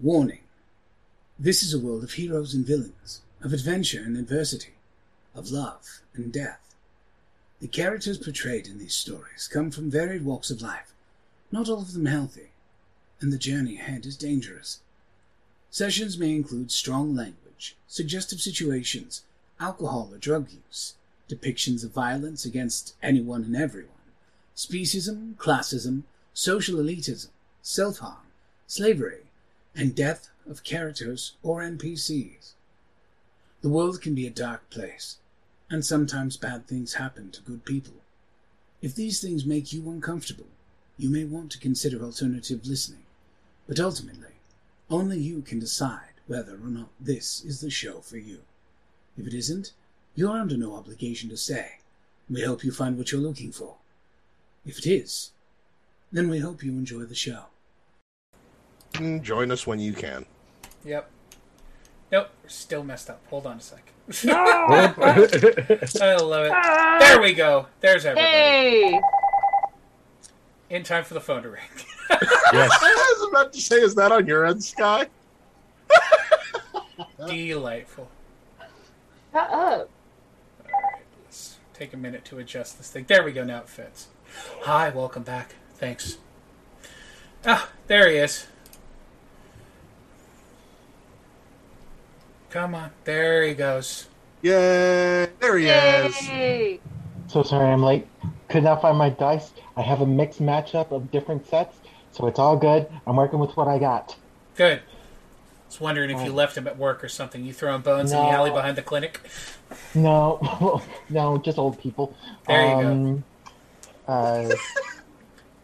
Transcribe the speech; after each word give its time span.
Warning. 0.00 0.44
This 1.40 1.64
is 1.64 1.74
a 1.74 1.78
world 1.80 2.04
of 2.04 2.12
heroes 2.12 2.54
and 2.54 2.64
villains, 2.64 3.20
of 3.42 3.52
adventure 3.52 4.00
and 4.00 4.16
adversity, 4.16 4.74
of 5.34 5.50
love 5.50 6.02
and 6.14 6.32
death. 6.32 6.76
The 7.58 7.66
characters 7.66 8.16
portrayed 8.16 8.68
in 8.68 8.78
these 8.78 8.94
stories 8.94 9.48
come 9.52 9.72
from 9.72 9.90
varied 9.90 10.24
walks 10.24 10.52
of 10.52 10.62
life, 10.62 10.92
not 11.50 11.68
all 11.68 11.80
of 11.80 11.94
them 11.94 12.06
healthy, 12.06 12.50
and 13.20 13.32
the 13.32 13.38
journey 13.38 13.74
ahead 13.74 14.06
is 14.06 14.16
dangerous. 14.16 14.78
Sessions 15.68 16.16
may 16.16 16.32
include 16.32 16.70
strong 16.70 17.16
language, 17.16 17.74
suggestive 17.88 18.40
situations, 18.40 19.24
alcohol 19.58 20.10
or 20.12 20.18
drug 20.18 20.48
use, 20.52 20.94
depictions 21.28 21.82
of 21.82 21.90
violence 21.90 22.44
against 22.44 22.94
anyone 23.02 23.42
and 23.42 23.56
everyone, 23.56 23.90
speciesism, 24.54 25.34
classism, 25.34 26.04
social 26.34 26.76
elitism, 26.76 27.30
self-harm, 27.62 28.28
slavery, 28.68 29.22
and 29.78 29.94
death 29.94 30.28
of 30.50 30.64
characters 30.64 31.34
or 31.40 31.60
NPCs. 31.62 32.54
The 33.62 33.68
world 33.68 34.02
can 34.02 34.12
be 34.12 34.26
a 34.26 34.30
dark 34.30 34.68
place, 34.70 35.18
and 35.70 35.84
sometimes 35.86 36.36
bad 36.36 36.66
things 36.66 36.94
happen 36.94 37.30
to 37.30 37.42
good 37.42 37.64
people. 37.64 37.94
If 38.82 38.96
these 38.96 39.20
things 39.20 39.46
make 39.46 39.72
you 39.72 39.88
uncomfortable, 39.88 40.48
you 40.96 41.08
may 41.08 41.24
want 41.24 41.52
to 41.52 41.60
consider 41.60 42.02
alternative 42.02 42.66
listening, 42.66 43.04
but 43.68 43.78
ultimately, 43.78 44.34
only 44.90 45.20
you 45.20 45.42
can 45.42 45.60
decide 45.60 46.14
whether 46.26 46.54
or 46.54 46.70
not 46.70 46.88
this 46.98 47.44
is 47.44 47.60
the 47.60 47.70
show 47.70 48.00
for 48.00 48.18
you. 48.18 48.40
If 49.16 49.28
it 49.28 49.34
isn't, 49.34 49.72
you're 50.16 50.36
under 50.36 50.56
no 50.56 50.74
obligation 50.74 51.30
to 51.30 51.36
stay. 51.36 51.78
We 52.28 52.42
hope 52.42 52.64
you 52.64 52.72
find 52.72 52.98
what 52.98 53.12
you're 53.12 53.20
looking 53.20 53.52
for. 53.52 53.76
If 54.66 54.78
it 54.78 54.86
is, 54.86 55.30
then 56.10 56.28
we 56.28 56.40
hope 56.40 56.64
you 56.64 56.72
enjoy 56.72 57.04
the 57.04 57.14
show. 57.14 57.44
Join 59.22 59.50
us 59.50 59.66
when 59.66 59.78
you 59.78 59.92
can. 59.92 60.24
Yep. 60.84 61.10
Nope, 62.10 62.28
we're 62.42 62.48
still 62.48 62.82
messed 62.82 63.10
up. 63.10 63.20
Hold 63.28 63.46
on 63.46 63.58
a 63.58 63.60
sec. 63.60 63.92
No! 64.24 64.34
I 64.34 66.16
love 66.16 66.46
it. 66.46 66.98
There 67.00 67.20
we 67.20 67.34
go. 67.34 67.66
There's 67.80 68.06
everybody. 68.06 68.26
hey! 68.26 69.00
In 70.70 70.82
time 70.82 71.04
for 71.04 71.14
the 71.14 71.20
phone 71.20 71.42
to 71.42 71.50
ring. 71.50 71.62
Yes. 72.50 72.70
I 72.82 73.14
was 73.18 73.28
about 73.28 73.52
to 73.52 73.60
say, 73.60 73.76
is 73.76 73.94
that 73.96 74.10
on 74.10 74.26
your 74.26 74.46
end, 74.46 74.64
Sky? 74.64 75.06
Delightful. 77.26 78.08
Shut 79.34 79.50
up. 79.50 79.90
Alright, 80.64 81.02
let's 81.24 81.58
take 81.74 81.92
a 81.92 81.98
minute 81.98 82.24
to 82.24 82.38
adjust 82.38 82.78
this 82.78 82.90
thing. 82.90 83.04
There 83.06 83.22
we 83.22 83.32
go, 83.32 83.44
now 83.44 83.58
it 83.58 83.68
fits. 83.68 84.08
Hi, 84.62 84.88
welcome 84.88 85.24
back. 85.24 85.56
Thanks. 85.74 86.16
Ah, 87.44 87.68
there 87.86 88.08
he 88.10 88.16
is. 88.16 88.46
Come 92.50 92.74
on. 92.74 92.90
There 93.04 93.42
he 93.46 93.54
goes. 93.54 94.06
Yay! 94.42 95.28
There 95.40 95.58
he 95.58 95.66
is. 95.68 96.80
So 97.26 97.42
sorry 97.42 97.70
I'm 97.72 97.82
late. 97.82 98.06
Could 98.48 98.62
not 98.64 98.80
find 98.80 98.96
my 98.96 99.10
dice. 99.10 99.52
I 99.76 99.82
have 99.82 100.00
a 100.00 100.06
mixed 100.06 100.40
matchup 100.40 100.90
of 100.90 101.10
different 101.10 101.46
sets, 101.46 101.76
so 102.12 102.26
it's 102.26 102.38
all 102.38 102.56
good. 102.56 102.86
I'm 103.06 103.16
working 103.16 103.38
with 103.38 103.56
what 103.56 103.68
I 103.68 103.78
got. 103.78 104.16
Good. 104.56 104.78
I 104.78 105.66
was 105.68 105.80
wondering 105.80 106.08
if 106.10 106.24
you 106.24 106.32
left 106.32 106.56
him 106.56 106.66
at 106.66 106.78
work 106.78 107.04
or 107.04 107.08
something. 107.10 107.44
You 107.44 107.52
throwing 107.52 107.82
bones 107.82 108.10
in 108.12 108.18
the 108.18 108.30
alley 108.30 108.50
behind 108.50 108.78
the 108.78 108.82
clinic? 108.82 109.20
No, 109.94 110.80
no, 111.10 111.36
just 111.38 111.58
old 111.58 111.78
people. 111.78 112.16
There 112.46 112.62
you 112.78 112.82
go. 112.82 112.90
um, 112.90 113.24
Uh, 114.06 114.54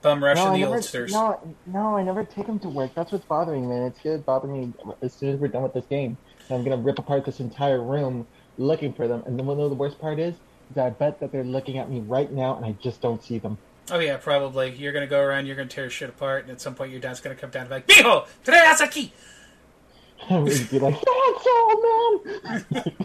Bum 0.02 0.22
rushing 0.22 0.44
no, 0.44 0.52
the 0.52 0.58
never, 0.58 0.74
oldsters. 0.74 1.12
no, 1.12 1.40
no, 1.64 1.96
I 1.96 2.02
never 2.02 2.24
take 2.24 2.44
him 2.44 2.58
to 2.58 2.68
work. 2.68 2.90
That's 2.94 3.10
what's 3.12 3.24
bothering 3.24 3.66
me. 3.66 3.77
It's 3.86 3.98
gonna 4.02 4.18
bother 4.18 4.46
me 4.46 4.74
as 5.00 5.14
soon 5.14 5.30
as 5.30 5.40
we're 5.40 5.48
done 5.48 5.62
with 5.62 5.72
this 5.72 5.86
game. 5.86 6.18
I'm 6.50 6.62
gonna 6.64 6.76
rip 6.76 6.98
apart 6.98 7.24
this 7.24 7.40
entire 7.40 7.80
room 7.82 8.26
looking 8.58 8.92
for 8.92 9.08
them. 9.08 9.22
And 9.26 9.38
then 9.38 9.46
what 9.46 9.56
the 9.56 9.68
worst 9.74 9.98
part 10.00 10.18
is, 10.18 10.34
is 10.34 10.40
that 10.74 10.86
I 10.86 10.90
bet 10.90 11.20
that 11.20 11.32
they're 11.32 11.44
looking 11.44 11.78
at 11.78 11.90
me 11.90 12.00
right 12.00 12.30
now, 12.30 12.56
and 12.56 12.64
I 12.64 12.72
just 12.82 13.00
don't 13.00 13.22
see 13.22 13.38
them. 13.38 13.58
Oh 13.90 13.98
yeah, 13.98 14.16
probably. 14.16 14.70
You're 14.72 14.92
gonna 14.92 15.06
go 15.06 15.20
around. 15.20 15.46
You're 15.46 15.56
gonna 15.56 15.68
tear 15.68 15.90
shit 15.90 16.08
apart, 16.08 16.42
and 16.44 16.50
at 16.52 16.60
some 16.60 16.74
point 16.74 16.90
your 16.90 17.00
dad's 17.00 17.20
gonna 17.20 17.34
come 17.36 17.50
down 17.50 17.62
and 17.62 17.68
be 17.70 17.74
like, 17.74 17.86
"Mijo, 17.86 18.27
trae 18.44 18.62
aquí." 18.80 19.10
I 20.30 20.38
would 20.38 20.70
be 20.70 20.78
like, 20.78 20.94
"That's 20.94 21.46
all, 21.46 21.83
man." 21.83 22.94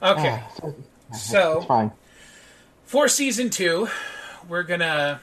Okay, 0.00 0.40
Ah, 0.40 0.48
so, 0.54 0.74
so 1.12 1.60
fine. 1.62 1.90
for 2.84 3.08
season 3.08 3.50
two, 3.50 3.88
we're 4.48 4.62
gonna 4.62 5.20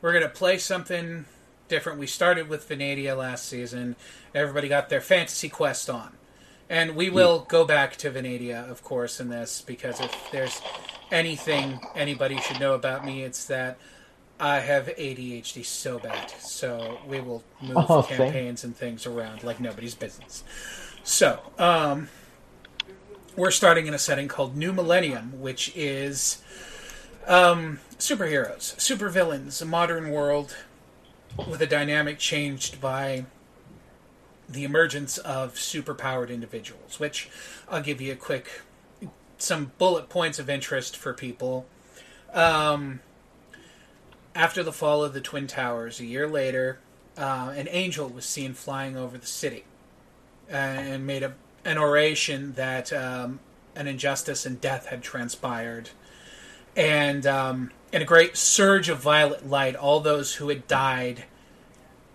we're 0.00 0.14
gonna 0.14 0.30
play 0.30 0.56
something 0.56 1.26
different. 1.70 1.98
We 1.98 2.06
started 2.06 2.48
with 2.50 2.68
Venadia 2.68 3.16
last 3.16 3.46
season. 3.48 3.96
Everybody 4.34 4.68
got 4.68 4.90
their 4.90 5.00
fantasy 5.00 5.48
quest 5.48 5.88
on, 5.88 6.12
and 6.68 6.94
we 6.94 7.08
will 7.08 7.46
go 7.48 7.64
back 7.64 7.96
to 7.96 8.10
Venadia, 8.10 8.68
of 8.70 8.84
course, 8.84 9.20
in 9.20 9.30
this 9.30 9.62
because 9.62 9.98
if 10.00 10.14
there's 10.30 10.60
anything 11.10 11.80
anybody 11.96 12.38
should 12.38 12.60
know 12.60 12.74
about 12.74 13.04
me, 13.06 13.22
it's 13.22 13.46
that 13.46 13.78
I 14.38 14.60
have 14.60 14.86
ADHD 14.88 15.64
so 15.64 15.98
bad. 15.98 16.30
So 16.40 16.98
we 17.06 17.20
will 17.20 17.42
move 17.62 17.76
Oh, 17.88 18.02
same. 18.02 18.18
campaigns 18.18 18.64
and 18.64 18.76
things 18.76 19.06
around 19.06 19.42
like 19.42 19.60
nobody's 19.60 19.94
business. 19.94 20.44
So, 21.02 21.40
um, 21.58 22.08
we're 23.36 23.50
starting 23.50 23.86
in 23.86 23.94
a 23.94 23.98
setting 23.98 24.28
called 24.28 24.56
New 24.56 24.72
Millennium, 24.72 25.40
which 25.40 25.72
is 25.74 26.42
um, 27.26 27.80
superheroes, 27.98 28.74
supervillains, 28.76 29.62
a 29.62 29.64
modern 29.64 30.10
world 30.10 30.56
with 31.36 31.60
a 31.62 31.66
dynamic 31.66 32.18
changed 32.18 32.80
by 32.80 33.24
the 34.48 34.64
emergence 34.64 35.18
of 35.18 35.54
superpowered 35.54 36.30
individuals. 36.30 36.98
Which 36.98 37.28
I'll 37.68 37.82
give 37.82 38.00
you 38.00 38.12
a 38.12 38.16
quick, 38.16 38.62
some 39.38 39.72
bullet 39.78 40.08
points 40.08 40.38
of 40.38 40.50
interest 40.50 40.96
for 40.96 41.14
people. 41.14 41.66
Um, 42.32 43.00
after 44.34 44.62
the 44.62 44.72
fall 44.72 45.02
of 45.02 45.12
the 45.12 45.20
Twin 45.20 45.46
Towers, 45.46 46.00
a 46.00 46.04
year 46.04 46.28
later, 46.28 46.78
uh, 47.16 47.52
an 47.56 47.68
angel 47.70 48.08
was 48.08 48.24
seen 48.24 48.54
flying 48.54 48.96
over 48.96 49.18
the 49.18 49.26
city 49.26 49.64
and 50.48 51.06
made 51.06 51.22
a, 51.22 51.34
an 51.64 51.78
oration 51.78 52.52
that 52.54 52.92
um, 52.92 53.40
an 53.74 53.86
injustice 53.86 54.46
and 54.46 54.60
death 54.60 54.86
had 54.86 55.02
transpired. 55.02 55.90
And 56.76 57.26
um, 57.26 57.72
in 57.92 58.02
a 58.02 58.04
great 58.04 58.36
surge 58.36 58.88
of 58.88 58.98
violet 58.98 59.48
light, 59.48 59.74
all 59.74 60.00
those 60.00 60.34
who 60.34 60.48
had 60.48 60.66
died 60.66 61.24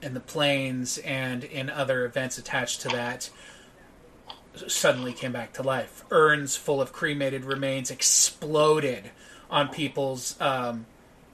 in 0.01 0.13
the 0.13 0.19
planes 0.19 0.97
and 0.99 1.43
in 1.43 1.69
other 1.69 2.05
events 2.05 2.37
attached 2.37 2.81
to 2.81 2.87
that 2.89 3.29
suddenly 4.67 5.13
came 5.13 5.31
back 5.31 5.53
to 5.53 5.63
life. 5.63 6.03
Urns 6.11 6.55
full 6.55 6.81
of 6.81 6.93
cremated 6.93 7.43
remains 7.43 7.91
exploded 7.91 9.11
on 9.49 9.67
people's 9.69 10.39
um, 10.39 10.85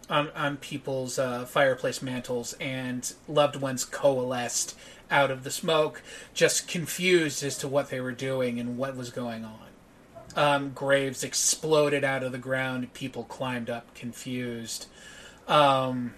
on, 0.09 0.29
on 0.31 0.57
people's 0.57 1.17
uh, 1.17 1.45
fireplace 1.45 2.01
mantles, 2.01 2.53
and 2.59 3.13
loved 3.29 3.55
ones 3.55 3.85
coalesced 3.85 4.77
out 5.09 5.31
of 5.31 5.43
the 5.43 5.51
smoke, 5.51 6.01
just 6.33 6.67
confused 6.67 7.43
as 7.43 7.57
to 7.59 7.67
what 7.67 7.89
they 7.89 8.01
were 8.01 8.11
doing 8.11 8.59
and 8.59 8.77
what 8.77 8.95
was 8.95 9.09
going 9.09 9.45
on. 9.45 9.70
Um, 10.35 10.71
graves 10.71 11.23
exploded 11.23 12.03
out 12.03 12.23
of 12.23 12.31
the 12.31 12.37
ground. 12.37 12.93
People 12.93 13.25
climbed 13.25 13.69
up, 13.69 13.93
confused. 13.93 14.87
Um, 15.47 16.13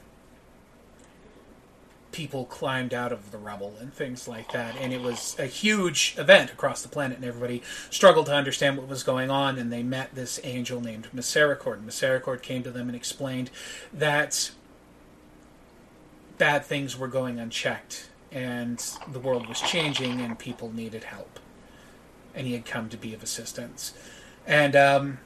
people 2.11 2.45
climbed 2.45 2.93
out 2.93 3.11
of 3.11 3.31
the 3.31 3.37
rubble 3.37 3.75
and 3.79 3.91
things 3.91 4.27
like 4.27 4.51
that. 4.51 4.75
And 4.77 4.93
it 4.93 5.01
was 5.01 5.35
a 5.39 5.47
huge 5.47 6.15
event 6.17 6.51
across 6.51 6.83
the 6.83 6.89
planet, 6.89 7.17
and 7.17 7.25
everybody 7.25 7.63
struggled 7.89 8.27
to 8.27 8.35
understand 8.35 8.77
what 8.77 8.87
was 8.87 9.03
going 9.03 9.31
on. 9.31 9.57
And 9.57 9.73
they 9.73 9.83
met 9.83 10.13
this 10.13 10.39
angel 10.43 10.79
named 10.79 11.07
Misericord. 11.13 11.77
And 11.77 11.89
Misericord 11.89 12.41
came 12.41 12.61
to 12.63 12.71
them 12.71 12.87
and 12.87 12.95
explained 12.95 13.49
that 13.91 14.51
bad 16.37 16.65
things 16.65 16.97
were 16.97 17.07
going 17.07 17.39
unchecked, 17.39 18.09
and 18.31 18.83
the 19.11 19.19
world 19.19 19.47
was 19.47 19.61
changing, 19.61 20.19
and 20.19 20.37
people 20.37 20.71
needed 20.71 21.05
help. 21.05 21.39
And 22.35 22.47
he 22.47 22.53
had 22.53 22.65
come 22.65 22.89
to 22.89 22.97
be 22.97 23.13
of 23.13 23.23
assistance. 23.23 23.93
And 24.45 24.75
um, 24.75 25.19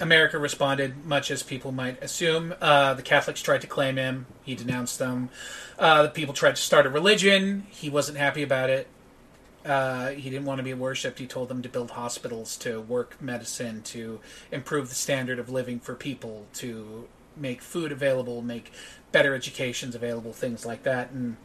America 0.00 0.38
responded 0.38 1.04
much 1.04 1.30
as 1.30 1.42
people 1.42 1.70
might 1.70 2.02
assume. 2.02 2.54
Uh, 2.60 2.94
the 2.94 3.02
Catholics 3.02 3.42
tried 3.42 3.60
to 3.60 3.66
claim 3.66 3.96
him. 3.96 4.26
He 4.42 4.54
denounced 4.54 4.98
them. 4.98 5.30
Uh, 5.78 6.02
the 6.04 6.08
people 6.08 6.34
tried 6.34 6.56
to 6.56 6.62
start 6.62 6.86
a 6.86 6.90
religion. 6.90 7.66
He 7.70 7.88
wasn't 7.88 8.18
happy 8.18 8.42
about 8.42 8.70
it. 8.70 8.88
Uh, 9.64 10.08
he 10.08 10.28
didn't 10.28 10.44
want 10.44 10.58
to 10.58 10.64
be 10.64 10.74
worshipped. 10.74 11.20
He 11.20 11.26
told 11.26 11.48
them 11.48 11.62
to 11.62 11.68
build 11.68 11.92
hospitals, 11.92 12.56
to 12.58 12.80
work 12.80 13.20
medicine, 13.20 13.82
to 13.82 14.20
improve 14.50 14.88
the 14.88 14.96
standard 14.96 15.38
of 15.38 15.48
living 15.48 15.78
for 15.78 15.94
people, 15.94 16.46
to 16.54 17.06
make 17.36 17.62
food 17.62 17.92
available, 17.92 18.42
make 18.42 18.72
better 19.12 19.34
educations 19.34 19.94
available, 19.94 20.32
things 20.32 20.66
like 20.66 20.82
that. 20.82 21.10
And 21.10 21.36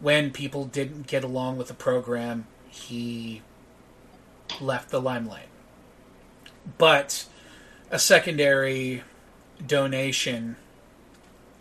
when 0.00 0.32
people 0.32 0.64
didn't 0.64 1.06
get 1.06 1.22
along 1.22 1.56
with 1.56 1.68
the 1.68 1.74
program, 1.74 2.46
he 2.68 3.42
left 4.60 4.90
the 4.90 5.00
limelight. 5.00 5.48
But 6.78 7.26
a 7.90 7.98
secondary 7.98 9.02
donation 9.64 10.56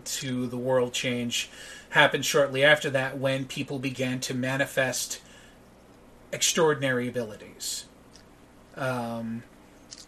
to 0.04 0.48
the 0.48 0.58
world 0.58 0.94
change 0.94 1.50
happened 1.92 2.26
shortly 2.26 2.64
after 2.64 2.90
that 2.90 3.18
when 3.18 3.46
people 3.46 3.80
began 3.80 4.20
to 4.22 4.34
manifest 4.34 5.22
extraordinary 6.32 7.08
abilities. 7.08 7.86
Um, 8.76 9.44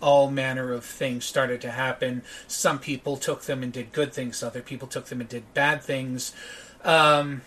all 0.02 0.30
manner 0.30 0.72
of 0.72 0.86
things 0.86 1.26
started 1.26 1.62
to 1.62 1.72
happen. 1.72 2.24
Some 2.48 2.80
people 2.80 3.18
took 3.18 3.44
them 3.44 3.64
and 3.64 3.72
did 3.72 3.92
good 3.92 4.14
things, 4.14 4.42
other 4.42 4.62
people 4.62 4.88
took 4.88 5.06
them 5.06 5.22
and 5.22 5.30
did 5.30 5.54
bad 5.54 5.82
things. 5.82 6.34
Um, 6.84 7.42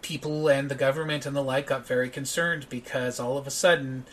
people 0.00 0.48
and 0.48 0.68
the 0.68 0.74
government 0.74 1.26
and 1.26 1.34
the 1.34 1.42
like 1.42 1.66
got 1.66 1.86
very 1.86 2.08
concerned 2.08 2.66
because 2.68 3.18
all 3.18 3.36
of 3.36 3.46
a 3.46 3.50
sudden 3.50 4.04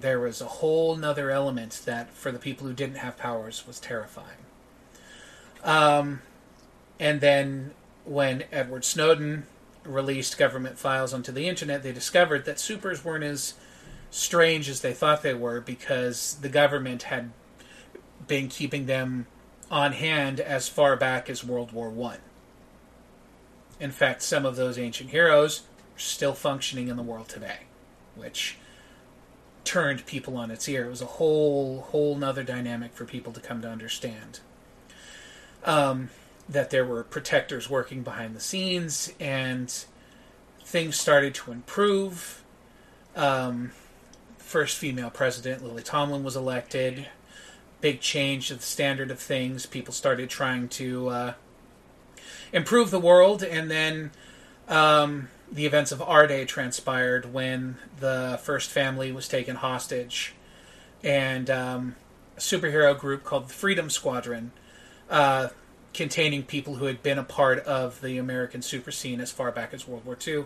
there 0.00 0.20
was 0.20 0.40
a 0.40 0.46
whole 0.46 0.96
nother 0.96 1.30
element 1.30 1.82
that 1.84 2.10
for 2.10 2.30
the 2.30 2.38
people 2.38 2.66
who 2.66 2.72
didn't 2.72 2.96
have 2.96 3.16
powers 3.16 3.66
was 3.66 3.80
terrifying. 3.80 4.38
Um, 5.64 6.22
and 7.00 7.20
then 7.20 7.72
when 8.04 8.44
Edward 8.52 8.84
Snowden 8.84 9.46
released 9.84 10.38
government 10.38 10.78
files 10.78 11.12
onto 11.12 11.32
the 11.32 11.48
internet, 11.48 11.82
they 11.82 11.92
discovered 11.92 12.44
that 12.44 12.60
supers 12.60 13.04
weren't 13.04 13.24
as 13.24 13.54
strange 14.10 14.68
as 14.68 14.80
they 14.80 14.92
thought 14.92 15.22
they 15.22 15.34
were 15.34 15.60
because 15.60 16.38
the 16.40 16.48
government 16.48 17.04
had 17.04 17.30
been 18.26 18.48
keeping 18.48 18.86
them 18.86 19.26
on 19.70 19.92
hand 19.92 20.40
as 20.40 20.68
far 20.68 20.96
back 20.96 21.28
as 21.28 21.44
World 21.44 21.72
War 21.72 21.90
One. 21.90 22.18
In 23.80 23.90
fact, 23.90 24.22
some 24.22 24.44
of 24.44 24.56
those 24.56 24.78
ancient 24.78 25.10
heroes 25.10 25.60
are 25.96 26.00
still 26.00 26.34
functioning 26.34 26.88
in 26.88 26.96
the 26.96 27.02
world 27.02 27.28
today, 27.28 27.60
which 28.16 28.56
turned 29.64 30.06
people 30.06 30.36
on 30.36 30.50
its 30.50 30.68
ear. 30.68 30.86
It 30.86 30.90
was 30.90 31.02
a 31.02 31.06
whole 31.06 31.82
whole 31.90 32.16
nother 32.16 32.42
dynamic 32.42 32.94
for 32.94 33.04
people 33.04 33.32
to 33.32 33.40
come 33.40 33.62
to 33.62 33.68
understand. 33.68 34.40
Um, 35.64 36.10
that 36.48 36.70
there 36.70 36.84
were 36.84 37.04
protectors 37.04 37.68
working 37.68 38.02
behind 38.02 38.34
the 38.34 38.40
scenes, 38.40 39.12
and 39.20 39.84
things 40.64 40.96
started 40.96 41.34
to 41.34 41.52
improve. 41.52 42.42
Um, 43.14 43.72
first 44.38 44.78
female 44.78 45.10
president, 45.10 45.62
Lily 45.62 45.82
Tomlin, 45.82 46.24
was 46.24 46.36
elected. 46.36 47.08
Big 47.80 48.00
change 48.00 48.50
of 48.50 48.58
the 48.58 48.64
standard 48.64 49.10
of 49.10 49.18
things. 49.18 49.66
People 49.66 49.92
started 49.92 50.30
trying 50.30 50.68
to 50.68 51.08
uh, 51.08 51.32
improve 52.52 52.90
the 52.90 52.98
world, 52.98 53.42
and 53.42 53.70
then 53.70 54.10
um, 54.68 55.28
the 55.50 55.66
events 55.66 55.92
of 55.92 56.02
our 56.02 56.26
day 56.26 56.44
transpired 56.44 57.32
when 57.32 57.76
the 58.00 58.38
first 58.42 58.70
family 58.70 59.12
was 59.12 59.28
taken 59.28 59.56
hostage, 59.56 60.34
and 61.02 61.48
um, 61.50 61.96
a 62.36 62.40
superhero 62.40 62.98
group 62.98 63.24
called 63.24 63.48
the 63.48 63.54
Freedom 63.54 63.88
Squadron, 63.90 64.52
uh, 65.10 65.48
containing 65.94 66.42
people 66.42 66.76
who 66.76 66.84
had 66.84 67.02
been 67.02 67.18
a 67.18 67.24
part 67.24 67.60
of 67.60 68.00
the 68.00 68.18
American 68.18 68.62
super 68.62 68.90
scene 68.90 69.20
as 69.20 69.32
far 69.32 69.50
back 69.50 69.72
as 69.72 69.88
World 69.88 70.04
War 70.04 70.18
II, 70.26 70.44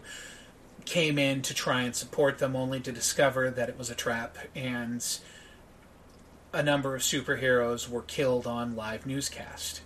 came 0.84 1.18
in 1.18 1.42
to 1.42 1.54
try 1.54 1.82
and 1.82 1.94
support 1.94 2.38
them, 2.38 2.54
only 2.56 2.80
to 2.80 2.92
discover 2.92 3.50
that 3.50 3.68
it 3.68 3.78
was 3.78 3.90
a 3.90 3.94
trap, 3.94 4.36
and 4.54 5.04
a 6.52 6.62
number 6.62 6.94
of 6.94 7.02
superheroes 7.02 7.88
were 7.88 8.02
killed 8.02 8.46
on 8.46 8.76
live 8.76 9.06
newscast 9.06 9.80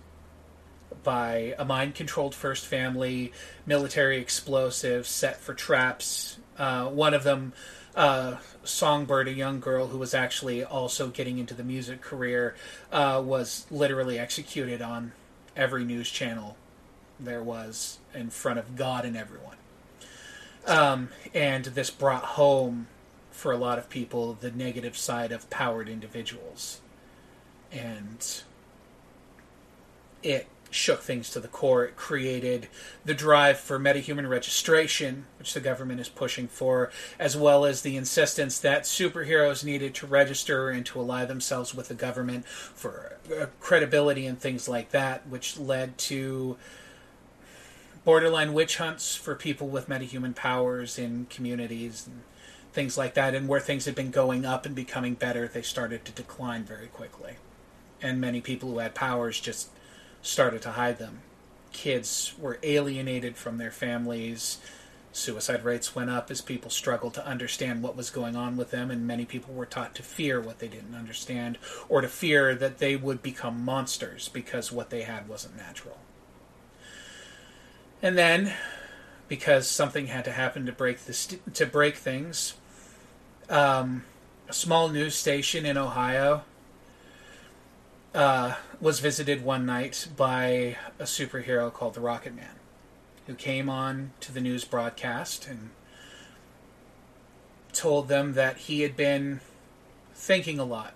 by 1.03 1.55
a 1.57 1.65
mind 1.65 1.95
controlled 1.95 2.35
first 2.35 2.65
family, 2.65 3.31
military 3.65 4.19
explosives 4.19 5.09
set 5.09 5.39
for 5.39 5.53
traps. 5.53 6.37
Uh, 6.57 6.85
one 6.87 7.13
of 7.13 7.23
them, 7.23 7.53
uh, 7.95 8.37
Songbird, 8.63 9.27
a 9.27 9.33
young 9.33 9.59
girl 9.59 9.87
who 9.87 9.97
was 9.97 10.13
actually 10.13 10.63
also 10.63 11.07
getting 11.09 11.37
into 11.37 11.53
the 11.53 11.63
music 11.63 12.01
career, 12.01 12.55
uh, 12.91 13.21
was 13.23 13.65
literally 13.71 14.19
executed 14.19 14.81
on 14.81 15.11
every 15.55 15.83
news 15.83 16.09
channel 16.09 16.57
there 17.19 17.43
was 17.43 17.99
in 18.13 18.29
front 18.29 18.59
of 18.59 18.75
God 18.75 19.05
and 19.05 19.17
everyone. 19.17 19.57
Um, 20.65 21.09
and 21.33 21.65
this 21.65 21.89
brought 21.89 22.23
home 22.23 22.87
for 23.31 23.51
a 23.51 23.57
lot 23.57 23.79
of 23.79 23.89
people 23.89 24.33
the 24.33 24.51
negative 24.51 24.97
side 24.97 25.31
of 25.31 25.49
powered 25.49 25.87
individuals. 25.87 26.81
And 27.71 28.43
it 30.23 30.47
shook 30.77 31.01
things 31.01 31.29
to 31.31 31.39
the 31.39 31.47
core. 31.47 31.85
It 31.85 31.95
created 31.95 32.67
the 33.03 33.13
drive 33.13 33.59
for 33.59 33.79
metahuman 33.79 34.29
registration, 34.29 35.25
which 35.39 35.53
the 35.53 35.59
government 35.59 35.99
is 35.99 36.09
pushing 36.09 36.47
for, 36.47 36.91
as 37.19 37.35
well 37.35 37.65
as 37.65 37.81
the 37.81 37.97
insistence 37.97 38.59
that 38.59 38.83
superheroes 38.83 39.63
needed 39.63 39.95
to 39.95 40.07
register 40.07 40.69
and 40.69 40.85
to 40.85 40.99
ally 40.99 41.25
themselves 41.25 41.73
with 41.73 41.87
the 41.87 41.95
government 41.95 42.45
for 42.47 43.17
uh, 43.35 43.47
credibility 43.59 44.25
and 44.25 44.39
things 44.39 44.69
like 44.69 44.91
that, 44.91 45.27
which 45.27 45.57
led 45.57 45.97
to 45.97 46.57
borderline 48.05 48.53
witch 48.53 48.77
hunts 48.77 49.15
for 49.15 49.35
people 49.35 49.67
with 49.67 49.89
metahuman 49.89 50.33
powers 50.33 50.97
in 50.97 51.25
communities 51.29 52.07
and 52.07 52.21
things 52.71 52.97
like 52.97 53.15
that. 53.15 53.35
And 53.35 53.47
where 53.47 53.59
things 53.59 53.85
had 53.85 53.95
been 53.95 54.11
going 54.11 54.45
up 54.45 54.65
and 54.65 54.73
becoming 54.75 55.15
better, 55.15 55.47
they 55.47 55.61
started 55.61 56.05
to 56.05 56.11
decline 56.11 56.63
very 56.63 56.87
quickly. 56.87 57.33
And 58.01 58.21
many 58.21 58.39
people 58.39 58.69
who 58.69 58.77
had 58.77 58.93
powers 58.93 59.39
just 59.39 59.69
started 60.27 60.61
to 60.61 60.71
hide 60.71 60.99
them. 60.99 61.19
Kids 61.71 62.33
were 62.37 62.59
alienated 62.63 63.37
from 63.37 63.57
their 63.57 63.71
families. 63.71 64.57
Suicide 65.11 65.63
rates 65.63 65.95
went 65.95 66.09
up 66.09 66.29
as 66.29 66.41
people 66.41 66.69
struggled 66.69 67.13
to 67.15 67.25
understand 67.25 67.81
what 67.81 67.95
was 67.95 68.09
going 68.09 68.35
on 68.35 68.57
with 68.57 68.71
them, 68.71 68.91
and 68.91 69.07
many 69.07 69.25
people 69.25 69.53
were 69.53 69.65
taught 69.65 69.95
to 69.95 70.03
fear 70.03 70.39
what 70.39 70.59
they 70.59 70.67
didn't 70.67 70.95
understand, 70.95 71.57
or 71.89 72.01
to 72.01 72.07
fear 72.07 72.53
that 72.55 72.77
they 72.77 72.95
would 72.95 73.23
become 73.23 73.63
monsters 73.63 74.29
because 74.29 74.71
what 74.71 74.89
they 74.89 75.03
had 75.03 75.27
wasn't 75.27 75.57
natural. 75.57 75.97
And 78.01 78.17
then, 78.17 78.53
because 79.27 79.67
something 79.67 80.07
had 80.07 80.25
to 80.25 80.31
happen 80.31 80.65
to 80.67 80.71
break 80.71 80.99
the 80.99 81.13
st- 81.13 81.55
to 81.55 81.65
break 81.65 81.95
things, 81.95 82.53
um, 83.49 84.03
a 84.47 84.53
small 84.53 84.89
news 84.89 85.15
station 85.15 85.65
in 85.65 85.77
Ohio 85.77 86.43
uh, 88.17 88.55
was 88.81 88.99
visited 88.99 89.45
one 89.45 89.63
night 89.63 90.07
by 90.17 90.75
a 90.97 91.03
superhero 91.03 91.71
called 91.71 91.93
the 91.93 92.01
Rocket 92.01 92.35
Man, 92.35 92.55
who 93.27 93.35
came 93.35 93.69
on 93.69 94.11
to 94.21 94.31
the 94.31 94.41
news 94.41 94.65
broadcast 94.65 95.47
and 95.47 95.69
told 97.73 98.07
them 98.07 98.33
that 98.33 98.57
he 98.57 98.81
had 98.81 98.97
been 98.97 99.39
thinking 100.15 100.57
a 100.57 100.65
lot 100.65 100.95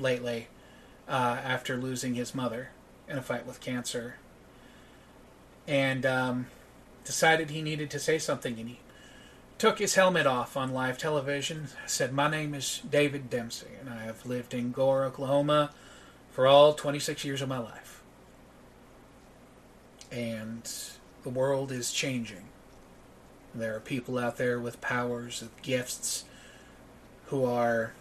lately 0.00 0.48
uh, 1.08 1.38
after 1.44 1.76
losing 1.76 2.14
his 2.14 2.34
mother 2.34 2.70
in 3.08 3.16
a 3.16 3.22
fight 3.22 3.46
with 3.46 3.60
cancer 3.60 4.16
and 5.68 6.04
um, 6.04 6.46
decided 7.04 7.50
he 7.50 7.62
needed 7.62 7.90
to 7.90 8.00
say 8.00 8.18
something. 8.18 8.58
And 8.58 8.70
he 8.70 8.80
took 9.56 9.78
his 9.78 9.94
helmet 9.94 10.26
off 10.26 10.56
on 10.56 10.74
live 10.74 10.98
television, 10.98 11.68
said, 11.86 12.12
My 12.12 12.28
name 12.28 12.54
is 12.54 12.82
David 12.90 13.30
Dempsey, 13.30 13.68
and 13.78 13.88
I 13.88 14.02
have 14.02 14.26
lived 14.26 14.52
in 14.52 14.72
Gore, 14.72 15.04
Oklahoma 15.04 15.70
for 16.36 16.46
all 16.46 16.74
26 16.74 17.24
years 17.24 17.40
of 17.40 17.48
my 17.48 17.56
life. 17.56 18.02
And 20.12 20.70
the 21.22 21.30
world 21.30 21.72
is 21.72 21.90
changing. 21.90 22.44
There 23.54 23.74
are 23.74 23.80
people 23.80 24.18
out 24.18 24.36
there 24.36 24.60
with 24.60 24.82
powers, 24.82 25.40
with 25.40 25.62
gifts, 25.62 26.26
who 27.28 27.46
are 27.46 27.94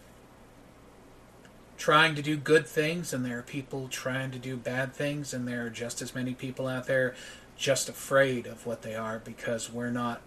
trying 1.77 2.13
to 2.15 2.21
do 2.21 2.35
good 2.35 2.67
things, 2.67 3.13
and 3.13 3.23
there 3.23 3.39
are 3.39 3.41
people 3.41 3.87
trying 3.87 4.31
to 4.31 4.37
do 4.37 4.57
bad 4.57 4.93
things, 4.93 5.33
and 5.33 5.47
there 5.47 5.67
are 5.67 5.69
just 5.69 6.01
as 6.01 6.13
many 6.13 6.33
people 6.33 6.67
out 6.67 6.87
there 6.87 7.15
just 7.55 7.87
afraid 7.87 8.47
of 8.47 8.65
what 8.65 8.81
they 8.81 8.95
are 8.95 9.17
because 9.17 9.71
we're 9.71 9.89
not 9.89 10.19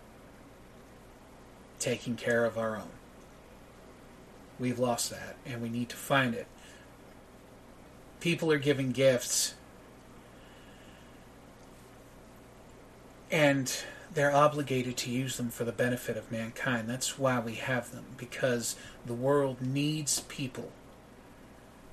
taking 1.78 2.16
care 2.16 2.46
of 2.46 2.56
our 2.56 2.74
own. 2.74 2.88
We've 4.58 4.78
lost 4.78 5.10
that, 5.10 5.36
and 5.44 5.60
we 5.60 5.68
need 5.68 5.90
to 5.90 5.96
find 5.96 6.34
it. 6.34 6.46
People 8.20 8.50
are 8.50 8.58
giving 8.58 8.92
gifts, 8.92 9.54
and 13.30 13.72
they're 14.12 14.34
obligated 14.34 14.96
to 14.96 15.10
use 15.10 15.37
them 15.37 15.50
for 15.50 15.64
the 15.64 15.72
benefit 15.72 16.16
of 16.16 16.32
mankind. 16.32 16.88
That's 16.88 17.18
why 17.18 17.38
we 17.38 17.54
have 17.54 17.92
them, 17.92 18.04
because 18.16 18.75
the 19.06 19.14
world 19.14 19.62
needs 19.62 20.20
people. 20.20 20.72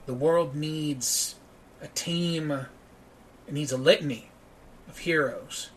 The 0.05 0.13
world 0.13 0.55
needs 0.55 1.35
a 1.81 1.87
team, 1.87 2.51
it 2.51 3.53
needs 3.53 3.71
a 3.71 3.77
litany 3.77 4.29
of 4.87 4.99
heroes 4.99 5.69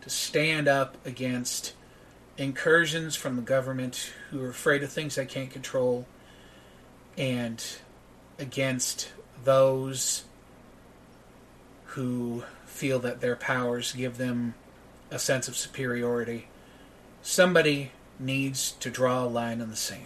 to 0.00 0.10
stand 0.10 0.68
up 0.68 0.96
against 1.06 1.74
incursions 2.36 3.14
from 3.14 3.36
the 3.36 3.42
government 3.42 4.12
who 4.30 4.42
are 4.42 4.50
afraid 4.50 4.82
of 4.82 4.92
things 4.92 5.14
they 5.14 5.26
can't 5.26 5.50
control 5.50 6.06
and 7.16 7.64
against 8.38 9.12
those 9.44 10.24
who 11.86 12.44
feel 12.66 12.98
that 12.98 13.20
their 13.20 13.36
powers 13.36 13.92
give 13.92 14.18
them 14.18 14.54
a 15.10 15.18
sense 15.18 15.46
of 15.46 15.56
superiority. 15.56 16.48
Somebody 17.22 17.92
needs 18.18 18.72
to 18.72 18.90
draw 18.90 19.24
a 19.24 19.26
line 19.26 19.60
in 19.60 19.70
the 19.70 19.76
sand. 19.76 20.02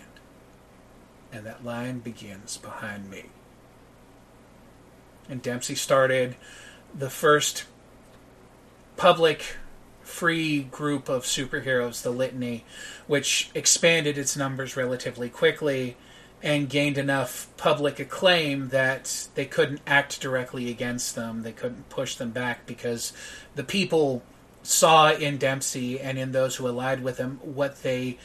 And 1.33 1.47
that 1.47 1.65
line 1.65 2.01
begins 2.01 2.57
behind 2.57 3.11
me. 3.11 3.27
And 5.29 5.43
Dempsey 5.43 5.75
started 5.75 6.37
the 6.95 7.11
first 7.11 7.65
public 8.97 9.57
free 10.03 10.63
group 10.63 11.09
of 11.09 11.25
superheroes, 11.25 12.03
the 12.03 12.11
Litany, 12.11 12.65
which 13.07 13.51
expanded 13.55 14.17
its 14.17 14.37
numbers 14.37 14.77
relatively 14.77 15.29
quickly 15.29 15.97
and 16.43 16.69
gained 16.69 16.99
enough 16.99 17.49
public 17.57 17.99
acclaim 17.99 18.69
that 18.69 19.29
they 19.35 19.45
couldn't 19.45 19.81
act 19.87 20.21
directly 20.21 20.71
against 20.71 21.15
them. 21.15 21.43
They 21.43 21.53
couldn't 21.53 21.89
push 21.89 22.15
them 22.15 22.31
back 22.31 22.67
because 22.67 23.13
the 23.55 23.65
people 23.65 24.23
saw 24.63 25.13
in 25.13 25.39
Dempsey 25.39 25.99
and 26.01 26.19
in 26.19 26.33
those 26.33 26.57
who 26.57 26.69
allied 26.69 27.03
with 27.03 27.19
him 27.19 27.41
what 27.43 27.83
they 27.83 28.19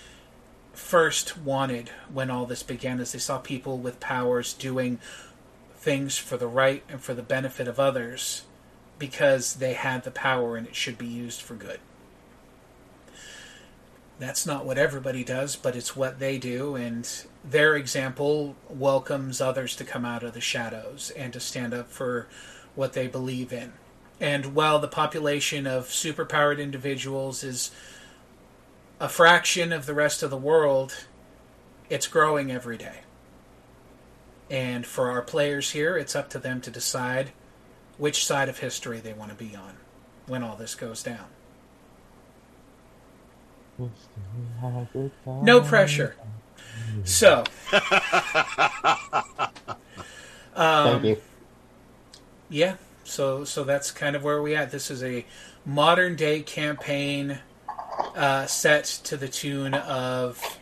first 0.73 1.37
wanted 1.37 1.89
when 2.11 2.29
all 2.29 2.45
this 2.45 2.63
began 2.63 2.99
is 2.99 3.11
they 3.11 3.19
saw 3.19 3.37
people 3.37 3.77
with 3.77 3.99
powers 3.99 4.53
doing 4.53 4.99
things 5.75 6.17
for 6.17 6.37
the 6.37 6.47
right 6.47 6.83
and 6.89 7.01
for 7.01 7.13
the 7.13 7.21
benefit 7.21 7.67
of 7.67 7.79
others 7.79 8.43
because 8.99 9.55
they 9.55 9.73
had 9.73 10.03
the 10.03 10.11
power 10.11 10.55
and 10.55 10.67
it 10.67 10.75
should 10.75 10.97
be 10.97 11.07
used 11.07 11.41
for 11.41 11.55
good. 11.55 11.79
That's 14.23 14.45
not 14.45 14.65
what 14.65 14.77
everybody 14.77 15.25
does, 15.25 15.57
but 15.57 15.75
it's 15.75 15.97
what 15.97 16.19
they 16.19 16.37
do, 16.37 16.77
and 16.77 17.05
their 17.43 17.75
example 17.75 18.55
welcomes 18.69 19.41
others 19.41 19.75
to 19.75 19.83
come 19.83 20.05
out 20.05 20.23
of 20.23 20.33
the 20.33 20.39
shadows 20.39 21.11
and 21.17 21.33
to 21.33 21.41
stand 21.41 21.73
up 21.73 21.91
for 21.91 22.29
what 22.73 22.93
they 22.93 23.07
believe 23.07 23.51
in. 23.51 23.73
And 24.21 24.55
while 24.55 24.79
the 24.79 24.87
population 24.87 25.67
of 25.67 25.87
superpowered 25.87 26.57
individuals 26.59 27.43
is 27.43 27.71
a 28.97 29.09
fraction 29.09 29.73
of 29.73 29.87
the 29.87 29.93
rest 29.93 30.23
of 30.23 30.29
the 30.29 30.37
world, 30.37 31.05
it's 31.89 32.07
growing 32.07 32.49
every 32.49 32.77
day. 32.77 33.01
And 34.49 34.85
for 34.85 35.11
our 35.11 35.21
players 35.21 35.71
here, 35.71 35.97
it's 35.97 36.15
up 36.15 36.29
to 36.29 36.39
them 36.39 36.61
to 36.61 36.71
decide 36.71 37.33
which 37.97 38.25
side 38.25 38.47
of 38.47 38.59
history 38.59 39.01
they 39.01 39.11
want 39.11 39.31
to 39.31 39.35
be 39.35 39.53
on 39.53 39.75
when 40.27 40.43
all 40.43 40.55
this 40.55 40.75
goes 40.75 41.03
down. 41.03 41.25
No 45.25 45.61
pressure. 45.61 46.15
So, 47.03 47.43
um, 50.55 51.01
Thank 51.01 51.03
you. 51.03 51.21
yeah. 52.49 52.75
So, 53.03 53.43
so 53.43 53.63
that's 53.63 53.91
kind 53.91 54.15
of 54.15 54.23
where 54.23 54.41
we 54.41 54.55
at. 54.55 54.71
This 54.71 54.89
is 54.89 55.03
a 55.03 55.25
modern 55.65 56.15
day 56.15 56.41
campaign 56.41 57.39
uh, 58.15 58.45
set 58.45 58.85
to 59.05 59.17
the 59.17 59.27
tune 59.27 59.73
of 59.73 60.59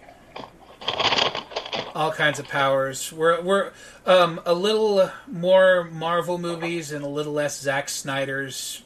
all 1.93 2.11
kinds 2.11 2.39
of 2.39 2.47
powers. 2.47 3.11
We're 3.11 3.41
we're 3.41 3.71
um, 4.05 4.41
a 4.45 4.53
little 4.53 5.11
more 5.27 5.83
Marvel 5.85 6.37
movies 6.37 6.91
and 6.91 7.03
a 7.03 7.09
little 7.09 7.33
less 7.33 7.59
Zack 7.59 7.89
Snyder's 7.89 8.83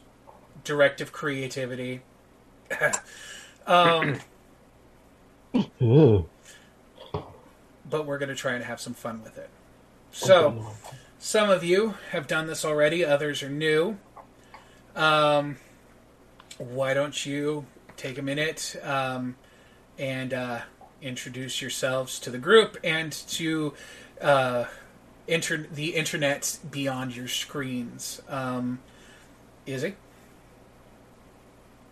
directive 0.64 1.12
creativity. 1.12 2.02
um, 3.66 4.18
but 7.88 8.06
we're 8.06 8.18
going 8.18 8.28
to 8.28 8.34
try 8.34 8.54
and 8.54 8.64
have 8.64 8.80
some 8.80 8.94
fun 8.94 9.22
with 9.22 9.38
it. 9.38 9.50
So, 10.12 10.66
some 11.18 11.50
of 11.50 11.62
you 11.64 11.94
have 12.10 12.26
done 12.26 12.46
this 12.46 12.64
already, 12.64 13.04
others 13.04 13.42
are 13.42 13.50
new. 13.50 13.98
Um, 14.94 15.56
why 16.58 16.94
don't 16.94 17.26
you 17.26 17.66
take 17.96 18.18
a 18.18 18.22
minute 18.22 18.76
um, 18.82 19.36
and 19.98 20.32
uh, 20.32 20.60
introduce 21.02 21.60
yourselves 21.60 22.18
to 22.20 22.30
the 22.30 22.38
group 22.38 22.78
and 22.82 23.12
to 23.12 23.74
uh, 24.20 24.64
inter- 25.26 25.66
the 25.72 25.94
internet 25.94 26.58
beyond 26.70 27.14
your 27.14 27.28
screens? 27.28 28.22
Um, 28.28 28.78
Izzy? 29.66 29.96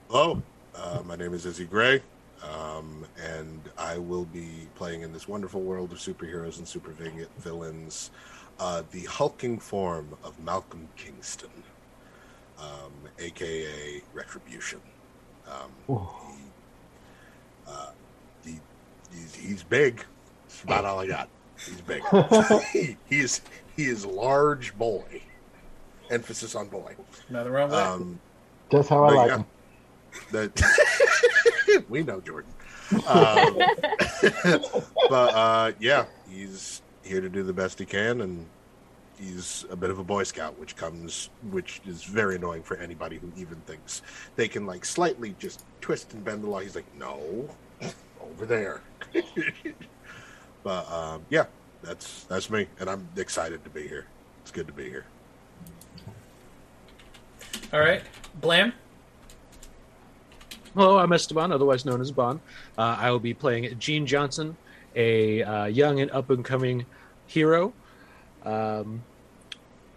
Hello, 0.08 0.42
uh, 0.76 1.00
my 1.04 1.16
name 1.16 1.34
is 1.34 1.46
Izzy 1.46 1.64
Gray, 1.64 2.02
um, 2.42 3.06
and 3.22 3.60
I 3.78 3.98
will 3.98 4.24
be 4.26 4.68
playing 4.74 5.02
in 5.02 5.12
this 5.12 5.28
wonderful 5.28 5.60
world 5.60 5.92
of 5.92 5.98
superheroes 5.98 6.58
and 6.58 6.66
super 6.66 6.92
villains, 7.38 8.10
uh, 8.58 8.82
the 8.90 9.04
hulking 9.04 9.58
form 9.58 10.16
of 10.22 10.38
Malcolm 10.40 10.88
Kingston, 10.96 11.50
um, 12.58 12.92
aka 13.18 14.02
Retribution. 14.12 14.80
Um, 15.46 15.70
he, 15.86 16.44
uh, 17.68 17.90
he, 18.44 18.60
he's, 19.12 19.34
he's 19.34 19.62
big. 19.62 20.04
That's 20.48 20.62
about 20.62 20.84
all 20.84 21.00
I 21.00 21.06
got. 21.06 21.28
He's 21.56 21.80
big. 21.80 22.02
he, 22.72 22.96
he 23.08 23.20
is 23.20 23.40
he 23.76 23.84
is 23.84 24.04
large 24.06 24.76
boy. 24.76 25.22
Emphasis 26.10 26.54
on 26.54 26.68
boy. 26.68 26.94
Nothing 27.30 27.52
wrong 27.52 27.70
with 27.70 27.78
that. 27.78 27.88
Um, 27.88 28.20
Just 28.70 28.88
how 28.90 29.04
I 29.04 29.12
like 29.12 29.30
yeah. 29.30 29.36
them. 29.38 29.46
That 30.30 31.84
we 31.88 32.02
know 32.02 32.20
Jordan. 32.20 32.52
Um, 33.06 33.58
but 35.08 35.34
uh, 35.34 35.72
yeah, 35.80 36.06
he's 36.30 36.82
here 37.02 37.20
to 37.20 37.28
do 37.28 37.42
the 37.42 37.52
best 37.52 37.78
he 37.78 37.84
can, 37.84 38.20
and 38.20 38.46
he's 39.18 39.64
a 39.70 39.76
bit 39.76 39.90
of 39.90 39.98
a 39.98 40.04
boy 40.04 40.22
scout, 40.22 40.58
which 40.58 40.76
comes, 40.76 41.30
which 41.50 41.80
is 41.86 42.04
very 42.04 42.36
annoying 42.36 42.62
for 42.62 42.76
anybody 42.76 43.18
who 43.18 43.30
even 43.36 43.56
thinks 43.66 44.02
they 44.36 44.48
can 44.48 44.66
like 44.66 44.84
slightly 44.84 45.34
just 45.38 45.64
twist 45.80 46.12
and 46.14 46.24
bend 46.24 46.42
the 46.42 46.48
law. 46.48 46.60
He's 46.60 46.74
like, 46.74 46.86
no, 46.98 47.48
over 48.20 48.46
there. 48.46 48.80
but 50.62 50.90
um, 50.90 51.24
yeah, 51.30 51.46
that's 51.82 52.24
that's 52.24 52.50
me, 52.50 52.66
and 52.80 52.88
I'm 52.88 53.08
excited 53.16 53.62
to 53.64 53.70
be 53.70 53.86
here. 53.86 54.06
It's 54.42 54.50
good 54.50 54.66
to 54.66 54.72
be 54.72 54.88
here. 54.88 55.06
All 57.72 57.80
right. 57.80 58.02
Blam? 58.40 58.72
Hello, 60.76 60.98
I'm 60.98 61.12
Esteban, 61.12 61.52
otherwise 61.52 61.84
known 61.84 62.00
as 62.00 62.10
Bon. 62.10 62.40
Uh, 62.76 62.96
I 62.98 63.08
will 63.12 63.20
be 63.20 63.32
playing 63.32 63.78
Gene 63.78 64.06
Johnson, 64.06 64.56
a 64.96 65.40
uh, 65.44 65.64
young 65.66 66.00
and 66.00 66.10
up 66.10 66.30
and 66.30 66.44
coming 66.44 66.84
hero. 67.28 67.72
Um, 68.44 69.04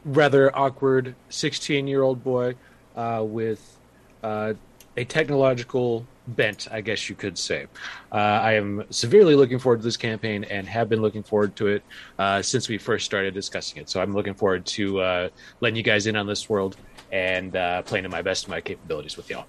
rather 0.05 0.55
awkward 0.55 1.15
16 1.29 1.87
year 1.87 2.03
old 2.03 2.23
boy 2.23 2.53
uh, 2.95 3.23
with 3.25 3.79
uh, 4.21 4.53
a 4.97 5.03
technological 5.03 6.05
bent, 6.27 6.67
I 6.69 6.81
guess 6.81 7.09
you 7.09 7.15
could 7.15 7.39
say. 7.39 7.65
Uh, 8.11 8.15
I 8.15 8.53
am 8.53 8.83
severely 8.91 9.33
looking 9.33 9.57
forward 9.57 9.77
to 9.77 9.83
this 9.83 9.97
campaign 9.97 10.43
and 10.43 10.67
have 10.67 10.89
been 10.89 11.01
looking 11.01 11.23
forward 11.23 11.55
to 11.55 11.69
it 11.69 11.83
uh, 12.19 12.43
since 12.43 12.69
we 12.69 12.77
first 12.77 13.03
started 13.03 13.33
discussing 13.33 13.81
it. 13.81 13.89
So 13.89 13.99
I'm 13.99 14.13
looking 14.13 14.35
forward 14.35 14.63
to 14.67 15.31
letting 15.59 15.75
you 15.75 15.81
guys 15.81 16.05
in 16.05 16.15
on 16.15 16.27
this 16.27 16.47
world 16.47 16.77
and 17.11 17.53
playing 17.87 18.03
to 18.03 18.09
my 18.09 18.21
best 18.21 18.43
of 18.43 18.51
my 18.51 18.61
capabilities 18.61 19.17
with 19.17 19.27
y'all. 19.31 19.47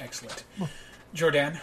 Excellent. 0.00 0.44
Jordan? 1.12 1.60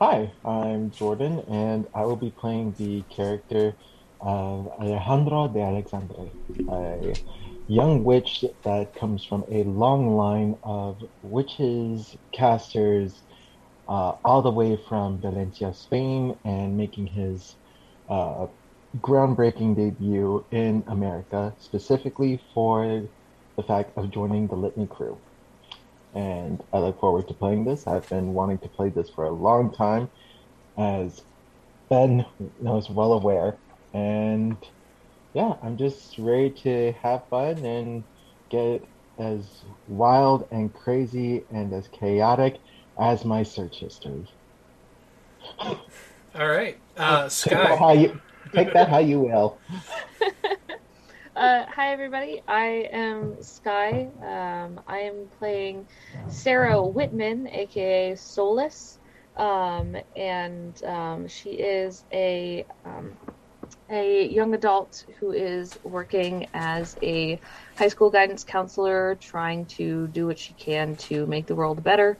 Hi, 0.00 0.30
I'm 0.44 0.92
Jordan, 0.92 1.40
and 1.48 1.88
I 1.92 2.04
will 2.04 2.14
be 2.14 2.30
playing 2.30 2.76
the 2.78 3.02
character 3.10 3.74
of 4.20 4.68
Alejandro 4.78 5.48
de 5.48 5.60
Alexandre, 5.60 6.30
a 6.70 7.14
young 7.66 8.04
witch 8.04 8.44
that 8.62 8.94
comes 8.94 9.24
from 9.24 9.44
a 9.50 9.64
long 9.64 10.14
line 10.14 10.56
of 10.62 11.02
witches, 11.24 12.16
casters, 12.30 13.22
uh, 13.88 14.12
all 14.24 14.40
the 14.40 14.50
way 14.50 14.78
from 14.88 15.18
Valencia, 15.18 15.74
Spain, 15.74 16.36
and 16.44 16.76
making 16.76 17.08
his 17.08 17.56
uh, 18.08 18.46
groundbreaking 19.00 19.74
debut 19.74 20.44
in 20.52 20.84
America, 20.86 21.52
specifically 21.58 22.40
for 22.54 23.02
the 23.56 23.62
fact 23.64 23.98
of 23.98 24.12
joining 24.12 24.46
the 24.46 24.54
Litany 24.54 24.86
crew 24.86 25.18
and 26.14 26.62
I 26.72 26.78
look 26.78 27.00
forward 27.00 27.28
to 27.28 27.34
playing 27.34 27.64
this. 27.64 27.86
I've 27.86 28.08
been 28.08 28.32
wanting 28.32 28.58
to 28.58 28.68
play 28.68 28.90
this 28.90 29.10
for 29.10 29.24
a 29.24 29.30
long 29.30 29.72
time, 29.72 30.08
as 30.78 31.20
Ben 31.90 32.24
knows 32.60 32.88
well 32.88 33.12
aware. 33.12 33.58
And 33.92 34.56
yeah, 35.34 35.54
I'm 35.62 35.76
just 35.76 36.18
ready 36.18 36.50
to 36.62 36.92
have 37.02 37.28
fun 37.28 37.64
and 37.64 38.04
get 38.50 38.82
as 39.18 39.64
wild 39.86 40.48
and 40.50 40.72
crazy 40.72 41.44
and 41.50 41.72
as 41.72 41.88
chaotic 41.88 42.56
as 43.00 43.24
my 43.24 43.42
search 43.42 43.80
history. 43.80 44.26
All 45.58 46.48
right. 46.48 46.78
Uh, 46.96 47.28
Take 47.28 47.52
that 47.52 47.78
how 47.78 47.92
you 47.92 48.20
take 48.54 48.72
that 48.72 48.88
how 48.88 48.98
you 48.98 49.20
will. 49.20 49.60
Uh, 51.36 51.64
hi, 51.68 51.92
everybody. 51.92 52.40
I 52.46 52.88
am 52.92 53.42
Sky. 53.42 54.08
Um, 54.22 54.80
I 54.86 54.98
am 55.00 55.28
playing 55.38 55.88
Sarah 56.28 56.80
Whitman, 56.86 57.48
aka 57.48 58.14
Solus, 58.14 58.98
um, 59.36 59.96
and 60.14 60.80
um, 60.84 61.26
she 61.26 61.50
is 61.50 62.04
a 62.12 62.66
um, 62.84 63.18
a 63.90 64.28
young 64.28 64.54
adult 64.54 65.04
who 65.18 65.32
is 65.32 65.76
working 65.82 66.46
as 66.54 66.96
a 67.02 67.40
high 67.76 67.88
school 67.88 68.10
guidance 68.10 68.44
counselor, 68.44 69.16
trying 69.20 69.66
to 69.66 70.06
do 70.08 70.26
what 70.26 70.38
she 70.38 70.54
can 70.54 70.96
to 70.96 71.26
make 71.26 71.46
the 71.46 71.56
world 71.56 71.82
better. 71.82 72.18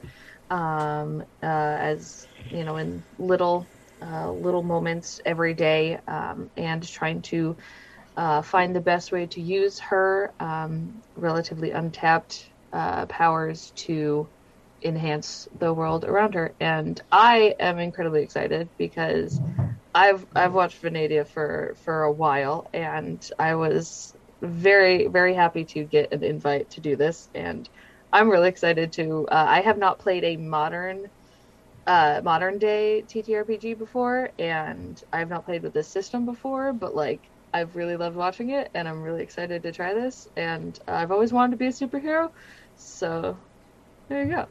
Um, 0.49 1.21
uh, 1.41 1.45
as 1.45 2.27
you 2.51 2.63
know, 2.65 2.77
in 2.77 3.05
little 3.17 3.71
uh, 4.01 4.31
little 4.31 4.63
moments 4.63 5.19
every 5.25 5.53
day, 5.53 5.99
um, 6.07 6.49
and 6.57 6.83
trying 6.87 7.21
to 7.23 7.57
uh, 8.17 8.41
find 8.41 8.75
the 8.75 8.81
best 8.81 9.11
way 9.11 9.27
to 9.27 9.41
use 9.41 9.79
her 9.79 10.33
um, 10.39 11.01
relatively 11.15 11.71
untapped 11.71 12.49
uh, 12.73 13.05
powers 13.07 13.71
to 13.75 14.29
enhance 14.83 15.47
the 15.57 15.73
world 15.73 16.05
around 16.05 16.33
her. 16.35 16.55
And 16.59 16.99
I 17.11 17.55
am 17.59 17.79
incredibly 17.79 18.23
excited 18.23 18.69
because 18.77 19.39
I've 19.93 20.25
I've 20.35 20.53
watched 20.53 20.81
Venadia 20.81 21.27
for 21.27 21.75
for 21.83 22.03
a 22.03 22.11
while, 22.11 22.67
and 22.73 23.25
I 23.39 23.55
was 23.55 24.13
very 24.41 25.07
very 25.07 25.33
happy 25.33 25.65
to 25.65 25.85
get 25.85 26.13
an 26.13 26.23
invite 26.23 26.69
to 26.71 26.81
do 26.81 26.95
this, 26.97 27.29
and 27.33 27.67
I'm 28.11 28.29
really 28.29 28.49
excited 28.49 28.93
to. 28.93 29.25
Uh, 29.31 29.45
I 29.47 29.61
have 29.61 29.77
not 29.77 29.99
played 29.99 30.25
a 30.25 30.37
modern 30.37 31.05
uh, 31.87 32.21
modern 32.23 32.59
day 32.59 33.03
TTRPG 33.07 33.77
before, 33.77 34.31
and 34.37 34.99
I've 35.13 35.29
not 35.29 35.45
played 35.45 35.63
with 35.63 35.73
this 35.73 35.91
system 35.91 36.25
before, 36.25 36.73
but 36.73 36.95
like 36.95 37.23
I've 37.55 37.73
really 37.73 37.95
loved 37.95 38.17
watching 38.17 38.49
it, 38.49 38.69
and 38.73 38.85
I'm 38.85 39.01
really 39.01 39.23
excited 39.23 39.63
to 39.63 39.71
try 39.71 39.93
this. 39.93 40.27
And 40.35 40.77
I've 40.89 41.09
always 41.09 41.31
wanted 41.31 41.51
to 41.51 41.57
be 41.57 41.67
a 41.67 41.69
superhero, 41.69 42.29
so 42.75 43.37
there 44.09 44.25
you 44.25 44.29
go. 44.29 44.45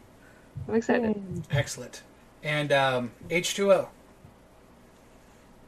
I'm 0.66 0.74
excited. 0.74 1.22
Excellent. 1.50 2.02
And 2.42 2.72
um, 2.72 3.12
H2O. 3.28 3.88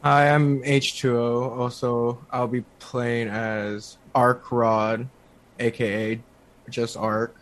Hi, 0.02 0.30
I'm 0.30 0.62
H2O. 0.62 1.58
Also, 1.58 2.24
I'll 2.30 2.48
be 2.48 2.64
playing 2.78 3.28
as 3.28 3.98
Arc 4.14 4.50
Rod, 4.50 5.06
aka 5.60 6.18
just 6.70 6.96
Arc. 6.96 7.36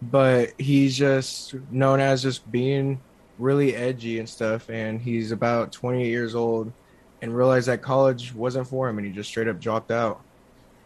But 0.00 0.54
he's 0.58 0.96
just 0.96 1.56
known 1.70 2.00
as 2.00 2.22
just 2.22 2.50
being 2.50 3.02
really 3.38 3.76
edgy 3.76 4.18
and 4.18 4.26
stuff. 4.26 4.70
And 4.70 4.98
he's 4.98 5.30
about 5.30 5.72
28 5.72 6.08
years 6.08 6.34
old 6.34 6.72
and 7.26 7.36
realized 7.36 7.66
that 7.66 7.82
college 7.82 8.32
wasn't 8.32 8.68
for 8.68 8.88
him 8.88 8.98
and 8.98 9.06
he 9.06 9.12
just 9.12 9.28
straight 9.28 9.48
up 9.48 9.60
dropped 9.60 9.90
out. 9.90 10.20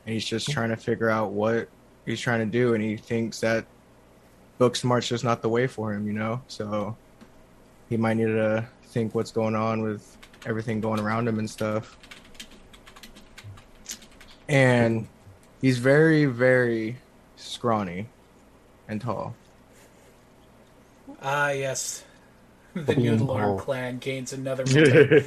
And 0.07 0.15
he's 0.15 0.25
just 0.25 0.51
trying 0.51 0.71
to 0.71 0.77
figure 0.77 1.11
out 1.11 1.33
what 1.33 1.69
he's 2.07 2.19
trying 2.19 2.41
to 2.41 2.47
do. 2.47 2.73
And 2.73 2.83
he 2.83 2.97
thinks 2.97 3.41
that 3.41 3.67
book 4.57 4.75
smart's 4.75 5.07
just 5.07 5.23
not 5.23 5.43
the 5.43 5.51
way 5.51 5.67
for 5.67 5.93
him, 5.93 6.07
you 6.07 6.15
know? 6.15 6.41
So 6.49 6.97
he 7.91 7.99
might 7.99 8.15
need 8.17 8.27
to 8.27 8.67
think 8.85 9.15
what's 9.15 9.31
going 9.31 9.55
on 9.55 9.83
with 9.83 10.17
everything 10.47 10.81
going 10.81 10.99
around 10.99 11.29
him 11.29 11.39
and 11.39 11.49
stuff. 11.49 11.99
And 14.49 15.07
he's 15.61 15.77
very, 15.79 16.25
very 16.25 16.97
scrawny 17.37 18.07
and 18.89 18.99
tall. 19.01 19.35
Ah, 21.23 21.51
yes. 21.51 22.05
The 22.73 22.83
Being 22.95 23.03
Noodle 23.03 23.33
Arm 23.33 23.57
tall. 23.57 23.59
clan 23.59 23.99
gains 23.99 24.33
another 24.33 24.65
member. 24.73 25.23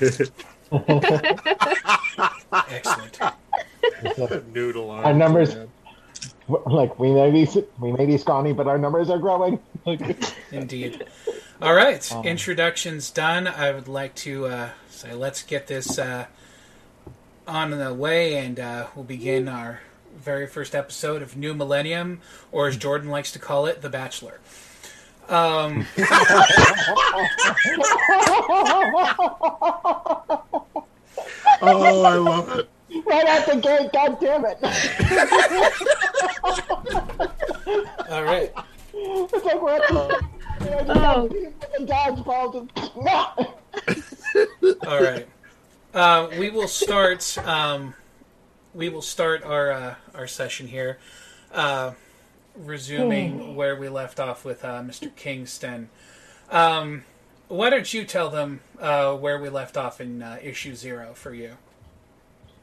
Excellent. 2.69 3.19
Noodle 4.53 4.89
on 4.89 5.03
Our 5.03 5.13
numbers- 5.13 5.55
like 6.47 6.99
we 6.99 7.11
may 7.13 7.31
be 7.31 7.47
we 7.79 7.91
may 7.93 8.05
be 8.05 8.17
scrawny, 8.17 8.51
but 8.53 8.67
our 8.67 8.77
numbers 8.77 9.09
are 9.09 9.17
growing. 9.17 9.59
Indeed. 10.51 11.05
All 11.61 11.73
right. 11.73 12.11
Um, 12.11 12.25
Introductions 12.25 13.09
done. 13.11 13.47
I 13.47 13.71
would 13.71 13.87
like 13.87 14.13
to 14.15 14.47
uh, 14.47 14.69
say 14.89 15.13
let's 15.13 15.41
get 15.43 15.67
this 15.67 15.97
uh, 15.97 16.25
on 17.47 17.71
the 17.71 17.93
way, 17.93 18.35
and 18.35 18.59
uh, 18.59 18.87
we'll 18.95 19.05
begin 19.05 19.47
our 19.47 19.81
very 20.17 20.45
first 20.45 20.75
episode 20.75 21.21
of 21.21 21.37
New 21.37 21.53
Millennium, 21.53 22.19
or 22.51 22.67
as 22.67 22.75
Jordan 22.77 23.09
likes 23.09 23.31
to 23.31 23.39
call 23.39 23.65
it, 23.65 23.81
The 23.81 23.89
Bachelor. 23.89 24.39
Um, 25.29 25.85
Oh, 31.65 32.03
I 32.03 32.15
love 32.15 32.59
it. 32.59 32.69
right 33.05 33.25
at 33.25 33.45
the 33.45 33.55
gate, 33.55 33.91
god 33.93 34.19
damn 34.19 34.43
it! 34.45 34.57
all 38.09 38.23
right. 38.23 38.51
it's 38.93 39.45
like 39.45 39.61
we're 39.61 39.75
at 39.75 39.87
the, 39.89 40.25
Oh. 40.89 41.27
the 41.27 41.85
dodgeball 41.85 42.69
just 43.87 44.77
All 44.87 45.01
right. 45.01 45.27
Uh, 45.93 46.27
we 46.37 46.49
will 46.49 46.67
start. 46.67 47.37
Um, 47.39 47.93
we 48.73 48.89
will 48.89 49.01
start 49.01 49.43
our 49.43 49.71
uh, 49.71 49.95
our 50.15 50.27
session 50.27 50.67
here, 50.67 50.99
uh, 51.53 51.91
resuming 52.55 53.55
where 53.55 53.75
we 53.75 53.89
left 53.89 54.19
off 54.19 54.45
with 54.45 54.63
uh, 54.63 54.81
Mr. 54.81 55.13
Kingston. 55.15 55.89
Um, 56.49 57.03
why 57.47 57.69
don't 57.69 57.93
you 57.93 58.05
tell 58.05 58.29
them 58.29 58.61
uh, 58.79 59.15
where 59.15 59.39
we 59.39 59.49
left 59.49 59.77
off 59.77 59.99
in 60.01 60.21
uh, 60.21 60.39
issue 60.41 60.75
zero 60.75 61.13
for 61.13 61.33
you? 61.33 61.57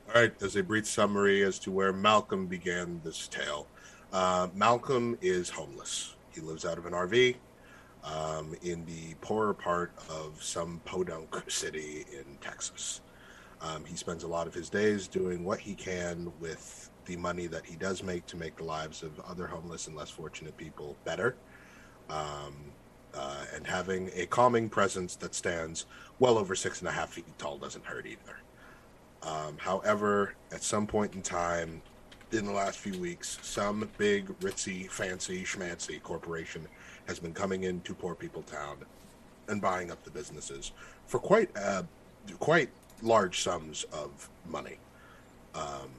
All 0.09 0.21
right, 0.21 0.43
as 0.43 0.57
a 0.57 0.63
brief 0.63 0.87
summary 0.87 1.43
as 1.43 1.59
to 1.61 1.71
where 1.71 1.93
Malcolm 1.93 2.47
began 2.47 3.01
this 3.05 3.29
tale. 3.29 3.69
Uh, 4.13 4.49
Malcolm 4.55 5.17
is 5.23 5.51
homeless. 5.51 6.17
He 6.31 6.41
lives 6.41 6.65
out 6.65 6.79
of 6.79 6.87
an 6.87 6.93
RV 6.93 7.37
um, 8.05 8.55
in 8.63 8.85
the 8.87 9.15
poorer 9.21 9.55
part 9.55 9.93
of 10.09 10.43
some 10.43 10.81
podunk 10.85 11.49
city 11.49 12.05
in 12.13 12.25
Texas. 12.41 13.01
Um, 13.61 13.85
he 13.85 13.95
spends 13.95 14.25
a 14.25 14.29
lot 14.29 14.47
of 14.47 14.55
his 14.55 14.71
days 14.71 15.07
doing 15.07 15.45
what 15.45 15.61
he 15.61 15.75
can 15.75 16.33
with 16.41 16.90
the 17.11 17.17
money 17.17 17.49
that 17.49 17.67
he 17.67 17.75
does 17.75 18.05
make 18.05 18.25
to 18.27 18.37
make 18.37 18.57
the 18.57 18.63
lives 18.63 19.03
of 19.03 19.19
other 19.29 19.49
homeless 19.49 19.89
and 19.89 19.97
less 19.97 20.11
fortunate 20.11 20.57
people 20.57 20.97
better. 21.05 21.35
Um, 22.09 22.55
uh, 23.13 23.45
and 23.53 23.67
having 23.67 24.11
a 24.15 24.27
calming 24.27 24.69
presence 24.69 25.17
that 25.17 25.35
stands 25.35 25.87
well 26.21 26.39
over 26.39 26.55
six 26.55 26.79
and 26.79 26.89
a 26.89 26.93
half 26.93 27.11
feet 27.11 27.25
tall 27.37 27.59
doesn't 27.59 27.85
hurt 27.85 28.07
either. 28.07 28.37
Um, 29.25 29.57
however, 29.59 30.35
at 30.53 30.63
some 30.63 30.87
point 30.87 31.15
in 31.17 31.23
time 31.23 31.83
in 32.31 32.45
the 32.45 32.53
last 32.53 32.79
few 32.79 32.97
weeks, 33.01 33.39
some 33.43 33.89
big, 33.99 34.29
ritzy, 34.39 34.89
fancy, 34.89 35.43
schmancy 35.43 36.01
corporation 36.01 36.69
has 37.09 37.19
been 37.19 37.35
coming 37.35 37.65
into 37.65 37.93
Poor 37.93 38.15
People 38.15 38.43
Town 38.43 38.77
and 39.49 39.61
buying 39.61 39.91
up 39.91 40.05
the 40.05 40.13
businesses 40.13 40.71
for 41.09 41.19
quite 41.19 41.51
uh, 41.57 41.83
quite 42.39 42.69
large 43.03 43.43
sums 43.43 43.85
of 43.93 44.29
money. 44.47 44.79
Um, 45.57 45.91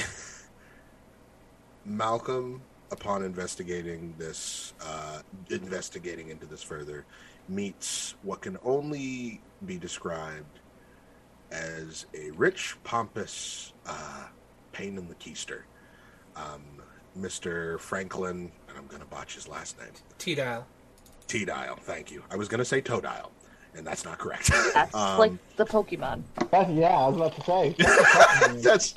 Malcolm, 1.84 2.62
upon 2.90 3.22
investigating 3.22 4.14
this, 4.18 4.74
uh, 4.80 5.20
investigating 5.50 6.28
into 6.28 6.46
this 6.46 6.62
further, 6.62 7.04
meets 7.48 8.14
what 8.22 8.40
can 8.40 8.58
only 8.64 9.40
be 9.66 9.78
described 9.78 10.60
as 11.50 12.06
a 12.14 12.30
rich, 12.32 12.76
pompous 12.84 13.72
uh, 13.86 14.26
pain 14.72 14.96
in 14.98 15.08
the 15.08 15.14
keister. 15.16 15.62
Um, 16.36 16.62
Mr. 17.18 17.78
Franklin, 17.80 18.52
and 18.68 18.78
I'm 18.78 18.86
going 18.86 19.00
to 19.00 19.08
botch 19.08 19.34
his 19.34 19.48
last 19.48 19.78
name. 19.78 19.88
T 20.18 20.34
dial. 20.34 20.66
T 21.26 21.44
Dial, 21.44 21.76
thank 21.76 22.10
you. 22.10 22.24
I 22.28 22.34
was 22.34 22.48
going 22.48 22.58
to 22.58 22.64
say 22.64 22.80
Toe 22.80 23.00
Dial, 23.00 23.30
and 23.76 23.86
that's 23.86 24.04
not 24.04 24.18
correct. 24.18 24.50
That's 24.74 24.92
Um, 24.96 25.16
like 25.16 25.32
the 25.56 25.64
Pokemon. 25.64 26.22
That's, 26.50 26.70
yeah, 26.70 26.88
I 26.88 27.06
was 27.06 27.16
about 27.16 27.36
to 27.36 27.42
say. 27.42 27.74
that's 28.62 28.92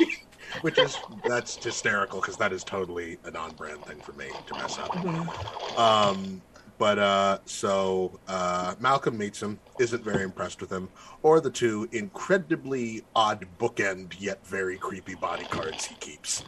which 0.61 0.77
is 0.77 0.97
that's 1.25 1.63
hysterical 1.63 2.21
because 2.21 2.37
that 2.37 2.51
is 2.53 2.63
totally 2.63 3.17
a 3.25 3.31
non-brand 3.31 3.83
thing 3.85 3.99
for 3.99 4.13
me 4.13 4.29
to 4.47 4.53
mess 4.55 4.77
up. 4.77 5.77
Um, 5.77 6.41
but 6.77 6.99
uh, 6.99 7.37
so 7.45 8.19
uh, 8.27 8.75
Malcolm 8.79 9.17
meets 9.17 9.41
him, 9.41 9.59
isn't 9.79 10.03
very 10.03 10.23
impressed 10.23 10.59
with 10.59 10.71
him, 10.71 10.89
or 11.21 11.39
the 11.39 11.51
two 11.51 11.87
incredibly 11.91 13.03
odd 13.15 13.45
bookend 13.59 14.15
yet 14.19 14.45
very 14.45 14.77
creepy 14.77 15.15
bodyguards 15.15 15.85
he 15.85 15.95
keeps. 15.95 16.43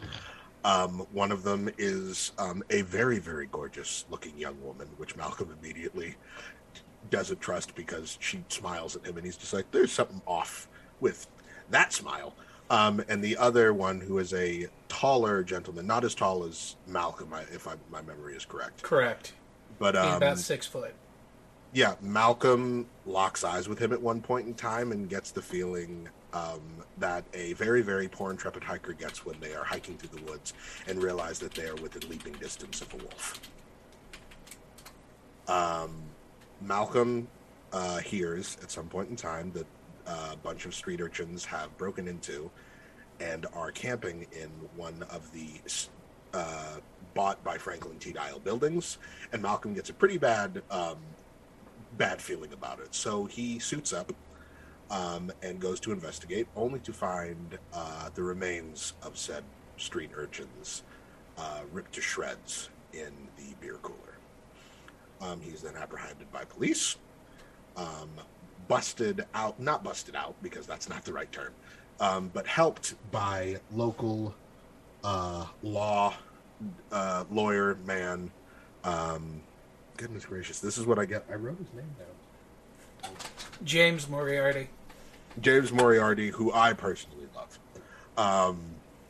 Um, 0.64 1.06
one 1.12 1.30
of 1.30 1.44
them 1.44 1.70
is 1.78 2.32
um, 2.38 2.62
a 2.70 2.82
very, 2.82 3.20
very 3.20 3.46
gorgeous 3.46 4.04
looking 4.10 4.36
young 4.36 4.60
woman, 4.64 4.88
which 4.96 5.16
Malcolm 5.16 5.56
immediately 5.62 6.16
doesn't 7.08 7.40
trust 7.40 7.76
because 7.76 8.18
she 8.20 8.44
smiles 8.48 8.96
at 8.96 9.06
him 9.06 9.16
and 9.16 9.24
he's 9.24 9.36
just 9.36 9.54
like, 9.54 9.70
there's 9.70 9.92
something 9.92 10.20
off 10.26 10.68
with 11.00 11.28
that 11.70 11.92
smile. 11.92 12.34
Um, 12.68 13.04
and 13.08 13.22
the 13.22 13.36
other 13.36 13.72
one 13.72 14.00
who 14.00 14.18
is 14.18 14.34
a 14.34 14.66
taller 14.88 15.42
gentleman, 15.44 15.86
not 15.86 16.04
as 16.04 16.14
tall 16.14 16.44
as 16.44 16.76
Malcolm, 16.86 17.32
if 17.52 17.68
I, 17.68 17.74
my 17.90 18.02
memory 18.02 18.34
is 18.34 18.44
correct. 18.44 18.82
Correct. 18.82 19.34
But 19.78 19.94
um, 19.94 20.16
about 20.16 20.38
six 20.38 20.66
foot. 20.66 20.94
yeah, 21.72 21.94
Malcolm 22.00 22.86
locks 23.04 23.44
eyes 23.44 23.68
with 23.68 23.78
him 23.78 23.92
at 23.92 24.00
one 24.00 24.20
point 24.20 24.46
in 24.46 24.54
time 24.54 24.90
and 24.92 25.08
gets 25.08 25.30
the 25.30 25.42
feeling 25.42 26.08
um, 26.32 26.60
that 26.98 27.24
a 27.34 27.52
very, 27.54 27.82
very 27.82 28.08
poor 28.08 28.30
intrepid 28.30 28.64
hiker 28.64 28.92
gets 28.92 29.24
when 29.24 29.38
they 29.40 29.54
are 29.54 29.64
hiking 29.64 29.96
through 29.96 30.18
the 30.18 30.24
woods 30.30 30.54
and 30.86 31.02
realize 31.02 31.38
that 31.38 31.54
they 31.54 31.66
are 31.66 31.76
within 31.76 32.08
leaping 32.10 32.32
distance 32.34 32.80
of 32.80 32.92
a 32.94 32.96
wolf. 32.96 33.40
Um, 35.48 36.02
Malcolm 36.60 37.28
uh, 37.72 37.98
hears 37.98 38.56
at 38.62 38.70
some 38.70 38.88
point 38.88 39.10
in 39.10 39.16
time 39.16 39.52
that 39.52 39.66
a 40.06 40.36
bunch 40.36 40.66
of 40.66 40.74
street 40.74 41.00
urchins 41.00 41.44
have 41.44 41.76
broken 41.76 42.08
into 42.08 42.50
and 43.20 43.46
are 43.54 43.70
camping 43.70 44.26
in 44.32 44.48
one 44.76 45.04
of 45.10 45.32
the 45.32 45.48
uh, 46.34 46.76
bought 47.14 47.42
by 47.42 47.56
Franklin 47.56 47.98
T. 47.98 48.12
Dial 48.12 48.38
buildings, 48.38 48.98
and 49.32 49.42
Malcolm 49.42 49.74
gets 49.74 49.90
a 49.90 49.94
pretty 49.94 50.18
bad 50.18 50.62
um, 50.70 50.98
bad 51.96 52.20
feeling 52.20 52.52
about 52.52 52.78
it. 52.80 52.94
So 52.94 53.24
he 53.24 53.58
suits 53.58 53.92
up 53.92 54.12
um, 54.90 55.32
and 55.42 55.58
goes 55.58 55.80
to 55.80 55.92
investigate, 55.92 56.46
only 56.54 56.78
to 56.80 56.92
find 56.92 57.58
uh, 57.72 58.10
the 58.14 58.22
remains 58.22 58.92
of 59.02 59.16
said 59.16 59.44
street 59.78 60.10
urchins 60.14 60.82
uh, 61.38 61.60
ripped 61.72 61.94
to 61.94 62.00
shreds 62.00 62.70
in 62.92 63.12
the 63.36 63.54
beer 63.60 63.78
cooler. 63.82 63.98
Um, 65.20 65.40
he's 65.40 65.62
then 65.62 65.74
apprehended 65.76 66.30
by 66.30 66.44
police, 66.44 66.96
um, 67.76 68.10
busted 68.68 69.26
out, 69.34 69.58
not 69.60 69.84
busted 69.84 70.16
out 70.16 70.34
because 70.42 70.66
that's 70.66 70.88
not 70.88 71.04
the 71.04 71.12
right 71.12 71.30
term, 71.30 71.52
um, 72.00 72.30
but 72.32 72.46
helped 72.46 72.94
by 73.10 73.56
local 73.72 74.34
uh, 75.04 75.46
law 75.62 76.14
uh, 76.92 77.24
lawyer 77.30 77.76
man. 77.84 78.30
Um, 78.84 79.42
goodness 79.96 80.24
gracious, 80.24 80.60
this 80.60 80.78
is 80.78 80.86
what 80.86 80.98
I 80.98 81.04
get. 81.04 81.24
I 81.30 81.34
wrote 81.34 81.58
his 81.58 81.72
name 81.74 81.94
down. 81.98 83.12
James 83.64 84.08
Moriarty. 84.08 84.68
James 85.40 85.72
Moriarty, 85.72 86.30
who 86.30 86.52
I 86.52 86.72
personally 86.72 87.26
love. 87.34 87.58
Um, 88.16 88.60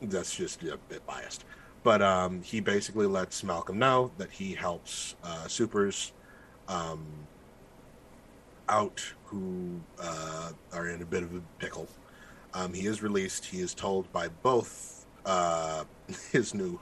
that's 0.01 0.35
just 0.35 0.63
a 0.63 0.77
bit 0.89 1.05
biased. 1.05 1.45
But 1.83 2.01
um, 2.01 2.41
he 2.41 2.59
basically 2.59 3.07
lets 3.07 3.43
Malcolm 3.43 3.79
know 3.79 4.11
that 4.17 4.31
he 4.31 4.53
helps 4.53 5.15
uh, 5.23 5.47
supers 5.47 6.11
um, 6.67 7.05
out 8.67 9.13
who 9.27 9.79
uh, 10.01 10.51
are 10.73 10.87
in 10.87 11.01
a 11.01 11.05
bit 11.05 11.23
of 11.23 11.35
a 11.35 11.41
pickle. 11.59 11.87
Um, 12.53 12.73
he 12.73 12.87
is 12.87 13.03
released. 13.03 13.45
He 13.45 13.59
is 13.59 13.73
told 13.73 14.11
by 14.11 14.29
both 14.29 15.05
uh, 15.25 15.83
his 16.31 16.53
new 16.53 16.79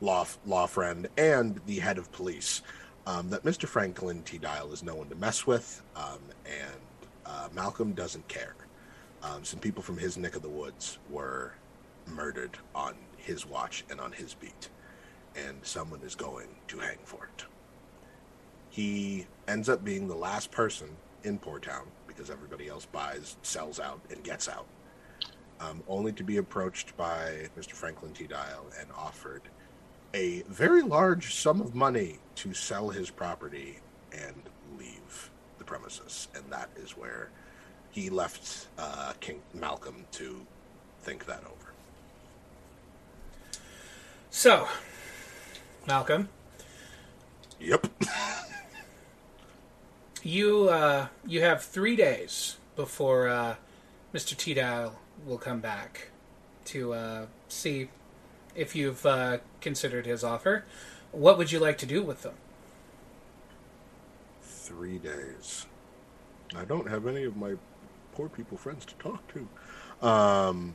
law 0.00 0.26
law 0.46 0.66
friend 0.66 1.08
and 1.16 1.60
the 1.66 1.80
head 1.80 1.98
of 1.98 2.10
police 2.12 2.62
um, 3.06 3.30
that 3.30 3.42
Mr. 3.42 3.66
Franklin 3.66 4.22
T. 4.22 4.38
Dial 4.38 4.72
is 4.72 4.82
no 4.82 4.94
one 4.94 5.08
to 5.08 5.16
mess 5.16 5.46
with, 5.46 5.82
um, 5.96 6.20
and 6.46 6.80
uh, 7.26 7.48
Malcolm 7.54 7.92
doesn't 7.92 8.26
care. 8.28 8.54
Um, 9.22 9.44
some 9.44 9.58
people 9.58 9.82
from 9.82 9.98
his 9.98 10.16
neck 10.16 10.36
of 10.36 10.42
the 10.42 10.48
woods 10.48 10.98
were 11.10 11.54
murdered 12.06 12.58
on 12.74 12.94
his 13.16 13.44
watch 13.44 13.84
and 13.90 14.00
on 14.00 14.12
his 14.12 14.34
beat, 14.34 14.68
and 15.34 15.56
someone 15.62 16.00
is 16.02 16.14
going 16.14 16.48
to 16.68 16.78
hang 16.78 16.98
for 17.04 17.24
it. 17.24 17.44
He 18.70 19.26
ends 19.48 19.68
up 19.68 19.82
being 19.82 20.06
the 20.06 20.14
last 20.14 20.50
person 20.50 20.88
in 21.24 21.38
Poor 21.38 21.58
Town 21.58 21.86
because 22.06 22.30
everybody 22.30 22.68
else 22.68 22.86
buys, 22.86 23.36
sells 23.42 23.78
out, 23.80 24.00
and 24.10 24.22
gets 24.24 24.48
out. 24.48 24.66
Um, 25.60 25.82
only 25.88 26.12
to 26.12 26.22
be 26.22 26.36
approached 26.36 26.96
by 26.96 27.48
Mr. 27.58 27.72
Franklin 27.72 28.12
T. 28.12 28.26
Dial 28.26 28.66
and 28.78 28.88
offered 28.96 29.42
a 30.14 30.42
very 30.48 30.82
large 30.82 31.34
sum 31.34 31.60
of 31.60 31.74
money 31.74 32.18
to 32.36 32.54
sell 32.54 32.90
his 32.90 33.10
property 33.10 33.78
and 34.12 34.34
leave 34.78 35.30
the 35.58 35.64
premises. 35.64 36.28
And 36.34 36.44
that 36.50 36.70
is 36.76 36.96
where 36.96 37.30
he 37.90 38.08
left 38.08 38.68
uh, 38.78 39.12
King 39.20 39.42
Malcolm 39.52 40.04
to 40.12 40.46
think 41.02 41.26
that 41.26 41.42
over. 41.44 41.72
So, 44.30 44.68
Malcolm, 45.86 46.28
Yep. 47.60 47.86
you 50.24 50.68
uh, 50.68 51.08
you 51.26 51.42
have 51.42 51.62
three 51.62 51.96
days 51.96 52.56
before 52.76 53.28
uh, 53.28 53.56
Mr. 54.14 54.36
T. 54.36 54.54
Dial 54.54 54.98
will 55.26 55.38
come 55.38 55.60
back 55.60 56.08
to 56.66 56.92
uh, 56.92 57.26
see 57.48 57.88
if 58.54 58.74
you've 58.74 59.04
uh, 59.06 59.38
considered 59.60 60.06
his 60.06 60.24
offer. 60.24 60.64
What 61.12 61.38
would 61.38 61.52
you 61.52 61.58
like 61.58 61.78
to 61.78 61.86
do 61.86 62.02
with 62.02 62.22
them? 62.22 62.34
Three 64.42 64.98
days. 64.98 65.66
I 66.54 66.64
don't 66.64 66.88
have 66.88 67.06
any 67.06 67.24
of 67.24 67.36
my 67.36 67.54
poor 68.12 68.28
people 68.28 68.58
friends 68.58 68.84
to 68.86 68.94
talk 68.94 69.22
to. 69.34 70.06
Um, 70.06 70.74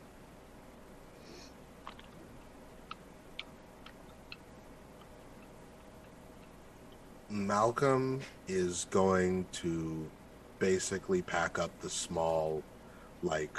Malcolm 7.34 8.22
is 8.48 8.86
going 8.92 9.46
to 9.52 10.08
basically 10.60 11.22
pack 11.24 11.58
up 11.58 11.72
the 11.82 11.90
small, 11.90 12.62
like, 13.24 13.58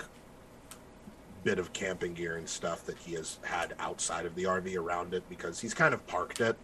bit 1.43 1.59
of 1.59 1.73
camping 1.73 2.15
gear 2.15 2.37
and 2.37 2.49
stuff 2.49 2.87
that 2.87 2.97
he 2.97 3.15
has 3.15 3.39
had 3.43 3.75
outside 3.81 4.27
of 4.27 4.35
the 4.37 4.45
RV 4.45 4.77
around 4.77 5.13
it 5.13 5.29
because 5.29 5.61
he's 5.61 5.75
kind 5.75 5.93
of 5.93 6.07
parked 6.07 6.41
it 6.41 6.57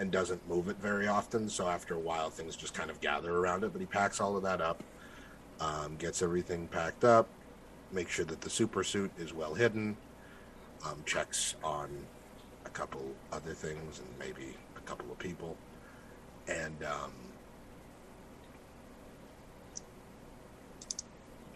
and 0.00 0.10
doesn't 0.10 0.48
move 0.48 0.68
it 0.68 0.76
very 0.78 1.06
often. 1.06 1.48
So 1.50 1.68
after 1.68 1.94
a 1.94 1.98
while, 1.98 2.30
things 2.30 2.56
just 2.56 2.72
kind 2.72 2.90
of 2.90 3.00
gather 3.00 3.36
around 3.36 3.62
it. 3.62 3.72
But 3.72 3.80
he 3.80 3.86
packs 3.86 4.20
all 4.20 4.34
of 4.36 4.42
that 4.42 4.60
up, 4.62 4.82
um, 5.60 5.96
gets 5.96 6.22
everything 6.22 6.66
packed 6.68 7.04
up, 7.04 7.28
makes 7.92 8.12
sure 8.12 8.24
that 8.24 8.40
the 8.40 8.50
super 8.50 8.82
suit 8.82 9.12
is 9.18 9.34
well 9.34 9.54
hidden, 9.54 9.96
um, 10.84 11.02
checks 11.04 11.56
on 11.62 11.90
a 12.64 12.70
couple 12.70 13.04
other 13.32 13.52
things 13.52 14.00
and 14.00 14.08
maybe 14.18 14.54
a 14.76 14.80
couple 14.80 15.12
of 15.12 15.18
people, 15.18 15.56
and 16.48 16.84
um, 16.84 17.12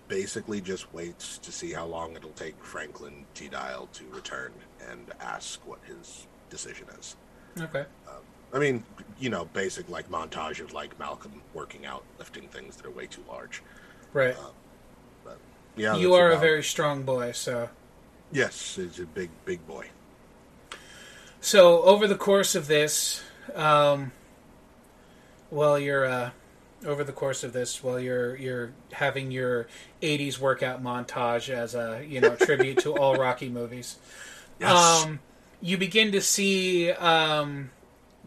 basically 0.09 0.61
just 0.61 0.93
waits 0.93 1.39
to 1.39 1.53
see 1.53 1.73
how 1.73 1.87
long 1.87 2.17
it'll 2.17 2.31
take 2.31 2.63
Franklin 2.65 3.27
T. 3.35 3.49
Dial 3.49 3.89
to 3.93 4.05
return 4.13 4.53
and 4.91 5.13
ask 5.21 5.65
what 5.67 5.79
his 5.85 6.27
decision 6.51 6.87
is. 6.99 7.17
Okay. 7.61 7.85
I 8.53 8.59
mean, 8.59 8.83
you 9.21 9.29
know, 9.29 9.45
basic 9.47 9.89
like 9.89 10.11
montage 10.11 10.61
of 10.61 10.73
like 10.73 10.99
Malcolm 10.99 11.43
working 11.53 11.85
out, 11.85 12.03
lifting 12.19 12.49
things 12.49 12.77
that 12.77 12.87
are 12.87 12.91
way 12.91 13.07
too 13.07 13.23
large. 13.29 13.63
Right. 14.13 14.37
But 15.25 15.39
Yeah, 15.77 15.97
you 15.97 16.15
are 16.15 16.31
a 16.31 16.39
very 16.39 16.63
strong 16.63 17.03
boy, 17.03 17.33
so 17.33 17.69
yes. 18.33 18.77
He's 18.77 18.99
a 19.01 19.05
big, 19.05 19.31
big 19.45 19.67
boy. 19.67 19.89
So 21.41 21.83
over 21.83 22.07
the 22.07 22.17
course 22.17 22.55
of 22.55 22.67
this, 22.69 23.23
um, 23.55 24.13
while 25.51 25.79
you're 25.79 26.07
uh, 26.07 26.31
over 26.87 27.03
the 27.05 27.13
course 27.13 27.43
of 27.45 27.53
this, 27.53 27.83
while 27.83 27.99
you're 28.01 28.37
you're 28.37 28.73
having 28.93 29.31
your 29.31 29.67
'80s 30.03 30.39
workout 30.39 30.83
montage 30.83 31.49
as 31.49 31.75
a 31.75 32.05
you 32.07 32.21
know 32.21 32.37
tribute 32.37 32.79
to 32.81 32.97
all 32.97 33.17
Rocky 33.17 33.49
movies, 33.49 33.97
Yes. 34.61 35.05
um, 35.05 35.21
you 35.61 35.77
begin 35.77 36.13
to 36.13 36.21
see 36.21 36.91
um, 36.93 37.71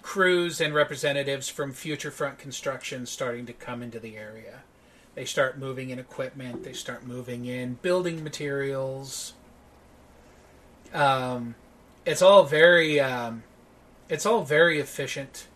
crews 0.01 0.59
and 0.61 0.73
representatives 0.73 1.49
from 1.49 1.71
Future 1.73 2.11
Front 2.11 2.39
Construction 2.39 3.05
starting 3.05 3.45
to 3.45 3.53
come 3.53 3.81
into 3.81 3.99
the 3.99 4.17
area. 4.17 4.61
They 5.15 5.25
start 5.25 5.57
moving 5.57 5.89
in 5.89 5.99
equipment. 5.99 6.63
They 6.63 6.73
start 6.73 7.05
moving 7.05 7.45
in 7.45 7.75
building 7.81 8.23
materials. 8.23 9.33
Um, 10.93 11.55
it's 12.05 12.21
all 12.21 12.43
very 12.43 12.99
um, 12.99 13.43
it's 14.09 14.25
all 14.25 14.43
very 14.43 14.79
efficient 14.79 15.47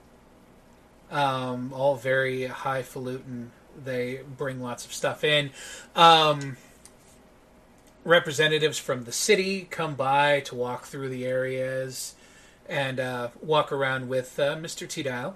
um, 1.12 1.74
all 1.74 1.96
very 1.96 2.46
highfalutin. 2.46 3.52
They 3.84 4.22
bring 4.38 4.62
lots 4.62 4.86
of 4.86 4.94
stuff 4.94 5.24
in. 5.24 5.52
Um, 5.96 6.58
representatives 8.04 8.78
from 8.78 9.04
the 9.04 9.12
city 9.12 9.68
come 9.70 9.96
by 9.96 10.39
to 10.41 10.56
walk 10.56 10.86
through 10.86 11.10
the 11.10 11.26
areas 11.26 12.15
and 12.68 13.00
uh, 13.00 13.30
walk 13.41 13.72
around 13.72 14.08
with 14.08 14.39
uh, 14.39 14.56
mr 14.56 14.88
tidal 14.88 15.36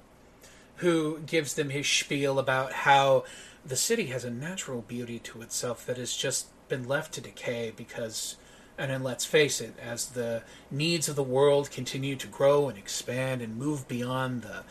who 0.77 1.19
gives 1.25 1.55
them 1.55 1.71
his 1.71 1.87
spiel 1.87 2.37
about 2.37 2.71
how 2.71 3.23
the 3.65 3.75
city 3.75 4.05
has 4.05 4.23
a 4.23 4.29
natural 4.29 4.81
beauty 4.81 5.17
to 5.17 5.41
itself 5.41 5.83
that 5.85 5.97
has 5.97 6.15
just 6.15 6.47
been 6.69 6.87
left 6.87 7.11
to 7.11 7.21
decay 7.21 7.73
because 7.75 8.35
and 8.79 8.89
then 8.89 9.03
let's 9.03 9.25
face 9.25 9.59
it, 9.59 9.73
as 9.77 10.05
the 10.07 10.41
needs 10.71 11.09
of 11.09 11.17
the 11.17 11.23
world 11.23 11.69
continue 11.69 12.15
to 12.15 12.27
grow 12.27 12.69
and 12.69 12.77
expand 12.77 13.41
and 13.41 13.57
move 13.57 13.89
beyond 13.89 14.41
the 14.41 14.63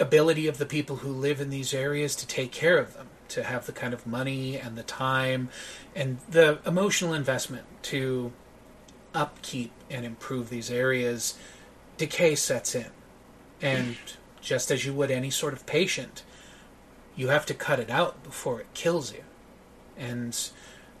ability 0.00 0.46
of 0.46 0.58
the 0.58 0.66
people 0.66 0.96
who 0.96 1.12
live 1.12 1.40
in 1.40 1.50
these 1.50 1.74
areas 1.74 2.16
to 2.16 2.26
take 2.26 2.52
care 2.52 2.78
of 2.78 2.94
them, 2.94 3.08
to 3.28 3.42
have 3.42 3.66
the 3.66 3.72
kind 3.72 3.94
of 3.94 4.06
money 4.06 4.56
and 4.56 4.76
the 4.76 4.82
time 4.82 5.48
and 5.94 6.18
the 6.28 6.58
emotional 6.66 7.14
investment 7.14 7.64
to 7.82 8.32
upkeep 9.14 9.72
and 9.90 10.04
improve 10.04 10.48
these 10.48 10.70
areas, 10.70 11.38
decay 11.96 12.34
sets 12.34 12.74
in. 12.74 12.90
And 13.60 13.96
just 14.40 14.70
as 14.70 14.84
you 14.84 14.92
would 14.94 15.10
any 15.10 15.30
sort 15.30 15.52
of 15.52 15.66
patient, 15.66 16.24
you 17.14 17.28
have 17.28 17.46
to 17.46 17.54
cut 17.54 17.78
it 17.78 17.90
out 17.90 18.22
before 18.24 18.60
it 18.60 18.66
kills 18.74 19.12
you. 19.12 19.22
And 19.96 20.36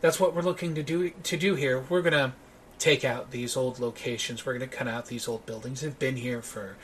that's 0.00 0.20
what 0.20 0.34
we're 0.34 0.42
looking 0.42 0.74
to 0.74 0.82
do 0.82 1.10
to 1.10 1.36
do 1.36 1.54
here. 1.54 1.84
We're 1.88 2.02
gonna 2.02 2.34
take 2.78 3.04
out 3.04 3.30
these 3.30 3.56
old 3.56 3.78
locations. 3.78 4.44
We're 4.44 4.52
gonna 4.54 4.66
cut 4.66 4.88
out 4.88 5.06
these 5.06 5.26
old 5.26 5.46
buildings. 5.46 5.80
They've 5.80 5.98
been 5.98 6.16
here 6.16 6.42
for 6.42 6.76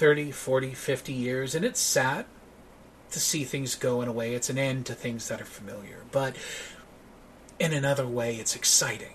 30, 0.00 0.30
40, 0.30 0.72
50 0.72 1.12
years, 1.12 1.54
and 1.54 1.62
it's 1.62 1.78
sad 1.78 2.24
to 3.10 3.20
see 3.20 3.44
things 3.44 3.74
go 3.74 4.00
in 4.00 4.08
a 4.08 4.12
way. 4.12 4.32
It's 4.32 4.48
an 4.48 4.56
end 4.56 4.86
to 4.86 4.94
things 4.94 5.28
that 5.28 5.42
are 5.42 5.44
familiar. 5.44 6.04
But 6.10 6.36
in 7.58 7.74
another 7.74 8.06
way, 8.06 8.36
it's 8.36 8.56
exciting 8.56 9.12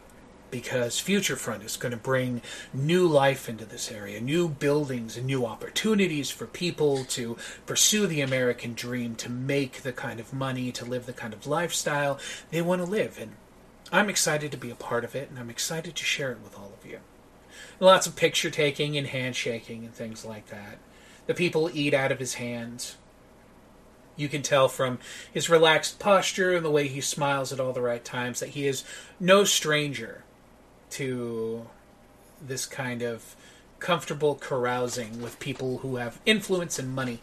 because 0.51 0.99
Future 0.99 1.37
Front 1.37 1.63
is 1.63 1.75
going 1.75 1.91
to 1.93 1.97
bring 1.97 2.43
new 2.71 3.07
life 3.07 3.49
into 3.49 3.65
this 3.65 3.91
area, 3.91 4.21
new 4.21 4.47
buildings 4.47 5.17
and 5.17 5.25
new 5.25 5.43
opportunities 5.43 6.29
for 6.29 6.45
people 6.45 7.03
to 7.05 7.35
pursue 7.65 8.05
the 8.05 8.21
American 8.21 8.75
dream, 8.75 9.15
to 9.15 9.29
make 9.31 9.81
the 9.81 9.91
kind 9.91 10.19
of 10.19 10.33
money, 10.33 10.71
to 10.71 10.85
live 10.85 11.07
the 11.07 11.13
kind 11.13 11.33
of 11.33 11.47
lifestyle 11.47 12.19
they 12.51 12.61
want 12.61 12.79
to 12.85 12.87
live. 12.87 13.17
And 13.19 13.31
I'm 13.91 14.07
excited 14.07 14.51
to 14.51 14.57
be 14.57 14.69
a 14.69 14.75
part 14.75 15.03
of 15.03 15.15
it, 15.15 15.31
and 15.31 15.39
I'm 15.39 15.49
excited 15.49 15.95
to 15.95 16.03
share 16.05 16.31
it 16.31 16.43
with 16.43 16.55
all. 16.55 16.73
Lots 17.79 18.07
of 18.07 18.15
picture 18.15 18.49
taking 18.49 18.97
and 18.97 19.07
handshaking 19.07 19.83
and 19.83 19.93
things 19.93 20.25
like 20.25 20.47
that. 20.47 20.77
The 21.27 21.33
people 21.33 21.69
eat 21.73 21.93
out 21.93 22.11
of 22.11 22.19
his 22.19 22.35
hands. 22.35 22.97
You 24.15 24.29
can 24.29 24.41
tell 24.41 24.67
from 24.67 24.99
his 25.31 25.49
relaxed 25.49 25.99
posture 25.99 26.55
and 26.55 26.65
the 26.65 26.71
way 26.71 26.87
he 26.87 27.01
smiles 27.01 27.51
at 27.51 27.59
all 27.59 27.73
the 27.73 27.81
right 27.81 28.03
times 28.03 28.39
that 28.39 28.49
he 28.49 28.67
is 28.67 28.83
no 29.19 29.43
stranger 29.43 30.23
to 30.91 31.67
this 32.41 32.65
kind 32.65 33.01
of 33.01 33.35
comfortable 33.79 34.35
carousing 34.35 35.21
with 35.21 35.39
people 35.39 35.79
who 35.79 35.97
have 35.97 36.19
influence 36.25 36.79
and 36.79 36.95
money 36.95 37.19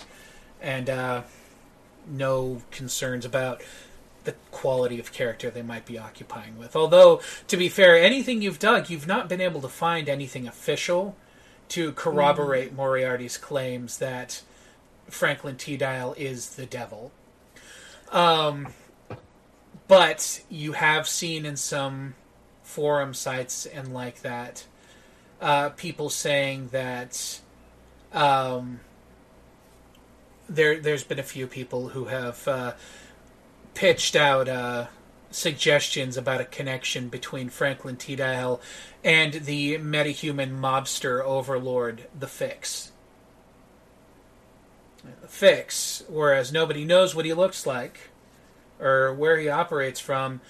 and 0.61 0.91
uh, 0.91 1.23
no 2.07 2.63
concerns 2.71 3.25
about 3.25 3.63
the 4.25 4.35
quality 4.51 4.99
of 4.99 5.13
character 5.13 5.51
they 5.51 5.63
might 5.63 5.87
be 5.87 5.99
occupying 5.99 6.59
with. 6.59 6.77
Although, 6.77 7.21
to 7.49 7.57
be 7.57 7.69
fair, 7.69 7.97
anything 7.97 8.43
you've 8.43 8.59
dug, 8.59 8.91
you've 8.91 9.07
not 9.07 9.29
been 9.29 9.41
able 9.41 9.61
to 9.63 9.69
find 9.69 10.09
anything 10.09 10.47
official 10.47 11.17
to 11.69 11.93
corroborate 11.93 12.75
Moriarty's 12.75 13.39
claims 13.39 13.99
that 13.99 14.43
Franklin 15.09 15.57
T. 15.57 15.77
Dial 15.77 16.15
is 16.17 16.51
the 16.57 16.67
devil. 16.67 17.13
Um, 18.11 18.69
but 19.89 20.43
you 20.49 20.73
have 20.73 21.09
seen 21.09 21.47
in 21.47 21.57
some 21.57 22.15
forum 22.63 23.15
sites 23.15 23.67
and 23.67 23.93
like 23.93 24.21
that 24.23 24.65
uh, 25.43 25.71
people 25.71 26.09
saying 26.09 26.69
that 26.69 27.41
um, 28.13 28.81
there 30.49 30.79
there's 30.79 31.05
been 31.05 31.19
a 31.19 31.25
few 31.25 31.47
people 31.47 31.89
who 31.89 32.05
have 32.05 32.47
uh, 32.47 32.73
pitched 33.75 34.17
out 34.17 34.49
uh, 34.49 34.87
suggestions 35.31 36.17
about 36.17 36.41
a 36.41 36.45
connection 36.45 37.09
between 37.09 37.49
Franklin 37.49 37.97
T. 37.97 38.17
Dial 38.17 38.61
and 39.03 39.35
the 39.35 39.79
metahuman 39.79 40.59
mobster 40.59 41.23
overlord, 41.23 42.09
the 42.19 42.27
Fix. 42.27 42.93
The 45.21 45.29
Fix, 45.29 46.05
whereas 46.09 46.53
nobody 46.53 46.85
knows 46.85 47.15
what 47.15 47.25
he 47.25 47.33
looks 47.33 47.67
like 47.67 48.11
or 48.79 49.13
where 49.13 49.39
he 49.39 49.49
operates 49.49 50.01
from, 50.01 50.41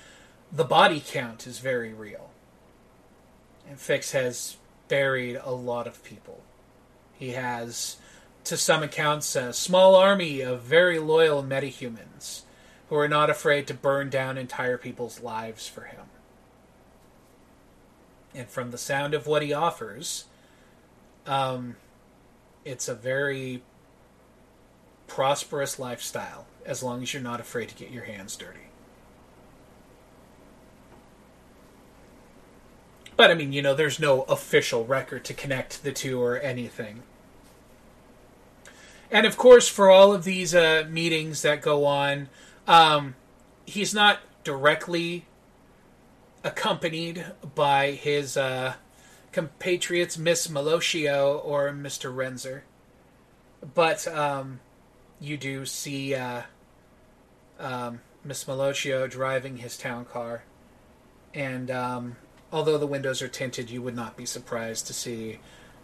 the 0.51 0.65
body 0.65 1.03
count 1.05 1.47
is 1.47 1.59
very 1.59 1.93
real. 1.93 2.31
And 3.69 3.79
Fix 3.79 4.13
has 4.13 4.57
buried 4.89 5.41
a 5.43 5.53
lot 5.53 5.87
of 5.87 6.03
people. 6.05 6.43
He 7.15 7.31
has, 7.31 7.97
to 8.45 8.57
some 8.57 8.83
accounts, 8.83 9.37
a 9.37 9.53
small 9.53 9.95
army 9.95 10.41
of 10.41 10.63
very 10.63 10.99
loyal 10.99 11.43
metahumans 11.43 12.43
who 12.93 12.99
are 12.99 13.09
not 13.09 13.31
afraid 13.31 13.67
to 13.67 13.73
burn 13.73 14.11
down 14.11 14.37
entire 14.37 14.77
people's 14.77 15.19
lives 15.23 15.67
for 15.67 15.85
him. 15.85 16.05
And 18.35 18.51
from 18.51 18.71
the 18.71 18.77
sound 18.77 19.15
of 19.15 19.27
what 19.27 19.41
he 19.41 19.51
offers, 19.55 20.27
um, 21.27 21.77
it's 22.67 22.89
a 22.89 22.95
very 22.95 23.63
prosperous 25.07 25.79
lifestyle 25.79 26.45
as 26.67 26.83
long 26.83 27.03
as 27.03 27.15
you're 27.15 27.23
not 27.23 27.41
afraid 27.41 27.71
to 27.71 27.75
get 27.75 27.91
your 27.91 28.05
hands 28.05 28.37
dirty. 28.37 28.69
But 33.17 33.31
I 33.31 33.35
mean, 33.35 33.55
you 33.55 33.63
know, 33.63 33.75
there's 33.75 34.01
no 34.01 34.25
official 34.25 34.85
record 34.85 35.25
to 35.25 35.33
connect 35.33 35.83
the 35.83 35.93
two 35.93 36.21
or 36.21 36.39
anything. 36.39 37.05
And 39.11 39.25
of 39.25 39.39
course, 39.39 39.67
for 39.67 39.89
all 39.89 40.13
of 40.13 40.25
these 40.25 40.55
uh, 40.55 40.87
meetings 40.91 41.41
that 41.41 41.63
go 41.63 41.87
on, 41.87 42.29
um, 42.73 43.15
he's 43.67 43.93
not 43.93 44.21
directly 44.45 45.27
accompanied 46.43 47.23
by 47.55 47.91
his 47.91 48.35
uh, 48.35 48.75
compatriots, 49.31 50.17
Miss 50.17 50.49
Malocchio 50.49 51.45
or 51.45 51.71
Mr. 51.71 52.13
Renzer. 52.15 52.63
But 53.75 54.09
um, 54.09 54.61
you 55.21 55.37
do 55.37 55.67
see 55.67 56.15
uh, 56.15 56.43
um, 57.61 58.01
Miss 58.25 58.45
Malocchio 58.45 59.09
driving 59.09 59.59
his 59.59 59.77
town 59.77 60.07
car. 60.07 60.45
And 61.35 61.71
um, 61.71 62.17
although 62.51 62.79
the 62.79 62.87
windows 62.87 63.21
are 63.21 63.29
tinted, 63.29 63.69
you 63.69 63.83
would 63.83 63.95
not 63.95 64.17
be 64.17 64.25
surprised 64.25 64.87
to 64.87 64.95
see 64.95 65.41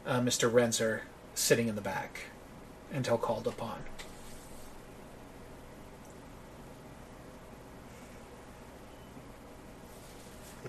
uh, 0.07 0.21
Mr. 0.21 0.51
Renzer 0.51 1.01
sitting 1.35 1.69
in 1.69 1.75
the 1.75 1.83
back 1.83 2.23
until 2.91 3.19
called 3.19 3.47
upon. 3.47 3.85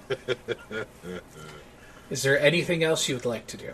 Is 2.10 2.24
there 2.24 2.40
anything 2.40 2.84
else 2.84 3.08
you 3.08 3.16
would 3.16 3.26
like 3.26 3.48
to 3.48 3.58
do? 3.58 3.74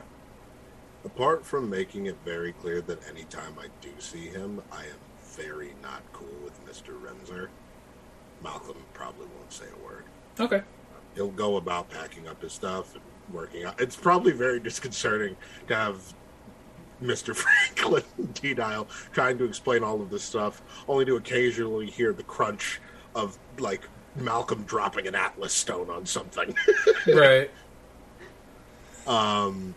Apart 1.05 1.45
from 1.45 1.69
making 1.69 2.07
it 2.07 2.17
very 2.25 2.51
clear 2.53 2.81
that 2.81 3.07
anytime 3.07 3.55
I 3.59 3.67
do 3.79 3.91
see 3.99 4.27
him, 4.27 4.61
I 4.71 4.83
am 4.83 4.99
very 5.35 5.73
not 5.81 6.01
cool 6.13 6.33
with 6.43 6.65
Mr. 6.65 6.99
Renzer, 6.99 7.49
Malcolm 8.43 8.77
probably 8.93 9.27
won't 9.37 9.51
say 9.51 9.65
a 9.65 9.85
word. 9.85 10.03
Okay. 10.39 10.61
He'll 11.13 11.29
go 11.29 11.57
about 11.57 11.89
packing 11.89 12.27
up 12.27 12.41
his 12.41 12.53
stuff 12.53 12.95
and 12.95 13.03
working 13.33 13.63
out. 13.63 13.79
It's 13.79 13.95
probably 13.95 14.33
very 14.33 14.59
disconcerting 14.59 15.35
to 15.67 15.75
have 15.75 16.13
Mr. 17.01 17.35
Franklin 17.35 18.03
T. 18.33 18.53
Dial 18.53 18.87
trying 19.13 19.37
to 19.37 19.45
explain 19.45 19.83
all 19.83 20.01
of 20.01 20.09
this 20.09 20.23
stuff, 20.23 20.61
only 20.87 21.05
to 21.05 21.15
occasionally 21.15 21.89
hear 21.89 22.13
the 22.13 22.23
crunch 22.23 22.79
of 23.15 23.37
like 23.59 23.87
Malcolm 24.15 24.63
dropping 24.63 25.07
an 25.07 25.15
Atlas 25.15 25.53
stone 25.53 25.89
on 25.89 26.05
something. 26.05 26.55
right. 27.07 27.49
Um, 29.07 29.75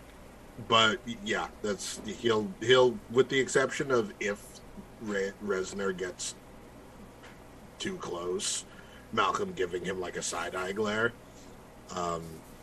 but 0.66 0.98
yeah, 1.24 1.48
that's 1.62 2.00
he'll 2.06 2.48
he'll 2.60 2.98
with 3.10 3.28
the 3.28 3.38
exception 3.38 3.90
of 3.90 4.12
if 4.20 4.42
Re- 5.02 5.32
Resner 5.44 5.96
gets 5.96 6.34
too 7.78 7.96
close, 7.96 8.64
Malcolm 9.12 9.52
giving 9.54 9.84
him 9.84 10.00
like 10.00 10.16
a 10.16 10.22
side 10.22 10.54
eye 10.54 10.72
glare, 10.72 11.12
um, 11.94 12.22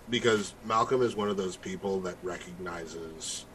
because 0.09 0.53
Malcolm 0.65 1.01
is 1.01 1.15
one 1.15 1.29
of 1.29 1.37
those 1.37 1.55
people 1.55 1.99
that 2.01 2.15
recognizes 2.23 3.45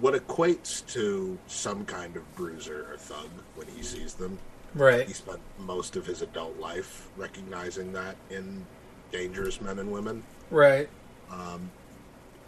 what 0.00 0.14
equates 0.14 0.84
to 0.92 1.38
some 1.46 1.84
kind 1.84 2.16
of 2.16 2.34
bruiser 2.34 2.86
or 2.90 2.96
thug 2.96 3.28
when 3.54 3.68
he 3.68 3.82
sees 3.82 4.14
them. 4.14 4.38
Right. 4.74 5.06
He 5.06 5.14
spent 5.14 5.40
most 5.58 5.96
of 5.96 6.06
his 6.06 6.22
adult 6.22 6.58
life 6.58 7.08
recognizing 7.16 7.92
that 7.92 8.16
in 8.30 8.66
dangerous 9.12 9.60
men 9.60 9.78
and 9.78 9.90
women. 9.90 10.22
Right. 10.50 10.88
Um, 11.30 11.70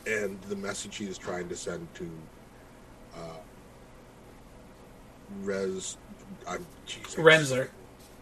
and 0.07 0.41
the 0.43 0.57
message 0.57 0.97
he 0.97 1.07
is 1.07 1.19
trying 1.19 1.49
to 1.49 1.57
send 1.57 1.87
to 1.95 2.11
uh, 3.15 3.39
Res, 5.43 5.97
I'm 6.47 6.67
Renzer. 7.15 7.69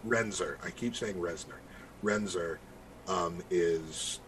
Renzer. 0.07 0.57
I 0.63 0.69
keep 0.71 0.95
saying 0.95 1.15
Resner. 1.15 1.57
Renzer 2.03 2.57
um, 3.07 3.41
is 3.49 4.19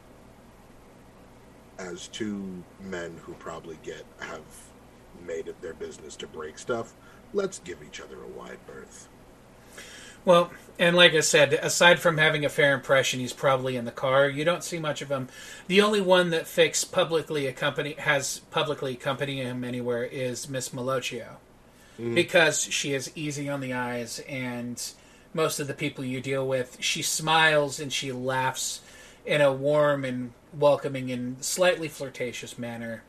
as 1.79 2.07
two 2.07 2.63
men 2.81 3.15
who 3.23 3.33
probably 3.33 3.77
get 3.83 4.03
have 4.19 4.41
made 5.25 5.47
it 5.47 5.59
their 5.61 5.73
business 5.73 6.15
to 6.17 6.27
break 6.27 6.57
stuff. 6.57 6.93
Let's 7.33 7.59
give 7.59 7.79
each 7.83 7.99
other 7.99 8.17
a 8.23 8.27
wide 8.27 8.59
berth. 8.65 9.07
Well, 10.27 10.51
and 10.77 10.93
like 10.93 11.13
I 11.13 11.21
said, 11.21 11.53
aside 11.53 12.01
from 12.01 12.17
having 12.17 12.43
a 12.43 12.49
fair 12.49 12.73
impression, 12.73 13.21
he's 13.21 13.31
probably 13.31 13.77
in 13.77 13.85
the 13.85 13.91
car. 13.91 14.27
You 14.27 14.43
don't 14.43 14.61
see 14.61 14.77
much 14.77 15.01
of 15.01 15.07
him. 15.07 15.29
The 15.67 15.79
only 15.79 16.01
one 16.01 16.31
that 16.31 16.47
Fix 16.47 16.83
publicly 16.83 17.47
accompany 17.47 17.93
has 17.93 18.39
publicly 18.51 18.91
accompanying 18.91 19.47
him 19.47 19.63
anywhere 19.63 20.03
is 20.03 20.49
Miss 20.49 20.73
Malocchio, 20.73 21.37
mm. 21.97 22.13
because 22.13 22.61
she 22.61 22.93
is 22.93 23.09
easy 23.15 23.47
on 23.47 23.61
the 23.61 23.71
eyes, 23.71 24.19
and 24.27 24.83
most 25.33 25.61
of 25.61 25.67
the 25.67 25.73
people 25.73 26.03
you 26.03 26.19
deal 26.19 26.45
with, 26.45 26.75
she 26.81 27.01
smiles 27.01 27.79
and 27.79 27.93
she 27.93 28.11
laughs 28.11 28.81
in 29.25 29.39
a 29.39 29.53
warm 29.53 30.03
and 30.03 30.33
welcoming 30.53 31.09
and 31.09 31.41
slightly 31.41 31.87
flirtatious 31.87 32.59
manner. 32.59 33.01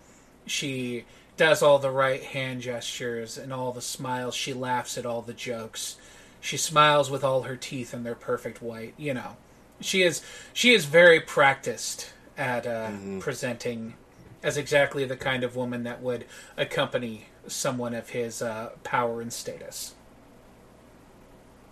She 0.47 1.05
does 1.37 1.65
all 1.65 1.81
the 1.81 1.91
right 1.91 2.23
hand 2.23 2.61
gestures 2.61 3.37
and 3.37 3.53
all 3.53 3.73
the 3.73 3.83
smiles. 3.83 4.37
She 4.37 4.53
laughs 4.53 4.97
at 4.97 5.05
all 5.05 5.23
the 5.23 5.35
jokes. 5.35 5.97
She 6.41 6.57
smiles 6.57 7.11
with 7.11 7.25
all 7.25 7.43
her 7.43 7.57
teeth 7.57 7.93
and 7.93 8.05
they're 8.07 8.15
perfect 8.15 8.63
white. 8.63 8.95
You 8.97 9.15
know, 9.15 9.37
she 9.81 10.03
is 10.03 10.23
she 10.53 10.73
is 10.73 10.85
very 10.85 11.21
practiced 11.21 12.13
at 12.37 12.67
uh, 12.67 12.91
presenting 13.19 13.95
as 14.43 14.57
exactly 14.57 15.05
the 15.05 15.17
kind 15.17 15.43
of 15.43 15.57
woman 15.57 15.83
that 15.83 16.01
would 16.01 16.25
accompany 16.57 17.27
someone 17.47 17.95
of 17.95 18.11
his 18.11 18.41
uh, 18.41 18.71
power 18.85 19.21
and 19.21 19.33
status. 19.33 19.95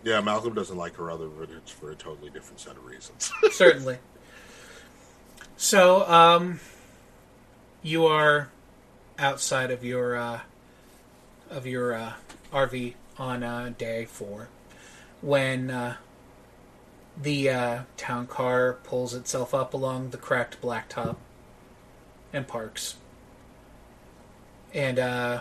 Yeah, 0.02 0.20
Malcolm 0.20 0.54
doesn't 0.54 0.76
like 0.76 0.96
her 0.96 1.10
other, 1.10 1.28
but 1.28 1.50
it's 1.50 1.70
for 1.70 1.90
a 1.90 1.94
totally 1.94 2.30
different 2.30 2.60
set 2.60 2.76
of 2.76 2.84
reasons. 2.84 3.32
Certainly. 3.50 3.98
So, 5.56 6.08
um, 6.08 6.60
you 7.82 8.06
are 8.06 8.48
outside 9.18 9.70
of 9.70 9.84
your 9.84 10.16
uh, 10.16 10.40
of 11.50 11.66
your 11.66 11.94
uh, 11.94 12.12
RV 12.52 12.94
on 13.18 13.42
uh, 13.42 13.72
day 13.76 14.04
four 14.04 14.48
when 15.26 15.72
uh, 15.72 15.96
the 17.20 17.50
uh, 17.50 17.82
town 17.96 18.28
car 18.28 18.74
pulls 18.84 19.12
itself 19.12 19.52
up 19.52 19.74
along 19.74 20.10
the 20.10 20.16
cracked 20.16 20.62
blacktop 20.62 21.16
and 22.32 22.46
parks. 22.46 22.94
And 24.72 25.00
uh, 25.00 25.40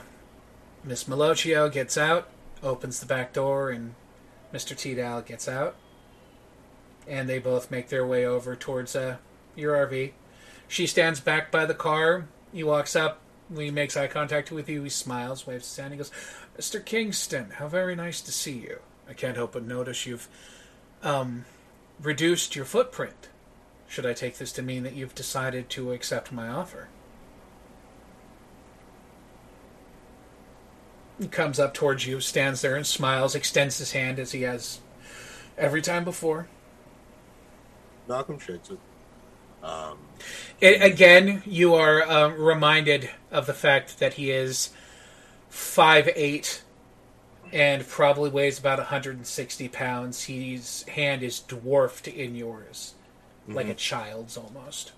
Miss 0.83 1.03
Malocchio 1.03 1.71
gets 1.71 1.99
out, 1.99 2.27
opens 2.63 2.99
the 2.99 3.05
back 3.05 3.31
door, 3.31 3.69
and 3.69 3.93
Mr. 4.51 4.75
Tidal 4.75 5.21
gets 5.21 5.47
out. 5.47 5.75
And 7.07 7.29
they 7.29 7.37
both 7.37 7.69
make 7.69 7.89
their 7.89 8.07
way 8.07 8.25
over 8.25 8.55
towards 8.55 8.95
uh, 8.95 9.17
your 9.55 9.75
RV. 9.75 10.13
She 10.67 10.87
stands 10.87 11.19
back 11.19 11.51
by 11.51 11.67
the 11.67 11.75
car. 11.75 12.27
He 12.51 12.63
walks 12.63 12.95
up. 12.95 13.21
He 13.55 13.69
makes 13.69 13.95
eye 13.95 14.07
contact 14.07 14.51
with 14.51 14.67
you. 14.67 14.81
He 14.81 14.89
smiles, 14.89 15.45
waves 15.45 15.67
his 15.67 15.77
hand. 15.77 15.93
He 15.93 15.97
goes, 15.99 16.11
Mr. 16.57 16.83
Kingston, 16.83 17.51
how 17.51 17.67
very 17.67 17.95
nice 17.95 18.19
to 18.21 18.31
see 18.31 18.57
you. 18.57 18.79
I 19.09 19.13
can't 19.13 19.37
help 19.37 19.53
but 19.53 19.65
notice 19.65 20.05
you've 20.05 20.27
um, 21.03 21.45
reduced 22.01 22.55
your 22.55 22.65
footprint. 22.65 23.29
Should 23.87 24.05
I 24.05 24.13
take 24.13 24.37
this 24.37 24.51
to 24.53 24.61
mean 24.61 24.83
that 24.83 24.95
you've 24.95 25.15
decided 25.15 25.69
to 25.71 25.91
accept 25.91 26.31
my 26.31 26.47
offer? 26.47 26.89
He 31.19 31.27
comes 31.27 31.59
up 31.59 31.73
towards 31.73 32.05
you, 32.05 32.19
stands 32.19 32.61
there 32.61 32.75
and 32.75 32.85
smiles, 32.85 33.35
extends 33.35 33.77
his 33.77 33.93
hand 33.93 34.19
as 34.19 34.33
he 34.33 34.41
has 34.41 34.79
every 35.57 35.81
time 35.81 36.03
before. 36.03 36.47
Malcolm 38.07 38.37
shakes 38.37 38.69
it. 38.69 38.79
Um, 39.63 39.97
It, 40.59 40.81
again, 40.81 41.41
you 41.45 41.73
are 41.75 42.01
uh, 42.01 42.29
reminded 42.29 43.09
of 43.31 43.45
the 43.45 43.53
fact 43.53 43.99
that 43.99 44.15
he 44.15 44.31
is 44.31 44.71
five 45.49 46.09
eight 46.15 46.63
and 47.55 47.87
probably 47.87 48.29
weighs 48.29 48.59
about 48.59 48.77
160 48.79 49.69
pounds. 49.69 50.25
His 50.25 50.83
hand 50.89 51.23
is 51.23 51.39
dwarfed 51.39 52.09
in 52.09 52.35
yours, 52.35 52.95
like 53.47 53.69
a 53.69 53.73
child's 53.73 54.35
almost. 54.35 54.91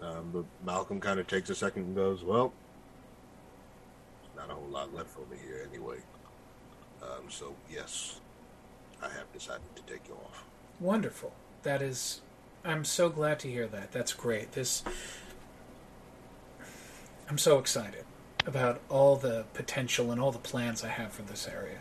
um, 0.00 0.30
but 0.32 0.44
Malcolm 0.64 1.00
kind 1.00 1.18
of 1.18 1.26
takes 1.26 1.50
a 1.50 1.56
second 1.56 1.82
and 1.82 1.96
goes, 1.96 2.22
"Well, 2.22 2.52
there's 4.22 4.36
not 4.36 4.54
a 4.54 4.54
whole 4.58 4.68
lot 4.68 4.94
left 4.94 5.10
for 5.10 5.26
me 5.30 5.36
here 5.44 5.66
anyway. 5.68 5.98
Um, 7.02 7.28
so 7.28 7.56
yes, 7.68 8.20
I 9.02 9.08
have 9.08 9.30
decided 9.32 9.74
to 9.74 9.82
take 9.82 10.06
you 10.06 10.14
off." 10.14 10.44
Wonderful. 10.78 11.32
That 11.64 11.82
is. 11.82 12.20
I'm 12.64 12.84
so 12.84 13.08
glad 13.08 13.40
to 13.40 13.50
hear 13.50 13.66
that. 13.66 13.90
That's 13.90 14.12
great. 14.12 14.52
This. 14.52 14.84
I'm 17.28 17.38
so 17.38 17.58
excited 17.58 18.04
about 18.48 18.80
all 18.88 19.14
the 19.14 19.44
potential 19.52 20.10
and 20.10 20.20
all 20.20 20.32
the 20.32 20.38
plans 20.38 20.82
I 20.82 20.88
have 20.88 21.12
for 21.12 21.22
this 21.22 21.46
area. 21.46 21.80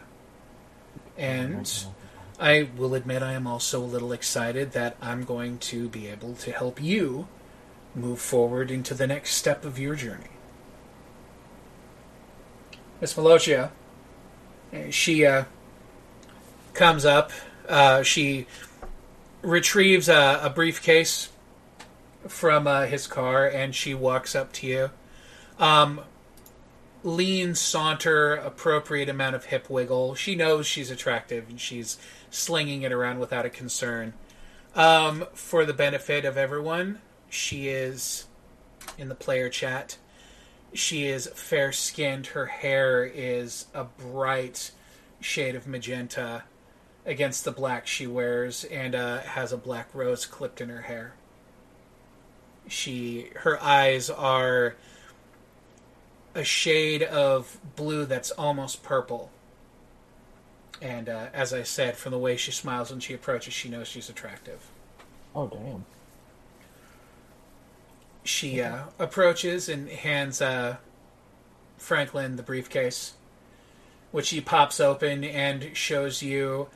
And 1.18 1.86
I 2.40 2.68
will 2.76 2.94
admit 2.94 3.24
I 3.24 3.34
am 3.34 3.48
also 3.48 3.82
a 3.82 3.86
little 3.86 4.12
excited 4.12 4.74
that 4.74 4.98
I'm 5.02 5.24
going 5.24 5.58
to 5.60 5.88
be 5.90 6.08
able 6.08 6.36
to 6.36 6.52
help 6.52 6.82
you 6.82 7.28
move 7.96 8.20
forward 8.20 8.70
into 8.70 8.94
the 8.94 9.08
next 9.08 9.34
step 9.34 9.66
of 9.66 9.80
your 9.80 9.96
journey. 9.96 10.30
Miss 13.00 13.14
Velocia, 13.14 13.72
uh, 14.74 14.90
she 14.90 15.26
uh, 15.26 15.46
comes 16.74 17.06
up. 17.06 17.32
Uh, 17.68 18.04
she 18.04 18.46
retrieves 19.42 20.10
a, 20.10 20.42
a 20.44 20.50
briefcase 20.50 21.30
from 22.28 22.68
uh, 22.68 22.86
his 22.86 23.08
car 23.08 23.48
and 23.48 23.74
she 23.74 23.94
walks 23.94 24.36
up 24.36 24.52
to 24.52 24.68
you. 24.68 24.90
Um, 25.60 26.02
lean, 27.08 27.56
saunter, 27.56 28.36
appropriate 28.36 29.08
amount 29.08 29.36
of 29.36 29.46
hip 29.46 29.70
wiggle. 29.70 30.14
She 30.14 30.36
knows 30.36 30.68
she's 30.68 30.92
attractive 30.92 31.50
and 31.50 31.60
she's 31.60 31.98
slinging 32.30 32.82
it 32.82 32.92
around 32.92 33.20
without 33.20 33.46
a 33.46 33.50
concern. 33.50 34.14
Um, 34.76 35.26
for 35.34 35.66
the 35.66 35.74
benefit 35.74 36.26
of 36.26 36.38
everyone, 36.38 37.00
she 37.30 37.70
is 37.70 38.26
in 38.98 39.08
the 39.08 39.16
player 39.16 39.50
chat. 39.50 39.98
She 40.74 41.08
is 41.08 41.28
fair 41.28 41.72
skinned. 41.72 42.28
Her 42.28 42.48
hair 42.48 43.06
is 43.06 43.68
a 43.74 43.86
bright 43.86 44.72
shade 45.22 45.56
of 45.56 45.66
magenta 45.66 46.44
against 47.06 47.46
the 47.46 47.52
black 47.52 47.88
she 47.88 48.06
wears 48.06 48.66
and 48.66 48.94
uh, 48.94 49.20
has 49.20 49.54
a 49.54 49.58
black 49.58 49.88
rose 49.94 50.26
clipped 50.26 50.60
in 50.60 50.68
her 50.68 50.82
hair. 50.82 51.14
She 52.68 53.30
her 53.38 53.64
eyes 53.64 54.10
are 54.10 54.76
a 56.38 56.44
shade 56.44 57.02
of 57.02 57.58
blue 57.76 58.06
that's 58.06 58.30
almost 58.30 58.84
purple. 58.84 59.32
And 60.80 61.10
uh, 61.10 61.28
as 61.34 61.52
I 61.52 61.64
said, 61.64 61.98
from 61.98 62.12
the 62.12 62.20
way 62.20 62.38
she 62.38 62.52
smiles 62.52 62.92
when 62.92 63.00
she 63.00 63.16
approaches, 63.16 63.56
she 63.56 63.70
knows 63.70 63.88
she's 63.88 64.08
attractive. 64.08 64.70
Oh 65.36 65.48
damn. 65.48 65.84
She 68.24 68.62
uh, 68.62 68.84
approaches 69.00 69.68
and 69.68 69.90
hands 69.90 70.40
uh, 70.40 70.78
Franklin 71.78 72.36
the 72.36 72.44
briefcase, 72.44 73.14
which 74.12 74.30
he 74.30 74.40
pops 74.40 74.80
open 74.80 75.24
and 75.24 75.76
shows 75.76 76.22
you 76.22 76.68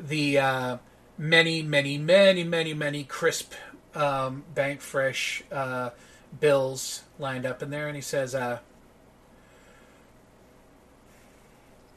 the 0.00 0.38
uh, 0.38 0.76
many, 1.18 1.60
many, 1.60 1.98
many, 1.98 2.42
many, 2.42 2.72
many 2.72 3.04
crisp 3.04 3.52
um, 3.94 4.44
bank 4.54 4.80
fresh 4.80 5.42
uh, 5.52 5.90
bills 6.38 7.02
lined 7.18 7.44
up 7.44 7.62
in 7.62 7.68
there. 7.68 7.86
And 7.86 7.96
he 7.96 8.02
says, 8.02 8.34
uh, 8.34 8.60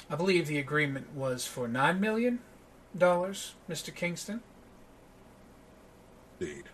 I 0.09 0.15
believe 0.15 0.47
the 0.47 0.59
agreement 0.59 1.13
was 1.15 1.45
for 1.45 1.67
$9 1.67 1.99
million, 1.99 2.39
Mr. 2.97 3.95
Kingston. 3.95 4.41
Indeed. 6.39 6.65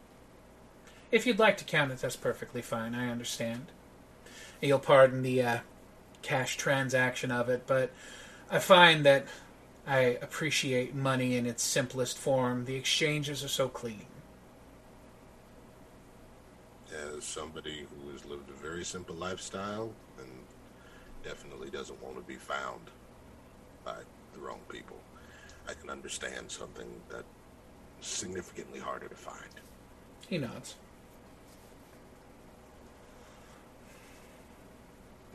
If 1.11 1.25
you'd 1.25 1.39
like 1.39 1.57
to 1.57 1.63
count 1.63 1.91
it, 1.91 1.99
that's 1.99 2.15
perfectly 2.15 2.61
fine. 2.61 2.93
I 2.95 3.09
understand. 3.09 3.67
You'll 4.61 4.79
pardon 4.79 5.21
the 5.21 5.41
uh, 5.41 5.59
cash 6.21 6.57
transaction 6.57 7.31
of 7.31 7.49
it, 7.49 7.63
but 7.65 7.91
I 8.51 8.59
find 8.59 9.05
that 9.05 9.25
I 9.87 10.17
appreciate 10.21 10.93
money 10.93 11.35
in 11.35 11.45
its 11.45 11.63
simplest 11.63 12.17
form. 12.17 12.65
The 12.65 12.75
exchanges 12.75 13.43
are 13.43 13.49
so 13.49 13.69
clean. 13.69 14.05
As 16.91 17.23
somebody 17.23 17.85
who 17.89 18.11
has 18.11 18.25
lived 18.25 18.49
a 18.49 18.53
very 18.53 18.83
simple 18.83 19.15
lifestyle 19.15 19.93
and 20.19 20.29
definitely 21.23 21.69
doesn't 21.69 22.01
want 22.03 22.15
to 22.17 22.21
be 22.21 22.35
found 22.35 22.81
by 23.83 23.95
the 24.33 24.39
wrong 24.39 24.59
people, 24.69 24.97
I 25.67 25.73
can 25.73 25.89
understand 25.89 26.49
something 26.51 26.87
that's 27.09 27.23
significantly 28.01 28.79
harder 28.79 29.07
to 29.07 29.15
find. 29.15 29.49
He 30.27 30.37
nods. 30.37 30.75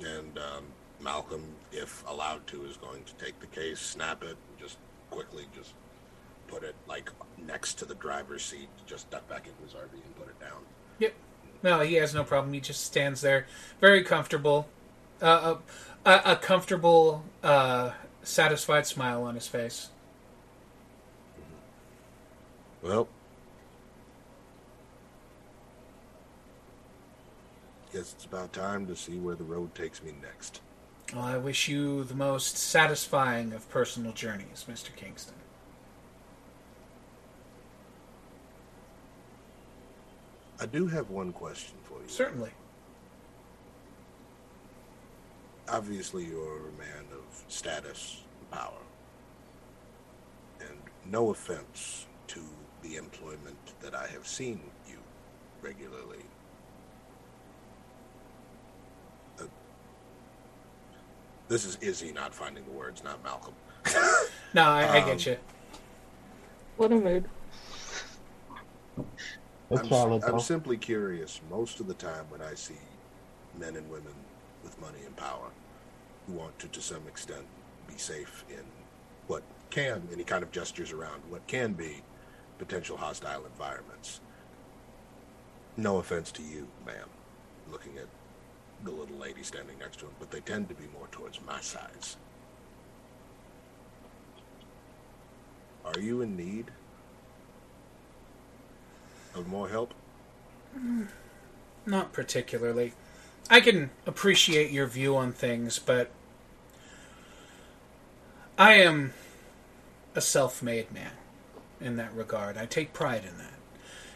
And 0.01 0.39
um, 0.39 0.65
Malcolm, 1.01 1.45
if 1.73 2.05
allowed 2.09 2.47
to, 2.49 2.65
is 2.65 2.77
going 2.77 3.05
to 3.05 3.15
take 3.25 3.39
the 3.41 3.47
case, 3.47 3.81
snap 3.81 4.23
it, 4.23 4.37
and 4.49 4.59
just 4.59 4.79
quickly 5.11 5.47
just 5.55 5.75
put 6.49 6.63
it 6.63 6.75
like 6.89 7.11
next 7.47 7.75
to 7.75 7.85
the 7.85 7.95
driver's 7.95 8.43
seat, 8.43 8.69
just 8.87 9.11
duck 9.11 9.29
back 9.29 9.47
into 9.47 9.63
his 9.63 9.73
RV 9.73 9.93
and 9.93 10.17
put 10.17 10.29
it 10.29 10.41
down. 10.41 10.63
Yep. 10.99 11.15
No, 11.63 11.81
he 11.81 11.95
has 11.95 12.15
no 12.15 12.25
problem. 12.25 12.53
He 12.53 12.61
just 12.61 12.85
stands 12.85 13.21
there, 13.21 13.47
very 13.81 14.03
comfortable, 14.03 14.69
uh, 15.23 15.57
a, 16.05 16.11
a, 16.11 16.33
a 16.33 16.37
comfortable, 16.37 17.25
uh, 17.43 17.93
satisfied 18.25 18.87
smile 18.87 19.23
on 19.23 19.35
his 19.35 19.47
face. 19.47 19.91
Well, 22.83 23.09
guess 27.95 28.13
it's 28.13 28.25
about 28.25 28.53
time 28.53 28.87
to 28.89 28.97
see 28.97 29.19
where 29.19 29.37
the 29.37 29.45
road 29.45 29.73
takes 29.75 30.03
me 30.03 30.13
next. 30.21 30.61
Well, 31.15 31.23
I 31.23 31.37
wish 31.37 31.69
you 31.69 32.03
the 32.03 32.15
most 32.15 32.57
satisfying 32.59 33.53
of 33.53 33.71
personal 33.71 34.13
journeys, 34.13 34.67
Mr. 34.69 34.95
Kingston. 34.97 35.37
I 40.61 40.67
do 40.67 40.89
have 40.89 41.11
one 41.11 41.33
question 41.33 41.77
for 41.85 42.01
you. 42.03 42.09
Certainly. 42.09 42.51
Obviously, 45.69 46.25
you're 46.25 46.69
a 46.69 46.79
man 46.79 47.05
of 47.13 47.45
status 47.49 48.24
power. 48.55 48.83
And 50.61 50.79
no 51.11 51.31
offense 51.31 52.07
to 52.29 52.41
the 52.83 52.97
employment 52.97 53.57
that 53.81 53.95
I 53.95 54.07
have 54.09 54.27
seen 54.27 54.61
you 54.89 54.97
regularly. 55.63 56.25
Uh, 59.41 59.45
this 61.49 61.65
is 61.65 61.77
Izzy 61.81 62.13
not 62.13 62.35
finding 62.35 62.65
the 62.65 62.71
words, 62.71 63.03
not 63.03 63.23
Malcolm. 63.25 63.55
No, 64.55 64.63
I, 64.63 64.83
I 64.85 64.99
Um, 65.01 65.07
get 65.09 65.27
you. 65.27 65.37
What 66.77 66.93
a 66.93 66.97
mood. 66.97 67.29
I'm, 69.71 69.89
valid 69.89 70.23
I'm 70.25 70.41
simply 70.41 70.77
curious. 70.77 71.41
Most 71.51 71.81
of 71.81 71.87
the 71.89 71.95
time, 71.95 72.27
when 72.29 72.41
I 72.41 72.55
see 72.55 72.79
men 73.59 73.77
and 73.77 73.91
women 73.91 74.15
with 74.63 74.81
money 74.81 74.99
and 75.05 75.17
power 75.17 75.51
who 76.27 76.35
want 76.35 76.59
to, 76.61 76.69
to 76.69 76.81
some 76.81 77.07
extent, 77.09 77.45
be 77.95 77.99
safe 78.01 78.45
in 78.51 78.65
what 79.27 79.43
can, 79.71 80.09
he 80.17 80.25
kind 80.25 80.43
of 80.43 80.51
gestures 80.51 80.93
around, 80.93 81.23
what 81.29 81.47
can 81.47 81.73
be 81.73 82.03
potential 82.59 82.97
hostile 82.97 83.45
environments. 83.47 84.21
No 85.77 85.99
offense 85.99 86.31
to 86.33 86.43
you, 86.43 86.69
ma'am, 86.87 87.09
looking 87.71 87.97
at 87.99 88.07
the 88.85 88.91
little 88.91 89.17
lady 89.17 89.43
standing 89.43 89.79
next 89.79 89.99
to 90.01 90.07
him, 90.07 90.13
but 90.19 90.31
they 90.31 90.41
tend 90.41 90.69
to 90.69 90.75
be 90.75 90.85
more 90.97 91.09
towards 91.11 91.41
my 91.47 91.61
size. 91.61 92.17
Are 95.85 96.01
you 96.01 96.21
in 96.23 96.37
need 96.37 96.71
of 99.35 99.47
more 99.47 99.69
help? 99.69 99.95
Mm, 100.79 101.09
not 101.87 102.13
particularly. 102.13 102.93
I 103.51 103.61
can 103.61 103.91
appreciate 104.07 104.71
your 104.71 104.87
view 104.87 105.17
on 105.17 105.33
things, 105.33 105.79
but 105.79 106.11
I 108.57 108.75
am 108.75 109.13
a 110.15 110.21
self 110.21 110.63
made 110.63 110.93
man 110.93 111.13
in 111.81 111.97
that 111.97 112.15
regard. 112.15 112.57
I 112.57 112.67
take 112.67 112.93
pride 112.93 113.25
in 113.25 113.37
that. 113.39 113.55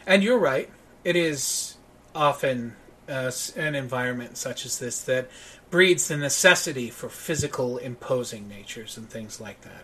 And 0.07 0.23
you're 0.23 0.39
right. 0.39 0.69
It 1.03 1.15
is 1.15 1.75
often 2.15 2.75
uh, 3.07 3.31
an 3.55 3.75
environment 3.75 4.37
such 4.37 4.65
as 4.65 4.79
this 4.79 5.01
that 5.03 5.29
breeds 5.69 6.07
the 6.07 6.17
necessity 6.17 6.89
for 6.89 7.09
physical 7.09 7.77
imposing 7.77 8.47
natures 8.47 8.97
and 8.97 9.09
things 9.09 9.39
like 9.39 9.61
that. 9.61 9.83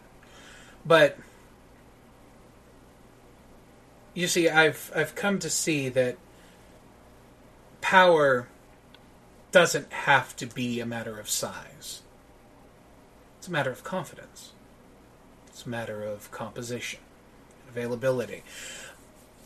But 0.85 1.17
you 4.13 4.27
see, 4.27 4.49
I've 4.49 4.91
I've 4.95 5.15
come 5.15 5.39
to 5.39 5.49
see 5.49 5.89
that 5.89 6.17
power 7.81 8.47
doesn't 9.51 9.91
have 9.91 10.35
to 10.37 10.45
be 10.45 10.79
a 10.79 10.85
matter 10.85 11.19
of 11.19 11.29
size. 11.29 12.01
It's 13.45 13.49
a 13.51 13.53
matter 13.53 13.69
of 13.69 13.83
confidence. 13.83 14.53
It's 15.49 15.67
a 15.67 15.69
matter 15.69 16.01
of 16.01 16.31
composition, 16.31 16.99
availability. 17.69 18.41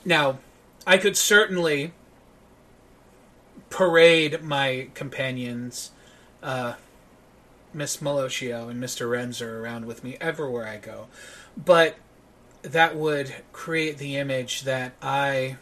Now, 0.06 0.39
I 0.88 0.97
could 0.97 1.18
certainly 1.18 1.91
parade 3.70 4.41
my 4.41 4.88
companions, 4.93 5.91
uh, 6.41 6.76
Miss 7.74 7.97
Malocchio 7.97 8.70
and 8.70 8.82
Mr. 8.82 9.10
Renzer, 9.10 9.60
around 9.60 9.86
with 9.86 10.02
me 10.02 10.16
everywhere 10.22 10.66
I 10.66 10.78
go, 10.78 11.08
but 11.58 11.97
that 12.62 12.95
would 12.95 13.36
create 13.52 13.97
the 13.97 14.16
image 14.16 14.62
that 14.62 14.93
I 15.02 15.58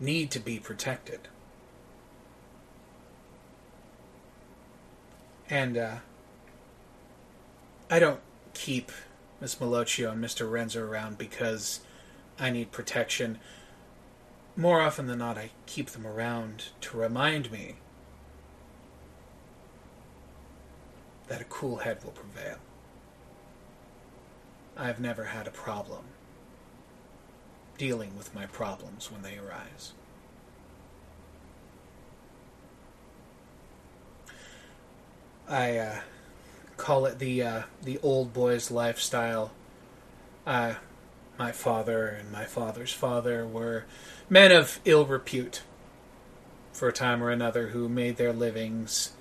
need 0.00 0.30
to 0.30 0.40
be 0.40 0.58
protected. 0.58 1.28
And 5.50 5.76
uh, 5.76 5.96
I 7.92 7.98
don't 7.98 8.20
keep 8.54 8.92
Miss 9.40 9.56
Malocchio 9.56 10.12
and 10.12 10.24
Mr. 10.24 10.48
Renzo 10.48 10.80
around 10.86 11.18
because 11.18 11.80
I 12.38 12.50
need 12.50 12.70
protection. 12.70 13.40
More 14.56 14.80
often 14.80 15.08
than 15.08 15.18
not, 15.18 15.36
I 15.36 15.50
keep 15.66 15.90
them 15.90 16.06
around 16.06 16.66
to 16.82 16.96
remind 16.96 17.50
me 17.50 17.76
that 21.26 21.40
a 21.40 21.44
cool 21.44 21.78
head 21.78 22.04
will 22.04 22.12
prevail. 22.12 22.58
I've 24.76 25.00
never 25.00 25.24
had 25.24 25.48
a 25.48 25.50
problem 25.50 26.04
dealing 27.76 28.16
with 28.16 28.32
my 28.34 28.46
problems 28.46 29.10
when 29.10 29.22
they 29.22 29.36
arise. 29.36 29.94
I 35.48 35.76
uh, 35.76 36.00
call 36.80 37.06
it 37.06 37.18
the 37.18 37.42
uh, 37.42 37.62
the 37.82 37.98
old 38.02 38.32
boy's 38.32 38.70
lifestyle. 38.70 39.52
Uh, 40.46 40.74
my 41.38 41.52
father 41.52 42.08
and 42.08 42.32
my 42.32 42.44
father's 42.44 42.92
father 42.92 43.46
were 43.46 43.84
men 44.28 44.50
of 44.50 44.80
ill 44.84 45.04
repute 45.04 45.62
for 46.72 46.88
a 46.88 46.92
time 46.92 47.22
or 47.22 47.30
another 47.30 47.68
who 47.68 47.88
made 47.88 48.16
their 48.16 48.32
livings 48.32 49.12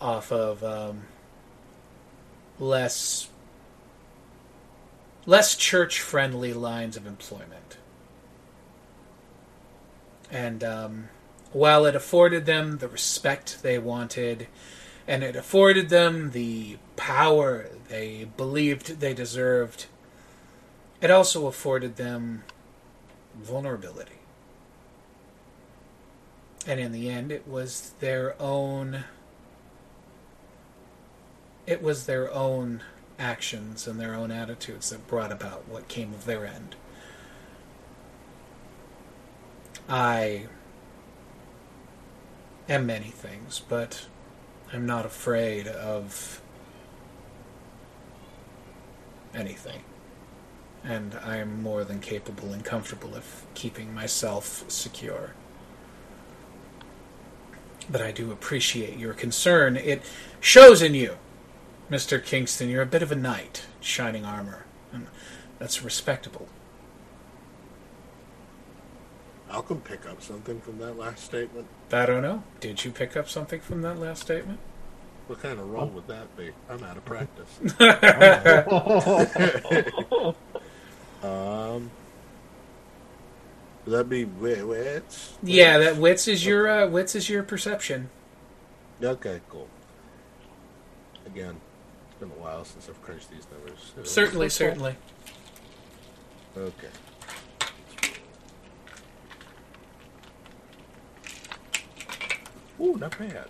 off 0.00 0.32
of 0.32 0.64
um, 0.64 1.02
less 2.58 3.28
less 5.26 5.54
church 5.54 6.00
friendly 6.00 6.52
lines 6.52 6.96
of 6.96 7.06
employment. 7.06 7.76
And 10.30 10.64
um, 10.64 11.08
while 11.52 11.84
it 11.84 11.94
afforded 11.94 12.46
them 12.46 12.78
the 12.78 12.88
respect 12.88 13.62
they 13.62 13.78
wanted, 13.78 14.46
and 15.10 15.24
it 15.24 15.34
afforded 15.34 15.88
them 15.88 16.30
the 16.30 16.78
power 16.94 17.66
they 17.88 18.28
believed 18.36 19.00
they 19.00 19.12
deserved, 19.12 19.86
it 21.00 21.10
also 21.10 21.48
afforded 21.48 21.96
them 21.96 22.44
vulnerability. 23.34 24.20
And 26.64 26.78
in 26.78 26.92
the 26.92 27.10
end, 27.10 27.32
it 27.32 27.48
was 27.48 27.94
their 27.98 28.40
own. 28.40 29.02
It 31.66 31.82
was 31.82 32.06
their 32.06 32.32
own 32.32 32.82
actions 33.18 33.88
and 33.88 33.98
their 33.98 34.14
own 34.14 34.30
attitudes 34.30 34.90
that 34.90 35.08
brought 35.08 35.32
about 35.32 35.68
what 35.68 35.88
came 35.88 36.14
of 36.14 36.24
their 36.24 36.46
end. 36.46 36.76
I 39.88 40.46
am 42.68 42.86
many 42.86 43.08
things, 43.10 43.60
but 43.68 44.06
I'm 44.72 44.86
not 44.86 45.04
afraid 45.04 45.66
of 45.66 46.40
anything. 49.34 49.82
And 50.84 51.18
I 51.22 51.36
am 51.36 51.62
more 51.62 51.84
than 51.84 52.00
capable 52.00 52.52
and 52.52 52.64
comfortable 52.64 53.14
of 53.14 53.44
keeping 53.54 53.92
myself 53.92 54.64
secure. 54.68 55.34
But 57.90 58.00
I 58.00 58.12
do 58.12 58.30
appreciate 58.30 58.96
your 58.98 59.12
concern. 59.12 59.76
It 59.76 60.02
shows 60.40 60.80
in 60.80 60.94
you. 60.94 61.16
Mr. 61.90 62.24
Kingston, 62.24 62.68
you're 62.68 62.82
a 62.82 62.86
bit 62.86 63.02
of 63.02 63.10
a 63.10 63.16
knight, 63.16 63.66
shining 63.80 64.24
armor, 64.24 64.64
and 64.92 65.08
that's 65.58 65.82
respectable. 65.82 66.48
Malcolm 69.50 69.80
pick 69.80 70.06
up 70.08 70.22
something 70.22 70.60
from 70.60 70.78
that 70.78 70.96
last 70.96 71.24
statement. 71.24 71.66
I 71.92 72.06
don't 72.06 72.22
know. 72.22 72.44
Did 72.60 72.84
you 72.84 72.92
pick 72.92 73.16
up 73.16 73.28
something 73.28 73.60
from 73.60 73.82
that 73.82 73.98
last 73.98 74.22
statement? 74.22 74.60
What 75.26 75.42
kind 75.42 75.58
of 75.58 75.68
role 75.68 75.88
would 75.88 76.06
that 76.06 76.36
be? 76.36 76.52
I'm 76.68 76.84
out 76.84 76.96
of 76.96 77.04
practice. 77.04 77.58
um, 81.24 81.90
would 83.84 83.92
that 83.98 84.08
be 84.08 84.24
wi- 84.24 84.62
wits? 84.62 85.34
yeah, 85.42 85.78
that 85.78 85.96
wits 85.96 86.28
is 86.28 86.46
your 86.46 86.68
uh, 86.68 86.86
wits 86.88 87.16
is 87.16 87.28
your 87.28 87.42
perception. 87.42 88.08
Okay, 89.02 89.40
cool. 89.48 89.66
Again, 91.26 91.56
it's 92.10 92.20
been 92.20 92.30
a 92.30 92.40
while 92.40 92.64
since 92.64 92.88
I've 92.88 93.02
crunched 93.02 93.30
these 93.30 93.46
numbers. 93.50 93.92
so- 93.96 94.04
Certainly, 94.04 94.50
certainly. 94.50 94.94
Okay. 96.56 96.88
Ooh, 102.80 102.96
not 102.96 103.16
bad. 103.18 103.46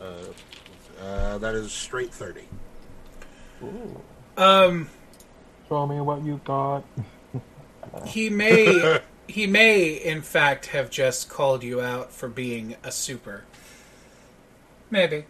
Uh, 0.00 1.02
uh, 1.02 1.38
that 1.38 1.54
is 1.54 1.72
straight 1.72 2.12
30. 2.12 2.42
Ooh. 3.64 4.00
Um, 4.36 4.88
Show 5.68 5.86
me 5.86 6.00
what 6.00 6.24
you 6.24 6.40
got. 6.44 6.84
he 8.06 8.30
may 8.30 9.00
he 9.28 9.46
may 9.46 9.88
in 9.88 10.20
fact 10.22 10.66
have 10.66 10.90
just 10.90 11.28
called 11.28 11.62
you 11.62 11.80
out 11.80 12.12
for 12.12 12.28
being 12.28 12.76
a 12.84 12.90
super. 12.92 13.44
Maybe. 14.90 15.24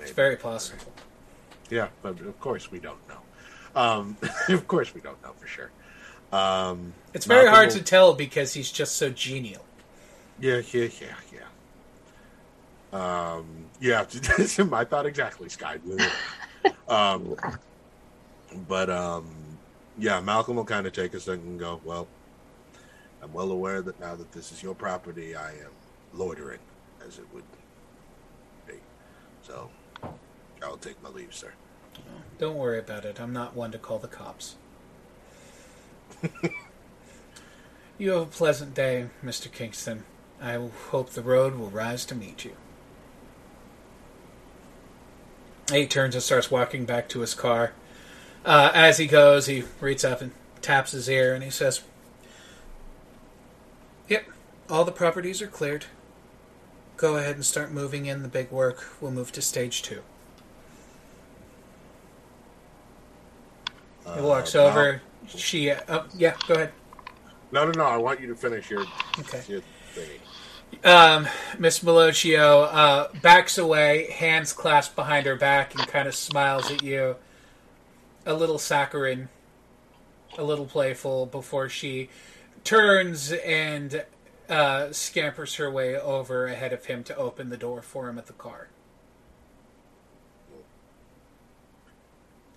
It's 0.00 0.12
very 0.12 0.36
possible. 0.36 0.92
Yeah, 1.70 1.88
but 2.02 2.20
of 2.20 2.38
course 2.40 2.70
we 2.70 2.78
don't 2.78 2.98
know. 3.08 3.18
Um, 3.74 4.16
of 4.48 4.66
course 4.68 4.94
we 4.94 5.00
don't 5.00 5.20
know 5.22 5.32
for 5.38 5.46
sure. 5.46 5.70
Um, 6.32 6.92
It's 7.14 7.26
very 7.26 7.44
Malcolm 7.44 7.54
hard 7.54 7.68
will- 7.68 7.76
to 7.76 7.82
tell 7.84 8.14
because 8.14 8.54
he's 8.54 8.70
just 8.70 8.96
so 8.96 9.10
genial. 9.10 9.64
Yeah, 10.40 10.60
yeah, 10.72 10.88
yeah, 11.00 11.14
yeah. 11.32 11.38
Um, 12.92 13.66
yeah, 13.80 14.00
I 14.72 14.84
thought 14.84 15.06
exactly, 15.06 15.48
Sky. 15.48 15.78
um, 16.88 17.36
but 18.68 18.90
um, 18.90 19.28
yeah, 19.98 20.20
Malcolm 20.20 20.56
will 20.56 20.64
kind 20.64 20.86
of 20.86 20.92
take 20.92 21.14
a 21.14 21.20
second 21.20 21.46
and 21.46 21.58
go, 21.58 21.80
"Well, 21.84 22.06
I'm 23.22 23.32
well 23.32 23.50
aware 23.50 23.82
that 23.82 23.98
now 24.00 24.14
that 24.14 24.32
this 24.32 24.52
is 24.52 24.62
your 24.62 24.74
property, 24.74 25.34
I 25.34 25.50
am 25.50 25.72
loitering, 26.14 26.60
as 27.06 27.18
it 27.18 27.26
would 27.32 27.44
be. 28.66 28.74
So, 29.42 29.70
I'll 30.62 30.76
take 30.78 31.02
my 31.02 31.10
leave, 31.10 31.34
sir." 31.34 31.52
Don't 32.38 32.56
worry 32.56 32.78
about 32.78 33.04
it. 33.04 33.20
I'm 33.20 33.32
not 33.32 33.56
one 33.56 33.72
to 33.72 33.78
call 33.78 33.98
the 33.98 34.08
cops. 34.08 34.56
you 37.98 38.10
have 38.10 38.22
a 38.22 38.26
pleasant 38.26 38.74
day, 38.74 39.08
Mr. 39.24 39.50
Kingston. 39.50 40.04
I 40.40 40.54
hope 40.90 41.10
the 41.10 41.22
road 41.22 41.54
will 41.54 41.70
rise 41.70 42.04
to 42.06 42.14
meet 42.14 42.44
you. 42.44 42.52
He 45.72 45.86
turns 45.86 46.14
and 46.14 46.22
starts 46.22 46.50
walking 46.50 46.84
back 46.84 47.08
to 47.10 47.20
his 47.20 47.34
car. 47.34 47.72
Uh, 48.44 48.70
as 48.74 48.98
he 48.98 49.06
goes, 49.06 49.46
he 49.46 49.64
reaches 49.80 50.04
up 50.04 50.20
and 50.20 50.30
taps 50.62 50.92
his 50.92 51.08
ear 51.08 51.34
and 51.34 51.42
he 51.42 51.50
says, 51.50 51.82
Yep, 54.08 54.26
all 54.70 54.84
the 54.84 54.92
properties 54.92 55.42
are 55.42 55.48
cleared. 55.48 55.86
go 56.96 57.16
ahead 57.16 57.34
and 57.34 57.44
start 57.44 57.70
moving 57.72 58.06
in 58.06 58.22
the 58.22 58.28
big 58.28 58.50
work. 58.50 58.84
We'll 59.00 59.10
move 59.10 59.32
to 59.32 59.42
stage 59.42 59.82
two. 59.82 60.02
He 64.14 64.20
walks 64.20 64.54
Uh, 64.54 64.64
over. 64.66 65.02
She, 65.28 65.72
oh, 65.72 66.04
yeah, 66.16 66.34
go 66.46 66.54
ahead. 66.54 66.72
No, 67.50 67.64
no, 67.64 67.72
no. 67.72 67.84
I 67.84 67.96
want 67.96 68.20
you 68.20 68.28
to 68.28 68.36
finish 68.36 68.70
your, 68.70 68.84
Okay. 69.18 69.42
your. 69.48 69.60
Um, 70.84 71.26
Miss 71.58 71.80
Malocchio 71.80 72.68
uh, 72.70 73.08
backs 73.20 73.58
away, 73.58 74.10
hands 74.10 74.52
clasped 74.52 74.94
behind 74.94 75.26
her 75.26 75.36
back, 75.36 75.74
and 75.74 75.86
kind 75.88 76.06
of 76.06 76.14
smiles 76.14 76.70
at 76.70 76.82
you. 76.82 77.16
A 78.24 78.34
little 78.34 78.58
saccharine, 78.58 79.28
a 80.38 80.44
little 80.44 80.66
playful, 80.66 81.26
before 81.26 81.68
she 81.68 82.08
turns 82.62 83.32
and 83.32 84.04
uh, 84.48 84.92
scampers 84.92 85.56
her 85.56 85.70
way 85.70 85.98
over 85.98 86.46
ahead 86.46 86.72
of 86.72 86.86
him 86.86 87.02
to 87.04 87.16
open 87.16 87.48
the 87.48 87.56
door 87.56 87.82
for 87.82 88.08
him 88.08 88.18
at 88.18 88.26
the 88.26 88.32
car. 88.32 88.68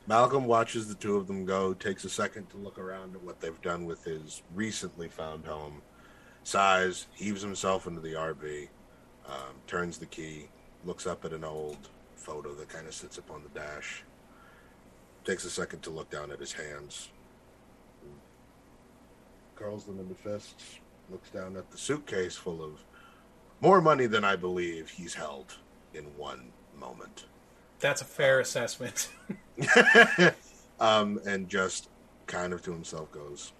Malcolm 0.07 0.45
watches 0.45 0.87
the 0.87 0.95
two 0.95 1.17
of 1.17 1.27
them 1.27 1.45
go, 1.45 1.73
takes 1.73 2.03
a 2.03 2.09
second 2.09 2.49
to 2.49 2.57
look 2.57 2.79
around 2.79 3.15
at 3.15 3.21
what 3.21 3.39
they've 3.39 3.61
done 3.61 3.85
with 3.85 4.03
his 4.03 4.41
recently 4.55 5.07
found 5.07 5.45
home, 5.45 5.83
sighs, 6.49 7.05
heaves 7.13 7.41
himself 7.41 7.85
into 7.85 8.01
the 8.01 8.13
RV, 8.13 8.67
um, 9.27 9.55
turns 9.67 9.99
the 9.99 10.05
key, 10.07 10.47
looks 10.83 11.05
up 11.05 11.23
at 11.23 11.31
an 11.31 11.43
old 11.43 11.89
photo 12.15 12.53
that 12.55 12.67
kind 12.67 12.87
of 12.87 12.93
sits 12.93 13.19
up 13.19 13.29
on 13.29 13.43
the 13.43 13.59
dash, 13.59 14.03
takes 15.23 15.45
a 15.45 15.49
second 15.49 15.81
to 15.83 15.91
look 15.91 16.09
down 16.09 16.31
at 16.31 16.39
his 16.39 16.51
hands, 16.51 17.09
curls 19.55 19.85
them 19.85 19.99
into 19.99 20.15
fists, 20.15 20.79
looks 21.11 21.29
down 21.29 21.55
at 21.55 21.69
the 21.69 21.77
suitcase 21.77 22.35
full 22.35 22.63
of 22.63 22.83
more 23.61 23.81
money 23.81 24.07
than 24.07 24.23
I 24.23 24.35
believe 24.35 24.89
he's 24.89 25.13
held 25.13 25.57
in 25.93 26.05
one 26.17 26.51
moment. 26.79 27.25
That's 27.79 28.01
a 28.01 28.05
fair 28.05 28.39
assessment. 28.39 29.09
um, 30.79 31.19
and 31.25 31.47
just 31.47 31.89
kind 32.25 32.53
of 32.53 32.61
to 32.63 32.71
himself 32.71 33.11
goes, 33.11 33.53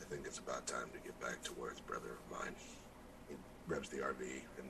I 0.00 0.04
think 0.04 0.26
it's 0.26 0.38
about 0.38 0.66
time 0.66 0.88
to 0.92 0.98
get 0.98 1.09
back 1.30 1.42
to 1.44 1.52
where 1.52 1.70
it's 1.70 1.80
brother 1.80 2.08
of 2.10 2.38
mine. 2.38 2.54
He 3.28 3.36
revs 3.68 3.88
the 3.88 3.98
RV 3.98 4.22
and 4.58 4.66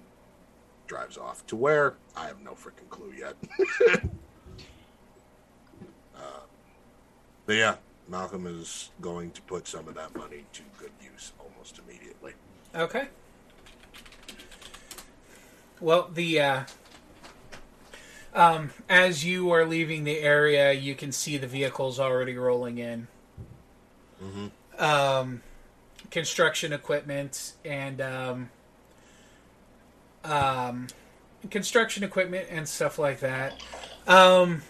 drives 0.87 1.17
off 1.17 1.47
to 1.47 1.57
where 1.57 1.95
I 2.15 2.27
have 2.27 2.41
no 2.43 2.51
freaking 2.53 2.91
clue 2.91 3.15
yet. 3.19 3.35
uh, 6.15 6.41
but 7.47 7.57
yeah, 7.57 7.77
Malcolm 8.09 8.47
is 8.47 8.91
going 9.01 9.31
to 9.31 9.43
put 9.43 9.67
some 9.67 9.89
of 9.89 9.95
that 9.95 10.15
money 10.15 10.45
to 10.53 10.63
good 10.79 10.91
use 11.03 11.33
almost 11.39 11.81
immediately. 11.87 12.35
Okay. 12.75 13.09
Well, 15.81 16.11
the 16.13 16.41
uh, 16.41 16.63
um, 18.35 18.71
as 18.87 19.25
you 19.25 19.51
are 19.51 19.65
leaving 19.65 20.05
the 20.05 20.19
area, 20.19 20.73
you 20.73 20.95
can 20.95 21.11
see 21.11 21.39
the 21.39 21.47
vehicles 21.47 21.99
already 21.99 22.37
rolling 22.37 22.77
in. 22.77 23.09
Mm-hmm. 24.23 24.85
Um, 24.85 25.43
construction 26.11 26.73
equipment 26.73 27.53
and 27.65 28.01
um, 28.01 28.51
um, 30.25 30.87
construction 31.51 32.05
equipment 32.05 32.49
and 32.51 32.69
stuff 32.69 32.99
like 32.99 33.21
that. 33.21 33.63
Um, 34.07 34.63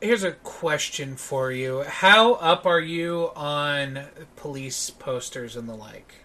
here's 0.00 0.24
a 0.24 0.32
question 0.32 1.16
for 1.16 1.50
you: 1.50 1.82
How 1.82 2.34
up 2.34 2.66
are 2.66 2.80
you 2.80 3.30
on 3.34 4.06
police 4.36 4.90
posters 4.90 5.56
and 5.56 5.68
the 5.68 5.74
like? 5.74 6.16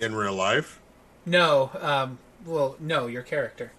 In 0.00 0.14
real 0.14 0.34
life? 0.34 0.80
No, 1.26 1.70
um, 1.78 2.18
well, 2.44 2.76
no, 2.80 3.06
your 3.06 3.22
character. 3.22 3.72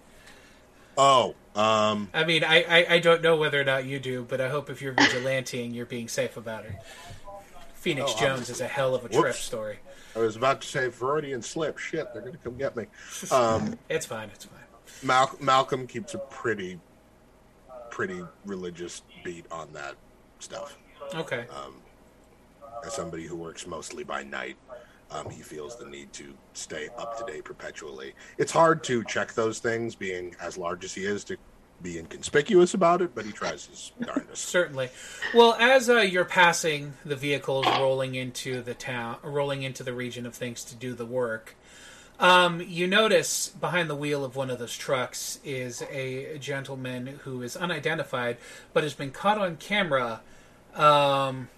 Oh, 0.96 1.34
um, 1.54 2.08
I 2.14 2.24
mean, 2.24 2.44
I, 2.44 2.62
I, 2.62 2.86
I 2.94 2.98
don't 2.98 3.22
know 3.22 3.36
whether 3.36 3.60
or 3.60 3.64
not 3.64 3.84
you 3.84 3.98
do, 3.98 4.24
but 4.28 4.40
I 4.40 4.48
hope 4.48 4.70
if 4.70 4.80
you're 4.82 4.94
vigilanting, 4.94 5.72
you're 5.74 5.86
being 5.86 6.08
safe 6.08 6.36
about 6.36 6.64
it. 6.64 6.72
Phoenix 7.74 8.12
Oh, 8.14 8.20
Jones 8.20 8.48
is 8.48 8.60
a 8.60 8.66
hell 8.68 8.94
of 8.94 9.04
a 9.04 9.08
trip 9.08 9.34
story. 9.34 9.78
I 10.14 10.20
was 10.20 10.36
about 10.36 10.60
to 10.60 10.68
say 10.68 10.88
Freudian 10.90 11.42
slip. 11.42 11.78
Shit, 11.78 12.12
they're 12.12 12.22
going 12.22 12.32
to 12.34 12.38
come 12.38 12.56
get 12.56 12.76
me. 12.76 12.86
Um, 13.30 13.78
It's 13.88 14.06
fine. 14.06 14.28
It's 14.32 14.44
fine. 14.44 14.58
Mal- 15.02 15.36
Malcolm 15.40 15.86
keeps 15.86 16.14
a 16.14 16.18
pretty, 16.18 16.78
pretty 17.90 18.22
religious 18.44 19.02
beat 19.24 19.46
on 19.50 19.72
that 19.72 19.94
stuff. 20.38 20.78
Okay. 21.14 21.46
Um, 21.50 21.74
as 22.86 22.94
somebody 22.94 23.26
who 23.26 23.36
works 23.36 23.66
mostly 23.66 24.04
by 24.04 24.22
night, 24.22 24.56
um, 25.12 25.30
he 25.30 25.42
feels 25.42 25.76
the 25.76 25.86
need 25.86 26.12
to 26.14 26.34
stay 26.54 26.88
up 26.98 27.18
to 27.18 27.32
date 27.32 27.44
perpetually. 27.44 28.14
It's 28.38 28.52
hard 28.52 28.82
to 28.84 29.04
check 29.04 29.34
those 29.34 29.58
things, 29.58 29.94
being 29.94 30.34
as 30.40 30.56
large 30.56 30.84
as 30.84 30.94
he 30.94 31.04
is, 31.04 31.24
to 31.24 31.36
be 31.82 31.98
inconspicuous 31.98 32.74
about 32.74 33.02
it, 33.02 33.14
but 33.14 33.24
he 33.24 33.32
tries 33.32 33.66
his 33.66 33.92
darndest. 34.00 34.44
Certainly. 34.44 34.90
Well, 35.34 35.54
as 35.58 35.90
uh, 35.90 35.98
you're 35.98 36.24
passing 36.24 36.94
the 37.04 37.16
vehicles 37.16 37.66
rolling 37.66 38.14
into 38.14 38.62
the 38.62 38.74
town, 38.74 39.16
rolling 39.22 39.62
into 39.62 39.82
the 39.82 39.92
region 39.92 40.24
of 40.26 40.34
things 40.34 40.64
to 40.64 40.74
do 40.74 40.94
the 40.94 41.06
work, 41.06 41.56
um, 42.20 42.60
you 42.60 42.86
notice 42.86 43.48
behind 43.48 43.90
the 43.90 43.96
wheel 43.96 44.24
of 44.24 44.36
one 44.36 44.48
of 44.48 44.58
those 44.60 44.76
trucks 44.76 45.40
is 45.44 45.82
a 45.90 46.38
gentleman 46.38 47.18
who 47.24 47.42
is 47.42 47.56
unidentified, 47.56 48.36
but 48.72 48.84
has 48.84 48.94
been 48.94 49.10
caught 49.10 49.38
on 49.38 49.56
camera 49.56 50.20
um, 50.74 51.48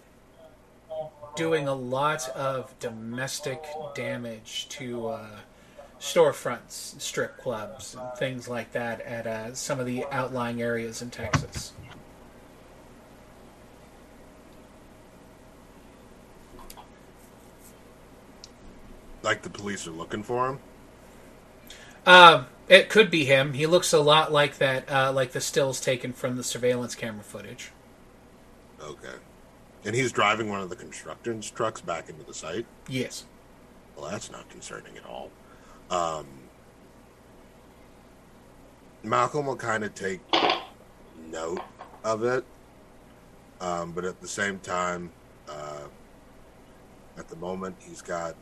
doing 1.36 1.68
a 1.68 1.74
lot 1.74 2.28
of 2.30 2.78
domestic 2.78 3.64
damage 3.94 4.68
to 4.70 5.08
uh, 5.08 5.36
storefronts, 6.00 7.00
strip 7.00 7.38
clubs, 7.38 7.94
and 7.94 8.18
things 8.18 8.48
like 8.48 8.72
that 8.72 9.00
at 9.00 9.26
uh, 9.26 9.54
some 9.54 9.80
of 9.80 9.86
the 9.86 10.04
outlying 10.10 10.62
areas 10.62 11.02
in 11.02 11.10
Texas. 11.10 11.72
Like 19.22 19.42
the 19.42 19.50
police 19.50 19.86
are 19.86 19.92
looking 19.92 20.22
for 20.22 20.48
him. 20.48 20.58
Uh, 22.04 22.44
it 22.68 22.90
could 22.90 23.10
be 23.10 23.24
him. 23.24 23.54
He 23.54 23.66
looks 23.66 23.92
a 23.92 24.00
lot 24.00 24.30
like 24.30 24.58
that, 24.58 24.90
uh, 24.90 25.12
like 25.12 25.32
the 25.32 25.40
stills 25.40 25.80
taken 25.80 26.12
from 26.12 26.36
the 26.36 26.44
surveillance 26.44 26.94
camera 26.94 27.24
footage. 27.24 27.70
Okay. 28.82 29.14
And 29.84 29.94
he's 29.94 30.12
driving 30.12 30.48
one 30.48 30.60
of 30.60 30.70
the 30.70 30.76
construction's 30.76 31.50
trucks 31.50 31.80
back 31.80 32.08
into 32.08 32.24
the 32.24 32.34
site. 32.34 32.66
Yes. 32.88 33.24
Well, 33.96 34.10
that's 34.10 34.30
not 34.30 34.48
concerning 34.48 34.96
at 34.96 35.04
all. 35.04 35.30
Um, 35.90 36.26
Malcolm 39.02 39.46
will 39.46 39.56
kind 39.56 39.84
of 39.84 39.94
take 39.94 40.20
note 41.28 41.60
of 42.02 42.24
it, 42.24 42.44
um, 43.60 43.92
but 43.92 44.04
at 44.04 44.20
the 44.20 44.28
same 44.28 44.58
time, 44.60 45.12
uh, 45.48 45.82
at 47.18 47.28
the 47.28 47.36
moment, 47.36 47.76
he's 47.78 48.00
got 48.00 48.34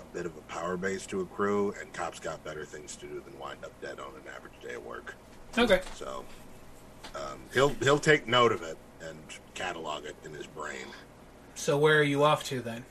a 0.00 0.02
bit 0.12 0.26
of 0.26 0.36
a 0.36 0.40
power 0.42 0.76
base 0.76 1.06
to 1.06 1.20
accrue, 1.20 1.72
and 1.80 1.92
cops 1.92 2.18
got 2.18 2.42
better 2.44 2.64
things 2.64 2.96
to 2.96 3.06
do 3.06 3.22
than 3.24 3.38
wind 3.38 3.64
up 3.64 3.80
dead 3.80 4.00
on 4.00 4.08
an 4.16 4.34
average 4.34 4.52
day 4.60 4.74
of 4.74 4.84
work. 4.84 5.14
Okay. 5.56 5.80
So 5.94 6.24
um, 7.14 7.40
he'll 7.52 7.70
he'll 7.80 7.98
take 7.98 8.26
note 8.26 8.50
of 8.50 8.62
it 8.62 8.76
and 9.08 9.18
catalog 9.54 10.04
it 10.04 10.16
in 10.24 10.32
his 10.32 10.46
brain. 10.46 10.86
So 11.54 11.78
where 11.78 11.98
are 11.98 12.04
you 12.04 12.24
off 12.24 12.44
to 12.44 12.60
then? 12.60 12.84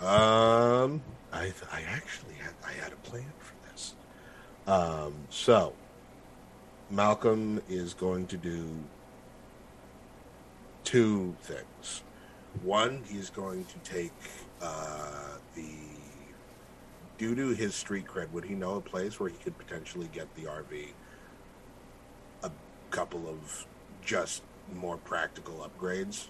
Um, 0.00 1.02
I 1.32 1.44
th- 1.44 1.64
I 1.72 1.82
actually 1.88 2.34
had 2.34 2.54
I 2.66 2.72
had 2.72 2.92
a 2.92 2.96
plan 2.96 3.32
for 3.38 3.54
this. 3.68 3.94
Um, 4.66 5.14
so 5.28 5.72
Malcolm 6.90 7.60
is 7.68 7.94
going 7.94 8.26
to 8.28 8.36
do 8.36 8.68
two 10.84 11.36
things. 11.42 12.02
One, 12.62 13.02
he's 13.08 13.28
going 13.30 13.64
to 13.66 13.78
take 13.90 14.12
uh, 14.62 15.36
the 15.54 15.66
due 17.18 17.34
to 17.34 17.48
his 17.48 17.74
street 17.74 18.06
cred. 18.06 18.30
Would 18.30 18.44
he 18.44 18.54
know 18.54 18.76
a 18.76 18.80
place 18.80 19.18
where 19.18 19.28
he 19.28 19.36
could 19.36 19.58
potentially 19.58 20.08
get 20.12 20.32
the 20.36 20.44
RV 20.44 20.86
a 22.44 22.50
couple 22.90 23.28
of 23.28 23.66
just 24.02 24.42
more 24.74 24.96
practical 24.96 25.68
upgrades? 25.68 26.26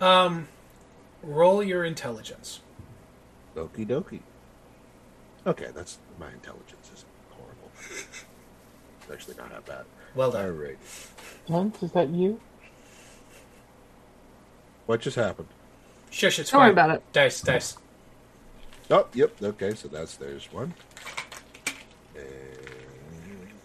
Um, 0.00 0.48
roll 1.22 1.62
your 1.62 1.84
intelligence. 1.84 2.60
Okie 3.56 3.86
dokie. 3.86 4.20
Okay, 5.46 5.68
that's 5.74 5.98
my 6.18 6.30
intelligence 6.30 6.90
is 6.94 7.04
horrible. 7.30 7.70
It's 9.00 9.10
actually 9.12 9.36
not 9.36 9.50
that 9.50 9.66
bad. 9.66 9.84
Well 10.14 10.28
All 10.36 10.42
done. 10.42 10.58
right. 10.58 10.78
Gents, 11.48 11.82
is 11.82 11.92
that 11.92 12.08
you? 12.10 12.40
What 14.86 15.00
just 15.00 15.16
happened? 15.16 15.48
Shush, 16.10 16.38
it's 16.38 16.50
Don't 16.50 16.60
worry 16.62 16.70
about 16.70 16.90
it. 16.90 17.02
Dice, 17.12 17.40
dice. 17.42 17.76
Oh, 18.90 19.06
yep. 19.12 19.34
Okay, 19.42 19.74
so 19.74 19.88
that's 19.88 20.16
there's 20.16 20.50
one. 20.52 20.72
And 22.16 22.24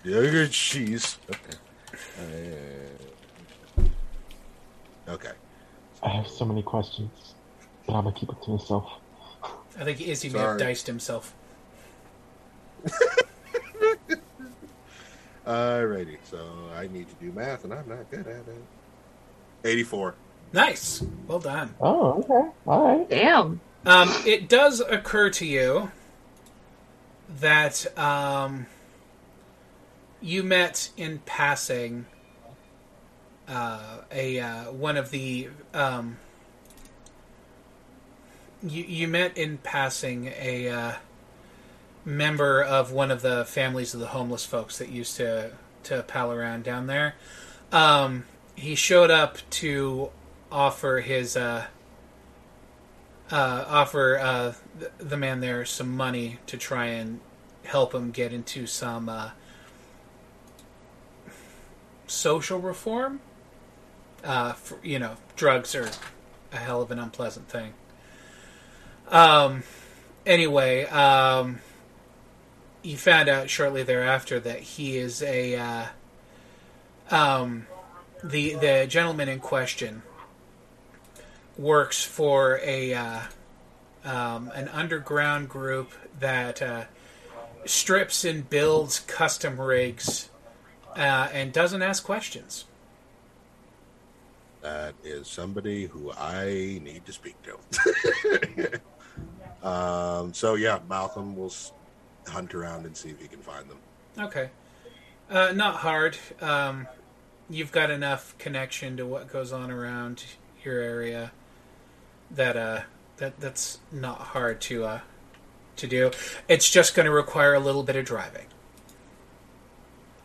yeah, 0.04 0.46
cheese. 0.50 1.18
Okay. 1.30 1.58
Uh, 2.20 2.73
okay. 5.08 5.32
I 6.02 6.10
have 6.10 6.28
so 6.28 6.46
many 6.46 6.62
questions. 6.62 7.36
But 7.86 7.94
I'm 7.96 8.04
gonna 8.06 8.16
keep 8.16 8.30
it 8.30 8.42
to 8.44 8.52
myself. 8.52 8.90
I 9.78 9.84
think 9.84 10.02
Izzy 10.02 10.30
may 10.30 10.40
have 10.40 10.48
Sorry. 10.50 10.60
diced 10.60 10.88
himself. 10.88 11.34
Alrighty, 15.46 16.18
so 16.24 16.48
I 16.76 16.88
need 16.88 17.08
to 17.10 17.16
do 17.16 17.32
math, 17.34 17.66
and 17.66 17.74
I'm 17.74 17.88
not 17.88 18.10
good 18.10 18.28
at 18.28 18.48
it. 18.48 18.64
84. 19.66 20.16
Nice. 20.54 21.04
Well 21.28 21.40
done. 21.40 21.74
Oh, 21.82 22.20
okay. 22.20 22.50
All 22.66 22.98
right. 23.00 23.10
Damn. 23.10 23.60
Um, 23.86 24.10
it 24.26 24.48
does 24.48 24.80
occur 24.80 25.30
to 25.32 25.46
you 25.46 25.92
that 27.40 27.98
um, 27.98 28.68
you 30.22 30.44
met 30.44 30.92
in 30.96 31.20
passing 31.26 32.06
uh, 33.48 33.98
a 34.12 34.40
uh, 34.40 34.72
one 34.72 34.98
of 34.98 35.12
the 35.12 35.50
um, 35.74 36.18
you 38.62 38.84
you 38.84 39.08
met 39.08 39.38
in 39.38 39.58
passing 39.58 40.28
a 40.38 40.70
uh, 40.70 40.94
member 42.06 42.62
of 42.62 42.92
one 42.92 43.12
of 43.12 43.22
the 43.22 43.46
families 43.46 43.94
of 43.94 44.00
the 44.00 44.08
homeless 44.08 44.46
folks 44.46 44.78
that 44.78 44.90
used 44.90 45.18
to 45.18 45.52
to 45.84 46.04
pal 46.04 46.32
around 46.32 46.64
down 46.64 46.88
there. 46.88 47.16
Um, 47.72 48.26
he 48.56 48.76
showed 48.76 49.12
up 49.12 49.38
to 49.50 50.12
offer 50.52 51.02
his 51.02 51.36
uh, 51.36 51.66
uh, 53.32 53.66
offer 53.68 54.20
uh, 54.20 54.54
th- 54.80 54.92
the 55.00 55.18
man 55.18 55.40
there 55.40 55.66
some 55.66 55.96
money 55.96 56.40
to 56.48 56.58
try 56.58 56.86
and 56.86 57.20
help 57.64 57.94
him 57.94 58.12
get 58.12 58.32
into 58.32 58.68
some 58.68 59.10
uh, 59.10 59.32
social 62.08 62.60
reform. 62.60 63.20
Uh, 64.24 64.54
for, 64.54 64.78
you 64.84 65.00
know, 65.00 65.16
drugs 65.36 65.76
are 65.76 65.90
a 66.52 66.58
hell 66.58 66.82
of 66.82 66.92
an 66.92 67.00
unpleasant 67.00 67.50
thing. 67.50 67.74
Um, 69.10 69.64
anyway, 70.26 70.86
um, 70.86 71.60
you 72.82 72.98
found 72.98 73.30
out 73.30 73.50
shortly 73.50 73.84
thereafter 73.84 74.40
that 74.40 74.60
he 74.60 74.98
is 74.98 75.22
a 75.24 75.56
uh, 75.56 75.86
um, 77.12 77.68
the 78.24 78.56
the 78.56 78.86
gentleman 78.88 79.30
in 79.30 79.40
question 79.40 80.04
works 81.58 82.04
for 82.04 82.60
a 82.64 82.94
uh, 82.94 83.20
um, 84.04 84.52
an 84.54 84.68
underground 84.70 85.50
group 85.50 85.92
that 86.20 86.62
uh, 86.62 86.86
strips 87.66 88.26
and 88.26 88.50
builds 88.50 89.00
custom 89.02 89.60
rigs 89.60 90.30
uh, 90.96 91.30
and 91.34 91.54
doesn't 91.54 91.82
ask 91.82 92.04
questions. 92.04 92.66
That 94.64 94.96
is 95.04 95.28
somebody 95.28 95.88
who 95.88 96.14
I 96.14 96.80
need 96.82 97.06
to 97.06 97.12
speak 97.12 97.36
to. 97.44 98.80
um, 99.68 100.34
so, 100.34 100.56
yeah, 100.56 100.80
Malcolm 100.88 101.36
will 101.36 101.54
hunt 102.28 102.56
around 102.56 102.86
and 102.86 102.96
see 102.96 103.10
if 103.10 103.22
he 103.22 103.28
can 103.28 103.42
find 103.42 103.70
them. 103.70 103.78
Okay, 104.18 104.52
uh, 105.30 105.52
not 105.54 105.76
hard. 105.76 106.18
Um, 106.40 106.88
you've 107.50 107.74
got 107.74 107.92
enough 107.92 108.38
connection 108.38 108.96
to 108.96 109.06
what 109.06 109.28
goes 109.28 109.52
on 109.52 109.70
around 109.70 110.24
your 110.64 110.80
area 110.80 111.34
that 112.32 112.56
uh, 112.56 112.82
that 113.18 113.38
that's 113.42 113.80
not 113.92 114.20
hard 114.20 114.62
to 114.62 114.86
uh, 114.86 115.00
to 115.76 115.88
do. 115.88 116.12
It's 116.48 116.70
just 116.70 116.96
going 116.96 117.06
to 117.06 117.12
require 117.12 117.54
a 117.54 117.60
little 117.60 117.84
bit 117.84 117.98
of 117.98 118.06
driving. 118.06 118.46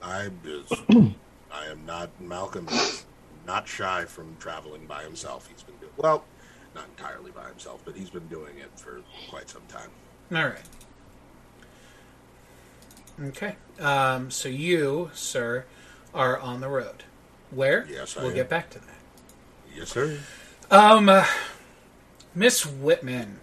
I 0.01 0.29
is, 0.45 0.73
I 1.51 1.67
am 1.67 1.85
not 1.85 2.11
Malcolm 2.21 2.69
is 2.69 3.05
not 3.49 3.67
shy 3.67 4.05
from 4.05 4.37
traveling 4.39 4.87
by 4.87 5.03
himself. 5.03 5.49
He's 5.51 5.63
been 5.63 5.75
doing 5.79 5.91
well, 5.97 6.23
not 6.75 6.85
entirely 6.97 7.31
by 7.33 7.49
himself, 7.49 7.81
but 7.85 7.97
he's 7.97 8.11
been 8.11 8.29
doing 8.29 8.59
it 8.59 8.71
for 8.79 9.01
quite 9.31 9.49
some 9.49 9.63
time. 9.69 9.89
All 10.31 10.45
right. 10.45 10.61
Okay. 13.29 13.57
Um, 13.81 14.31
so 14.31 14.49
you, 14.51 15.11
sir, 15.15 15.65
are 16.15 16.39
on 16.39 16.61
the 16.61 16.69
road. 16.69 17.05
Where? 17.51 17.87
Yes, 17.91 18.17
I 18.17 18.21
We'll 18.21 18.31
am. 18.31 18.37
get 18.37 18.49
back 18.51 18.69
to 18.71 18.79
that. 18.81 18.95
Yes, 19.75 19.89
sir. 19.89 20.19
Um, 20.71 21.09
uh, 21.09 21.25
Miss 22.35 22.67
Whitman, 22.67 23.41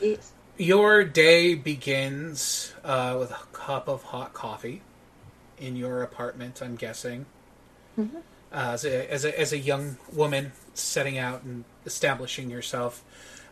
Yes. 0.00 0.32
your 0.56 1.04
day 1.04 1.54
begins 1.54 2.72
uh, 2.82 3.16
with 3.20 3.30
a 3.30 3.38
cup 3.52 3.86
of 3.86 4.02
hot 4.04 4.32
coffee 4.32 4.80
in 5.58 5.76
your 5.76 6.02
apartment. 6.02 6.62
I'm 6.62 6.76
guessing. 6.76 7.26
Uh, 8.52 8.70
as, 8.72 8.84
a, 8.84 9.12
as, 9.12 9.24
a, 9.24 9.40
as 9.40 9.52
a 9.52 9.58
young 9.58 9.96
woman 10.12 10.52
setting 10.74 11.16
out 11.18 11.42
and 11.44 11.64
establishing 11.86 12.50
yourself 12.50 13.04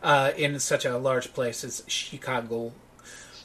uh, 0.03 0.31
in 0.37 0.59
such 0.59 0.85
a 0.85 0.97
large 0.97 1.33
place 1.33 1.63
as 1.63 1.83
Chicago, 1.87 2.73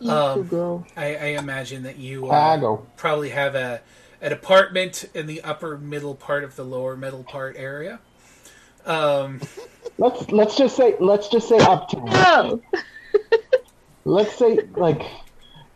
Um, 0.00 0.84
I, 0.96 1.14
I 1.16 1.26
imagine 1.38 1.84
that 1.84 1.98
you 1.98 2.26
uh, 2.26 2.56
probably 2.96 3.30
have 3.30 3.54
a 3.54 3.80
an 4.20 4.32
apartment 4.32 5.04
in 5.14 5.26
the 5.26 5.42
upper 5.42 5.76
middle 5.78 6.14
part 6.14 6.44
of 6.44 6.56
the 6.56 6.64
lower 6.64 6.96
middle 6.96 7.24
part 7.24 7.56
area. 7.56 8.00
Um, 8.86 9.40
Let's 9.98 10.28
let's 10.32 10.56
just 10.56 10.74
say 10.76 10.96
let's 10.98 11.28
just 11.28 11.48
say 11.48 11.58
uptown. 11.58 12.08
Oh, 12.10 12.60
Let's 14.04 14.34
say 14.36 14.58
like 14.76 15.02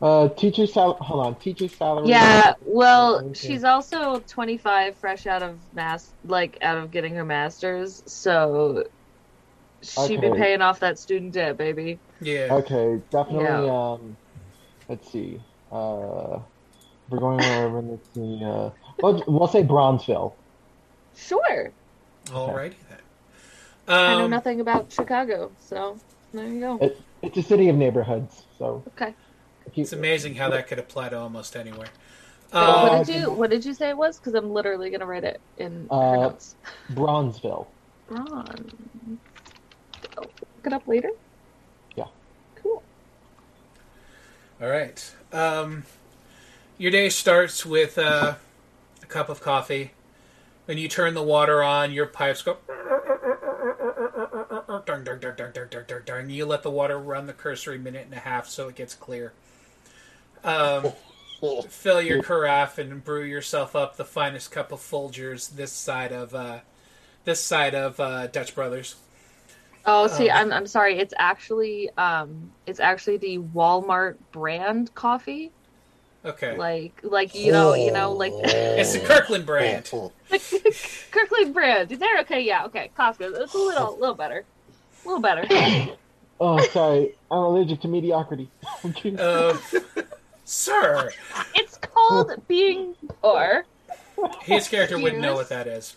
uh 0.01 0.29
teacher 0.31 0.67
sal. 0.67 0.95
Hold 0.95 1.27
on, 1.27 1.35
teacher 1.37 1.69
salary. 1.69 2.09
yeah. 2.09 2.55
Well, 2.65 3.17
Okay. 3.27 3.35
she's 3.35 3.65
also 3.65 4.21
25, 4.21 4.97
fresh 4.97 5.27
out 5.27 5.43
of 5.43 5.59
mass, 5.75 6.13
like 6.25 6.59
out 6.63 6.79
of 6.79 6.91
getting 6.91 7.15
her 7.15 7.25
master's. 7.25 8.03
So 8.07 8.85
she'd 9.83 10.21
be 10.21 10.31
paying 10.31 10.61
off 10.63 10.81
that 10.81 10.99
student 10.99 11.33
debt, 11.33 11.57
baby. 11.57 11.99
yeah. 12.21 12.49
Okay, 12.51 13.01
definitely. 13.11 13.45
Yeah. 13.45 13.93
Um, 13.93 14.17
let's 14.89 15.11
see. 15.11 15.41
Uh, 15.73 16.39
we're 17.11 17.19
going 17.19 17.41
over. 17.41 17.81
Let's 17.83 18.09
see. 18.15 18.41
Uh, 18.45 18.71
we'll, 19.03 19.25
we'll 19.27 19.49
say 19.49 19.63
Bronzeville. 19.63 20.33
Sure. 21.17 21.73
Alrighty 22.27 22.75
then. 22.89 22.99
I 23.89 24.15
know 24.15 24.25
Um, 24.27 24.31
nothing 24.31 24.61
about 24.61 24.93
Chicago, 24.93 25.51
so 25.59 25.99
there 26.35 26.47
you 26.47 26.61
go. 26.61 26.79
It, 26.81 27.01
it's 27.23 27.37
a 27.39 27.43
city 27.43 27.69
of 27.69 27.77
neighborhoods, 27.77 28.43
so 28.59 28.83
Okay. 28.89 29.15
If 29.81 29.85
it's 29.85 29.93
amazing 29.93 30.35
how 30.35 30.51
that 30.51 30.67
could 30.67 30.79
apply 30.79 31.09
to 31.11 31.19
almost 31.19 31.57
anywhere. 31.57 31.89
Um, 32.53 32.89
what 32.89 33.07
did 33.07 33.15
you 33.15 33.31
What 33.31 33.51
did 33.51 33.65
you 33.65 33.75
say 33.75 33.91
it 33.91 33.97
was? 33.97 34.19
Because 34.19 34.35
I'm 34.35 34.53
literally 34.53 34.91
gonna 34.91 35.07
write 35.07 35.25
it 35.25 35.41
in 35.59 35.87
her 35.91 35.95
Uh, 35.97 36.17
notes. 36.17 36.57
Bronzeville. 36.93 37.67
Ron. 38.09 38.73
Look 40.17 40.31
it 40.65 40.73
up 40.73 40.87
later. 40.89 41.11
Yeah. 41.95 42.07
Cool. 42.57 42.83
All 44.61 44.69
right. 44.69 45.15
Um, 45.33 45.85
your 46.79 46.91
day 46.91 47.09
starts 47.11 47.67
with 47.67 47.99
uh, 47.99 48.35
a 49.03 49.07
cup 49.07 49.29
of 49.29 49.41
coffee. 49.41 49.93
When 50.65 50.79
you 50.79 50.89
turn 50.89 51.15
the 51.15 51.23
water 51.23 51.63
on, 51.63 51.93
your 51.93 52.07
pipes 52.07 52.43
go. 52.43 52.59
You 56.29 56.47
let 56.47 56.63
the 56.63 56.71
water 56.71 56.99
run 56.99 57.27
the 57.27 57.33
cursory 57.33 57.79
minute 57.79 58.05
and 58.05 58.15
a 58.15 58.19
half 58.21 58.49
so 58.49 58.69
it 58.69 58.75
gets 58.75 58.95
clear. 58.95 59.33
Um, 60.45 60.93
fill 61.69 62.03
your 62.03 62.23
carafe 62.23 62.79
and 62.79 63.03
brew 63.05 63.23
yourself 63.25 63.77
up 63.77 63.97
the 63.97 64.05
finest 64.05 64.51
cup 64.51 64.73
of 64.73 64.81
Folgers 64.81 65.55
this 65.55 65.73
side 65.73 66.13
of 66.13 66.35
uh, 66.35 66.61
this 67.25 67.41
side 67.43 67.75
of 67.75 68.01
uh, 68.01 68.27
Dutch 68.29 68.55
Brothers. 68.55 68.97
Oh, 69.85 70.07
see, 70.07 70.29
Um, 70.29 70.49
I'm 70.49 70.53
I'm 70.53 70.67
sorry. 70.67 70.99
It's 70.99 71.15
actually 71.19 71.91
um, 71.97 72.53
it's 72.67 72.81
actually 72.81 73.17
the 73.19 73.39
Walmart 73.39 74.17
brand 74.33 74.95
coffee. 74.95 75.53
Okay, 76.25 76.57
Like 76.57 77.01
like 77.03 77.35
you 77.35 77.53
know 77.53 77.75
you 77.75 77.93
know 77.93 78.13
like 78.13 78.33
it's 78.43 78.93
the 78.93 79.01
Kirkland 79.01 79.47
brand. 79.47 79.91
Kirkland 81.11 81.55
brand. 81.55 81.91
There, 81.91 82.21
okay, 82.21 82.41
yeah, 82.43 82.65
okay. 82.67 82.91
Costco. 82.99 83.41
It's 83.41 83.55
a 83.55 83.59
little 83.59 83.97
little 83.99 84.15
better, 84.17 84.45
a 85.05 85.09
little 85.09 85.23
better. 85.23 85.47
Oh, 86.41 86.61
sorry. 86.69 87.17
I'm 87.33 87.39
allergic 87.39 87.81
to 87.81 87.89
mediocrity. 87.89 88.49
I'm 88.85 88.93
kidding. 88.93 89.19
Uh, 89.19 89.57
sir, 90.49 91.11
It's 91.55 91.77
called 91.77 92.33
being 92.49 92.95
poor. 93.23 93.65
his 94.43 94.67
character 94.69 94.99
wouldn't 94.99 95.21
know 95.21 95.35
what 95.35 95.49
that 95.51 95.67
is. 95.67 95.97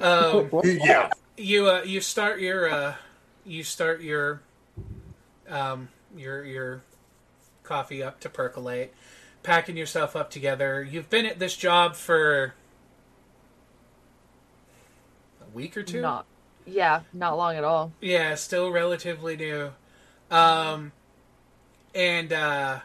Um, 0.00 0.48
yeah. 0.64 1.10
you 1.36 1.68
uh, 1.68 1.82
you 1.82 2.00
start 2.00 2.40
your 2.40 2.70
uh, 2.70 2.94
you 3.44 3.62
start 3.62 4.00
your 4.00 4.40
um, 5.48 5.88
your 6.16 6.44
your 6.44 6.82
coffee 7.62 8.02
up 8.02 8.20
to 8.20 8.28
percolate, 8.28 8.94
packing 9.42 9.76
yourself 9.76 10.16
up 10.16 10.30
together. 10.30 10.82
You've 10.82 11.10
been 11.10 11.26
at 11.26 11.38
this 11.38 11.56
job 11.56 11.96
for 11.96 12.54
a 15.42 15.50
week 15.54 15.76
or 15.76 15.82
two. 15.82 16.00
Not, 16.00 16.26
yeah, 16.64 17.00
not 17.12 17.36
long 17.36 17.56
at 17.56 17.64
all. 17.64 17.92
Yeah, 18.00 18.34
still 18.36 18.70
relatively 18.70 19.36
new. 19.36 19.72
Um, 20.30 20.92
and 21.94 22.32
uh, 22.32 22.80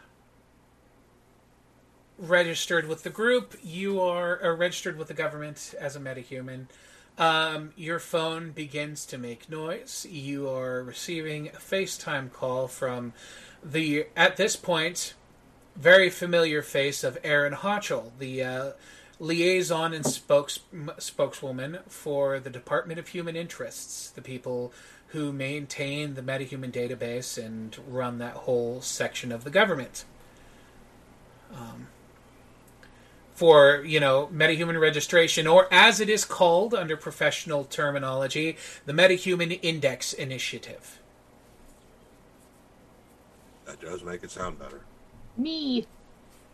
registered 2.22 2.86
with 2.86 3.02
the 3.02 3.10
group. 3.10 3.56
You 3.62 4.00
are 4.00 4.42
uh, 4.42 4.54
registered 4.54 4.96
with 4.96 5.08
the 5.08 5.14
government 5.14 5.74
as 5.78 5.96
a 5.96 6.00
metahuman. 6.00 6.66
Um, 7.18 7.72
your 7.76 7.98
phone 7.98 8.52
begins 8.52 9.04
to 9.06 9.18
make 9.18 9.50
noise. 9.50 10.06
You 10.08 10.48
are 10.48 10.82
receiving 10.82 11.48
a 11.48 11.58
FaceTime 11.58 12.32
call 12.32 12.68
from 12.68 13.12
the, 13.62 14.06
at 14.16 14.36
this 14.36 14.56
point, 14.56 15.14
very 15.76 16.08
familiar 16.08 16.62
face 16.62 17.04
of 17.04 17.18
Erin 17.24 17.52
Hotchell, 17.54 18.12
the 18.18 18.42
uh, 18.42 18.70
liaison 19.18 19.92
and 19.92 20.06
spokes, 20.06 20.60
spokeswoman 20.98 21.80
for 21.88 22.38
the 22.38 22.50
Department 22.50 22.98
of 22.98 23.08
Human 23.08 23.36
Interests, 23.36 24.10
the 24.10 24.22
people 24.22 24.72
who 25.08 25.32
maintain 25.32 26.14
the 26.14 26.22
MetaHuman 26.22 26.72
database 26.72 27.36
and 27.42 27.76
run 27.86 28.18
that 28.18 28.34
whole 28.34 28.80
section 28.80 29.32
of 29.32 29.44
the 29.44 29.50
government. 29.50 30.04
Um, 31.54 31.88
for 33.34 33.82
you 33.84 33.98
know 33.98 34.28
metahuman 34.32 34.78
registration 34.80 35.46
or 35.46 35.66
as 35.72 36.00
it 36.00 36.08
is 36.08 36.24
called 36.24 36.74
under 36.74 36.96
professional 36.96 37.64
terminology 37.64 38.56
the 38.86 38.92
metahuman 38.92 39.58
index 39.62 40.12
initiative 40.12 41.00
That 43.66 43.80
does 43.80 44.02
make 44.02 44.22
it 44.22 44.30
sound 44.30 44.58
better. 44.58 44.80
Me. 45.36 45.86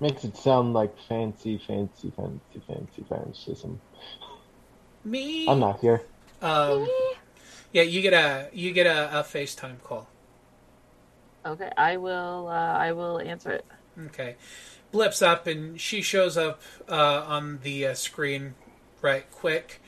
Makes 0.01 0.25
it 0.25 0.37
sound 0.37 0.73
like 0.75 0.97
fancy, 1.09 1.59
fancy, 1.59 2.13
fancy, 2.17 2.63
fancy 2.67 3.05
fascism. 3.09 3.81
me 5.05 5.49
I'm 5.49 5.59
not 5.59 5.81
here. 5.81 6.03
um, 6.43 6.85
Me. 6.85 7.15
yeah 7.73 7.83
you 7.83 8.01
get 8.03 8.13
a 8.13 8.49
you 8.53 8.73
get 8.73 8.87
a, 8.87 9.21
a 9.21 9.23
facetime 9.25 9.83
call 9.83 10.07
Okay, 11.47 11.71
I 11.79 11.97
will. 11.97 12.49
Uh, 12.49 12.53
I 12.87 12.93
will 12.93 13.21
answer 13.21 13.51
it. 13.53 13.65
okay 14.07 14.37
blips 14.91 15.21
up 15.23 15.47
and 15.47 15.81
she 15.81 16.01
shows 16.03 16.37
up 16.37 16.61
uh, 16.89 17.25
on 17.27 17.59
the 17.63 17.87
uh, 17.87 17.95
screen 17.95 18.55
right 19.03 19.31
quick 19.31 19.81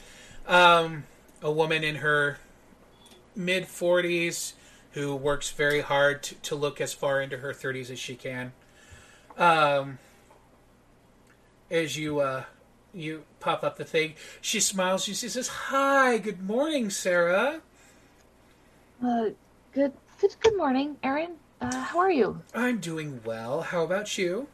um, 0.46 1.04
a 1.42 1.50
woman 1.50 1.82
in 1.84 1.96
her 1.96 2.38
mid 3.34 3.64
40s 3.64 4.52
who 4.92 5.14
works 5.14 5.50
very 5.50 5.80
hard 5.80 6.22
to, 6.22 6.34
to 6.36 6.54
look 6.54 6.80
as 6.80 6.92
far 6.92 7.20
into 7.22 7.38
her 7.38 7.52
30s 7.52 7.90
as 7.90 7.98
she 7.98 8.14
can 8.14 8.52
um, 9.38 9.98
as 11.70 11.96
you 11.96 12.20
uh, 12.20 12.44
you 12.92 13.22
pop 13.38 13.62
up 13.62 13.76
the 13.78 13.84
thing 13.84 14.14
she 14.40 14.60
smiles 14.60 15.04
she 15.04 15.14
says 15.14 15.48
hi 15.48 16.18
good 16.18 16.42
morning 16.42 16.90
sarah 16.90 17.60
Uh, 19.02 19.30
good. 19.72 19.92
Good. 20.20 20.36
Good 20.40 20.56
morning, 20.58 20.96
Erin. 21.02 21.36
Uh, 21.62 21.74
how 21.74 21.98
are 21.98 22.10
you? 22.10 22.42
i'm 22.54 22.78
doing 22.80 23.20
well 23.24 23.62
how 23.62 23.82
about 23.84 24.18
you 24.18 24.46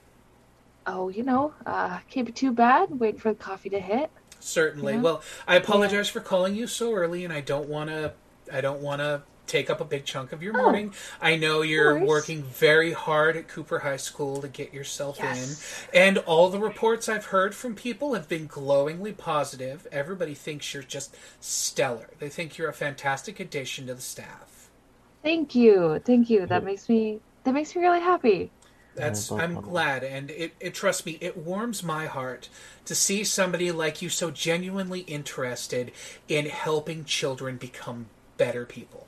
Oh, 0.87 1.09
you 1.09 1.23
know, 1.25 1.53
uh, 1.65 1.99
can't 2.11 2.27
be 2.27 2.33
too 2.33 2.53
bad. 2.53 2.99
Waiting 3.01 3.21
for 3.21 3.33
the 3.33 3.39
coffee 3.39 3.71
to 3.71 3.81
hit. 3.81 4.11
Certainly. 4.39 4.95
Yeah. 4.95 5.01
Well, 5.01 5.23
I 5.49 5.57
apologize 5.57 6.09
for 6.09 6.21
calling 6.21 6.55
you 6.55 6.67
so 6.67 6.95
early, 6.95 7.25
and 7.25 7.33
I 7.33 7.41
don't 7.41 7.69
want 7.69 7.91
to. 7.91 8.13
I 8.53 8.61
don't 8.61 8.81
want 8.81 9.01
to 9.01 9.23
take 9.49 9.71
up 9.71 9.81
a 9.81 9.85
big 9.85 10.05
chunk 10.05 10.33
of 10.33 10.43
your 10.43 10.53
morning. 10.53 10.67
Oh, 10.67 10.71
morning. 10.73 10.95
I 11.21 11.37
know 11.37 11.63
you're 11.63 11.99
working 12.05 12.43
very 12.43 12.93
hard 12.93 13.37
at 13.37 13.49
Cooper 13.49 13.81
High 13.81 13.97
School 13.97 14.41
to 14.43 14.49
get 14.49 14.73
yourself 14.75 15.19
Yes. 15.21 15.87
in, 15.93 16.01
and 16.01 16.19
all 16.19 16.49
the 16.51 16.59
reports 16.61 17.09
I've 17.09 17.27
heard 17.27 17.55
from 17.55 17.75
people 17.75 18.15
have 18.15 18.29
been 18.29 18.47
glowingly 18.47 19.13
positive. 19.13 19.87
Everybody 19.91 20.35
thinks 20.35 20.73
you're 20.75 20.83
just 20.83 21.17
stellar. 21.41 22.11
They 22.19 22.29
think 22.29 22.59
you're 22.59 22.69
a 22.69 22.73
fantastic 22.75 23.41
addition 23.41 23.87
to 23.89 23.95
the 23.95 24.01
staff. 24.03 24.69
Thank 25.23 25.55
you. 25.57 26.01
Thank 26.05 26.31
you. 26.31 26.47
That 26.47 26.63
makes 26.65 26.89
me. 26.89 27.21
That 27.45 27.55
makes 27.55 27.75
me 27.75 27.83
really 27.83 28.01
happy. 28.01 28.51
That's 28.97 29.31
Yeah, 29.31 29.37
I'm 29.37 29.61
glad, 29.61 30.03
and 30.03 30.31
it, 30.31 30.53
it 30.59 30.75
trust 30.75 31.07
me, 31.07 31.19
it 31.21 31.37
warms 31.37 31.83
my 31.83 32.07
heart 32.07 32.49
to 32.87 32.95
see 32.95 33.25
somebody 33.25 33.71
like 33.71 34.01
you 34.01 34.09
so 34.09 34.31
genuinely 34.31 35.01
interested 35.01 35.93
in 36.29 36.47
helping 36.47 37.05
children 37.05 37.57
become 37.57 38.07
better 38.37 38.65
people. 38.65 39.07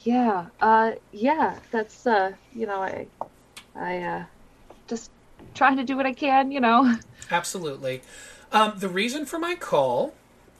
Yeah. 0.00 0.46
Uh. 0.60 0.92
Yeah. 1.12 1.58
That's. 1.70 2.06
Uh. 2.06 2.32
You 2.54 2.66
know. 2.66 2.82
I. 2.82 3.06
I. 3.74 3.98
Uh. 3.98 4.24
Just 4.88 5.10
trying 5.54 5.76
to 5.76 5.84
do 5.84 5.96
what 5.96 6.06
I 6.06 6.12
can. 6.12 6.50
You 6.50 6.60
know. 6.60 6.96
Absolutely. 7.30 8.02
Um, 8.50 8.74
the 8.76 8.88
reason 8.88 9.24
for 9.24 9.38
my 9.38 9.54
call 9.54 10.14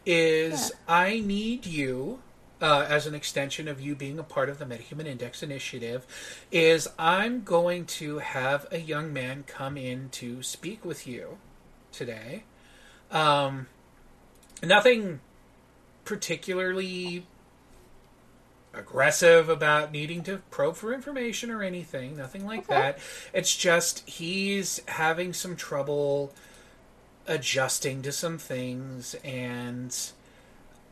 is 0.07 0.73
I 0.89 1.21
need 1.21 1.67
you, 1.67 2.21
uh, 2.63 2.87
as 2.89 3.07
an 3.07 3.15
extension 3.15 3.69
of 3.69 3.81
you 3.81 3.95
being 3.95 4.19
a 4.19 4.23
part 4.23 4.49
of 4.49 4.59
the 4.59 4.65
MetaHuman 4.65 5.07
Index 5.07 5.43
Initiative, 5.43 6.07
is 6.51 6.89
I'm 6.99 7.43
going 7.43 7.85
to 7.87 8.19
have 8.21 8.67
a 8.71 8.79
young 8.79 9.13
man 9.13 9.45
come 9.47 9.77
in 9.77 10.09
to 10.13 10.43
speak 10.43 10.85
with 10.85 11.07
you 11.07 11.39
today. 11.91 12.45
Um, 13.11 13.67
nothing 14.63 15.21
particularly 16.05 17.27
aggressive 18.75 19.49
about 19.49 19.93
needing 19.93 20.23
to 20.23 20.39
probe 20.51 20.77
for 20.77 20.95
information 20.95 21.51
or 21.51 21.63
anything, 21.63 22.17
nothing 22.17 22.47
like 22.47 22.61
Okay. 22.61 22.75
that. 22.75 22.99
It's 23.35 23.55
just 23.57 24.09
he's 24.09 24.81
having 24.89 25.33
some 25.33 25.57
trouble 25.57 26.33
adjusting 27.27 28.03
to 28.03 28.13
some 28.13 28.39
things 28.39 29.15
and 29.23 29.95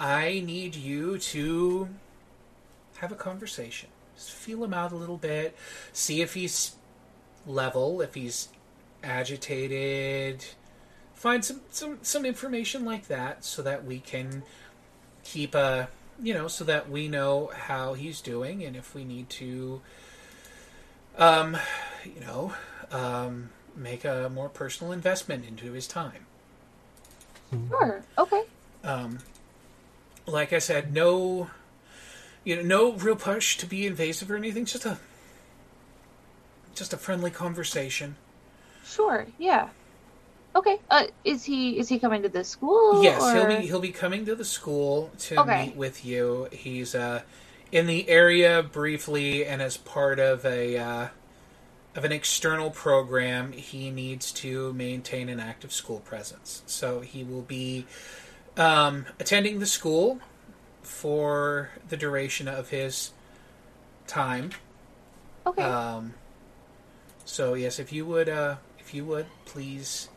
I 0.01 0.43
need 0.45 0.75
you 0.75 1.19
to 1.19 1.89
have 2.97 3.13
a 3.13 3.17
conversation. 3.17 3.91
Just 4.17 4.33
feel 4.33 4.65
him 4.65 4.73
out 4.75 4.93
a 4.93 4.97
little 4.97 5.17
bit, 5.19 5.55
see 5.93 6.23
if 6.23 6.35
he's 6.35 6.75
level, 7.47 8.01
if 8.01 8.15
he's 8.15 8.49
agitated. 9.05 10.45
Find 11.15 11.45
some 11.45 11.61
some 11.71 11.99
some 12.03 12.25
information 12.25 12.85
like 12.85 13.09
that 13.09 13.45
so 13.45 13.61
that 13.63 13.85
we 13.85 13.99
can 14.01 14.43
keep 15.23 15.55
a 15.55 15.89
you 16.23 16.33
know 16.33 16.49
so 16.49 16.65
that 16.65 16.89
we 16.91 17.09
know 17.09 17.51
how 17.55 17.93
he's 17.95 18.21
doing 18.23 18.65
and 18.65 18.75
if 18.75 18.95
we 18.95 19.05
need 19.05 19.29
to 19.29 19.81
um 21.19 21.57
you 22.05 22.21
know 22.21 22.55
um 22.91 23.51
make 23.77 24.05
a 24.05 24.31
more 24.35 24.49
personal 24.49 24.93
investment 24.93 25.45
into 25.47 25.73
his 25.73 25.87
time 25.87 26.27
Sure. 27.69 28.03
Okay. 28.19 28.43
um, 28.85 29.19
like 30.27 30.53
I 30.53 30.59
said, 30.59 30.93
no, 30.93 31.51
you 32.45 32.57
know, 32.57 32.63
no 32.63 32.93
real 32.93 33.17
push 33.17 33.57
to 33.59 33.67
be 33.67 33.87
invasive 33.87 34.31
or 34.31 34.37
anything. 34.37 34.65
Just 34.65 34.85
a, 34.87 34.99
just 36.75 36.93
a 36.93 36.97
friendly 36.97 37.31
conversation. 37.31 38.17
Sure. 38.85 39.27
Yeah. 39.39 39.69
Okay. 40.55 40.79
Uh. 40.91 41.05
Is 41.25 41.45
he? 41.45 41.79
Is 41.79 41.89
he 41.89 41.99
coming 41.99 42.23
to 42.23 42.29
the 42.29 42.43
school? 42.43 43.03
yes, 43.03 43.23
or... 43.23 43.35
he'll 43.35 43.61
be 43.61 43.67
he'll 43.67 43.81
be 43.81 43.93
coming 43.93 44.27
to 44.27 44.35
the 44.35 44.45
school 44.45 45.11
to 45.21 45.41
Okay. 45.41 45.67
meet 45.67 45.77
with 45.77 46.05
you. 46.05 46.49
He's 46.51 46.95
uh, 46.95 47.23
in 47.71 47.87
the 47.87 48.09
area 48.09 48.63
briefly, 48.63 49.45
and 49.47 49.63
as 49.63 49.77
part 49.77 50.19
of 50.19 50.45
a 50.45 50.77
uh, 50.77 51.09
of 51.95 52.05
an 52.05 52.13
external 52.13 52.71
program, 52.71 53.53
he 53.53 53.91
needs 53.91 54.33
to 54.33 54.73
maintain 54.73 55.29
an 55.29 55.39
active 55.39 55.73
school 55.73 56.01
presence. 56.01 56.63
So 56.67 57.01
he 57.01 57.23
will 57.23 57.43
be 57.43 57.87
um, 58.57 59.07
attending 59.19 59.59
the 59.59 59.67
school 59.67 60.21
for 60.83 61.71
the 61.89 61.97
duration 61.97 62.49
of 62.49 62.71
his 62.71 63.13
time. 64.07 64.51
Okay. 65.47 65.63
Um, 65.63 66.15
so 67.25 67.55
yes, 67.55 67.79
if 67.79 67.93
you 67.93 68.05
would, 68.07 68.29
uh, 68.29 68.57
if 68.79 68.93
you 68.93 69.05
would, 69.05 69.27
please 69.45 70.09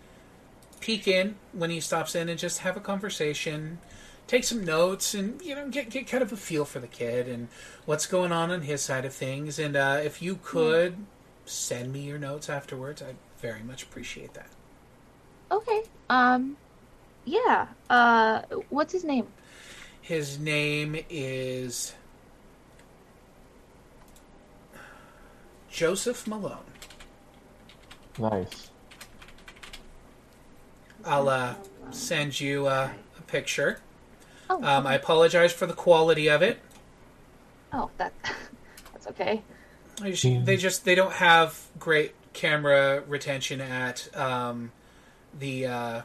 peek 0.80 1.08
in 1.08 1.36
when 1.54 1.70
he 1.70 1.80
stops 1.80 2.16
in 2.16 2.28
and 2.28 2.38
just 2.38 2.60
have 2.60 2.76
a 2.76 2.80
conversation, 2.82 3.80
take 4.28 4.44
some 4.44 4.64
notes, 4.64 5.14
and 5.14 5.42
you 5.42 5.56
know 5.56 5.70
get 5.70 5.90
get 5.90 6.08
kind 6.08 6.24
of 6.24 6.32
a 6.34 6.38
feel 6.38 6.66
for 6.66 6.80
the 6.80 6.88
kid 6.88 7.28
and 7.28 7.48
what's 7.86 8.06
going 8.06 8.32
on 8.32 8.52
on 8.52 8.62
his 8.64 8.82
side 8.82 9.06
of 9.06 9.14
things. 9.14 9.60
And 9.60 9.76
uh, 9.76 10.02
if 10.04 10.22
you 10.22 10.40
could 10.44 10.98
send 11.46 11.94
me 11.94 12.02
your 12.02 12.18
notes 12.18 12.50
afterwards, 12.50 13.02
I'd 13.02 13.16
very 13.40 13.64
much 13.64 13.84
appreciate 13.84 14.34
that. 14.34 14.50
okay. 15.52 15.84
Um. 16.10 16.58
Yeah. 17.26 17.68
Uh. 17.90 18.42
What's 18.70 18.94
his 18.94 19.04
name? 19.04 19.28
His 20.02 20.38
name 20.38 20.98
is 21.10 21.94
Joseph 25.70 26.28
Malone. 26.28 26.58
Nice. 28.20 28.70
I'll 31.06 31.30
uh, 31.30 31.56
send 31.92 32.40
you 32.40 32.68
uh, 32.68 32.90
a 33.18 33.22
picture. 33.24 33.80
Oh. 34.50 34.64
Um, 34.64 34.86
I 34.86 34.94
apologize 34.96 35.52
for 35.52 35.66
the 35.66 35.74
quality 35.74 36.30
of 36.30 36.42
it. 36.42 36.60
Oh, 37.72 37.90
that. 37.98 38.14
That's 38.94 39.08
okay. 39.08 39.42
They 40.02 40.12
just, 40.12 40.46
they 40.46 40.58
just 40.58 40.86
they 40.86 40.96
don't 40.96 41.14
have 41.14 41.60
great 41.80 42.14
camera 42.34 43.04
retention 43.08 43.62
at 43.62 44.16
um, 44.18 44.72
the 45.38 45.66
uh, 45.68 46.02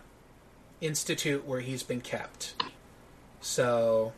institute 0.80 1.46
where 1.46 1.60
he's 1.60 1.82
been 1.82 2.00
kept. 2.00 2.54
So, 3.40 4.12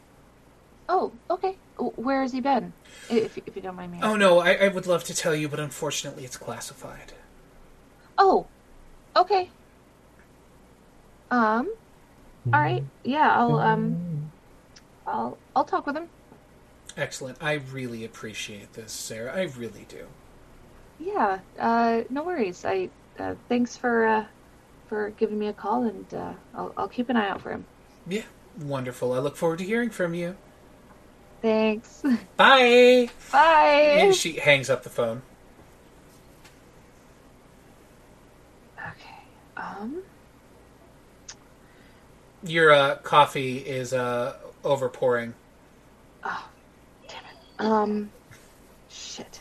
Oh. 0.89 1.13
Okay. 1.31 1.57
Where 1.79 2.21
has 2.23 2.33
he 2.33 2.41
been? 2.41 2.73
If 3.09 3.39
if 3.39 3.55
you 3.55 3.63
don't 3.63 3.77
mind 3.77 3.93
me. 3.93 4.01
oh 4.03 4.17
no, 4.17 4.41
I, 4.41 4.55
I 4.55 4.69
would 4.69 4.87
love 4.87 5.05
to 5.05 5.15
tell 5.15 5.35
you, 5.35 5.49
but 5.49 5.61
unfortunately, 5.61 6.25
it's 6.25 6.37
classified. 6.37 7.13
Oh. 8.19 8.47
Okay. 9.17 9.49
Um. 11.31 11.71
All 12.53 12.61
right. 12.61 12.83
Yeah, 13.05 13.31
I'll 13.33 13.59
um, 13.59 14.31
I'll 15.07 15.39
I'll 15.55 15.65
talk 15.65 15.87
with 15.87 15.97
him. 15.97 16.09
Excellent. 16.97 17.39
I 17.41 17.55
really 17.55 18.05
appreciate 18.05 18.73
this, 18.73 18.93
Sarah. 18.93 19.33
I 19.35 19.43
really 19.45 19.87
do. 19.89 20.07
Yeah. 20.99 21.39
Uh, 21.59 22.03
no 22.11 22.25
worries. 22.25 22.65
I 22.65 22.91
uh, 23.19 23.37
thanks 23.49 23.77
for 23.77 24.07
uh, 24.07 24.25
for 24.91 25.11
giving 25.11 25.39
me 25.39 25.47
a 25.47 25.53
call, 25.53 25.85
and 25.85 26.13
uh, 26.13 26.33
I'll 26.53 26.75
I'll 26.77 26.89
keep 26.89 27.09
an 27.09 27.17
eye 27.17 27.29
out 27.29 27.41
for 27.41 27.53
him. 27.53 27.65
Yeah, 28.09 28.25
wonderful. 28.59 29.13
I 29.13 29.21
look 29.21 29.37
forward 29.37 29.61
to 29.61 29.65
hearing 29.65 29.89
from 29.89 30.15
you. 30.15 30.37
Thanks. 31.41 32.03
Bye. 32.37 33.09
Bye. 33.31 33.99
And 34.01 34.15
she 34.15 34.33
hangs 34.33 34.69
up 34.69 34.83
the 34.83 34.91
phone. 34.91 35.23
Okay. 38.77 39.17
Um. 39.57 40.03
Your 42.43 42.73
uh, 42.73 42.97
coffee 42.97 43.59
is 43.59 43.93
uh, 43.93 44.39
overpouring. 44.65 45.35
Oh, 46.25 46.49
damn 47.07 47.23
it. 47.23 47.65
Um. 47.65 48.11
Shit. 48.89 49.39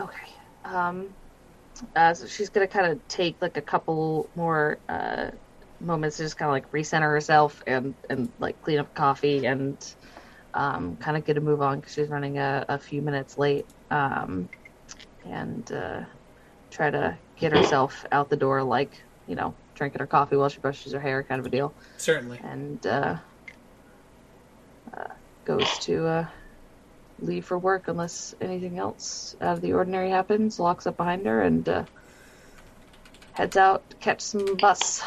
Okay. 0.00 0.28
Um. 0.64 1.14
Uh, 1.96 2.14
so 2.14 2.26
she's 2.26 2.50
gonna 2.50 2.66
kind 2.66 2.92
of 2.92 3.08
take 3.08 3.36
like 3.40 3.56
a 3.56 3.62
couple 3.62 4.30
more 4.34 4.78
uh 4.88 5.30
moments 5.80 6.18
to 6.18 6.22
just 6.24 6.36
kind 6.36 6.48
of 6.48 6.52
like 6.52 6.70
recenter 6.72 7.10
herself 7.10 7.62
and 7.66 7.94
and 8.10 8.30
like 8.38 8.60
clean 8.60 8.78
up 8.78 8.94
coffee 8.94 9.46
and 9.46 9.94
um 10.54 10.96
kind 10.96 11.16
of 11.16 11.24
get 11.24 11.38
a 11.38 11.40
move 11.40 11.62
on 11.62 11.80
because 11.80 11.94
she's 11.94 12.08
running 12.08 12.38
a, 12.38 12.64
a 12.68 12.78
few 12.78 13.02
minutes 13.02 13.38
late. 13.38 13.66
Um. 13.90 14.48
And 15.24 15.70
uh, 15.70 16.00
try 16.70 16.90
to 16.90 17.18
get 17.36 17.52
herself 17.54 18.06
out 18.10 18.30
the 18.30 18.36
door 18.36 18.62
like 18.62 19.02
you 19.26 19.34
know 19.34 19.54
drinking 19.74 20.00
her 20.00 20.06
coffee 20.06 20.36
while 20.36 20.48
she 20.48 20.60
brushes 20.60 20.92
her 20.92 21.00
hair, 21.00 21.22
kind 21.22 21.40
of 21.40 21.46
a 21.46 21.50
deal. 21.50 21.74
Certainly. 21.98 22.40
and 22.42 22.84
uh, 22.86 23.16
uh, 24.96 25.04
goes 25.44 25.78
to 25.80 26.06
uh, 26.06 26.26
leave 27.22 27.44
for 27.44 27.58
work 27.58 27.88
unless 27.88 28.34
anything 28.40 28.78
else 28.78 29.36
out 29.40 29.54
of 29.54 29.60
the 29.60 29.72
ordinary 29.72 30.10
happens. 30.10 30.58
Locks 30.58 30.86
up 30.86 30.96
behind 30.96 31.26
her 31.26 31.42
and 31.42 31.68
uh, 31.68 31.84
heads 33.32 33.56
out 33.56 33.88
to 33.90 33.96
catch 33.96 34.20
some 34.20 34.56
bus. 34.56 35.02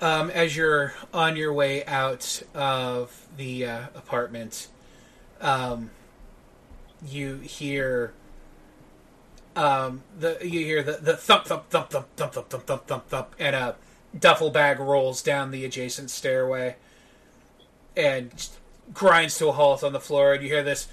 Um, 0.00 0.30
as 0.30 0.56
you're 0.56 0.94
on 1.12 1.36
your 1.36 1.52
way 1.52 1.84
out 1.84 2.42
of 2.54 3.26
the 3.36 3.66
uh, 3.66 3.80
apartment, 3.94 4.68
um, 5.40 5.90
you 7.06 7.38
hear 7.38 8.12
um, 9.56 10.02
the 10.18 10.38
you 10.42 10.60
hear 10.60 10.82
the, 10.82 10.92
the 10.92 11.16
thump 11.16 11.46
thump 11.46 11.68
thump 11.70 11.90
thump 11.90 12.06
thump 12.14 12.34
thump 12.34 12.48
thump 12.48 12.66
thump 12.66 12.86
thump 12.86 13.08
thump, 13.08 13.34
and 13.38 13.56
a 13.56 13.76
duffel 14.16 14.50
bag 14.50 14.78
rolls 14.78 15.20
down 15.20 15.50
the 15.50 15.64
adjacent 15.64 16.10
stairway 16.10 16.76
and 17.96 18.48
grinds 18.94 19.36
to 19.38 19.48
a 19.48 19.52
halt 19.52 19.82
on 19.82 19.92
the 19.92 20.00
floor, 20.00 20.34
and 20.34 20.42
you 20.42 20.48
hear 20.48 20.62
this. 20.62 20.86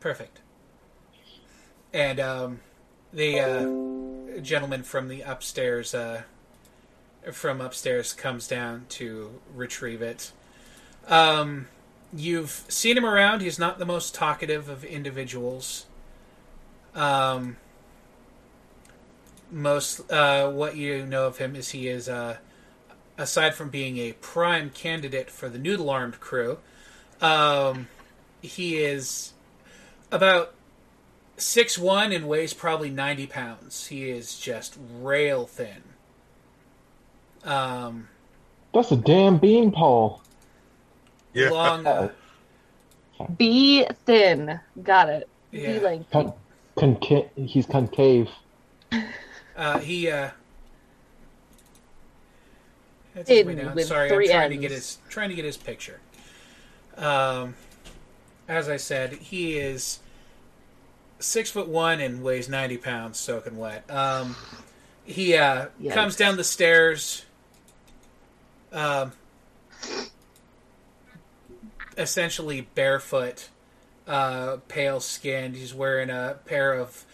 Perfect. 0.00 0.40
And 1.92 2.18
um, 2.20 2.60
the 3.12 3.40
uh, 3.40 4.40
gentleman 4.40 4.82
from 4.82 5.08
the 5.08 5.22
upstairs. 5.22 5.94
Uh, 5.94 6.22
from 7.30 7.60
upstairs 7.60 8.12
comes 8.12 8.48
down 8.48 8.86
to 8.88 9.40
retrieve 9.54 10.02
it. 10.02 10.32
Um, 11.06 11.68
you've 12.12 12.64
seen 12.68 12.96
him 12.96 13.04
around. 13.04 13.42
He's 13.42 13.58
not 13.58 13.78
the 13.78 13.86
most 13.86 14.14
talkative 14.14 14.68
of 14.68 14.84
individuals. 14.84 15.86
Um, 16.94 17.56
most 19.50 20.10
uh, 20.10 20.50
what 20.50 20.76
you 20.76 21.06
know 21.06 21.26
of 21.26 21.38
him 21.38 21.54
is 21.54 21.70
he 21.70 21.88
is, 21.88 22.08
uh, 22.08 22.38
aside 23.16 23.54
from 23.54 23.70
being 23.70 23.98
a 23.98 24.12
prime 24.14 24.70
candidate 24.70 25.30
for 25.30 25.48
the 25.48 25.58
noodle 25.58 25.90
armed 25.90 26.18
crew, 26.20 26.58
um, 27.20 27.88
he 28.42 28.76
is 28.82 29.32
about 30.10 30.52
six 31.36 31.78
one 31.78 32.12
and 32.12 32.28
weighs 32.28 32.52
probably 32.52 32.90
ninety 32.90 33.26
pounds. 33.26 33.86
He 33.86 34.10
is 34.10 34.38
just 34.38 34.76
rail 35.00 35.46
thin. 35.46 35.82
Um, 37.44 38.08
That's 38.74 38.92
a 38.92 38.96
damn 38.96 39.38
beanpole. 39.38 40.20
Yeah. 41.32 41.50
long. 41.50 41.86
Uh, 43.20 43.26
Be 43.38 43.86
thin. 44.04 44.58
Got 44.82 45.08
it. 45.08 45.28
Yeah. 45.52 45.74
Be 45.74 45.80
lengthy. 45.80 46.06
Con- 46.10 46.32
conca- 46.76 47.28
he's 47.36 47.66
concave. 47.66 48.28
Uh, 49.54 49.78
he 49.78 50.10
uh, 50.10 50.30
that's 53.14 53.28
his 53.28 53.46
way 53.46 53.54
down. 53.54 53.78
Sorry, 53.80 54.08
I'm 54.08 54.14
three 54.16 54.28
trying 54.28 54.50
to 54.50 54.56
get 54.56 54.70
his 54.70 54.98
trying 55.08 55.28
to 55.28 55.34
get 55.34 55.44
his 55.44 55.56
picture. 55.56 56.00
Um, 56.96 57.54
as 58.48 58.68
I 58.68 58.76
said, 58.76 59.14
he 59.14 59.56
is 59.56 60.00
six 61.18 61.50
foot 61.50 61.68
one 61.68 62.00
and 62.00 62.22
weighs 62.22 62.48
ninety 62.48 62.76
pounds, 62.76 63.18
soaking 63.18 63.56
wet. 63.56 63.90
Um, 63.90 64.36
he 65.04 65.36
uh, 65.36 65.66
comes 65.90 66.16
down 66.16 66.36
the 66.36 66.44
stairs. 66.44 67.24
Um, 68.72 69.12
essentially 71.96 72.68
barefoot, 72.74 73.48
uh, 74.06 74.58
pale 74.68 75.00
skinned. 75.00 75.56
He's 75.56 75.74
wearing 75.74 76.10
a 76.10 76.38
pair 76.46 76.72
of 76.72 77.04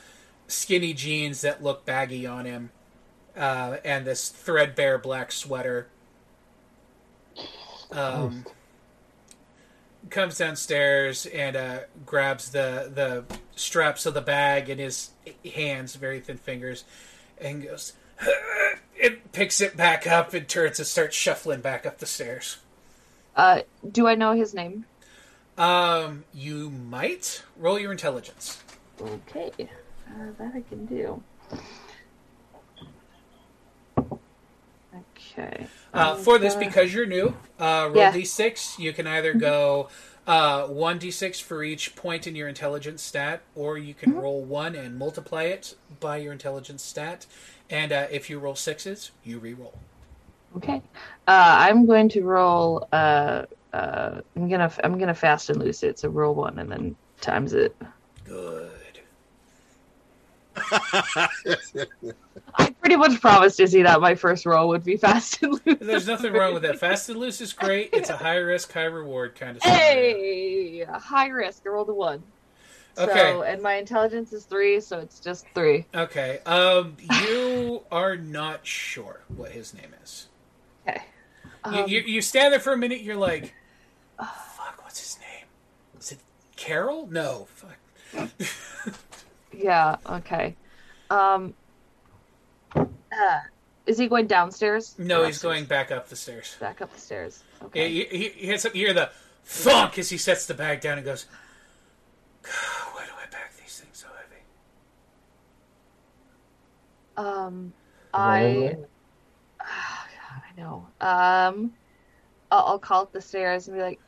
skinny 0.46 0.94
jeans 0.94 1.40
that 1.42 1.62
look 1.62 1.84
baggy 1.84 2.26
on 2.26 2.44
him, 2.44 2.70
uh, 3.36 3.78
and 3.84 4.06
this 4.06 4.28
threadbare 4.28 4.98
black 4.98 5.32
sweater. 5.32 5.88
Um, 7.90 8.44
comes 10.10 10.38
downstairs 10.38 11.26
and 11.26 11.56
uh, 11.56 11.78
grabs 12.06 12.50
the 12.50 12.90
the 12.92 13.24
straps 13.56 14.06
of 14.06 14.14
the 14.14 14.20
bag 14.20 14.68
in 14.68 14.78
his 14.78 15.10
hands, 15.54 15.96
very 15.96 16.20
thin 16.20 16.38
fingers, 16.38 16.84
and 17.40 17.62
goes. 17.62 17.92
It 19.00 19.30
picks 19.30 19.60
it 19.60 19.76
back 19.76 20.08
up 20.08 20.34
and 20.34 20.48
turns 20.48 20.80
and 20.80 20.86
starts 20.86 21.16
shuffling 21.16 21.60
back 21.60 21.86
up 21.86 21.98
the 21.98 22.06
stairs. 22.06 22.56
Uh, 23.36 23.60
do 23.92 24.08
I 24.08 24.16
know 24.16 24.32
his 24.32 24.54
name? 24.54 24.86
Um, 25.56 26.24
you 26.34 26.68
might 26.70 27.44
roll 27.56 27.78
your 27.78 27.92
intelligence. 27.92 28.60
Okay. 29.00 29.52
Uh, 29.60 30.32
that 30.38 30.52
I 30.54 30.62
can 30.68 30.86
do. 30.86 31.22
Okay. 35.38 35.66
Uh, 35.94 36.14
for 36.16 36.38
this, 36.38 36.54
because 36.54 36.92
you're 36.92 37.06
new, 37.06 37.34
uh, 37.58 37.88
roll 37.90 37.96
Yeah. 37.96 38.12
d6. 38.12 38.78
You 38.78 38.92
can 38.92 39.06
either 39.06 39.32
go 39.32 39.88
uh, 40.26 40.66
one 40.66 40.98
d6 40.98 41.40
for 41.42 41.62
each 41.62 41.96
point 41.96 42.26
in 42.26 42.36
your 42.36 42.48
intelligence 42.48 43.02
stat, 43.02 43.40
or 43.54 43.78
you 43.78 43.94
can 43.94 44.14
roll 44.14 44.42
one 44.42 44.74
and 44.74 44.98
multiply 44.98 45.44
it 45.44 45.74
by 46.00 46.18
your 46.18 46.32
intelligence 46.32 46.82
stat. 46.82 47.26
And 47.70 47.92
uh, 47.92 48.06
if 48.10 48.28
you 48.28 48.38
roll 48.38 48.54
sixes, 48.54 49.10
you 49.24 49.38
re-roll. 49.38 49.74
Okay. 50.56 50.82
Uh, 51.26 51.56
I'm 51.60 51.86
going 51.86 52.08
to 52.10 52.22
roll. 52.22 52.88
Uh, 52.92 53.44
uh, 53.72 54.20
I'm 54.36 54.48
gonna 54.48 54.72
I'm 54.82 54.98
gonna 54.98 55.14
fast 55.14 55.50
and 55.50 55.58
loose 55.62 55.82
it. 55.82 55.98
So 55.98 56.08
roll 56.08 56.34
one 56.34 56.58
and 56.58 56.70
then 56.70 56.96
times 57.20 57.52
it. 57.52 57.76
Good. 58.24 58.70
I 62.54 62.70
pretty 62.80 62.96
much 62.96 63.20
promised 63.20 63.60
Izzy 63.60 63.82
that 63.82 64.00
my 64.00 64.14
first 64.14 64.46
roll 64.46 64.68
would 64.68 64.84
be 64.84 64.96
fast 64.96 65.42
and 65.42 65.52
loose. 65.66 65.78
There's 65.80 66.06
nothing 66.06 66.32
wrong 66.32 66.54
with 66.54 66.62
that. 66.62 66.78
Fast 66.78 67.08
and 67.08 67.18
loose 67.18 67.40
is 67.40 67.52
great. 67.52 67.90
It's 67.92 68.10
a 68.10 68.16
high 68.16 68.36
risk, 68.36 68.72
high 68.72 68.84
reward 68.84 69.34
kind 69.34 69.56
of 69.56 69.62
scenario. 69.62 69.86
Hey, 69.86 70.84
high 70.84 71.28
risk. 71.28 71.62
I 71.66 71.70
rolled 71.70 71.88
a 71.88 71.94
one. 71.94 72.22
Okay. 72.96 73.12
So, 73.14 73.42
and 73.42 73.62
my 73.62 73.74
intelligence 73.74 74.32
is 74.32 74.44
three, 74.44 74.80
so 74.80 74.98
it's 74.98 75.20
just 75.20 75.46
three. 75.54 75.86
Okay. 75.94 76.40
Um, 76.46 76.96
you 77.00 77.82
are 77.92 78.16
not 78.16 78.66
sure 78.66 79.20
what 79.36 79.52
his 79.52 79.72
name 79.72 79.94
is. 80.02 80.26
Okay. 80.88 81.02
You, 81.66 81.82
Um, 81.82 81.88
you, 81.88 82.00
you 82.00 82.22
stand 82.22 82.52
there 82.52 82.60
for 82.60 82.72
a 82.72 82.76
minute. 82.78 83.00
You're 83.02 83.16
like, 83.16 83.54
"Fuck, 84.18 84.80
what's 84.82 84.98
his 85.00 85.18
name? 85.20 85.46
Is 86.00 86.12
it 86.12 86.18
Carol? 86.56 87.06
No, 87.10 87.46
fuck." 87.54 87.76
Yeah. 89.58 89.96
Okay. 90.08 90.54
Um. 91.10 91.54
Uh, 92.76 92.86
is 93.86 93.98
he 93.98 94.06
going 94.06 94.26
downstairs? 94.26 94.94
No, 94.98 95.22
Or 95.22 95.26
he's 95.26 95.38
going 95.42 95.64
back 95.64 95.90
up 95.90 96.08
the 96.08 96.16
stairs. 96.16 96.56
back 96.60 96.80
up 96.82 96.92
the 96.92 97.00
stairs. 97.00 97.42
Yeah, 97.60 97.66
Okay. 97.66 97.88
you, 97.88 98.06
you, 98.12 98.18
you 98.18 98.46
hear 98.46 98.58
you 98.74 98.86
hear 98.86 98.92
the 98.92 99.10
thunk 99.44 99.98
as 99.98 100.10
he 100.10 100.18
sets 100.18 100.46
the 100.46 100.54
bag 100.54 100.80
down 100.80 100.98
and 100.98 101.04
goes, 101.04 101.26
"God, 102.42 102.52
"Why 102.92 103.04
do 103.06 103.10
I 103.20 103.26
pack 103.30 103.56
these 103.56 103.80
things 103.80 103.98
so 103.98 104.06
heavy?" 104.08 104.42
Um, 107.16 107.72
I. 108.14 108.76
I 109.60 110.60
know. 110.60 110.86
Um, 111.00 111.72
I'll, 112.50 112.64
I'll 112.66 112.78
call 112.78 113.02
up 113.02 113.12
the 113.12 113.20
stairs 113.20 113.68
and 113.68 113.76
be 113.76 113.82
like, 113.82 114.00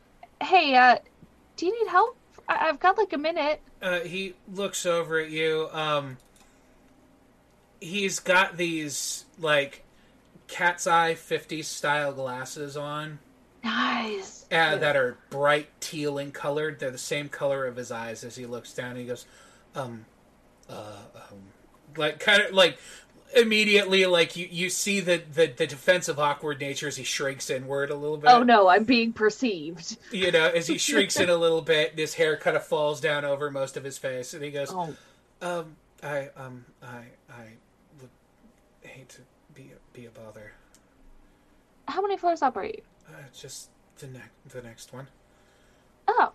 "Hey, 0.43 0.77
uh, 0.77 0.97
do 1.57 1.67
you 1.67 1.73
need 1.85 1.91
help? 1.91 2.17
I- 2.51 2.69
I've 2.69 2.81
got 2.81 2.99
like 2.99 3.13
a 3.13 3.19
minute." 3.19 3.61
Uh, 3.81 4.01
he 4.01 4.35
looks 4.53 4.85
over 4.85 5.19
at 5.19 5.31
you. 5.31 5.69
Um, 5.73 6.19
he's 7.81 8.19
got 8.21 8.57
these 8.57 9.25
like 9.39 9.85
cat's 10.49 10.87
eye 10.87 11.15
50s 11.15 11.65
style 11.65 12.13
glasses 12.13 12.77
on 12.77 13.19
Nice. 13.65 14.45
uh, 14.51 14.77
that 14.77 14.97
are 14.97 15.17
bright 15.31 15.69
teal 15.81 16.19
in 16.19 16.33
colored. 16.33 16.79
They're 16.81 16.91
the 16.91 16.99
same 16.99 17.29
color 17.29 17.67
of 17.67 17.77
his 17.77 17.91
eyes 17.93 18.25
as 18.25 18.37
he 18.37 18.47
looks 18.47 18.73
down 18.75 18.91
and 18.91 18.99
he 18.99 19.07
goes, 19.07 19.27
um, 19.75 20.05
uh, 20.69 20.97
um, 21.15 21.39
like 21.97 22.19
kind 22.21 22.43
of 22.43 22.53
like 22.53 22.79
immediately 23.37 24.07
like 24.07 24.37
you, 24.37 24.49
you 24.51 24.71
see 24.71 25.01
the, 25.01 25.23
the, 25.33 25.47
the 25.47 25.67
defensive 25.67 26.19
awkward 26.19 26.61
nature 26.61 26.89
as 26.89 26.97
he 26.97 27.05
shrinks 27.05 27.51
inward 27.51 27.91
a 27.91 27.95
little 27.95 28.17
bit. 28.17 28.31
Oh 28.31 28.43
no, 28.43 28.69
I'm 28.69 28.85
being 28.85 29.13
perceived. 29.13 29.97
You 30.11 30.33
know, 30.33 30.47
as 30.47 30.67
he 30.67 30.79
shrinks 30.89 31.19
in 31.19 31.29
a 31.29 31.37
little 31.37 31.63
bit, 31.63 31.99
his 31.99 32.15
hair 32.15 32.37
kind 32.37 32.57
of 32.57 32.65
falls 32.65 33.01
down 33.01 33.25
over 33.25 33.51
most 33.51 33.77
of 33.77 33.85
his 33.85 33.99
face, 33.99 34.35
and 34.35 34.43
he 34.43 34.51
goes, 34.51 34.71
Oh, 34.73 34.95
um, 35.43 35.77
I, 36.03 36.29
um, 36.37 36.65
I, 36.83 37.05
I 37.31 37.45
would 38.01 38.11
hate 38.83 39.09
to 39.11 39.21
be 39.55 39.71
a, 39.73 39.97
be 39.97 40.07
a 40.07 40.11
bother. 40.11 40.53
how 41.89 42.03
many 42.03 42.17
floors 42.17 42.43
up 42.43 42.57
are 42.57 42.65
you? 42.65 42.81
Uh, 43.09 43.13
just 43.35 43.71
the 43.99 44.07
next, 44.09 44.31
the 44.49 44.63
next 44.63 44.93
one. 44.93 45.07
Oh, 46.09 46.33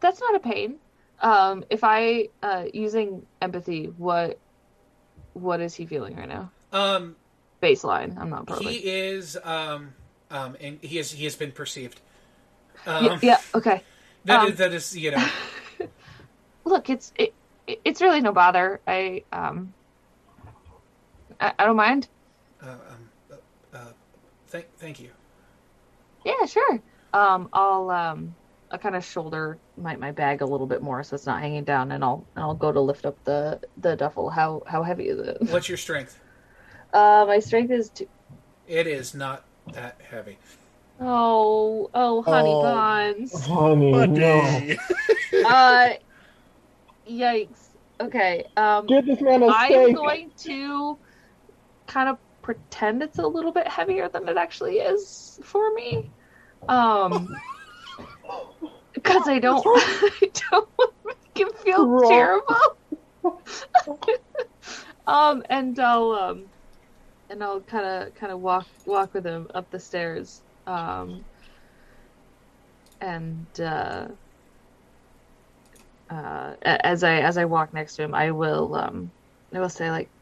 that's 0.00 0.20
not 0.20 0.34
a 0.34 0.40
pain. 0.40 0.76
Um, 1.20 1.64
if 1.70 1.82
I 1.82 2.28
uh 2.42 2.64
using 2.74 3.24
empathy, 3.40 3.86
what 3.96 4.38
what 5.36 5.60
is 5.60 5.74
he 5.74 5.86
feeling 5.86 6.16
right 6.16 6.28
now? 6.28 6.50
Um, 6.72 7.16
Baseline. 7.62 8.16
I'm 8.18 8.30
not 8.30 8.46
Probably. 8.46 8.74
he 8.78 8.88
is, 8.90 9.36
um, 9.44 9.94
um, 10.30 10.56
and 10.60 10.78
he 10.82 10.98
is, 10.98 11.10
he 11.12 11.24
has 11.24 11.36
been 11.36 11.52
perceived. 11.52 12.00
Yeah, 12.86 12.92
Um, 12.92 13.18
yeah. 13.22 13.38
Okay. 13.54 13.82
that 14.24 14.40
um, 14.40 14.48
is- 14.52 14.58
that 14.58 14.72
is, 14.72 14.96
you 14.96 15.10
know, 15.12 15.28
Look, 16.64 16.90
it's 16.90 17.12
it, 17.16 17.32
it's 17.84 18.00
really 18.02 18.20
no 18.20 18.32
bother. 18.32 18.80
I 18.86 19.22
um. 19.32 19.72
I, 21.40 21.52
I 21.58 21.64
don't 21.64 21.76
mind. 21.76 22.08
uh, 22.62 22.66
um, 22.70 22.78
uh, 23.30 23.76
uh, 23.76 23.92
thank, 24.48 24.66
thank 24.78 24.98
you. 25.00 25.10
Yeah, 26.24 26.44
sure. 26.46 26.80
Um, 27.12 27.48
I'll 27.52 27.88
um, 27.90 28.34
I'll 28.72 28.78
kind 28.78 28.96
of 28.96 29.04
shoulder 29.04 29.58
my, 29.76 29.96
my 29.96 30.12
bag 30.12 30.42
a 30.42 30.46
little 30.46 30.66
bit 30.66 30.82
more 30.82 31.02
so 31.02 31.14
it's 31.14 31.26
not 31.26 31.40
hanging 31.40 31.64
down, 31.64 31.92
and 31.92 32.02
I'll 32.02 32.24
and 32.34 32.44
I'll 32.44 32.54
go 32.54 32.72
to 32.72 32.80
lift 32.80 33.06
up 33.06 33.22
the 33.24 33.60
the 33.76 33.96
duffel. 33.96 34.30
How 34.30 34.62
how 34.66 34.82
heavy 34.82 35.08
is 35.08 35.18
it? 35.20 35.38
What's 35.50 35.68
your 35.68 35.78
strength? 35.78 36.18
Uh, 36.92 37.24
my 37.26 37.40
strength 37.40 37.70
is 37.72 37.90
two. 37.90 38.06
It 38.66 38.86
is 38.86 39.14
not 39.14 39.44
that 39.74 40.00
heavy. 40.08 40.38
Oh, 40.98 41.90
oh, 41.92 42.22
honey 42.22 42.52
Oh. 42.54 42.62
buns. 42.62 43.34
Honey, 43.34 44.06
no. 44.06 44.76
Uh, 45.44 45.88
yikes. 47.08 47.58
Okay. 48.00 48.44
Um, 48.56 48.86
Give 48.86 49.04
this 49.04 49.20
man 49.20 49.42
a 49.42 49.50
I'm 49.52 49.64
steak. 49.66 49.96
going 49.96 50.30
to 50.44 50.98
kind 51.86 52.08
of 52.08 52.18
pretend 52.42 53.02
it's 53.02 53.18
a 53.18 53.26
little 53.26 53.52
bit 53.52 53.68
heavier 53.68 54.08
than 54.08 54.28
it 54.28 54.36
actually 54.36 54.78
is 54.78 55.38
for 55.42 55.72
me. 55.74 56.10
Um, 56.68 57.28
because 58.96 59.28
I 59.28 59.38
don't, 59.40 59.64
I 59.66 60.32
don't 60.50 60.68
want 60.78 60.92
to 61.06 61.14
make 61.36 61.48
him 61.48 61.54
feel 61.64 61.88
Wrong. 61.88 62.04
terrible. 62.04 62.56
um, 65.06 65.42
and 65.50 65.78
I'll 65.78 66.12
um, 66.12 66.50
and 67.30 67.42
I'll 67.44 67.62
kind 67.62 67.86
of 68.08 68.14
kind 68.14 68.32
of 68.32 68.40
walk 68.40 68.68
walk 68.86 69.14
with 69.14 69.26
him 69.26 69.48
up 69.54 69.70
the 69.70 69.80
stairs. 69.80 70.42
Um, 70.66 71.26
and 73.00 73.48
uh, 73.60 74.08
uh, 76.10 76.54
as 76.62 77.02
I 77.04 77.20
as 77.20 77.38
I 77.38 77.46
walk 77.46 77.72
next 77.74 77.96
to 77.96 78.04
him, 78.04 78.14
I 78.14 78.30
will 78.32 78.74
um, 78.74 79.12
I 79.54 79.60
will 79.60 79.68
say 79.70 79.90
like, 79.90 80.12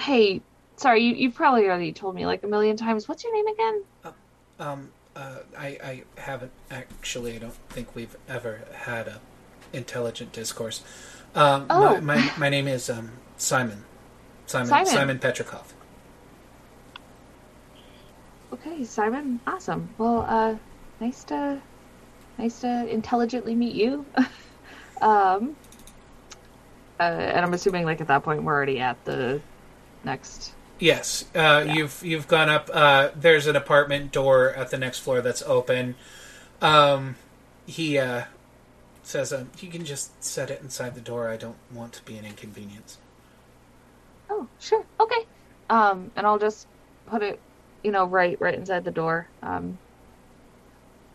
"Hey, 0.00 0.44
sorry, 0.78 1.04
you 1.04 1.14
you've 1.14 1.34
probably 1.34 1.66
already 1.66 1.92
told 1.94 2.14
me 2.16 2.26
like 2.26 2.44
a 2.44 2.48
million 2.48 2.76
times. 2.76 3.08
What's 3.08 3.24
your 3.24 3.34
name 3.34 3.46
again?" 3.54 3.84
Um, 4.58 4.94
uh, 5.18 5.38
I, 5.58 5.66
I 5.66 6.02
haven't 6.20 6.52
actually. 6.70 7.34
I 7.34 7.38
don't 7.38 7.54
think 7.68 7.94
we've 7.94 8.16
ever 8.28 8.60
had 8.72 9.08
a 9.08 9.20
intelligent 9.72 10.32
discourse. 10.32 10.82
Um, 11.34 11.66
Oh. 11.68 12.00
my, 12.00 12.20
my 12.20 12.32
my 12.38 12.48
name 12.48 12.68
is 12.68 12.88
um 12.88 13.10
Simon. 13.36 13.84
Simon 14.46 14.68
Simon. 14.68 14.86
Simon 14.86 15.18
Petrikov. 15.18 15.64
Okay, 18.52 18.84
Simon. 18.84 19.40
Awesome. 19.46 19.88
Well, 19.98 20.24
uh, 20.26 20.56
nice 21.00 21.24
to 21.24 21.60
nice 22.38 22.60
to 22.60 22.88
intelligently 22.88 23.54
meet 23.54 23.74
you. 23.74 24.06
um, 25.02 25.56
uh, 26.98 27.02
and 27.02 27.44
I'm 27.44 27.52
assuming 27.54 27.84
like 27.84 28.00
at 28.00 28.06
that 28.08 28.22
point 28.22 28.42
we're 28.42 28.54
already 28.54 28.80
at 28.80 29.04
the 29.04 29.40
next. 30.04 30.52
Yes, 30.78 31.24
uh, 31.34 31.64
you've 31.68 32.02
you've 32.04 32.28
gone 32.28 32.48
up. 32.48 32.70
Uh, 32.72 33.10
there's 33.16 33.46
an 33.46 33.56
apartment 33.56 34.12
door 34.12 34.52
at 34.54 34.70
the 34.70 34.78
next 34.78 35.00
floor 35.00 35.20
that's 35.20 35.42
open. 35.42 35.96
Um, 36.62 37.16
he 37.66 37.98
uh, 37.98 38.24
says, 39.02 39.32
um, 39.32 39.50
"You 39.58 39.70
can 39.70 39.84
just 39.84 40.22
set 40.22 40.50
it 40.50 40.60
inside 40.62 40.94
the 40.94 41.00
door. 41.00 41.28
I 41.28 41.36
don't 41.36 41.56
want 41.72 41.94
to 41.94 42.04
be 42.04 42.16
an 42.16 42.24
inconvenience." 42.24 42.98
Oh, 44.30 44.46
sure. 44.60 44.84
Okay. 45.00 45.26
Um, 45.70 46.10
and 46.16 46.26
I'll 46.26 46.38
just 46.38 46.66
put 47.06 47.22
it, 47.22 47.40
you 47.82 47.90
know, 47.90 48.04
right 48.06 48.40
right 48.40 48.54
inside 48.54 48.84
the 48.84 48.90
door. 48.90 49.26
Um, 49.42 49.78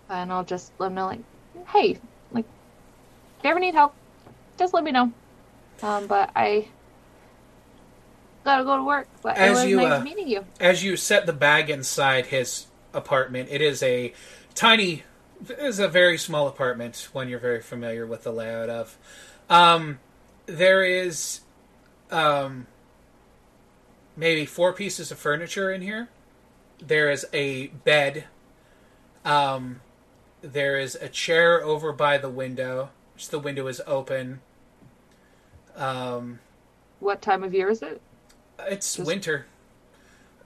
and 0.09 0.31
I'll 0.31 0.43
just 0.43 0.71
let 0.79 0.87
him 0.87 0.95
know 0.95 1.05
like, 1.07 1.23
hey, 1.67 1.97
like, 2.31 2.45
if 3.39 3.43
you 3.43 3.49
ever 3.49 3.59
need 3.59 3.75
help, 3.75 3.95
just 4.57 4.73
let 4.73 4.83
me 4.83 4.91
know. 4.91 5.11
Um, 5.81 6.07
but 6.07 6.31
I 6.35 6.67
gotta 8.43 8.63
go 8.63 8.77
to 8.77 8.83
work. 8.83 9.07
But 9.21 9.37
As 9.37 9.49
it 9.49 9.61
was 9.61 9.65
you, 9.65 9.77
nice 9.77 10.01
uh, 10.01 10.03
meeting 10.03 10.27
you. 10.27 10.45
as 10.59 10.83
you 10.83 10.95
set 10.97 11.25
the 11.25 11.33
bag 11.33 11.69
inside 11.69 12.27
his 12.27 12.67
apartment, 12.93 13.49
it 13.51 13.61
is 13.61 13.81
a 13.83 14.13
tiny, 14.55 15.03
it 15.47 15.59
is 15.59 15.79
a 15.79 15.87
very 15.87 16.17
small 16.17 16.47
apartment. 16.47 17.09
One 17.13 17.29
you're 17.29 17.39
very 17.39 17.61
familiar 17.61 18.05
with 18.05 18.23
the 18.23 18.31
layout 18.31 18.69
of. 18.69 18.97
Um, 19.49 19.99
there 20.45 20.83
is, 20.83 21.41
um, 22.11 22.67
maybe 24.15 24.45
four 24.45 24.73
pieces 24.73 25.11
of 25.11 25.17
furniture 25.17 25.71
in 25.71 25.81
here. 25.81 26.09
There 26.79 27.09
is 27.09 27.25
a 27.33 27.67
bed. 27.67 28.25
Um, 29.25 29.81
there 30.41 30.77
is 30.77 30.95
a 30.95 31.07
chair 31.07 31.63
over 31.63 31.93
by 31.93 32.17
the 32.17 32.29
window, 32.29 32.89
which 33.13 33.29
the 33.29 33.39
window 33.39 33.67
is 33.67 33.81
open. 33.87 34.41
Um, 35.75 36.39
What 36.99 37.21
time 37.21 37.43
of 37.43 37.53
year 37.53 37.69
is 37.69 37.81
it? 37.81 38.01
It's 38.69 38.95
Just- 38.95 39.07
winter. 39.07 39.45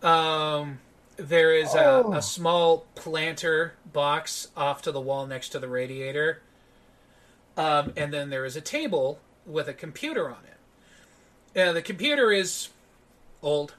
Um, 0.04 0.80
there 1.18 1.54
is 1.56 1.74
a, 1.74 1.86
Oh. 2.06 2.14
a 2.14 2.22
small 2.22 2.86
planter 2.96 3.74
box 3.92 4.50
off 4.56 4.82
to 4.84 4.92
the 4.92 5.02
wall 5.02 5.26
next 5.26 5.50
to 5.50 5.60
the 5.60 5.68
radiator. 5.68 6.42
Um, 7.58 7.94
and 7.98 8.14
then 8.14 8.30
there 8.30 8.46
is 8.46 8.56
a 8.56 8.62
table 8.62 9.20
with 9.46 9.68
a 9.68 9.74
computer 9.74 10.30
on 10.30 10.38
it. 11.56 11.60
Uh, 11.60 11.72
the 11.74 11.82
computer 11.82 12.32
is 12.32 12.70
old, 13.42 13.74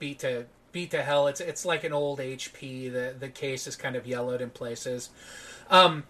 beat 0.00 0.18
to 0.20 0.46
beat 0.72 0.90
to 0.90 1.02
hell. 1.04 1.28
It's 1.28 1.40
it's 1.40 1.64
like 1.64 1.84
an 1.84 1.92
old 1.92 2.18
HP. 2.18 2.88
The 2.92 3.14
the 3.16 3.28
case 3.28 3.68
is 3.68 3.76
kind 3.76 3.94
of 3.94 4.04
yellowed 4.04 4.40
in 4.40 4.50
places. 4.50 5.10
Um, 5.70 6.02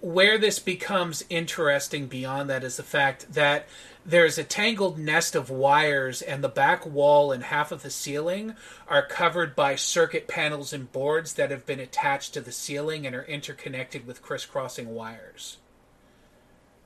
where 0.00 0.38
this 0.38 0.58
becomes 0.58 1.22
interesting 1.28 2.06
beyond 2.06 2.48
that 2.48 2.64
is 2.64 2.78
the 2.78 2.82
fact 2.82 3.34
that 3.34 3.66
there's 4.06 4.36
a 4.36 4.44
tangled 4.44 4.98
nest 4.98 5.34
of 5.34 5.48
wires, 5.48 6.20
and 6.20 6.44
the 6.44 6.48
back 6.48 6.84
wall 6.84 7.32
and 7.32 7.44
half 7.44 7.72
of 7.72 7.82
the 7.82 7.90
ceiling 7.90 8.54
are 8.86 9.06
covered 9.06 9.56
by 9.56 9.76
circuit 9.76 10.28
panels 10.28 10.72
and 10.72 10.92
boards 10.92 11.34
that 11.34 11.50
have 11.50 11.64
been 11.64 11.80
attached 11.80 12.34
to 12.34 12.40
the 12.40 12.52
ceiling 12.52 13.06
and 13.06 13.16
are 13.16 13.24
interconnected 13.24 14.06
with 14.06 14.22
crisscrossing 14.22 14.88
wires 14.94 15.58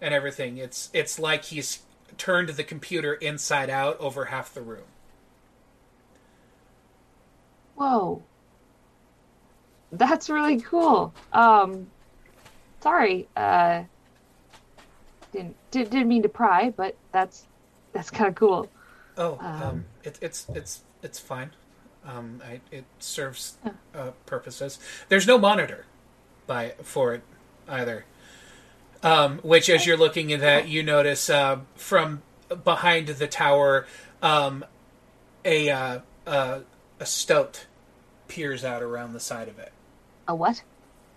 and 0.01 0.14
everything. 0.14 0.59
It's 0.59 0.91
it's 0.93 1.19
like 1.19 1.47
he's 1.47 1.81
turned 2.16 2.51
the 2.51 2.64
computer 2.64 3.14
inside 3.14 3.69
out 3.69 3.99
over 3.99 4.27
half 4.27 4.55
the 4.55 4.62
room. 4.62 4.87
Whoa. 7.75 8.23
That's 9.91 10.29
really 10.29 10.61
cool. 10.61 11.14
Um, 11.33 11.89
sorry. 12.81 13.29
Uh, 13.37 13.85
didn't 15.33 15.57
did, 15.70 15.91
didn't 15.91 16.09
mean 16.09 16.22
to 16.22 16.29
pry, 16.29 16.70
but 16.76 16.97
that's 17.12 17.47
that's 17.93 18.11
kind 18.11 18.29
of 18.29 18.35
cool. 18.35 18.68
Oh, 19.16 19.39
um, 19.41 19.62
Um, 19.62 19.85
it, 20.05 20.18
it's 20.20 20.47
it's 20.55 20.83
it's 21.03 21.18
fine. 21.18 21.51
Um, 22.05 22.41
I, 22.45 22.61
it 22.70 22.85
serves 22.99 23.59
Oh. 23.66 23.72
uh, 23.95 24.11
purposes. 24.26 24.79
There's 25.09 25.26
no 25.26 25.37
monitor 25.39 25.85
by 26.47 26.74
for 26.83 27.14
it 27.14 27.22
either. 27.68 28.05
Um, 29.03 29.39
which, 29.41 29.68
as 29.70 29.87
you're 29.87 29.97
looking 29.97 30.33
at 30.33 30.41
that, 30.41 30.68
you 30.68 30.83
notice 30.83 31.31
uh, 31.31 31.61
from 31.76 32.22
behind 32.64 33.09
the 33.09 33.29
tower, 33.29 33.87
um, 34.22 34.64
a 35.45 35.70
uh, 35.70 36.01
uh, 36.26 36.61
a 36.99 37.07
stoat 37.07 37.66
peers 38.26 38.64
out 38.64 38.83
around 38.83 39.12
the 39.12 39.20
side 39.20 39.49
of 39.49 39.59
it. 39.59 39.72
A 40.26 40.35
what? 40.35 40.62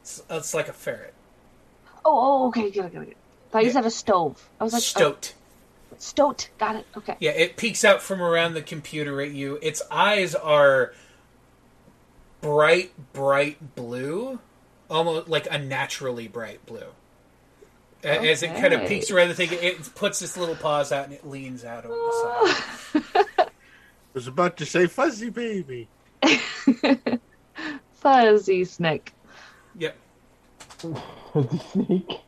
It's, 0.02 0.22
it's 0.30 0.54
like 0.54 0.68
a 0.68 0.74
ferret. 0.74 1.14
Oh, 2.06 2.44
oh 2.44 2.48
okay, 2.50 2.70
good, 2.70 2.92
good, 2.92 3.06
good. 3.06 3.16
Thought 3.52 3.64
you 3.64 3.68
Yeah. 3.68 3.74
said 3.74 3.86
a 3.86 3.92
stove. 3.92 4.50
I 4.60 4.64
was 4.64 4.74
like, 4.74 4.82
Stoat. 4.84 5.34
oh, 5.92 5.96
stoat. 6.00 6.50
Got 6.58 6.78
it. 6.78 6.86
Okay. 6.98 7.16
Yeah, 7.20 7.32
it 7.32 7.58
peeks 7.58 7.84
out 7.84 8.02
from 8.02 8.22
around 8.22 8.54
the 8.54 8.62
computer 8.62 9.22
at 9.22 9.32
you. 9.32 9.60
Its 9.62 9.82
eyes 9.92 10.36
are 10.36 10.94
bright, 12.40 12.92
bright 13.14 13.76
blue, 13.76 14.40
almost 14.90 15.28
like 15.28 15.48
a 15.52 15.58
naturally 15.60 16.28
bright 16.28 16.66
blue. 16.66 16.88
A- 18.04 18.32
As 18.32 18.42
it 18.42 18.56
kind 18.56 18.74
of 18.74 18.82
Okay. 18.82 18.96
peeks 18.96 19.12
around 19.12 19.28
the 19.28 19.36
thing, 19.36 19.50
it 19.52 19.94
puts 19.96 20.22
its 20.22 20.36
little 20.38 20.56
paws 20.56 20.92
out 20.92 21.06
and 21.06 21.14
it 21.14 21.28
leans 21.28 21.64
out 21.64 21.86
over 21.86 21.94
the 21.94 22.12
side. 23.04 23.04
I 23.16 23.26
oh. 23.40 23.46
was 24.14 24.28
about 24.28 24.58
to 24.58 24.66
say 24.66 24.88
fuzzy 24.88 25.30
baby. 25.30 25.88
Fuzzy 27.94 28.66
snake. 28.66 29.14
Yep. 29.78 29.96
The 31.34 31.60
snake. 31.72 32.22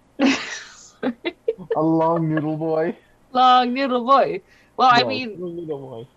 A 1.75 1.81
long 1.81 2.29
noodle 2.29 2.57
boy. 2.57 2.97
Long 3.31 3.73
noodle 3.73 4.05
boy. 4.05 4.43
Well, 4.77 4.89
I 4.89 5.03
mean, 5.03 5.41
noodle 5.55 5.79
boy. 5.79 6.07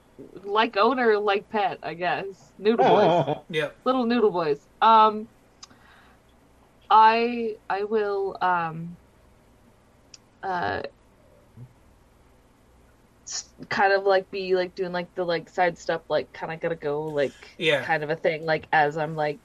like 0.45 0.77
owner, 0.77 1.19
like 1.19 1.49
pet, 1.49 1.79
I 1.83 1.95
guess. 1.95 2.53
Noodle 2.59 2.85
boys. 2.87 3.15
Yep. 3.49 3.77
little 3.85 4.07
noodle 4.07 4.33
boys. 4.33 4.67
Um, 4.81 5.29
I 6.91 7.57
I 7.69 7.85
will 7.85 8.37
um 8.41 8.99
uh 10.43 10.83
kind 13.69 13.93
of 13.93 14.05
like 14.05 14.31
be 14.31 14.55
like 14.55 14.75
doing 14.75 14.93
like 14.93 15.09
the 15.15 15.25
like 15.25 15.49
side 15.49 15.79
step 15.79 16.05
like 16.09 16.33
kind 16.33 16.53
of 16.53 16.61
gotta 16.61 16.77
go 16.77 17.05
like 17.07 17.59
Yeah. 17.59 17.81
kind 17.81 18.03
of 18.05 18.11
a 18.11 18.17
thing 18.17 18.45
like 18.45 18.69
as 18.73 18.97
I'm 18.97 19.15
like 19.17 19.41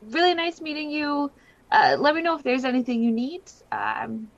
really 0.00 0.34
nice 0.34 0.60
meeting 0.60 0.90
you. 0.90 1.30
Uh, 1.72 1.96
let 1.98 2.14
me 2.14 2.22
know 2.22 2.36
if 2.36 2.42
there's 2.42 2.64
anything 2.64 3.02
you 3.02 3.12
need. 3.12 3.42
I'm 3.70 4.28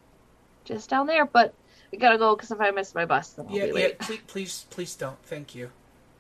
just 0.65 0.91
down 0.91 1.07
there, 1.07 1.25
but 1.27 1.55
I 1.93 1.97
gotta 1.97 2.19
go 2.19 2.35
because 2.37 2.51
if 2.51 2.61
I 2.61 2.71
miss 2.71 2.95
my 2.95 3.07
bus, 3.07 3.31
then 3.31 3.47
I'll 3.49 3.55
Yeah, 3.57 3.65
be 3.65 3.69
yeah. 3.69 3.73
late. 3.75 3.99
Please, 4.01 4.21
please, 4.27 4.67
please 4.71 4.95
don't. 4.97 5.19
Thank 5.25 5.55
you. 5.55 5.71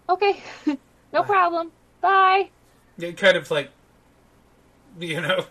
Okay, 0.08 0.42
no 0.66 0.76
Bye. 1.12 1.22
problem. 1.22 1.70
Bye. 2.00 2.50
It 2.98 3.16
kind 3.16 3.36
of 3.36 3.50
like, 3.50 3.70
you 5.00 5.20
know, 5.20 5.46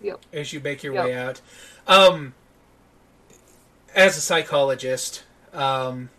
Yep. 0.00 0.20
as 0.32 0.52
you 0.52 0.60
make 0.60 0.82
your 0.82 0.94
Yep. 0.94 1.04
way 1.04 1.14
out. 1.14 1.40
Um, 1.86 2.34
as 3.94 4.16
a 4.16 4.20
psychologist, 4.20 5.22
um, 5.52 6.10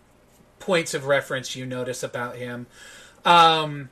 points 0.58 0.94
of 0.94 1.06
reference 1.06 1.56
you 1.56 1.66
notice 1.66 2.02
about 2.02 2.36
him. 2.36 2.66
Um, 3.24 3.88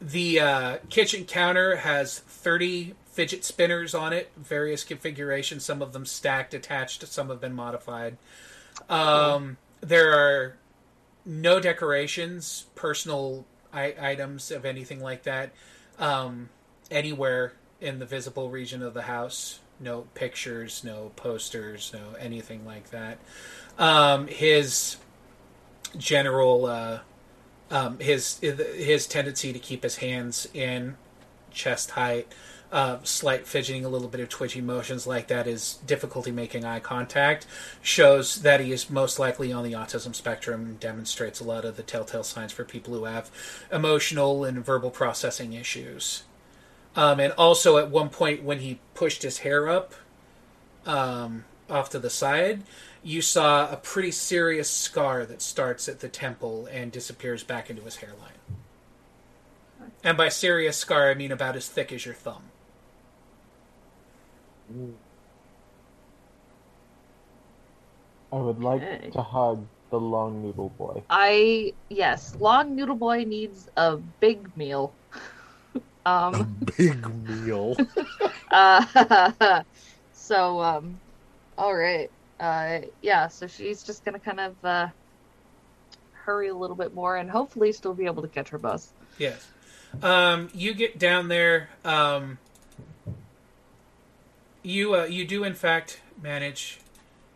the 0.00 0.40
uh, 0.40 0.76
kitchen 0.90 1.24
counter 1.24 1.76
has 1.76 2.18
30 2.18 2.94
fidget 3.16 3.46
spinners 3.46 3.94
on 3.94 4.12
it, 4.12 4.30
various 4.36 4.84
configurations, 4.84 5.64
some 5.64 5.80
of 5.80 5.94
them 5.94 6.04
stacked, 6.04 6.52
attached, 6.52 7.06
some 7.08 7.30
have 7.30 7.40
been 7.40 7.54
modified. 7.54 8.18
Um, 8.90 9.56
there 9.80 10.12
are 10.12 10.56
no 11.24 11.58
decorations, 11.58 12.66
personal 12.74 13.46
I- 13.72 13.94
items 13.98 14.50
of 14.50 14.66
anything 14.66 15.00
like 15.00 15.22
that, 15.22 15.52
um, 15.98 16.50
anywhere 16.90 17.54
in 17.80 18.00
the 18.00 18.04
visible 18.04 18.50
region 18.50 18.82
of 18.82 18.92
the 18.92 19.02
house. 19.02 19.60
No 19.80 20.02
pictures, 20.12 20.84
no 20.84 21.12
posters, 21.16 21.92
no 21.94 22.12
anything 22.18 22.66
like 22.66 22.90
that. 22.90 23.16
Um, 23.78 24.26
his 24.26 24.98
general, 25.96 26.66
uh, 26.66 27.00
um, 27.70 27.98
his 27.98 28.38
his 28.40 29.06
tendency 29.06 29.52
to 29.54 29.58
keep 29.58 29.82
his 29.82 29.96
hands 29.96 30.48
in 30.52 30.96
chest 31.50 31.92
height, 31.92 32.28
uh, 32.72 32.98
slight 33.04 33.46
fidgeting, 33.46 33.84
a 33.84 33.88
little 33.88 34.08
bit 34.08 34.20
of 34.20 34.28
twitchy 34.28 34.60
motions 34.60 35.06
like 35.06 35.28
that 35.28 35.46
is 35.46 35.78
difficulty 35.86 36.30
making 36.32 36.64
eye 36.64 36.80
contact, 36.80 37.46
shows 37.80 38.42
that 38.42 38.60
he 38.60 38.72
is 38.72 38.90
most 38.90 39.18
likely 39.18 39.52
on 39.52 39.64
the 39.64 39.72
autism 39.72 40.14
spectrum 40.14 40.66
and 40.66 40.80
demonstrates 40.80 41.40
a 41.40 41.44
lot 41.44 41.64
of 41.64 41.76
the 41.76 41.82
telltale 41.82 42.24
signs 42.24 42.52
for 42.52 42.64
people 42.64 42.94
who 42.94 43.04
have 43.04 43.30
emotional 43.70 44.44
and 44.44 44.64
verbal 44.64 44.90
processing 44.90 45.52
issues. 45.52 46.24
Um, 46.96 47.20
and 47.20 47.32
also, 47.34 47.78
at 47.78 47.90
one 47.90 48.08
point, 48.08 48.42
when 48.42 48.60
he 48.60 48.80
pushed 48.94 49.22
his 49.22 49.38
hair 49.38 49.68
up 49.68 49.94
um, 50.86 51.44
off 51.68 51.90
to 51.90 51.98
the 51.98 52.10
side, 52.10 52.62
you 53.02 53.22
saw 53.22 53.70
a 53.70 53.76
pretty 53.76 54.10
serious 54.10 54.68
scar 54.68 55.24
that 55.26 55.40
starts 55.40 55.88
at 55.88 56.00
the 56.00 56.08
temple 56.08 56.66
and 56.72 56.90
disappears 56.90 57.44
back 57.44 57.70
into 57.70 57.82
his 57.82 57.96
hairline. 57.96 58.32
And 60.02 60.16
by 60.16 60.28
serious 60.28 60.76
scar, 60.76 61.10
I 61.10 61.14
mean 61.14 61.30
about 61.30 61.54
as 61.54 61.68
thick 61.68 61.92
as 61.92 62.04
your 62.04 62.14
thumb. 62.14 62.44
I 64.68 64.72
would 68.36 68.60
like 68.60 68.82
Okay. 68.82 69.10
to 69.12 69.22
hug 69.22 69.68
the 69.90 70.00
long 70.00 70.42
noodle 70.42 70.70
boy. 70.70 71.04
I 71.08 71.74
yes, 71.88 72.34
long 72.40 72.74
noodle 72.74 72.96
boy 72.96 73.24
needs 73.24 73.68
a 73.76 73.96
big 73.96 74.56
meal. 74.56 74.96
um 76.06 76.56
Big 76.76 77.06
meal. 77.06 77.76
uh 78.50 79.62
so 80.12 80.60
um 80.60 81.00
all 81.58 81.74
right. 81.74 82.10
Uh 82.40 82.80
yeah, 83.00 83.28
so 83.28 83.46
she's 83.46 83.82
just 83.82 84.04
going 84.04 84.14
to 84.14 84.20
kind 84.20 84.40
of 84.40 84.56
uh 84.64 84.88
hurry 86.24 86.48
a 86.48 86.54
little 86.54 86.76
bit 86.76 86.92
more 86.92 87.16
and 87.16 87.30
hopefully 87.30 87.72
still 87.72 87.94
be 87.94 88.06
able 88.06 88.22
to 88.22 88.28
catch 88.28 88.50
her 88.50 88.58
bus. 88.58 88.92
Yes. 89.18 89.48
Um, 90.02 90.48
you 90.52 90.74
get 90.74 90.98
down 90.98 91.28
there. 91.28 91.70
Um, 91.84 92.38
you 94.66 94.94
uh, 94.94 95.04
you 95.04 95.24
do 95.24 95.44
in 95.44 95.54
fact 95.54 96.00
manage 96.20 96.78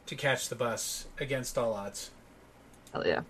to 0.07 0.15
catch 0.15 0.49
the 0.49 0.55
bus 0.57 1.07
against 1.19 1.57
all 1.57 1.73
odds. 1.75 2.11
Hell 2.93 3.07
yeah. 3.07 3.23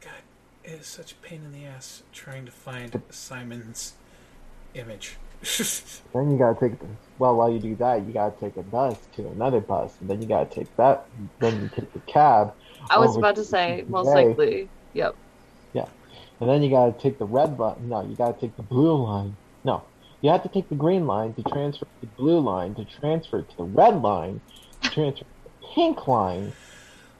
God, 0.00 0.22
it 0.64 0.80
is 0.80 0.86
such 0.86 1.12
a 1.12 1.14
pain 1.16 1.42
in 1.44 1.52
the 1.52 1.66
ass 1.66 2.02
trying 2.12 2.46
to 2.46 2.52
find 2.52 3.02
Simon's 3.10 3.94
image. 4.74 5.16
Then 6.14 6.30
you 6.30 6.38
gotta 6.38 6.58
take 6.58 6.80
the 6.80 6.86
well. 7.18 7.36
While 7.36 7.52
you 7.52 7.60
do 7.60 7.76
that, 7.76 8.04
you 8.06 8.12
gotta 8.12 8.34
take 8.40 8.56
a 8.56 8.62
bus 8.62 8.96
to 9.14 9.28
another 9.28 9.60
bus, 9.60 9.94
and 10.00 10.08
then 10.08 10.20
you 10.22 10.26
gotta 10.26 10.52
take 10.52 10.74
that. 10.76 11.06
Then 11.38 11.62
you 11.62 11.70
take 11.76 11.92
the 11.92 12.00
cab, 12.00 12.54
I 12.90 12.98
was 12.98 13.16
about 13.16 13.36
to 13.36 13.44
say 13.44 13.84
most 13.88 14.08
today. 14.08 14.28
likely. 14.28 14.68
Yep. 14.94 15.14
Yeah 15.74 15.84
and 16.40 16.48
then 16.48 16.62
you 16.62 16.70
gotta 16.70 16.92
take 16.92 17.18
the 17.18 17.24
red 17.24 17.58
line. 17.58 17.88
No, 17.88 18.02
you 18.02 18.14
gotta 18.14 18.38
take 18.38 18.56
the 18.56 18.62
blue 18.62 19.02
line. 19.02 19.36
No, 19.64 19.82
you 20.20 20.30
have 20.30 20.42
to 20.42 20.48
take 20.48 20.68
the 20.68 20.74
green 20.74 21.06
line 21.06 21.34
to 21.34 21.42
transfer 21.44 21.84
to 21.84 21.90
the 22.00 22.06
blue 22.16 22.40
line 22.40 22.74
to 22.74 22.84
transfer 22.84 23.42
to 23.42 23.56
the 23.56 23.64
red 23.64 24.00
line 24.02 24.40
to 24.82 24.90
transfer 24.90 25.24
to 25.24 25.30
the 25.44 25.50
pink 25.74 26.06
line. 26.08 26.52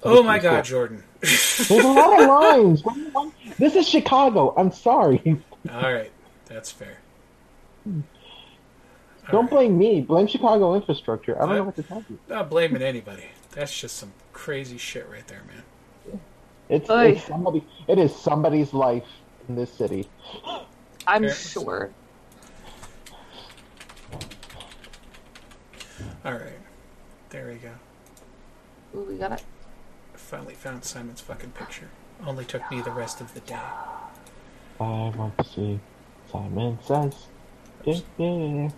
oh 0.03 0.23
my 0.23 0.39
God, 0.39 0.65
Jordan! 0.65 1.05
There's 1.21 1.71
a 1.71 1.89
lot 1.89 2.19
of 2.21 2.27
lines. 2.27 2.83
What 2.85 2.95
do 2.95 3.01
you 3.01 3.11
want? 3.11 3.35
This 3.59 3.75
is 3.77 3.89
Chicago. 3.89 4.55
I'm 4.57 4.71
sorry. 4.73 5.43
all 5.71 5.93
right, 5.93 6.13
that's 6.47 6.71
fair. 6.71 6.99
All 7.87 9.33
Don't 9.33 9.43
right. 9.43 9.51
blame 9.51 9.79
me. 9.79 10.01
Blame 10.01 10.27
Chicago 10.27 10.75
infrastructure. 10.75 11.37
I 11.37 11.41
don't 11.47 11.51
I- 11.51 11.55
know 11.57 11.63
uh, 11.63 11.67
what 11.67 11.77
to 11.77 11.83
tell 11.83 12.05
you. 12.09 12.19
Not 12.29 12.49
blaming 12.51 12.83
anybody. 12.83 13.25
That's 13.53 13.79
just 13.79 13.97
some 13.97 14.13
crazy 14.33 14.79
shit 14.79 15.09
right 15.11 15.27
there, 15.27 15.43
man. 15.47 16.21
It's, 16.69 16.89
Oy. 16.91 17.13
it's 17.13 17.25
somebody. 17.27 17.65
It 17.89 17.99
is 17.99 18.15
somebody's 18.15 18.73
life 18.75 19.07
in 19.49 19.57
this 19.57 19.73
city. 19.73 20.09
I'm 21.07 21.23
Fair. 21.23 21.35
sure. 21.35 21.91
All 26.25 26.33
right, 26.33 26.61
there 27.31 27.49
we 27.49 27.55
go. 27.55 27.73
Ooh, 28.95 29.05
we 29.05 29.17
got 29.17 29.33
it. 29.33 29.43
I 30.15 30.17
finally 30.17 30.55
found 30.55 30.85
Simon's 30.85 31.21
fucking 31.21 31.51
picture. 31.51 31.89
Only 32.27 32.45
took 32.45 32.69
me 32.71 32.81
the 32.81 32.91
rest 32.91 33.21
of 33.21 33.35
the 33.35 33.41
day. 33.41 33.61
I 34.81 35.13
want 35.17 35.37
to 35.39 35.45
see 35.45 35.81
Simon 36.31 36.79
Says. 36.85 37.15
Yeah, 37.85 38.01
yeah. 38.19 38.71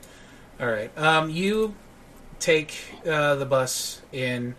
All 0.60 0.68
right. 0.68 0.96
Um, 0.98 1.30
you 1.30 1.74
take 2.38 2.74
uh, 3.06 3.36
the 3.36 3.46
bus 3.46 4.02
in. 4.12 4.54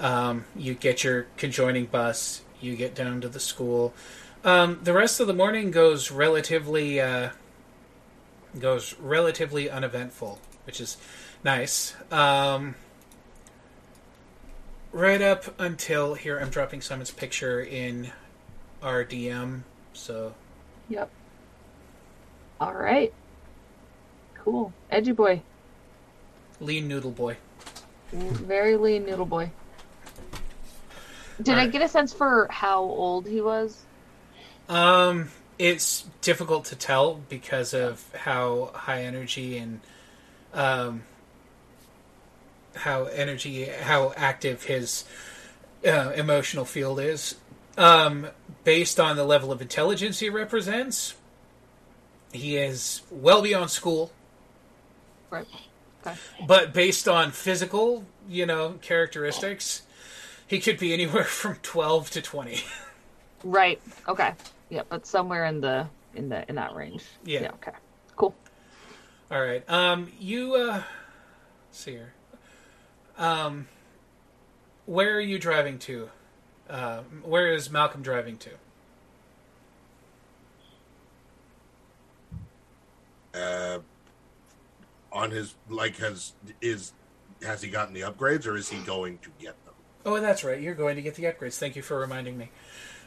Um, 0.00 0.44
you 0.54 0.74
get 0.74 1.04
your 1.04 1.26
conjoining 1.36 1.86
bus. 1.86 2.42
You 2.60 2.76
get 2.76 2.94
down 2.94 3.20
to 3.20 3.28
the 3.28 3.40
school. 3.40 3.94
Um, 4.44 4.80
the 4.82 4.92
rest 4.92 5.20
of 5.20 5.26
the 5.26 5.34
morning 5.34 5.70
goes 5.70 6.10
relatively 6.10 7.00
uh, 7.00 7.30
goes 8.58 8.94
relatively 8.98 9.68
uneventful, 9.68 10.38
which 10.64 10.80
is 10.80 10.96
nice. 11.46 11.94
Um, 12.10 12.74
right 14.92 15.22
up 15.22 15.58
until 15.60 16.14
here, 16.14 16.38
I'm 16.38 16.50
dropping 16.50 16.82
Simon's 16.82 17.12
picture 17.12 17.62
in 17.62 18.10
our 18.82 19.04
DM. 19.04 19.62
So 19.94 20.34
Yep. 20.90 21.08
All 22.60 22.74
right. 22.74 23.14
Cool. 24.34 24.72
Edgy 24.90 25.12
boy. 25.12 25.40
lean 26.60 26.88
noodle 26.88 27.12
boy. 27.12 27.36
Very 28.12 28.76
lean 28.76 29.06
noodle 29.06 29.26
boy. 29.26 29.50
Did 31.40 31.58
I 31.58 31.66
get 31.66 31.82
a 31.82 31.88
sense 31.88 32.12
for 32.12 32.48
how 32.50 32.82
old 32.82 33.28
he 33.28 33.40
was? 33.40 33.84
Um, 34.68 35.28
it's 35.58 36.08
difficult 36.22 36.64
to 36.66 36.76
tell 36.76 37.20
because 37.28 37.72
of 37.72 38.02
how 38.14 38.70
high 38.74 39.04
energy 39.04 39.58
and 39.58 39.80
um, 40.54 41.02
how 42.76 43.04
energy, 43.04 43.64
how 43.64 44.12
active 44.16 44.64
his 44.64 45.04
uh, 45.86 46.12
emotional 46.14 46.64
field 46.64 47.00
is. 47.00 47.36
Um, 47.78 48.28
based 48.64 48.98
on 48.98 49.16
the 49.16 49.24
level 49.24 49.52
of 49.52 49.60
intelligence 49.60 50.20
he 50.20 50.30
represents, 50.30 51.14
he 52.32 52.56
is 52.56 53.02
well 53.10 53.42
beyond 53.42 53.70
school. 53.70 54.12
Right. 55.30 55.46
Okay. 56.06 56.16
But 56.46 56.72
based 56.72 57.08
on 57.08 57.32
physical, 57.32 58.04
you 58.28 58.46
know, 58.46 58.78
characteristics, 58.80 59.82
he 60.46 60.60
could 60.60 60.78
be 60.78 60.92
anywhere 60.92 61.24
from 61.24 61.56
twelve 61.62 62.10
to 62.10 62.22
twenty. 62.22 62.60
Right. 63.44 63.80
Okay. 64.08 64.32
Yeah, 64.70 64.82
but 64.88 65.06
somewhere 65.06 65.44
in 65.44 65.60
the 65.60 65.86
in 66.14 66.28
the 66.28 66.48
in 66.48 66.56
that 66.56 66.74
range. 66.74 67.04
Yeah. 67.24 67.50
okay. 67.54 67.72
Cool. 68.16 68.34
All 69.30 69.40
right. 69.42 69.68
Um, 69.68 70.10
you 70.18 70.54
uh, 70.54 70.82
see 71.70 71.92
here. 71.92 72.12
Um, 73.18 73.68
where 74.84 75.14
are 75.16 75.20
you 75.20 75.38
driving 75.38 75.78
to? 75.80 76.10
Uh, 76.68 77.02
where 77.22 77.52
is 77.52 77.70
Malcolm 77.70 78.02
driving 78.02 78.36
to? 78.38 78.50
Uh, 83.34 83.78
on 85.12 85.30
his 85.30 85.54
like 85.68 85.96
has 85.98 86.32
is 86.60 86.92
has 87.42 87.62
he 87.62 87.68
gotten 87.70 87.94
the 87.94 88.00
upgrades 88.00 88.46
or 88.46 88.56
is 88.56 88.68
he 88.68 88.78
going 88.84 89.18
to 89.18 89.28
get 89.38 89.54
them? 89.64 89.74
Oh, 90.04 90.20
that's 90.20 90.42
right. 90.44 90.60
You're 90.60 90.74
going 90.74 90.96
to 90.96 91.02
get 91.02 91.14
the 91.16 91.24
upgrades. 91.24 91.58
Thank 91.58 91.76
you 91.76 91.82
for 91.82 91.98
reminding 91.98 92.38
me. 92.38 92.50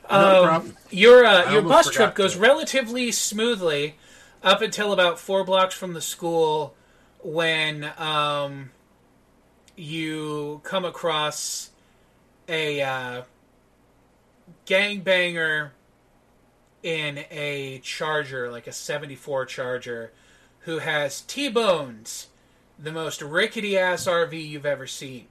No 0.09 0.41
Um, 0.41 0.47
problem. 0.47 0.77
Your 0.91 1.25
uh, 1.25 1.51
your 1.51 1.61
bus 1.61 1.89
trip 1.89 2.15
goes 2.15 2.33
to. 2.33 2.39
relatively 2.39 3.11
smoothly 3.11 3.95
up 4.43 4.61
until 4.61 4.93
about 4.93 5.19
four 5.19 5.43
blocks 5.43 5.75
from 5.75 5.93
the 5.93 6.01
school 6.01 6.75
when 7.21 7.91
um, 7.97 8.71
you 9.79 10.61
come 10.63 10.85
across 10.85 11.69
a 12.47 12.81
uh, 12.81 13.21
gangbanger 14.65 15.71
in 16.83 17.19
a 17.31 17.79
Charger, 17.79 18.51
like 18.51 18.67
a 18.67 18.71
'74 18.71 19.45
Charger, 19.45 20.11
who 20.61 20.79
has 20.79 21.21
T 21.21 21.49
Bones, 21.49 22.27
the 22.77 22.91
most 22.91 23.21
rickety 23.21 23.77
ass 23.77 24.05
RV 24.05 24.47
you've 24.47 24.65
ever 24.65 24.87
seen. 24.87 25.27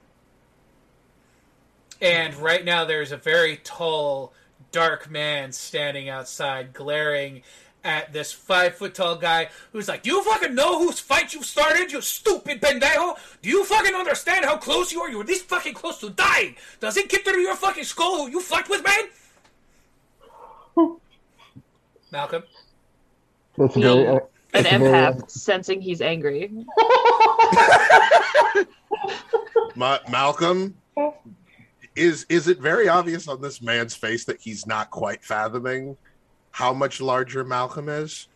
And 2.01 2.35
right 2.35 2.63
now, 2.63 2.85
there's 2.85 3.11
a 3.11 3.17
very 3.17 3.57
tall, 3.57 4.33
dark 4.71 5.11
man 5.11 5.51
standing 5.51 6.09
outside, 6.09 6.73
glaring 6.73 7.43
at 7.83 8.11
this 8.11 8.31
five 8.33 8.75
foot 8.75 8.93
tall 8.93 9.15
guy 9.15 9.49
who's 9.71 9.87
like, 9.87 10.03
Do 10.03 10.09
you 10.11 10.21
fucking 10.23 10.53
know 10.53 10.79
whose 10.79 10.99
fight 10.99 11.33
you 11.33 11.41
started, 11.43 11.91
you 11.91 12.01
stupid 12.01 12.59
pendejo? 12.61 13.17
Do 13.41 13.49
you 13.49 13.63
fucking 13.65 13.95
understand 13.95 14.45
how 14.45 14.57
close 14.57 14.91
you 14.91 15.01
are? 15.01 15.09
You're 15.09 15.23
this 15.23 15.41
fucking 15.43 15.73
close 15.75 15.99
to 15.99 16.09
dying. 16.09 16.55
Does 16.79 16.97
it 16.97 17.07
get 17.09 17.23
through 17.23 17.39
your 17.41 17.55
fucking 17.55 17.85
skull 17.85 18.17
who 18.25 18.31
you 18.31 18.41
fucked 18.41 18.69
with, 18.69 18.83
man? 18.83 19.05
Malcolm? 22.11 22.43
That's 23.57 23.75
He- 23.75 23.81
very. 23.81 24.07
Uh, 24.07 24.19
An 24.53 24.63
that's 24.63 24.69
very- 24.77 24.81
empath 24.83 25.29
sensing 25.29 25.79
he's 25.81 26.01
angry. 26.01 26.51
Ma- 29.75 29.99
Malcolm, 30.09 30.75
is 31.95 32.25
is 32.29 32.47
it 32.47 32.59
very 32.59 32.89
obvious 32.89 33.27
on 33.27 33.41
this 33.41 33.61
man's 33.61 33.95
face 33.95 34.25
that 34.25 34.41
he's 34.41 34.65
not 34.65 34.89
quite 34.89 35.23
fathoming 35.23 35.95
how 36.51 36.73
much 36.73 36.99
larger 37.01 37.43
Malcolm 37.43 37.89
is? 37.89 38.27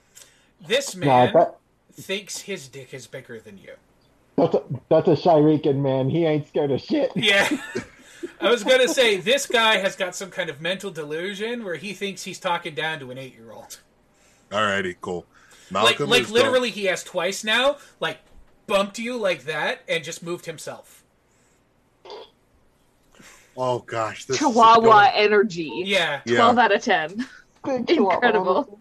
This 0.66 0.96
Nah, 0.96 1.06
man 1.06 1.34
that, 1.34 1.58
thinks 1.94 2.40
his 2.42 2.68
dick 2.68 2.94
is 2.94 3.08
bigger 3.08 3.40
than 3.40 3.58
you. 3.58 3.74
that's, 4.38 4.56
a, 4.56 4.64
that's 4.90 5.08
a 5.08 5.16
Shirikan 5.16 5.78
man. 5.78 6.10
He 6.10 6.26
ain't 6.26 6.48
scared 6.48 6.72
of 6.72 6.82
shit. 6.82 7.12
Yeah. 7.16 7.50
I 8.42 8.50
was 8.50 8.64
going 8.64 8.80
to 8.80 8.88
say, 8.88 9.18
this 9.18 9.46
guy 9.46 9.78
has 9.78 9.96
got 9.98 10.16
some 10.16 10.30
kind 10.30 10.50
of 10.50 10.62
mental 10.62 10.90
delusion 10.92 11.64
where 11.66 11.76
he 11.76 11.94
thinks 11.94 12.24
he's 12.24 12.40
talking 12.40 12.74
down 12.74 13.00
to 13.00 13.12
an 13.12 13.18
eight 13.18 13.34
year 13.36 13.52
old. 13.52 13.80
Alrighty, 14.50 14.96
cool. 15.02 15.26
Like, 15.72 15.84
Malcolm 16.00 16.10
like 16.10 16.22
is 16.24 16.32
literally, 16.32 16.70
he 16.70 16.86
has 16.86 17.04
twice 17.04 17.44
now, 17.44 17.78
like, 18.00 18.20
bumped 18.68 18.98
you 19.00 19.18
like 19.18 19.44
that 19.46 19.82
and 19.90 20.04
just 20.04 20.24
moved 20.24 20.46
himself. 20.46 21.04
Oh 23.56 23.80
gosh, 23.80 24.26
this 24.26 24.36
is 24.36 24.40
Chihuahua 24.40 24.82
going- 24.82 25.12
energy. 25.16 25.72
Yeah. 25.86 26.22
Yeah. 26.26 26.38
12 26.38 26.58
out 26.58 26.72
of 26.72 26.82
10. 26.82 27.28
Big 27.64 27.88
chihuahua. 27.88 28.14
Incredible. 28.16 28.80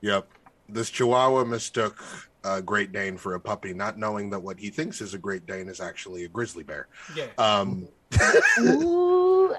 Yep. 0.00 0.28
This 0.68 0.90
Chihuahua 0.90 1.44
mistook 1.44 2.02
a 2.44 2.60
Great 2.62 2.92
Dane 2.92 3.16
for 3.16 3.34
a 3.34 3.40
puppy, 3.40 3.72
not 3.72 3.98
knowing 3.98 4.30
that 4.30 4.40
what 4.40 4.58
he 4.58 4.70
thinks 4.70 5.00
is 5.00 5.14
a 5.14 5.18
Great 5.18 5.46
Dane 5.46 5.68
is 5.68 5.80
actually 5.80 6.24
a 6.24 6.28
grizzly 6.28 6.64
bear. 6.64 6.88
Yeah. 7.14 7.26
Um, 7.38 7.86
Ooh. 8.60 9.54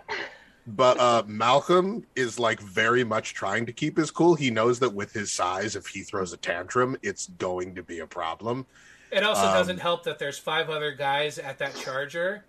but 0.68 1.00
uh, 1.00 1.24
Malcolm 1.28 2.06
is 2.16 2.40
like 2.40 2.60
very 2.60 3.04
much 3.04 3.34
trying 3.34 3.66
to 3.68 3.72
keep 3.74 3.98
his 3.98 4.12
cool. 4.12 4.36
He 4.36 4.50
knows 4.52 4.80
that 4.80 4.94
with 4.94 5.14
his 5.14 5.32
size, 5.32 5.76
if 5.76 5.88
he 5.88 6.02
throws 6.02 6.34
a 6.34 6.38
tantrum, 6.38 6.98
it's 7.04 7.28
going 7.38 7.74
to 7.76 7.84
be 7.84 8.00
a 8.00 8.08
problem. 8.08 8.66
It 9.12 9.24
also 9.24 9.46
Um, 9.48 9.54
doesn't 9.54 9.80
help 9.80 10.04
that 10.06 10.18
there's 10.20 10.40
five 10.40 10.70
other 10.70 10.92
guys 10.92 11.38
at 11.38 11.58
that 11.60 11.76
charger 11.76 12.44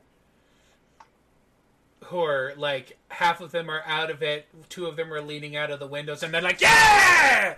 who 2.06 2.20
are 2.20 2.52
like 2.56 2.98
half 3.09 3.40
of 3.40 3.51
them 3.52 3.70
are 3.70 3.82
out 3.86 4.10
of 4.10 4.22
it, 4.22 4.47
two 4.68 4.86
of 4.86 4.97
them 4.97 5.12
are 5.12 5.20
leaning 5.20 5.56
out 5.56 5.70
of 5.70 5.81
the 5.81 5.86
windows, 5.86 6.22
and 6.22 6.32
they're 6.32 6.43
like, 6.43 6.60
"Yeah!" 6.60 7.56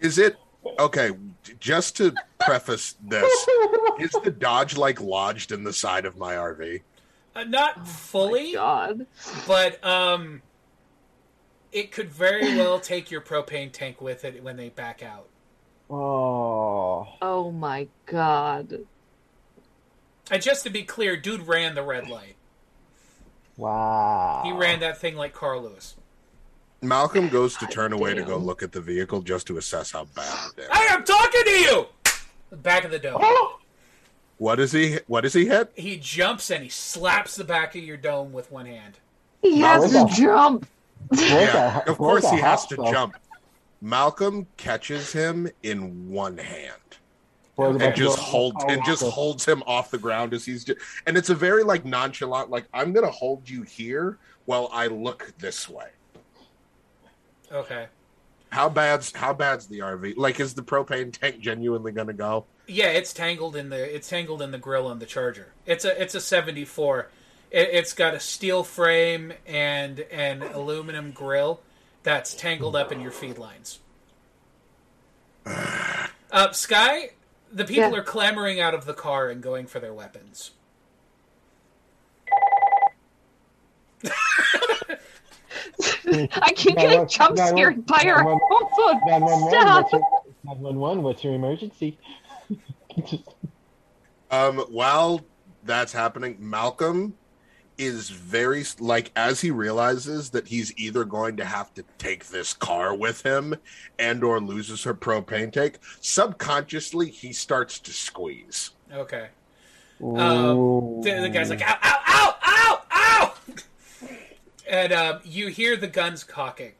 Is 0.00 0.18
it 0.18 0.36
okay? 0.78 1.10
Just 1.60 1.96
to 1.96 2.14
preface 2.40 2.96
this, 3.02 3.46
is 3.98 4.10
the 4.22 4.30
Dodge 4.30 4.76
like 4.76 5.00
lodged 5.00 5.52
in 5.52 5.64
the 5.64 5.72
side 5.72 6.04
of 6.04 6.16
my 6.16 6.34
RV? 6.34 6.82
Uh, 7.34 7.44
not 7.44 7.86
fully, 7.88 8.52
God. 8.52 9.06
but 9.46 9.84
um, 9.84 10.42
it 11.72 11.90
could 11.90 12.10
very 12.10 12.56
well 12.56 12.78
take 12.78 13.10
your 13.10 13.20
propane 13.20 13.72
tank 13.72 14.00
with 14.00 14.24
it 14.24 14.42
when 14.42 14.56
they 14.56 14.68
back 14.68 15.02
out. 15.02 15.28
Oh. 15.90 17.08
Oh 17.20 17.50
my 17.50 17.88
God. 18.06 18.78
And 20.30 20.42
just 20.42 20.64
to 20.64 20.70
be 20.70 20.82
clear, 20.82 21.16
dude 21.16 21.46
ran 21.46 21.74
the 21.74 21.82
red 21.82 22.08
light. 22.08 22.36
Wow. 23.56 24.42
He 24.44 24.52
ran 24.52 24.80
that 24.80 24.98
thing 24.98 25.16
like 25.16 25.32
Carl 25.32 25.62
Lewis. 25.62 25.96
Malcolm 26.82 27.28
goes 27.28 27.56
to 27.56 27.66
turn 27.66 27.92
away 27.92 28.14
to 28.14 28.22
go 28.22 28.36
look 28.36 28.62
at 28.62 28.72
the 28.72 28.80
vehicle 28.80 29.22
just 29.22 29.46
to 29.46 29.58
assess 29.58 29.92
how 29.92 30.04
bad 30.14 30.50
it 30.56 30.62
is. 30.62 30.68
I 30.70 30.84
am 30.90 31.04
talking 31.04 31.42
to 31.44 31.50
you. 31.50 31.86
The 32.50 32.56
back 32.56 32.84
of 32.84 32.90
the 32.90 32.98
dome. 32.98 33.20
Oh! 33.22 33.58
What 34.38 34.60
is 34.60 34.72
he? 34.72 34.98
What 35.06 35.24
is 35.24 35.32
he 35.32 35.46
hit? 35.46 35.72
He 35.76 35.96
jumps 35.96 36.50
and 36.50 36.62
he 36.62 36.68
slaps 36.68 37.36
the 37.36 37.44
back 37.44 37.74
of 37.74 37.82
your 37.82 37.96
dome 37.96 38.32
with 38.32 38.50
one 38.50 38.66
hand. 38.66 38.98
He 39.40 39.60
has 39.60 39.92
to 39.92 40.06
jump. 40.14 40.66
Yeah, 41.12 41.82
of 41.86 41.96
course 41.96 42.28
he 42.30 42.38
has 42.38 42.66
to 42.66 42.76
jump. 42.76 43.16
Malcolm 43.80 44.46
catches 44.56 45.12
him 45.12 45.48
in 45.62 46.10
one 46.10 46.38
hand 46.38 46.72
Where's 46.74 46.80
the 46.80 46.83
and 47.58 47.94
just 47.94 48.18
hot 48.18 48.28
holds 48.28 48.64
and 48.68 48.84
just 48.84 49.02
holds 49.02 49.44
him 49.44 49.62
off 49.66 49.90
the 49.90 49.98
ground 49.98 50.34
as 50.34 50.44
he's 50.44 50.64
just, 50.64 50.80
and 51.06 51.16
it's 51.16 51.30
a 51.30 51.34
very 51.34 51.62
like 51.62 51.84
nonchalant 51.84 52.50
like 52.50 52.66
I'm 52.74 52.92
gonna 52.92 53.10
hold 53.10 53.48
you 53.48 53.62
here 53.62 54.18
while 54.46 54.68
I 54.72 54.88
look 54.88 55.32
this 55.38 55.68
way. 55.68 55.88
Okay. 57.52 57.86
How 58.50 58.68
bad's 58.68 59.12
how 59.12 59.32
bad's 59.32 59.66
the 59.66 59.80
RV? 59.80 60.14
Like, 60.16 60.38
is 60.40 60.54
the 60.54 60.62
propane 60.62 61.12
tank 61.12 61.40
genuinely 61.40 61.92
gonna 61.92 62.12
go? 62.12 62.46
Yeah, 62.66 62.86
it's 62.86 63.12
tangled 63.12 63.56
in 63.56 63.68
the 63.68 63.94
it's 63.94 64.08
tangled 64.08 64.42
in 64.42 64.50
the 64.50 64.58
grill 64.58 64.86
on 64.86 64.98
the 64.98 65.06
Charger. 65.06 65.52
It's 65.66 65.84
a 65.84 66.00
it's 66.00 66.14
a 66.14 66.20
seventy 66.20 66.64
four. 66.64 67.08
It, 67.50 67.70
it's 67.72 67.92
got 67.92 68.14
a 68.14 68.20
steel 68.20 68.64
frame 68.64 69.32
and 69.46 70.00
an 70.10 70.42
aluminum 70.42 71.10
grill 71.12 71.60
that's 72.02 72.34
tangled 72.34 72.76
up 72.76 72.92
in 72.92 73.00
your 73.00 73.10
feed 73.10 73.38
lines. 73.38 73.80
Uh, 76.32 76.50
Sky, 76.50 77.10
the 77.54 77.64
people 77.64 77.90
Yeah. 77.92 77.98
are 77.98 78.02
clamoring 78.02 78.60
out 78.60 78.74
of 78.74 78.84
the 78.84 78.92
car 78.94 79.28
and 79.30 79.40
going 79.42 79.66
for 79.66 79.78
their 79.78 79.94
weapons. 79.94 80.50
I 86.06 86.52
keep 86.54 86.76
getting 86.76 87.00
what- 87.00 87.08
jump 87.08 87.38
scared 87.38 87.86
by 87.86 88.00
her 88.04 88.22
no, 88.22 88.38
phone. 88.76 89.00
911, 89.06 89.48
Stop. 89.50 89.82
what's 89.84 89.92
your, 89.92 90.02
911, 90.44 91.02
what's 91.02 91.24
your 91.24 91.34
emergency? 91.34 91.98
Just- 93.06 93.24
Um, 94.30 94.58
while 94.70 95.20
that's 95.62 95.92
happening, 95.92 96.36
Malcolm 96.40 97.14
is 97.76 98.08
very 98.10 98.64
like 98.78 99.10
as 99.16 99.40
he 99.40 99.50
realizes 99.50 100.30
that 100.30 100.46
he's 100.46 100.72
either 100.76 101.04
going 101.04 101.36
to 101.36 101.44
have 101.44 101.72
to 101.74 101.84
take 101.98 102.26
this 102.26 102.52
car 102.52 102.94
with 102.94 103.22
him 103.22 103.54
and 103.98 104.22
or 104.22 104.40
loses 104.40 104.84
her 104.84 104.94
propane 104.94 105.50
tank 105.52 105.78
subconsciously 106.00 107.10
he 107.10 107.32
starts 107.32 107.78
to 107.80 107.92
squeeze 107.92 108.70
Okay. 108.94 109.28
Ooh. 110.00 110.16
Um, 110.16 111.00
The, 111.02 111.20
the 111.20 111.28
guy's 111.28 111.50
like, 111.50 111.62
ow, 111.62 111.76
ow, 111.82 112.00
ow, 112.06 112.34
ow, 112.46 112.82
ow! 112.92 113.34
and 114.68 114.92
um, 114.92 115.20
you 115.24 115.48
hear 115.48 115.76
the 115.76 115.86
guns 115.86 116.24
cocking 116.24 116.72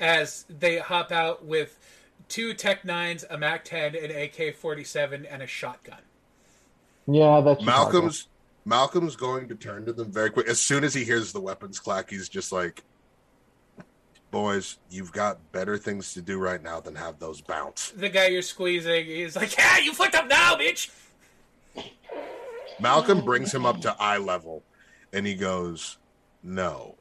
as 0.00 0.44
they 0.48 0.78
hop 0.78 1.12
out 1.12 1.44
with 1.44 1.78
two 2.28 2.54
Tech 2.54 2.82
9s, 2.82 3.24
a 3.30 3.38
MAC 3.38 3.64
10, 3.64 3.94
an 3.96 4.10
AK 4.10 4.54
47, 4.56 5.26
and 5.26 5.42
a 5.42 5.46
shotgun. 5.46 5.98
yeah, 7.06 7.40
that's 7.40 7.64
malcolm's 7.64 8.28
Malcolm's 8.68 9.16
going 9.16 9.48
to 9.48 9.54
turn 9.54 9.86
to 9.86 9.92
them 9.94 10.12
very 10.12 10.28
quick. 10.28 10.46
As 10.46 10.60
soon 10.60 10.84
as 10.84 10.92
he 10.92 11.02
hears 11.02 11.32
the 11.32 11.40
weapons 11.40 11.78
clack, 11.78 12.10
he's 12.10 12.28
just 12.28 12.52
like, 12.52 12.84
"Boys, 14.30 14.76
you've 14.90 15.10
got 15.10 15.52
better 15.52 15.78
things 15.78 16.12
to 16.12 16.20
do 16.20 16.38
right 16.38 16.62
now 16.62 16.78
than 16.78 16.94
have 16.94 17.18
those 17.18 17.40
bounce." 17.40 17.92
The 17.96 18.10
guy 18.10 18.26
you're 18.26 18.42
squeezing, 18.42 19.06
he's 19.06 19.36
like, 19.36 19.56
"Yeah, 19.56 19.78
you 19.78 19.94
fucked 19.94 20.14
up 20.14 20.28
now, 20.28 20.54
bitch." 20.56 20.90
Malcolm 22.78 23.24
brings 23.24 23.52
him 23.52 23.64
up 23.64 23.80
to 23.80 23.96
eye 23.98 24.18
level, 24.18 24.62
and 25.14 25.26
he 25.26 25.34
goes, 25.34 25.96
"No, 26.42 26.96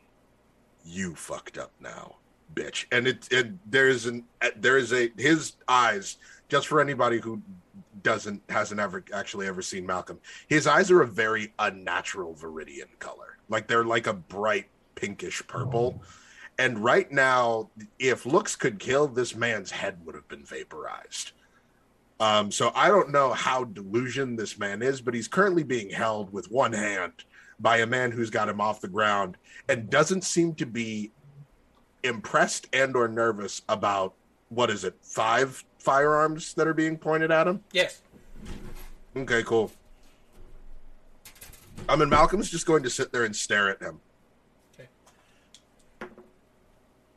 you 0.86 1.16
fucked 1.16 1.58
up 1.58 1.74
now, 1.82 2.16
bitch." 2.54 2.86
And 2.94 3.08
it, 3.08 3.28
it 3.30 3.70
there's 3.70 4.06
an 4.06 4.24
there 4.56 4.78
is 4.78 4.94
a 4.94 5.12
his 5.18 5.54
eyes 5.68 6.18
just 6.48 6.68
for 6.68 6.80
anybody 6.80 7.20
who 7.20 7.42
doesn't 8.08 8.42
hasn't 8.48 8.80
ever 8.80 9.04
actually 9.14 9.48
ever 9.48 9.62
seen 9.62 9.86
Malcolm. 9.86 10.18
His 10.48 10.66
eyes 10.66 10.90
are 10.92 11.02
a 11.02 11.08
very 11.08 11.54
unnatural 11.60 12.34
viridian 12.36 12.98
color. 13.00 13.38
Like 13.50 13.68
they're 13.68 13.84
like 13.84 14.08
a 14.08 14.14
bright 14.14 14.70
pinkish 14.96 15.46
purple. 15.46 16.02
And 16.58 16.82
right 16.82 17.12
now, 17.12 17.70
if 18.00 18.26
looks 18.26 18.56
could 18.56 18.80
kill, 18.80 19.10
this 19.10 19.36
man's 19.36 19.72
head 19.72 19.98
would 20.06 20.16
have 20.16 20.28
been 20.30 20.46
vaporized. 20.46 21.34
Um, 22.22 22.50
so 22.50 22.72
I 22.74 22.88
don't 22.88 23.12
know 23.12 23.34
how 23.34 23.66
delusion 23.66 24.38
this 24.38 24.58
man 24.58 24.82
is, 24.82 25.02
but 25.02 25.14
he's 25.14 25.28
currently 25.28 25.64
being 25.64 25.90
held 25.90 26.32
with 26.32 26.50
one 26.50 26.72
hand 26.72 27.26
by 27.60 27.80
a 27.80 27.86
man 27.86 28.12
who's 28.12 28.30
got 28.30 28.48
him 28.48 28.62
off 28.62 28.80
the 28.80 28.88
ground 28.88 29.36
and 29.68 29.90
doesn't 29.90 30.24
seem 30.24 30.56
to 30.56 30.66
be 30.66 31.12
impressed 32.04 32.68
and 32.72 32.96
or 32.96 33.10
nervous 33.10 33.64
about 33.68 34.14
what 34.50 34.70
is 34.70 34.84
it, 34.84 34.96
five 35.02 35.64
firearms 35.80 36.54
that 36.54 36.68
are 36.68 36.74
being 36.74 36.98
pointed 36.98 37.32
at 37.32 37.48
him? 37.48 37.64
Yes. 37.72 38.02
Okay, 39.16 39.44
cool. 39.44 39.72
I 41.90 41.96
mean, 41.96 42.10
Malcolm's 42.10 42.50
just 42.50 42.66
going 42.66 42.84
to 42.84 42.90
sit 42.90 43.12
there 43.12 43.24
and 43.24 43.36
stare 43.36 43.70
at 43.70 43.82
him. 43.82 44.00
Okay. 44.74 44.88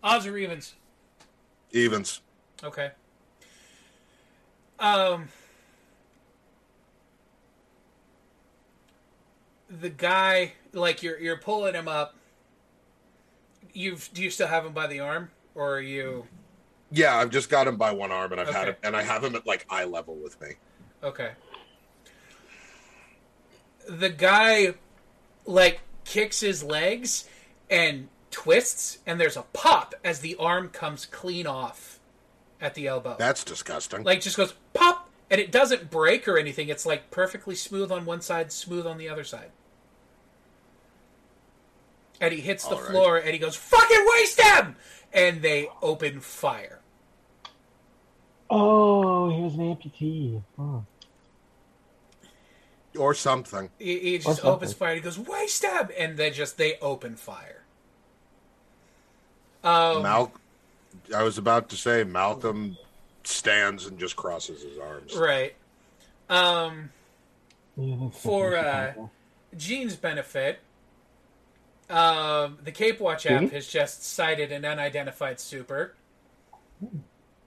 Odds 0.02 0.26
or 0.26 0.36
evens? 0.36 0.74
Evens. 1.72 2.20
Okay. 2.62 2.90
Um. 4.78 5.28
The 9.68 9.90
guy, 9.90 10.52
like 10.72 11.02
you're 11.02 11.18
you're 11.18 11.36
pulling 11.38 11.74
him 11.74 11.86
up. 11.86 12.16
You've 13.72 14.10
do 14.12 14.22
you 14.22 14.30
still 14.30 14.48
have 14.48 14.66
him 14.66 14.72
by 14.72 14.86
the 14.86 15.00
arm, 15.00 15.30
or 15.54 15.74
are 15.76 15.80
you? 15.80 16.26
Yeah, 16.92 17.16
I've 17.16 17.30
just 17.30 17.48
got 17.48 17.66
him 17.68 17.76
by 17.76 17.92
one 17.92 18.10
arm, 18.10 18.32
and 18.32 18.40
I've 18.40 18.48
had 18.48 18.62
Okay. 18.62 18.70
him, 18.70 18.76
and 18.82 18.96
I 18.96 19.02
have 19.02 19.22
him 19.22 19.34
at 19.36 19.46
like 19.46 19.64
eye 19.70 19.84
level 19.84 20.16
with 20.16 20.40
me. 20.40 20.54
Okay. 21.02 21.32
The 23.88 24.08
guy, 24.08 24.74
like, 25.46 25.80
kicks 26.04 26.40
his 26.40 26.62
legs 26.62 27.28
and 27.70 28.08
twists, 28.30 28.98
and 29.06 29.20
there's 29.20 29.36
a 29.36 29.42
pop 29.52 29.94
as 30.04 30.20
the 30.20 30.36
arm 30.36 30.68
comes 30.68 31.06
clean 31.06 31.46
off 31.46 31.98
at 32.60 32.74
the 32.74 32.86
elbow. 32.86 33.16
That's 33.18 33.42
disgusting. 33.44 34.02
like, 34.02 34.20
just 34.20 34.36
goes 34.36 34.54
pop, 34.74 35.08
and 35.30 35.40
it 35.40 35.50
doesn't 35.50 35.90
break 35.90 36.28
or 36.28 36.38
anything. 36.38 36.68
It's 36.68 36.84
like 36.84 37.10
perfectly 37.10 37.54
smooth 37.54 37.90
on 37.90 38.04
one 38.04 38.20
side, 38.20 38.52
smooth 38.52 38.86
on 38.86 38.98
the 38.98 39.08
other 39.08 39.24
side. 39.24 39.50
And 42.20 42.34
he 42.34 42.40
hits 42.40 42.66
the 42.66 42.76
right. 42.76 42.90
floor, 42.90 43.16
and 43.16 43.30
he 43.30 43.38
goes, 43.38 43.56
"Fucking 43.56 44.06
waste 44.18 44.40
him!" 44.40 44.76
And 45.12 45.40
they 45.40 45.68
open 45.80 46.20
fire. 46.20 46.79
Oh, 48.50 49.30
he 49.30 49.42
was 49.42 49.54
an 49.54 49.60
amputee. 49.76 50.42
Oh. 50.58 50.84
or 52.98 53.14
something. 53.14 53.70
He, 53.78 53.98
he 54.00 54.16
just 54.18 54.26
something. 54.26 54.44
opens 54.46 54.72
fire. 54.72 54.94
He 54.96 55.00
goes, 55.00 55.18
"Waste 55.18 55.64
him!" 55.64 55.88
And 55.96 56.16
they 56.16 56.30
just 56.30 56.58
they 56.58 56.76
open 56.80 57.14
fire. 57.16 57.62
Um, 59.62 60.02
Mal, 60.02 60.32
I 61.14 61.22
was 61.22 61.38
about 61.38 61.68
to 61.68 61.76
say 61.76 62.02
Malcolm 62.02 62.76
stands 63.24 63.86
and 63.86 63.98
just 63.98 64.16
crosses 64.16 64.62
his 64.62 64.78
arms. 64.78 65.14
right. 65.16 65.54
Um, 66.28 66.90
Yeah, 67.76 68.08
For, 68.10 68.56
uh, 68.56 68.88
Chicago. 68.92 69.10
Gene's 69.56 69.96
benefit, 69.96 70.60
um, 71.90 72.58
the 72.64 72.72
Cape 72.72 73.00
Watch 73.00 73.26
app 73.26 73.40
Gene? 73.40 73.50
has 73.50 73.66
just 73.66 74.02
cited 74.04 74.50
an 74.52 74.64
unidentified 74.64 75.38
super 75.40 75.94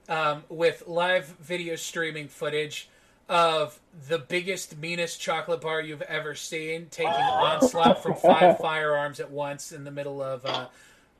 um, 0.08 0.44
with 0.48 0.84
live 0.86 1.26
video 1.40 1.76
streaming 1.76 2.28
footage 2.28 2.88
of 3.28 3.78
the 4.08 4.18
biggest, 4.18 4.76
meanest 4.78 5.20
chocolate 5.20 5.60
bar 5.60 5.80
you've 5.80 6.02
ever 6.02 6.34
seen 6.34 6.88
taking 6.90 7.12
onslaught 7.12 8.02
from 8.02 8.14
five 8.14 8.58
firearms 8.60 9.20
at 9.20 9.30
once 9.30 9.72
in 9.72 9.84
the 9.84 9.90
middle 9.90 10.22
of 10.22 10.44
uh, 10.44 10.66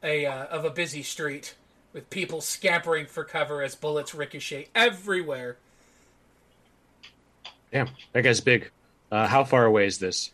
a 0.02 0.27
uh, 0.27 0.44
of 0.47 0.65
a 0.65 0.70
busy 0.70 1.02
street 1.02 1.55
with 1.93 2.11
people 2.11 2.40
scampering 2.40 3.06
for 3.06 3.24
cover 3.24 3.62
as 3.62 3.74
bullets 3.74 4.15
ricochet 4.15 4.69
everywhere. 4.74 5.56
Damn, 7.73 7.89
that 8.12 8.23
guy's 8.23 8.40
big. 8.40 8.70
Uh, 9.11 9.27
how 9.27 9.44
far 9.44 9.65
away 9.65 9.86
is 9.86 9.98
this? 9.98 10.31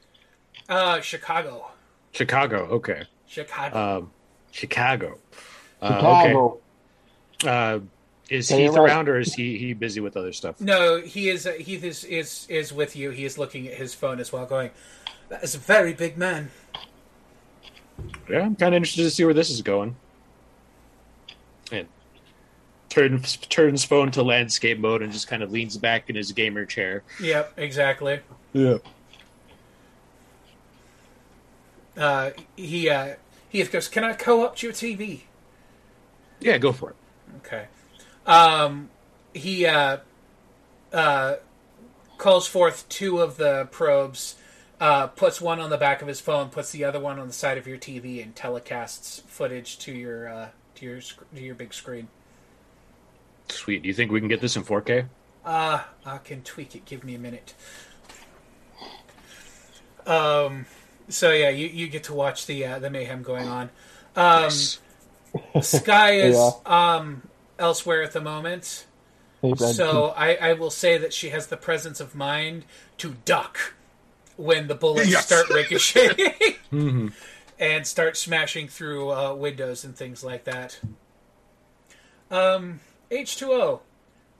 Uh, 0.69 1.01
Chicago, 1.01 1.71
Chicago. 2.13 2.67
Okay. 2.67 3.05
Chicago. 3.27 3.99
Um, 3.99 4.11
Chicago. 4.51 5.19
Uh, 5.81 5.89
Chicago. 5.89 6.59
okay. 7.45 7.87
Is 8.31 8.47
Say 8.47 8.63
Heath 8.63 8.77
it 8.77 8.79
right. 8.79 8.89
around, 8.91 9.09
or 9.09 9.19
is 9.19 9.35
he 9.35 9.59
he 9.59 9.75
busy 9.75 10.01
with 10.01 10.17
other 10.17 10.33
stuff? 10.33 10.61
No, 10.61 11.01
he 11.01 11.29
is. 11.29 11.47
Uh, 11.49 11.53
Heath 11.55 11.83
is, 11.83 12.05
is 12.05 12.47
is 12.49 12.73
with 12.73 12.95
you. 12.95 13.11
He 13.11 13.25
is 13.25 13.37
looking 13.37 13.67
at 13.67 13.75
his 13.75 13.93
phone 13.93 14.21
as 14.21 14.33
well, 14.33 14.47
going, 14.47 14.71
"That 15.29 15.43
is 15.43 15.57
a 15.57 15.59
very 15.59 15.93
big 15.93 16.17
man." 16.17 16.53
Yeah, 18.29 18.43
I'm 18.43 18.55
kind 18.55 18.73
of 18.73 18.77
interested 18.77 19.03
to 19.03 19.11
see 19.11 19.25
where 19.25 19.35
this 19.35 19.51
is 19.51 19.63
going. 19.63 19.97
And 21.73 21.89
turns 22.89 23.37
turns 23.37 23.85
phone 23.85 24.13
to 24.13 24.23
landscape 24.23 24.79
mode 24.79 25.03
and 25.03 25.13
just 25.13 25.27
kind 25.27 25.43
of 25.43 25.51
leans 25.51 25.77
back 25.77 26.09
in 26.09 26.15
his 26.15 26.31
gamer 26.31 26.65
chair. 26.65 27.03
Yep, 27.21 27.55
exactly. 27.57 28.21
Yeah. 28.53 28.79
Uh, 31.97 32.31
he 32.55 32.89
uh, 32.89 33.17
Heath 33.49 33.73
goes, 33.73 33.89
"Can 33.89 34.05
I 34.05 34.13
co-opt 34.13 34.63
your 34.63 34.73
TV?" 34.73 35.23
Yeah, 36.39 36.59
go 36.59 36.73
for 36.73 36.91
it. 36.91 36.97
Okay. 37.39 37.67
Um, 38.27 38.91
he 39.35 39.67
uh, 39.67 39.99
uh, 40.93 41.35
calls 42.19 42.47
forth 42.47 42.89
two 42.89 43.21
of 43.21 43.37
the 43.37 43.67
probes, 43.71 44.37
uh, 44.81 45.09
puts 45.09 45.41
one 45.41 45.61
on 45.61 45.71
the 45.71 45.77
back 45.79 46.03
of 46.03 46.09
his 46.09 46.21
phone, 46.21 46.49
puts 46.49 46.71
the 46.71 46.85
other 46.85 47.01
one 47.01 47.19
on 47.19 47.27
the 47.27 47.33
side 47.33 47.59
of 47.59 47.67
your 47.67 47.79
TV, 47.79 48.23
and 48.23 48.35
telecasts 48.35 49.23
footage 49.23 49.79
to 49.81 49.93
your 49.93 50.29
uh, 50.29 50.49
to 50.77 50.85
your 50.87 51.01
sc- 51.01 51.23
to 51.35 51.41
your 51.41 51.55
big 51.55 51.73
screen. 51.75 52.09
Sweet. 53.49 53.83
Do 53.83 53.89
you 53.89 53.95
think 53.95 54.13
we 54.13 54.21
can 54.21 54.29
get 54.29 54.41
this 54.41 54.57
in 54.57 54.63
4K? 54.63 55.07
Uh, 55.45 55.83
I 56.07 56.19
can 56.19 56.43
tweak 56.43 56.77
it. 56.77 56.85
Give 56.85 57.03
me 57.03 57.15
a 57.15 57.19
minute. 57.19 57.55
Um, 60.07 60.67
so 61.09 61.33
yeah, 61.33 61.49
you, 61.51 61.67
you 61.67 61.89
get 61.89 62.05
to 62.05 62.15
watch 62.15 62.47
the 62.47 62.65
uh, 62.65 62.79
the 62.79 62.91
mayhem 62.91 63.23
going 63.23 63.49
on. 63.49 63.71
Um, 64.17 64.43
Nice. 64.45 64.79
Sky 65.63 66.11
is 66.21 66.37
Yeah. 66.37 66.51
um 66.67 67.23
elsewhere 67.61 68.03
at 68.03 68.13
the 68.13 68.21
moment, 68.23 68.87
Hey, 69.43 69.55
so 69.57 70.09
I, 70.17 70.35
I 70.37 70.53
will 70.55 70.71
say 70.71 70.99
that 70.99 71.13
she 71.15 71.31
has 71.31 71.49
the 71.49 71.57
presence 71.57 72.01
of 72.01 72.15
mind 72.15 72.65
to 72.99 73.17
duck 73.25 73.75
when 74.37 74.69
the 74.69 74.75
bullets 74.75 75.11
Yes. 75.11 75.27
start 75.27 75.51
ricocheting 75.53 76.57
hmm 76.71 77.09
and 77.59 77.87
start 77.87 78.17
smashing 78.17 78.69
through 78.69 79.11
uh, 79.13 79.35
windows 79.35 79.85
and 79.85 79.97
things 79.97 80.25
like 80.25 80.45
that. 80.45 80.81
Um, 82.31 82.81
H 83.11 83.37
two 83.37 83.53
O, 83.53 83.83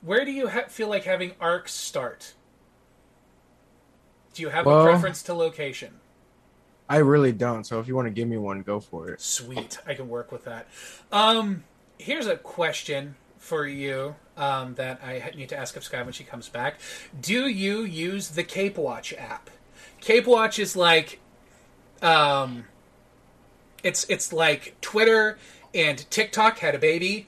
where 0.01 0.25
do 0.25 0.31
you 0.31 0.49
ha- 0.49 0.67
feel 0.69 0.87
like 0.89 1.03
having 1.03 1.33
arcs 1.39 1.73
start? 1.73 2.33
Do 4.33 4.41
you 4.41 4.49
have 4.49 4.67
a 4.67 4.73
preference 4.75 5.23
to 5.23 5.33
location? 5.33 6.01
I 6.89 6.97
really 6.97 7.31
don't. 7.31 7.63
So 7.63 7.79
if 7.79 7.87
you 7.87 7.95
want 7.95 8.07
to 8.07 8.11
give 8.11 8.27
me 8.27 8.37
one, 8.37 8.61
go 8.61 8.79
for 8.79 9.09
it. 9.09 9.21
Sweet, 9.21 9.77
I 9.85 9.93
can 9.93 10.09
work 10.09 10.31
with 10.31 10.45
that. 10.45 10.67
Um, 11.11 11.63
here's 12.01 12.27
a 12.27 12.35
question 12.35 13.15
for 13.37 13.65
you 13.65 14.15
um, 14.35 14.75
that 14.75 15.01
I 15.03 15.31
need 15.35 15.49
to 15.49 15.57
ask 15.57 15.75
of 15.75 15.83
Sky 15.83 16.01
when 16.01 16.13
she 16.13 16.23
comes 16.23 16.49
back. 16.49 16.79
Do 17.19 17.47
you 17.47 17.81
use 17.81 18.29
the 18.29 18.43
Cape 18.43 18.77
Watch 18.77 19.13
app? 19.13 19.49
Cape 19.99 20.25
Watch 20.25 20.57
is 20.57 20.75
like, 20.75 21.19
um, 22.01 22.65
it's 23.83 24.05
it's 24.09 24.33
like 24.33 24.75
Twitter 24.81 25.37
and 25.73 26.09
TikTok 26.09 26.59
had 26.59 26.75
a 26.75 26.79
baby, 26.79 27.27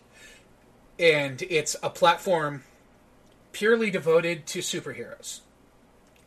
and 0.97 1.41
it's 1.43 1.75
a 1.83 1.89
platform 1.89 2.63
purely 3.51 3.91
devoted 3.91 4.47
to 4.47 4.59
superheroes 4.59 5.41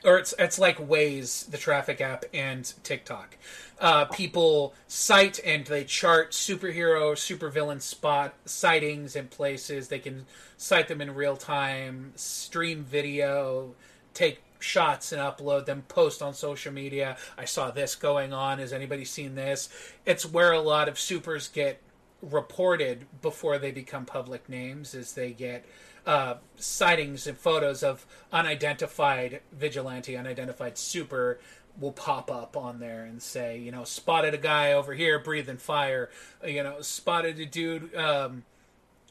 or 0.07 0.19
it's 0.19 0.33
it's 0.39 0.59
like 0.59 0.79
Waze, 0.79 1.51
the 1.51 1.59
traffic 1.59 2.01
app, 2.01 2.25
and 2.33 2.73
TikTok. 2.85 3.37
Uh, 3.79 4.07
people 4.07 4.73
cite 4.87 5.39
and 5.45 5.67
they 5.67 5.85
chart 5.85 6.31
superhero, 6.31 7.13
supervillain 7.13 7.83
spot 7.83 8.35
sightings 8.47 9.17
in 9.17 9.27
places. 9.29 9.89
They 9.89 9.99
can 9.99 10.25
cite 10.57 10.89
them 10.89 11.01
in 11.01 11.15
real 11.15 11.37
time, 11.37 12.13
stream 12.15 12.85
video, 12.85 13.75
take 14.15 14.43
shots 14.61 15.13
and 15.13 15.21
upload 15.21 15.67
them, 15.67 15.83
post 15.89 16.23
on 16.23 16.33
social 16.33 16.73
media. 16.73 17.17
I 17.37 17.45
saw 17.45 17.71
this 17.71 17.95
going 17.97 18.33
on. 18.33 18.59
Has 18.61 18.73
anybody 18.73 19.05
seen 19.05 19.35
this? 19.35 19.69
It's 20.07 20.25
where 20.25 20.53
a 20.53 20.61
lot 20.61 20.89
of 20.89 20.99
supers 20.99 21.49
get 21.49 21.83
reported 22.23 23.07
before 23.21 23.59
they 23.59 23.73
become 23.73 24.07
public 24.07 24.49
names, 24.49 24.95
as 24.95 25.13
they 25.13 25.33
get 25.33 25.67
uh, 26.07 26.37
sightings 26.57 27.27
and 27.27 27.37
photos 27.39 27.83
of 27.83 28.07
unidentified 28.33 29.41
vigilante, 29.53 30.17
unidentified 30.17 30.79
super 30.79 31.41
will 31.79 31.93
pop 31.93 32.31
up 32.31 32.57
on 32.57 32.81
there 32.81 33.05
and 33.05 33.23
say, 33.23 33.59
you 33.59 33.71
know, 33.71 33.85
spotted 33.85 34.35
a 34.35 34.39
guy 34.39 34.73
over 34.73 34.95
here 34.95 35.19
breathing 35.19 35.59
fire, 35.59 36.11
you 36.47 36.63
know, 36.63 36.81
spotted 36.81 37.39
a 37.39 37.47
dude 37.47 37.95
um, 37.95 38.45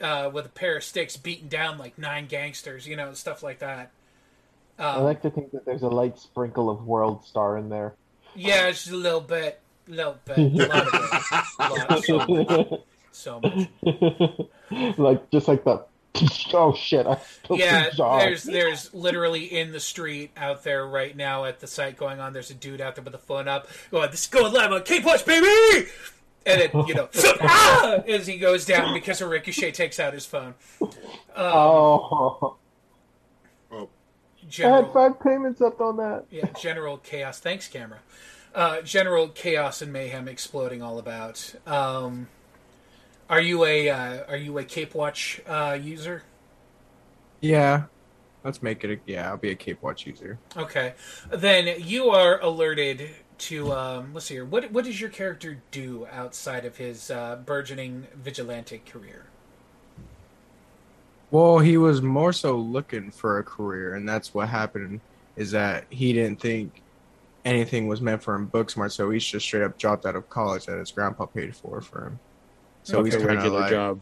uh, 0.01 0.29
with 0.33 0.45
a 0.47 0.49
pair 0.49 0.77
of 0.77 0.83
sticks 0.83 1.17
beating 1.17 1.47
down 1.49 1.77
like 1.77 1.97
nine 1.97 2.27
gangsters, 2.27 2.87
you 2.87 2.95
know, 2.95 3.13
stuff 3.13 3.43
like 3.43 3.59
that. 3.59 3.91
I 4.95 4.99
Um, 4.99 5.01
like 5.01 5.21
to 5.21 5.29
think 5.29 5.51
that 5.51 5.63
there's 5.65 5.83
a 5.83 5.89
light 5.89 6.17
sprinkle 6.17 6.71
of 6.71 6.85
World 6.87 7.23
Star 7.23 7.55
in 7.57 7.69
there. 7.69 7.97
yeah, 8.33 8.69
just 8.71 8.89
a 8.89 8.95
little 8.95 9.21
bit, 9.21 9.61
a 9.87 9.91
little 9.91 10.19
bit, 10.25 10.49
a 10.59 10.65
lot 10.65 10.87
of 10.87 10.93
it, 10.93 11.13
a 11.59 11.73
lot, 11.73 11.93
so 11.97 12.19
much, 12.19 12.57
so 13.11 13.39
much. 13.41 13.69
like 14.97 15.29
just 15.31 15.47
like 15.47 15.63
the 15.63 15.85
oh 16.53 16.73
shit! 16.75 17.05
I 17.05 17.17
spilled 17.17 17.59
Yeah, 17.59 17.89
there's 17.97 18.43
there's 18.43 18.93
literally 18.93 19.45
in 19.45 19.71
the 19.71 19.79
street 19.79 20.31
out 20.37 20.63
there 20.63 20.85
right 20.85 21.15
now 21.15 21.45
at 21.45 21.59
the 21.59 21.67
site 21.67 21.97
going 21.97 22.19
on. 22.19 22.33
There's 22.33 22.51
a 22.51 22.53
dude 22.53 22.81
out 22.81 22.95
there 22.95 23.03
with 23.03 23.13
the 23.13 23.19
phone 23.19 23.47
up, 23.47 23.67
going, 23.91 24.11
"This 24.11 24.21
is 24.21 24.27
going 24.27 24.53
live 24.53 24.71
on 24.71 24.83
Cape 24.83 25.03
Watch, 25.03 25.25
baby!" 25.25 25.89
And 26.45 26.61
then 26.61 26.87
you 26.87 26.93
know, 26.93 27.09
ah! 27.41 28.03
as 28.07 28.27
he 28.27 28.37
goes 28.37 28.65
down 28.65 28.93
because 28.93 29.21
a 29.21 29.27
ricochet 29.27 29.71
takes 29.71 29.99
out 29.99 30.13
his 30.13 30.25
phone. 30.25 30.53
Um, 30.81 30.91
Oh, 31.37 32.57
I 34.63 34.67
had 34.67 34.93
five 34.93 35.19
payments 35.19 35.59
up 35.61 35.81
on 35.81 35.97
that. 35.97 36.25
yeah, 36.29 36.45
general 36.59 36.97
chaos. 36.97 37.39
Thanks, 37.39 37.67
camera. 37.67 37.99
Uh, 38.53 38.81
general 38.81 39.27
chaos 39.29 39.81
and 39.81 39.91
mayhem 39.91 40.27
exploding 40.27 40.81
all 40.81 40.97
about. 40.99 41.55
Um, 41.65 42.27
are 43.29 43.41
you 43.41 43.65
a 43.65 43.89
uh, 43.89 44.23
are 44.27 44.37
you 44.37 44.57
a 44.57 44.63
Cape 44.63 44.93
Watch 44.93 45.41
uh, 45.47 45.77
user? 45.81 46.23
Yeah. 47.41 47.83
Let's 48.43 48.61
make 48.61 48.83
it 48.83 48.91
a 48.91 48.99
yeah, 49.11 49.29
I'll 49.29 49.37
be 49.37 49.49
a 49.49 49.55
Cape 49.55 49.81
Watch 49.81 50.05
user. 50.05 50.37
Okay, 50.55 50.93
then 51.31 51.81
you 51.81 52.09
are 52.09 52.39
alerted 52.41 53.09
to. 53.39 53.73
Um, 53.73 54.13
let's 54.13 54.27
see 54.27 54.35
here. 54.35 54.45
What 54.45 54.71
what 54.71 54.85
does 54.85 55.01
your 55.01 55.09
character 55.09 55.63
do 55.71 56.07
outside 56.11 56.63
of 56.63 56.77
his 56.77 57.09
uh, 57.09 57.37
burgeoning 57.43 58.05
vigilante 58.15 58.83
career? 58.85 59.25
Well, 61.31 61.57
he 61.57 61.77
was 61.77 62.03
more 62.03 62.31
so 62.31 62.55
looking 62.55 63.09
for 63.09 63.39
a 63.39 63.43
career, 63.43 63.95
and 63.95 64.07
that's 64.07 64.31
what 64.31 64.47
happened. 64.47 65.01
Is 65.35 65.49
that 65.51 65.85
he 65.89 66.13
didn't 66.13 66.39
think 66.39 66.83
anything 67.43 67.87
was 67.87 67.99
meant 67.99 68.21
for 68.21 68.35
him 68.35 68.45
book 68.45 68.69
smart, 68.69 68.91
so 68.91 69.09
he's 69.09 69.25
just 69.25 69.43
straight 69.43 69.63
up 69.63 69.79
dropped 69.79 70.05
out 70.05 70.15
of 70.15 70.29
college 70.29 70.67
that 70.67 70.77
his 70.77 70.91
grandpa 70.91 71.25
paid 71.25 71.55
for 71.55 71.81
for 71.81 72.05
him. 72.05 72.19
So 72.85 73.01
Like 73.01 73.11
he's 73.13 73.21
kind 73.21 73.39
of 73.39 73.51
like, 73.51 73.71
job. 73.71 73.99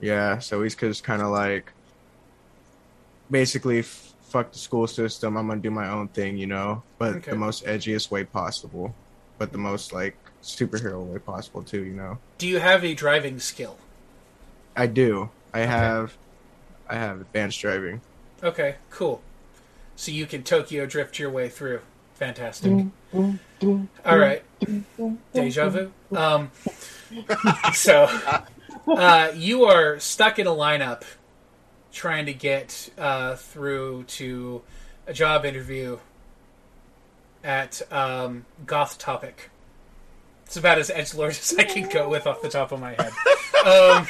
yeah. 0.00 0.38
So 0.40 0.62
he's 0.62 0.74
just 0.74 1.04
kind 1.04 1.22
of 1.22 1.28
like, 1.28 1.72
basically, 3.30 3.78
f- 3.78 4.12
fuck 4.28 4.50
the 4.52 4.58
school 4.58 4.86
system. 4.88 5.36
I'm 5.36 5.46
gonna 5.46 5.60
do 5.60 5.70
my 5.70 5.88
own 5.88 6.08
thing, 6.08 6.36
you 6.36 6.48
know, 6.48 6.82
but 6.98 7.14
Okay. 7.16 7.30
the 7.30 7.36
most 7.36 7.64
edgiest 7.64 8.10
way 8.10 8.24
possible, 8.24 8.92
but 9.38 9.52
the 9.52 9.58
most 9.58 9.92
like 9.92 10.16
superhero 10.42 11.00
way 11.04 11.18
possible 11.20 11.62
too, 11.62 11.84
you 11.84 11.92
know. 11.94 12.18
Do 12.38 12.48
you 12.48 12.58
have 12.58 12.84
a 12.84 12.92
driving 12.92 13.38
skill? 13.38 13.78
I 14.76 14.88
do. 14.88 15.30
I 15.52 15.60
have, 15.60 16.16
I 16.90 16.96
have 16.96 17.20
advanced 17.20 17.60
driving. 17.60 18.00
Okay, 18.42 18.74
cool. 18.90 19.22
So 19.94 20.10
you 20.10 20.26
can 20.26 20.42
Tokyo 20.42 20.86
drift 20.86 21.20
your 21.20 21.30
way 21.30 21.48
through. 21.48 21.80
Fantastic. 22.16 22.86
All 23.14 24.18
right, 24.18 24.42
deja 25.32 25.68
vu. 25.68 25.92
Um, 26.16 26.50
so 27.74 28.08
uh, 28.88 29.32
you 29.34 29.64
are 29.64 29.98
stuck 29.98 30.38
in 30.38 30.46
a 30.46 30.50
lineup 30.50 31.02
trying 31.92 32.26
to 32.26 32.34
get 32.34 32.90
uh, 32.98 33.36
through 33.36 34.04
to 34.04 34.62
a 35.06 35.12
job 35.12 35.44
interview 35.44 35.98
at 37.42 37.80
um, 37.92 38.46
Goth 38.66 38.98
Topic. 38.98 39.50
It's 40.46 40.56
about 40.56 40.78
as 40.78 40.90
edge 40.90 41.10
edgelord 41.10 41.30
as 41.30 41.54
I 41.58 41.64
can 41.64 41.88
go 41.88 42.08
with 42.08 42.26
off 42.26 42.42
the 42.42 42.48
top 42.48 42.72
of 42.72 42.80
my 42.80 42.94
head. 42.94 43.12
Um, 43.66 44.06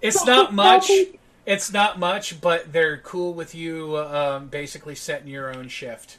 it's 0.00 0.24
not 0.26 0.54
much. 0.54 0.90
It's 1.46 1.72
not 1.72 1.98
much, 1.98 2.40
but 2.40 2.72
they're 2.72 2.98
cool 2.98 3.34
with 3.34 3.54
you 3.54 3.98
um, 3.98 4.48
basically 4.48 4.94
setting 4.94 5.28
your 5.28 5.54
own 5.54 5.68
shift. 5.68 6.18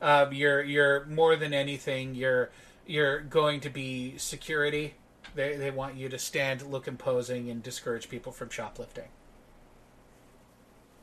Um, 0.00 0.32
you're 0.32 0.62
you're 0.62 1.04
more 1.06 1.36
than 1.36 1.52
anything. 1.52 2.14
You're 2.14 2.50
you're 2.86 3.20
going 3.20 3.60
to 3.60 3.70
be 3.70 4.16
security. 4.18 4.94
They 5.34 5.56
they 5.56 5.70
want 5.70 5.96
you 5.96 6.08
to 6.08 6.18
stand, 6.18 6.62
look 6.62 6.86
imposing, 6.88 7.48
and 7.50 7.62
discourage 7.62 8.08
people 8.08 8.32
from 8.32 8.50
shoplifting. 8.50 9.08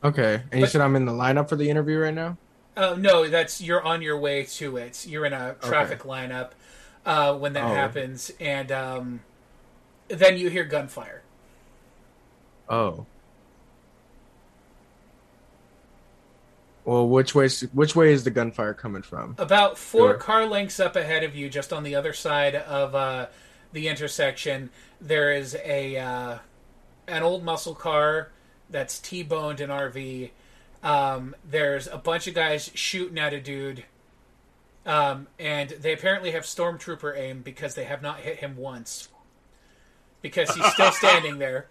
Okay, 0.02 0.42
and 0.50 0.60
you 0.60 0.66
said 0.66 0.80
I'm 0.80 0.96
in 0.96 1.04
the 1.04 1.12
lineup 1.12 1.48
for 1.48 1.56
the 1.56 1.68
interview 1.68 1.98
right 1.98 2.14
now. 2.14 2.36
Uh, 2.76 2.94
no, 2.98 3.28
that's 3.28 3.60
you're 3.60 3.82
on 3.82 4.00
your 4.02 4.18
way 4.18 4.44
to 4.44 4.76
it. 4.76 5.06
You're 5.06 5.26
in 5.26 5.32
a 5.32 5.56
traffic 5.62 6.00
lineup 6.04 6.52
uh, 7.04 7.34
when 7.34 7.52
that 7.54 7.64
Oh. 7.64 7.74
happens, 7.74 8.30
and 8.40 8.70
um, 8.72 9.20
then 10.08 10.38
you 10.38 10.48
hear 10.48 10.64
gunfire. 10.64 11.22
Oh. 12.68 13.04
Well, 16.84 17.08
which 17.08 17.34
way? 17.34 17.48
Which 17.72 17.94
way 17.94 18.12
is 18.12 18.24
the 18.24 18.30
gunfire 18.30 18.74
coming 18.74 19.02
from? 19.02 19.34
About 19.38 19.76
four 19.78 20.10
Sure. 20.10 20.14
car 20.14 20.46
lengths 20.46 20.80
up 20.80 20.96
ahead 20.96 21.24
of 21.24 21.34
you, 21.36 21.48
just 21.48 21.72
on 21.72 21.82
the 21.82 21.94
other 21.94 22.12
side 22.12 22.54
of 22.54 22.94
uh, 22.94 23.26
the 23.72 23.88
intersection, 23.88 24.70
there 25.00 25.32
is 25.32 25.56
a 25.64 25.96
uh, 25.98 26.38
an 27.06 27.22
old 27.22 27.44
muscle 27.44 27.74
car 27.74 28.30
that's 28.70 28.98
T-boned 28.98 29.60
an 29.60 29.68
RV. 29.70 30.30
Um, 30.82 31.36
there's 31.48 31.86
a 31.86 31.98
bunch 31.98 32.26
of 32.26 32.34
guys 32.34 32.70
shooting 32.74 33.18
at 33.18 33.34
a 33.34 33.40
dude, 33.40 33.84
um, 34.86 35.26
and 35.38 35.68
they 35.70 35.92
apparently 35.92 36.30
have 36.30 36.44
stormtrooper 36.44 37.16
aim 37.18 37.42
because 37.42 37.74
they 37.74 37.84
have 37.84 38.00
not 38.00 38.20
hit 38.20 38.36
him 38.38 38.56
once 38.56 39.08
because 40.22 40.54
he's 40.54 40.72
still 40.72 40.92
standing 40.92 41.38
there. 41.38 41.66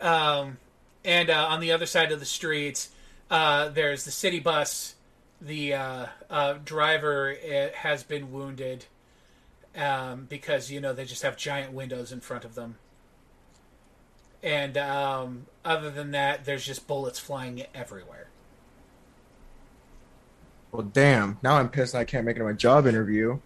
Um, 0.00 0.58
and 1.04 1.30
uh, 1.30 1.46
on 1.48 1.60
the 1.60 1.72
other 1.72 1.86
side 1.86 2.12
of 2.12 2.20
the 2.20 2.26
street, 2.26 2.88
uh, 3.30 3.68
there's 3.68 4.04
the 4.04 4.10
city 4.10 4.40
bus. 4.40 4.94
The 5.40 5.74
uh, 5.74 6.06
uh, 6.28 6.54
driver 6.64 7.32
uh, 7.32 7.68
has 7.78 8.02
been 8.02 8.32
wounded 8.32 8.86
um, 9.76 10.26
because 10.28 10.70
you 10.70 10.80
know 10.80 10.92
they 10.92 11.04
just 11.04 11.22
have 11.22 11.36
giant 11.36 11.72
windows 11.72 12.12
in 12.12 12.20
front 12.20 12.44
of 12.44 12.54
them. 12.54 12.76
And 14.42 14.76
um, 14.78 15.46
other 15.64 15.90
than 15.90 16.12
that, 16.12 16.44
there's 16.44 16.64
just 16.64 16.86
bullets 16.86 17.18
flying 17.18 17.62
everywhere. 17.74 18.28
Well, 20.72 20.82
damn. 20.82 21.38
Now 21.42 21.56
I'm 21.56 21.68
pissed. 21.68 21.94
I 21.94 22.04
can't 22.04 22.24
make 22.24 22.36
it 22.36 22.38
to 22.38 22.44
my 22.44 22.52
job 22.52 22.86
interview. 22.86 23.38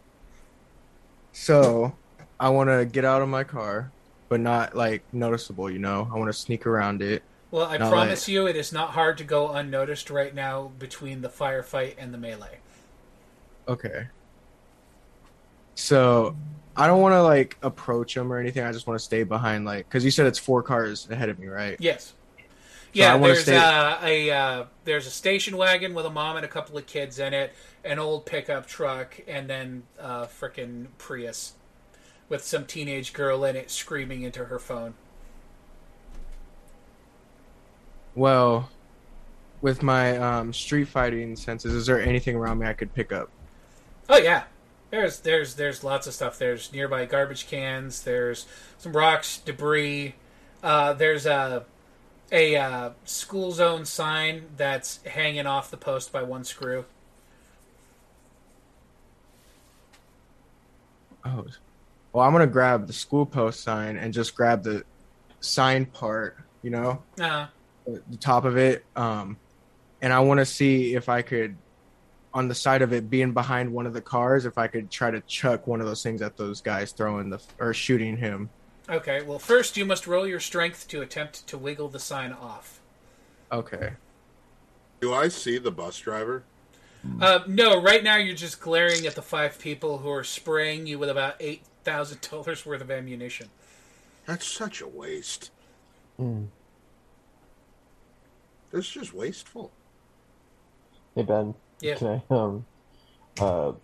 So, 1.33 1.97
I 2.39 2.49
want 2.51 2.71
to 2.71 2.85
get 2.85 3.05
out 3.05 3.23
of 3.23 3.29
my 3.29 3.43
car, 3.43 3.91
but 4.29 4.41
not 4.41 4.77
like 4.77 5.03
noticeable. 5.13 5.69
You 5.71 5.81
know, 5.81 6.09
I 6.13 6.19
want 6.19 6.29
to 6.29 6.39
sneak 6.39 6.67
around 6.67 7.03
it. 7.03 7.23
Well, 7.55 7.67
I 7.67 7.77
Not 7.77 7.93
promise 7.93 8.29
you, 8.29 8.49
it 8.49 8.57
is 8.57 8.73
not 8.73 8.91
hard 8.91 9.17
to 9.19 9.23
go 9.23 9.53
unnoticed 9.53 10.11
right 10.11 10.35
now 10.35 10.73
between 10.81 11.21
the 11.21 11.29
firefight 11.29 11.95
and 11.99 12.13
the 12.13 12.19
melee. 12.19 12.59
Okay. 13.69 14.09
So, 15.77 16.35
I 16.77 16.89
don't 16.89 17.01
want 17.01 17.13
to 17.13 17.23
like 17.23 17.57
approach 17.63 18.17
him 18.17 18.33
or 18.33 18.39
anything. 18.39 18.65
I 18.65 18.73
just 18.73 18.89
want 18.89 18.99
to 18.99 19.05
stay 19.05 19.23
behind, 19.23 19.67
like, 19.67 19.89
because 19.89 20.05
you 20.05 20.11
said 20.11 20.27
it's 20.27 20.37
four 20.37 20.65
cars 20.65 21.09
ahead 21.09 21.29
of 21.29 21.39
me, 21.39 21.47
right? 21.47 21.77
Yes. 21.79 22.15
I 22.41 22.43
Yeah, 22.93 23.19
there's 23.19 23.43
stay- 23.43 23.57
uh, 23.57 23.99
a 24.03 24.31
uh, 24.33 24.65
there's 24.83 25.07
a 25.07 25.13
station 25.13 25.57
wagon 25.57 25.95
with 25.95 26.07
a 26.07 26.11
mom 26.11 26.35
and 26.35 26.45
a 26.45 26.49
couple 26.49 26.77
of 26.77 26.87
kids 26.87 27.21
in 27.21 27.33
it, 27.33 27.55
an 27.85 28.01
old 28.01 28.27
pickup 28.27 28.67
truck, 28.67 29.21
and 29.29 29.49
then 29.49 29.85
uh, 30.01 30.27
frickin' 30.27 30.89
Prius 30.99 31.53
with 32.29 32.43
some 32.43 32.67
teenage 32.67 33.13
girl 33.13 33.45
in 33.45 33.55
it 33.55 33.71
screaming 33.71 34.23
into 34.23 34.47
her 34.47 34.59
phone. 34.59 34.95
Well, 38.15 38.71
with 39.61 39.83
my 39.83 40.17
um, 40.19 40.53
street 40.53 40.87
fighting 40.89 41.37
senses, 41.37 41.73
is 41.75 41.87
there 41.87 42.01
anything 42.01 42.37
around 42.37 42.59
me 42.59 42.67
I 42.67 42.73
could 42.73 42.95
pick 42.95 43.13
up? 43.13 43.31
Oh 44.09 44.19
yeah, 44.19 44.45
there's 44.91 45.21
there's 45.21 45.55
there's 45.55 45.83
lots 45.83 46.07
of 46.07 46.15
stuff. 46.15 46.39
There's 46.39 46.73
nearby 46.73 47.07
garbage 47.07 47.49
cans. 47.49 48.03
There's 48.03 48.47
some 48.79 48.93
rocks, 48.93 49.39
debris. 49.39 50.15
Uh, 50.63 50.93
there's 50.93 51.27
a 51.27 51.65
a 52.31 52.57
uh, 52.57 52.91
school 53.05 53.53
zone 53.53 53.85
sign 53.85 54.47
that's 54.57 55.03
hanging 55.05 55.47
off 55.47 55.71
the 55.71 55.77
post 55.77 56.13
by 56.13 56.23
one 56.23 56.45
screw. 56.45 56.85
Oh, 61.25 61.47
well, 62.13 62.25
I'm 62.25 62.33
gonna 62.33 62.47
grab 62.47 62.87
the 62.87 62.93
school 62.93 63.25
post 63.25 63.63
sign 63.63 63.97
and 63.97 64.13
just 64.13 64.35
grab 64.35 64.63
the 64.63 64.85
sign 65.41 65.87
part, 65.87 66.37
you 66.63 66.71
know, 66.71 67.03
Uh, 67.21 67.47
the 67.87 68.17
top 68.19 68.45
of 68.45 68.57
it, 68.57 68.85
um, 68.97 69.37
and 70.01 70.13
I 70.13 70.21
want 70.21 70.39
to 70.39 70.47
see 70.47 70.95
if 70.95 71.09
I 71.09 71.23
could, 71.23 71.57
on 72.33 72.49
the 72.49 72.55
side 72.55 72.83
of 72.83 72.93
it 72.93 73.11
being 73.11 73.33
behind 73.33 73.73
one 73.73 73.87
of 73.87 73.93
the 73.93 74.01
cars, 74.01 74.47
if 74.47 74.59
I 74.59 74.67
could 74.67 74.91
try 74.91 75.11
to 75.11 75.21
chuck 75.23 75.67
one 75.67 75.81
of 75.81 75.87
those 75.87 76.03
things 76.03 76.23
at 76.23 76.37
those 76.37 76.61
guys 76.61 76.93
throwing 76.93 77.31
the 77.31 77.41
or 77.59 77.75
shooting 77.75 78.17
him. 78.17 78.51
Okay, 78.89 79.23
well, 79.23 79.39
first 79.39 79.77
you 79.77 79.85
must 79.85 80.07
roll 80.07 80.27
your 80.27 80.41
strength 80.41 80.89
to 80.89 81.01
attempt 81.01 81.47
to 81.47 81.57
wiggle 81.57 81.89
the 81.89 82.01
sign 82.01 82.33
off. 82.33 82.81
Okay. 83.51 83.93
Do 85.01 85.15
I 85.15 85.29
see 85.29 85.59
the 85.59 85.71
bus 85.71 85.99
driver? 85.99 86.45
Uh, 87.21 87.41
no, 87.47 87.81
right 87.81 88.03
now 88.03 88.17
you're 88.17 88.35
just 88.35 88.61
glaring 88.61 89.07
at 89.07 89.15
the 89.15 89.23
five 89.23 89.59
people 89.59 89.99
who 89.99 90.11
are 90.11 90.25
spraying 90.25 90.87
you 90.87 90.99
with 90.99 91.11
about 91.11 91.37
eight 91.39 91.63
thousand 91.85 92.21
dollars 92.23 92.65
worth 92.65 92.81
of 92.81 92.91
ammunition. 92.91 93.51
That's 94.27 94.47
such 94.47 94.81
a 94.81 94.89
waste. 94.89 95.51
Mm. 96.19 96.47
That's 98.75 98.91
just 98.91 99.15
wasteful. 99.15 99.71
Hey 101.15 101.23
Ben, 101.23 101.55
Yeah. 101.81 101.95
can 101.95 102.09
I 102.09 102.35
um 102.35 102.67
uh 103.39 103.75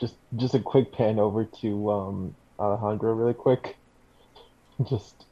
just 0.00 0.16
just 0.36 0.54
a 0.54 0.58
quick 0.60 0.90
pan 0.94 1.18
over 1.18 1.44
to 1.60 1.90
um 1.90 2.34
Alejandro 2.58 3.12
really 3.12 3.34
quick. 3.34 3.76
Just 4.88 5.26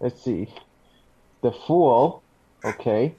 let's 0.00 0.22
see. 0.22 0.54
The 1.42 1.50
fool, 1.50 2.22
okay. 2.64 3.16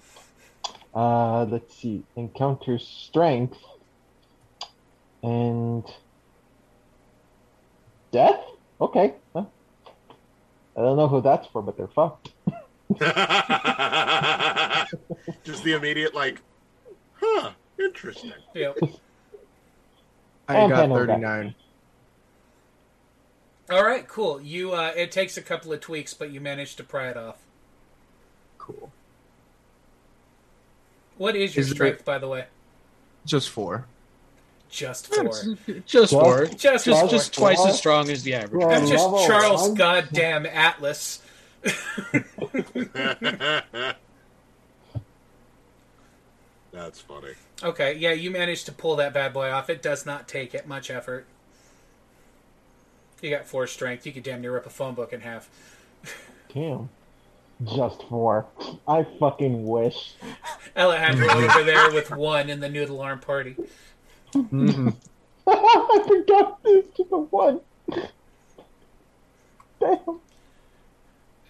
Uh 0.95 1.43
let's 1.51 1.75
see. 1.75 2.05
Encounters 2.15 2.87
strength 2.87 3.57
and 5.21 5.83
death? 8.13 8.39
Okay. 8.79 9.15
Huh. 9.35 9.47
I 10.77 10.81
don't 10.81 10.95
know 10.95 11.09
who 11.09 11.21
that's 11.21 11.47
for, 11.47 11.61
but 11.61 11.75
they're 11.75 11.89
fucked. 11.89 12.29
just 15.43 15.63
the 15.63 15.73
immediate 15.73 16.13
like, 16.13 16.41
huh, 17.19 17.51
interesting. 17.79 18.33
Yep. 18.53 18.77
I 20.47 20.55
And 20.57 20.69
got 20.71 20.79
Pen 20.81 20.91
over. 20.91 21.05
39. 21.07 21.55
All 23.71 23.83
right, 23.85 24.05
cool. 24.07 24.41
You. 24.41 24.73
Uh, 24.73 24.91
it 24.95 25.11
takes 25.11 25.37
a 25.37 25.41
couple 25.41 25.71
of 25.71 25.79
tweaks, 25.79 26.13
but 26.13 26.31
you 26.31 26.41
managed 26.41 26.77
to 26.77 26.83
pry 26.83 27.07
it 27.07 27.15
off. 27.17 27.37
Cool. 28.57 28.91
What 31.17 31.35
is 31.35 31.55
your 31.55 31.61
Is 31.61 31.69
there- 31.69 31.75
strength, 31.75 32.03
by 32.05 32.17
the 32.17 32.27
way? 32.27 32.45
Just 33.25 33.49
four. 33.49 33.85
Just 34.69 35.07
four. 35.13 35.31
Just 35.85 36.11
four. 36.11 36.45
Just 36.47 36.59
Just 36.59 36.85
four. 36.87 37.07
just 37.07 37.33
twice 37.33 37.63
as 37.65 37.77
strong 37.77 38.09
as 38.09 38.23
the 38.23 38.33
average. 38.33 38.61
Yeah. 38.61 38.67
I'm 38.67 38.87
just 38.87 39.03
Level 39.03 39.25
Charles 39.27 39.61
one. 39.61 39.75
Goddamn 39.75 40.45
Atlas. 40.47 41.21
That's 46.73 46.99
funny. 46.99 47.33
Okay, 47.61 47.95
yeah, 47.97 48.13
you 48.13 48.31
managed 48.31 48.65
to 48.65 48.71
pull 48.71 48.95
that 48.95 49.13
bad 49.13 49.31
boy 49.31 49.49
off. 49.51 49.69
It 49.69 49.81
does 49.81 50.05
not 50.05 50.27
take 50.27 50.55
it 50.55 50.67
much 50.67 50.89
effort. 50.89 51.27
You 53.21 53.29
got 53.29 53.45
four 53.45 53.67
strength. 53.67 54.05
You 54.05 54.11
could 54.11 54.23
damn 54.23 54.41
near 54.41 54.53
rip 54.53 54.65
a 54.65 54.69
phone 54.71 54.95
book 54.95 55.13
in 55.13 55.21
half. 55.21 55.49
Damn. 56.53 56.89
Just 57.63 58.03
four. 58.09 58.47
I 58.87 59.05
fucking 59.19 59.65
wish. 59.65 60.15
Alejandro 60.75 61.29
over 61.29 61.63
there 61.63 61.91
with 61.91 62.09
one 62.11 62.49
in 62.49 62.59
the 62.59 62.67
noodle 62.69 62.99
arm 62.99 63.19
party. 63.19 63.55
Mhm. 64.33 64.95
I 65.47 66.05
forgot 66.07 66.61
this 66.63 66.85
to 66.97 67.03
the 67.09 67.17
one. 67.17 67.61
Damn. 69.79 70.19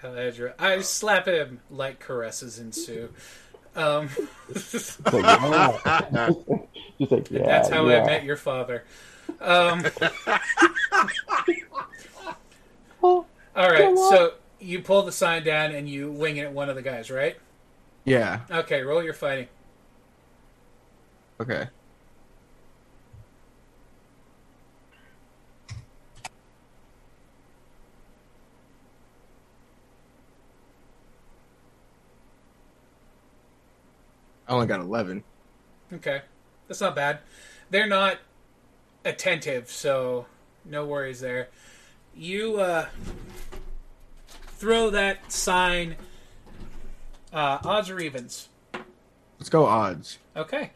Alejandro, 0.03 0.53
I 0.59 0.81
slap 0.81 1.27
him 1.27 1.61
like 1.71 1.99
caresses 1.99 2.59
ensue. 2.59 3.09
Um, 3.75 4.09
like, 5.11 5.23
yeah. 5.23 6.29
Just 6.99 7.11
like, 7.11 7.31
yeah. 7.31 7.45
that's 7.45 7.69
how 7.69 7.87
yeah. 7.87 8.03
I 8.03 8.05
met 8.05 8.23
your 8.23 8.37
father. 8.37 8.83
Um, 9.41 9.83
all 13.01 13.25
right, 13.55 13.97
so 13.97 14.33
you 14.59 14.81
pull 14.81 15.01
the 15.03 15.11
sign 15.11 15.43
down 15.43 15.71
and 15.71 15.89
you 15.89 16.11
wing 16.11 16.37
it 16.37 16.43
at 16.43 16.53
one 16.53 16.69
of 16.69 16.75
the 16.75 16.81
guys, 16.81 17.09
right? 17.09 17.37
Yeah. 18.05 18.41
Okay, 18.51 18.81
roll 18.81 19.03
your 19.03 19.13
fighting. 19.13 19.47
Okay. 21.39 21.67
I 34.53 34.55
only 34.55 34.67
got 34.67 34.81
11. 34.81 35.23
Okay, 35.93 36.21
that's 36.67 36.79
not 36.79 36.95
bad. 36.95 37.21
They're 37.71 37.87
not 37.87 38.19
attentive, 39.03 39.71
so 39.71 40.27
no 40.63 40.85
worries 40.85 41.21
there. 41.21 41.49
You 42.15 42.59
uh, 42.59 42.85
throw 44.29 44.91
that 44.91 45.31
sign. 45.31 45.95
Uh, 47.33 47.57
odds 47.63 47.89
or 47.89 47.99
evens? 47.99 48.49
Let's 49.39 49.49
go 49.49 49.65
odds. 49.65 50.19
Okay, 50.35 50.69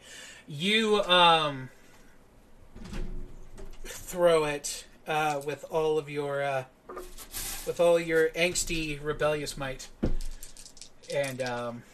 you 0.48 1.00
um 1.02 1.68
throw 3.84 4.44
it 4.44 4.86
uh, 5.06 5.40
with 5.46 5.64
all 5.70 5.98
of 5.98 6.10
your 6.10 6.42
uh, 6.42 6.64
with 7.64 7.78
all 7.78 8.00
your 8.00 8.30
angsty 8.30 8.98
rebellious 9.00 9.56
might, 9.56 9.86
and 11.14 11.40
um, 11.42 11.84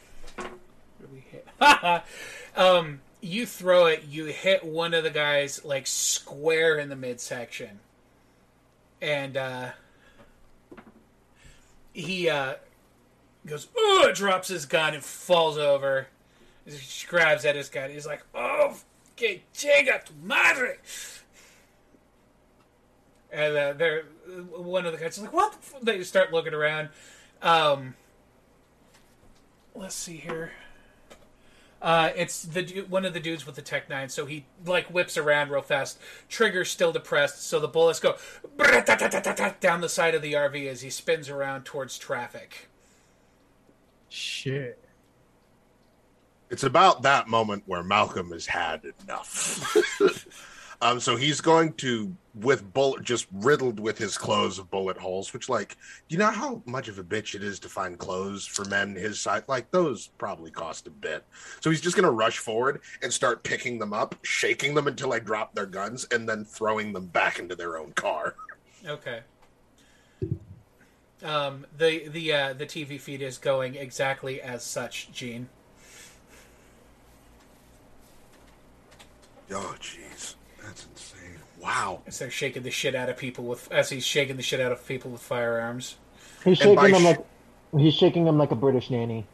we 1.12 1.24
hit? 1.31 1.47
um, 2.56 3.01
you 3.20 3.47
throw 3.47 3.86
it. 3.86 4.05
You 4.09 4.26
hit 4.26 4.64
one 4.64 4.94
of 4.94 5.02
the 5.02 5.10
guys 5.10 5.64
like 5.64 5.86
square 5.86 6.78
in 6.78 6.89
the 6.89 6.97
midsection, 6.97 7.81
and 9.01 9.36
uh, 9.36 9.70
he 11.93 12.28
uh, 12.28 12.55
goes, 13.47 13.68
"Ugh!" 13.76 14.14
drops 14.14 14.48
his 14.48 14.66
gun 14.66 14.94
and 14.94 15.02
falls 15.02 15.56
over. 15.56 16.09
He 16.66 17.06
grabs 17.06 17.44
at 17.44 17.56
his 17.56 17.68
gun. 17.68 17.90
He's 17.90 18.06
like, 18.06 18.22
"Oh, 18.35 18.76
que 19.16 19.40
chinga 19.55 20.05
tu 20.05 20.12
madre!" 20.22 20.76
And 23.32 23.56
uh, 23.56 23.72
they're 23.72 24.05
one 24.56 24.86
of 24.86 24.93
the 24.93 24.98
guys 24.98 25.16
is 25.16 25.24
like, 25.24 25.32
"What?" 25.32 25.56
The? 25.81 25.93
They 25.93 26.02
start 26.02 26.32
looking 26.32 26.55
around. 26.55 26.90
Um, 27.43 27.94
let's 29.74 29.94
see 29.94 30.16
here. 30.16 30.52
Uh, 31.85 32.11
it's 32.16 32.43
the 32.43 32.86
one 32.89 33.05
of 33.05 33.12
the 33.12 33.20
dudes 33.20 33.44
with 33.44 33.56
the 33.56 33.62
Tech 33.62 33.90
Nine, 33.90 34.09
so 34.09 34.24
he 34.24 34.47
like 34.65 34.86
whips 34.86 35.19
around 35.19 35.51
real 35.51 35.61
fast. 35.61 35.98
Trigger's 36.31 36.70
still 36.70 36.93
depressed, 36.93 37.47
so 37.47 37.61
the 37.61 37.69
bullets 37.69 38.01
go 38.01 38.16
down 39.61 39.82
the 39.82 39.89
side 39.90 40.15
of 40.15 40.23
the 40.23 40.32
RV 40.32 40.66
as 40.66 40.81
he 40.81 40.89
spins 40.89 41.28
around 41.28 41.66
towards 41.66 41.98
traffic. 41.98 42.70
Shit. 44.09 44.82
It's 46.48 46.62
about 46.62 47.02
that 47.02 47.28
moment 47.28 47.65
where 47.66 47.82
Malcolm 47.82 48.31
has 48.31 48.47
had 48.47 48.81
enough. 49.02 49.77
um, 50.81 51.01
so 51.01 51.16
he's 51.16 51.43
going 51.43 51.74
to, 51.74 52.16
with 52.35 52.73
bullet, 52.73 53.02
just 53.02 53.27
riddled 53.32 53.78
with 53.78 53.98
his 53.98 54.19
clothes 54.19 54.59
of 54.59 54.70
bullet 54.70 54.97
holes. 54.97 55.32
Which, 55.32 55.48
like, 55.48 55.77
you 56.09 56.19
know 56.19 56.31
how 56.31 56.62
much 56.66 56.89
of 56.89 56.98
a 56.98 57.05
bitch 57.05 57.35
it 57.35 57.43
is 57.43 57.59
to 57.61 57.69
find 57.69 57.98
clothes 57.98 58.47
for 58.47 58.65
men 58.65 58.94
his 58.94 59.20
size? 59.20 59.43
Like, 59.47 59.70
those 59.70 60.09
probably 60.19 60.51
cost 60.51 60.86
a 60.86 60.90
bit. 60.90 61.24
So 61.61 61.70
he's 61.70 61.81
just 61.81 61.97
going 61.97 62.05
to 62.05 62.11
rush 62.11 62.39
forward 62.39 62.81
and 63.02 63.12
start 63.12 63.44
picking 63.44 63.78
them 63.78 63.93
up, 63.93 64.16
shaking 64.23 64.74
them 64.74 64.86
until 64.86 65.12
I 65.12 65.19
drop 65.19 65.55
their 65.55 65.66
guns, 65.66 66.06
and 66.11 66.28
then 66.28 66.44
throwing 66.44 66.93
them 66.93 67.06
back 67.06 67.39
into 67.39 67.55
their 67.55 67.78
own 67.78 67.93
car. 67.93 68.35
Okay. 68.86 69.20
Um, 71.23 71.65
the 71.78 72.09
the 72.09 72.32
uh, 72.32 72.52
the 72.52 72.66
TV 72.66 73.01
feed 73.01 73.23
is 73.23 73.39
going 73.39 73.77
exactly 73.77 74.43
as 74.43 74.62
such, 74.62 75.11
Gene. 75.11 75.48
Oh, 79.51 79.74
jeez! 79.81 80.35
Wow. 81.65 82.03
As 82.07 82.19
they're 82.19 82.31
shaking 82.31 82.62
the 82.62 82.70
shit 82.70 82.95
out 82.95 83.09
of 83.09 83.16
people 83.16 83.45
with 83.45 83.73
as 83.73 83.89
he's 83.91 84.05
shaking 84.07 84.36
the 84.36 84.43
shit 84.43 84.61
out 84.61 84.70
of 84.70 84.86
people 84.86 85.11
with 85.11 85.23
firearms. 85.23 85.97
He's 86.45 86.59
shaking 86.59 86.74
them 86.77 87.01
sh- 87.01 87.05
like 87.05 87.27
he's 87.78 87.95
shaking 87.95 88.24
them 88.27 88.36
like 88.39 88.51
a 88.51 88.55
British 88.57 88.91
nanny. 88.91 89.27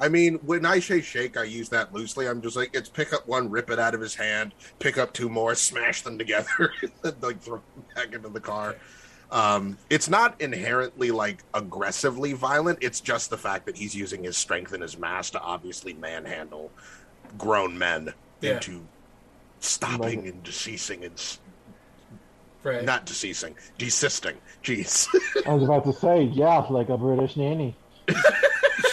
I 0.00 0.08
mean, 0.08 0.34
when 0.44 0.66
I 0.66 0.78
say 0.80 1.00
shake, 1.00 1.36
I 1.38 1.44
use 1.44 1.70
that 1.70 1.94
loosely. 1.94 2.28
I'm 2.28 2.42
just 2.42 2.54
like, 2.56 2.70
it's 2.74 2.88
pick 2.88 3.12
up 3.14 3.26
one, 3.26 3.48
rip 3.50 3.70
it 3.70 3.78
out 3.78 3.94
of 3.94 4.00
his 4.00 4.14
hand, 4.14 4.52
pick 4.78 4.98
up 4.98 5.12
two 5.14 5.28
more, 5.30 5.54
smash 5.54 6.02
them 6.02 6.18
together, 6.18 6.72
and 7.02 7.14
like 7.22 7.40
throw 7.40 7.56
them 7.74 7.84
back 7.94 8.12
into 8.12 8.28
the 8.28 8.40
car. 8.40 8.76
Um, 9.30 9.78
it's 9.90 10.08
not 10.08 10.40
inherently 10.40 11.10
like 11.10 11.42
aggressively 11.54 12.34
violent. 12.34 12.80
It's 12.82 13.00
just 13.00 13.30
the 13.30 13.38
fact 13.38 13.64
that 13.66 13.76
he's 13.76 13.94
using 13.94 14.22
his 14.22 14.36
strength 14.36 14.72
and 14.74 14.82
his 14.82 14.98
mass 14.98 15.30
to 15.30 15.40
obviously 15.40 15.94
manhandle 15.94 16.70
grown 17.38 17.76
men 17.78 18.12
Yeah. 18.42 18.56
into 18.56 18.84
stopping 19.60 20.28
and 20.28 20.42
deceasing 20.42 21.04
and 21.04 21.14
s- 21.14 21.40
Right. 22.64 22.82
not 22.82 23.04
deceasing, 23.04 23.54
desisting. 23.76 24.36
Jeez. 24.62 25.06
I 25.46 25.52
was 25.52 25.64
about 25.64 25.84
to 25.84 25.92
say, 25.92 26.22
yeah, 26.22 26.60
like 26.70 26.88
a 26.88 26.96
British 26.96 27.36
nanny. 27.36 27.76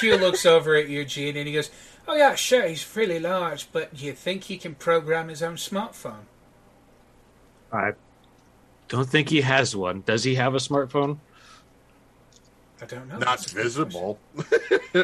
Hugh 0.01 0.17
looks 0.17 0.45
over 0.45 0.75
at 0.75 0.89
Eugene 0.89 1.37
and 1.37 1.47
he 1.47 1.53
goes, 1.53 1.71
Oh 2.07 2.15
yeah, 2.15 2.35
sure, 2.35 2.67
he's 2.67 2.95
really 2.95 3.19
large, 3.19 3.71
but 3.71 3.95
do 3.95 4.05
you 4.05 4.13
think 4.13 4.43
he 4.43 4.57
can 4.57 4.75
program 4.75 5.29
his 5.29 5.41
own 5.41 5.55
smartphone? 5.55 6.25
I 7.71 7.93
don't 8.89 9.07
think 9.07 9.29
he 9.29 9.41
has 9.41 9.75
one. 9.75 10.01
Does 10.05 10.23
he 10.25 10.35
have 10.35 10.53
a 10.53 10.57
smartphone? 10.57 11.19
I 12.81 12.85
don't 12.85 13.07
know. 13.07 13.17
Not 13.17 13.21
That's 13.21 13.51
a 13.51 13.55
good 13.55 13.63
visible. 13.63 14.19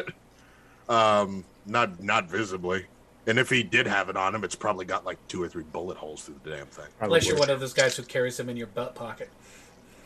um, 0.88 1.44
not 1.64 2.02
not 2.02 2.28
visibly. 2.28 2.86
And 3.28 3.38
if 3.38 3.50
he 3.50 3.62
did 3.62 3.86
have 3.86 4.08
it 4.08 4.16
on 4.16 4.34
him, 4.34 4.42
it's 4.42 4.54
probably 4.54 4.86
got 4.86 5.04
like 5.04 5.18
two 5.28 5.42
or 5.42 5.48
three 5.48 5.64
bullet 5.64 5.98
holes 5.98 6.22
through 6.22 6.40
the 6.42 6.50
damn 6.50 6.66
thing. 6.66 6.86
Unless 7.00 7.26
you're 7.26 7.38
one 7.38 7.50
of 7.50 7.60
those 7.60 7.74
guys 7.74 7.94
who 7.96 8.02
carries 8.02 8.38
them 8.38 8.48
in 8.48 8.56
your 8.56 8.68
butt 8.68 8.94
pocket. 8.94 9.28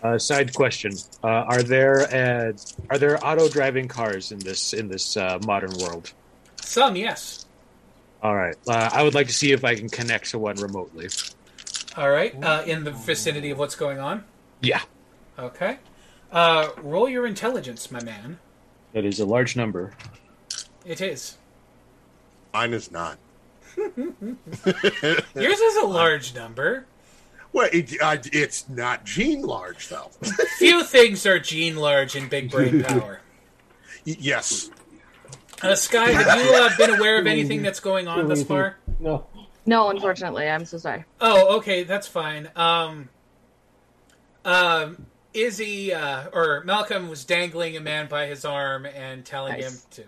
Uh, 0.03 0.19
side 0.19 0.53
question: 0.53 0.93
uh, 1.23 1.29
Are 1.29 1.63
there 1.63 2.01
uh, 2.13 2.53
are 2.91 2.99
there 2.99 3.25
auto 3.25 3.49
driving 3.49 3.87
cars 3.87 4.33
in 4.33 4.41
this 4.41 4.73
in 4.73 4.89
this 4.89 5.17
uh, 5.17 5.39
modern 5.47 5.73
world? 5.79 6.13
Some, 6.61 6.97
yes. 6.97 7.47
All 8.23 8.35
right, 8.35 8.57
uh, 8.69 8.91
I 8.93 9.05
would 9.05 9.15
like 9.15 9.29
to 9.29 9.33
see 9.33 9.53
if 9.53 9.65
I 9.65 9.77
can 9.77 9.89
connect 9.89 10.31
to 10.31 10.39
one 10.41 10.57
remotely. 10.57 11.09
All 11.97 12.11
right, 12.11 12.35
uh, 12.43 12.65
in 12.67 12.83
the 12.83 12.91
vicinity 12.91 13.51
of 13.51 13.59
what's 13.59 13.77
going 13.77 14.01
on. 14.01 14.25
Yeah, 14.61 14.83
Okay. 15.39 15.79
Uh, 16.31 16.71
roll 16.83 17.09
your 17.09 17.27
intelligence, 17.27 17.91
my 17.91 18.03
man. 18.03 18.39
that 18.93 19.05
is 19.05 19.21
a 19.21 19.27
large 19.27 19.55
number. 19.55 19.93
It 20.85 21.01
is. 21.01 21.37
Mine 22.53 22.75
is 22.75 22.91
not. 22.91 23.19
Yours 23.77 25.61
is 25.61 25.77
a 25.83 25.87
large 25.87 26.35
number. 26.35 26.87
Well, 27.53 27.69
it, 27.73 27.95
uh, 28.01 28.17
it's 28.33 28.69
not 28.69 29.05
gene 29.05 29.43
large 29.43 29.89
though. 29.89 30.11
Few 30.59 30.85
things 30.85 31.27
are 31.27 31.39
gene 31.39 31.77
large 31.77 32.17
in 32.17 32.29
big 32.29 32.51
brain 32.51 32.83
power. 32.89 33.21
Yes, 34.05 34.71
Uh, 35.63 35.75
Sky, 35.77 36.11
have 36.11 36.45
you 36.45 36.55
uh, 36.55 36.71
been 36.77 36.91
aware 36.99 37.19
of 37.19 37.27
anything 37.27 37.63
that's 37.63 37.79
going 37.81 38.09
on 38.09 38.27
thus 38.29 38.43
far? 38.43 38.77
No. 38.99 39.27
No, 39.65 39.91
unfortunately, 39.91 40.49
I'm 40.49 40.65
so 40.65 40.77
sorry. 40.79 41.05
Oh, 41.21 41.59
okay, 41.59 41.85
that's 41.85 42.09
fine. 42.09 42.51
Um, 42.57 43.09
um, 44.45 45.07
Izzy 45.33 45.95
uh, 45.95 46.25
or 46.33 46.63
Malcolm 46.65 47.09
was 47.09 47.25
dangling 47.25 47.77
a 47.77 47.81
man 47.81 48.09
by 48.09 48.27
his 48.27 48.45
arm 48.45 48.87
and 48.87 49.25
telling 49.25 49.53
Nice. 49.53 49.73
him 49.73 49.81
to 49.93 50.05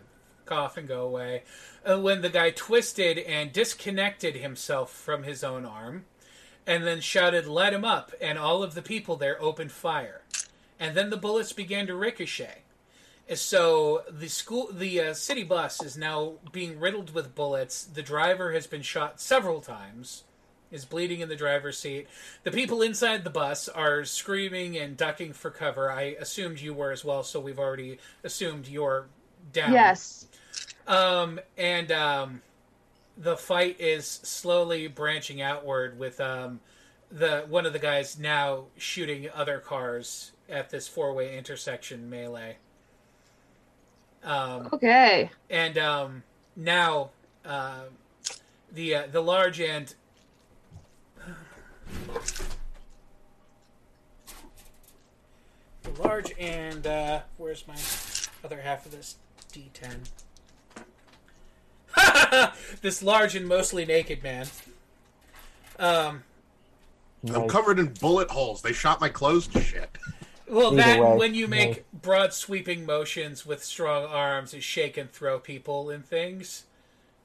cough 0.47 0.77
and 0.77 0.89
go 0.89 1.03
away. 1.03 1.43
Uh, 1.85 1.99
when 1.99 2.23
the 2.23 2.29
guy 2.29 2.51
twisted 2.51 3.19
and 3.19 3.53
disconnected 3.53 4.37
himself 4.37 4.93
from 4.93 5.23
his 5.23 5.45
own 5.45 5.65
arm, 5.65 6.05
and 6.67 6.87
then 6.87 7.01
shouted, 7.01 7.47
"Let 7.47 7.75
him 7.75 7.85
up!" 7.85 8.13
and 8.21 8.39
all 8.39 8.63
of 8.63 8.75
the 8.75 8.83
people 8.83 9.17
there 9.17 9.41
opened 9.43 9.73
fire, 9.73 10.23
and 10.81 10.97
then 10.97 11.11
the 11.11 11.17
bullets 11.17 11.53
began 11.53 11.87
to 11.87 11.95
ricochet. 11.95 12.63
So 13.35 14.05
the 14.11 14.29
school, 14.29 14.69
the 14.71 15.01
uh, 15.01 15.15
city 15.15 15.45
bus 15.45 15.83
is 15.83 15.97
now 15.97 16.35
being 16.53 16.79
riddled 16.79 17.15
with 17.15 17.35
bullets. 17.35 17.83
The 17.85 18.03
driver 18.03 18.53
has 18.53 18.67
been 18.67 18.83
shot 18.83 19.19
several 19.19 19.63
times, 19.63 20.25
is 20.71 20.85
bleeding 20.85 21.21
in 21.21 21.31
the 21.31 21.37
driver's 21.37 21.79
seat. 21.79 22.07
The 22.43 22.51
people 22.51 22.83
inside 22.83 23.25
the 23.25 23.31
bus 23.31 23.67
are 23.69 24.05
screaming 24.05 24.77
and 24.77 24.97
ducking 24.97 25.33
for 25.33 25.51
cover. 25.51 25.91
I 25.91 26.17
assumed 26.21 26.61
you 26.61 26.75
were 26.75 26.91
as 26.91 27.03
well, 27.03 27.23
so 27.23 27.41
we've 27.41 27.59
already 27.59 27.99
assumed 28.23 28.69
you're 28.69 29.07
down. 29.53 29.73
Yes. 29.73 30.27
Um, 30.87 31.41
and 31.57 31.91
um, 31.93 32.43
the 33.17 33.37
fight 33.37 33.81
is 33.81 34.07
slowly 34.07 34.87
branching 34.89 35.41
outward 35.41 35.99
with 35.99 36.21
um, 36.21 36.61
the 37.11 37.45
one 37.49 37.65
of 37.67 37.73
the 37.73 37.79
guys 37.79 38.19
now 38.19 38.65
shooting 38.77 39.29
other 39.35 39.59
cars 39.59 40.33
at 40.49 40.71
this 40.71 40.89
four-way 40.89 41.37
intersection 41.37 42.11
melee. 42.11 42.57
Um, 44.23 44.69
Okay. 44.73 45.31
and 45.51 45.77
um, 45.79 46.23
now 46.57 47.11
uh, 47.45 47.83
the 48.73 48.95
uh, 48.95 49.07
the 49.11 49.21
large 49.21 49.61
and 49.61 49.95
the 55.83 55.91
large 56.03 56.33
and 56.39 56.87
uh, 56.87 57.21
where's 57.37 57.67
my 57.69 57.77
other 58.45 58.61
half 58.61 58.87
of 58.87 58.93
this 58.93 59.17
D10? 59.55 60.09
this 62.83 63.03
large 63.03 63.37
and 63.37 63.47
mostly 63.47 63.85
naked 63.85 64.23
man. 64.23 64.47
Um, 65.79 66.25
I'm 67.33 67.49
covered 67.49 67.79
in 67.79 67.95
bullet 68.01 68.31
holes. 68.31 68.63
They 68.63 68.73
shot 68.73 69.01
my 69.01 69.09
clothes 69.09 69.47
to 69.49 69.61
shit. 69.61 69.97
well, 70.49 70.73
Either 70.73 70.77
that 70.77 71.01
way, 71.01 71.17
when 71.17 71.35
you 71.35 71.47
make 71.49 71.69
nice. 71.69 71.79
broad 72.03 72.33
sweeping 72.35 72.85
motions 72.85 73.47
with 73.47 73.65
strong 73.65 74.05
arms, 74.05 74.55
is 74.55 74.65
shake 74.65 74.97
and 74.97 75.11
throw 75.11 75.39
people 75.39 75.91
and 75.91 76.05
things 76.05 76.65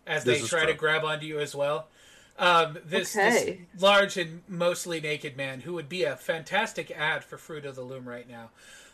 as 0.08 0.24
This 0.24 0.40
they 0.40 0.44
is 0.44 0.50
try 0.50 0.66
to 0.66 0.74
grab 0.74 1.04
onto 1.04 1.26
you 1.26 1.40
as 1.40 1.54
well. 1.56 1.88
Um, 2.38 2.78
this, 2.86 3.16
Okay. 3.18 3.30
this 3.74 3.82
large 3.82 4.16
and 4.18 4.44
mostly 4.48 5.02
naked 5.02 5.36
man, 5.36 5.62
who 5.62 5.74
would 5.74 5.90
be 5.90 6.04
a 6.04 6.16
fantastic 6.16 6.90
ad 6.92 7.24
for 7.24 7.38
Fruit 7.38 7.66
of 7.66 7.76
the 7.76 7.82
Loom 7.82 8.08
right 8.08 8.28
now, 8.30 8.50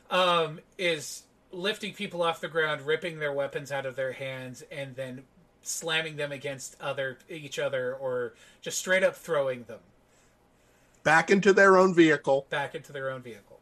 um, 0.10 0.60
is 0.80 1.22
lifting 1.56 1.94
people 1.94 2.22
off 2.22 2.42
the 2.42 2.48
ground, 2.48 2.82
ripping 2.82 3.20
their 3.20 3.34
weapons 3.34 3.72
out 3.72 3.86
of 3.86 3.96
their 3.96 4.12
hands, 4.14 4.64
and 4.72 4.96
then 4.96 5.24
slamming 5.62 6.16
them 6.18 6.32
against 6.32 6.80
other 6.80 7.18
each 7.30 7.58
other, 7.58 7.96
or 7.96 8.34
just 8.62 8.78
straight 8.78 9.04
up 9.04 9.16
throwing 9.16 9.64
them 9.64 9.80
Back 11.04 11.30
into 11.30 11.54
their 11.54 11.78
own 11.78 11.94
vehicle. 11.94 12.46
back 12.50 12.74
into 12.76 12.92
their 12.92 13.12
own 13.12 13.22
vehicle. 13.22 13.60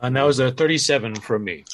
And 0.00 0.16
that 0.16 0.22
was 0.22 0.40
a 0.40 0.50
37 0.50 1.16
from 1.16 1.44
me. 1.44 1.64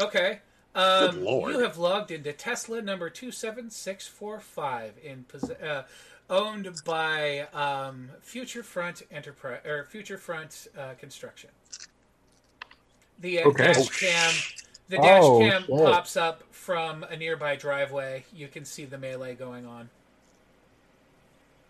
Okay. 0.00 0.40
Um, 0.74 1.10
Good 1.14 1.22
lord. 1.22 1.52
You 1.52 1.60
have 1.60 1.78
logged 1.78 2.10
into 2.10 2.32
Tesla 2.32 2.82
number 2.82 3.08
27645 3.08 4.94
in 5.02 5.24
uh, 5.62 5.82
owned 6.28 6.68
by 6.84 7.46
um, 7.54 8.10
Future 8.20 8.62
Front 8.62 9.02
Enterprise 9.10 9.64
or 9.64 9.84
Future 9.84 10.18
Front 10.18 10.68
uh, 10.76 10.94
Construction. 10.98 11.50
The 13.20 13.42
uh, 13.42 13.48
Okay. 13.48 13.72
dash 13.72 13.76
Oh, 13.78 13.90
cam 13.98 14.32
the 14.88 14.98
Oh, 14.98 15.40
dash 15.40 15.50
cam 15.50 15.62
shit. 15.64 15.84
pops 15.84 16.16
up 16.16 16.42
from 16.52 17.04
a 17.04 17.16
nearby 17.16 17.56
driveway. 17.56 18.24
You 18.34 18.48
can 18.48 18.64
see 18.64 18.84
the 18.84 18.98
melee 18.98 19.34
going 19.34 19.66
on. 19.66 19.88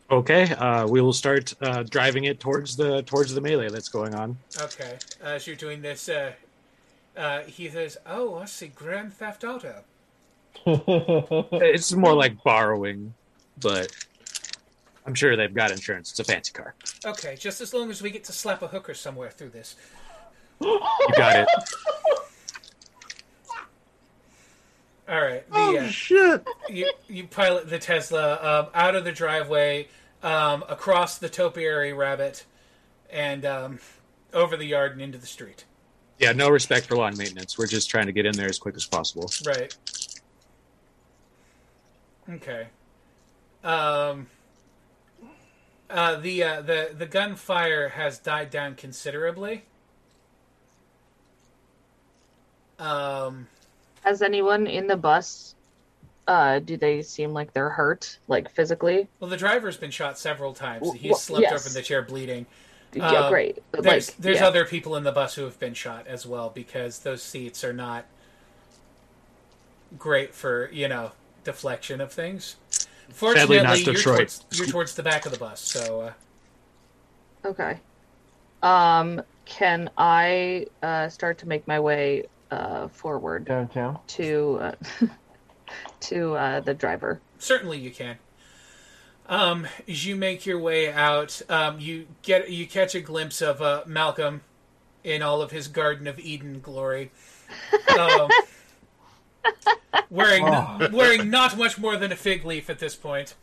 Okay, 0.08 0.52
uh, 0.54 0.86
we 0.86 1.00
will 1.00 1.12
start 1.12 1.52
uh, 1.60 1.82
driving 1.82 2.24
it 2.24 2.38
towards 2.38 2.76
the 2.76 3.02
towards 3.02 3.34
the 3.34 3.40
melee 3.40 3.68
that's 3.68 3.88
going 3.88 4.14
on. 4.14 4.36
Okay. 4.60 4.98
As 5.20 5.46
you're 5.48 5.56
doing 5.56 5.82
this, 5.82 6.08
uh, 6.08 6.32
uh, 7.16 7.40
he 7.40 7.68
says, 7.68 7.96
"Oh, 8.06 8.36
I 8.36 8.44
see 8.44 8.68
Grand 8.68 9.12
Theft 9.12 9.42
Auto." 9.44 9.82
It's 10.66 11.92
more 11.92 12.14
like 12.14 12.42
borrowing, 12.44 13.14
but 13.60 13.88
I'm 15.06 15.14
sure 15.14 15.36
they've 15.36 15.52
got 15.52 15.70
insurance. 15.72 16.10
It's 16.10 16.20
a 16.20 16.24
fancy 16.24 16.52
car. 16.52 16.74
Okay, 17.04 17.36
just 17.36 17.60
as 17.60 17.74
long 17.74 17.90
as 17.90 18.00
we 18.00 18.10
get 18.10 18.24
to 18.24 18.32
slap 18.32 18.62
a 18.62 18.68
hooker 18.68 18.94
somewhere 18.94 19.30
through 19.30 19.50
this. 19.50 19.74
You 20.60 20.80
got 21.16 21.36
it. 21.36 21.48
All 25.08 25.20
right. 25.20 25.48
The, 25.48 25.56
Oh 25.56 25.76
uh, 25.78 25.88
shit! 25.88 26.46
you 26.68 26.90
you 27.08 27.26
pilot 27.28 27.70
the 27.70 27.78
Tesla 27.78 28.34
um, 28.42 28.66
out 28.74 28.96
of 28.96 29.04
the 29.04 29.12
driveway, 29.12 29.88
um, 30.22 30.64
across 30.68 31.18
the 31.18 31.28
topiary 31.28 31.92
rabbit, 31.92 32.44
and 33.08 33.44
um, 33.44 33.78
over 34.32 34.56
the 34.56 34.64
yard 34.64 34.92
and 34.92 35.00
into 35.00 35.18
the 35.18 35.26
street. 35.26 35.64
Yeah, 36.18 36.32
no 36.32 36.48
respect 36.48 36.86
for 36.86 36.96
lawn 36.96 37.16
maintenance. 37.16 37.56
We're 37.56 37.66
just 37.66 37.88
trying 37.88 38.06
to 38.06 38.12
get 38.12 38.26
in 38.26 38.32
there 38.32 38.48
as 38.48 38.58
quick 38.58 38.74
as 38.74 38.86
possible. 38.86 39.30
Right. 39.46 39.76
Okay. 42.28 42.66
Um. 43.62 44.26
Uh, 45.88 46.16
the 46.16 46.42
uh, 46.42 46.60
the 46.62 46.90
the 46.98 47.06
gunfire 47.06 47.90
has 47.90 48.18
died 48.18 48.50
down 48.50 48.74
considerably. 48.74 49.66
Um. 52.78 53.46
Has 54.02 54.22
anyone 54.22 54.66
in 54.66 54.86
the 54.86 54.96
bus? 54.96 55.54
Uh, 56.28 56.58
do 56.58 56.76
they 56.76 57.02
seem 57.02 57.32
like 57.32 57.52
they're 57.52 57.70
hurt, 57.70 58.18
like 58.28 58.50
physically? 58.50 59.08
Well, 59.20 59.30
the 59.30 59.36
driver's 59.36 59.76
been 59.76 59.90
shot 59.90 60.18
several 60.18 60.52
times. 60.52 60.92
He's 60.94 61.10
well, 61.10 61.18
slumped 61.18 61.42
yes. 61.50 61.60
over 61.60 61.68
in 61.68 61.74
the 61.74 61.82
chair, 61.82 62.02
bleeding. 62.02 62.46
yeah, 62.92 63.08
Um, 63.08 63.30
great. 63.30 63.62
But, 63.70 63.82
There's 63.84 64.08
like, 64.08 64.16
there's 64.18 64.38
yeah. 64.38 64.46
other 64.46 64.64
people 64.64 64.96
in 64.96 65.04
the 65.04 65.12
bus 65.12 65.34
who 65.34 65.44
have 65.44 65.58
been 65.60 65.74
shot 65.74 66.06
as 66.08 66.26
well 66.26 66.50
because 66.50 67.00
those 67.00 67.22
seats 67.22 67.62
are 67.62 67.72
not 67.72 68.06
great 69.98 70.34
for 70.34 70.68
you 70.72 70.88
know 70.88 71.12
deflection 71.44 72.00
of 72.00 72.12
things. 72.12 72.56
Fortunately, 73.10 73.62
not 73.62 73.84
you're 73.84 73.94
Detroit. 73.94 74.16
towards, 74.16 74.44
you're 74.52 74.66
towards 74.66 74.94
the 74.94 75.02
back 75.02 75.26
of 75.26 75.32
the 75.32 75.38
bus, 75.38 75.60
so 75.60 76.00
uh, 76.00 76.12
Okay. 77.44 77.78
Um, 78.62 79.22
can 79.44 79.90
I 79.96 80.66
uh, 80.82 81.08
start 81.08 81.38
to 81.38 81.48
make 81.48 81.68
my 81.68 81.78
way 81.78 82.24
uh, 82.50 82.88
forward 82.88 83.44
Downtown. 83.44 83.98
to 84.08 84.58
uh, 84.60 84.72
to 86.00 86.34
uh, 86.36 86.60
the 86.60 86.74
driver? 86.74 87.20
certainly 87.38 87.78
you 87.78 87.90
can. 87.90 88.16
Um, 89.28 89.66
as 89.88 90.06
you 90.06 90.14
make 90.16 90.46
your 90.46 90.58
way 90.58 90.92
out, 90.92 91.42
um, 91.48 91.80
you 91.80 92.06
get 92.22 92.50
you 92.50 92.66
catch 92.66 92.94
a 92.94 93.00
glimpse 93.00 93.42
of 93.42 93.60
uh, 93.60 93.82
Malcolm 93.86 94.42
in 95.02 95.20
all 95.22 95.42
of 95.42 95.50
his 95.50 95.66
Garden 95.68 96.06
of 96.06 96.18
Eden 96.18 96.60
glory. 96.60 97.10
Um, 97.98 98.28
wearing 100.10 100.44
Oh. 100.46 100.88
wearing 100.92 101.30
not 101.30 101.56
much 101.56 101.78
more 101.78 101.96
than 101.96 102.12
a 102.12 102.16
fig 102.16 102.44
leaf 102.44 102.68
at 102.70 102.78
this 102.78 102.94
point. 102.96 103.34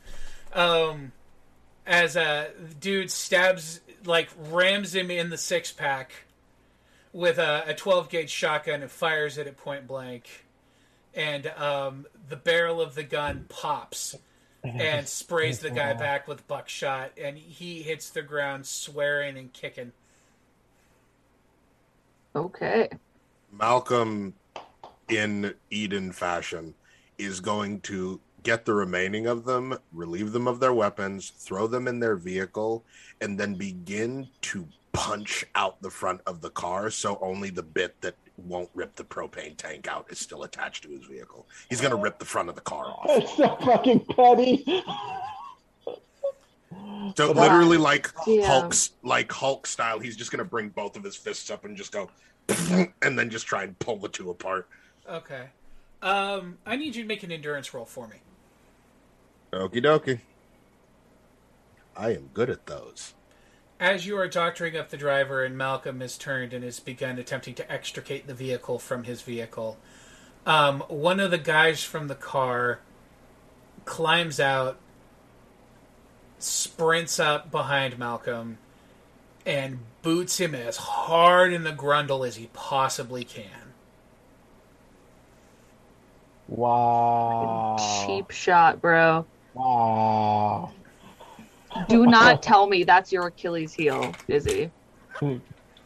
Um, 0.54 1.12
as 1.88 2.16
a 2.16 2.50
dude 2.80 3.10
stabs 3.12 3.82
like 4.06 4.30
rams 4.50 4.94
him 4.96 5.10
in 5.10 5.30
the 5.30 5.38
six 5.38 5.72
pack 5.72 6.12
with 7.14 7.38
a, 7.38 7.64
a 7.68 7.74
12 7.74 8.10
gauge 8.10 8.30
shotgun 8.30 8.82
and 8.82 8.92
fires 8.92 9.38
it 9.38 9.48
at 9.48 9.56
point 9.56 9.88
blank, 9.88 10.46
and 11.14 11.48
um, 11.48 12.06
the 12.28 12.36
barrel 12.36 12.82
of 12.82 12.96
the 12.96 13.04
gun 13.04 13.46
pops 13.48 14.18
and 14.64 15.08
sprays 15.08 15.60
the 15.60 15.70
guy 15.70 15.94
back 15.94 16.28
with 16.28 16.48
buckshot, 16.48 17.12
and 17.22 17.38
he 17.38 17.84
hits 17.84 18.10
the 18.10 18.24
ground 18.24 18.66
swearing 18.66 19.38
and 19.38 19.54
kicking. 19.54 19.92
Okay. 22.36 22.90
Malcolm, 23.52 24.34
in 25.08 25.54
Eden 25.70 26.12
fashion, 26.12 26.74
is 27.20 27.40
going 27.40 27.80
to 27.82 28.20
get 28.42 28.66
the 28.66 28.74
remaining 28.74 29.28
of 29.28 29.46
them, 29.46 29.78
relieve 29.94 30.32
them 30.32 30.48
of 30.48 30.60
their 30.60 30.74
weapons, 30.74 31.32
throw 31.38 31.68
them 31.68 31.88
in 31.88 32.00
their 32.00 32.16
vehicle, 32.16 32.84
and 33.22 33.40
then 33.40 33.54
begin 33.54 34.28
to 34.42 34.68
punch 34.94 35.44
out 35.56 35.82
the 35.82 35.90
front 35.90 36.22
of 36.28 36.40
the 36.42 36.52
car 36.52 36.90
so 36.90 37.18
only 37.22 37.50
the 37.50 37.64
bit 37.64 38.00
that 38.02 38.16
won't 38.38 38.70
rip 38.74 38.96
the 38.96 39.04
propane 39.04 39.56
tank 39.58 39.88
out 39.88 40.06
is 40.10 40.20
still 40.20 40.44
attached 40.44 40.84
to 40.84 40.90
his 40.90 41.06
vehicle. 41.06 41.46
He's 41.70 41.82
going 41.82 41.92
to 41.92 41.98
rip 41.98 42.20
the 42.20 42.26
front 42.26 42.50
of 42.50 42.56
the 42.56 42.62
car 42.62 42.86
off. 42.86 43.08
That's 43.08 43.38
so 43.38 43.56
fucking 43.58 44.06
petty. 44.16 44.84
So 47.16 47.32
literally 47.32 47.78
like 47.78 48.12
Yeah. 48.26 48.48
Hulk's 48.48 48.92
like 49.04 49.32
Hulk 49.32 49.68
style, 49.68 50.00
he's 50.00 50.16
just 50.16 50.32
going 50.32 50.40
to 50.40 50.50
bring 50.50 50.70
both 50.70 50.96
of 50.96 51.04
his 51.04 51.16
fists 51.16 51.50
up 51.52 51.66
and 51.66 51.76
just 51.78 51.92
go 51.92 52.10
and 53.02 53.18
then 53.20 53.30
just 53.30 53.46
try 53.46 53.64
and 53.64 53.78
pull 53.80 53.98
the 53.98 54.10
two 54.10 54.30
apart. 54.30 54.68
Okay. 55.10 55.48
Um, 56.02 56.58
I 56.66 56.76
need 56.76 56.96
you 56.96 57.04
to 57.04 57.08
make 57.08 57.24
an 57.24 57.32
endurance 57.32 57.74
roll 57.74 57.86
for 57.86 58.08
me. 58.08 58.18
Okie 59.54 59.84
dokie. 59.84 60.20
I 61.96 62.10
am 62.12 62.30
good 62.34 62.50
at 62.50 62.66
those. 62.66 63.14
As 63.84 64.06
you 64.06 64.18
are 64.18 64.30
doctoring 64.30 64.78
up 64.78 64.92
the 64.92 64.96
driver, 64.96 65.44
and 65.44 65.58
Malcolm 65.58 66.00
has 66.00 66.18
turned 66.18 66.54
and 66.54 66.64
has 66.64 66.80
begun 66.80 67.20
attempting 67.20 67.54
to 67.56 67.70
extricate 67.70 68.28
the 68.28 68.34
vehicle 68.34 68.80
from 68.80 69.04
his 69.04 69.22
vehicle, 69.22 69.78
um, 70.46 70.80
one 70.88 71.20
of 71.20 71.32
the 71.32 71.38
guys 71.38 71.84
from 71.84 72.08
the 72.08 72.16
car 72.16 72.80
climbs 73.84 74.40
out, 74.40 74.78
sprints 76.40 77.20
up 77.20 77.52
behind 77.52 78.00
Malcolm, 78.00 78.58
and 79.46 79.80
boots 80.02 80.40
him 80.40 80.56
as 80.56 80.78
hard 80.78 81.52
in 81.52 81.66
the 81.66 81.74
grundle 81.74 82.26
as 82.26 82.38
he 82.38 82.50
possibly 82.54 83.26
can. 83.26 83.74
Wow. 86.48 88.06
Cheap 88.08 88.32
shot, 88.32 88.80
bro. 88.80 89.26
Wow. 89.54 90.72
Do 91.88 92.06
not 92.08 92.44
tell 92.44 92.68
me 92.68 92.84
that's 92.84 93.12
your 93.12 93.28
Achilles 93.28 93.74
heel, 93.74 94.14
Izzy. 94.28 94.72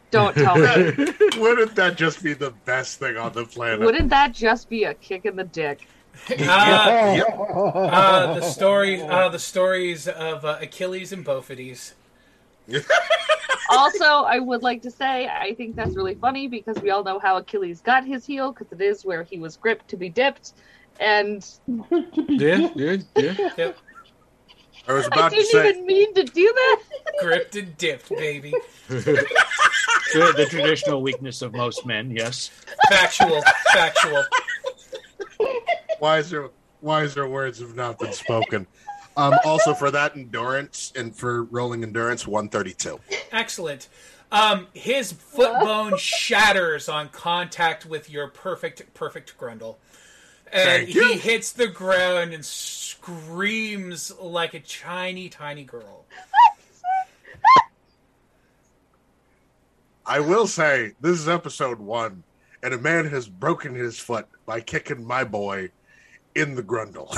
Don't 0.09 0.35
tell 0.35 0.55
me. 0.55 0.93
Wouldn't 1.37 1.75
that 1.75 1.95
just 1.97 2.23
be 2.23 2.33
the 2.33 2.51
best 2.65 2.99
thing 2.99 3.17
on 3.17 3.33
the 3.33 3.45
planet? 3.45 3.81
Wouldn't 3.81 4.09
that 4.09 4.33
just 4.33 4.69
be 4.69 4.85
a 4.85 4.93
kick 4.93 5.25
in 5.25 5.35
the 5.35 5.43
dick? 5.43 5.87
Uh, 6.29 7.21
uh, 7.21 8.33
the 8.33 8.41
story, 8.41 8.99
uh, 9.01 9.29
the 9.29 9.37
stories 9.37 10.07
of 10.07 10.43
uh, 10.45 10.57
Achilles 10.59 11.13
and 11.13 11.23
Bophides. 11.23 11.93
Also, 13.69 14.05
I 14.05 14.39
would 14.39 14.63
like 14.63 14.81
to 14.81 14.91
say 14.91 15.27
I 15.27 15.53
think 15.53 15.75
that's 15.75 15.95
really 15.95 16.15
funny 16.15 16.47
because 16.47 16.77
we 16.81 16.89
all 16.89 17.03
know 17.03 17.19
how 17.19 17.37
Achilles 17.37 17.81
got 17.81 18.05
his 18.05 18.25
heel 18.25 18.51
because 18.51 18.71
it 18.71 18.81
is 18.81 19.05
where 19.05 19.23
he 19.23 19.39
was 19.39 19.57
gripped 19.57 19.89
to 19.89 19.97
be 19.97 20.09
dipped, 20.09 20.53
and 20.99 21.45
Yeah, 21.67 22.69
yeah, 22.75 22.97
yeah. 23.57 23.71
I 24.87 24.93
was 24.93 25.07
about 25.07 25.29
to 25.29 25.35
didn't 25.35 25.51
say, 25.51 25.69
even 25.69 25.85
mean 25.85 26.13
to 26.13 26.23
do 26.23 26.53
that. 26.53 26.81
Gripped 27.21 27.55
and 27.55 27.77
dipped, 27.77 28.09
baby. 28.09 28.53
the, 28.87 29.25
the 30.13 30.47
traditional 30.49 31.01
weakness 31.01 31.41
of 31.41 31.53
most 31.53 31.85
men, 31.85 32.11
yes. 32.11 32.51
Factual, 32.89 33.41
factual. 33.73 34.23
wiser, 35.99 36.49
wiser 36.81 37.27
words 37.27 37.59
have 37.59 37.75
not 37.75 37.99
been 37.99 38.13
spoken. 38.13 38.65
Um, 39.17 39.33
also, 39.43 39.73
for 39.73 39.89
that 39.91 40.15
endurance 40.15 40.93
and 40.95 41.13
for 41.15 41.43
rolling 41.45 41.83
endurance, 41.83 42.27
132. 42.27 42.99
Excellent. 43.31 43.87
Um, 44.31 44.67
his 44.73 45.11
foot 45.11 45.59
bone 45.61 45.97
shatters 45.97 46.87
on 46.87 47.09
contact 47.09 47.85
with 47.85 48.09
your 48.09 48.27
perfect, 48.27 48.93
perfect 48.93 49.37
grundle. 49.37 49.77
And 50.51 50.85
Thank 50.85 50.95
you. 50.95 51.07
he 51.07 51.17
hits 51.17 51.51
the 51.51 51.67
ground 51.67 52.33
and 52.33 52.45
screams 53.07 54.11
like 54.19 54.53
a 54.53 54.59
tiny, 54.59 55.29
tiny 55.29 55.63
girl. 55.63 56.03
I 60.05 60.19
will 60.19 60.45
say, 60.45 60.91
this 60.99 61.17
is 61.17 61.29
episode 61.29 61.79
one, 61.79 62.23
and 62.61 62.73
a 62.73 62.77
man 62.77 63.05
has 63.05 63.29
broken 63.29 63.73
his 63.75 63.97
foot 63.97 64.27
by 64.45 64.59
kicking 64.59 65.05
my 65.05 65.23
boy 65.23 65.69
in 66.37 66.55
the 66.55 66.63
grundle. 66.63 67.09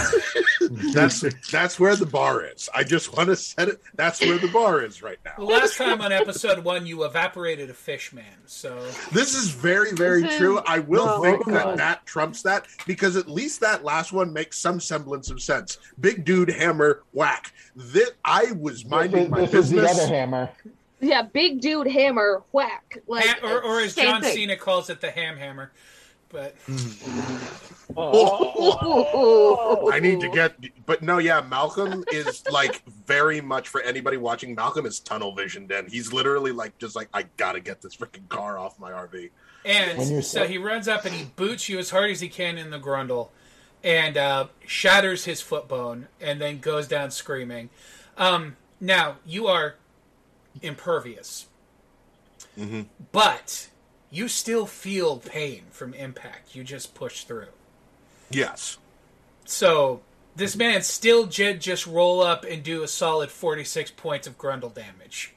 that's 0.94 1.24
that's 1.52 1.80
where 1.80 1.96
the 1.96 2.06
bar 2.06 2.44
is. 2.46 2.70
I 2.74 2.84
just 2.84 3.16
want 3.16 3.28
to 3.30 3.36
set 3.36 3.68
it. 3.68 3.82
That's 3.96 4.20
where 4.22 4.38
the 4.38 4.48
bar 4.48 4.82
is 4.84 5.02
right 5.04 5.18
The 5.24 5.32
now. 5.44 5.46
last 5.50 5.78
time 5.78 6.02
on 6.02 6.12
episode 6.12 6.64
one, 6.64 6.86
you 6.86 7.04
evaporated 7.04 7.70
a 7.70 7.74
fish 7.74 8.14
man. 8.14 8.26
So 8.46 8.80
This 9.12 9.36
is 9.36 9.50
very, 9.50 9.94
very 9.94 10.24
is- 10.24 10.38
true. 10.38 10.60
I 10.66 10.80
will 10.80 11.06
No, 11.06 11.22
think 11.22 11.44
come 11.44 11.54
that 11.54 11.66
on. 11.68 11.78
that 11.78 12.06
trumps 12.06 12.42
that 12.44 12.66
because 12.88 13.16
at 13.16 13.28
least 13.30 13.60
that 13.62 13.84
last 13.84 14.12
one 14.14 14.32
makes 14.34 14.58
some 14.58 14.80
semblance 14.80 15.30
of 15.30 15.42
sense. 15.42 15.78
Big 16.00 16.24
dude, 16.26 16.50
hammer, 16.50 17.04
whack. 17.14 17.54
This, 17.76 18.12
I 18.26 18.52
was 18.60 18.86
minding 18.86 19.24
is, 19.26 19.30
my 19.30 19.42
this 19.46 19.54
is 19.54 19.70
the 19.70 19.88
other 19.88 20.08
hammer. 20.08 20.50
Yeah, 21.02 21.22
big 21.22 21.62
dude 21.62 21.88
hammer 21.88 22.44
whack. 22.52 22.98
Like 23.08 23.26
Ha- 23.26 23.48
or, 23.48 23.62
or 23.64 23.80
as 23.82 23.96
John 23.96 24.22
thing. 24.22 24.34
Cena 24.34 24.56
calls 24.58 24.90
it, 24.90 25.00
the 25.02 25.12
ham 25.12 25.38
hammer. 25.38 25.72
But 26.30 26.56
Oh, 27.98 29.90
I 29.92 30.00
need 30.00 30.20
to 30.22 30.30
get, 30.30 30.56
but 30.86 31.02
no, 31.02 31.18
yeah, 31.18 31.42
Malcolm 31.42 32.04
is 32.12 32.44
like 32.52 32.84
very 33.08 33.42
much 33.42 33.68
for 33.70 33.82
anybody 33.82 34.18
watching. 34.18 34.54
Malcolm 34.56 34.86
is 34.86 35.00
tunnel 35.00 35.34
visioned, 35.34 35.72
and 35.72 35.90
he's 35.90 36.14
literally 36.14 36.52
like, 36.52 36.78
just 36.78 36.96
like, 36.96 37.10
I 37.14 37.24
gotta 37.38 37.60
get 37.60 37.82
this 37.82 37.96
freaking 37.96 38.28
car 38.30 38.58
off 38.60 38.80
my 38.80 38.92
RV. 38.92 39.30
And 39.66 40.02
so 40.04 40.22
so- 40.22 40.48
he 40.48 40.58
runs 40.58 40.88
up 40.88 41.06
and 41.06 41.14
he 41.14 41.26
boots 41.36 41.68
you 41.68 41.80
as 41.80 41.90
hard 41.90 42.12
as 42.12 42.22
he 42.22 42.30
can 42.30 42.58
in 42.58 42.70
the 42.70 42.80
grundle 42.80 43.30
and 43.84 44.18
uh, 44.18 44.48
shatters 44.66 45.26
his 45.26 45.42
foot 45.42 45.68
bone 45.68 46.08
and 46.22 46.40
then 46.40 46.60
goes 46.60 46.88
down 46.88 47.12
screaming. 47.12 47.70
Um, 48.18 48.56
now, 48.80 49.18
you 49.26 49.48
are 49.48 49.76
impervious, 50.62 51.48
Mhm. 52.58 52.86
but 53.12 53.69
you 54.12 54.28
still 54.28 54.66
feel 54.66 55.18
pain 55.18 55.64
from 55.72 55.94
impact. 55.94 56.56
You 56.56 56.64
just 56.64 56.96
push 56.96 57.24
through. 57.24 57.48
Yes, 58.32 58.78
So 59.46 60.02
this 60.36 60.56
man 60.56 60.84
still 60.84 61.26
did 61.26 61.62
just 61.62 61.88
roll 61.88 62.22
up 62.22 62.46
and 62.46 62.62
do 62.62 62.84
a 62.84 62.88
solid 62.88 63.32
46 63.32 63.92
points 63.92 64.28
of 64.28 64.38
grundle 64.38 64.72
damage. 64.74 65.34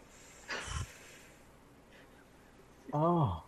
Oh. 2.92 3.42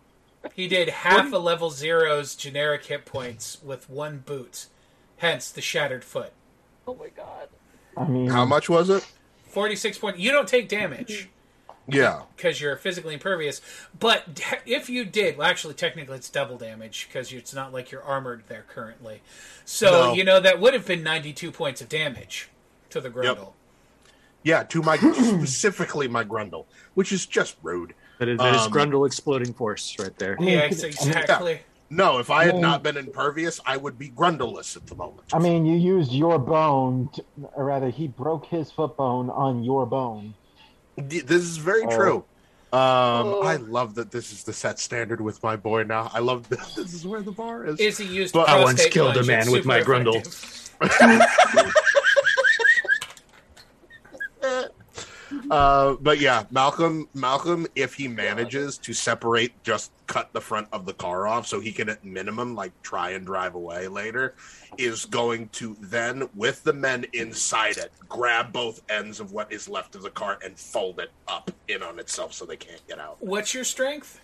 He 0.53 0.67
did 0.67 0.89
half 0.89 1.31
a 1.31 1.37
level 1.37 1.69
zero's 1.69 2.35
generic 2.35 2.85
hit 2.85 3.05
points 3.05 3.61
with 3.63 3.89
one 3.89 4.19
boot, 4.25 4.65
hence 5.17 5.51
the 5.51 5.61
shattered 5.61 6.03
foot. 6.03 6.33
Oh 6.87 6.95
my 6.95 7.09
god. 7.09 7.49
I 7.95 8.05
mean, 8.05 8.27
how 8.27 8.45
much 8.45 8.67
was 8.67 8.89
it? 8.89 9.05
46 9.49 9.97
point. 9.99 10.17
You 10.17 10.31
don't 10.31 10.47
take 10.47 10.67
damage 10.67 11.29
Yeah, 11.87 12.21
because 12.35 12.59
you're 12.59 12.75
physically 12.77 13.13
impervious. 13.13 13.61
But 13.99 14.41
if 14.65 14.89
you 14.89 15.05
did, 15.05 15.37
well, 15.37 15.47
actually, 15.47 15.75
technically, 15.75 16.17
it's 16.17 16.29
double 16.29 16.57
damage 16.57 17.07
because 17.07 17.31
it's 17.31 17.53
not 17.53 17.71
like 17.73 17.91
you're 17.91 18.03
armored 18.03 18.43
there 18.47 18.65
currently. 18.67 19.21
So, 19.65 19.91
No. 20.09 20.13
you 20.13 20.23
know, 20.23 20.39
that 20.39 20.59
would 20.59 20.73
have 20.73 20.85
been 20.87 21.03
92 21.03 21.51
points 21.51 21.81
of 21.81 21.89
damage 21.89 22.49
to 22.89 22.99
the 23.01 23.09
grundle. 23.09 23.53
yeah, 24.43 24.63
to 24.63 24.81
my 24.81 24.97
specifically 25.45 26.07
my 26.07 26.23
grundle, 26.23 26.65
which 26.93 27.11
is 27.11 27.25
just 27.25 27.55
rude. 27.61 27.93
That 28.19 28.29
is, 28.29 28.37
that 28.39 28.55
is 28.55 28.61
Um, 28.61 28.71
Grundle 28.71 29.05
exploding 29.05 29.53
force 29.53 29.95
right 29.99 30.17
there. 30.17 30.37
I 30.39 30.41
mean, 30.43 30.49
Yeah, 30.57 30.67
could- 30.69 30.83
it's 30.83 31.01
I 31.01 31.05
mean, 31.09 31.17
exactly. 31.17 31.59
No, 31.89 32.17
if 32.17 32.31
I 32.31 32.45
had 32.45 32.55
not 32.57 32.81
been 32.81 32.97
impervious, 32.97 33.59
I 33.65 33.77
would 33.77 33.99
be 33.99 34.09
grundleless 34.09 34.75
at 34.75 34.87
the 34.87 34.95
moment. 34.95 35.21
I 35.33 35.37
mean, 35.39 35.65
you 35.67 35.77
used 35.77 36.11
your 36.11 36.39
bone, 36.39 37.09
to, 37.13 37.23
or 37.53 37.65
rather, 37.65 37.89
he 37.91 38.07
broke 38.07 38.45
his 38.47 38.71
foot 38.71 38.97
bone 38.97 39.29
on 39.29 39.63
your 39.63 39.85
bone. 39.85 40.33
D- 41.07 41.21
This 41.21 41.41
is 41.43 41.57
very 41.57 41.83
Oh. 41.85 41.95
true. 41.95 42.15
Um, 42.73 42.81
Oh. 42.81 43.41
I 43.43 43.55
love 43.57 43.95
that 43.95 44.11
this 44.11 44.31
is 44.33 44.43
the 44.43 44.51
set 44.53 44.79
standard 44.79 45.21
with 45.21 45.41
my 45.43 45.55
boy 45.55 45.83
now. 45.83 46.11
I 46.13 46.19
love 46.19 46.47
that 46.49 46.59
this 46.75 46.93
is 46.93 47.05
where 47.05 47.21
the 47.21 47.31
bar 47.31 47.65
is. 47.65 47.79
Is 47.79 47.97
he 47.97 48.05
used 48.05 48.33
But 48.33 48.49
I 48.49 48.61
once 48.63 48.85
killed 48.87 49.15
a 49.17 49.23
man 49.23 49.49
with 49.51 49.65
my 49.65 49.79
super 49.79 49.93
grundle. 49.93 50.71
Uh, 55.49 55.95
but 56.01 56.19
yeah, 56.19 56.43
Malcolm. 56.51 57.07
Malcolm, 57.13 57.67
if 57.75 57.93
he 57.93 58.07
manages 58.07 58.77
to 58.79 58.93
separate, 58.93 59.51
just 59.63 59.91
cut 60.07 60.31
the 60.33 60.41
front 60.41 60.67
of 60.71 60.85
the 60.85 60.93
car 60.93 61.27
off, 61.27 61.47
so 61.47 61.59
he 61.59 61.71
can 61.71 61.89
at 61.89 62.03
minimum 62.03 62.55
like 62.55 62.71
try 62.81 63.11
and 63.11 63.25
drive 63.25 63.55
away 63.55 63.87
later, 63.87 64.35
is 64.77 65.05
going 65.05 65.47
to 65.49 65.75
then, 65.81 66.27
with 66.35 66.63
the 66.63 66.73
men 66.73 67.05
inside 67.13 67.77
it, 67.77 67.91
grab 68.09 68.51
both 68.51 68.81
ends 68.89 69.19
of 69.19 69.31
what 69.31 69.51
is 69.51 69.67
left 69.69 69.95
of 69.95 70.01
the 70.01 70.09
car 70.09 70.39
and 70.43 70.57
fold 70.57 70.99
it 70.99 71.11
up 71.27 71.51
in 71.67 71.83
on 71.83 71.99
itself, 71.99 72.33
so 72.33 72.45
they 72.45 72.57
can't 72.57 72.85
get 72.87 72.99
out. 72.99 73.17
What's 73.19 73.53
your 73.53 73.63
strength? 73.63 74.21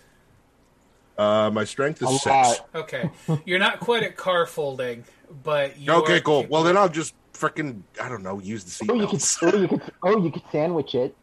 Uh, 1.18 1.50
my 1.52 1.64
strength 1.64 2.02
is 2.02 2.08
A 2.08 2.18
six. 2.18 2.60
Okay, 2.74 3.10
you're 3.44 3.58
not 3.58 3.80
quite 3.80 4.02
at 4.02 4.16
car 4.16 4.46
folding, 4.46 5.04
but 5.42 5.78
you 5.78 5.92
Okay, 6.02 6.16
are 6.16 6.20
cool. 6.20 6.46
Well, 6.48 6.62
then 6.62 6.76
I'll 6.76 6.88
just 6.88 7.14
freaking 7.42 7.82
I 8.00 8.08
don't 8.08 8.22
know, 8.22 8.38
use 8.38 8.62
the 8.64 8.86
Oh, 8.92 8.94
you 8.94 9.06
could, 9.08 9.18
seatbelts. 9.18 9.52
oh, 9.52 9.58
you 9.58 9.68
could, 9.68 9.82
oh, 10.02 10.24
you 10.24 10.30
could 10.30 10.42
sandwich 10.52 10.94
it. 10.94 11.16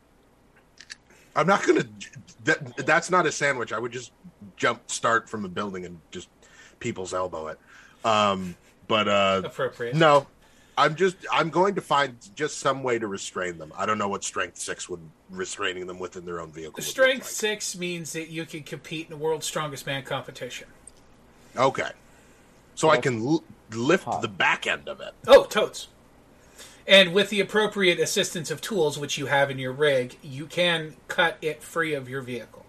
I'm 1.35 1.47
not 1.47 1.65
gonna. 1.65 1.85
That 2.43 2.85
that's 2.85 3.09
not 3.09 3.25
a 3.25 3.31
sandwich. 3.31 3.71
I 3.71 3.79
would 3.79 3.91
just 3.91 4.11
jump 4.57 4.89
start 4.91 5.29
from 5.29 5.45
a 5.45 5.47
building 5.47 5.85
and 5.85 5.99
just 6.11 6.27
people's 6.79 7.13
elbow 7.13 7.47
it. 7.47 7.59
Um, 8.03 8.55
but 8.87 9.07
uh, 9.07 9.41
appropriate. 9.45 9.95
no, 9.95 10.27
I'm 10.77 10.95
just 10.95 11.15
I'm 11.31 11.49
going 11.49 11.75
to 11.75 11.81
find 11.81 12.15
just 12.35 12.57
some 12.59 12.83
way 12.83 12.99
to 12.99 13.07
restrain 13.07 13.57
them. 13.57 13.71
I 13.77 13.85
don't 13.85 13.97
know 13.97 14.07
what 14.09 14.23
strength 14.23 14.57
six 14.57 14.89
would 14.89 15.01
restraining 15.29 15.87
them 15.87 15.99
within 15.99 16.25
their 16.25 16.41
own 16.41 16.51
vehicle. 16.51 16.73
would 16.77 16.83
Strength 16.83 17.23
like. 17.25 17.29
six 17.31 17.77
means 17.77 18.11
that 18.13 18.29
you 18.29 18.45
can 18.45 18.63
compete 18.63 19.05
in 19.05 19.11
the 19.11 19.17
world's 19.23 19.45
strongest 19.45 19.85
man 19.85 20.03
competition. 20.03 20.67
Okay, 21.55 21.91
so 22.75 22.89
I 22.89 22.97
can 22.97 23.25
l- 23.25 23.43
lift 23.71 24.05
Hot. 24.05 24.21
the 24.21 24.27
back 24.27 24.65
end 24.67 24.87
of 24.89 24.99
it. 25.01 25.13
Oh, 25.27 25.43
totes. 25.45 25.87
And 26.89 27.13
with 27.13 27.29
the 27.29 27.39
appropriate 27.39 27.99
assistance 27.99 28.49
of 28.49 28.61
tools, 28.61 28.97
which 28.97 29.17
you 29.19 29.27
have 29.27 29.51
in 29.51 29.59
your 29.59 29.71
rig, 29.71 30.17
you 30.23 30.47
can 30.47 30.95
cut 31.07 31.37
it 31.39 31.61
free 31.61 31.93
of 31.93 32.09
your 32.09 32.21
vehicle. 32.21 32.65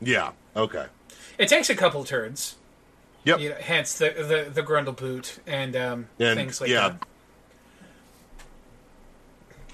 Yeah. 0.00 0.30
Okay. 0.56 0.86
It 1.36 1.48
takes 1.48 1.68
a 1.68 1.74
couple 1.74 2.02
turns. 2.04 2.56
Yep. 3.24 3.40
You 3.40 3.50
know, 3.50 3.56
hence 3.60 3.98
the, 3.98 4.08
the, 4.10 4.50
the 4.50 4.62
grundle 4.62 4.96
boot 4.96 5.38
and, 5.46 5.76
um, 5.76 6.06
And, 6.18 6.36
things 6.38 6.62
like 6.62 6.70
yeah. 6.70 6.94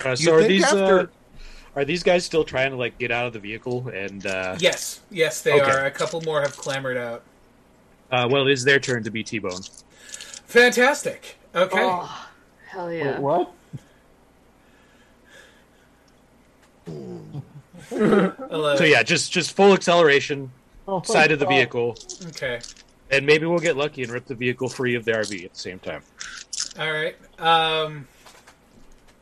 that. 0.01 0.07
Uh, 0.07 0.11
You 0.11 0.17
so 0.17 0.35
are 0.35 0.43
these 0.43 0.65
after- 0.65 1.01
uh, 1.01 1.07
are 1.77 1.85
these 1.85 2.03
guys 2.03 2.25
still 2.25 2.43
trying 2.45 2.73
to 2.73 2.77
like 2.77 2.99
get 2.99 3.13
out 3.13 3.27
of 3.27 3.33
the 3.33 3.39
vehicle? 3.39 3.89
And 3.95 4.27
uh, 4.27 4.57
Yes, 4.59 5.01
yes, 5.11 5.43
they 5.43 5.53
Okay. 5.61 5.71
are. 5.71 5.85
A 5.87 5.91
couple 5.93 6.21
more 6.23 6.43
have 6.43 6.57
clambered 6.57 6.97
out. 6.97 7.23
uh, 8.11 8.27
well, 8.29 8.47
it 8.49 8.53
is 8.53 8.65
their 8.65 8.81
turn 8.81 9.05
to 9.05 9.11
be 9.13 9.23
T-Bone. 9.23 9.63
Fantastic. 10.47 11.37
Okay. 11.55 11.79
Oh, 11.81 12.27
hell 12.67 12.93
yeah. 12.93 13.13
Wait, 13.13 13.21
what? 13.21 13.39
Hello. 13.39 13.53
So 17.91 18.85
yeah, 18.85 19.03
just 19.03 19.33
just 19.33 19.53
full 19.57 19.73
acceleration, 19.73 20.51
Oh, 20.87 21.03
side 21.03 21.33
of 21.33 21.39
the 21.39 21.45
God. 21.45 21.55
vehicle, 21.55 21.97
Okay. 22.29 22.61
and 23.11 23.25
maybe 23.27 23.47
we'll 23.47 23.59
get 23.59 23.77
lucky 23.77 24.03
and 24.03 24.13
rip 24.13 24.27
the 24.27 24.35
vehicle 24.35 24.69
free 24.69 24.95
of 24.95 25.05
the 25.05 25.13
RV 25.13 25.45
at 25.45 25.55
the 25.55 25.59
same 25.59 25.79
time. 25.79 26.03
All 26.79 26.91
right. 26.93 27.17
Um, 27.39 28.09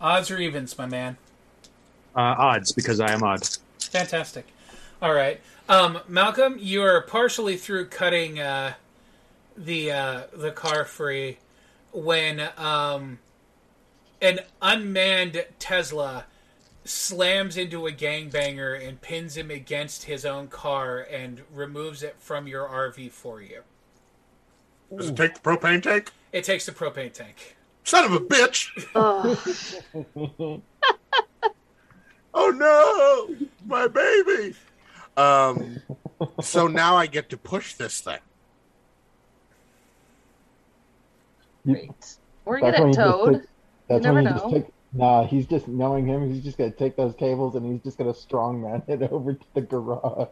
odds 0.01 0.31
or 0.31 0.39
evens, 0.39 0.77
my 0.79 0.87
man. 0.87 1.17
Uh, 2.15 2.35
odds 2.39 2.73
because 2.73 2.99
I 3.01 3.13
am 3.13 3.23
odd. 3.23 3.47
Fantastic. 3.81 4.47
All 5.03 5.13
right, 5.13 5.41
um, 5.69 5.99
Malcolm, 6.09 6.57
you 6.59 6.83
are 6.83 7.03
partially 7.03 7.57
through 7.59 7.87
cutting 7.89 8.41
uh, 8.41 8.75
the 9.57 9.93
uh, 9.93 10.23
the 10.35 10.51
car 10.51 10.85
free 10.87 11.37
when 11.93 12.41
um, 12.57 13.19
an 14.23 14.41
unmanned 14.63 15.45
Tesla 15.59 16.25
slams 16.89 17.57
into 17.57 17.87
a 17.87 17.93
gangbanger 17.93 18.87
and 18.87 19.01
pins 19.01 19.37
him 19.37 19.51
against 19.51 20.05
his 20.05 20.25
own 20.25 20.49
car 20.49 21.01
and 21.01 21.43
removes 21.53 22.03
it 22.03 22.17
from 22.19 22.47
your 22.47 22.67
RV 22.69 23.11
for 23.13 23.41
you. 23.43 23.63
Does 24.97 25.09
it 25.11 25.17
take 25.17 25.35
the 25.35 25.41
propane 25.41 25.83
tank? 25.83 26.13
It 26.33 26.45
takes 26.45 26.67
the 26.67 26.73
propane 26.73 27.13
tank. 27.13 27.57
Son 27.85 28.05
of 28.05 28.13
a 28.13 28.21
bitch! 28.21 28.71
Ugh. 28.95 30.63
Oh 32.39 32.51
no, 32.51 33.35
my 33.67 33.89
baby. 33.89 34.55
Um, 35.17 35.81
so 36.43 36.67
now 36.67 36.95
I 36.97 37.07
get 37.07 37.31
to 37.31 37.37
push 37.39 37.75
this 37.75 38.01
thing. 38.01 38.19
Great. 41.65 42.17
We're 42.45 42.61
That's 42.61 42.77
good 42.79 42.83
when 42.85 42.89
you 42.89 42.95
just 42.95 42.97
Toad. 43.11 43.33
take- 43.35 43.43
That's 43.89 44.03
never 44.05 44.15
when 44.17 44.25
you 44.25 44.31
know. 44.31 44.37
just 44.37 44.55
take. 44.55 44.67
Nah, 44.93 45.27
he's 45.27 45.47
just 45.47 45.69
knowing 45.69 46.07
him. 46.07 46.33
He's 46.33 46.43
just 46.43 46.57
gonna 46.59 46.71
take 46.71 46.97
those 46.97 47.15
cables 47.17 47.55
and 47.55 47.67
he's 47.71 47.83
just 47.83 47.99
gonna 47.99 48.13
strongman 48.15 48.89
it 48.89 49.03
over 49.13 49.35
to 49.35 49.47
the 49.55 49.61
garage. 49.61 50.29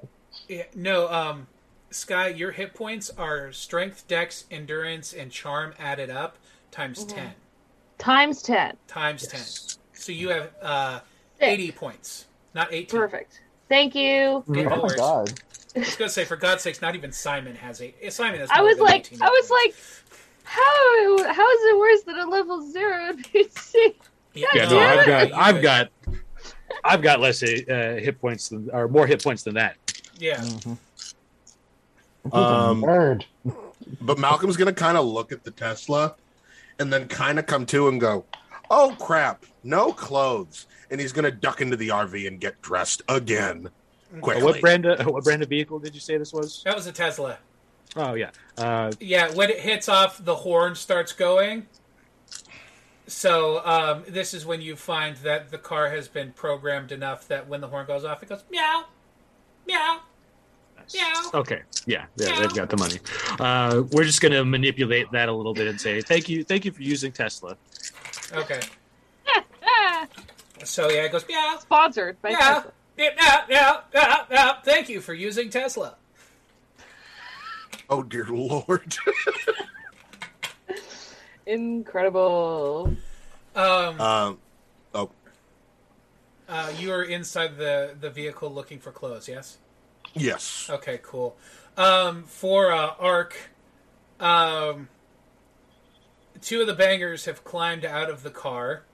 Yeah, 0.48 0.64
no, 0.74 1.08
um, 1.10 1.46
Sky, 1.90 2.28
your 2.28 2.50
hit 2.50 2.74
points 2.74 3.10
are 3.10 3.52
strength, 3.52 4.08
dex, 4.08 4.44
endurance, 4.50 5.12
and 5.12 5.30
charm 5.30 5.74
added 5.78 6.10
up 6.10 6.38
times 6.70 7.04
Mhm. 7.04 7.14
10. 7.14 7.34
Times 7.98 8.42
10. 8.42 8.76
Times 8.88 9.26
10. 9.28 9.40
So 9.92 10.10
you 10.12 10.30
have 10.30 10.50
uh, 10.60 11.00
Six. 11.38 11.52
80 11.52 11.72
points, 11.72 12.24
not 12.54 12.72
18. 12.72 12.98
Perfect. 13.00 13.40
Thank 13.68 13.94
you. 13.94 14.44
Yeah, 14.52 14.70
oh 14.72 14.82
my 14.82 14.94
god. 14.96 15.40
I 15.76 15.80
was 15.80 15.96
going 15.96 16.08
to 16.08 16.12
say, 16.14 16.24
for 16.24 16.36
God's 16.36 16.62
sakes, 16.62 16.80
not 16.82 16.94
even 16.94 17.10
Simon 17.12 17.56
has 17.56 17.80
eight. 17.80 17.96
eh, 18.02 18.10
Simon 18.10 18.38
has 18.40 18.48
I 18.52 18.60
was 18.60 18.78
like, 18.78 19.08
I 19.20 19.28
was 19.28 19.50
like, 19.50 19.74
how 20.44 21.32
how 21.32 21.50
is 21.50 21.60
it 21.62 21.78
worse 21.78 22.02
than 22.02 22.18
a 22.18 22.26
level 22.28 22.70
zero 22.70 23.12
NPC? 23.12 23.94
Yeah, 24.34 24.46
Yeah, 24.54 24.68
no, 24.68 24.78
I've 24.78 25.06
got 25.06 25.32
I've 25.32 25.62
got 25.62 25.88
I've 26.84 27.02
got 27.02 27.20
less 27.20 27.42
uh, 27.42 27.46
hit 28.02 28.20
points 28.20 28.48
than 28.48 28.68
or 28.72 28.88
more 28.88 29.06
hit 29.06 29.22
points 29.22 29.42
than 29.42 29.54
that. 29.54 29.76
Yeah. 30.18 30.36
Mhm. 30.40 30.78
Um. 32.32 33.20
But 34.00 34.18
Malcolm's 34.18 34.56
gonna 34.56 34.72
kind 34.72 34.96
of 34.96 35.04
look 35.04 35.30
at 35.32 35.44
the 35.44 35.50
Tesla, 35.50 36.14
and 36.78 36.92
then 36.92 37.06
kind 37.08 37.38
of 37.38 37.46
come 37.46 37.66
to 37.66 37.88
and 37.88 38.00
go, 38.00 38.24
"Oh 38.70 38.96
crap, 38.98 39.44
no 39.62 39.92
clothes!" 39.92 40.66
And 40.90 41.00
he's 41.00 41.12
gonna 41.12 41.30
duck 41.30 41.60
into 41.60 41.76
the 41.76 41.88
RV 41.88 42.26
and 42.26 42.40
get 42.40 42.60
dressed 42.62 43.02
again 43.08 43.68
quickly. 44.20 44.42
what 44.42 44.60
brand 44.60 44.86
of, 44.86 45.06
what 45.06 45.24
brand 45.24 45.42
of 45.42 45.48
vehicle 45.48 45.78
did 45.78 45.94
you 45.94 46.00
say 46.00 46.16
this 46.16 46.32
was? 46.32 46.62
That 46.64 46.74
was 46.74 46.86
a 46.86 46.92
Tesla. 46.92 47.38
Oh 47.96 48.14
yeah, 48.14 48.30
uh, 48.56 48.90
Yeah, 49.00 49.30
when 49.34 49.50
it 49.50 49.60
hits 49.60 49.88
off, 49.88 50.24
the 50.24 50.34
horn 50.34 50.74
starts 50.74 51.12
going. 51.12 51.66
So 53.06 53.64
um, 53.66 54.04
this 54.08 54.32
is 54.32 54.46
when 54.46 54.60
you 54.62 54.76
find 54.76 55.16
that 55.18 55.50
the 55.50 55.58
car 55.58 55.90
has 55.90 56.08
been 56.08 56.32
programmed 56.32 56.90
enough 56.90 57.28
that 57.28 57.46
when 57.48 57.60
the 57.60 57.68
horn 57.68 57.86
goes 57.86 58.04
off, 58.04 58.22
it 58.22 58.28
goes 58.28 58.42
meow, 58.50 58.84
meow. 59.66 60.00
Meow. 60.92 61.30
Okay, 61.32 61.62
yeah, 61.86 62.04
yeah, 62.16 62.40
they've 62.40 62.54
got 62.54 62.68
the 62.68 62.76
money. 62.76 62.98
Uh, 63.40 63.84
we're 63.92 64.04
just 64.04 64.20
gonna 64.20 64.44
manipulate 64.44 65.10
that 65.12 65.28
a 65.28 65.32
little 65.32 65.54
bit 65.54 65.66
and 65.66 65.80
say 65.80 66.00
thank 66.02 66.28
you, 66.28 66.44
thank 66.44 66.64
you 66.64 66.72
for 66.72 66.82
using 66.82 67.12
Tesla. 67.12 67.56
Okay. 68.32 68.60
So 70.62 70.88
yeah, 70.88 71.02
it 71.04 71.12
goes 71.12 71.26
meow, 71.28 71.56
Sponsored 71.60 72.20
by 72.22 72.30
meow, 72.30 72.38
Tesla. 72.38 72.72
meow, 72.96 73.10
meow, 73.18 73.38
meow, 73.48 73.80
meow, 73.92 74.26
meow. 74.30 74.56
Thank 74.64 74.88
you 74.88 75.00
for 75.02 75.12
using 75.12 75.50
Tesla. 75.50 75.96
Oh 77.90 78.02
dear 78.02 78.24
lord! 78.26 78.96
Incredible. 81.46 82.96
Um, 83.54 84.00
um, 84.00 84.38
oh 84.94 85.10
uh, 86.48 86.72
you 86.78 86.92
are 86.92 87.02
inside 87.02 87.56
the 87.56 87.94
the 87.98 88.10
vehicle 88.10 88.50
looking 88.52 88.78
for 88.78 88.90
clothes. 88.90 89.28
Yes. 89.28 89.58
yes, 90.14 90.68
Okay, 90.70 91.00
cool. 91.02 91.36
Um, 91.76 92.24
for 92.24 92.72
uh, 92.72 92.94
Ark, 92.98 93.36
um, 94.20 94.88
two 96.40 96.60
of 96.60 96.66
the 96.66 96.74
bangers 96.74 97.24
have 97.24 97.44
climbed 97.44 97.84
out 97.84 98.10
of 98.10 98.22
the 98.22 98.30
car. 98.30 98.84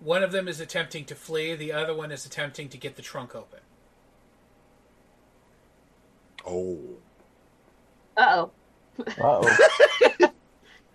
One 0.00 0.22
of 0.22 0.32
them 0.32 0.48
is 0.48 0.60
attempting 0.60 1.04
to 1.06 1.14
flee. 1.14 1.54
The 1.54 1.72
other 1.72 1.94
one 1.94 2.10
is 2.10 2.26
attempting 2.26 2.68
to 2.70 2.76
get 2.76 2.96
the 2.96 3.02
trunk 3.02 3.34
open. 3.34 3.60
oh 6.46 6.78
Uh 8.16 8.46
oh. 8.46 8.50
Uh-oh. 8.98 10.28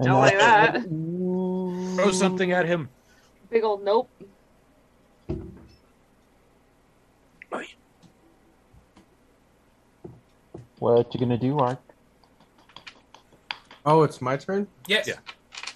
Don't 0.01 0.19
like 0.19 0.37
that. 0.37 0.83
Throw 0.83 2.11
something 2.11 2.51
at 2.51 2.65
him. 2.65 2.89
Big 3.49 3.63
old 3.63 3.83
nope. 3.83 4.09
What 10.79 11.13
you 11.13 11.19
gonna 11.19 11.37
do, 11.37 11.59
Ark? 11.59 11.79
Oh, 13.85 14.03
it's 14.03 14.21
my 14.21 14.37
turn. 14.37 14.67
Yes, 14.87 15.07
Yeah. 15.07 15.15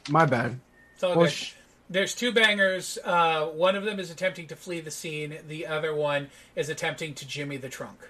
My 0.10 0.26
bad. 0.26 0.60
it's 0.94 1.04
all 1.04 1.12
Well, 1.16 1.26
good. 1.26 1.32
sh- 1.34 1.54
There's 1.90 2.16
two 2.16 2.32
bangers. 2.32 2.98
Uh, 3.04 3.48
one 3.48 3.76
of 3.76 3.84
them 3.84 4.00
is 4.00 4.10
attempting 4.10 4.48
to 4.48 4.56
flee 4.56 4.80
the 4.80 4.90
scene. 4.91 5.38
The 5.48 5.68
other 5.68 5.94
one 5.94 6.30
is 6.56 6.70
attempting 6.70 7.14
to 7.16 7.28
jimmy 7.28 7.58
the 7.58 7.70
trunk. 7.70 8.10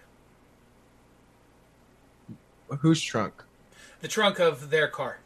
whose 2.80 3.02
trunk? 3.04 3.44
The 4.02 4.08
trunk 4.08 4.40
of 4.40 4.72
their 4.72 4.88
car. 4.88 5.20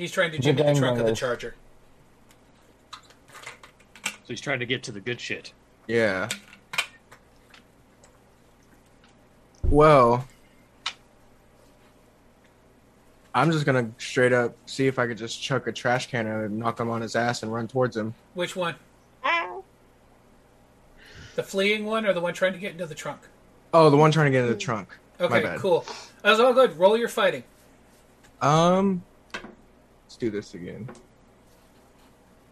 He's 0.00 0.10
trying 0.10 0.30
to 0.30 0.38
The 0.38 0.42
jimmy 0.42 0.62
the 0.62 0.74
trunk 0.74 0.98
of 0.98 1.04
the 1.04 1.14
charger. 1.14 1.54
So 2.90 4.28
he's 4.28 4.40
trying 4.40 4.60
to 4.60 4.64
get 4.64 4.82
to 4.84 4.92
the 4.92 5.00
good 5.00 5.20
shit. 5.20 5.52
Yeah. 5.88 6.30
Well, 9.62 10.26
I'm 13.34 13.52
just 13.52 13.66
gonna 13.66 13.90
straight 13.98 14.32
up 14.32 14.56
see 14.64 14.86
if 14.86 14.98
I 14.98 15.06
could 15.06 15.18
just 15.18 15.42
chuck 15.42 15.66
a 15.66 15.72
trash 15.72 16.10
can 16.10 16.26
and 16.26 16.58
knock 16.58 16.80
him 16.80 16.88
on 16.88 17.02
his 17.02 17.14
ass 17.14 17.42
and 17.42 17.52
run 17.52 17.68
towards 17.68 17.94
him. 17.94 18.14
Which 18.32 18.56
one? 18.56 18.76
The 21.34 21.42
fleeing 21.42 21.84
one 21.84 22.06
or 22.06 22.14
the 22.14 22.22
one 22.22 22.32
trying 22.32 22.54
to 22.54 22.58
get 22.58 22.72
into 22.72 22.86
the 22.86 22.94
trunk? 22.94 23.20
Oh, 23.74 23.90
the 23.90 23.98
one 23.98 24.12
trying 24.12 24.28
to 24.28 24.30
get 24.30 24.44
into 24.44 24.54
the 24.54 24.60
trunk. 24.60 24.96
Okay, 25.20 25.56
cool. 25.58 25.84
That 26.22 26.30
was 26.30 26.40
all 26.40 26.54
good. 26.54 26.78
Roll 26.78 26.96
your 26.96 27.08
fighting. 27.08 27.44
Um, 28.40 29.02
let's 30.10 30.16
do 30.16 30.28
this 30.28 30.54
again. 30.54 30.90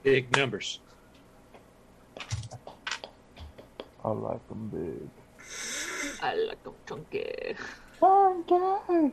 Big 0.04 0.36
numbers. 0.36 0.78
I 4.04 4.10
like 4.10 4.48
them 4.48 4.70
big. 4.72 5.10
I 6.22 6.36
like 6.36 6.62
them 6.62 6.74
chunky. 6.88 7.56
Fun 7.98 8.44
guy. 8.48 9.10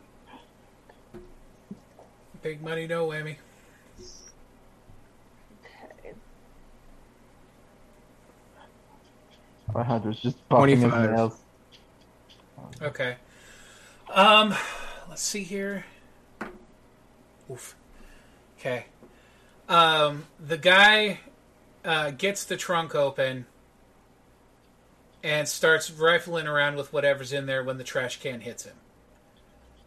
Big 2.44 2.62
money, 2.62 2.86
no 2.86 3.08
whammy. 3.08 3.38
Okay. 5.66 6.14
My 9.74 9.84
hunter's 9.84 10.20
just 10.20 10.38
buffing 10.50 10.70
his 10.70 10.82
25. 10.82 11.12
nails. 11.12 11.40
Okay. 12.80 13.16
Um, 14.14 14.54
let's 15.10 15.24
see 15.24 15.42
here. 15.42 15.84
Oof. 17.50 17.76
Okay. 18.60 18.86
Um, 19.68 20.26
the 20.40 20.58
guy 20.58 21.20
uh, 21.84 22.12
gets 22.12 22.46
the 22.46 22.58
trunk 22.58 22.96
open 22.96 23.46
and 25.24 25.48
starts 25.48 25.90
rifling 25.92 26.48
around 26.48 26.76
with 26.76 26.94
whatever's 26.94 27.34
in 27.34 27.46
there 27.46 27.64
when 27.64 27.78
the 27.78 27.84
trash 27.84 28.20
can 28.20 28.42
hits 28.42 28.64
him. 28.64 28.76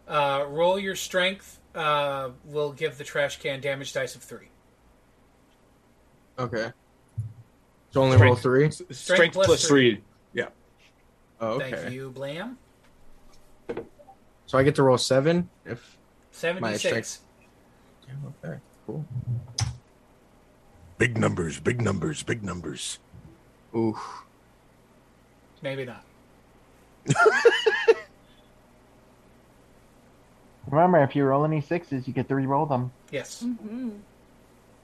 Uh, 0.06 0.44
roll 0.48 0.78
your 0.78 0.96
strength. 0.96 1.60
Uh, 1.74 2.30
will 2.44 2.72
give 2.72 2.98
the 2.98 3.04
trash 3.04 3.38
can 3.38 3.60
damage 3.60 3.92
dice 3.92 4.14
of 4.14 4.22
three. 4.22 4.48
Okay. 6.38 6.72
So 7.90 8.02
only 8.02 8.16
roll 8.16 8.34
three. 8.34 8.70
Strength, 8.70 9.34
plus 9.34 9.46
plus 9.46 9.66
three. 9.66 9.94
three. 9.94 10.04
Oh, 11.40 11.50
okay. 11.50 11.70
Thank 11.70 11.92
you, 11.92 12.10
Blam. 12.10 12.58
So 14.46 14.58
I 14.58 14.62
get 14.62 14.74
to 14.76 14.82
roll 14.82 14.98
seven 14.98 15.48
if. 15.64 15.96
Seventy-six. 16.32 17.20
Strength. 18.08 18.34
Yeah, 18.42 18.50
okay. 18.50 18.60
Cool. 18.86 19.04
Big 20.98 21.16
numbers, 21.18 21.60
big 21.60 21.80
numbers, 21.80 22.22
big 22.22 22.42
numbers. 22.42 22.98
Oof. 23.76 24.24
Maybe 25.62 25.84
not. 25.84 26.04
Remember, 30.70 31.02
if 31.02 31.16
you 31.16 31.24
roll 31.24 31.44
any 31.44 31.60
sixes, 31.60 32.06
you 32.06 32.12
get 32.12 32.28
to 32.28 32.34
re-roll 32.34 32.66
them. 32.66 32.92
Yes. 33.10 33.42
Mm-hmm. 33.42 33.90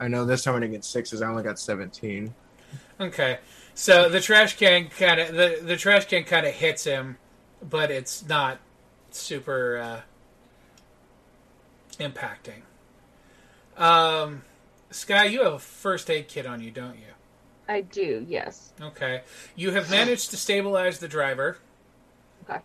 I 0.01 0.09
know 0.09 0.25
this 0.25 0.45
time 0.45 0.57
I 0.57 0.61
didn't 0.61 0.73
get 0.73 0.85
sixes. 0.85 1.23
I 1.23 1.29
only 1.29 1.43
got 1.43 1.59
seventeen. 1.59 2.35
Okay, 3.01 3.39
so 3.75 4.09
the 4.09 4.21
trash 4.21 4.57
can 4.57 4.89
kind 4.89 5.21
of 5.21 5.35
the 5.35 5.61
the 5.63 5.77
trash 5.77 6.07
can 6.07 6.25
kind 6.25 6.47
of 6.47 6.53
hits 6.55 6.85
him, 6.85 7.19
but 7.63 7.91
it's 7.91 8.27
not 8.27 8.59
super 9.11 9.79
uh, 9.79 10.01
impacting. 11.99 12.63
Um, 13.77 14.43
Sky, 14.91 15.25
you 15.25 15.43
have 15.43 15.55
a 15.55 15.59
first 15.59 16.11
aid 16.11 16.29
kit 16.29 16.47
on 16.47 16.61
you, 16.61 16.71
don't 16.71 16.97
you? 16.97 17.13
I 17.69 17.81
do, 17.81 18.25
yes. 18.29 18.73
Okay, 18.81 19.23
you 19.57 19.71
have 19.73 19.91
managed 19.91 20.31
to 20.31 20.37
stabilize 20.37 20.99
the 20.99 21.09
driver. 21.09 21.59
Okay. 22.49 22.61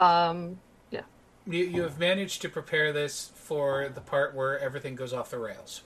Um, 0.00 0.58
yeah. 0.90 1.02
You 1.46 1.64
you 1.64 1.82
have 1.82 1.98
managed 1.98 2.42
to 2.42 2.48
prepare 2.48 2.92
this 2.92 3.30
for 3.34 3.88
the 3.88 4.00
part 4.00 4.34
where 4.34 4.58
everything 4.58 4.94
goes 4.96 5.12
off 5.12 5.30
the 5.30 5.38
rails. 5.38 5.82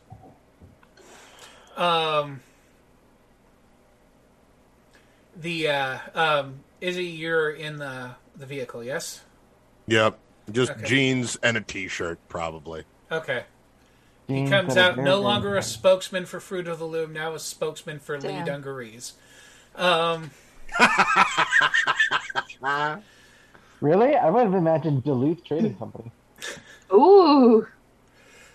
Um. 1.77 2.41
The 5.39 5.69
uh, 5.69 5.99
um, 6.15 6.61
Izzy, 6.81 7.05
you're 7.05 7.51
in 7.51 7.77
the 7.77 8.13
the 8.37 8.47
vehicle, 8.47 8.83
yes? 8.83 9.21
Yep. 9.87 10.19
Just 10.51 10.73
Okay. 10.73 10.87
jeans 10.87 11.37
and 11.43 11.59
a 11.59 11.61
t-shirt, 11.61 12.19
probably. 12.29 12.85
Okay. 13.13 13.45
He 14.29 14.49
comes 14.49 14.77
out 14.77 14.99
no 14.99 15.21
longer 15.21 15.57
a 15.57 15.63
spokesman 15.63 16.27
for 16.27 16.41
Fruit 16.41 16.67
of 16.67 16.79
the 16.81 16.85
Loom, 16.85 17.13
now 17.13 17.35
a 17.35 17.39
spokesman 17.39 17.99
for 18.01 18.19
Lee 18.21 18.43
Dungarees. 18.45 19.13
Um, 19.77 20.31
Really? 23.81 24.17
I 24.17 24.31
would 24.31 24.45
have 24.45 24.55
imagined 24.55 25.05
Duluth 25.05 25.45
Trading 25.45 25.75
Company. 25.79 26.11
ooh, 26.93 27.67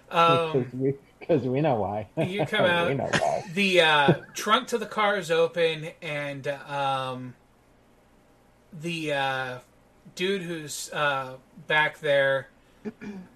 um, 0.10 0.52
Because 0.52 0.74
we, 0.74 0.94
'cause 1.22 1.42
we 1.44 1.62
know 1.62 1.76
why. 1.76 2.08
You 2.18 2.46
come 2.46 2.66
out- 2.66 2.88
we 2.90 2.96
know 2.96 3.10
why. 3.20 3.44
the 3.54 3.82
uh, 3.82 4.14
trunk 4.34 4.68
to 4.70 4.78
the 4.78 4.86
car 4.88 5.18
is 5.18 5.30
open, 5.30 5.90
and 6.02 6.48
um, 6.48 7.36
the 8.74 9.14
uh, 9.14 9.58
dude 10.16 10.42
who's 10.42 10.90
uh, 10.92 11.36
back 11.68 12.00
there 12.00 12.48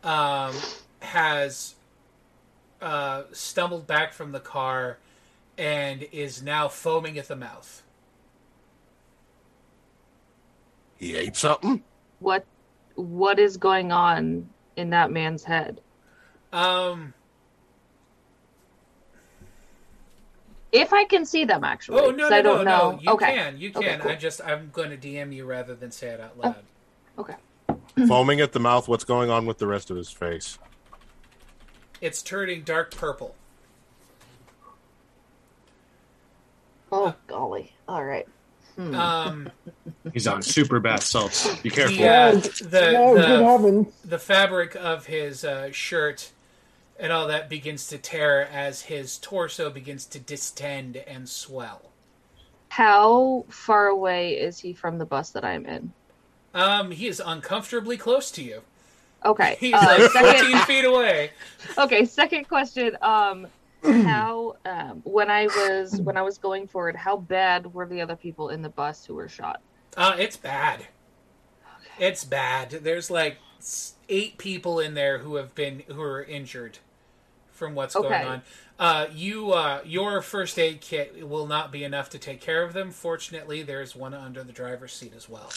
um, 0.03 0.53
has 1.01 1.75
uh, 2.85 3.23
stumbled 3.31 3.87
back 3.87 4.13
from 4.13 4.31
the 4.31 4.39
car 4.39 4.97
and 5.57 6.03
is 6.11 6.43
now 6.43 6.67
foaming 6.67 7.17
at 7.17 7.27
the 7.27 7.35
mouth. 7.35 7.81
He 10.97 11.15
ate 11.15 11.35
something? 11.35 11.83
what, 12.19 12.45
what 12.95 13.39
is 13.39 13.57
going 13.57 13.91
on 13.91 14.49
in 14.77 14.91
that 14.91 15.11
man's 15.11 15.43
head? 15.43 15.81
Um, 16.53 17.13
If 20.71 20.93
I 20.93 21.05
can 21.05 21.25
see 21.25 21.45
them, 21.45 21.63
actually. 21.63 22.01
oh 22.01 22.11
no, 22.11 22.29
'cause 22.29 22.31
no, 22.31 22.35
I 22.37 22.41
no, 22.41 22.53
don't 22.55 22.65
no! 22.65 22.91
know. 22.91 22.99
You 23.01 23.09
okay. 23.13 23.33
can, 23.33 23.57
you 23.57 23.71
Okay, 23.75 23.87
can. 23.91 23.99
cool. 24.01 24.11
I 24.11 24.15
just, 24.15 24.41
I'm 24.45 24.69
going 24.71 24.89
to 24.89 24.97
DM 24.97 25.33
you 25.33 25.45
rather 25.45 25.73
than 25.73 25.89
say 25.89 26.09
it 26.09 26.19
out 26.19 26.37
loud. 26.37 26.63
Okay. 27.17 27.35
Foaming 28.07 28.41
at 28.41 28.51
the 28.51 28.59
mouth. 28.59 28.87
What's 28.87 29.05
going 29.05 29.29
on 29.29 29.45
with 29.45 29.57
the 29.57 29.67
rest 29.67 29.89
of 29.89 29.95
his 29.97 30.11
face? 30.11 30.59
It's 32.01 32.21
turning 32.21 32.63
dark 32.63 32.91
purple. 32.95 33.35
Oh 36.91 37.15
golly! 37.27 37.73
All 37.87 38.03
right. 38.03 38.27
Hmm. 38.75 38.95
Um, 38.95 39.51
He's 40.13 40.27
on 40.27 40.41
super 40.41 40.79
bath 40.79 41.03
salts. 41.03 41.55
Be 41.61 41.69
careful. 41.69 41.95
the, 41.97 42.89
uh, 42.89 42.91
No, 42.91 43.15
the, 43.15 43.27
no, 43.39 43.57
the, 43.57 44.07
the 44.07 44.19
fabric 44.19 44.75
of 44.75 45.05
his 45.05 45.45
uh, 45.45 45.71
shirt 45.71 46.31
and 46.99 47.11
all 47.11 47.27
that 47.27 47.49
begins 47.49 47.87
to 47.87 47.97
tear 47.97 48.47
as 48.47 48.83
his 48.83 49.17
torso 49.17 49.69
begins 49.69 50.05
to 50.05 50.19
distend 50.19 50.97
and 50.97 51.27
swell. 51.27 51.81
How 52.69 53.45
far 53.49 53.87
away 53.87 54.33
is 54.33 54.59
he 54.59 54.73
from 54.73 54.97
the 54.97 55.05
bus 55.05 55.29
that 55.31 55.45
I'm 55.45 55.65
in? 55.65 55.93
Um, 56.53 56.91
he 56.91 57.07
is 57.07 57.21
uncomfortably 57.25 57.97
close 57.97 58.31
to 58.31 58.43
you. 58.43 58.61
Okay. 59.25 59.57
He's 59.59 59.73
uh, 59.73 59.97
like 59.99 60.11
second, 60.11 60.47
14 60.53 60.57
feet 60.65 60.85
away. 60.85 61.31
okay. 61.77 62.05
Second 62.05 62.47
question. 62.47 62.97
Um, 63.01 63.47
how 63.83 64.55
um, 64.65 65.01
when 65.03 65.29
I 65.29 65.45
was 65.45 66.01
when 66.01 66.17
I 66.17 66.21
was 66.21 66.37
going 66.37 66.67
forward, 66.67 66.95
how 66.95 67.17
bad 67.17 67.71
were 67.73 67.85
the 67.85 68.01
other 68.01 68.15
people 68.15 68.49
in 68.49 68.61
the 68.61 68.69
bus 68.69 69.05
who 69.05 69.15
were 69.15 69.29
shot? 69.29 69.61
Uh, 69.95 70.15
it's 70.17 70.37
bad. 70.37 70.87
It's 71.99 72.23
bad. 72.25 72.69
There's 72.71 73.09
like 73.11 73.37
eight 74.09 74.37
people 74.37 74.79
in 74.79 74.93
there 74.95 75.19
who 75.19 75.35
have 75.35 75.53
been 75.55 75.83
who 75.87 76.01
are 76.01 76.23
injured 76.23 76.79
from 77.51 77.73
what's 77.75 77.95
going 77.95 78.07
Okay. 78.07 78.23
on. 78.23 78.41
Uh, 78.77 79.07
you 79.13 79.51
uh, 79.53 79.81
your 79.85 80.21
first 80.21 80.59
aid 80.59 80.81
kit 80.81 81.27
will 81.27 81.47
not 81.47 81.71
be 81.71 81.83
enough 81.83 82.09
to 82.09 82.19
take 82.19 82.41
care 82.41 82.63
of 82.63 82.73
them. 82.73 82.91
Fortunately, 82.91 83.61
there's 83.63 83.95
one 83.95 84.13
under 84.13 84.43
the 84.43 84.51
driver's 84.51 84.93
seat 84.93 85.13
as 85.15 85.29
well. 85.29 85.49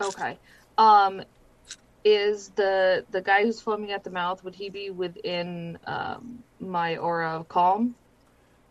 Okay. 0.00 0.38
Um, 0.78 1.22
is 2.04 2.50
the 2.50 3.06
the 3.10 3.22
guy 3.22 3.42
who's 3.44 3.60
foaming 3.60 3.92
at 3.92 4.04
the 4.04 4.10
mouth? 4.10 4.44
Would 4.44 4.54
he 4.54 4.70
be 4.70 4.90
within 4.90 5.78
um, 5.86 6.44
my 6.60 6.96
aura 6.96 7.38
of 7.40 7.48
calm, 7.48 7.96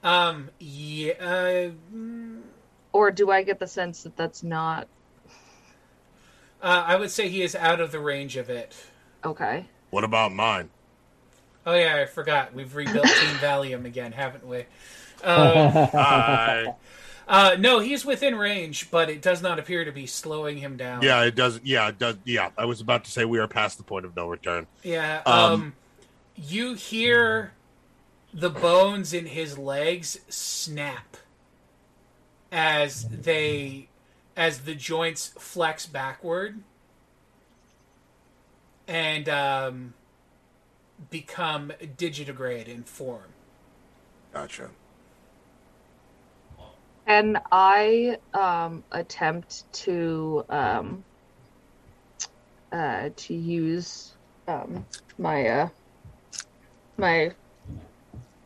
Um, 0.03 0.49
yeah, 0.60 1.14
uh, 1.19 1.72
or 2.93 3.11
do 3.11 3.30
I 3.31 3.43
get 3.43 3.60
the 3.60 3.68
sense 3.68 4.03
that 4.03 4.15
that's 4.15 4.43
not 4.43 4.88
uh, 6.61 6.84
I 6.88 6.95
would 6.95 7.11
say 7.11 7.27
he 7.30 7.41
is 7.41 7.55
out 7.55 7.80
of 7.81 7.91
the 7.91 7.99
range 7.99 8.38
of 8.38 8.49
it. 8.49 8.76
okay? 9.23 9.69
What 9.89 10.03
about 10.03 10.34
mine? 10.34 10.69
Oh 11.65 11.76
yeah, 11.76 11.97
I 12.01 12.05
forgot. 12.05 12.53
We've 12.53 12.76
rebuilt 12.76 13.14
Team 13.15 13.39
Valium 13.39 13.85
again, 13.85 14.11
haven't 14.11 14.45
we? 14.47 14.65
Um, 15.23 15.77
Hi. 15.93 16.76
Uh, 17.28 17.56
no, 17.60 17.80
he's 17.80 18.06
within 18.06 18.36
range, 18.36 18.90
but 18.91 19.10
it 19.10 19.22
does 19.22 19.41
not 19.41 19.60
appear 19.60 19.86
to 19.86 19.91
be 19.91 20.06
slowing 20.06 20.58
him 20.58 20.78
down. 20.78 21.02
yeah, 21.02 21.24
it 21.24 21.36
does. 21.36 21.60
Yeah, 21.64 21.88
it 21.90 22.00
does. 22.00 22.18
Yeah, 22.26 22.50
I 22.58 22.66
was 22.66 22.82
about 22.82 23.04
to 23.06 23.12
say 23.12 23.26
we 23.26 23.40
are 23.40 23.48
past 23.48 23.78
the 23.78 23.84
point 23.84 24.06
of 24.06 24.16
no 24.16 24.28
return. 24.28 24.68
Yeah. 24.84 25.22
Um, 25.26 25.36
Um, 25.54 25.74
you 26.36 26.74
hear 26.74 27.54
the 28.34 28.50
bones 28.50 29.14
in 29.14 29.28
his 29.28 29.58
legs 29.58 30.20
snap 30.28 31.18
as 32.52 33.06
they 33.08 33.88
as 34.36 34.60
the 34.62 34.74
joints 34.76 35.28
flex 35.38 35.86
backward 35.86 36.60
and 38.88 39.30
um, 39.30 39.94
become 41.10 41.72
digitigrade 41.98 42.68
in 42.68 42.84
form. 42.84 43.32
Gotcha. 44.34 44.72
And 47.05 47.38
I 47.51 48.17
um, 48.34 48.84
attempt 48.91 49.71
to 49.73 50.45
um, 50.49 51.03
uh, 52.71 53.09
to 53.15 53.34
use 53.34 54.13
um, 54.47 54.85
my 55.17 55.47
uh, 55.47 55.69
my 56.97 57.31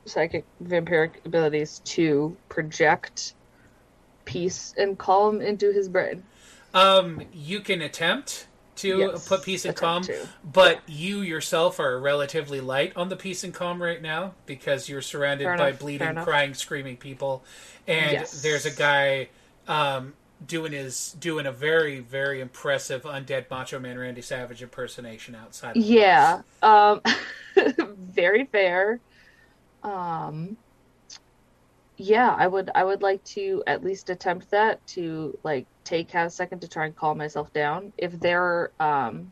psychic 0.06 0.46
vampiric 0.64 1.26
abilities 1.26 1.82
to 1.86 2.36
project 2.50 3.34
peace 4.26 4.74
and 4.78 4.98
calm 4.98 5.42
into 5.42 5.72
his 5.72 5.88
brain. 5.88 6.24
Um, 6.74 7.24
you 7.34 7.60
can 7.62 7.82
attempt 7.82 8.48
to 8.78 8.98
Yes, 8.98 9.24
put 9.26 9.44
peace 9.44 9.66
and 9.66 9.76
calm, 9.76 10.04
to. 10.04 10.30
but 10.44 10.82
you 10.88 11.22
yourself 11.22 11.80
are 11.80 12.00
relatively 12.00 12.62
light 12.62 12.94
on 12.96 13.10
the 13.10 13.16
peace 13.16 13.44
and 13.44 13.54
calm 13.54 13.82
right 13.82 14.02
now 14.02 14.34
because 14.46 14.90
you're 14.90 15.02
surrounded 15.02 15.46
Fair 15.46 15.56
by 15.56 15.72
enough, 15.72 15.80
bleeding, 15.80 16.16
crying, 16.16 16.54
screaming 16.54 16.98
people, 16.98 17.44
and 17.88 18.20
Yes. 18.20 18.32
there's 18.32 18.66
a 18.66 18.72
guy 18.72 19.30
um, 19.68 20.14
doing 20.46 20.72
his 20.72 21.14
doing 21.14 21.46
a 21.46 21.52
very 21.52 22.00
very 22.00 22.42
impressive 22.42 23.04
undead 23.04 23.50
Macho 23.50 23.80
Man 23.80 23.98
Randy 23.98 24.22
Savage 24.22 24.62
impersonation 24.62 25.36
outside. 25.36 25.78
Of 25.78 25.88
the 25.88 25.94
Yeah. 25.94 26.42
Um 26.62 27.02
very 27.88 28.46
fair. 28.46 29.02
Um 29.84 30.58
yeah, 31.98 32.34
I 32.38 32.48
would 32.48 32.70
I 32.76 32.84
would 32.84 33.02
like 33.02 33.24
to 33.36 33.64
at 33.68 33.84
least 33.84 34.10
attempt 34.10 34.52
that 34.52 34.86
to 34.88 35.34
like 35.44 35.68
take 35.88 36.12
half 36.12 36.28
a 36.28 36.32
second 36.32 36.62
to 36.62 36.68
try 36.68 36.86
and 36.86 36.96
calm 36.96 37.18
myself 37.18 37.52
down. 37.54 37.94
If 37.98 38.20
there 38.20 38.74
um 38.80 39.32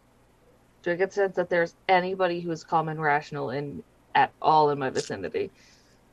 do 0.84 0.92
I 0.92 0.96
get 0.96 1.10
the 1.10 1.16
sense 1.16 1.36
that 1.36 1.50
there's 1.50 1.76
anybody 1.90 2.42
who 2.42 2.52
is 2.52 2.64
calm 2.64 2.90
and 2.90 3.02
rational 3.02 3.50
in 3.50 3.84
at 4.14 4.34
all 4.42 4.70
in 4.70 4.80
my 4.80 4.92
vicinity? 4.92 5.52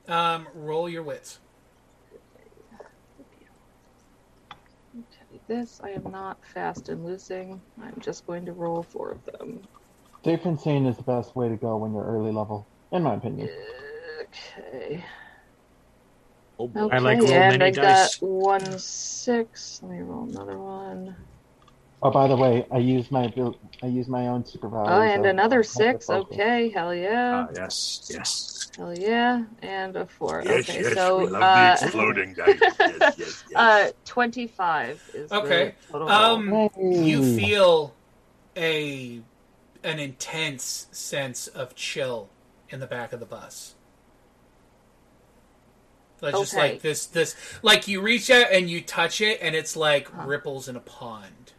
Um, 0.09 0.49
roll 0.55 0.89
your 0.89 1.03
wits. 1.03 1.41
Okay, 4.95 5.41
this 5.47 5.81
I 5.83 5.91
am 5.91 6.11
not 6.11 6.39
fast 6.45 6.89
in 6.89 7.05
losing. 7.05 7.63
I'm 7.81 8.01
just 8.01 8.27
going 8.27 8.47
to 8.47 8.53
roll 8.53 8.83
four 8.83 9.11
of 9.11 9.25
them. 9.25 9.63
Safe 10.25 10.45
and 10.45 10.61
sane 10.61 10.87
is 10.87 10.97
the 10.97 11.03
best 11.03 11.37
way 11.37 11.49
to 11.49 11.57
go 11.57 11.77
when 11.77 11.93
you're 11.93 12.05
early 12.05 12.33
level, 12.33 12.69
in 12.93 13.03
my 13.03 13.15
opinion. 13.15 13.51
Okay. 14.23 15.05
Oh, 16.63 16.69
boy. 16.69 16.81
Okay, 16.81 16.97
I 16.97 16.99
like 17.01 17.19
roll 17.19 17.31
and 17.31 17.51
many 17.59 17.65
I 17.65 17.71
dice. 17.71 18.19
got 18.21 18.29
one 18.29 18.79
six. 18.79 19.81
Let 19.83 19.91
me 19.93 20.01
roll 20.01 20.29
another 20.31 20.59
one. 20.59 21.17
Oh, 22.03 22.11
by 22.11 22.27
the 22.29 22.37
way, 22.37 22.67
I 22.73 22.79
use 22.79 23.11
my 23.11 23.25
abil- 23.27 23.59
I 23.83 23.87
use 23.87 24.09
my 24.09 24.27
own 24.29 24.43
superpower. 24.45 24.89
Oh, 24.89 25.01
and 25.03 25.27
another 25.27 25.63
six. 25.63 26.09
Okay, 26.11 26.69
hell 26.71 26.95
yeah, 26.95 27.47
Ah, 27.49 27.49
yes, 27.55 28.07
yes. 28.09 28.71
hell 28.77 28.95
yeah, 28.95 29.45
and 29.63 29.97
a 29.97 30.07
four. 30.07 30.43
Yes, 30.45 30.69
okay, 30.69 30.83
yes, 30.83 30.95
so 30.95 31.19
we 31.19 31.27
love 31.27 31.43
uh, 31.43 31.77
the 31.77 31.85
exploding 31.85 32.35
dice. 32.35 32.61
Yes, 32.81 33.15
yes, 33.19 33.45
yes. 33.51 33.57
uh, 33.57 33.91
twenty-five 34.05 35.01
is 35.15 35.31
the 35.31 35.37
Okay, 35.37 35.75
total 35.91 36.09
roll. 36.09 36.17
Um, 36.17 36.71
you 37.05 37.23
feel 37.23 37.95
a 38.57 39.21
an 39.85 39.99
intense 39.99 40.87
sense 40.93 41.49
of 41.49 41.75
chill 41.75 42.29
in 42.71 42.81
the 42.81 42.87
back 42.87 43.13
of 43.13 43.21
the 43.21 43.27
bus. 43.27 43.75
Like 46.23 46.35
just 46.35 46.55
like 46.55 46.81
this 46.83 47.07
this 47.07 47.35
like 47.63 47.89
you 47.89 48.01
reach 48.01 48.31
out 48.31 48.47
and 48.53 48.71
you 48.71 48.81
touch 48.81 49.21
it 49.21 49.41
and 49.43 49.55
it's 49.57 49.75
like 49.77 50.09
Huh. 50.11 50.23
ripples 50.25 50.69
in 50.69 50.77
a 50.77 50.81
pond. 50.81 51.53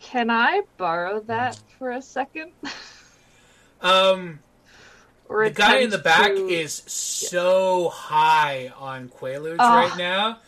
Can 0.00 0.30
I 0.30 0.62
borrow 0.78 1.18
that 1.20 1.58
for 1.78 1.90
a 1.90 2.00
second? 2.00 2.52
Um 3.80 4.38
or 5.28 5.44
the 5.48 5.50
guy 5.50 5.78
in 5.78 5.90
the 5.90 5.98
back 5.98 6.32
to- 6.32 6.48
is 6.48 6.72
so 6.86 7.88
high 7.88 8.72
on 8.78 9.08
Quaaludes 9.08 9.56
Ah. 9.58 9.80
right 9.80 9.98
now 9.98 10.38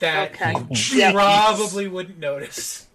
that 0.00 0.32
Okay. 0.32 0.54
he 0.74 0.98
Yep. 0.98 1.14
probably 1.14 1.88
wouldn't 1.88 2.18
notice. 2.18 2.86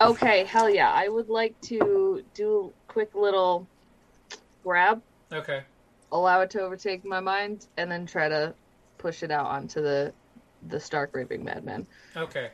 Okay, 0.00 0.44
hell 0.44 0.68
yeah. 0.68 0.90
I 0.92 1.08
would 1.08 1.28
like 1.28 1.58
to 1.62 2.24
do 2.34 2.72
a 2.88 2.92
quick 2.92 3.14
little 3.14 3.66
grab, 4.64 5.02
Okay. 5.32 5.62
allow 6.10 6.40
it 6.40 6.50
to 6.50 6.60
overtake 6.62 7.04
my 7.04 7.20
mind, 7.20 7.66
and 7.76 7.90
then 7.90 8.06
try 8.06 8.28
to 8.28 8.54
push 9.00 9.22
it 9.22 9.30
out 9.30 9.46
onto 9.46 9.80
the 9.80 10.12
the 10.68 10.78
Stark 10.78 11.10
raping 11.14 11.42
madman. 11.42 11.86
Okay. 12.16 12.50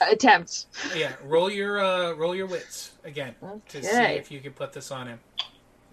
Attempt. 0.00 0.66
Yeah, 0.96 1.12
roll 1.24 1.50
your 1.50 1.78
uh 1.78 2.12
roll 2.14 2.34
your 2.34 2.46
wits 2.46 2.92
again 3.04 3.34
to 3.68 3.82
see 3.82 3.88
if 3.90 4.30
you 4.30 4.40
can 4.40 4.52
put 4.52 4.72
this 4.72 4.90
on 4.90 5.06
him. 5.08 5.20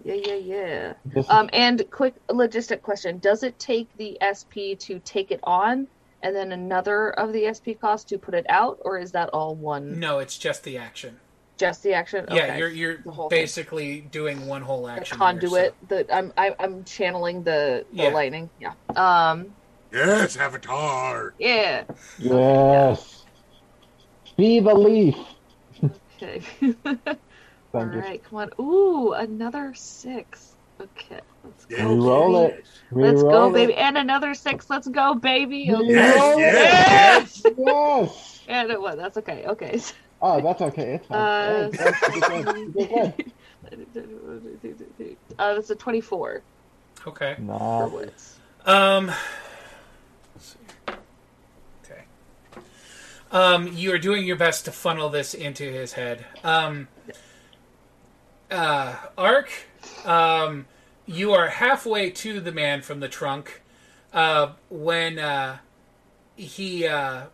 Yeah, 0.04 0.14
yeah, 0.14 0.34
yeah. 0.34 1.22
Um, 1.28 1.50
and 1.52 1.84
quick 1.90 2.14
logistic 2.28 2.82
question: 2.82 3.18
Does 3.18 3.42
it 3.42 3.58
take 3.58 3.88
the 3.96 4.16
SP 4.22 4.78
to 4.78 5.00
take 5.04 5.30
it 5.30 5.40
on, 5.42 5.88
and 6.22 6.34
then 6.34 6.52
another 6.52 7.10
of 7.10 7.32
the 7.32 7.52
SP 7.52 7.74
cost 7.80 8.08
to 8.10 8.18
put 8.18 8.34
it 8.34 8.46
out, 8.48 8.78
or 8.82 8.98
is 8.98 9.12
that 9.12 9.28
all 9.30 9.54
one? 9.54 9.98
No, 9.98 10.18
it's 10.20 10.38
just 10.38 10.64
the 10.64 10.78
action. 10.78 11.18
Just 11.56 11.82
the 11.82 11.94
action. 11.94 12.26
Yeah, 12.30 12.56
you're 12.58 12.68
you're 12.68 12.96
The 12.98 13.10
whole 13.10 13.30
thing. 13.30 13.40
basically 13.42 14.00
doing 14.02 14.46
one 14.46 14.60
whole 14.62 14.84
the 14.86 14.92
action. 14.92 15.16
conduit. 15.18 15.74
Here, 15.88 16.04
The 16.04 16.14
I'm 16.14 16.32
I, 16.36 16.54
I'm 16.58 16.84
channeling 16.84 17.42
the, 17.44 17.86
the 17.92 18.02
Yeah. 18.04 18.08
lightning. 18.10 18.50
Yeah. 18.60 18.72
Um. 18.94 19.54
yes, 19.90 20.36
Avatar. 20.36 21.34
Yeah. 21.38 21.84
yes. 22.18 23.24
Be 24.36 24.60
the 24.60 24.74
leaf. 24.74 25.16
Okay. 26.22 26.40
Thank 26.60 26.84
All 27.74 27.84
you. 27.92 28.00
right. 28.00 28.22
Come 28.24 28.38
on. 28.38 28.50
Ooh, 28.60 29.12
another 29.12 29.72
six. 29.74 30.56
Okay. 30.80 31.20
Let's 31.42 31.64
go. 31.64 31.76
Yes, 31.76 31.86
Reroll 31.86 32.48
baby. 32.48 32.58
it. 32.58 32.66
Let's 32.90 33.22
go, 33.22 33.28
Reroll 33.28 33.50
it. 33.50 33.52
baby. 33.54 33.74
And 33.76 33.96
another 33.98 34.34
six. 34.34 34.68
Let's 34.68 34.88
go, 34.88 35.14
baby. 35.14 35.72
Okay. 35.72 35.86
Yes, 35.88 36.18
Reroll 36.18 36.38
yes. 36.38 37.42
Yes. 37.56 38.32
And 38.48 38.70
it 38.70 38.80
was. 38.80 38.96
That's 38.96 39.16
okay. 39.16 39.44
Okay. 39.46 39.80
Oh, 40.22 40.40
that's 40.40 40.62
okay. 40.62 40.94
It's 40.94 41.06
fine. 41.06 41.18
Uh, 41.18 41.70
that's 41.72 41.98
pretty 42.00 42.20
good. 42.20 42.56
You 42.56 42.72
did 42.72 43.16
good. 43.16 43.32
uh, 45.38 45.54
that's 45.54 45.70
a 45.70 45.74
24 45.74 46.42
so. 46.96 47.10
Okay. 47.10 47.34
for 47.36 47.42
Nah. 47.42 47.86
wits. 47.88 48.36
Um. 48.64 49.12
Okay. 51.84 52.02
Um, 53.30 53.68
you 53.68 53.92
are 53.92 53.98
doing 53.98 54.24
your 54.24 54.36
best 54.36 54.64
to 54.64 54.72
funnel 54.72 55.08
this 55.08 55.34
into 55.34 55.70
his 55.70 55.92
head. 55.92 56.24
Um. 56.42 56.88
Uh, 58.50 58.94
Ark, 59.18 59.50
um, 60.04 60.66
you 61.04 61.32
are 61.32 61.48
halfway 61.48 62.10
to 62.10 62.40
the 62.40 62.52
man 62.52 62.80
from 62.80 63.00
the 63.00 63.08
trunk, 63.08 63.60
uh, 64.12 64.52
when 64.70 65.18
uh, 65.18 65.58
he 66.36 66.86
uh, 66.86 67.24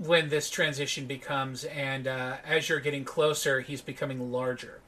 when 0.00 0.30
this 0.30 0.48
transition 0.48 1.04
becomes, 1.04 1.64
and 1.64 2.08
uh, 2.08 2.36
as 2.46 2.68
you're 2.70 2.80
getting 2.80 3.04
closer, 3.04 3.60
he's 3.60 3.82
becoming 3.82 4.32
larger. 4.32 4.80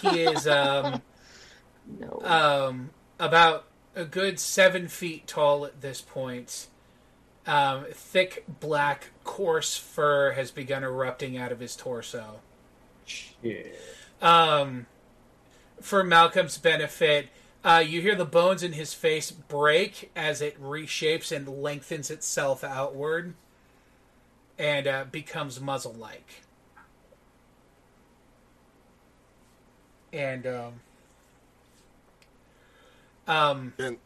He 0.00 0.22
is 0.22 0.46
um, 0.48 1.02
No. 1.98 2.20
um, 2.24 2.90
about 3.18 3.66
a 3.94 4.04
good 4.06 4.40
seven 4.40 4.88
feet 4.88 5.26
tall 5.26 5.66
at 5.66 5.82
this 5.82 6.00
point. 6.00 6.68
Um, 7.46 7.86
thick, 7.92 8.44
black, 8.60 9.10
coarse 9.24 9.76
fur 9.76 10.32
has 10.32 10.50
begun 10.50 10.82
erupting 10.82 11.36
out 11.36 11.52
of 11.52 11.60
his 11.60 11.76
torso. 11.76 12.40
Shit. 13.04 13.78
Um, 14.22 14.86
for 15.80 16.02
Malcolm's 16.04 16.56
benefit, 16.56 17.28
uh, 17.64 17.82
you 17.86 18.00
hear 18.00 18.14
the 18.14 18.24
bones 18.24 18.62
in 18.62 18.72
his 18.72 18.94
face 18.94 19.30
break 19.30 20.10
as 20.16 20.40
it 20.40 20.62
reshapes 20.62 21.34
and 21.34 21.46
lengthens 21.62 22.10
itself 22.10 22.64
outward 22.64 23.34
and 24.60 24.86
uh, 24.86 25.04
becomes 25.10 25.58
muzzle 25.58 25.94
like. 25.94 26.42
And, 30.12 30.46
um, 30.46 30.72
um, 33.26 33.72
Can 33.78 33.96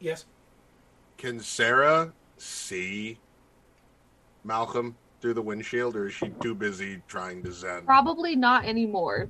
yes. 0.00 0.26
can 1.16 1.40
Sarah 1.40 2.12
see 2.36 3.18
Malcolm 4.44 4.94
through 5.20 5.34
the 5.34 5.42
windshield, 5.42 5.96
or 5.96 6.06
is 6.06 6.14
she 6.14 6.28
too 6.40 6.54
busy 6.54 7.02
trying 7.08 7.42
to 7.42 7.50
zen? 7.50 7.84
Probably 7.84 8.36
not 8.36 8.64
anymore. 8.64 9.28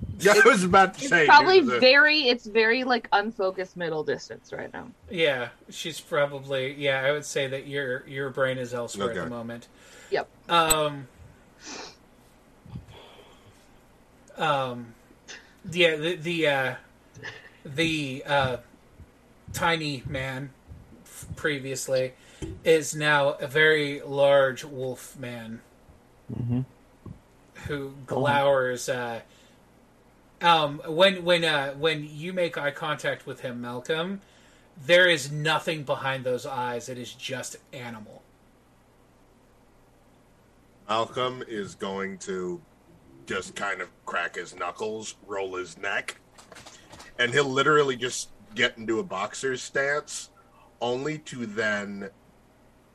Yeah, 0.20 0.34
I 0.44 0.48
was 0.48 0.64
about 0.64 0.94
to 0.94 1.00
It's 1.00 1.08
say. 1.08 1.24
probably 1.26 1.60
due 1.60 1.66
to 1.66 1.70
the- 1.72 1.80
very. 1.80 2.28
It's 2.28 2.44
very 2.46 2.84
like 2.84 3.08
unfocused 3.12 3.74
middle 3.76 4.04
distance 4.04 4.52
right 4.52 4.70
now. 4.72 4.88
Yeah, 5.10 5.48
she's 5.70 5.98
probably 6.00 6.74
yeah. 6.74 7.02
I 7.02 7.12
would 7.12 7.24
say 7.24 7.46
that 7.46 7.66
your 7.66 8.06
your 8.06 8.28
brain 8.30 8.58
is 8.58 8.74
elsewhere 8.74 9.10
at 9.10 9.14
the 9.16 9.26
moment. 9.30 9.68
Yep. 10.10 10.28
Um. 10.48 11.08
Um. 14.36 14.94
Yeah. 15.70 15.96
The 15.96 16.16
the 16.16 16.46
uh, 16.48 16.74
the 17.64 18.22
uh, 18.26 18.56
tiny 19.52 20.02
man 20.06 20.50
previously 21.36 22.12
is 22.64 22.94
now 22.94 23.30
a 23.30 23.46
very 23.46 24.00
large 24.02 24.64
wolf 24.64 25.16
man 25.18 25.60
Mm-hmm. 26.32 26.60
who 27.66 27.92
glowers. 28.06 28.88
Uh, 28.88 29.20
um, 30.40 30.80
when 30.86 31.24
when 31.24 31.44
uh, 31.44 31.72
when 31.74 32.06
you 32.08 32.32
make 32.32 32.56
eye 32.56 32.70
contact 32.70 33.26
with 33.26 33.40
him, 33.40 33.60
Malcolm, 33.60 34.20
there 34.86 35.08
is 35.08 35.30
nothing 35.30 35.82
behind 35.82 36.24
those 36.24 36.46
eyes. 36.46 36.88
It 36.88 36.98
is 36.98 37.12
just 37.12 37.56
animal. 37.72 38.22
Malcolm 40.88 41.44
is 41.46 41.74
going 41.74 42.18
to 42.18 42.60
just 43.26 43.54
kind 43.54 43.80
of 43.80 43.88
crack 44.06 44.34
his 44.34 44.56
knuckles, 44.56 45.14
roll 45.26 45.54
his 45.54 45.78
neck, 45.78 46.16
and 47.18 47.32
he'll 47.32 47.44
literally 47.44 47.96
just 47.96 48.30
get 48.56 48.76
into 48.76 48.98
a 48.98 49.04
boxer's 49.04 49.62
stance, 49.62 50.30
only 50.80 51.18
to 51.18 51.46
then, 51.46 52.10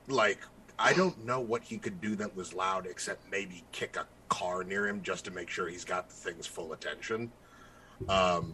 like, 0.09 0.39
I 0.77 0.91
don't 0.91 1.25
know 1.25 1.39
what 1.39 1.63
he 1.63 1.77
could 1.77 2.01
do 2.01 2.15
that 2.17 2.35
was 2.35 2.53
loud 2.53 2.85
except 2.85 3.31
maybe 3.31 3.63
kick 3.71 3.95
a 3.95 4.05
car 4.29 4.63
near 4.63 4.87
him 4.87 5.01
just 5.01 5.25
to 5.25 5.31
make 5.31 5.49
sure 5.49 5.67
he's 5.67 5.85
got 5.85 6.09
the 6.09 6.15
thing's 6.15 6.47
full 6.47 6.73
attention. 6.73 7.31
Um, 8.09 8.53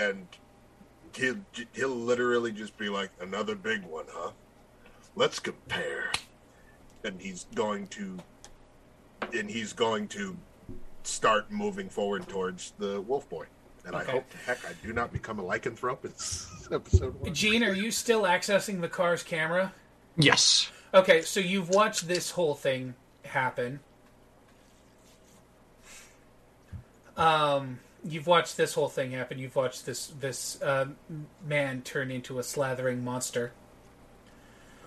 and 0.00 0.26
he'll, 1.14 1.36
he'll 1.72 1.88
literally 1.96 2.52
just 2.52 2.76
be 2.78 2.88
like, 2.88 3.10
another 3.20 3.54
big 3.54 3.82
one, 3.84 4.04
huh? 4.08 4.30
Let's 5.14 5.38
compare. 5.40 6.12
And 7.04 7.20
he's 7.20 7.46
going 7.54 7.86
to 7.88 8.18
and 9.32 9.50
he's 9.50 9.72
going 9.72 10.08
to 10.08 10.36
start 11.02 11.50
moving 11.50 11.88
forward 11.88 12.28
towards 12.28 12.72
the 12.78 13.00
wolf 13.00 13.28
boy. 13.28 13.46
And 13.84 13.94
Okay. 13.94 14.08
I 14.08 14.12
hope 14.12 14.30
to 14.30 14.36
heck 14.38 14.64
I 14.64 14.72
do 14.84 14.92
not 14.92 15.12
become 15.12 15.38
a 15.38 15.42
lycanthrope 15.42 16.04
in 16.68 16.74
episode 16.74 17.14
one. 17.20 17.32
Gene, 17.34 17.62
are 17.64 17.72
you 17.72 17.90
still 17.90 18.22
accessing 18.22 18.80
the 18.80 18.88
car's 18.88 19.22
camera? 19.22 19.72
Yes. 20.16 20.70
Okay, 20.92 21.22
so 21.22 21.40
you've 21.40 21.68
watched 21.70 22.08
this 22.08 22.30
whole 22.32 22.54
thing 22.54 22.94
happen. 23.24 23.80
Um, 27.16 27.78
you've 28.04 28.26
watched 28.26 28.56
this 28.56 28.74
whole 28.74 28.88
thing 28.88 29.12
happen. 29.12 29.38
You've 29.38 29.56
watched 29.56 29.86
this 29.86 30.08
this 30.20 30.60
uh, 30.62 30.86
man 31.46 31.82
turn 31.82 32.10
into 32.10 32.38
a 32.38 32.42
slathering 32.42 33.02
monster. 33.02 33.52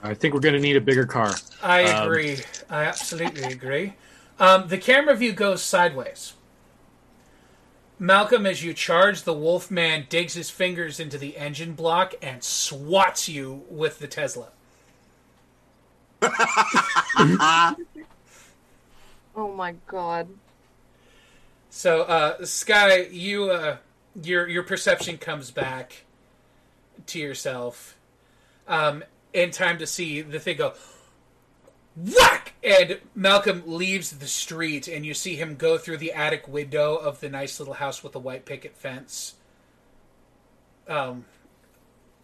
I 0.01 0.13
think 0.13 0.33
we're 0.33 0.39
going 0.39 0.55
to 0.55 0.61
need 0.61 0.77
a 0.77 0.81
bigger 0.81 1.05
car. 1.05 1.33
I 1.61 1.83
Um, 1.83 2.07
agree. 2.07 2.37
I 2.69 2.85
absolutely 2.85 3.43
agree. 3.43 3.95
Um, 4.39 4.67
the 4.69 4.77
camera 4.77 5.15
view 5.15 5.33
goes 5.33 5.61
sideways. 5.61 6.33
Malcolm, 8.01 8.45
as 8.45 8.63
you 8.63 8.73
charge, 8.73 9.23
the 9.23 9.33
wolf 9.33 9.69
man 9.69 10.05
digs 10.07 10.33
his 10.35 10.49
fingers 10.49 11.01
into 11.01 11.17
the 11.17 11.35
engine 11.37 11.73
block 11.73 12.13
and 12.21 12.41
swats 12.41 13.27
you 13.27 13.65
with 13.69 13.99
the 13.99 14.07
Tesla. 14.07 14.49
Oh 19.35 19.53
my 19.53 19.73
god. 19.87 20.27
So, 21.69 22.01
uh, 22.01 22.45
Sky, 22.45 23.07
you 23.11 23.51
uh, 23.51 23.77
your 24.23 24.47
your 24.47 24.63
perception 24.63 25.17
comes 25.17 25.51
back 25.51 26.03
to 27.07 27.19
yourself 27.19 27.95
um, 28.67 29.03
in 29.33 29.51
time 29.51 29.77
to 29.77 29.87
see 29.87 30.21
the 30.21 30.39
thing 30.39 30.57
go 30.57 30.73
whack, 31.95 32.53
and 32.63 32.99
Malcolm 33.13 33.63
leaves 33.67 34.11
the 34.11 34.27
street, 34.27 34.87
and 34.87 35.05
you 35.05 35.13
see 35.13 35.35
him 35.35 35.55
go 35.55 35.77
through 35.77 35.97
the 35.97 36.11
attic 36.11 36.47
window 36.47 36.95
of 36.95 37.19
the 37.19 37.29
nice 37.29 37.59
little 37.59 37.75
house 37.75 38.03
with 38.03 38.13
the 38.13 38.19
white 38.19 38.45
picket 38.45 38.75
fence, 38.75 39.35
um, 40.87 41.25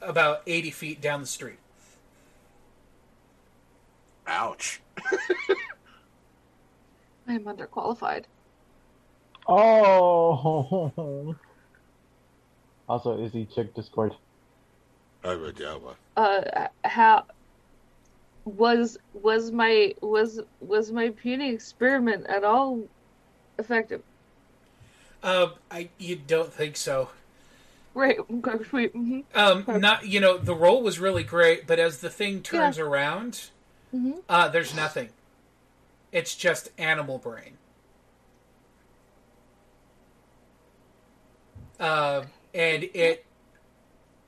about 0.02 0.42
eighty 0.48 0.72
feet 0.72 1.02
down 1.02 1.22
the 1.22 1.28
street. 1.28 1.60
Ouch. 4.26 4.82
I 7.28 7.34
am 7.34 7.44
underqualified. 7.44 8.24
Oh. 9.48 11.36
Also, 12.88 13.24
Izzy, 13.24 13.48
check 13.56 13.74
Discord. 13.74 14.14
I 15.24 15.36
would, 15.36 15.60
yeah, 15.60 15.76
well, 15.76 15.96
Uh, 16.16 16.68
how 16.84 17.26
was 18.46 18.98
was 19.14 19.52
my 19.52 19.94
was 20.02 20.40
was 20.60 20.92
my 20.92 21.10
puny 21.10 21.50
experiment 21.52 22.28
at 22.28 22.44
all 22.44 22.80
effective? 23.58 24.04
Uh, 25.24 25.48
I 25.72 25.90
you 25.98 26.16
don't 26.16 26.54
think 26.54 26.78
so? 26.78 27.10
Right. 27.96 28.18
Okay. 28.20 28.64
Sweet. 28.70 28.92
hmm 28.92 29.22
Um, 29.34 29.66
not 29.68 30.08
you 30.08 30.20
know 30.20 30.38
the 30.38 30.54
roll 30.54 30.84
was 30.84 31.00
really 31.00 31.24
great, 31.24 31.66
but 31.66 31.80
as 31.80 32.02
the 32.02 32.10
thing 32.10 32.44
turns 32.44 32.78
around, 32.78 33.50
Mhm. 33.94 34.22
uh, 34.30 34.48
there's 34.50 34.76
nothing. 34.76 35.10
It's 36.12 36.36
just 36.36 36.70
animal 36.78 37.18
brain. 37.18 37.58
Uh, 41.80 42.24
and 42.54 42.84
it 42.94 43.26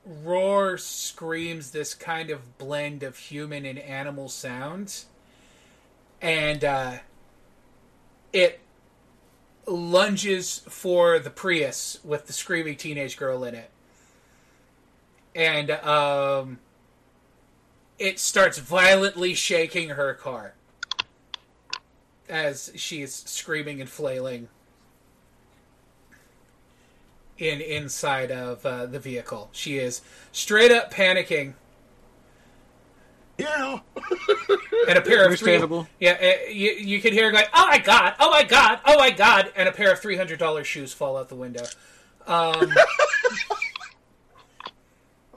roars, 0.04 0.84
screams 0.84 1.70
this 1.70 1.94
kind 1.94 2.30
of 2.30 2.58
blend 2.58 3.02
of 3.02 3.16
human 3.16 3.64
and 3.64 3.78
animal 3.78 4.28
sounds, 4.28 5.06
and 6.20 6.64
uh, 6.64 6.98
it 8.32 8.60
lunges 9.66 10.60
for 10.68 11.18
the 11.18 11.30
Prius 11.30 11.98
with 12.02 12.26
the 12.26 12.32
screaming 12.32 12.76
teenage 12.76 13.16
girl 13.16 13.44
in 13.44 13.54
it. 13.54 13.70
And 15.34 15.70
um, 15.70 16.58
it 17.98 18.18
starts 18.18 18.58
violently 18.58 19.34
shaking 19.34 19.90
her 19.90 20.14
car 20.14 20.54
as 22.28 22.72
she 22.74 23.02
is 23.02 23.14
screaming 23.14 23.80
and 23.80 23.88
flailing 23.88 24.48
in 27.38 27.60
inside 27.60 28.30
of 28.30 28.64
uh, 28.66 28.86
the 28.86 28.98
vehicle. 28.98 29.48
She 29.52 29.78
is 29.78 30.02
straight 30.32 30.70
up 30.72 30.92
panicking, 30.92 31.54
yeah. 33.38 33.78
and 34.88 34.98
a 34.98 35.02
pair 35.02 35.28
of 35.28 35.38
three. 35.38 35.58
Yeah, 36.00 36.18
uh, 36.20 36.50
you, 36.50 36.70
you 36.72 37.00
can 37.00 37.12
hear 37.12 37.26
her 37.26 37.32
going, 37.32 37.44
"Oh 37.54 37.66
my 37.68 37.78
god! 37.78 38.14
Oh 38.18 38.30
my 38.30 38.44
god! 38.44 38.80
Oh 38.86 38.98
my 38.98 39.10
god!" 39.10 39.52
And 39.56 39.68
a 39.68 39.72
pair 39.72 39.92
of 39.92 40.00
three 40.00 40.16
hundred 40.16 40.38
dollars 40.38 40.66
shoes 40.66 40.92
fall 40.92 41.16
out 41.16 41.28
the 41.28 41.36
window. 41.36 41.64
Um, 42.26 42.72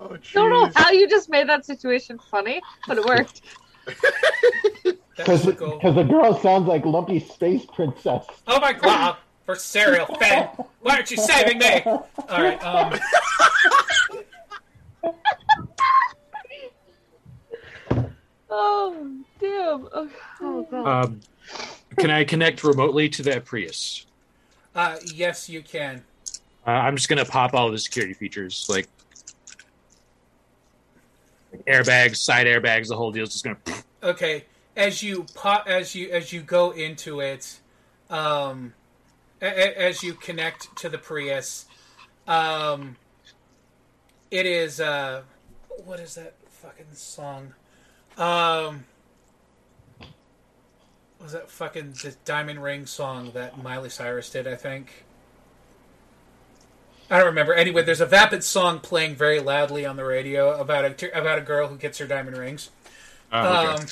Oh, 0.01 0.17
Don't 0.33 0.49
know 0.49 0.71
how 0.73 0.89
you 0.89 1.07
just 1.07 1.29
made 1.29 1.47
that 1.47 1.63
situation 1.63 2.19
funny, 2.31 2.59
but 2.87 2.97
it 2.97 3.05
worked. 3.05 3.41
Because 5.17 5.43
the 5.43 5.53
girl 5.53 6.39
sounds 6.39 6.67
like 6.67 6.83
Lumpy 6.83 7.19
Space 7.19 7.63
Princess. 7.65 8.25
Oh 8.47 8.59
my 8.59 8.73
god! 8.73 9.17
For 9.51 9.57
cereal, 9.57 10.05
Finn! 10.05 10.47
Why 10.79 10.95
aren't 10.95 11.11
you 11.11 11.17
saving 11.17 11.57
me? 11.57 11.81
All 11.85 12.05
right. 12.29 12.63
Um, 12.63 12.97
Oh 18.49 19.17
damn! 19.39 19.87
Oh, 19.93 20.09
oh 20.41 20.67
god. 20.71 21.05
Um, 21.05 21.19
can 21.97 22.09
I 22.09 22.23
connect 22.23 22.63
remotely 22.63 23.09
to 23.09 23.23
that 23.23 23.43
Prius? 23.45 24.05
uh, 24.75 24.97
yes, 25.13 25.49
you 25.49 25.61
can. 25.61 26.01
Uh, 26.65 26.71
I'm 26.71 26.95
just 26.95 27.09
going 27.09 27.23
to 27.23 27.29
pop 27.29 27.53
all 27.53 27.71
the 27.71 27.77
security 27.79 28.13
features, 28.13 28.67
like, 28.69 28.87
like 31.51 31.65
airbags, 31.65 32.17
side 32.17 32.47
airbags, 32.47 32.87
the 32.87 32.95
whole 32.95 33.11
deal. 33.11 33.25
Just 33.25 33.43
going 33.43 33.57
to. 33.65 33.73
Okay. 34.03 34.45
As 34.77 35.03
you 35.03 35.25
pop, 35.33 35.67
as 35.67 35.93
you 35.93 36.09
as 36.11 36.31
you 36.31 36.41
go 36.41 36.71
into 36.71 37.19
it, 37.19 37.59
um, 38.09 38.19
a- 38.21 38.69
a- 38.69 38.73
as 39.41 40.03
you 40.03 40.13
connect 40.13 40.75
to 40.77 40.89
the 40.89 40.97
Prius, 40.97 41.65
um, 42.27 42.95
it 44.29 44.45
is 44.45 44.79
uh, 44.79 45.23
what 45.85 45.99
is 45.99 46.15
that 46.15 46.35
fucking 46.49 46.93
song? 46.93 47.53
Um, 48.17 48.85
was 51.21 51.33
that 51.33 51.49
fucking 51.49 51.93
the 52.03 52.15
Diamond 52.25 52.63
Ring 52.63 52.85
song 52.85 53.31
that 53.33 53.61
Miley 53.61 53.89
Cyrus 53.89 54.29
did? 54.29 54.47
I 54.47 54.55
think. 54.55 55.05
I 57.09 57.17
don't 57.17 57.27
remember. 57.27 57.53
Anyway, 57.53 57.81
there's 57.81 57.99
a 57.99 58.05
vapid 58.05 58.43
song 58.43 58.79
playing 58.79 59.15
very 59.15 59.39
loudly 59.39 59.85
on 59.85 59.97
the 59.97 60.05
radio 60.05 60.57
about 60.59 60.85
a 60.85 61.17
about 61.17 61.39
a 61.39 61.41
girl 61.41 61.67
who 61.67 61.75
gets 61.75 61.97
her 61.97 62.07
diamond 62.07 62.37
rings. 62.37 62.69
Oh, 63.33 63.39
okay. 63.39 63.81
Um, 63.81 63.85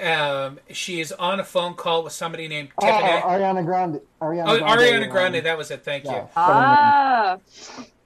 um, 0.00 0.58
she 0.70 1.00
is 1.00 1.12
on 1.12 1.40
a 1.40 1.44
phone 1.44 1.74
call 1.74 2.02
with 2.04 2.12
somebody 2.12 2.48
named 2.48 2.68
Oh, 2.78 2.86
Tiffany. 2.86 3.08
Ariana 3.22 3.64
Grande. 3.64 4.00
Ariana 4.20 4.44
oh, 4.48 4.58
Grande. 4.58 4.80
Ariana 4.80 5.10
Grande. 5.10 5.44
That 5.44 5.56
was 5.58 5.70
it. 5.70 5.84
Thank 5.84 6.04
yeah. 6.04 6.22
you. 6.22 6.28
Ah, 6.36 7.38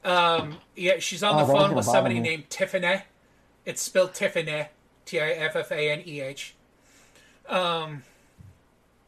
Um, 0.05 0.57
yeah, 0.77 0.99
she's 0.99 1.23
on 1.23 1.35
Oh, 1.35 1.39
the 1.47 1.53
that 1.53 1.59
phone 1.59 1.75
with 1.75 1.85
somebody 1.85 2.15
me. 2.17 2.21
named 2.21 2.51
Tiffany. 2.51 3.03
It's 3.67 3.83
spelled 3.83 4.15
Tiffany, 4.15 4.67
T 5.05 5.21
I 5.21 5.31
F 5.31 5.57
F 5.57 5.71
A 5.73 5.91
N 5.91 6.03
E 6.07 6.21
H. 6.21 6.55
Um, 7.49 8.03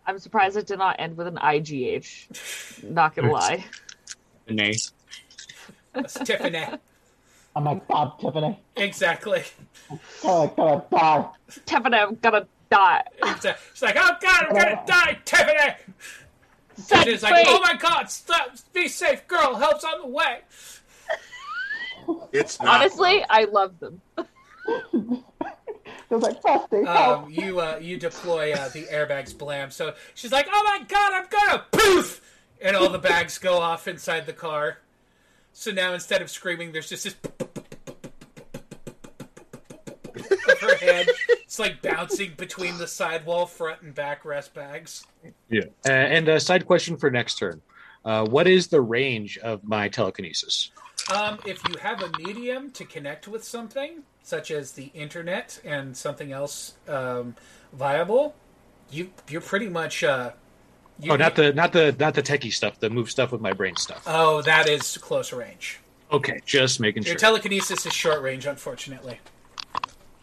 I'm 0.07 0.19
surprised 0.19 0.57
it 0.57 0.67
did 0.67 0.79
not 0.79 0.97
end 0.99 1.17
with 1.17 1.27
an 1.29 1.37
IGH. 1.37 2.83
Not 2.91 3.15
gonna 3.15 3.33
lie. 3.33 3.65
Tiffany. 4.47 4.75
that's 5.93 6.15
Tiffany. 6.15 6.67
I'm 7.55 7.65
like, 7.65 7.87
Bob 7.87 8.19
Tiffany. 8.19 8.59
Exactly. 8.77 9.45
Oh, 10.25 10.45
I 10.45 10.87
gotta. 10.91 11.31
Tiffany, 11.67 11.97
I'm 11.99 12.15
gonna 12.17 12.47
die. 12.73 13.03
It's 13.24 13.47
she's 13.73 13.82
like, 13.82 13.97
oh 13.99 14.16
god, 14.20 14.47
I'm 14.49 14.55
gonna 14.55 14.82
die, 14.86 15.19
Tiffany. 15.24 15.74
Set 16.77 17.05
She's 17.05 17.23
like, 17.23 17.47
oh 17.49 17.61
my 17.61 17.77
god, 17.77 18.11
stop, 18.11 18.57
be 18.73 18.89
safe, 18.89 19.27
girl, 19.28 19.55
help's 19.55 19.85
on 19.85 20.01
the 20.01 20.09
way. 20.09 20.40
It's 22.32 22.61
not. 22.61 22.81
Honestly, 22.81 23.24
I 23.28 23.44
love 23.44 23.78
them. 23.78 24.01
It 26.12 26.16
was 26.16 26.23
like, 26.23 26.43
Frosty. 26.43 26.85
Um, 26.85 27.31
you 27.31 27.61
uh, 27.61 27.78
you 27.81 27.97
deploy 27.97 28.53
uh, 28.53 28.69
the 28.69 28.82
airbags 28.85 29.36
blam. 29.36 29.70
So 29.70 29.94
she's 30.15 30.31
like, 30.32 30.47
"Oh 30.53 30.62
my 30.65 30.85
god, 30.86 31.12
I'm 31.15 31.27
gonna 31.31 31.65
poof!" 31.70 32.20
And 32.61 32.77
all 32.77 32.90
the 32.90 32.99
bags 32.99 33.39
go 33.39 33.59
off 33.59 33.89
inside 33.89 34.27
the 34.27 34.32
car. 34.35 34.78
So 35.53 35.70
now 35.70 35.94
instead 35.94 36.20
of 36.20 36.31
screaming, 36.31 36.73
there's 36.73 36.89
just 36.89 37.05
this 37.05 37.15
of 37.40 37.62
her 40.63 40.77
head. 40.77 41.09
It's 41.29 41.59
like 41.59 41.83
bouncing 41.83 42.33
between 42.37 42.79
the 42.79 42.87
sidewall 42.87 43.45
front 43.47 43.83
and 43.83 43.95
back 43.95 44.25
rest 44.25 44.55
bags. 44.55 45.05
Yeah. 45.51 45.65
Uh, 45.87 45.93
and 45.93 46.29
a 46.29 46.41
side 46.41 46.67
question 46.67 46.97
for 46.97 47.11
next 47.11 47.35
turn: 47.39 47.61
uh, 48.05 48.27
What 48.27 48.47
is 48.47 48.69
the 48.69 48.81
range 48.81 49.37
of 49.39 49.63
my 49.63 49.89
telekinesis? 49.89 50.71
Um, 51.13 51.39
if 51.45 51.61
you 51.69 51.77
have 51.79 52.01
a 52.03 52.11
medium 52.19 52.71
to 52.73 52.85
connect 52.85 53.29
with 53.29 53.45
something, 53.45 54.03
such 54.23 54.51
as 54.51 54.73
the 54.73 54.91
internet 54.95 55.61
and 55.65 55.97
something 55.97 56.33
else 56.33 56.75
um, 56.89 57.35
viable, 57.73 58.35
you 58.91 59.11
you're 59.29 59.41
pretty 59.41 59.69
much. 59.69 60.05
Uh, 60.05 60.33
you, 61.01 61.13
Oh, 61.13 61.17
not 61.17 61.35
the 61.35 61.53
not 61.53 61.73
the 61.73 61.95
not 61.99 62.15
the 62.15 62.23
techie 62.23 62.53
stuff. 62.53 62.79
The 62.79 62.89
move 62.89 63.11
stuff 63.11 63.33
with 63.33 63.41
my 63.41 63.53
brain 63.53 63.77
stuff. 63.77 64.05
Oh, 64.07 64.43
that 64.43 64.69
is 64.69 64.97
close 64.99 65.33
range. 65.33 65.81
Okay, 66.13 66.41
just 66.45 66.79
making 66.79 67.03
Your 67.03 67.07
sure. 67.07 67.13
Your 67.13 67.19
telekinesis 67.19 67.87
is 67.87 67.93
short 67.93 68.23
range, 68.23 68.47
unfortunately. 68.47 69.19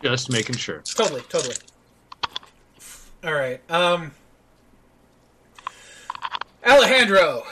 Just 0.01 0.31
making 0.31 0.55
sure. 0.55 0.79
Totally, 0.95 1.21
totally. 1.29 1.55
All 3.23 3.33
right. 3.33 3.59
Um, 3.69 4.11
Alejandro. 6.65 7.43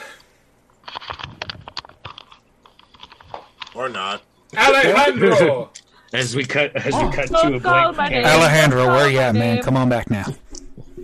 Or 3.74 3.88
not. 3.88 4.22
Alejandro. 4.56 5.70
As 6.14 6.34
we 6.34 6.42
cut 6.42 6.74
as 6.74 6.86
we 6.94 7.12
cut 7.12 7.26
to 7.28 7.56
a 7.56 7.60
blank. 7.60 7.94
my 7.98 8.08
canvas. 8.08 8.32
Alejandro, 8.32 8.86
where 8.86 9.10
you 9.10 9.18
at, 9.18 9.34
man? 9.34 9.60
Come 9.62 9.76
on 9.76 9.90
back 9.90 10.08
now. 10.10 10.24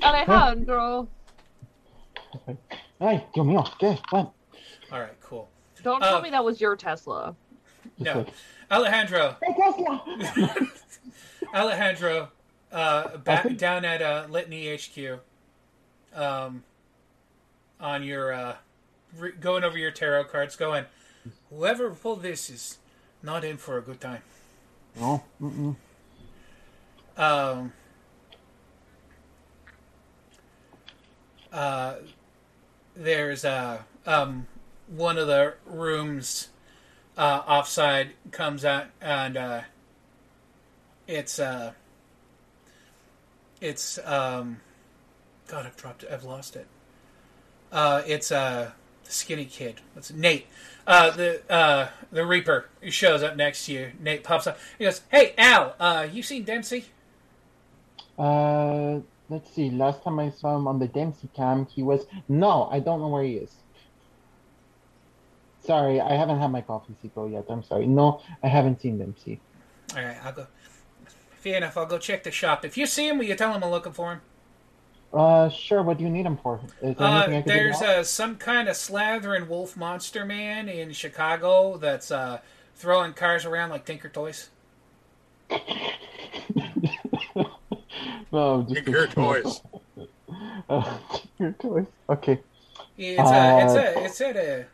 Alejandro. 0.03 1.09
Ay, 2.99 3.23
Dios 3.35 3.47
mío, 3.47 3.63
¿qué? 3.79 4.01
What? 4.09 4.33
All 4.91 5.01
right, 5.01 5.21
cool. 5.21 5.51
Don't 5.83 6.03
Uh, 6.03 6.09
tell 6.09 6.23
me 6.23 6.31
that 6.31 6.43
was 6.43 6.59
your 6.59 6.75
Tesla. 6.75 7.37
No, 7.99 8.25
Alejandro. 8.71 9.37
hey, 9.43 9.55
Tesla! 9.59 10.67
Alejandro, 11.53 12.29
uh, 12.73 13.17
back 13.19 13.57
down 13.57 13.85
at 13.85 14.03
uh, 14.03 14.27
Litany 14.29 14.77
HQ, 14.77 15.21
um, 16.15 16.63
on 17.81 18.03
your 18.03 18.33
uh, 18.33 18.57
re- 19.19 19.33
going 19.33 19.65
over 19.65 19.77
your 19.77 19.91
tarot 19.91 20.25
cards, 20.25 20.57
going, 20.57 20.85
whoever 21.51 21.91
pulled 21.91 22.23
this 22.23 22.49
is 22.51 22.79
not 23.23 23.45
in 23.45 23.57
for 23.57 23.79
a 23.79 23.83
good 23.83 24.01
time. 24.01 24.23
No, 24.97 25.25
mm-mm. 25.41 25.77
Um, 27.17 27.73
uh, 31.53 31.95
there's 32.97 33.45
uh, 33.45 33.83
um, 34.07 34.47
one 34.89 35.19
of 35.19 35.27
the 35.27 35.55
rooms 35.67 36.49
uh, 37.17 37.43
offside 37.47 38.11
comes 38.31 38.65
out 38.65 38.87
and 39.01 39.37
uh, 39.37 39.61
it's 41.07 41.39
uh, 41.39 41.73
it's 43.61 43.99
um, 44.05 44.61
God, 45.49 45.67
I've 45.67 45.77
dropped 45.77 46.03
it. 46.03 46.11
I've 46.13 46.25
lost 46.25 46.57
it. 46.57 46.67
Uh, 47.73 48.03
it's 48.07 48.31
uh, 48.31 48.71
the 49.05 49.11
skinny 49.11 49.45
kid. 49.45 49.81
What's 49.93 50.11
it? 50.11 50.17
Nate? 50.17 50.47
Uh, 50.87 51.11
the 51.11 51.53
uh, 51.53 51.89
the 52.13 52.25
Reaper 52.25 52.69
shows 52.89 53.23
up 53.23 53.37
next 53.37 53.67
to 53.67 53.73
you. 53.73 53.93
Nate 54.01 54.23
pops 54.23 54.47
up. 54.47 54.59
He 54.79 54.85
goes, 54.85 55.03
"Hey 55.11 55.35
Al, 55.39 55.75
uh, 55.81 56.07
you 56.11 56.23
seen 56.23 56.45
Dempsey?" 56.45 56.87
Uh, 58.19 59.01
let's 59.29 59.53
see. 59.55 59.71
Last 59.71 60.03
time 60.05 60.19
I 60.19 60.31
saw 60.31 60.57
him 60.57 60.69
on 60.69 60.79
the 60.79 60.87
Dempsey 60.87 61.29
cam, 61.35 61.67
he 61.67 61.83
was. 61.83 62.07
No, 62.29 62.69
I 62.71 62.81
don't 62.81 63.01
know 63.01 63.09
where 63.09 63.25
he 63.25 63.35
is. 63.35 63.51
Sorry, 65.65 66.01
I 66.01 66.15
haven't 66.15 66.39
had 66.39 66.49
my 66.49 66.61
coffee 66.61 66.95
sequel 67.01 67.31
yet. 67.31 67.47
I'm 67.49 67.63
sorry. 67.65 67.87
No, 67.87 68.21
I 68.43 68.49
haven't 68.49 68.83
seen 68.83 68.99
Dempsey. 68.99 69.41
All 69.97 70.03
right, 70.03 70.17
I'll 70.23 70.33
go. 70.33 70.47
Fair 71.45 71.59
enough. 71.59 71.77
I'll 71.77 71.87
go 71.87 71.99
check 71.99 72.23
the 72.25 72.31
shop. 72.31 72.65
If 72.65 72.77
you 72.77 72.87
see 72.87 73.07
him, 73.09 73.19
will 73.19 73.27
you 73.27 73.35
tell 73.37 73.53
him 73.55 73.63
I'm 73.63 73.71
looking 73.71 73.93
for 73.93 74.13
him? 74.13 74.23
Uh, 75.13 75.49
sure. 75.49 75.83
What 75.83 75.99
do 75.99 76.05
you 76.05 76.11
need 76.11 76.27
him 76.27 76.37
for? 76.37 76.61
Is 76.83 76.97
there 76.97 77.09
anything 77.09 77.35
I 77.35 77.39
Uh, 77.39 77.43
can 77.43 77.45
there's 77.47 77.79
to 77.79 77.87
uh, 77.87 78.03
some 78.05 78.37
kind 78.37 78.69
of 78.69 78.75
slathering 78.77 79.47
wolf 79.49 79.77
monster 79.77 80.25
man 80.25 80.69
in 80.69 80.93
Chicago 80.93 81.77
that's 81.79 82.11
uh, 82.11 82.41
throwing 82.75 83.13
cars 83.13 83.45
around 83.45 83.71
like 83.71 83.85
Tinker 83.85 84.09
Toys. 84.09 84.51
no, 88.33 88.63
just 88.69 88.85
Tinker 88.85 89.07
Toys. 89.07 89.61
Uh, 90.69 90.99
Tinker 91.39 91.53
Toys. 91.61 91.87
Okay. 92.09 92.41
It's 92.97 93.33
uh, 93.33 93.59
it's 93.63 93.75
Uh, 93.75 93.93
a 94.01 94.05
it's 94.05 94.21
at 94.21 94.37
a. 94.37 94.67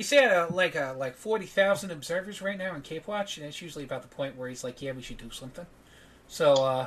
He 0.00 0.04
said 0.04 0.32
uh, 0.32 0.46
like 0.50 0.76
uh, 0.76 0.94
like 0.96 1.14
forty 1.14 1.44
thousand 1.44 1.90
observers 1.90 2.40
right 2.40 2.56
now 2.56 2.74
in 2.74 2.80
Cape 2.80 3.06
Watch, 3.06 3.36
and 3.36 3.44
it's 3.44 3.60
usually 3.60 3.84
about 3.84 4.00
the 4.00 4.08
point 4.08 4.34
where 4.34 4.48
he's 4.48 4.64
like, 4.64 4.80
"Yeah, 4.80 4.92
we 4.92 5.02
should 5.02 5.18
do 5.18 5.28
something." 5.28 5.66
So 6.26 6.54
uh, 6.54 6.86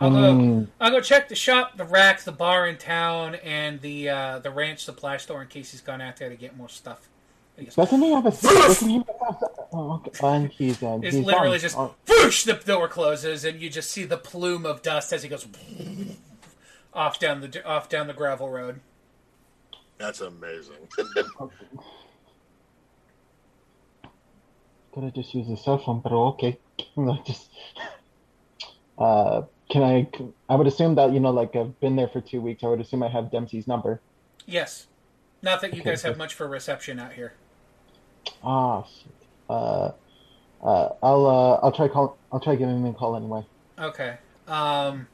I'll 0.00 0.10
go. 0.10 0.34
mean, 0.34 0.68
I'll 0.80 0.92
go 0.92 1.02
check 1.02 1.28
the 1.28 1.34
shop, 1.34 1.76
the 1.76 1.84
rack, 1.84 2.22
the 2.22 2.32
bar 2.32 2.66
in 2.66 2.78
town, 2.78 3.34
and 3.34 3.82
the 3.82 4.08
uh, 4.08 4.38
the 4.38 4.50
ranch 4.50 4.82
supply 4.82 5.18
store 5.18 5.42
in 5.42 5.48
case 5.48 5.72
he's 5.72 5.82
gone 5.82 6.00
out 6.00 6.16
there 6.16 6.30
to 6.30 6.36
get 6.36 6.56
more 6.56 6.70
stuff. 6.70 7.10
He 7.58 7.66
goes, 7.66 7.74
doesn't 7.74 8.00
he 8.00 8.12
have 8.12 8.24
a? 8.24 8.30
doesn't 8.30 8.88
he 8.88 8.96
have 8.96 9.06
a 9.06 9.46
oh, 9.74 10.02
okay. 10.06 10.26
And 10.26 10.50
he's 10.50 10.82
uh, 10.82 11.00
It's 11.02 11.16
he's 11.16 11.22
literally 11.22 11.56
on. 11.56 11.60
just 11.60 11.76
Oh, 11.76 11.94
whoosh, 12.08 12.44
the 12.44 12.54
door 12.54 12.88
closes, 12.88 13.44
and 13.44 13.60
you 13.60 13.68
just 13.68 13.90
see 13.90 14.04
the 14.04 14.16
plume 14.16 14.64
of 14.64 14.80
dust 14.80 15.12
as 15.12 15.22
he 15.22 15.28
goes 15.28 15.46
off 16.94 17.18
down 17.18 17.42
the 17.42 17.62
off 17.66 17.90
down 17.90 18.06
the 18.06 18.14
gravel 18.14 18.48
road. 18.48 18.80
That's 20.02 20.20
amazing. 20.20 20.88
Could 24.92 25.04
have 25.04 25.14
just 25.14 25.32
used 25.32 25.48
a 25.48 25.56
cell 25.56 25.78
phone, 25.78 26.00
but 26.00 26.10
okay. 26.12 26.58
No, 26.96 27.16
just. 27.24 27.48
Uh, 28.98 29.42
can 29.70 29.82
I? 29.84 30.08
I 30.48 30.56
would 30.56 30.66
assume 30.66 30.96
that 30.96 31.12
you 31.12 31.20
know, 31.20 31.30
like 31.30 31.54
I've 31.54 31.78
been 31.78 31.94
there 31.94 32.08
for 32.08 32.20
two 32.20 32.40
weeks. 32.40 32.64
I 32.64 32.66
would 32.66 32.80
assume 32.80 33.04
I 33.04 33.08
have 33.08 33.30
Dempsey's 33.30 33.68
number. 33.68 34.00
Yes, 34.44 34.88
not 35.40 35.60
that 35.60 35.72
you 35.72 35.80
Okay, 35.82 35.90
guys 35.90 36.02
have 36.02 36.14
good. 36.14 36.18
much 36.18 36.34
for 36.34 36.48
reception 36.48 36.98
out 36.98 37.12
here. 37.12 37.34
Ah, 38.42 38.82
shit. 38.82 39.12
Uh, 39.48 39.92
uh, 40.64 40.88
I'll 41.00 41.26
uh, 41.26 41.64
I'll 41.64 41.72
try 41.72 41.86
call. 41.86 42.18
I'll 42.32 42.40
try 42.40 42.56
giving 42.56 42.76
him 42.76 42.86
a 42.86 42.92
call 42.92 43.14
anyway. 43.14 43.46
Okay. 43.78 44.18
Um, 44.48 45.06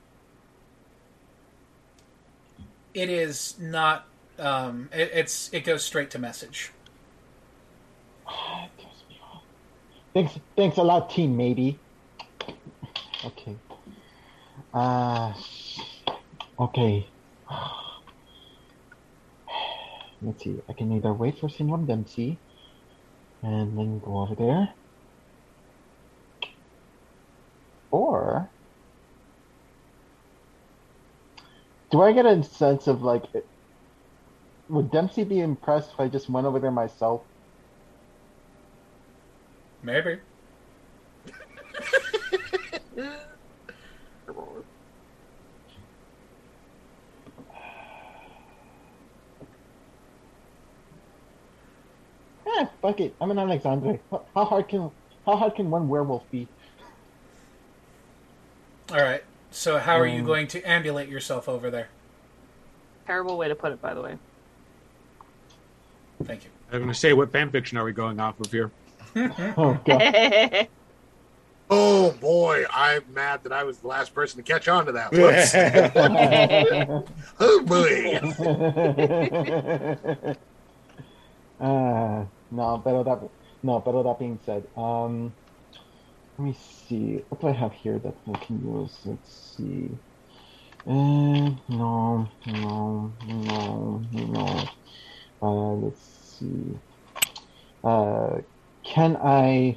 it 2.95 3.11
is 3.11 3.55
not. 3.61 4.08
Um, 4.39 4.89
it, 4.93 5.11
it's 5.13 5.53
it 5.53 5.65
goes 5.65 5.83
straight 5.83 6.11
to 6.13 6.19
message. 6.19 6.73
Thanks, 10.15 10.39
thanks 10.57 10.77
a 10.79 10.83
lot, 10.83 11.11
team 11.11 11.37
Maybe. 11.37 11.79
Okay. 13.25 13.57
Uh, 14.73 15.33
okay. 16.59 17.07
Let's 20.21 20.43
see. 20.43 20.61
I 20.69 20.73
can 20.73 20.93
either 20.93 21.13
wait 21.13 21.39
for 21.39 21.49
Senor 21.49 21.79
Dempsey 21.79 22.39
and 23.43 23.79
then 23.79 24.01
go 24.01 24.19
over 24.19 24.35
there, 24.35 24.75
or 27.91 28.51
do 31.91 32.03
I 32.03 32.13
get 32.13 32.27
a 32.27 32.43
sense 32.43 32.89
of 32.89 33.03
like, 33.03 33.23
would 34.69 34.91
Dempsey 34.91 35.25
be 35.25 35.41
impressed 35.41 35.91
if 35.95 36.01
I 36.01 36.09
just 36.09 36.29
went 36.29 36.47
over 36.47 36.59
there 36.59 36.71
myself? 36.71 37.23
Maybe. 39.83 40.19
Eh, 52.47 52.67
fuck 52.81 53.01
it. 53.01 53.15
I'm 53.21 53.31
an 53.31 53.39
Alexandre. 53.39 53.99
How- 54.11 54.25
How 54.35 54.45
hard 54.45 54.69
can 54.69 54.91
how 55.27 55.37
hard 55.37 55.55
can 55.57 55.71
one 55.71 55.89
werewolf 55.89 56.29
be? 56.31 56.49
All 58.91 58.97
right. 59.03 59.23
So 59.51 59.79
how 59.79 60.01
are 60.01 60.07
you 60.07 60.21
Um, 60.21 60.27
going 60.27 60.47
to 60.49 60.63
ambulate 60.63 61.09
yourself 61.11 61.49
over 61.49 61.71
there? 61.71 61.89
Terrible 63.07 63.37
way 63.37 63.49
to 63.49 63.55
put 63.55 63.73
it, 63.73 63.83
by 63.83 63.93
the 63.93 64.01
way. 64.01 64.17
Thank 66.25 66.45
you. 66.45 66.51
I'm 66.73 66.79
going 66.81 66.93
to 66.93 66.99
say, 66.99 67.13
what 67.13 67.33
fan 67.33 67.51
fiction 67.51 67.79
are 67.79 67.85
we 67.85 67.93
going 67.93 68.21
off 68.21 68.39
of 68.41 68.51
here? 68.51 68.71
Oh 69.57 69.79
god. 69.85 70.69
Oh 71.71 72.13
boy, 72.13 72.65
I'm 72.73 73.03
mad 73.13 73.43
that 73.43 73.53
I 73.53 73.63
was 73.65 73.79
the 73.79 73.89
last 73.89 74.15
person 74.15 74.39
to 74.39 74.43
catch 74.43 74.69
on 74.69 74.87
to 74.87 74.93
that. 74.93 75.13
Whoops. 75.13 75.55
oh 77.41 77.63
boy. 77.65 78.15
uh, 81.61 82.25
no, 82.51 82.79
pero 82.83 83.05
that 83.05 83.21
no, 83.63 83.81
pero 83.81 84.03
that 84.03 84.19
being 84.19 84.39
said, 84.47 84.67
um, 84.79 85.31
let 86.39 86.45
me 86.47 86.57
see. 86.89 87.23
What 87.29 87.43
do 87.43 87.49
I 87.49 87.53
have 87.53 87.73
here 87.73 87.99
that 87.99 88.15
I 88.33 88.39
can 88.39 88.65
use? 88.67 88.97
Let's 89.05 89.57
see. 89.59 89.91
Uh, 90.87 91.51
no, 91.69 92.29
no, 92.47 93.13
no, 93.27 94.03
no. 94.11 94.69
Uh, 95.43 95.73
let's 95.73 96.01
see. 96.39 96.79
Uh, 97.85 98.39
can 98.85 99.17
I 99.17 99.77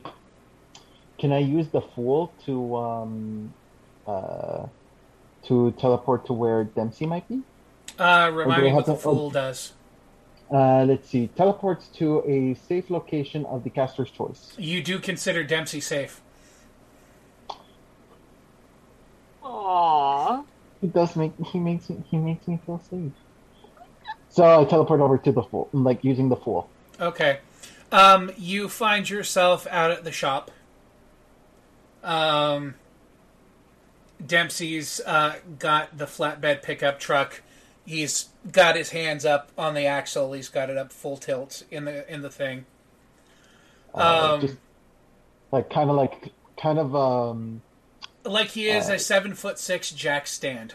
can 1.19 1.31
I 1.31 1.39
use 1.39 1.67
the 1.69 1.81
fool 1.81 2.33
to 2.45 2.75
um 2.75 3.53
uh 4.07 4.65
to 5.43 5.71
teleport 5.73 6.25
to 6.27 6.33
where 6.33 6.63
Dempsey 6.63 7.05
might 7.05 7.27
be? 7.27 7.41
Uh, 7.99 8.31
remind 8.33 8.63
me 8.63 8.69
have 8.69 8.75
what 8.77 8.85
the 8.85 8.93
to- 8.95 8.99
fool 8.99 9.29
does. 9.29 9.73
Uh, 10.51 10.83
let's 10.83 11.07
see. 11.07 11.27
Teleports 11.27 11.87
to 11.87 12.21
a 12.27 12.53
safe 12.67 12.89
location 12.89 13.45
of 13.45 13.63
the 13.63 13.69
caster's 13.69 14.11
choice. 14.11 14.53
You 14.57 14.83
do 14.83 14.99
consider 14.99 15.43
Dempsey 15.45 15.79
safe. 15.79 16.19
Aww. 19.43 20.43
He 20.81 20.87
does 20.87 21.15
make 21.15 21.33
he 21.51 21.59
makes 21.59 21.89
me 21.89 22.03
he 22.09 22.17
makes 22.17 22.47
me 22.47 22.59
feel 22.65 22.79
safe. 22.89 23.13
So 24.31 24.61
I 24.61 24.65
teleport 24.65 25.01
over 25.01 25.17
to 25.17 25.31
the 25.31 25.43
fool, 25.43 25.69
like 25.73 26.03
using 26.03 26.29
the 26.29 26.37
fool. 26.37 26.69
Okay. 26.99 27.39
Um, 27.91 28.31
you 28.37 28.69
find 28.69 29.09
yourself 29.09 29.67
out 29.69 29.91
at 29.91 30.03
the 30.05 30.11
shop. 30.11 30.49
Um, 32.03 32.75
Dempsey's 34.25 35.01
uh, 35.05 35.35
got 35.59 35.97
the 35.97 36.05
flatbed 36.05 36.61
pickup 36.63 36.99
truck. 36.99 37.41
He's 37.85 38.29
got 38.51 38.77
his 38.77 38.91
hands 38.91 39.25
up 39.25 39.51
on 39.57 39.73
the 39.73 39.85
axle. 39.85 40.31
He's 40.31 40.49
got 40.49 40.69
it 40.69 40.77
up 40.77 40.93
full 40.93 41.17
tilt 41.17 41.63
in 41.69 41.85
the 41.85 42.11
in 42.11 42.21
the 42.21 42.29
thing. 42.29 42.65
Uh, 43.93 44.35
Um, 44.35 44.41
just 44.41 44.55
like 45.51 45.69
kind 45.69 45.89
of 45.89 45.97
like 45.97 46.31
kind 46.57 46.79
of 46.79 46.95
um 46.95 47.61
like 48.23 48.49
he 48.49 48.69
is 48.69 48.89
uh, 48.89 48.93
a 48.93 48.99
seven 48.99 49.33
foot 49.33 49.59
six 49.59 49.91
jack 49.91 50.27
stand. 50.27 50.73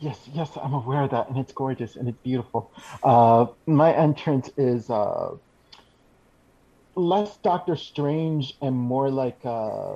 Yes 0.00 0.28
yes 0.32 0.50
I'm 0.62 0.74
aware 0.74 1.02
of 1.02 1.10
that 1.10 1.28
and 1.28 1.38
it's 1.38 1.52
gorgeous 1.52 1.96
and 1.96 2.08
it's 2.08 2.20
beautiful. 2.22 2.72
Uh, 3.02 3.46
my 3.66 3.92
entrance 3.94 4.50
is 4.56 4.90
uh 4.90 5.30
less 6.96 7.36
Doctor 7.38 7.76
Strange 7.76 8.54
and 8.62 8.74
more 8.76 9.10
like 9.10 9.40
uh 9.44 9.94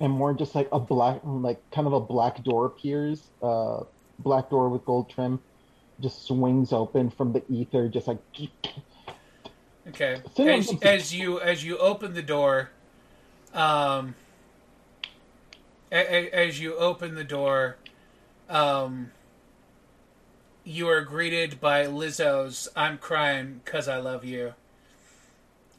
and 0.00 0.12
more 0.12 0.34
just 0.34 0.54
like 0.54 0.68
a 0.72 0.80
black 0.80 1.20
like 1.24 1.60
kind 1.74 1.86
of 1.86 1.92
a 1.92 2.00
black 2.00 2.42
door 2.42 2.66
appears 2.66 3.30
uh 3.42 3.80
black 4.18 4.50
door 4.50 4.68
with 4.68 4.84
gold 4.84 5.10
trim 5.10 5.40
just 6.00 6.26
swings 6.26 6.72
open 6.72 7.10
from 7.10 7.32
the 7.32 7.44
ether 7.48 7.88
just 7.88 8.08
like 8.08 8.18
Okay. 9.88 10.22
As, 10.38 10.72
as 10.82 11.14
you 11.14 11.40
as 11.40 11.64
you 11.64 11.76
open 11.76 12.14
the 12.14 12.22
door, 12.22 12.70
um, 13.52 14.14
as 15.90 16.60
you 16.60 16.76
open 16.76 17.16
the 17.16 17.24
door, 17.24 17.78
um, 18.48 19.10
you 20.64 20.88
are 20.88 21.02
greeted 21.02 21.60
by 21.60 21.86
Lizzo's 21.86 22.68
"I'm 22.76 22.98
crying 22.98 23.60
'cause 23.64 23.88
I 23.88 23.98
love 23.98 24.24
you." 24.24 24.54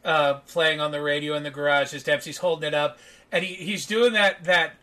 Uh, 0.04 0.36
playing 0.48 0.82
on 0.82 0.92
the 0.92 1.02
radio 1.02 1.34
in 1.36 1.44
the 1.44 1.50
garage 1.52 1.94
as 1.94 2.04
Dempsey's 2.04 2.40
holding 2.40 2.68
it 2.68 2.74
up, 2.74 2.98
and 3.32 3.44
he, 3.44 3.54
he's 3.54 3.86
doing 3.86 4.14
that 4.14 4.44
that 4.44 4.74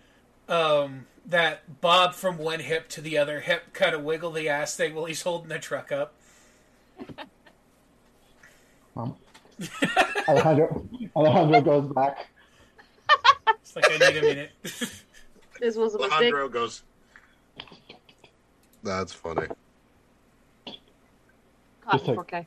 um, 0.49 1.07
that 1.27 1.81
bob 1.81 2.15
from 2.15 2.39
one 2.39 2.61
hip 2.61 2.89
to 2.89 3.01
the 3.01 3.19
other 3.19 3.41
hip, 3.41 3.73
kind 3.73 3.95
of 3.95 4.03
wiggle 4.03 4.31
the 4.31 4.49
ass 4.49 4.75
thing 4.75 4.95
while 4.95 5.05
he's 5.05 5.23
holding 5.23 5.49
the 5.49 5.59
truck 5.59 5.93
up. 5.93 6.15
Alejandro 10.29 10.89
Alejandro 11.15 11.61
goes 11.61 11.93
back. 11.93 12.29
It's 13.49 13.77
like 13.77 13.91
I 13.91 13.99
need 14.11 14.17
a 14.17 14.23
minute. 14.23 14.51
This 14.63 15.77
was 15.77 15.95
a 15.95 15.99
mistake. 15.99 16.13
Alejandro 16.13 16.49
goes. 16.49 16.83
That's 18.83 19.13
funny. 19.13 19.47
Caught 21.91 22.09
in 22.09 22.15
Just 22.15 22.29
4K. 22.29 22.47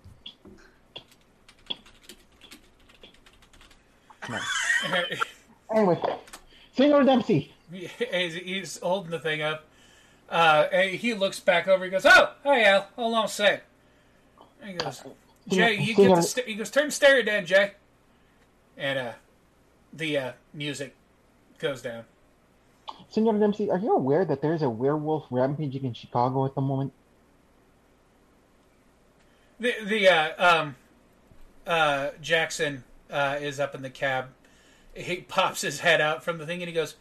Anyway, 5.73 5.99
Senor 6.75 7.03
Dempsey. 7.03 7.51
he's, 7.71 8.35
he's 8.35 8.79
holding 8.79 9.11
the 9.11 9.19
thing 9.19 9.41
up. 9.41 9.65
Uh, 10.29 10.67
and 10.71 10.91
he 10.91 11.13
looks 11.13 11.39
back 11.39 11.67
over. 11.67 11.83
He 11.83 11.91
goes, 11.91 12.05
"Oh, 12.05 12.33
hey 12.43 12.65
Al, 12.65 12.87
hold 12.95 13.13
on 13.13 13.25
a 13.25 13.27
sec." 13.27 13.63
And 14.61 14.71
he 14.71 14.77
goes, 14.77 15.03
"Jay, 15.47 15.75
you 15.79 15.93
get 15.95 16.15
the 16.15 16.21
st-, 16.21 16.47
he 16.47 16.55
goes, 16.55 16.71
turn 16.71 16.85
the 16.85 16.91
stereo 16.91 17.23
down, 17.23 17.45
Jay." 17.45 17.73
And 18.77 18.99
uh, 18.99 19.11
the 19.91 20.17
uh, 20.17 20.31
music 20.53 20.95
goes 21.59 21.81
down. 21.81 22.05
Senor 23.09 23.37
Dempsey, 23.37 23.69
are 23.69 23.77
you 23.77 23.93
aware 23.93 24.25
that 24.25 24.41
there's 24.41 24.61
a 24.61 24.69
werewolf 24.69 25.25
rampaging 25.29 25.83
in 25.83 25.93
Chicago 25.93 26.45
at 26.45 26.55
the 26.55 26.61
moment? 26.61 26.93
The 29.63 30.09
uh, 30.09 30.59
um, 30.59 30.75
uh, 31.65 32.09
Jackson 32.21 32.83
uh, 33.09 33.37
is 33.39 33.61
up 33.61 33.73
in 33.73 33.81
the 33.81 33.89
cab. 33.89 34.25
He 34.93 35.21
pops 35.21 35.61
his 35.61 35.79
head 35.79 36.01
out 36.01 36.21
from 36.21 36.37
the 36.37 36.45
thing, 36.45 36.61
and 36.61 36.67
he 36.67 36.73
goes. 36.73 36.95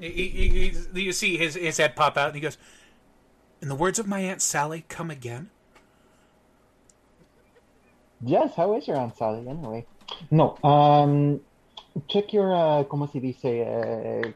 He, 0.00 0.08
he, 0.10 1.00
you 1.00 1.12
see 1.12 1.36
his 1.36 1.54
his 1.54 1.76
head 1.76 1.94
pop 1.94 2.18
out, 2.18 2.26
and 2.26 2.34
he 2.34 2.40
goes. 2.40 2.58
In 3.60 3.68
the 3.68 3.76
words 3.76 4.00
of 4.00 4.08
my 4.08 4.18
aunt 4.18 4.42
Sally, 4.42 4.84
come 4.88 5.12
again. 5.12 5.50
Yes, 8.24 8.54
how 8.56 8.76
is 8.76 8.86
your 8.86 8.96
Aunt 8.96 9.16
Sally 9.16 9.48
anyway? 9.48 9.84
No, 10.30 10.56
um, 10.62 11.40
check 12.08 12.32
your, 12.32 12.54
uh, 12.54 12.84
como 12.84 13.06
se 13.06 13.18
dice, 13.20 13.66
uh, 13.66 14.30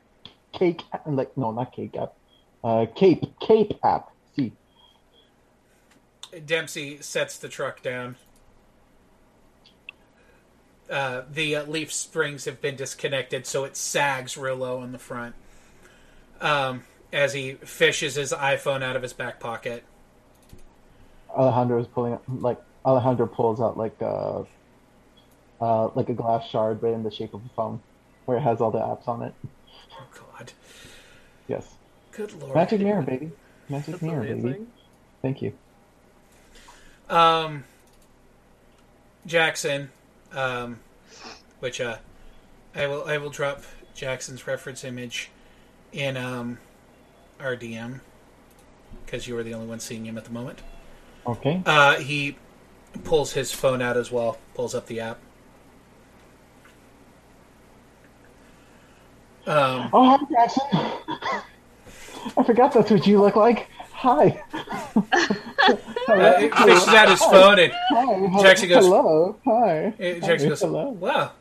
cake, 0.53 0.83
like, 1.07 1.37
no, 1.37 1.53
not 1.53 1.73
cake 1.73 1.97
app, 1.97 2.15
uh, 2.65 2.87
cape, 2.97 3.25
cape 3.41 3.75
app. 3.85 4.11
Dempsey 6.45 6.99
sets 7.01 7.39
the 7.39 7.49
truck 7.49 7.83
down. 7.83 8.17
Uh, 10.91 11.23
the 11.31 11.57
uh, 11.57 11.65
leaf 11.65 11.93
springs 11.93 12.45
have 12.45 12.61
been 12.61 12.77
disconnected, 12.77 13.47
so 13.47 13.65
it 13.65 13.77
sags 13.77 14.37
real 14.37 14.57
low 14.57 14.83
in 14.83 14.93
the 14.93 14.99
front. 14.99 15.35
Um, 16.41 16.85
as 17.13 17.33
he 17.33 17.55
fishes 17.55 18.15
his 18.15 18.33
iPhone 18.33 18.83
out 18.83 18.95
of 18.95 19.03
his 19.03 19.13
back 19.13 19.41
pocket. 19.41 19.85
Alejandro 21.31 21.81
is 21.81 21.87
pulling, 21.89 22.19
like, 22.29 22.61
Alejandro 22.85 23.27
pulls 23.27 23.61
out, 23.61 23.77
like, 23.77 23.97
uh, 24.01 24.43
uh, 25.61 25.89
like 25.95 26.09
a 26.09 26.15
glass 26.15 26.47
shard, 26.49 26.81
but 26.81 26.89
in 26.89 27.03
the 27.03 27.11
shape 27.11 27.35
of 27.35 27.41
a 27.45 27.49
phone, 27.57 27.81
where 28.27 28.37
it 28.37 28.43
has 28.43 28.61
all 28.61 28.71
the 28.71 28.79
apps 28.79 29.09
on 29.09 29.23
it. 29.23 29.35
Oh 29.93 30.07
God, 30.13 30.53
Yes. 31.49 31.75
good 32.13 32.33
lord! 32.41 32.55
Magic 32.55 32.81
mirror, 32.81 33.03
baby. 33.03 33.31
Magic 33.69 33.87
That's 33.93 34.03
mirror, 34.03 34.23
baby. 34.23 34.67
Thank 35.23 35.43
you. 35.43 35.53
Um, 37.09 37.65
Jackson, 39.27 39.91
um, 40.33 40.81
which 41.61 41.81
uh, 41.81 41.99
I 42.75 42.87
will 42.87 43.05
I 43.05 43.19
will 43.19 43.31
drop 43.31 43.63
Jackson's 43.95 44.47
reference 44.47 44.85
image 44.85 45.31
in 45.93 46.17
um 46.17 46.59
our 47.41 47.57
DM 47.57 48.01
because 49.05 49.27
you 49.29 49.37
are 49.39 49.43
the 49.43 49.55
only 49.55 49.67
one 49.67 49.81
seeing 49.81 50.05
him 50.07 50.19
at 50.19 50.25
the 50.25 50.33
moment. 50.33 50.61
Okay. 51.27 51.63
Uh, 51.67 51.97
he 51.97 52.37
pulls 53.05 53.33
his 53.33 53.53
phone 53.53 53.83
out 53.83 53.97
as 53.97 54.11
well, 54.11 54.39
pulls 54.55 54.75
up 54.75 54.87
the 54.87 55.01
app. 55.01 55.19
Um, 59.47 59.91
Oh, 59.93 60.17
hi, 60.17 60.25
Jackson. 60.31 60.63
I 62.37 62.43
forgot 62.43 62.73
that's 62.73 62.91
what 62.91 63.07
you 63.07 63.21
look 63.21 63.37
like. 63.37 63.69
Hi. 63.93 64.43
uh, 66.09 66.39
he 66.39 66.49
fishes 66.49 66.89
out 66.89 67.09
his 67.09 67.21
phone 67.23 67.59
and 67.59 67.73
Hi. 67.73 68.43
Jackson 68.43 68.69
goes- 68.69 68.85
Hello. 68.85 69.37
Hi. 69.45 69.95
Jackson 69.99 70.49
goes, 70.49 70.61
Hello. 70.61 70.89
"Wow, 70.91 71.33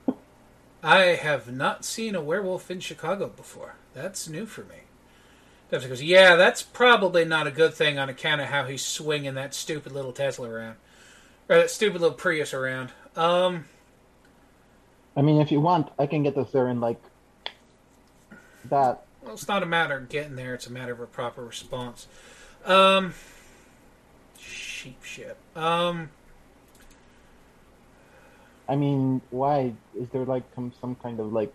I 0.83 1.01
have 1.15 1.51
not 1.51 1.83
seen 1.85 2.15
a 2.15 2.21
werewolf 2.21 2.69
in 2.71 2.79
Chicago 2.79 3.27
before. 3.27 3.75
That's 3.93 4.27
new 4.27 4.45
for 4.45 4.61
me." 4.61 4.75
Jackson 5.71 5.89
goes, 5.89 6.03
"Yeah, 6.03 6.35
that's 6.35 6.61
probably 6.61 7.25
not 7.25 7.47
a 7.47 7.51
good 7.51 7.73
thing 7.73 7.97
on 7.99 8.09
account 8.09 8.41
of 8.41 8.47
how 8.47 8.65
he's 8.65 8.83
swinging 8.85 9.33
that 9.35 9.53
stupid 9.53 9.91
little 9.91 10.11
Tesla 10.13 10.49
around, 10.49 10.75
or 11.49 11.57
that 11.57 11.71
stupid 11.71 12.01
little 12.01 12.17
Prius 12.17 12.53
around." 12.53 12.91
Um, 13.15 13.65
I 15.15 15.21
mean, 15.21 15.39
if 15.41 15.51
you 15.51 15.61
want, 15.61 15.89
I 15.97 16.05
can 16.07 16.23
get 16.23 16.35
this 16.35 16.51
there 16.51 16.67
in 16.67 16.79
like 16.81 17.01
that. 18.65 19.03
Well, 19.21 19.33
it's 19.33 19.47
not 19.47 19.63
a 19.63 19.65
matter 19.65 19.97
of 19.97 20.09
getting 20.09 20.35
there; 20.35 20.53
it's 20.53 20.67
a 20.67 20.71
matter 20.71 20.91
of 20.93 20.99
a 20.99 21.07
proper 21.07 21.43
response. 21.43 22.07
Um, 22.65 23.13
sheep 24.85 25.03
shit. 25.03 25.37
Um, 25.55 26.09
I 28.69 28.75
mean, 28.75 29.21
why 29.31 29.73
is 29.97 30.09
there 30.09 30.25
like 30.25 30.43
some 30.55 30.71
some 30.79 30.95
kind 30.95 31.19
of 31.19 31.31
like 31.33 31.53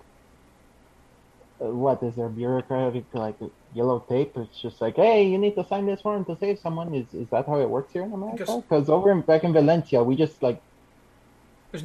uh, 1.60 1.66
what 1.66 2.02
is 2.02 2.14
there 2.16 2.28
bureaucratic 2.28 3.04
like 3.12 3.36
yellow 3.74 4.00
tape? 4.08 4.36
It's 4.36 4.60
just 4.60 4.80
like, 4.80 4.96
hey, 4.96 5.26
you 5.26 5.38
need 5.38 5.54
to 5.56 5.64
sign 5.66 5.86
this 5.86 6.00
form 6.00 6.24
to 6.26 6.36
save 6.38 6.58
someone. 6.58 6.94
Is 6.94 7.06
is 7.14 7.28
that 7.30 7.46
how 7.46 7.60
it 7.60 7.68
works 7.68 7.92
here 7.92 8.02
in 8.02 8.12
America? 8.12 8.44
Because- 8.68 8.88
over 8.88 9.10
in, 9.10 9.20
back 9.22 9.44
in 9.44 9.52
Valencia, 9.52 10.02
we 10.02 10.16
just 10.16 10.42
like 10.42 10.60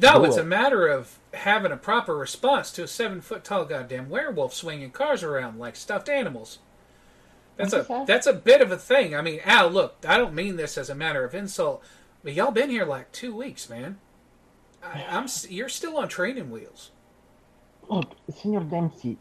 No, 0.00 0.24
it's 0.24 0.36
it. 0.36 0.40
a 0.40 0.44
matter 0.44 0.86
of 0.88 1.18
having 1.34 1.70
a 1.72 1.76
proper 1.76 2.16
response 2.16 2.72
to 2.72 2.82
a 2.84 2.88
seven 2.88 3.20
foot 3.20 3.44
tall 3.44 3.64
goddamn 3.64 4.08
werewolf 4.08 4.52
swinging 4.54 4.90
cars 4.90 5.22
around 5.22 5.58
like 5.58 5.76
stuffed 5.76 6.08
animals. 6.08 6.58
That's 7.56 7.72
a 7.72 8.04
that's 8.06 8.26
a 8.26 8.32
bit 8.34 8.60
of 8.60 8.70
a 8.70 8.76
thing. 8.76 9.14
I 9.14 9.22
mean, 9.22 9.40
Al, 9.44 9.70
look, 9.70 9.96
I 10.06 10.18
don't 10.18 10.34
mean 10.34 10.56
this 10.56 10.76
as 10.76 10.90
a 10.90 10.94
matter 10.94 11.24
of 11.24 11.34
insult, 11.34 11.82
but 12.22 12.34
y'all 12.34 12.50
been 12.50 12.70
here 12.70 12.84
like 12.84 13.12
two 13.12 13.34
weeks, 13.34 13.68
man. 13.70 13.98
I, 14.82 15.04
I'm 15.08 15.26
you're 15.48 15.68
still 15.70 15.96
on 15.96 16.08
training 16.08 16.50
wheels. 16.50 16.90
look, 17.88 18.14
Senor 18.30 18.64
Dempsey. 18.64 19.18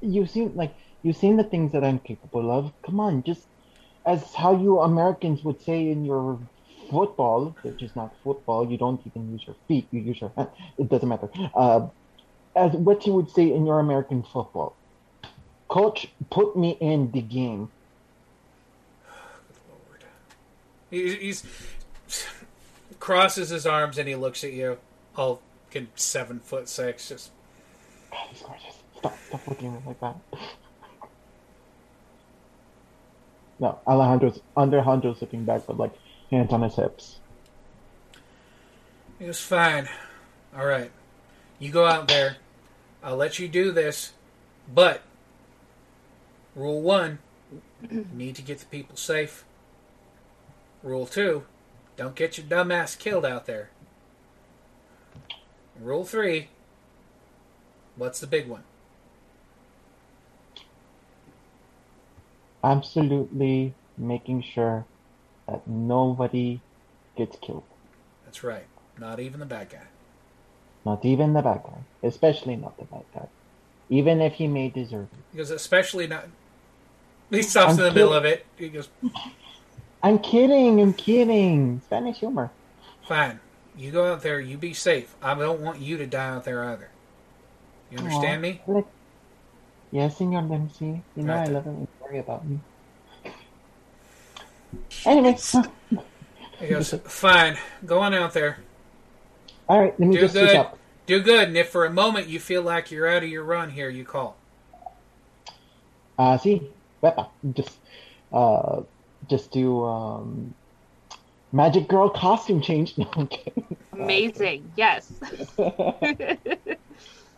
You've 0.00 0.30
seen 0.30 0.54
like 0.54 0.74
you've 1.02 1.16
seen 1.16 1.36
the 1.36 1.44
things 1.44 1.72
that 1.72 1.84
I'm 1.84 1.98
capable 1.98 2.50
of. 2.50 2.72
Come 2.82 3.00
on, 3.00 3.22
just 3.24 3.46
as 4.06 4.34
how 4.34 4.56
you 4.56 4.80
Americans 4.80 5.44
would 5.44 5.60
say 5.60 5.90
in 5.90 6.04
your 6.04 6.40
football, 6.90 7.56
which 7.62 7.82
is 7.82 7.94
not 7.94 8.14
football. 8.24 8.70
You 8.70 8.78
don't 8.78 9.00
even 9.06 9.30
use 9.30 9.44
your 9.46 9.56
feet. 9.66 9.86
You 9.90 10.00
use 10.00 10.20
your 10.20 10.32
hand. 10.36 10.48
It 10.78 10.88
doesn't 10.88 11.08
matter. 11.08 11.28
Uh, 11.54 11.88
as 12.56 12.72
what 12.72 13.06
you 13.06 13.12
would 13.14 13.30
say 13.30 13.52
in 13.52 13.66
your 13.66 13.80
American 13.80 14.22
football. 14.22 14.74
Coach, 15.68 16.08
put 16.30 16.56
me 16.56 16.76
in 16.80 17.10
the 17.12 17.20
game. 17.20 17.70
Lord. 19.68 20.04
He, 20.90 21.14
he's 21.14 21.44
crosses 22.98 23.50
his 23.50 23.66
arms 23.66 23.98
and 23.98 24.08
he 24.08 24.14
looks 24.14 24.42
at 24.44 24.52
you, 24.52 24.78
all 25.16 25.40
seven 25.94 26.40
foot 26.40 26.68
six, 26.68 27.08
just 27.08 27.30
God, 28.10 28.26
he's 28.30 28.42
gorgeous. 28.42 28.78
Stop, 28.96 29.16
stop 29.28 29.46
looking 29.46 29.74
at 29.74 29.74
me 29.74 29.80
like 29.86 30.00
that. 30.00 30.16
No, 33.60 33.78
Alejandro's 33.86 34.40
under. 34.56 34.78
Alejandro's 34.78 35.20
looking 35.20 35.44
back 35.44 35.68
with 35.68 35.78
like 35.78 35.92
hands 36.30 36.52
on 36.52 36.62
his 36.62 36.76
hips. 36.76 37.18
It 39.20 39.26
was 39.26 39.40
fine. 39.40 39.88
All 40.56 40.66
right. 40.66 40.90
You 41.58 41.70
go 41.70 41.84
out 41.84 42.08
there. 42.08 42.36
I'll 43.02 43.16
let 43.16 43.38
you 43.38 43.48
do 43.48 43.72
this. 43.72 44.12
But, 44.72 45.02
rule 46.58 46.82
one, 46.82 47.18
need 48.12 48.34
to 48.36 48.42
get 48.42 48.58
the 48.58 48.66
people 48.66 48.96
safe. 48.96 49.44
Rule 50.82 51.06
two, 51.06 51.44
don't 51.96 52.14
get 52.14 52.36
your 52.36 52.46
dumb 52.46 52.70
ass 52.70 52.94
killed 52.94 53.24
out 53.24 53.46
there. 53.46 53.70
Rule 55.80 56.04
three, 56.04 56.48
what's 57.96 58.20
the 58.20 58.26
big 58.26 58.48
one? 58.48 58.64
absolutely 62.62 63.74
making 63.96 64.42
sure 64.42 64.84
that 65.46 65.66
nobody 65.66 66.60
gets 67.16 67.36
killed. 67.40 67.64
That's 68.24 68.44
right. 68.44 68.66
Not 68.98 69.20
even 69.20 69.40
the 69.40 69.46
bad 69.46 69.70
guy. 69.70 69.86
Not 70.84 71.04
even 71.04 71.32
the 71.32 71.42
bad 71.42 71.62
guy. 71.64 71.78
Especially 72.02 72.56
not 72.56 72.76
the 72.78 72.84
bad 72.84 73.04
guy. 73.14 73.28
Even 73.90 74.20
if 74.20 74.34
he 74.34 74.46
may 74.46 74.68
deserve 74.68 75.08
it. 75.12 75.32
Because 75.32 75.50
especially 75.50 76.06
not. 76.06 76.26
He 77.30 77.42
stops 77.42 77.72
in 77.72 77.78
the 77.80 77.88
I'm 77.88 77.94
middle 77.94 78.12
of 78.14 78.24
it. 78.24 78.46
He 78.56 78.68
goes, 78.68 78.88
I'm 80.02 80.18
kidding, 80.18 80.80
I'm 80.80 80.92
kidding. 80.94 81.80
Spanish 81.84 82.18
humor. 82.18 82.50
fine. 83.06 83.40
You 83.76 83.92
go 83.92 84.12
out 84.12 84.22
there, 84.22 84.40
you 84.40 84.56
be 84.58 84.74
safe. 84.74 85.14
I 85.22 85.34
don't 85.34 85.60
want 85.60 85.78
you 85.80 85.96
to 85.98 86.06
die 86.06 86.30
out 86.30 86.44
there 86.44 86.64
either. 86.64 86.88
You 87.92 87.98
understand 87.98 88.42
me? 88.42 88.60
Like, 88.66 88.86
yes, 89.92 90.16
Senor 90.18 90.42
Dempsey. 90.42 91.02
You 91.16 91.22
know 91.22 91.34
Right 91.34 91.48
I 91.48 91.52
love 91.52 91.66
when 91.66 91.80
you 91.82 91.88
worry 92.00 92.18
about 92.18 92.44
me. 92.44 92.58
Anyway, 95.06 95.36
He 96.58 96.66
goes, 96.66 96.92
fine. 97.04 97.56
Go 97.86 98.00
on 98.00 98.14
out 98.14 98.32
there. 98.34 98.58
all 99.68 99.78
right, 99.80 99.98
let 99.98 100.08
me 100.08 100.16
Do 100.16 100.22
just 100.22 100.34
good. 100.34 100.56
up. 100.56 100.78
Do 101.06 101.22
good. 101.22 101.48
And 101.48 101.56
if 101.56 101.68
for 101.70 101.84
a 101.86 101.90
moment 101.90 102.26
you 102.26 102.40
feel 102.40 102.62
like 102.62 102.90
you're 102.90 103.06
out 103.06 103.22
of 103.22 103.28
your 103.28 103.44
run 103.44 103.70
here, 103.70 103.88
you 103.88 104.04
call. 104.04 104.36
Uh, 106.18 106.36
see, 106.36 106.68
Just, 107.52 107.78
uh, 108.32 108.82
just 109.28 109.52
do 109.52 109.84
um, 109.84 110.54
magic 111.52 111.88
girl 111.88 112.10
costume 112.10 112.60
change. 112.60 112.94
No, 112.98 113.08
I'm 113.14 113.26
kidding. 113.28 113.76
Amazing. 113.92 114.72
Yes. 114.76 115.12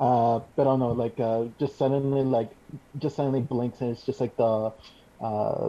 Uh, 0.01 0.41
but 0.57 0.63
I 0.63 0.65
don't 0.65 0.79
know, 0.81 0.93
like, 0.93 1.21
uh, 1.21 1.45
just 1.59 1.77
suddenly, 1.77 2.23
like, 2.23 2.51
just 2.97 3.17
suddenly 3.17 3.43
blinks, 3.43 3.83
and 3.83 3.91
it's 3.91 4.03
just 4.07 4.19
like 4.19 4.35
the, 4.39 4.71
uh, 5.23 5.69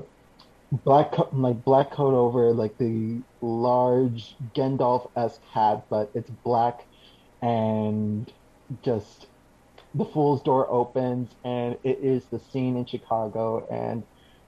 black, 0.71 1.13
like 1.33 1.61
black 1.65 1.91
coat 1.91 2.13
over 2.13 2.53
like 2.53 2.77
the 2.77 3.21
large 3.41 4.37
Gandalf-esque 4.55 5.41
hat, 5.53 5.83
but 5.89 6.11
it's 6.15 6.29
black, 6.29 6.87
and 7.41 8.31
just 8.85 9.27
the 9.93 10.05
fool's 10.05 10.41
door 10.41 10.69
opens, 10.69 11.31
and 11.43 11.77
it 11.83 11.99
is 12.01 12.25
the 12.25 12.39
scene 12.39 12.77
in 12.77 12.85
Chicago, 12.85 13.67
and 13.69 14.03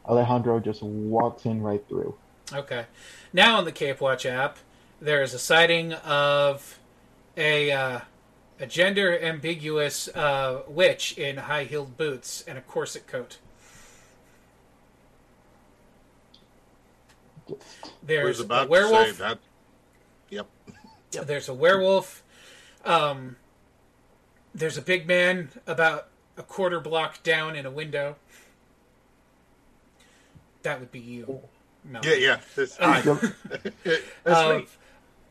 Alejandro 0.05 0.59
just 0.59 0.81
walks 0.81 1.45
in 1.45 1.61
right 1.61 1.83
through. 1.87 2.15
Okay. 2.51 2.85
Now 3.31 3.57
on 3.57 3.65
the 3.65 3.71
Cape 3.71 4.01
Watch 4.01 4.25
app, 4.25 4.57
there 5.01 5.21
is 5.21 5.33
a 5.33 5.39
sighting 5.39 5.93
of 5.93 6.79
a 7.35 7.71
uh, 7.71 7.99
a 8.59 8.65
gender 8.65 9.19
ambiguous 9.19 10.07
uh, 10.09 10.61
witch 10.67 11.17
in 11.17 11.37
high 11.37 11.63
heeled 11.65 11.97
boots 11.97 12.43
and 12.47 12.57
a 12.57 12.61
corset 12.61 13.07
coat. 13.07 13.37
There's 18.01 18.39
a 18.39 18.43
about 18.43 18.67
say 18.67 18.71
werewolf. 18.71 19.17
that. 19.17 19.39
Yep. 20.29 20.47
There's 21.11 21.49
a 21.49 21.53
werewolf. 21.53 22.23
Um, 22.85 23.35
there's 24.53 24.77
a 24.77 24.81
big 24.81 25.07
man 25.07 25.49
about 25.67 26.07
a 26.37 26.43
quarter 26.43 26.79
block 26.79 27.21
down 27.23 27.55
in 27.55 27.65
a 27.65 27.71
window. 27.71 28.15
That 30.63 30.79
would 30.79 30.91
be 30.91 30.99
you. 30.99 31.41
No. 31.83 31.99
Yeah, 32.03 32.13
yeah. 32.13 32.39
This, 32.55 32.77
Uh, 32.79 33.01
that's 34.23 34.39
Um, 34.39 34.57
me. 34.57 34.67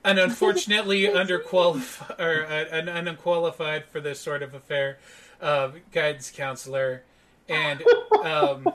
and 0.04 0.18
unfortunately 0.18 1.04
underqualified 1.04 2.20
or 2.20 2.44
uh, 2.44 2.64
an 2.76 2.88
an 2.88 3.08
unqualified 3.08 3.86
for 3.86 4.00
this 4.00 4.20
sort 4.20 4.42
of 4.42 4.52
affair 4.54 4.98
uh, 5.40 5.70
guidance 5.92 6.30
counselor 6.30 7.02
and 7.48 7.82
um, 8.22 8.68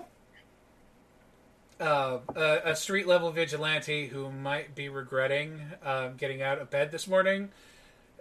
uh, 1.80 2.18
a, 2.36 2.62
a 2.66 2.76
street 2.76 3.06
level 3.06 3.32
vigilante 3.32 4.08
who 4.08 4.32
might 4.32 4.74
be 4.74 4.90
regretting 4.90 5.62
um, 5.86 6.16
getting 6.18 6.42
out 6.42 6.58
of 6.58 6.72
bed 6.72 6.92
this 6.92 7.08
morning 7.08 7.50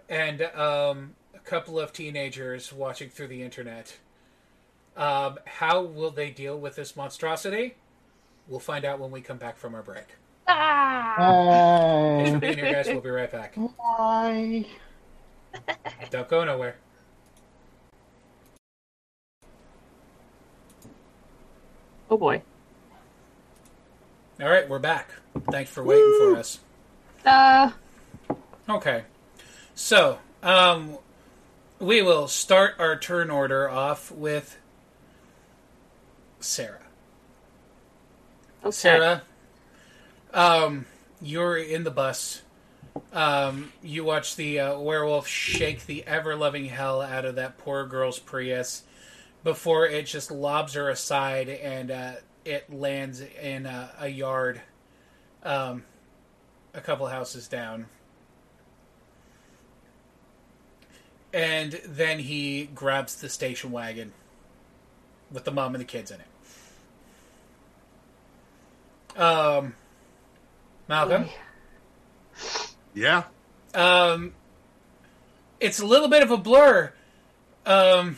and 0.07 0.43
um, 0.43 1.15
a 1.26 1.26
couple 1.47 1.79
of 1.79 1.93
teenagers 1.93 2.73
watching 2.73 3.09
through 3.09 3.27
the 3.27 3.41
internet 3.41 3.97
um, 4.97 5.37
how 5.45 5.81
will 5.81 6.11
they 6.11 6.29
deal 6.29 6.59
with 6.59 6.75
this 6.75 6.95
monstrosity 6.95 7.75
we'll 8.47 8.59
find 8.59 8.83
out 8.83 8.99
when 8.99 9.11
we 9.11 9.21
come 9.21 9.37
back 9.37 9.57
from 9.57 9.73
our 9.73 9.81
break 9.81 10.15
ah! 10.47 12.15
thanks 12.17 12.31
for 12.31 12.39
being 12.39 12.57
here 12.57 12.73
guys 12.73 12.87
we'll 12.87 13.01
be 13.01 13.09
right 13.09 13.31
back 13.31 13.55
Hi. 13.79 14.65
Don't 16.11 16.27
go 16.27 16.43
nowhere. 16.43 16.75
Oh 22.09 22.17
boy. 22.17 22.41
All 24.39 24.49
right, 24.49 24.69
we're 24.69 24.79
back. 24.79 25.09
Thanks 25.51 25.71
for 25.71 25.83
waiting 25.83 26.15
for 26.19 26.37
us. 26.37 26.59
Uh, 27.25 27.71
Okay, 28.69 29.03
so 29.75 30.19
um, 30.43 30.97
we 31.79 32.01
will 32.01 32.27
start 32.27 32.75
our 32.79 32.97
turn 32.97 33.29
order 33.29 33.69
off 33.69 34.11
with 34.11 34.57
Sarah. 36.39 36.79
okay. 38.63 38.71
Sarah, 38.71 39.23
um, 40.33 40.85
you're 41.21 41.57
in 41.57 41.83
the 41.83 41.91
bus. 41.91 42.41
Um, 43.13 43.71
you 43.83 44.03
watch 44.03 44.35
the 44.35 44.59
uh, 44.59 44.79
werewolf 44.79 45.27
shake 45.27 45.85
the 45.85 46.05
ever 46.07 46.35
loving 46.35 46.65
hell 46.65 47.01
out 47.01 47.25
of 47.25 47.35
that 47.35 47.57
poor 47.59 47.85
girl's 47.85 48.17
Prius 48.17 48.83
before 49.43 49.85
it 49.85 50.07
just 50.07 50.31
lobs 50.31 50.73
her 50.73 50.89
aside 50.89 51.47
and 51.47 51.91
uh, 51.91 52.13
it 52.43 52.73
lands 52.73 53.21
in 53.21 53.67
a, 53.67 53.91
a 53.99 54.07
yard 54.07 54.61
um, 55.43 55.83
a 56.73 56.81
couple 56.81 57.05
houses 57.07 57.47
down. 57.47 57.85
And 61.33 61.73
then 61.85 62.19
he 62.19 62.65
grabs 62.73 63.15
the 63.15 63.29
station 63.29 63.71
wagon 63.71 64.13
with 65.31 65.43
the 65.43 65.51
mom 65.51 65.75
and 65.75 65.81
the 65.81 65.85
kids 65.85 66.09
in 66.11 66.19
it. 66.19 66.27
Um, 69.19 69.75
Malcolm, 70.87 71.25
Yeah. 72.93 73.23
um, 73.73 74.33
it's 75.59 75.79
a 75.79 75.85
little 75.85 76.07
bit 76.07 76.21
of 76.23 76.31
a 76.31 76.37
blur. 76.37 76.93
Um, 77.65 78.17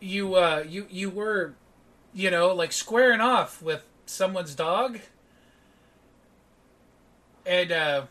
you 0.00 0.34
uh, 0.34 0.64
you 0.66 0.86
you 0.90 1.10
were, 1.10 1.54
you 2.14 2.30
know, 2.30 2.54
like 2.54 2.72
squaring 2.72 3.20
off 3.20 3.60
with 3.62 3.82
someone's 4.06 4.54
dog, 4.54 4.98
and 7.44 7.70
uh, 7.70 8.06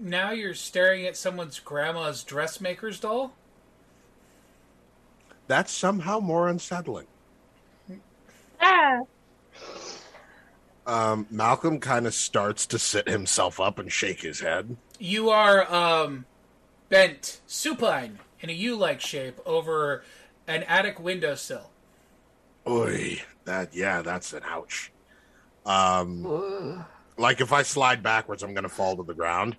now 0.00 0.30
you're 0.30 0.54
staring 0.54 1.06
at 1.06 1.16
someone's 1.16 1.58
grandma's 1.58 2.22
dressmaker's 2.24 3.00
doll. 3.00 3.32
That's 5.46 5.72
somehow 5.72 6.20
more 6.20 6.48
unsettling. 6.48 7.06
Ah, 8.60 9.00
Um, 10.86 11.26
Malcolm 11.30 11.80
kind 11.80 12.06
of 12.06 12.14
starts 12.14 12.66
to 12.66 12.78
sit 12.78 13.08
himself 13.08 13.60
up 13.60 13.78
and 13.78 13.90
shake 13.92 14.22
his 14.22 14.40
head. 14.40 14.76
You 14.98 15.30
are 15.30 15.72
um, 15.72 16.24
bent 16.88 17.40
supine 17.46 18.18
in 18.40 18.50
a 18.50 18.54
U-like 18.54 19.00
shape 19.00 19.38
over 19.46 20.02
an 20.46 20.62
attic 20.64 20.98
windowsill. 20.98 21.70
Oy, 22.66 23.22
that 23.44 23.74
yeah, 23.74 24.02
that's 24.02 24.32
an 24.32 24.42
ouch. 24.44 24.90
Um, 25.66 26.84
like 27.16 27.40
if 27.40 27.52
I 27.52 27.62
slide 27.62 28.02
backwards, 28.02 28.42
I'm 28.42 28.54
gonna 28.54 28.68
fall 28.68 28.96
to 28.96 29.02
the 29.02 29.14
ground. 29.14 29.56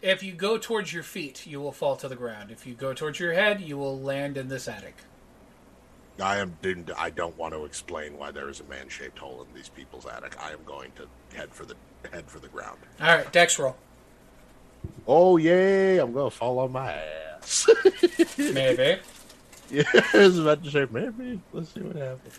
If 0.00 0.22
you 0.22 0.32
go 0.32 0.58
towards 0.58 0.92
your 0.92 1.02
feet, 1.02 1.46
you 1.46 1.60
will 1.60 1.72
fall 1.72 1.96
to 1.96 2.08
the 2.08 2.14
ground. 2.16 2.50
If 2.50 2.66
you 2.66 2.74
go 2.74 2.92
towards 2.94 3.18
your 3.18 3.32
head, 3.32 3.60
you 3.60 3.76
will 3.76 3.98
land 3.98 4.36
in 4.36 4.48
this 4.48 4.68
attic. 4.68 4.94
I 6.20 6.38
am. 6.38 6.56
didn't- 6.62 6.90
I 6.96 7.10
don't 7.10 7.36
want 7.36 7.54
to 7.54 7.64
explain 7.64 8.16
why 8.18 8.30
there 8.30 8.48
is 8.48 8.60
a 8.60 8.64
man-shaped 8.64 9.18
hole 9.18 9.42
in 9.48 9.54
these 9.54 9.68
people's 9.68 10.06
attic. 10.06 10.36
I 10.40 10.50
am 10.52 10.58
going 10.64 10.92
to 10.96 11.08
head 11.36 11.52
for 11.52 11.64
the 11.64 11.74
head 12.12 12.24
for 12.28 12.38
the 12.40 12.48
ground. 12.48 12.78
All 13.00 13.06
right, 13.16 13.32
Dex 13.32 13.58
roll. 13.58 13.76
Oh 15.06 15.36
yay! 15.36 15.98
I'm 15.98 16.12
gonna 16.12 16.30
fall 16.30 16.58
on 16.60 16.72
my 16.72 16.92
ass. 16.92 17.68
Maybe. 18.38 18.98
yeah, 19.70 19.82
I 20.12 20.18
was 20.18 20.38
about 20.38 20.62
to 20.64 20.70
say 20.70 20.86
maybe. 20.90 21.40
Let's 21.52 21.72
see 21.74 21.80
what 21.80 21.96
happens. 21.96 22.38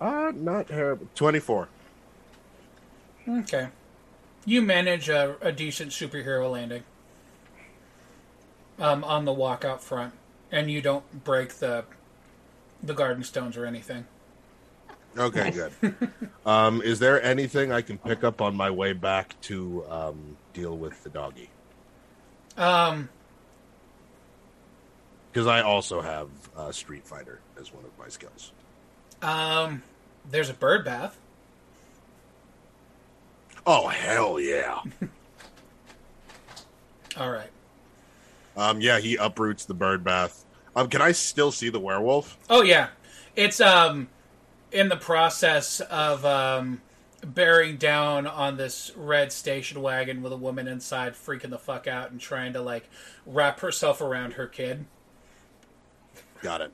Uh, 0.00 0.32
not 0.34 0.68
terrible. 0.68 1.06
Twenty-four. 1.14 1.68
Okay. 3.28 3.68
You 4.46 4.62
manage 4.62 5.08
a, 5.08 5.36
a 5.42 5.52
decent 5.52 5.90
superhero 5.92 6.50
landing 6.50 6.84
um, 8.78 9.04
on 9.04 9.24
the 9.24 9.32
walk 9.32 9.64
out 9.64 9.82
front, 9.82 10.14
and 10.50 10.70
you 10.70 10.80
don't 10.80 11.24
break 11.24 11.54
the 11.54 11.84
the 12.82 12.94
garden 12.94 13.24
stones 13.24 13.56
or 13.56 13.66
anything. 13.66 14.06
Okay, 15.16 15.50
good. 15.80 16.10
um, 16.46 16.80
is 16.80 16.98
there 17.00 17.20
anything 17.22 17.72
I 17.72 17.82
can 17.82 17.98
pick 17.98 18.22
up 18.24 18.40
on 18.40 18.54
my 18.56 18.70
way 18.70 18.92
back 18.92 19.38
to 19.42 19.84
um, 19.90 20.36
deal 20.52 20.76
with 20.76 21.02
the 21.02 21.10
doggy? 21.10 21.50
Um, 22.56 23.08
Because 25.32 25.46
I 25.46 25.60
also 25.62 26.00
have 26.00 26.28
uh, 26.56 26.72
Street 26.72 27.04
Fighter 27.06 27.40
as 27.60 27.72
one 27.74 27.84
of 27.84 27.90
my 27.98 28.08
skills. 28.08 28.52
um, 29.22 29.82
there's 30.30 30.50
a 30.50 30.54
bird 30.54 30.84
bath. 30.84 31.18
Oh 33.70 33.88
hell 33.88 34.40
yeah! 34.40 34.80
All 37.18 37.30
right. 37.30 37.50
um, 38.56 38.80
yeah, 38.80 38.98
he 38.98 39.16
uproots 39.16 39.66
the 39.66 39.74
bird 39.74 40.02
bath. 40.02 40.46
Um, 40.74 40.88
can 40.88 41.02
I 41.02 41.12
still 41.12 41.52
see 41.52 41.68
the 41.68 41.78
werewolf? 41.78 42.38
Oh 42.48 42.62
yeah, 42.62 42.88
it's 43.36 43.60
um 43.60 44.08
in 44.72 44.88
the 44.88 44.96
process 44.96 45.80
of 45.80 46.24
um 46.24 46.80
bearing 47.22 47.76
down 47.76 48.26
on 48.26 48.56
this 48.56 48.90
red 48.96 49.32
station 49.32 49.82
wagon 49.82 50.22
with 50.22 50.32
a 50.32 50.36
woman 50.36 50.66
inside, 50.66 51.12
freaking 51.12 51.50
the 51.50 51.58
fuck 51.58 51.86
out 51.86 52.10
and 52.10 52.18
trying 52.18 52.54
to 52.54 52.62
like 52.62 52.88
wrap 53.26 53.60
herself 53.60 54.00
around 54.00 54.32
her 54.32 54.46
kid. 54.46 54.86
Got 56.40 56.62
it. 56.62 56.72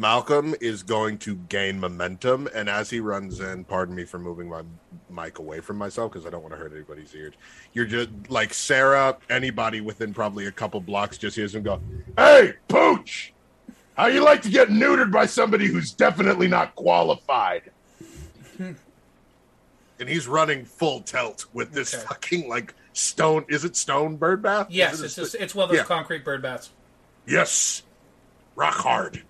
Malcolm 0.00 0.54
is 0.62 0.82
going 0.82 1.18
to 1.18 1.34
gain 1.50 1.78
momentum, 1.78 2.48
and 2.54 2.70
as 2.70 2.88
he 2.88 3.00
runs 3.00 3.38
in, 3.38 3.64
pardon 3.64 3.94
me 3.94 4.04
for 4.06 4.18
moving 4.18 4.48
my 4.48 4.62
mic 5.10 5.38
away 5.38 5.60
from 5.60 5.76
myself 5.76 6.10
because 6.10 6.26
I 6.26 6.30
don't 6.30 6.40
want 6.40 6.54
to 6.54 6.58
hurt 6.58 6.72
anybody's 6.72 7.14
ears. 7.14 7.34
You're 7.74 7.84
just 7.84 8.08
like 8.30 8.54
Sarah, 8.54 9.18
anybody 9.28 9.82
within 9.82 10.14
probably 10.14 10.46
a 10.46 10.52
couple 10.52 10.80
blocks 10.80 11.18
just 11.18 11.36
hears 11.36 11.54
him 11.54 11.62
go, 11.64 11.82
Hey, 12.16 12.54
Pooch! 12.68 13.34
How 13.94 14.06
you 14.06 14.24
like 14.24 14.40
to 14.42 14.48
get 14.48 14.68
neutered 14.68 15.12
by 15.12 15.26
somebody 15.26 15.66
who's 15.66 15.92
definitely 15.92 16.48
not 16.48 16.74
qualified? 16.76 17.70
and 18.58 20.08
he's 20.08 20.26
running 20.26 20.64
full 20.64 21.02
tilt 21.02 21.44
with 21.52 21.72
this 21.72 21.92
Okay. 21.92 22.04
fucking 22.06 22.48
like 22.48 22.74
stone. 22.94 23.44
Is 23.50 23.66
it 23.66 23.76
stone 23.76 24.16
bird 24.16 24.40
bath? 24.42 24.68
Yes, 24.70 25.00
it 25.00 25.04
it's 25.04 25.14
just, 25.16 25.34
it's 25.34 25.54
one 25.54 25.64
of 25.64 25.68
those 25.68 25.80
Yeah. 25.80 25.84
concrete 25.84 26.24
bird 26.24 26.40
baths. 26.40 26.70
Yes. 27.26 27.82
Rock 28.56 28.76
hard. 28.76 29.24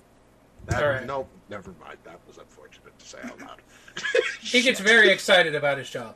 That, 0.67 0.83
All 0.83 0.89
right. 0.91 1.07
Nope, 1.07 1.29
never 1.49 1.75
mind. 1.85 1.99
That 2.05 2.21
was 2.27 2.39
unfortunate 2.39 2.97
to 2.99 3.07
say 3.07 3.19
out 3.25 3.41
loud. 3.41 3.61
He 4.41 4.63
gets 4.63 4.81
very 4.81 5.11
excited 5.11 5.55
about 5.55 5.79
his 5.79 5.91
job. 5.91 6.15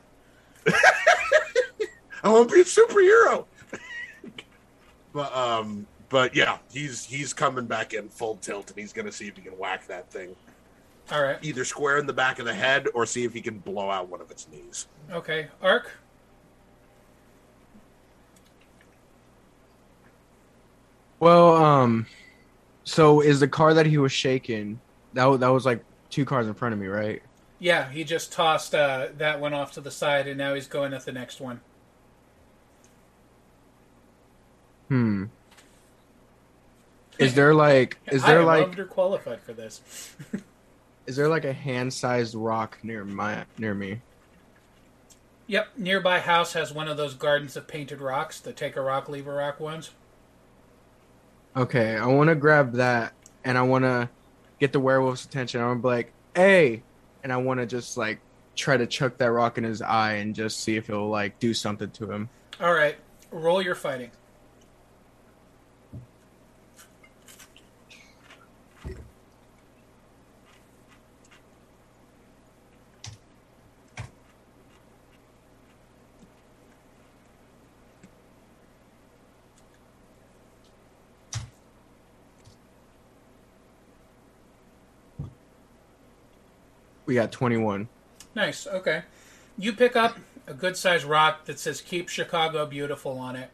I 2.23 2.29
want 2.29 2.49
to 2.49 2.55
be 2.55 2.61
a 2.61 2.63
superhero. 2.63 3.45
but 5.13 5.35
um, 5.35 5.85
but 6.09 6.35
yeah, 6.35 6.57
he's 6.71 7.05
he's 7.05 7.33
coming 7.33 7.65
back 7.65 7.93
in 7.93 8.09
full 8.09 8.37
tilt, 8.37 8.69
and 8.71 8.79
he's 8.79 8.91
gonna 8.93 9.11
see 9.11 9.27
if 9.27 9.35
he 9.35 9.41
can 9.43 9.57
whack 9.57 9.85
that 9.87 10.09
thing 10.11 10.35
All 11.11 11.21
right. 11.21 11.37
either 11.43 11.63
square 11.65 11.97
in 11.97 12.07
the 12.07 12.13
back 12.13 12.39
of 12.39 12.45
the 12.45 12.53
head 12.53 12.87
or 12.93 13.05
see 13.05 13.23
if 13.25 13.33
he 13.33 13.41
can 13.41 13.59
blow 13.59 13.89
out 13.89 14.09
one 14.09 14.21
of 14.21 14.31
its 14.31 14.47
knees. 14.49 14.87
Okay. 15.11 15.47
Arc. 15.61 15.91
Well, 21.19 21.55
um, 21.55 22.05
so 22.85 23.19
is 23.19 23.39
the 23.39 23.47
car 23.47 23.73
that 23.73 23.87
he 23.87 23.97
was 23.97 24.11
shaking? 24.11 24.79
That 25.13 25.39
that 25.41 25.49
was 25.49 25.65
like 25.65 25.83
two 26.09 26.23
cars 26.23 26.47
in 26.47 26.53
front 26.53 26.73
of 26.73 26.79
me, 26.79 26.87
right? 26.87 27.21
Yeah, 27.59 27.89
he 27.89 28.03
just 28.03 28.31
tossed 28.31 28.75
uh, 28.75 29.07
that 29.17 29.41
one 29.41 29.53
off 29.53 29.73
to 29.73 29.81
the 29.81 29.91
side, 29.91 30.27
and 30.27 30.37
now 30.37 30.53
he's 30.53 30.67
going 30.67 30.93
at 30.93 31.03
the 31.03 31.11
next 31.11 31.41
one. 31.41 31.61
Hmm. 34.87 35.25
Is 37.17 37.33
there 37.35 37.55
like 37.55 37.97
is 38.11 38.23
I 38.23 38.27
there 38.27 38.39
am 38.41 38.45
like 38.45 38.67
underqualified 38.67 39.39
for 39.41 39.53
this. 39.53 40.15
is 41.07 41.15
there 41.15 41.27
like 41.27 41.43
a 41.43 41.53
hand-sized 41.53 42.35
rock 42.35 42.77
near 42.83 43.03
my 43.03 43.45
near 43.57 43.73
me? 43.73 44.01
Yep, 45.47 45.69
nearby 45.77 46.19
house 46.19 46.53
has 46.53 46.71
one 46.71 46.87
of 46.87 46.97
those 46.97 47.13
gardens 47.15 47.55
of 47.55 47.67
painted 47.67 48.01
rocks, 48.01 48.39
the 48.39 48.53
take 48.53 48.75
a 48.75 48.81
rock, 48.81 49.09
leave 49.09 49.27
a 49.27 49.33
rock 49.33 49.59
ones. 49.59 49.91
Okay, 51.55 51.95
I 51.95 52.05
want 52.07 52.29
to 52.29 52.35
grab 52.35 52.73
that 52.73 53.13
and 53.45 53.57
I 53.57 53.61
want 53.61 53.83
to 53.85 54.09
get 54.59 54.73
the 54.73 54.79
werewolf's 54.79 55.23
attention. 55.23 55.61
I 55.61 55.67
want 55.67 55.79
to 55.79 55.81
be 55.83 55.87
like, 55.87 56.13
"Hey!" 56.35 56.83
and 57.23 57.31
I 57.31 57.37
want 57.37 57.61
to 57.61 57.65
just 57.65 57.95
like 57.95 58.19
try 58.55 58.75
to 58.75 58.85
chuck 58.85 59.17
that 59.19 59.31
rock 59.31 59.57
in 59.57 59.63
his 59.63 59.81
eye 59.81 60.13
and 60.13 60.35
just 60.35 60.59
see 60.61 60.75
if 60.75 60.89
it'll 60.89 61.09
like 61.09 61.39
do 61.39 61.53
something 61.53 61.89
to 61.91 62.11
him. 62.11 62.29
All 62.59 62.73
right, 62.73 62.97
roll 63.31 63.61
your 63.61 63.75
fighting. 63.75 64.11
We 87.05 87.15
got 87.15 87.31
21. 87.31 87.87
Nice. 88.33 88.67
Okay, 88.67 89.03
you 89.57 89.73
pick 89.73 89.95
up 89.95 90.17
a 90.47 90.53
good 90.53 90.75
sized 90.77 91.05
rock 91.05 91.45
that 91.45 91.59
says 91.59 91.81
"Keep 91.81 92.09
Chicago 92.09 92.65
Beautiful" 92.65 93.17
on 93.17 93.35
it, 93.35 93.49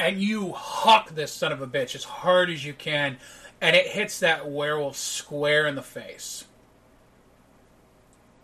and 0.00 0.20
you 0.20 0.52
huck 0.52 1.10
this 1.10 1.32
son 1.32 1.52
of 1.52 1.60
a 1.60 1.66
bitch 1.66 1.94
as 1.94 2.04
hard 2.04 2.50
as 2.50 2.64
you 2.64 2.72
can, 2.72 3.18
and 3.60 3.76
it 3.76 3.88
hits 3.88 4.18
that 4.20 4.50
werewolf 4.50 4.96
square 4.96 5.66
in 5.66 5.74
the 5.74 5.82
face. 5.82 6.44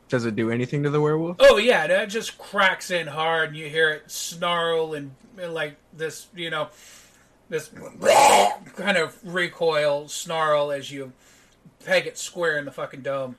Does 0.08 0.26
it 0.26 0.36
do 0.36 0.50
anything 0.50 0.82
to 0.82 0.90
the 0.90 1.00
werewolf? 1.00 1.38
Oh 1.40 1.56
yeah, 1.56 1.86
that 1.86 2.08
just 2.08 2.38
cracks 2.38 2.90
in 2.90 3.06
hard, 3.06 3.48
and 3.48 3.58
you 3.58 3.68
hear 3.68 3.90
it 3.90 4.10
snarl 4.10 4.94
and, 4.94 5.12
and 5.40 5.54
like 5.54 5.76
this, 5.92 6.28
you 6.36 6.50
know, 6.50 6.68
this 7.48 7.68
kind 8.76 8.96
of 8.96 9.18
recoil 9.24 10.06
snarl 10.08 10.70
as 10.70 10.92
you 10.92 11.12
peg 11.84 12.06
it 12.06 12.18
square 12.18 12.58
in 12.58 12.64
the 12.64 12.70
fucking 12.70 13.02
dome, 13.02 13.36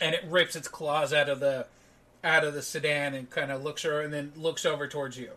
and 0.00 0.14
it 0.14 0.24
rips 0.28 0.56
its 0.56 0.68
claws 0.68 1.12
out 1.12 1.28
of 1.28 1.40
the 1.40 1.66
out 2.22 2.44
of 2.44 2.54
the 2.54 2.62
sedan 2.62 3.14
and 3.14 3.28
kind 3.30 3.50
of 3.52 3.62
looks 3.62 3.82
her 3.82 4.00
and 4.00 4.12
then 4.12 4.32
looks 4.36 4.64
over 4.64 4.88
towards 4.88 5.18
you. 5.18 5.30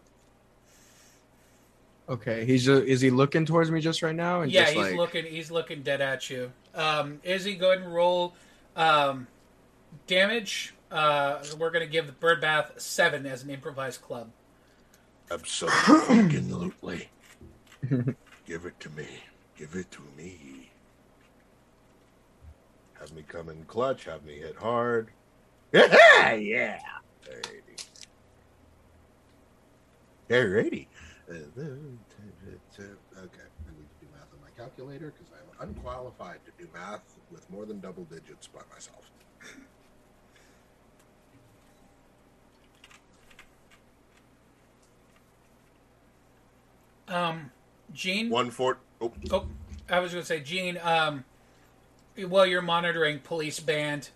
Okay, 2.09 2.45
he's 2.45 2.65
just, 2.65 2.83
is 2.83 3.01
he 3.01 3.09
looking 3.09 3.45
towards 3.45 3.69
me 3.69 3.81
just 3.81 4.01
right 4.01 4.15
now? 4.15 4.41
And 4.41 4.51
yeah, 4.51 4.61
just 4.61 4.73
he's 4.75 4.83
like, 4.85 4.95
looking. 4.95 5.25
He's 5.25 5.51
looking 5.51 5.81
dead 5.81 5.99
at 5.99 6.29
you. 6.29 6.53
Um, 6.73 7.19
Izzy, 7.23 7.55
go 7.55 7.71
ahead 7.71 7.83
and 7.83 7.93
roll 7.93 8.33
um, 8.77 9.27
damage 10.05 10.73
Uh, 10.89 11.43
we're 11.59 11.71
going 11.71 11.85
to 11.85 11.91
give 11.91 12.05
the 12.05 12.13
bird 12.13 12.39
bath 12.39 12.71
seven 12.77 13.25
as 13.25 13.43
an 13.43 13.49
improvised 13.49 14.01
club. 14.01 14.29
Absolutely. 15.29 17.09
Give 17.89 18.65
it 18.65 18.79
to 18.79 18.89
me. 18.91 19.07
Give 19.57 19.75
it 19.75 19.91
to 19.91 19.99
me. 20.15 20.56
Have 23.07 23.15
me 23.15 23.23
come 23.25 23.47
in 23.47 23.63
clutch. 23.63 24.03
Have 24.03 24.25
me 24.25 24.37
hit 24.37 24.57
hard. 24.57 25.11
yeah. 25.73 26.77
Alrighty. 27.25 27.77
Alrighty. 30.29 30.87
Uh, 31.29 31.33
Okay. 31.33 31.47
I 33.17 33.71
need 33.71 33.87
to 33.87 33.99
do 34.01 34.07
math 34.13 34.27
on 34.33 34.41
my 34.41 34.49
calculator 34.57 35.13
because 35.17 35.31
I'm 35.33 35.69
unqualified 35.69 36.39
to 36.45 36.51
do 36.61 36.67
math 36.73 37.15
with 37.31 37.49
more 37.49 37.65
than 37.65 37.79
double 37.79 38.03
digits 38.03 38.47
by 38.47 38.59
myself. 38.73 39.09
Um, 47.07 47.51
Gene. 47.93 48.29
One 48.29 48.51
four. 48.51 48.79
Oh, 48.99 49.13
Oh, 49.31 49.47
I 49.89 49.99
was 49.99 50.11
going 50.11 50.23
to 50.23 50.27
say, 50.27 50.41
Gene. 50.41 50.77
Um, 50.83 51.23
while 52.25 52.45
you're 52.45 52.61
monitoring 52.61 53.19
police 53.19 53.59
band 53.59 54.09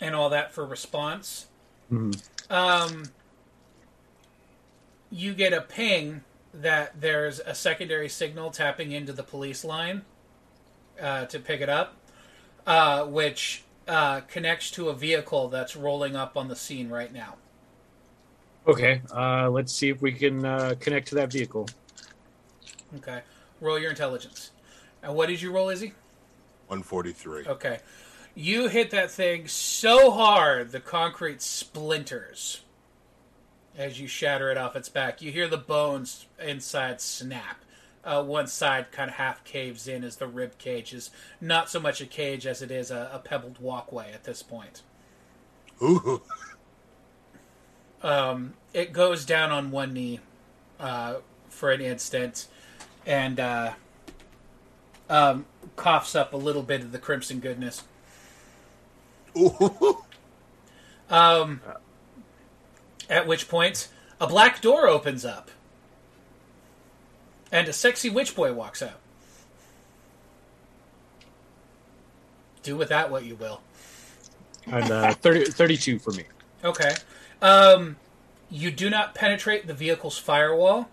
and 0.00 0.14
all 0.14 0.30
that 0.30 0.52
for 0.52 0.64
response, 0.64 1.46
Mhm. 1.90 2.20
um, 2.50 3.04
you 5.10 5.34
get 5.34 5.52
a 5.52 5.60
ping 5.60 6.24
that 6.52 7.00
there's 7.00 7.40
a 7.40 7.54
secondary 7.54 8.08
signal 8.08 8.50
tapping 8.50 8.92
into 8.92 9.12
the 9.12 9.22
police 9.22 9.64
line 9.64 10.04
uh, 11.00 11.24
to 11.26 11.38
pick 11.38 11.60
it 11.60 11.68
up, 11.68 11.94
uh, 12.66 13.04
which 13.04 13.62
uh, 13.86 14.20
connects 14.22 14.70
to 14.70 14.90
a 14.90 14.94
vehicle 14.94 15.48
that's 15.48 15.74
rolling 15.74 16.14
up 16.14 16.36
on 16.36 16.48
the 16.48 16.56
scene 16.56 16.90
right 16.90 17.12
now. 17.12 17.36
Okay, 18.66 19.00
uh, 19.14 19.48
let's 19.48 19.72
see 19.72 19.88
if 19.88 20.02
we 20.02 20.12
can 20.12 20.44
uh, 20.44 20.74
connect 20.78 21.08
to 21.08 21.14
that 21.14 21.32
vehicle. 21.32 21.66
Okay, 22.96 23.22
roll 23.62 23.78
your 23.78 23.88
intelligence. 23.90 24.50
And 25.02 25.14
what 25.14 25.28
did 25.28 25.40
you 25.40 25.50
roll, 25.52 25.70
Izzy? 25.70 25.94
143. 26.68 27.46
Okay. 27.46 27.80
You 28.34 28.68
hit 28.68 28.90
that 28.92 29.10
thing 29.10 29.48
so 29.48 30.10
hard 30.10 30.70
the 30.70 30.80
concrete 30.80 31.42
splinters 31.42 32.60
as 33.76 34.00
you 34.00 34.08
shatter 34.08 34.50
it 34.50 34.58
off 34.58 34.76
its 34.76 34.88
back. 34.88 35.22
You 35.22 35.30
hear 35.30 35.48
the 35.48 35.56
bones 35.56 36.26
inside 36.44 37.00
snap. 37.00 37.64
Uh, 38.04 38.22
one 38.22 38.46
side 38.46 38.90
kind 38.90 39.10
of 39.10 39.16
half 39.16 39.44
caves 39.44 39.86
in 39.86 40.02
as 40.02 40.16
the 40.16 40.26
rib 40.26 40.56
cage 40.58 40.94
is 40.94 41.10
not 41.40 41.68
so 41.68 41.78
much 41.78 42.00
a 42.00 42.06
cage 42.06 42.46
as 42.46 42.62
it 42.62 42.70
is 42.70 42.90
a, 42.90 43.10
a 43.12 43.18
pebbled 43.18 43.58
walkway 43.60 44.12
at 44.12 44.24
this 44.24 44.42
point. 44.42 44.82
Ooh. 45.82 46.22
Um, 48.02 48.54
it 48.72 48.92
goes 48.92 49.24
down 49.24 49.50
on 49.50 49.70
one 49.70 49.92
knee 49.92 50.20
uh, 50.78 51.16
for 51.48 51.70
an 51.70 51.80
instant 51.80 52.46
and 53.04 53.40
uh, 53.40 53.72
um, 55.10 55.46
coughs 55.76 56.14
up 56.14 56.32
a 56.32 56.36
little 56.36 56.62
bit 56.62 56.80
of 56.80 56.92
the 56.92 56.98
crimson 56.98 57.40
goodness. 57.40 57.84
Ooh. 59.36 60.02
Um, 61.10 61.62
at 63.08 63.26
which 63.26 63.48
point, 63.48 63.88
a 64.20 64.26
black 64.26 64.60
door 64.60 64.86
opens 64.86 65.24
up, 65.24 65.50
and 67.50 67.66
a 67.66 67.72
sexy 67.72 68.10
witch 68.10 68.36
boy 68.36 68.52
walks 68.52 68.82
out. 68.82 69.00
Do 72.62 72.76
with 72.76 72.90
that 72.90 73.10
what 73.10 73.24
you 73.24 73.36
will. 73.36 73.62
And 74.66 74.90
uh, 74.90 75.14
30, 75.14 75.46
32 75.46 75.98
for 75.98 76.10
me. 76.10 76.24
Okay. 76.62 76.94
Um, 77.40 77.96
you 78.50 78.70
do 78.70 78.90
not 78.90 79.14
penetrate 79.14 79.66
the 79.66 79.72
vehicle's 79.72 80.18
firewall. 80.18 80.90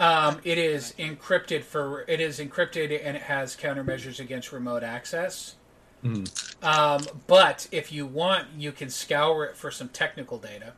Um, 0.00 0.40
it 0.44 0.56
is 0.56 0.94
encrypted 0.98 1.62
for 1.62 2.06
it 2.08 2.20
is 2.20 2.40
encrypted 2.40 2.98
and 3.04 3.18
it 3.18 3.22
has 3.24 3.54
countermeasures 3.54 4.18
against 4.18 4.50
remote 4.50 4.82
access. 4.82 5.56
Mhm. 6.02 6.64
Um, 6.64 7.06
but 7.26 7.68
if 7.70 7.92
you 7.92 8.06
want, 8.06 8.48
you 8.56 8.72
can 8.72 8.88
scour 8.88 9.44
it 9.44 9.58
for 9.58 9.70
some 9.70 9.90
technical 9.90 10.38
data. 10.38 10.72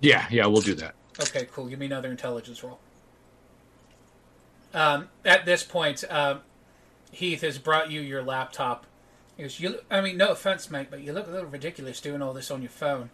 Yeah, 0.00 0.26
yeah, 0.28 0.46
we'll 0.46 0.62
do 0.62 0.74
that. 0.74 0.96
Okay, 1.20 1.46
cool. 1.52 1.66
Give 1.66 1.78
me 1.78 1.86
another 1.86 2.10
intelligence 2.10 2.64
roll. 2.64 2.80
Um, 4.74 5.08
at 5.24 5.44
this 5.44 5.62
point, 5.62 6.02
um, 6.10 6.40
Heath 7.12 7.42
has 7.42 7.58
brought 7.58 7.92
you 7.92 8.00
your 8.00 8.22
laptop. 8.24 8.86
He 9.36 9.44
goes, 9.44 9.60
"You, 9.60 9.78
I 9.88 10.00
mean, 10.00 10.16
no 10.16 10.30
offense, 10.30 10.68
mate, 10.68 10.88
but 10.90 11.00
you 11.00 11.12
look 11.12 11.28
a 11.28 11.30
little 11.30 11.48
ridiculous 11.48 12.00
doing 12.00 12.22
all 12.22 12.32
this 12.32 12.50
on 12.50 12.60
your 12.62 12.70
phone." 12.70 13.10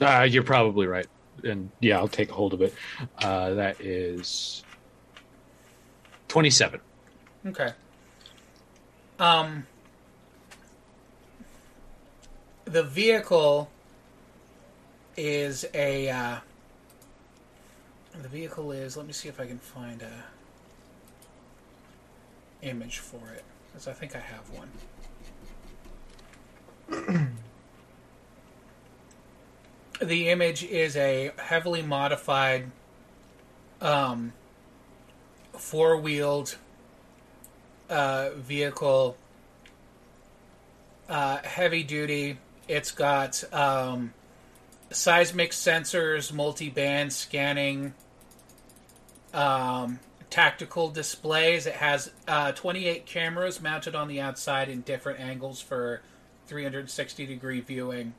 Uh, 0.00 0.26
you're 0.30 0.44
probably 0.44 0.86
right. 0.86 1.06
And 1.44 1.70
yeah, 1.80 1.98
I'll 1.98 2.08
take 2.08 2.30
a 2.30 2.34
hold 2.34 2.54
of 2.54 2.62
it. 2.62 2.74
Uh, 3.18 3.54
that 3.54 3.80
is 3.80 4.62
27. 6.28 6.80
Okay. 7.46 7.70
Um, 9.18 9.66
the 12.64 12.82
vehicle 12.82 13.70
is 15.16 15.64
a. 15.74 16.08
Uh, 16.08 16.36
the 18.20 18.28
vehicle 18.28 18.72
is. 18.72 18.96
Let 18.96 19.06
me 19.06 19.12
see 19.12 19.28
if 19.28 19.40
I 19.40 19.46
can 19.46 19.58
find 19.58 20.02
a 20.02 20.24
image 22.62 22.98
for 22.98 23.28
it, 23.34 23.44
because 23.68 23.88
I 23.88 23.92
think 23.92 24.14
I 24.16 24.20
have 24.20 24.48
one. 26.88 27.28
the 30.04 30.28
image 30.28 30.64
is 30.64 30.96
a 30.96 31.32
heavily 31.38 31.82
modified, 31.82 32.70
um, 33.80 34.32
four-wheeled 35.52 36.56
uh, 37.88 38.30
vehicle, 38.36 39.16
uh, 41.08 41.38
heavy 41.44 41.82
duty. 41.82 42.38
It's 42.68 42.90
got 42.90 43.42
um, 43.52 44.12
seismic 44.90 45.52
sensors, 45.52 46.32
multi 46.32 46.70
band 46.70 47.12
scanning, 47.12 47.94
um, 49.34 50.00
tactical 50.30 50.88
displays. 50.88 51.66
It 51.66 51.74
has 51.74 52.10
uh, 52.26 52.52
28 52.52 53.06
cameras 53.06 53.60
mounted 53.60 53.94
on 53.94 54.08
the 54.08 54.20
outside 54.20 54.68
in 54.68 54.80
different 54.80 55.20
angles 55.20 55.60
for 55.60 56.02
360 56.46 57.26
degree 57.26 57.60
viewing. 57.60 58.14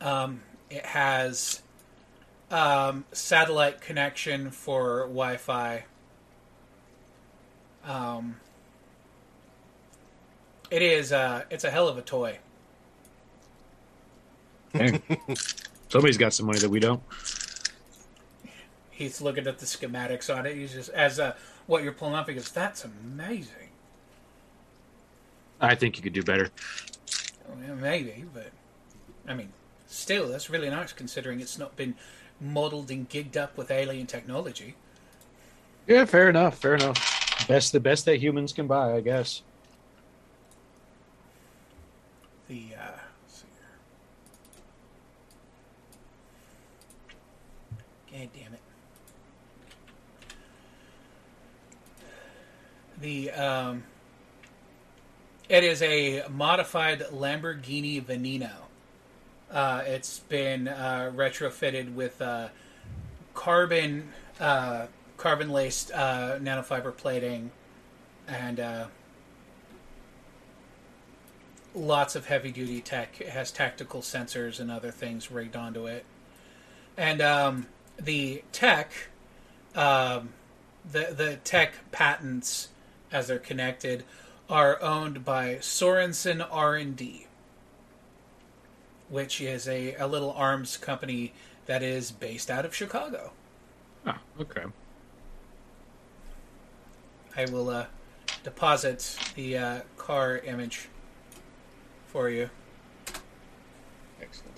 Um, 0.00 0.42
it 0.70 0.84
has 0.84 1.62
um, 2.50 3.04
satellite 3.12 3.80
connection 3.80 4.50
for 4.50 5.00
Wi 5.02 5.36
Fi. 5.36 5.84
Um, 7.84 8.36
it 10.70 10.82
is. 10.82 11.12
Uh, 11.12 11.44
it's 11.50 11.64
a 11.64 11.70
hell 11.70 11.88
of 11.88 11.98
a 11.98 12.02
toy. 12.02 12.38
Hey, 14.72 15.00
somebody's 15.88 16.18
got 16.18 16.32
some 16.32 16.46
money 16.46 16.58
that 16.58 16.70
we 16.70 16.80
don't. 16.80 17.02
He's 18.90 19.20
looking 19.20 19.46
at 19.46 19.58
the 19.58 19.66
schematics 19.66 20.34
on 20.34 20.44
it. 20.44 20.56
He's 20.56 20.72
just 20.72 20.90
as 20.90 21.18
uh, 21.20 21.34
what 21.66 21.82
you're 21.82 21.92
pulling 21.92 22.14
up. 22.14 22.28
He 22.28 22.34
goes, 22.34 22.50
"That's 22.50 22.84
amazing." 22.84 23.54
I 25.60 25.74
think 25.74 25.96
you 25.96 26.02
could 26.02 26.12
do 26.12 26.22
better. 26.22 26.50
Well, 27.48 27.76
maybe, 27.76 28.24
but 28.32 28.50
I 29.26 29.34
mean, 29.34 29.52
still, 29.88 30.28
that's 30.28 30.48
really 30.48 30.70
nice 30.70 30.92
considering 30.92 31.40
it's 31.40 31.58
not 31.58 31.74
been 31.76 31.96
modeled 32.40 32.90
and 32.90 33.08
gigged 33.08 33.36
up 33.36 33.56
with 33.56 33.70
alien 33.70 34.06
technology. 34.06 34.76
Yeah, 35.86 36.04
fair 36.04 36.28
enough. 36.28 36.58
Fair 36.58 36.74
enough. 36.74 37.46
Best 37.48 37.72
the 37.72 37.80
best 37.80 38.04
that 38.04 38.18
humans 38.18 38.52
can 38.52 38.66
buy, 38.66 38.94
I 38.94 39.00
guess. 39.00 39.42
The 42.48 42.74
uh, 42.78 42.98
let's 43.22 43.40
see 43.40 43.46
here. 48.10 48.20
God 48.20 48.30
damn 48.34 48.52
it. 48.52 48.60
The 53.00 53.30
um, 53.30 53.82
it 55.48 55.64
is 55.64 55.80
a 55.82 56.24
modified 56.28 57.00
Lamborghini 57.12 58.04
Veneno. 58.04 58.67
Uh, 59.50 59.82
it's 59.86 60.20
been 60.20 60.68
uh, 60.68 61.10
retrofitted 61.14 61.94
with 61.94 62.20
uh, 62.20 62.48
carbon 63.34 64.08
uh, 64.40 64.86
carbon 65.16 65.50
laced 65.50 65.90
uh, 65.92 66.38
nanofiber 66.38 66.96
plating 66.96 67.50
and 68.26 68.60
uh, 68.60 68.86
lots 71.74 72.14
of 72.16 72.26
heavy 72.26 72.50
duty 72.50 72.80
tech. 72.80 73.20
It 73.20 73.28
has 73.28 73.50
tactical 73.50 74.00
sensors 74.00 74.60
and 74.60 74.70
other 74.70 74.90
things 74.90 75.30
rigged 75.30 75.56
onto 75.56 75.86
it. 75.86 76.04
And 76.96 77.20
um, 77.22 77.66
the 78.00 78.42
tech, 78.52 78.92
um, 79.74 80.30
the 80.90 81.14
the 81.16 81.36
tech 81.44 81.74
patents 81.90 82.68
as 83.10 83.28
they're 83.28 83.38
connected, 83.38 84.04
are 84.50 84.80
owned 84.82 85.24
by 85.24 85.56
Sorensen 85.56 86.46
R&D, 86.50 87.26
which 89.08 89.40
is 89.40 89.68
a, 89.68 89.94
a 89.94 90.06
little 90.06 90.32
arms 90.32 90.76
company 90.76 91.32
that 91.66 91.82
is 91.82 92.10
based 92.10 92.50
out 92.50 92.64
of 92.64 92.74
Chicago. 92.74 93.32
Ah, 94.06 94.20
okay. 94.40 94.64
I 97.36 97.46
will 97.46 97.70
uh, 97.70 97.86
deposit 98.42 99.18
the 99.34 99.56
uh, 99.56 99.80
car 99.96 100.38
image 100.38 100.88
for 102.06 102.28
you. 102.28 102.50
Excellent. 104.20 104.56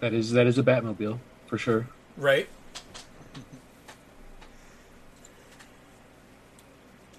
That 0.00 0.14
is 0.14 0.30
that 0.32 0.46
is 0.46 0.58
a 0.58 0.62
Batmobile 0.62 1.18
for 1.46 1.58
sure. 1.58 1.88
Right. 2.16 2.48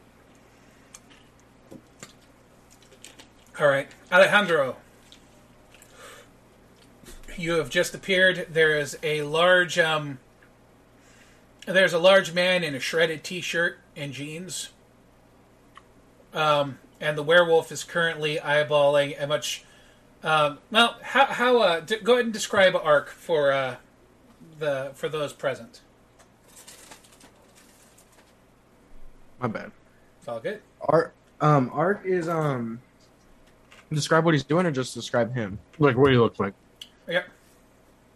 All 3.60 3.68
right, 3.68 3.88
Alejandro. 4.12 4.78
You 7.38 7.54
have 7.54 7.70
just 7.70 7.94
appeared. 7.94 8.48
There 8.52 8.78
is 8.78 8.98
a 9.04 9.22
large 9.22 9.78
um 9.80 10.20
there's 11.66 11.94
a 11.94 12.00
large 12.00 12.34
man 12.34 12.64
in 12.64 12.76
a 12.76 12.80
shredded 12.80 13.24
t-shirt 13.24 13.80
and 13.96 14.12
jeans. 14.14 14.70
Um 16.34 16.80
and 17.00 17.18
the 17.18 17.24
werewolf 17.24 17.72
is 17.72 17.84
currently 17.84 18.38
eyeballing 18.38 19.22
a 19.22 19.28
much 19.28 19.64
um 20.24 20.60
well, 20.72 20.98
how 21.02 21.26
how 21.28 21.58
uh 21.62 21.80
d- 21.82 21.98
go 22.04 22.14
ahead 22.14 22.26
and 22.26 22.34
describe 22.34 22.76
arc 22.76 23.10
for 23.10 23.52
uh 23.52 23.76
the 24.60 24.92
for 24.96 25.08
those 25.08 25.32
present. 25.34 25.82
My 29.40 29.48
bad. 29.48 29.72
It's 30.20 30.28
all 30.28 30.40
good. 30.40 30.62
Ark, 30.82 31.14
um, 31.42 31.70
Ark 31.74 32.02
is 32.06 32.28
um. 32.28 32.82
Describe 33.92 34.26
what 34.26 34.34
he's 34.34 34.44
doing, 34.44 34.66
or 34.66 34.72
just 34.72 34.94
describe 34.94 35.34
him. 35.34 35.60
Like 35.78 35.96
what 35.96 36.12
he 36.12 36.18
looks 36.18 36.40
like. 36.40 36.54
Yep. 37.08 37.28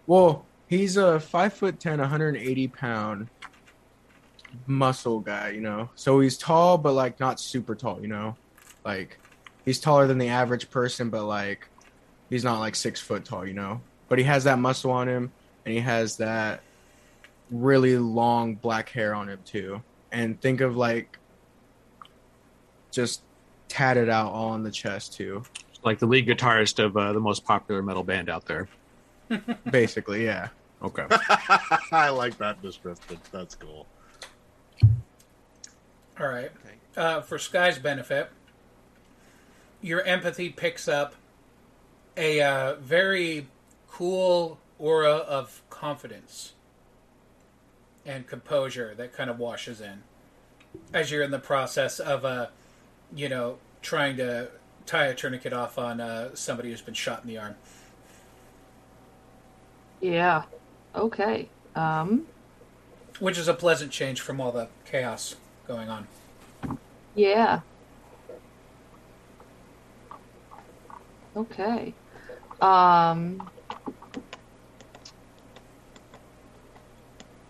Well, 0.08 0.46
he's 0.68 0.98
a 0.98 1.20
five 1.20 1.54
foot 1.54 1.80
ten, 1.80 2.00
180 2.00 2.68
pound 2.70 3.28
muscle 4.68 5.20
guy, 5.20 5.50
you 5.50 5.62
know. 5.62 5.90
So 5.96 6.20
he's 6.20 6.38
tall, 6.38 6.78
but 6.78 6.94
like 6.94 7.20
not 7.20 7.40
super 7.40 7.76
tall, 7.76 8.02
you 8.02 8.08
know. 8.08 8.36
Like 8.84 9.20
he's 9.66 9.80
taller 9.80 10.08
than 10.08 10.18
the 10.18 10.30
average 10.30 10.70
person, 10.70 11.10
but 11.10 11.26
like 11.26 11.68
he's 12.30 12.44
not 12.44 12.60
like 12.60 12.76
six 12.76 13.00
foot 13.00 13.26
tall, 13.26 13.46
you 13.46 13.54
know. 13.54 13.82
But 14.08 14.18
he 14.18 14.24
has 14.24 14.46
that 14.46 14.58
muscle 14.58 14.92
on 14.92 15.08
him, 15.08 15.32
and 15.66 15.74
he 15.74 15.82
has 15.82 16.18
that 16.18 16.62
really 17.52 17.98
long 17.98 18.56
black 18.56 18.90
hair 18.90 19.14
on 19.14 19.30
him 19.30 19.40
too. 19.46 19.82
And 20.12 20.40
think 20.42 20.62
of 20.62 20.76
like 20.76 21.18
just 22.92 23.22
tatted 23.68 24.10
out 24.10 24.32
all 24.32 24.50
on 24.50 24.64
the 24.64 24.72
chest 24.72 25.14
too. 25.14 25.44
Like 25.84 26.00
the 26.00 26.08
lead 26.08 26.28
guitarist 26.28 26.84
of 26.84 26.98
uh, 26.98 27.14
the 27.14 27.20
most 27.20 27.46
popular 27.46 27.82
metal 27.82 28.04
band 28.04 28.30
out 28.30 28.46
there. 28.46 28.68
Basically, 29.72 30.26
yeah. 30.26 30.50
Okay. 30.82 31.06
I 31.92 32.10
like 32.10 32.38
that 32.40 32.62
description. 32.62 33.20
That's 33.32 33.56
cool. 33.56 33.86
All 36.20 36.28
right. 36.28 36.52
Uh, 36.98 37.22
for 37.22 37.38
Sky's 37.38 37.80
benefit, 37.80 38.30
your 39.82 40.02
empathy 40.02 40.50
picks 40.50 40.88
up 40.88 41.16
a 42.18 42.42
uh, 42.42 42.76
very 42.76 43.48
cool 43.88 44.60
aura 44.78 45.12
of 45.14 45.62
confidence 45.70 46.54
and 48.10 48.26
composure 48.26 48.96
that 48.96 49.14
kind 49.14 49.30
of 49.30 49.38
washes 49.38 49.80
in 49.80 50.02
as 50.96 51.12
you're 51.12 51.22
in 51.22 51.30
the 51.30 51.38
process 51.38 52.00
of, 52.00 52.26
uh, 52.26 52.48
you 53.16 53.30
know, 53.30 53.60
trying 53.84 54.18
to 54.18 54.50
tie 54.88 55.06
a 55.06 55.14
tourniquet 55.14 55.54
off 55.54 55.78
on 55.78 56.02
uh, 56.02 56.34
somebody 56.34 56.72
who's 56.72 56.82
been 56.82 56.96
shot 56.96 57.22
in 57.22 57.28
the 57.28 57.38
arm. 57.38 57.56
Yeah. 60.02 60.44
Okay. 60.96 61.50
Um. 61.76 62.26
Which 63.20 63.38
is 63.38 63.48
a 63.48 63.54
pleasant 63.54 63.92
change 63.92 64.22
from 64.22 64.42
all 64.42 64.52
the 64.52 64.70
chaos 64.86 65.36
going 65.68 65.90
on. 65.90 66.08
Yeah. 67.14 67.60
Okay. 71.36 71.94
Um. 72.60 73.50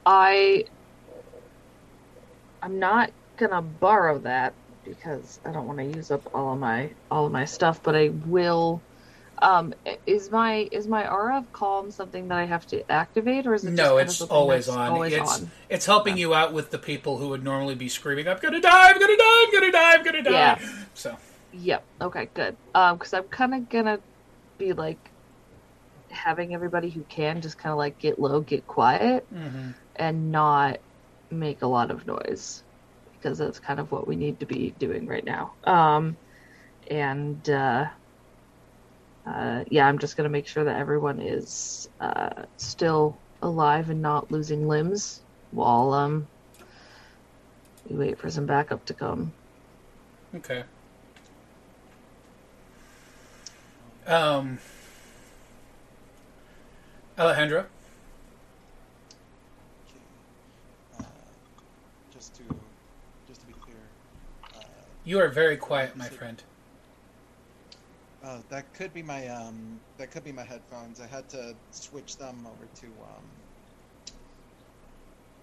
I. 0.10 0.66
I'm 2.64 2.80
not 2.80 3.12
gonna 3.38 3.62
borrow 3.62 4.18
that 4.20 4.54
because 4.84 5.40
I 5.46 5.52
don't 5.52 5.68
want 5.68 5.78
to 5.78 5.86
use 5.86 6.10
up 6.10 6.36
all 6.36 6.54
of 6.54 6.60
my 6.60 6.90
all 7.12 7.28
of 7.28 7.32
my 7.32 7.46
stuff, 7.46 7.82
but 7.84 7.96
I 7.96 8.10
will. 8.26 8.82
Um, 9.42 9.74
is 10.06 10.32
my 10.32 10.68
is 10.72 10.88
my 10.88 11.10
aura 11.10 11.38
of 11.38 11.54
calm 11.54 11.92
something 11.92 12.28
that 12.28 12.38
I 12.40 12.46
have 12.46 12.66
to 12.68 12.92
activate, 12.92 13.46
or 13.48 13.54
is 13.54 13.64
it? 13.64 13.72
No, 13.72 13.98
it's 13.98 14.20
always 14.20 14.68
on. 14.68 14.90
Always 14.90 15.14
it's 15.14 15.42
on. 15.42 15.52
it's 15.70 15.86
helping 15.86 16.18
you 16.18 16.34
out 16.34 16.54
with 16.54 16.72
the 16.72 16.80
people 16.80 17.18
who 17.18 17.30
would 17.30 17.44
normally 17.44 17.76
be 17.76 17.88
screaming, 17.88 18.28
"I'm 18.28 18.40
gonna 18.40 18.60
die! 18.60 18.90
I'm 18.90 19.00
gonna 19.00 19.16
die! 19.16 19.46
I'm 19.46 19.54
gonna 19.54 19.72
die! 19.72 19.94
I'm 19.94 20.04
gonna 20.04 20.24
die!" 20.24 20.32
Yeah. 20.32 20.60
So 20.96 21.18
Yep. 21.52 21.86
Okay. 22.02 22.30
Good. 22.34 22.58
Um, 22.76 22.98
because 22.98 23.14
I'm 23.14 23.24
kind 23.24 23.54
of 23.54 23.70
gonna 23.70 24.00
be 24.58 24.74
like 24.74 25.00
having 26.12 26.54
everybody 26.54 26.90
who 26.90 27.04
can 27.04 27.42
just 27.42 27.58
kind 27.58 27.72
of 27.72 27.78
like 27.78 28.00
get 28.00 28.20
low, 28.20 28.42
get 28.42 28.66
quiet, 28.68 29.26
mhm. 29.34 29.76
And 30.00 30.32
not 30.32 30.80
make 31.30 31.61
a 31.61 31.68
lot 31.68 31.92
of 31.92 32.08
noise 32.08 32.64
because 33.14 33.38
that's 33.38 33.60
kind 33.60 33.80
of 33.80 33.92
what 33.92 34.08
we 34.08 34.16
need 34.16 34.40
to 34.40 34.45
be 34.48 34.72
doing 34.80 35.06
right 35.08 35.26
now. 35.26 35.53
Um, 35.66 36.18
and 36.90 37.48
uh, 37.50 37.88
uh, 39.28 39.64
yeah, 39.69 39.88
I'm 39.88 40.00
just 40.00 40.18
gonna 40.18 40.30
make 40.30 40.48
sure 40.48 40.64
that 40.64 40.80
everyone 40.80 41.22
is 41.22 41.88
uh, 42.00 42.45
still 42.58 43.22
alive 43.42 43.90
and 43.90 44.02
not 44.02 44.32
losing 44.32 44.68
limbs 44.68 45.22
while 45.52 45.94
um 45.94 46.28
we 47.90 47.98
wait 47.98 48.19
for 48.19 48.30
some 48.30 48.45
backup 48.45 48.86
to 48.86 48.94
come. 48.94 49.34
okay. 50.36 50.64
Um, 54.08 54.60
Alejandro, 57.18 57.66
Uh, 60.94 61.03
just 62.14 62.36
to 62.36 62.44
just 63.28 63.42
to 63.42 63.48
be 63.48 63.53
clear, 63.53 63.78
uh, 64.56 64.60
you 65.10 65.20
are 65.20 65.28
very 65.30 65.58
quiet, 65.58 65.98
my 65.98 66.08
friend. 66.08 66.42
uh, 68.24 68.38
that 68.50 68.72
could 68.76 68.94
be 68.94 69.02
my 69.02 69.28
um, 69.28 69.80
that 69.98 70.12
could 70.12 70.24
be 70.24 70.32
my 70.32 70.44
headphones. 70.44 71.00
I 71.02 71.08
had 71.08 71.28
to 71.30 71.56
switch 71.72 72.16
them 72.18 72.46
over 72.46 72.68
to 72.82 72.86
um, 72.86 73.26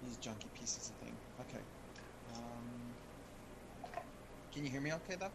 these 0.05 0.17
junky 0.19 0.53
pieces 0.55 0.89
of 0.91 0.95
thing. 1.07 1.17
Okay. 1.41 1.63
Um, 2.33 2.63
can 4.55 4.65
you 4.65 4.71
hear 4.71 4.81
me 4.81 4.93
okay 4.93 5.17
though? 5.19 5.33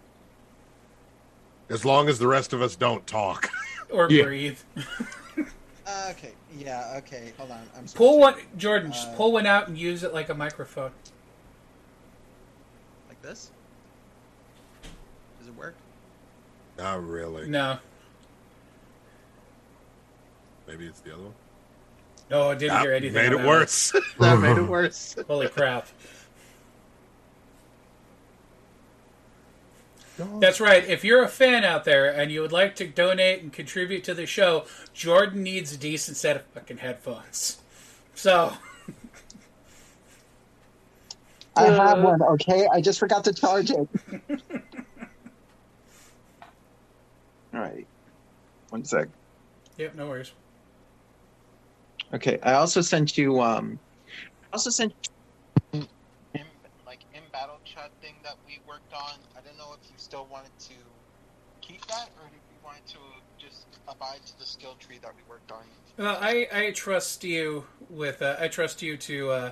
As 1.70 1.84
long 1.84 2.08
as 2.08 2.20
the 2.20 2.28
rest 2.28 2.54
of 2.54 2.62
us 2.62 2.76
don't 2.76 3.06
talk. 3.06 3.50
Or 3.92 4.10
Yeah. 4.10 4.24
breathe. 4.24 4.58
Uh, 5.86 6.08
okay. 6.12 6.32
Yeah. 6.56 6.94
Okay. 7.00 7.34
Hold 7.38 7.52
on. 7.52 7.68
I'm 7.76 7.86
Pull 7.94 8.20
one, 8.20 8.36
Jordan. 8.56 8.92
just 8.94 9.12
Uh, 9.12 9.16
pull 9.18 9.34
one 9.34 9.46
out 9.46 9.68
and 9.68 9.78
use 9.78 10.02
it 10.04 10.14
like 10.14 10.30
a 10.30 10.34
microphone. 10.34 10.92
like 13.10 13.22
this. 13.22 13.52
Does 15.42 15.48
it 15.48 15.56
work? 15.58 15.74
Not 16.78 17.04
really. 17.04 17.50
No, 17.50 17.80
Maybe 20.68 20.86
it's 20.86 21.00
the 21.00 21.14
other 21.14 21.24
one. 21.24 21.34
no, 22.30 22.52
I 22.52 22.56
didn't 22.56 22.78
Ah, 22.78 22.82
hear 22.82 22.94
anything. 22.94 23.16
made 23.16 23.32
it 23.34 23.38
that 23.40 23.48
worse. 23.48 23.92
that 24.20 24.40
made 24.40 24.56
it 24.58 24.68
worse. 24.70 25.16
Holy 25.28 25.48
crap! 25.50 25.88
That's 30.40 30.60
right. 30.62 30.88
If 30.88 31.04
you're 31.04 31.24
a 31.24 31.28
fan 31.28 31.64
out 31.64 31.86
there 31.86 32.06
and 32.14 32.32
you 32.32 32.42
would 32.42 32.52
like 32.52 32.76
to 32.76 32.86
donate 32.88 33.42
and 33.42 33.52
contribute 33.52 34.04
to 34.04 34.14
the 34.14 34.28
show, 34.28 34.66
Jordan 34.94 35.42
needs 35.42 35.74
a 35.74 35.78
decent 35.78 36.18
set 36.18 36.36
of 36.36 36.44
fucking 36.54 36.78
headphones. 36.78 37.58
So, 38.14 38.54
I 41.56 41.64
have 41.66 42.04
one, 42.04 42.22
okay? 42.22 42.68
I 42.72 42.80
just 42.82 43.00
forgot 43.00 43.24
to 43.24 43.34
charge 43.34 43.72
it. 43.72 43.88
All 47.54 47.60
right. 47.60 47.88
One 48.70 48.86
sec. 48.86 49.10
yep, 49.78 49.96
no 49.96 50.08
worries. 50.08 50.32
Okay, 52.14 52.40
I 52.44 52.54
also 52.54 52.82
sent 52.82 53.18
you 53.18 53.42
um 53.42 53.80
I 54.44 54.48
also 54.54 54.70
sent 54.70 54.94
in, 55.74 55.88
like 56.86 57.00
in 57.14 57.22
battle 57.32 57.60
chat 57.64 57.92
thing 58.02 58.16
that 58.24 58.36
we 58.46 58.60
worked 58.68 58.94
on. 58.94 59.14
I 59.38 59.42
don't 59.42 59.58
know 59.58 59.74
if 59.82 59.90
you 59.90 59.96
still 59.98 60.28
wanted 60.32 60.52
to 60.60 60.74
keep 61.62 61.86
that 61.88 62.10
or 62.20 62.28
if 62.28 62.34
you 62.34 62.58
wanted 62.64 62.86
to 62.88 62.98
just 63.38 63.68
abide 63.88 64.26
to 64.26 64.40
the 64.40 64.46
skill 64.46 64.76
tree 64.80 65.00
that 65.02 65.14
we 65.16 65.22
worked 65.30 65.52
on. 65.52 65.64
Well, 65.98 66.18
I, 66.20 66.48
I 66.52 66.72
trust 66.72 67.24
you 67.24 67.66
with 67.90 68.22
uh, 68.22 68.36
I 68.40 68.48
trust 68.48 68.82
you 68.82 68.98
to 68.98 69.32
uh, 69.32 69.52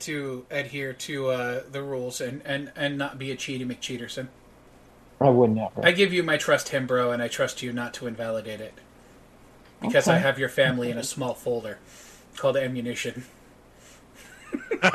to 0.00 0.46
adhere 0.50 0.92
to 0.92 1.28
uh, 1.28 1.62
the 1.70 1.82
rules 1.82 2.20
and, 2.20 2.42
and, 2.44 2.72
and 2.76 2.98
not 2.98 3.18
be 3.18 3.30
a 3.30 3.36
cheaty 3.36 3.66
McCheaterson. 3.66 4.28
I 5.20 5.30
would 5.30 5.50
never. 5.50 5.84
I 5.84 5.92
give 5.92 6.12
you 6.12 6.22
my 6.22 6.36
trust, 6.36 6.68
him, 6.70 6.86
bro, 6.86 7.10
and 7.10 7.22
I 7.22 7.28
trust 7.28 7.62
you 7.62 7.72
not 7.72 7.94
to 7.94 8.06
invalidate 8.06 8.60
it 8.60 8.74
because 9.80 10.08
I 10.08 10.18
have 10.18 10.38
your 10.38 10.48
family 10.48 10.90
in 10.90 10.98
a 10.98 11.02
small 11.02 11.34
folder 11.34 11.78
called 12.36 12.56
ammunition. 12.56 13.24
oh, 14.82 14.86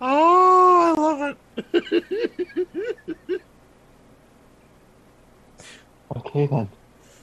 I 0.00 0.94
love 0.96 1.36
it. 1.74 3.42
Okay 6.16 6.46
then. 6.46 6.68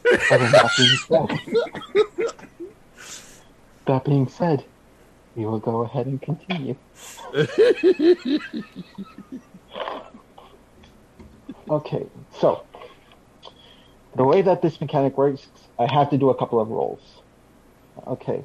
Then 0.04 0.52
that 0.52 0.72
being 0.78 0.98
said, 1.08 1.40
that 3.88 4.06
being 4.06 4.28
said, 4.28 4.66
we 5.36 5.46
will 5.46 5.60
go 5.60 5.82
ahead 5.82 6.06
and 6.06 6.22
continue. 6.22 6.76
Okay, 11.70 12.06
so 12.40 12.64
the 14.16 14.24
way 14.24 14.42
that 14.42 14.62
this 14.62 14.80
mechanic 14.80 15.18
works, 15.18 15.48
I 15.80 15.92
have 15.92 16.10
to 16.12 16.18
do 16.18 16.30
a 16.30 16.36
couple 16.36 16.60
of 16.60 16.70
rolls. 16.70 17.02
Okay, 18.08 18.44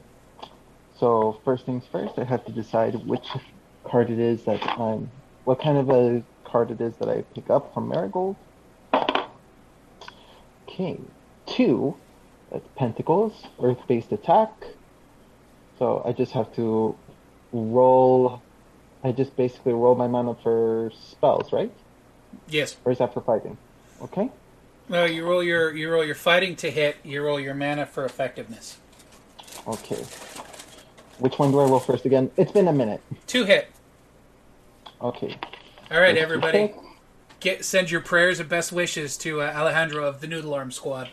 so 0.99 1.39
first 1.45 1.67
things 1.67 1.85
first, 1.91 2.19
I 2.19 2.25
have 2.25 2.45
to 2.47 2.53
decide 2.53 2.95
which 3.07 3.29
card 3.85 4.11
it 4.11 4.19
is 4.19 4.45
that 4.45 4.67
I'm, 4.79 5.11
what 5.45 5.61
kind 5.61 5.77
of 5.79 5.91
a 5.91 6.23
card 6.45 6.71
it 6.71 6.81
is 6.81 6.97
that 6.97 7.09
I 7.09 7.23
pick 7.35 7.51
up 7.51 7.73
from 7.75 7.89
Marigold. 7.89 8.37
Okay, 10.69 10.99
two, 11.47 11.97
that's 12.51 12.67
Pentacles, 12.77 13.47
Earth-based 13.63 14.13
attack. 14.13 14.51
So 15.81 16.03
I 16.05 16.13
just 16.13 16.33
have 16.33 16.55
to 16.57 16.95
roll. 17.53 18.43
I 19.03 19.13
just 19.13 19.35
basically 19.35 19.73
roll 19.73 19.95
my 19.95 20.07
mana 20.07 20.35
for 20.35 20.93
spells, 20.95 21.55
right? 21.55 21.73
Yes. 22.49 22.77
Or 22.85 22.93
is 22.93 22.99
that 22.99 23.15
for 23.15 23.23
fighting? 23.23 23.57
Okay. 24.03 24.29
No, 24.91 25.07
you 25.07 25.25
roll 25.25 25.43
your 25.43 25.75
you 25.75 25.91
roll 25.91 26.05
your 26.05 26.15
fighting 26.15 26.55
to 26.57 26.71
hit. 26.71 26.99
You 27.03 27.23
roll 27.23 27.41
your 27.41 27.55
mana 27.55 27.87
for 27.87 28.05
effectiveness. 28.05 28.77
Okay. 29.67 30.05
Which 31.19 31.39
one 31.39 31.51
do 31.51 31.61
I 31.61 31.65
roll 31.65 31.81
first 31.81 32.05
again? 32.05 32.31
It's 32.37 32.53
been 32.53 32.69
a 32.69 32.75
minute. 32.75 33.01
Two 33.27 33.45
hit. 33.45 33.71
Okay. 35.01 35.39
All 35.91 35.99
right, 35.99 36.15
Let's 36.15 36.23
everybody. 36.23 36.75
Get 37.41 37.65
send 37.65 37.91
your 37.91 38.03
prayers 38.03 38.39
and 38.39 38.51
best 38.51 38.71
wishes 38.71 39.17
to 39.19 39.41
uh, 39.41 39.47
Alejandro 39.57 40.07
of 40.07 40.21
the 40.21 40.27
Noodle 40.27 40.53
Arm 40.53 40.73
Squad. 40.73 41.09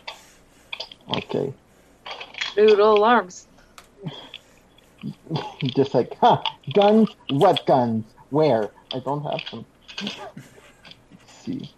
Okay. 1.16 1.54
Noodle 2.54 3.02
arms. 3.02 3.46
Just 5.64 5.94
like, 5.94 6.16
huh, 6.20 6.42
guns? 6.74 7.08
What 7.30 7.64
guns? 7.66 8.04
Where? 8.30 8.70
I 8.92 9.00
don't 9.00 9.22
have 9.22 9.40
them. 9.50 9.64
Let's 10.02 11.32
see. 11.42 11.70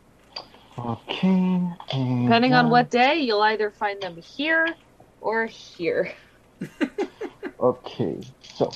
Okay. 0.78 1.28
and 1.28 2.26
Depending 2.26 2.54
on 2.54 2.70
what 2.70 2.90
day, 2.90 3.20
you'll 3.20 3.42
either 3.42 3.70
find 3.70 4.00
them 4.00 4.16
here 4.16 4.74
or 5.20 5.46
here. 5.46 6.12
Okay, 7.60 8.18
so. 8.54 8.70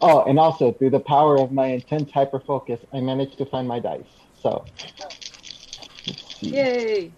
Oh, 0.00 0.24
and 0.24 0.38
also 0.40 0.72
through 0.72 0.90
the 0.90 1.00
power 1.00 1.38
of 1.38 1.52
my 1.52 1.66
intense 1.66 2.10
hyper 2.10 2.40
focus, 2.40 2.80
I 2.92 3.00
managed 3.00 3.38
to 3.38 3.46
find 3.46 3.68
my 3.68 3.78
dice. 3.78 4.02
So. 4.42 4.64
Let's 6.06 6.36
see. 6.36 6.48
Yay! 6.48 7.12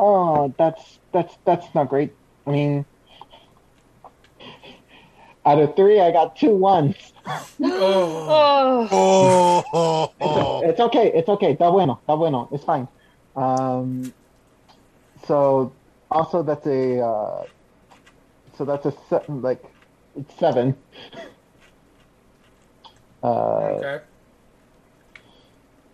Oh, 0.00 0.54
that's 0.58 0.98
that's 1.12 1.36
that's 1.44 1.74
not 1.74 1.88
great. 1.90 2.14
I 2.46 2.50
mean, 2.52 2.86
out 5.44 5.58
of 5.60 5.76
three, 5.76 6.00
I 6.00 6.10
got 6.10 6.36
two 6.36 6.56
ones. 6.56 6.96
Oh, 7.62 8.46
Oh, 8.92 9.64
Oh, 10.22 10.60
It's, 10.62 10.72
it's 10.72 10.80
okay. 10.80 11.12
It's 11.14 11.28
okay. 11.28 11.54
Está 11.54 11.70
bueno. 11.70 12.02
Está 12.06 12.16
bueno. 12.18 12.48
It's 12.52 12.64
fine. 12.64 12.88
Um, 13.36 14.14
so 15.26 15.76
also 16.10 16.42
that's 16.42 16.66
a 16.66 17.00
uh, 17.00 17.44
so 18.56 18.64
that's 18.64 18.86
a 18.86 18.92
se- 19.08 19.24
like 19.28 19.62
it's 20.14 20.34
seven. 20.38 20.76
Uh, 23.22 23.26
okay. 23.28 24.00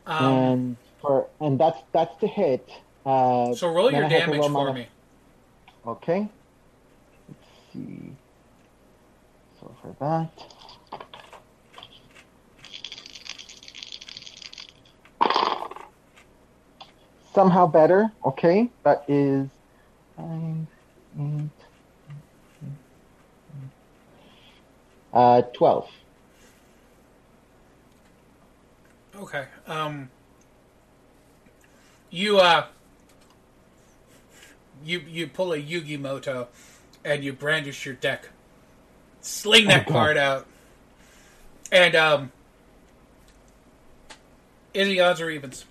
Um, 0.07 0.26
and 0.26 0.76
for 1.01 1.31
and 1.41 1.59
that's 1.59 1.78
that's 1.93 2.15
the 2.20 2.28
hit. 2.28 2.70
Uh, 3.07 3.55
so 3.55 3.73
roll 3.73 3.93
your 3.93 4.05
I 4.05 4.09
have 4.09 4.10
to 4.10 4.18
damage 4.26 4.41
roll 4.41 4.49
for 4.51 4.73
me. 4.73 4.89
Okay. 5.86 6.28
Let's 7.28 7.47
see. 7.73 8.12
So 9.60 9.73
for 9.81 9.94
that. 10.01 10.33
Somehow 17.33 17.68
better. 17.68 18.10
Okay. 18.25 18.70
That 18.83 19.05
is 19.07 19.49
five, 20.17 20.67
eight, 21.20 21.51
uh, 25.12 25.43
12. 25.43 25.89
Okay. 29.20 29.44
Um. 29.68 30.10
You 32.10 32.39
uh. 32.41 32.67
You 34.87 35.01
you 35.01 35.27
pull 35.27 35.53
a 35.53 35.59
Yugi 35.59 35.99
Muto, 35.99 36.47
and 37.05 37.25
you 37.25 37.33
brandish 37.33 37.85
your 37.85 37.97
deck. 37.97 38.29
Sling 39.21 39.67
that 39.67 39.87
Oh, 39.89 39.93
card 39.93 40.17
out, 40.17 40.47
and 41.73 41.95
um. 41.97 42.33
Is 44.73 44.89
the 44.89 45.01
odds 45.01 45.21
or 45.21 45.31
evens? 45.31 45.65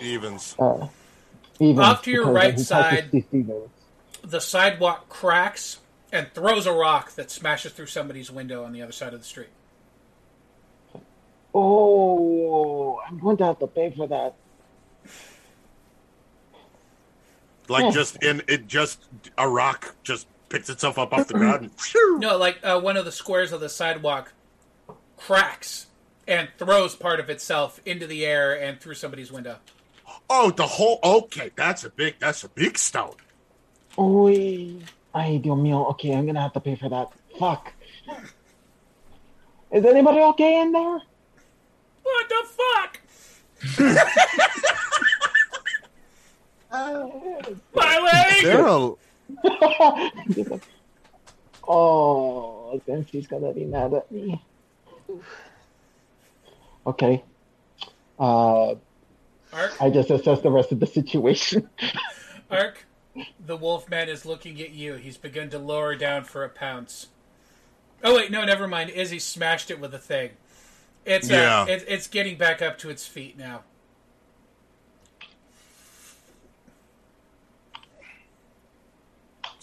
evens. 0.00 0.56
Uh, 0.58 0.88
even 1.60 1.78
Off 1.78 2.02
to 2.02 2.10
your 2.10 2.26
right 2.30 2.58
side. 2.58 3.24
The 4.22 4.40
sidewalk 4.40 5.08
cracks 5.08 5.78
and 6.12 6.26
throws 6.34 6.66
a 6.66 6.72
rock 6.72 7.12
that 7.12 7.30
smashes 7.30 7.72
through 7.72 7.86
somebody's 7.86 8.30
window 8.30 8.64
on 8.64 8.72
the 8.72 8.82
other 8.82 8.92
side 8.92 9.14
of 9.14 9.20
the 9.20 9.26
street. 9.26 9.48
Oh, 11.54 13.00
I'm 13.06 13.18
going 13.18 13.36
to 13.38 13.44
have 13.44 13.58
to 13.60 13.66
pay 13.66 13.90
for 13.96 14.06
that. 14.08 14.34
Like 17.70 17.84
Yeah. 17.84 17.90
just 17.92 18.22
in 18.22 18.42
it, 18.48 18.66
just 18.66 19.06
a 19.38 19.48
rock 19.48 19.94
just 20.02 20.26
picks 20.48 20.68
itself 20.68 20.98
up 20.98 21.12
off 21.14 21.28
the 21.28 21.34
ground. 21.34 21.70
No, 22.18 22.36
like 22.36 22.58
uh, 22.64 22.80
one 22.80 22.96
of 22.96 23.04
the 23.04 23.12
squares 23.12 23.52
of 23.52 23.60
the 23.60 23.68
sidewalk 23.68 24.32
cracks 25.16 25.86
and 26.26 26.48
throws 26.58 26.96
part 26.96 27.20
of 27.20 27.30
itself 27.30 27.80
into 27.86 28.06
the 28.08 28.26
air 28.26 28.60
and 28.60 28.80
through 28.80 28.94
somebody's 28.94 29.30
window. 29.30 29.58
oh, 30.28 30.50
the 30.50 30.66
whole. 30.66 30.98
Okay, 31.04 31.50
that's 31.54 31.84
a 31.84 31.90
big. 31.90 32.16
That's 32.18 32.42
a 32.42 32.48
big 32.48 32.76
stone. 32.76 33.14
Uy. 33.96 34.82
Ay, 35.14 35.38
Dios 35.38 35.56
mío. 35.58 35.88
Okay, 35.90 36.12
I'm 36.12 36.26
gonna 36.26 36.40
have 36.42 36.52
to 36.54 36.60
pay 36.60 36.74
for 36.74 36.88
that. 36.88 37.08
Fuck. 37.38 37.72
Is 39.70 39.84
anybody 39.84 40.18
okay 40.20 40.60
in 40.60 40.72
there? 40.72 40.98
What 42.02 42.28
the 42.28 42.42
fuck? 42.58 43.00
My 46.70 47.98
leg! 47.98 48.44
There 48.44 48.66
are 48.66 48.96
Just 50.30 50.50
like, 50.50 50.62
oh, 51.66 52.80
then 52.86 53.06
she's 53.10 53.26
gonna 53.26 53.52
be 53.52 53.64
mad 53.64 53.94
at 53.94 54.10
me. 54.10 54.42
Okay. 56.86 57.22
Uh, 58.18 58.74
Ark, 59.52 59.72
I 59.80 59.90
just 59.90 60.10
assessed 60.10 60.42
the 60.42 60.50
rest 60.50 60.72
of 60.72 60.80
the 60.80 60.86
situation. 60.86 61.68
Ark, 62.50 62.86
the 63.44 63.56
Wolfman 63.56 64.08
is 64.08 64.24
looking 64.24 64.60
at 64.60 64.70
you. 64.70 64.94
He's 64.94 65.16
begun 65.16 65.50
to 65.50 65.58
lower 65.58 65.94
down 65.96 66.24
for 66.24 66.44
a 66.44 66.48
pounce. 66.48 67.08
Oh 68.02 68.14
wait, 68.16 68.30
no, 68.30 68.44
never 68.44 68.66
mind. 68.68 68.90
Izzy 68.90 69.18
smashed 69.18 69.70
it 69.70 69.80
with 69.80 69.94
a 69.94 69.98
thing. 69.98 70.30
It's 71.04 71.30
uh, 71.30 71.34
Yeah. 71.34 71.66
it, 71.66 71.84
it's 71.88 72.06
getting 72.06 72.36
back 72.38 72.62
up 72.62 72.78
to 72.78 72.90
its 72.90 73.06
feet 73.06 73.36
now. 73.36 73.62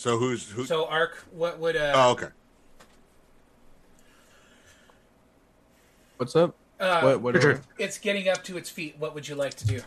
So 0.08 0.18
who's 0.18 0.50
who? 0.50 0.66
So 0.66 0.86
Ark, 0.86 1.26
what 1.32 1.60
would 1.60 1.76
uh, 1.76 1.92
oh, 1.94 2.12
okay. 2.12 2.28
What's 6.16 6.34
up? 6.34 6.56
uh 6.80 7.02
what? 7.02 7.22
What? 7.22 7.34
Richard. 7.34 7.62
it's 7.78 7.98
getting 7.98 8.30
up 8.30 8.42
to 8.46 8.56
its 8.58 8.70
feet. 8.70 8.96
What 8.98 9.14
would 9.14 9.28
you 9.28 9.36
like 9.36 9.56
to 9.56 9.68
do? 9.68 9.82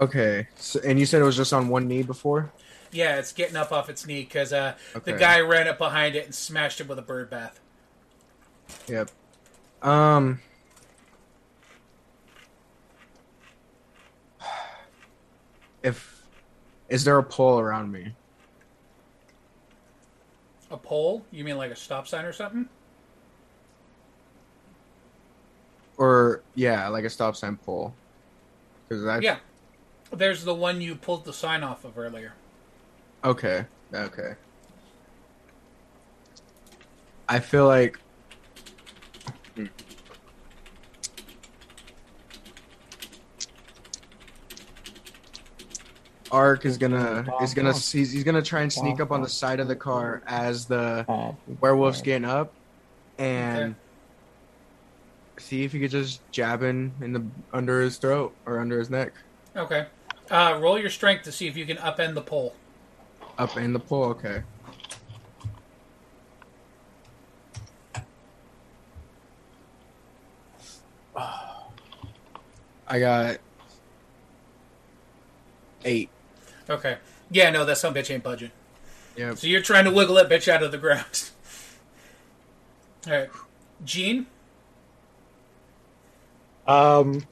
Okay. 0.00 0.46
So, 0.54 0.78
and 0.84 1.00
you 1.00 1.06
said 1.06 1.20
it 1.20 1.24
was 1.24 1.36
just 1.36 1.52
on 1.52 1.66
one 1.68 1.88
knee 1.88 2.04
before? 2.04 2.52
Yeah, 2.92 3.16
it's 3.16 3.32
getting 3.32 3.56
up 3.56 3.72
off 3.72 3.90
its 3.90 4.06
knee 4.06 4.22
because 4.22 4.52
uh, 4.52 4.76
Okay. 4.94 5.10
the 5.12 5.18
guy 5.18 5.40
ran 5.40 5.66
up 5.66 5.78
behind 5.78 6.14
it 6.14 6.24
and 6.24 6.32
smashed 6.34 6.80
it 6.80 6.86
with 6.86 7.00
a 7.00 7.02
bird 7.02 7.28
bath. 7.28 7.58
Yep. 8.86 9.10
Um. 9.82 10.40
If 15.82 16.24
is 16.88 17.04
there 17.04 17.18
a 17.18 17.22
pole 17.24 17.58
around 17.58 17.90
me? 17.92 18.12
A 20.70 20.76
pole? 20.76 21.24
You 21.30 21.44
mean 21.44 21.56
like 21.56 21.70
a 21.70 21.76
stop 21.76 22.06
sign 22.06 22.24
or 22.24 22.32
something? 22.32 22.68
Or 25.96 26.42
yeah, 26.54 26.88
like 26.88 27.04
a 27.04 27.10
stop 27.10 27.36
sign 27.36 27.56
pole. 27.56 27.94
Because 28.88 29.04
I 29.06 29.18
Yeah. 29.18 29.38
There's 30.10 30.44
the 30.44 30.54
one 30.54 30.80
you 30.80 30.94
pulled 30.94 31.24
the 31.24 31.32
sign 31.32 31.62
off 31.62 31.84
of 31.84 31.98
earlier. 31.98 32.32
Okay. 33.24 33.66
Okay. 33.92 34.34
I 37.28 37.40
feel 37.40 37.66
like 37.66 37.98
hmm. 39.54 39.66
Ark 46.30 46.64
is 46.66 46.76
gonna 46.78 47.26
is 47.42 47.54
gonna 47.54 47.72
he's, 47.72 47.92
he's 48.12 48.24
gonna 48.24 48.42
try 48.42 48.62
and 48.62 48.72
sneak 48.72 49.00
up 49.00 49.10
on 49.10 49.22
the 49.22 49.28
side 49.28 49.60
of 49.60 49.68
the 49.68 49.76
car 49.76 50.22
as 50.26 50.66
the 50.66 51.04
werewolf's 51.60 52.02
getting 52.02 52.24
up 52.28 52.52
and 53.18 53.58
Okay. 53.72 53.74
see 55.38 55.64
if 55.64 55.72
he 55.72 55.80
could 55.80 55.90
just 55.90 56.20
jab 56.30 56.62
in 56.62 56.92
in 57.00 57.12
the 57.12 57.26
under 57.52 57.80
his 57.80 57.96
throat 57.98 58.34
or 58.46 58.60
under 58.60 58.78
his 58.78 58.90
neck. 58.90 59.12
Okay. 59.56 59.86
Uh, 60.30 60.58
roll 60.60 60.78
your 60.78 60.90
strength 60.90 61.24
to 61.24 61.32
see 61.32 61.46
if 61.48 61.56
you 61.56 61.64
can 61.64 61.78
upend 61.78 62.14
the 62.14 62.20
pole. 62.20 62.54
Up 63.38 63.56
in 63.56 63.72
the 63.72 63.80
pole, 63.80 64.04
okay. 64.04 64.42
I 72.88 72.98
got 72.98 73.38
eight. 75.84 76.10
Okay. 76.68 76.98
Yeah, 77.30 77.50
no, 77.50 77.64
that 77.64 77.78
some 77.78 77.94
bitch 77.94 78.12
ain't 78.12 78.22
budging. 78.22 78.50
Yep. 79.16 79.38
So 79.38 79.46
you're 79.46 79.62
trying 79.62 79.84
to 79.84 79.90
wiggle 79.90 80.14
that 80.16 80.28
bitch 80.28 80.48
out 80.48 80.62
of 80.62 80.72
the 80.72 80.78
ground. 80.78 81.30
All 83.06 83.12
right, 83.12 83.30
Gene. 83.84 84.26
Um, 86.66 87.24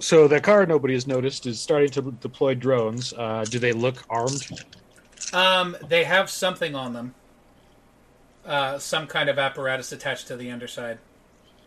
so 0.00 0.28
the 0.28 0.40
car 0.40 0.66
nobody 0.66 0.94
has 0.94 1.06
noticed 1.06 1.46
is 1.46 1.60
starting 1.60 1.90
to 1.90 2.02
deploy 2.20 2.54
drones. 2.54 3.12
Uh, 3.16 3.44
do 3.48 3.58
they 3.58 3.72
look 3.72 4.04
armed? 4.10 4.46
Um, 5.32 5.76
they 5.88 6.04
have 6.04 6.28
something 6.28 6.74
on 6.74 6.92
them. 6.92 7.14
Uh, 8.44 8.78
some 8.78 9.06
kind 9.06 9.28
of 9.28 9.38
apparatus 9.38 9.92
attached 9.92 10.26
to 10.28 10.36
the 10.36 10.50
underside. 10.50 10.98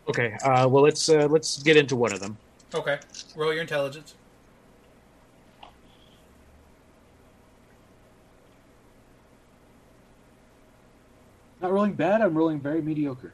Okay. 0.08 0.36
Uh, 0.44 0.68
well, 0.68 0.82
let's 0.82 1.08
uh, 1.08 1.26
let's 1.30 1.62
get 1.62 1.76
into 1.76 1.96
one 1.96 2.12
of 2.12 2.20
them. 2.20 2.36
Okay. 2.74 2.98
Roll 3.36 3.52
your 3.52 3.62
intelligence. 3.62 4.14
Not 11.60 11.72
rolling 11.72 11.92
bad. 11.92 12.20
I'm 12.22 12.34
rolling 12.34 12.60
very 12.60 12.80
mediocre. 12.80 13.32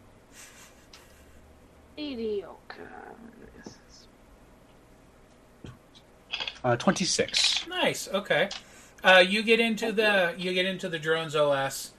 Mediocre. 1.96 2.88
Uh, 6.64 6.76
Twenty-six. 6.76 7.66
Nice. 7.68 8.08
Okay. 8.08 8.48
Uh, 9.04 9.22
you 9.26 9.44
get 9.44 9.60
into 9.60 9.92
the 9.92 10.34
you 10.36 10.52
get 10.52 10.66
into 10.66 10.88
the 10.88 10.98
drones 10.98 11.36
OS. 11.36 11.92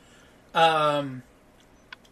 Um, 0.53 1.23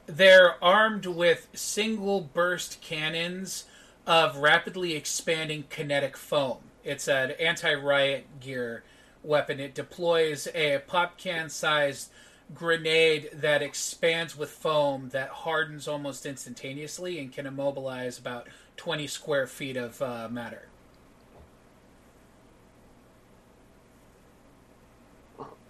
they're 0.05 0.63
armed 0.63 1.05
with 1.05 1.49
single 1.53 2.21
burst 2.21 2.79
cannons 2.79 3.65
of 4.07 4.37
rapidly 4.37 4.93
expanding 4.93 5.65
kinetic 5.69 6.15
foam. 6.15 6.59
It's 6.83 7.09
an 7.09 7.31
anti 7.31 7.73
riot 7.73 8.39
gear 8.39 8.83
weapon. 9.21 9.59
It 9.59 9.75
deploys 9.75 10.47
a 10.55 10.81
pop 10.87 11.17
can 11.17 11.49
sized 11.49 12.09
grenade 12.53 13.29
that 13.33 13.61
expands 13.61 14.37
with 14.37 14.49
foam 14.49 15.09
that 15.09 15.29
hardens 15.29 15.87
almost 15.87 16.25
instantaneously 16.25 17.19
and 17.19 17.31
can 17.31 17.45
immobilize 17.45 18.19
about 18.19 18.47
20 18.77 19.07
square 19.07 19.47
feet 19.47 19.77
of 19.77 20.01
uh, 20.01 20.27
matter. 20.29 20.67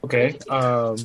Okay. 0.03 0.37
Um, 0.49 0.97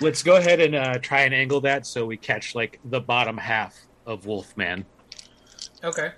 let's 0.00 0.22
go 0.22 0.36
ahead 0.36 0.60
and 0.60 0.74
uh, 0.74 0.98
try 0.98 1.22
and 1.22 1.32
angle 1.32 1.60
that 1.62 1.86
so 1.86 2.04
we 2.04 2.16
catch 2.16 2.54
like 2.54 2.78
the 2.84 3.00
bottom 3.00 3.38
half 3.38 3.74
of 4.04 4.26
Wolfman. 4.26 4.84
Okay. 5.82 6.12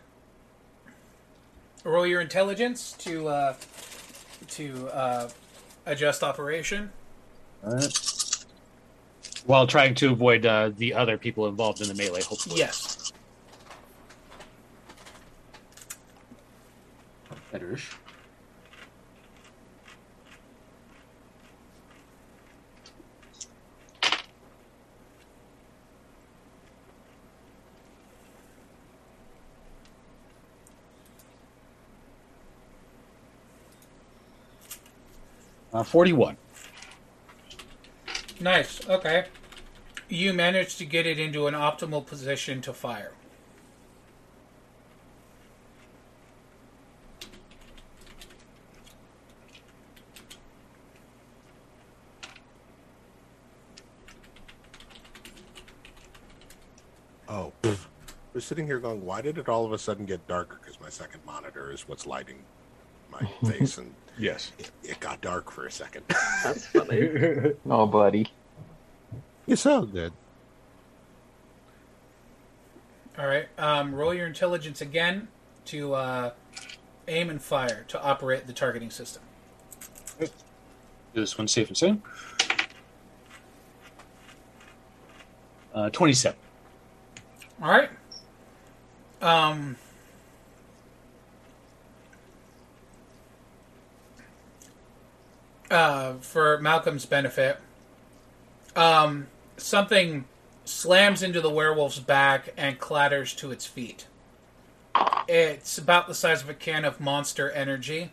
Roll 1.84 2.06
your 2.06 2.20
intelligence 2.20 2.92
to 2.98 3.28
uh, 3.28 3.54
to 4.48 4.88
uh, 4.88 5.28
adjust 5.86 6.22
operation. 6.22 6.90
All 7.64 7.74
right. 7.74 8.17
While 9.48 9.66
trying 9.66 9.94
to 9.94 10.10
avoid 10.12 10.44
uh, 10.44 10.72
the 10.76 10.92
other 10.92 11.16
people 11.16 11.48
involved 11.48 11.80
in 11.80 11.88
the 11.88 11.94
melee, 11.94 12.20
hopefully. 12.20 12.58
Yes. 12.58 13.14
Betterish. 17.50 17.94
Uh, 35.72 35.82
Forty-one. 35.82 36.36
Nice. 38.40 38.86
Okay. 38.86 39.24
You 40.08 40.32
managed 40.32 40.78
to 40.78 40.86
get 40.86 41.06
it 41.06 41.18
into 41.18 41.46
an 41.46 41.54
optimal 41.54 42.04
position 42.06 42.60
to 42.62 42.72
fire. 42.72 43.12
Oh, 57.28 57.52
pff. 57.62 57.86
we're 58.32 58.40
sitting 58.40 58.66
here 58.66 58.78
going, 58.78 59.04
why 59.04 59.20
did 59.20 59.36
it 59.38 59.48
all 59.48 59.64
of 59.66 59.72
a 59.72 59.78
sudden 59.78 60.06
get 60.06 60.26
darker? 60.26 60.58
Because 60.62 60.80
my 60.80 60.88
second 60.88 61.20
monitor 61.26 61.70
is 61.70 61.86
what's 61.86 62.06
lighting 62.06 62.38
my 63.10 63.20
face, 63.50 63.78
and 63.78 63.94
Yes. 64.18 64.52
it, 64.58 64.70
it 64.82 65.00
got 65.00 65.20
dark 65.20 65.50
for 65.50 65.66
a 65.66 65.70
second. 65.70 66.04
That's 66.42 66.66
funny. 66.66 67.52
oh, 67.70 67.86
buddy. 67.86 68.26
You 69.48 69.56
sound 69.56 69.92
good. 69.92 70.12
All 73.18 73.26
right. 73.26 73.48
Um, 73.58 73.94
roll 73.94 74.14
your 74.14 74.26
intelligence 74.26 74.80
again 74.80 75.26
to 75.64 75.94
uh, 75.94 76.30
aim 77.08 77.30
and 77.30 77.42
fire 77.42 77.84
to 77.88 78.00
operate 78.00 78.46
the 78.46 78.52
targeting 78.52 78.90
system. 78.90 79.22
Do 80.20 80.28
this 81.14 81.36
one 81.36 81.48
safe 81.48 81.68
and 81.68 81.76
sound. 81.76 82.02
Uh, 85.74 85.90
Twenty-seven. 85.90 86.38
All 87.62 87.70
right. 87.70 87.90
Um. 89.20 89.76
Uh, 95.70 96.14
for 96.20 96.58
Malcolm's 96.60 97.04
benefit, 97.04 97.58
um, 98.74 99.26
something 99.58 100.24
slams 100.64 101.22
into 101.22 101.40
the 101.40 101.50
werewolf's 101.50 101.98
back 101.98 102.52
and 102.56 102.78
clatters 102.78 103.34
to 103.34 103.50
its 103.50 103.66
feet. 103.66 104.06
It's 105.28 105.78
about 105.78 106.08
the 106.08 106.14
size 106.14 106.42
of 106.42 106.48
a 106.48 106.54
can 106.54 106.84
of 106.84 107.00
Monster 107.00 107.50
Energy, 107.50 108.10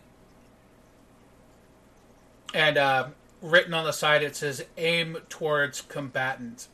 and 2.54 2.76
uh, 2.76 3.08
written 3.40 3.74
on 3.74 3.84
the 3.84 3.92
side 3.92 4.22
it 4.22 4.36
says 4.36 4.64
"Aim 4.76 5.18
towards 5.28 5.80
combatant." 5.80 6.68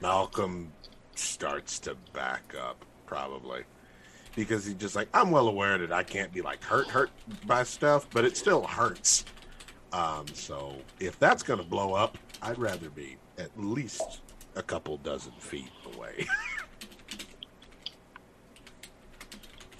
Malcolm 0.00 0.70
starts 1.14 1.78
to 1.78 1.96
back 2.12 2.54
up, 2.54 2.84
probably. 3.06 3.64
Because 4.36 4.64
he's 4.64 4.74
just 4.74 4.96
like, 4.96 5.08
I'm 5.14 5.30
well 5.30 5.48
aware 5.48 5.78
that 5.78 5.92
I 5.92 6.02
can't 6.02 6.32
be 6.32 6.42
like 6.42 6.62
hurt, 6.62 6.88
hurt 6.88 7.10
by 7.46 7.62
stuff, 7.62 8.08
but 8.10 8.24
it 8.24 8.36
still 8.36 8.66
hurts. 8.66 9.24
Um, 9.92 10.26
so 10.32 10.76
if 10.98 11.18
that's 11.18 11.42
going 11.42 11.60
to 11.60 11.64
blow 11.64 11.94
up, 11.94 12.18
I'd 12.42 12.58
rather 12.58 12.90
be 12.90 13.16
at 13.38 13.50
least 13.56 14.20
a 14.56 14.62
couple 14.62 14.96
dozen 14.98 15.32
feet 15.38 15.70
away. 15.94 16.26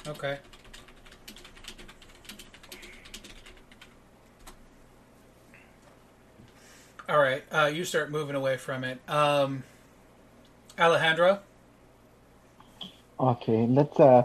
Okay. 0.07 0.39
All 7.09 7.19
right, 7.19 7.43
uh, 7.51 7.71
you 7.73 7.85
start 7.85 8.11
moving 8.11 8.35
away 8.37 8.57
from 8.57 8.85
it. 8.85 8.99
Um, 9.09 9.63
Alejandro, 10.79 11.41
Okay, 13.19 13.67
let's 13.67 13.99
uh, 14.01 14.25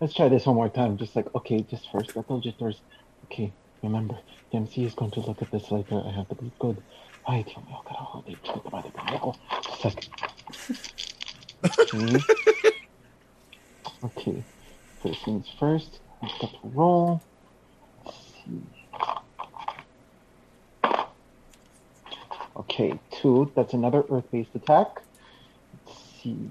let's 0.00 0.14
try 0.14 0.28
this 0.28 0.46
one 0.46 0.56
more 0.56 0.68
time. 0.68 0.96
Just 0.96 1.14
like 1.14 1.32
okay, 1.34 1.60
just 1.62 1.90
first. 1.90 2.16
I 2.16 2.22
told 2.22 2.44
you 2.44 2.52
first. 2.58 2.80
Okay, 3.26 3.52
remember, 3.82 4.18
the 4.50 4.56
MC 4.56 4.84
is 4.84 4.94
going 4.94 5.10
to 5.12 5.20
look 5.20 5.42
at 5.42 5.50
this 5.50 5.70
later. 5.70 6.02
I 6.04 6.10
have 6.12 6.28
to 6.30 6.34
be 6.34 6.50
good. 6.58 6.82
Mío, 7.28 7.84
carajo, 7.84 8.24
de 8.26 8.36
puta 8.36 8.70
madre, 8.70 8.90
pendejo. 8.90 9.36
Just 9.82 9.82
second. 9.82 10.10
Okay. 11.62 12.24
Okay, 14.02 14.42
first 15.02 15.24
things 15.24 15.46
first. 15.58 16.00
I've 16.22 16.38
got 16.40 16.50
to 16.50 16.58
roll. 16.64 17.20
Let's 18.04 18.18
see. 18.44 18.62
Okay, 22.56 22.98
two. 23.10 23.52
That's 23.54 23.74
another 23.74 24.04
earth-based 24.10 24.54
attack. 24.54 25.02
Let's 25.86 26.00
see. 26.22 26.50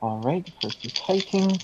All 0.00 0.20
right, 0.20 0.50
first 0.60 0.84
is 0.84 0.92
fighting. 0.92 1.58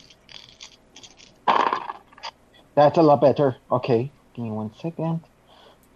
That's 2.79 2.97
a 2.97 3.03
lot 3.03 3.21
better. 3.21 3.57
Okay, 3.73 4.13
give 4.35 4.45
me 4.45 4.53
one 4.53 4.73
second. 4.81 5.23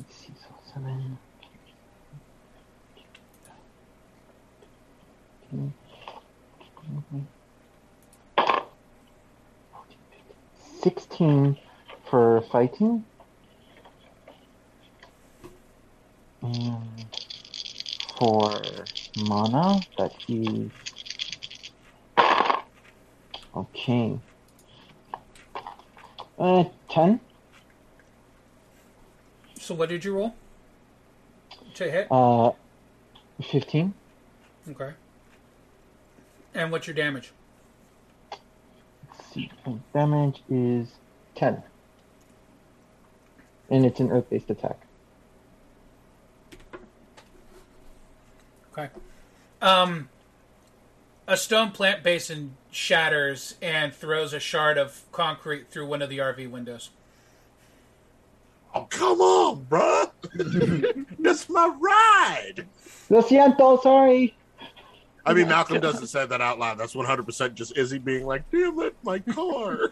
Let's 0.01 0.17
see, 0.17 0.33
so 0.35 0.49
seven. 0.75 1.17
Sixteen 10.83 11.57
for 12.11 12.43
fighting. 12.51 13.05
And 16.43 17.07
for 18.19 18.61
mana, 19.19 19.81
that 19.99 20.17
is 20.29 20.73
Okay. 23.55 24.19
Uh, 26.39 26.65
10? 26.91 27.21
so 29.63 29.75
what 29.75 29.89
did 29.89 30.05
you 30.05 30.15
roll? 30.15 30.35
To 31.75 31.91
hit? 31.91 32.09
Uh, 32.11 32.51
15? 33.43 33.95
Okay. 34.71 34.91
And 36.55 36.73
what's 36.73 36.87
your 36.87 36.95
damage? 36.95 37.33
Let's 39.09 39.33
see. 39.33 39.51
Damage 39.95 40.43
is 40.51 40.89
10. 41.37 41.63
And 43.71 43.87
it's 43.87 44.01
an 44.01 44.11
earth 44.11 44.29
based 44.29 44.51
attack. 44.51 44.79
Okay. 48.73 48.91
Um, 49.61 50.09
a 51.33 51.37
stone 51.39 51.71
plant 51.71 52.03
basin 52.03 52.55
shatters 52.71 53.55
and 53.63 53.95
throws 53.95 54.35
a 54.35 54.39
shard 54.39 54.77
of 54.77 55.01
concrete 55.13 55.71
through 55.71 55.87
one 55.87 56.03
of 56.03 56.11
the 56.11 56.19
RV 56.19 56.51
windows. 56.51 56.91
Oh, 58.75 58.87
come 58.91 59.19
on, 59.23 59.65
bruh. 59.65 60.11
That's 61.19 61.49
my 61.49 61.75
ride. 61.81 62.67
Lo 63.09 63.23
siento, 63.23 63.83
sorry! 63.83 64.37
I 65.25 65.33
mean, 65.33 65.49
Malcolm 65.49 65.81
doesn't 65.81 66.09
say 66.09 66.27
that 66.27 66.43
out 66.43 66.59
loud. 66.59 66.77
That's 66.77 66.95
100% 66.95 67.55
just 67.55 67.79
Izzy 67.79 67.99
being 67.99 68.27
like, 68.27 68.43
damn 68.51 68.79
it, 68.81 68.95
my 69.03 69.19
car. 69.21 69.89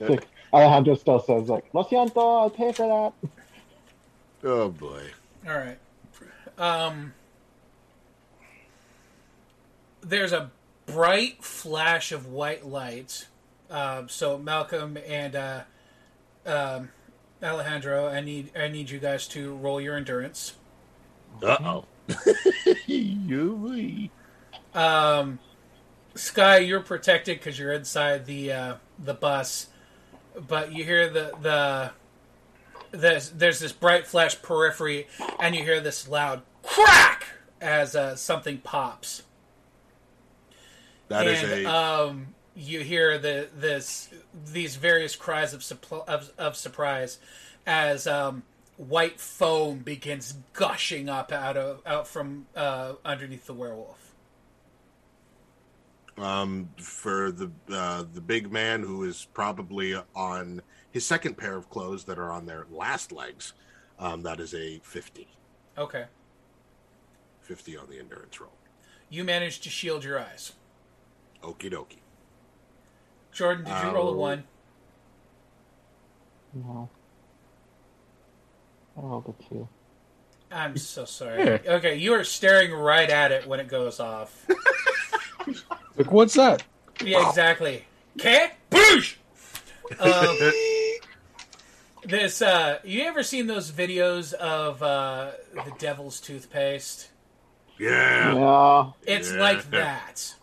Like, 0.00 0.26
Alejandro 0.54 0.94
still 0.94 1.20
says, 1.20 1.50
like, 1.50 1.66
Lo 1.74 1.84
siento, 1.84 2.40
I'll 2.40 2.48
pay 2.48 2.72
for 2.72 3.12
that. 3.22 3.28
oh, 4.44 4.70
boy. 4.70 5.02
All 5.46 5.58
right. 5.58 5.78
Um, 6.56 7.12
there's 10.02 10.32
a 10.32 10.50
bright 10.86 11.42
flash 11.44 12.12
of 12.12 12.26
white 12.26 12.66
light. 12.66 13.26
Um, 13.70 14.08
so 14.08 14.38
Malcolm 14.38 14.98
and 15.06 15.36
uh, 15.36 15.60
um, 16.46 16.90
Alejandro, 17.42 18.08
I 18.08 18.20
need 18.20 18.50
I 18.56 18.68
need 18.68 18.90
you 18.90 18.98
guys 18.98 19.28
to 19.28 19.54
roll 19.54 19.80
your 19.80 19.96
endurance. 19.96 20.54
Uh 21.42 21.56
oh. 21.60 21.84
you 22.86 24.10
Um, 24.74 25.38
Sky, 26.14 26.58
you're 26.58 26.80
protected 26.80 27.38
because 27.38 27.58
you're 27.58 27.72
inside 27.72 28.26
the 28.26 28.52
uh, 28.52 28.74
the 28.98 29.14
bus, 29.14 29.68
but 30.48 30.72
you 30.72 30.84
hear 30.84 31.08
the 31.08 31.32
the 31.40 31.92
there's 32.90 33.30
there's 33.30 33.60
this 33.60 33.72
bright 33.72 34.06
flash 34.06 34.40
periphery, 34.42 35.06
and 35.38 35.54
you 35.54 35.62
hear 35.62 35.80
this 35.80 36.08
loud 36.08 36.42
crack 36.62 37.26
as 37.60 37.94
uh, 37.94 38.16
something 38.16 38.58
pops. 38.58 39.22
That 41.10 41.26
is 41.26 41.42
and, 41.42 41.66
a. 41.66 41.70
um, 41.70 42.34
you 42.54 42.80
hear 42.80 43.18
the 43.18 43.48
this 43.54 44.08
these 44.52 44.76
various 44.76 45.16
cries 45.16 45.52
of 45.52 45.60
suppl- 45.60 46.06
of, 46.08 46.32
of 46.38 46.56
surprise 46.56 47.18
as 47.66 48.06
um, 48.06 48.44
white 48.76 49.20
foam 49.20 49.78
begins 49.80 50.34
gushing 50.52 51.08
up 51.08 51.32
out 51.32 51.56
of 51.56 51.82
out 51.84 52.06
from 52.08 52.46
uh, 52.56 52.94
underneath 53.04 53.46
the 53.46 53.54
werewolf. 53.54 54.14
um, 56.16 56.68
for 56.76 57.32
the 57.32 57.50
uh, 57.72 58.04
the 58.12 58.20
big 58.20 58.52
man 58.52 58.82
who 58.82 59.04
is 59.04 59.26
probably 59.34 59.94
on 60.14 60.62
his 60.92 61.04
second 61.06 61.36
pair 61.36 61.56
of 61.56 61.70
clothes 61.70 62.04
that 62.04 62.18
are 62.18 62.30
on 62.30 62.46
their 62.46 62.66
last 62.70 63.10
legs. 63.12 63.52
Um, 63.98 64.22
that 64.22 64.40
is 64.40 64.54
a 64.54 64.78
50. 64.82 65.28
Okay, 65.76 66.04
50 67.42 67.76
on 67.76 67.88
the 67.90 67.98
endurance 67.98 68.40
roll. 68.40 68.52
you 69.08 69.24
managed 69.24 69.62
to 69.64 69.70
shield 69.70 70.04
your 70.04 70.18
eyes. 70.20 70.52
Okie 71.42 71.70
dokie. 71.72 71.98
Jordan, 73.32 73.64
did 73.64 73.74
you 73.84 73.90
roll 73.90 74.08
a 74.08 74.12
Oh. 74.12 74.16
one? 74.16 74.44
No. 76.52 76.88
I 78.96 79.00
rolled 79.00 79.34
a 79.38 79.42
two. 79.48 79.68
I'm 80.50 80.76
so 80.76 81.04
sorry. 81.04 81.60
Okay, 81.66 81.94
you 81.96 82.12
are 82.14 82.24
staring 82.24 82.72
right 82.72 83.08
at 83.08 83.30
it 83.30 83.46
when 83.46 83.60
it 83.60 83.68
goes 83.68 84.00
off. 84.00 84.46
Like, 85.96 86.12
what's 86.12 86.34
that? 86.34 86.62
Yeah, 87.04 87.28
exactly. 87.28 87.84
Okay, 88.18 88.52
boosh. 88.70 89.16
Um, 89.98 90.52
this 92.04 92.40
uh, 92.40 92.78
you 92.84 93.02
ever 93.02 93.22
seen 93.22 93.46
those 93.48 93.70
videos 93.70 94.32
of 94.32 94.82
uh, 94.82 95.32
the 95.54 95.72
devil's 95.78 96.18
toothpaste? 96.20 97.10
Yeah. 97.78 98.34
Yeah. 98.34 98.90
It's 99.06 99.32
Yeah. 99.32 99.40
like 99.40 99.70
that. 99.72 100.34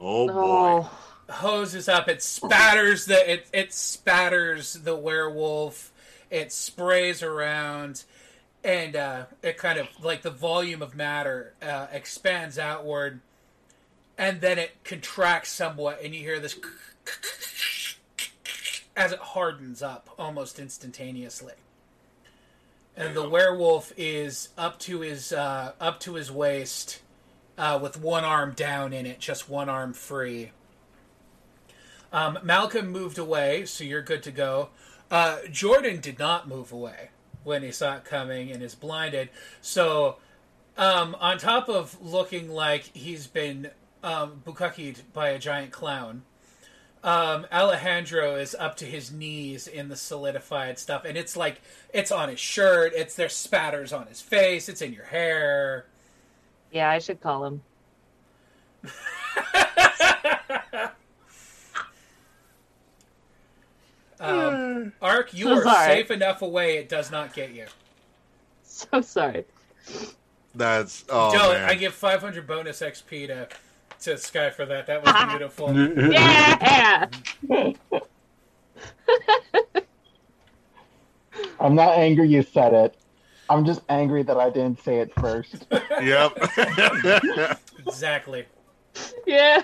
Oh 0.00 0.26
boy. 0.26 0.32
Oh, 0.34 0.90
Hoses 1.28 1.88
up. 1.88 2.08
It 2.08 2.22
spatters 2.22 3.06
the 3.06 3.32
it 3.32 3.48
it 3.52 3.72
spatters 3.72 4.74
the 4.74 4.96
werewolf. 4.96 5.92
It 6.30 6.52
sprays 6.52 7.22
around, 7.22 8.04
and 8.62 8.94
uh, 8.94 9.24
it 9.42 9.58
kind 9.58 9.78
of 9.78 9.88
like 10.02 10.22
the 10.22 10.30
volume 10.30 10.82
of 10.82 10.94
matter 10.94 11.54
uh, 11.60 11.88
expands 11.92 12.58
outward, 12.58 13.20
and 14.16 14.40
then 14.40 14.58
it 14.58 14.84
contracts 14.84 15.50
somewhat, 15.50 16.00
and 16.02 16.14
you 16.14 16.20
hear 16.20 16.38
this 16.38 16.56
as 18.96 19.12
it 19.12 19.18
hardens 19.18 19.82
up 19.82 20.08
almost 20.18 20.58
instantaneously. 20.58 21.52
And 22.96 23.14
the 23.14 23.28
werewolf 23.28 23.92
is 23.96 24.48
up 24.56 24.78
to 24.80 25.00
his 25.00 25.32
uh, 25.32 25.72
up 25.80 26.00
to 26.00 26.14
his 26.14 26.30
waist, 26.30 27.00
uh, 27.58 27.78
with 27.80 28.00
one 28.00 28.24
arm 28.24 28.52
down 28.52 28.92
in 28.92 29.06
it, 29.06 29.18
just 29.18 29.48
one 29.48 29.68
arm 29.68 29.92
free. 29.92 30.52
Um, 32.12 32.38
Malcolm 32.42 32.88
moved 32.88 33.18
away, 33.18 33.66
so 33.66 33.84
you're 33.84 34.02
good 34.02 34.22
to 34.24 34.30
go. 34.30 34.70
Uh, 35.10 35.38
Jordan 35.50 36.00
did 36.00 36.18
not 36.18 36.48
move 36.48 36.72
away 36.72 37.10
when 37.44 37.62
he 37.62 37.70
saw 37.70 37.96
it 37.96 38.04
coming 38.04 38.50
and 38.50 38.62
is 38.62 38.74
blinded. 38.74 39.28
So, 39.60 40.16
um, 40.76 41.16
on 41.20 41.38
top 41.38 41.68
of 41.68 42.00
looking 42.02 42.50
like 42.50 42.84
he's 42.94 43.26
been 43.26 43.70
um, 44.02 44.42
by 45.12 45.28
a 45.30 45.38
giant 45.38 45.72
clown, 45.72 46.22
um, 47.04 47.46
Alejandro 47.52 48.34
is 48.34 48.54
up 48.58 48.76
to 48.78 48.84
his 48.84 49.12
knees 49.12 49.68
in 49.68 49.88
the 49.88 49.96
solidified 49.96 50.78
stuff, 50.78 51.04
and 51.04 51.16
it's 51.16 51.36
like 51.36 51.60
it's 51.94 52.10
on 52.10 52.28
his 52.28 52.40
shirt. 52.40 52.92
It's 52.96 53.14
there's 53.14 53.34
spatters 53.34 53.92
on 53.92 54.08
his 54.08 54.20
face. 54.20 54.68
It's 54.68 54.82
in 54.82 54.92
your 54.92 55.04
hair. 55.04 55.86
Yeah, 56.70 56.90
I 56.90 56.98
should 56.98 57.20
call 57.20 57.44
him. 57.44 57.62
Um, 64.18 64.92
Ark, 65.02 65.34
you 65.34 65.44
So 65.46 65.58
are 65.58 65.62
sorry. 65.62 65.86
safe 65.86 66.10
enough 66.10 66.42
away. 66.42 66.78
It 66.78 66.88
does 66.88 67.10
not 67.10 67.34
get 67.34 67.52
you. 67.52 67.66
So 68.68 69.00
sorry. 69.00 69.46
That's 70.54 71.06
oh 71.08 71.32
Don't. 71.32 71.54
man. 71.54 71.70
I 71.70 71.74
give 71.76 71.94
500 71.94 72.46
bonus 72.46 72.82
XP 72.82 73.26
to 73.28 73.48
to 74.00 74.18
Sky 74.18 74.50
for 74.50 74.66
that. 74.66 74.86
That 74.86 75.02
was 75.02 75.14
beautiful. 75.30 75.74
Yeah. 76.12 77.06
I'm 81.58 81.74
not 81.74 81.96
angry 81.96 82.28
you 82.28 82.42
said 82.42 82.74
it. 82.74 82.96
I'm 83.48 83.64
just 83.64 83.80
angry 83.88 84.22
that 84.24 84.36
I 84.36 84.50
didn't 84.50 84.82
say 84.82 84.98
it 85.00 85.12
first. 85.14 85.66
Yep. 86.02 86.38
exactly. 87.86 88.44
yeah. 89.26 89.62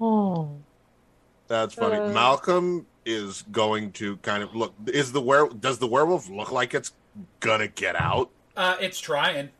Oh. 0.00 0.56
That's 1.48 1.74
funny. 1.74 1.96
Uh. 1.96 2.08
Malcolm 2.08 2.86
is 3.04 3.42
going 3.52 3.92
to 3.92 4.16
kind 4.18 4.42
of 4.42 4.54
look. 4.54 4.74
Is 4.86 5.12
the 5.12 5.20
were 5.20 5.48
does 5.48 5.78
the 5.78 5.86
werewolf 5.86 6.28
look 6.28 6.50
like 6.50 6.74
it's 6.74 6.92
gonna 7.40 7.68
get 7.68 7.96
out? 7.96 8.30
Uh, 8.56 8.76
it's 8.80 8.98
trying. 8.98 9.50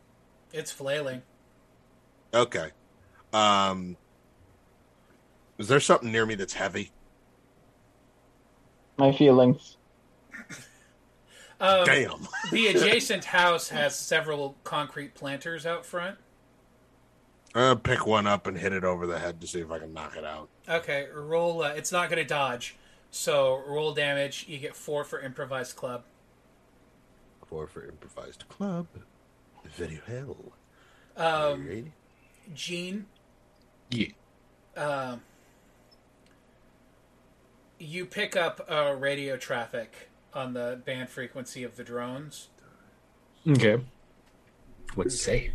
It's 0.51 0.71
flailing. 0.71 1.21
Okay. 2.33 2.71
Um. 3.31 3.97
Is 5.57 5.67
there 5.67 5.79
something 5.79 6.11
near 6.11 6.25
me 6.25 6.35
that's 6.35 6.53
heavy? 6.53 6.91
My 8.97 9.11
feelings. 9.11 9.76
Um, 11.59 11.85
Damn. 11.85 12.27
the 12.51 12.67
adjacent 12.67 13.25
house 13.35 13.69
has 13.69 13.97
several 13.97 14.55
concrete 14.63 15.15
planters 15.15 15.65
out 15.65 15.85
front. 15.85 16.17
I'm 17.55 17.61
gonna 17.61 17.75
pick 17.77 18.05
one 18.05 18.27
up 18.27 18.45
and 18.45 18.57
hit 18.57 18.73
it 18.73 18.83
over 18.83 19.07
the 19.07 19.17
head 19.17 19.41
to 19.41 19.47
see 19.47 19.61
if 19.61 19.71
I 19.71 19.79
can 19.79 19.93
knock 19.93 20.15
it 20.15 20.23
out. 20.23 20.49
Okay, 20.69 21.07
roll. 21.13 21.63
Uh, 21.63 21.69
it's 21.69 21.91
not 21.91 22.09
going 22.09 22.21
to 22.21 22.27
dodge, 22.27 22.75
so 23.09 23.63
roll 23.65 23.93
damage. 23.93 24.45
You 24.47 24.59
get 24.59 24.75
four 24.75 25.03
for 25.03 25.19
improvised 25.21 25.75
club. 25.75 26.03
Four 27.47 27.65
for 27.65 27.83
improvised 27.85 28.47
club. 28.49 28.87
Very 29.75 30.01
well. 30.07 30.35
Um, 31.15 31.93
Gene, 32.53 33.05
Yeah. 33.89 34.07
um, 34.75 35.21
you 37.79 38.05
pick 38.05 38.35
up 38.35 38.65
uh, 38.69 38.93
radio 38.97 39.37
traffic 39.37 40.09
on 40.37 40.53
the 40.53 40.79
band 40.85 41.09
frequency 41.09 41.63
of 41.63 41.75
the 41.75 41.83
drones. 41.83 42.49
Okay. 43.47 43.81
What's 44.93 45.15
it 45.15 45.17
say? 45.17 45.51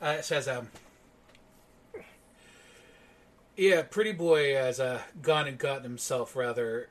Uh, 0.00 0.16
it 0.18 0.24
says, 0.24 0.46
um, 0.46 0.68
yeah, 3.56 3.82
Pretty 3.82 4.12
Boy 4.12 4.54
has 4.54 4.78
uh, 4.78 5.02
gone 5.20 5.48
and 5.48 5.58
gotten 5.58 5.82
himself 5.82 6.36
rather 6.36 6.88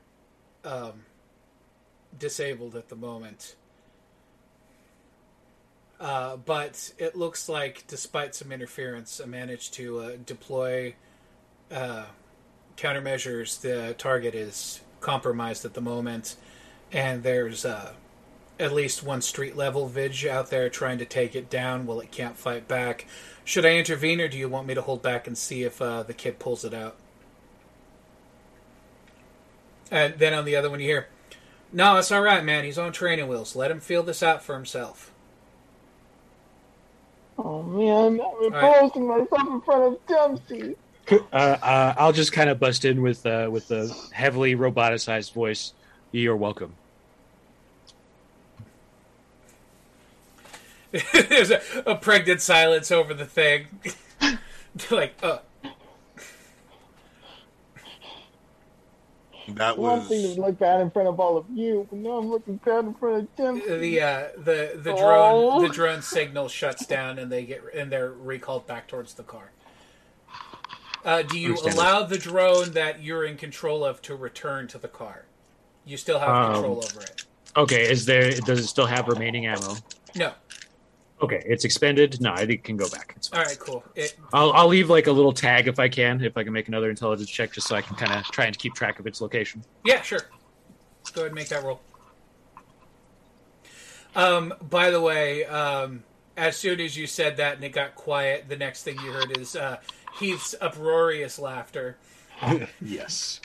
um, 0.64 1.04
disabled 2.18 2.76
at 2.76 2.88
the 2.88 2.96
moment. 2.96 3.56
Uh, 5.98 6.36
but 6.36 6.92
it 6.98 7.16
looks 7.16 7.48
like, 7.48 7.84
despite 7.86 8.34
some 8.34 8.52
interference, 8.52 9.20
I 9.22 9.26
managed 9.26 9.72
to 9.74 9.98
uh, 9.98 10.12
deploy 10.26 10.94
uh, 11.70 12.04
countermeasures. 12.76 13.60
The 13.60 13.94
target 13.96 14.34
is 14.34 14.81
compromised 15.02 15.64
at 15.64 15.74
the 15.74 15.80
moment, 15.80 16.36
and 16.90 17.22
there's 17.22 17.64
uh, 17.64 17.92
at 18.58 18.72
least 18.72 19.02
one 19.02 19.20
street 19.20 19.56
level 19.56 19.88
Vidge 19.88 20.28
out 20.28 20.50
there 20.50 20.68
trying 20.68 20.98
to 20.98 21.04
take 21.04 21.34
it 21.34 21.50
down 21.50 21.86
while 21.86 22.00
it 22.00 22.10
can't 22.10 22.36
fight 22.36 22.68
back. 22.68 23.06
Should 23.44 23.66
I 23.66 23.76
intervene, 23.76 24.20
or 24.20 24.28
do 24.28 24.38
you 24.38 24.48
want 24.48 24.66
me 24.66 24.74
to 24.74 24.82
hold 24.82 25.02
back 25.02 25.26
and 25.26 25.36
see 25.36 25.64
if 25.64 25.82
uh, 25.82 26.02
the 26.04 26.14
kid 26.14 26.38
pulls 26.38 26.64
it 26.64 26.72
out? 26.72 26.96
And 29.90 30.14
then 30.18 30.32
on 30.32 30.44
the 30.44 30.56
other 30.56 30.70
one, 30.70 30.80
you 30.80 30.86
hear, 30.86 31.08
"No, 31.72 31.96
it's 31.96 32.10
all 32.12 32.22
right, 32.22 32.44
man. 32.44 32.64
He's 32.64 32.78
on 32.78 32.92
training 32.92 33.28
wheels. 33.28 33.56
Let 33.56 33.70
him 33.70 33.80
feel 33.80 34.02
this 34.02 34.22
out 34.22 34.42
for 34.42 34.54
himself." 34.54 35.12
Oh 37.38 37.62
man, 37.62 38.20
I'm 38.20 38.52
right. 38.52 38.96
myself 38.96 39.48
in 39.48 39.60
front 39.62 39.94
of 39.94 40.06
Dempsey. 40.06 40.76
Uh, 41.12 41.36
uh, 41.36 41.94
I'll 41.96 42.12
just 42.12 42.32
kind 42.32 42.48
of 42.50 42.58
bust 42.58 42.84
in 42.84 43.02
with 43.02 43.24
uh, 43.26 43.48
with 43.50 43.68
the 43.68 43.94
heavily 44.12 44.54
roboticized 44.56 45.32
voice. 45.32 45.72
You're 46.10 46.36
welcome. 46.36 46.74
There's 51.12 51.50
a, 51.50 51.60
a 51.86 51.94
pregnant 51.94 52.42
silence 52.42 52.90
over 52.90 53.14
the 53.14 53.24
thing. 53.24 53.66
like, 54.90 55.14
uh, 55.22 55.38
That 59.48 59.76
was... 59.76 60.00
One 60.00 60.08
thing 60.08 60.34
to 60.34 60.40
look 60.40 60.58
bad 60.58 60.80
in 60.80 60.90
front 60.90 61.08
of 61.08 61.18
all 61.18 61.36
of 61.36 61.46
you, 61.52 61.86
but 61.90 61.98
now 61.98 62.12
I'm 62.12 62.30
looking 62.30 62.56
bad 62.56 62.84
in 62.84 62.94
front 62.94 63.28
of 63.28 63.36
them. 63.36 63.60
the 63.80 64.00
uh, 64.00 64.28
the 64.36 64.72
the 64.76 64.92
Oh. 64.92 64.98
drone 64.98 65.62
the 65.62 65.68
drone 65.68 66.02
signal 66.02 66.48
shuts 66.48 66.86
down 66.86 67.18
and 67.18 67.30
they 67.30 67.44
get 67.44 67.62
and 67.74 67.90
they're 67.90 68.12
recalled 68.12 68.66
back 68.66 68.86
towards 68.88 69.14
the 69.14 69.22
car. 69.22 69.50
Uh, 71.04 71.22
do 71.22 71.38
you 71.38 71.56
allow 71.66 72.04
the 72.04 72.18
drone 72.18 72.70
that 72.72 73.02
you're 73.02 73.24
in 73.24 73.36
control 73.36 73.84
of 73.84 74.00
to 74.02 74.14
return 74.14 74.68
to 74.68 74.78
the 74.78 74.88
car? 74.88 75.24
You 75.84 75.96
still 75.96 76.18
have 76.18 76.28
Um, 76.28 76.52
control 76.54 76.84
over 76.84 77.00
it. 77.00 77.24
Okay. 77.56 77.90
Is 77.90 78.06
there? 78.06 78.30
Does 78.30 78.60
it 78.60 78.66
still 78.68 78.86
have 78.86 79.08
remaining 79.08 79.46
ammo? 79.46 79.74
No. 80.14 80.32
Okay. 81.20 81.42
It's 81.44 81.64
expended. 81.64 82.20
No, 82.20 82.32
I 82.32 82.38
think 82.46 82.50
it 82.60 82.64
can 82.64 82.76
go 82.76 82.88
back. 82.88 83.16
All 83.32 83.42
right, 83.42 83.58
cool. 83.58 83.84
It 83.96 84.16
I'll 84.32 84.52
I'll 84.52 84.68
leave 84.68 84.90
like 84.90 85.08
a 85.08 85.12
little 85.12 85.32
tag 85.32 85.66
if 85.66 85.78
I 85.80 85.88
can, 85.88 86.22
if 86.22 86.36
I 86.36 86.44
can 86.44 86.52
make 86.52 86.68
another 86.68 86.88
intelligence 86.90 87.30
check, 87.30 87.52
just 87.52 87.66
so 87.66 87.74
I 87.74 87.82
can 87.82 87.96
kind 87.96 88.12
of 88.12 88.24
try 88.26 88.46
and 88.46 88.56
keep 88.56 88.74
track 88.74 88.98
of 89.00 89.06
its 89.06 89.20
location. 89.20 89.64
yeah, 89.84 90.02
sure. 90.02 90.20
Go 91.14 91.22
ahead 91.22 91.26
and 91.26 91.34
make 91.34 91.48
that 91.48 91.64
roll. 91.64 91.80
Um, 94.14 94.54
by 94.70 94.90
the 94.90 95.00
way, 95.00 95.44
um, 95.46 96.04
as 96.36 96.56
soon 96.56 96.80
as 96.80 96.96
you 96.96 97.06
said 97.06 97.36
that 97.38 97.56
and 97.56 97.64
it 97.64 97.70
got 97.72 97.94
quiet, 97.94 98.48
the 98.48 98.56
next 98.56 98.82
thing 98.84 98.96
you 99.00 99.10
heard 99.10 99.36
is 99.38 99.56
uh, 99.56 99.78
Heath's 100.18 100.54
uproarious 100.60 101.38
laughter. 101.38 101.96
Yes. 102.80 103.40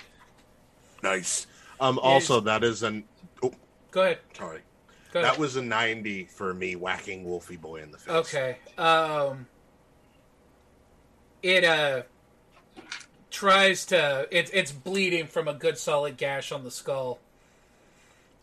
nice. 1.03 1.45
Um. 1.79 1.99
Also, 1.99 2.39
that 2.41 2.63
is 2.63 2.81
an. 2.81 3.03
Oh, 3.43 3.53
Go 3.91 4.01
ahead. 4.01 4.17
sorry. 4.35 4.61
Go 5.13 5.19
ahead. 5.19 5.33
That 5.33 5.39
was 5.39 5.55
a 5.55 5.61
ninety 5.61 6.25
for 6.25 6.53
me 6.53 6.75
whacking 6.75 7.23
Wolfie 7.23 7.57
Boy 7.57 7.83
in 7.83 7.91
the 7.91 7.97
face. 7.99 8.13
Okay. 8.13 8.57
Um 8.77 9.45
it 11.43 11.63
uh 11.63 12.01
tries 13.29 13.85
to 13.85 14.27
it's 14.31 14.49
it's 14.51 14.71
bleeding 14.71 15.27
from 15.27 15.47
a 15.47 15.53
good 15.53 15.77
solid 15.77 16.17
gash 16.17 16.51
on 16.51 16.63
the 16.63 16.71
skull. 16.71 17.19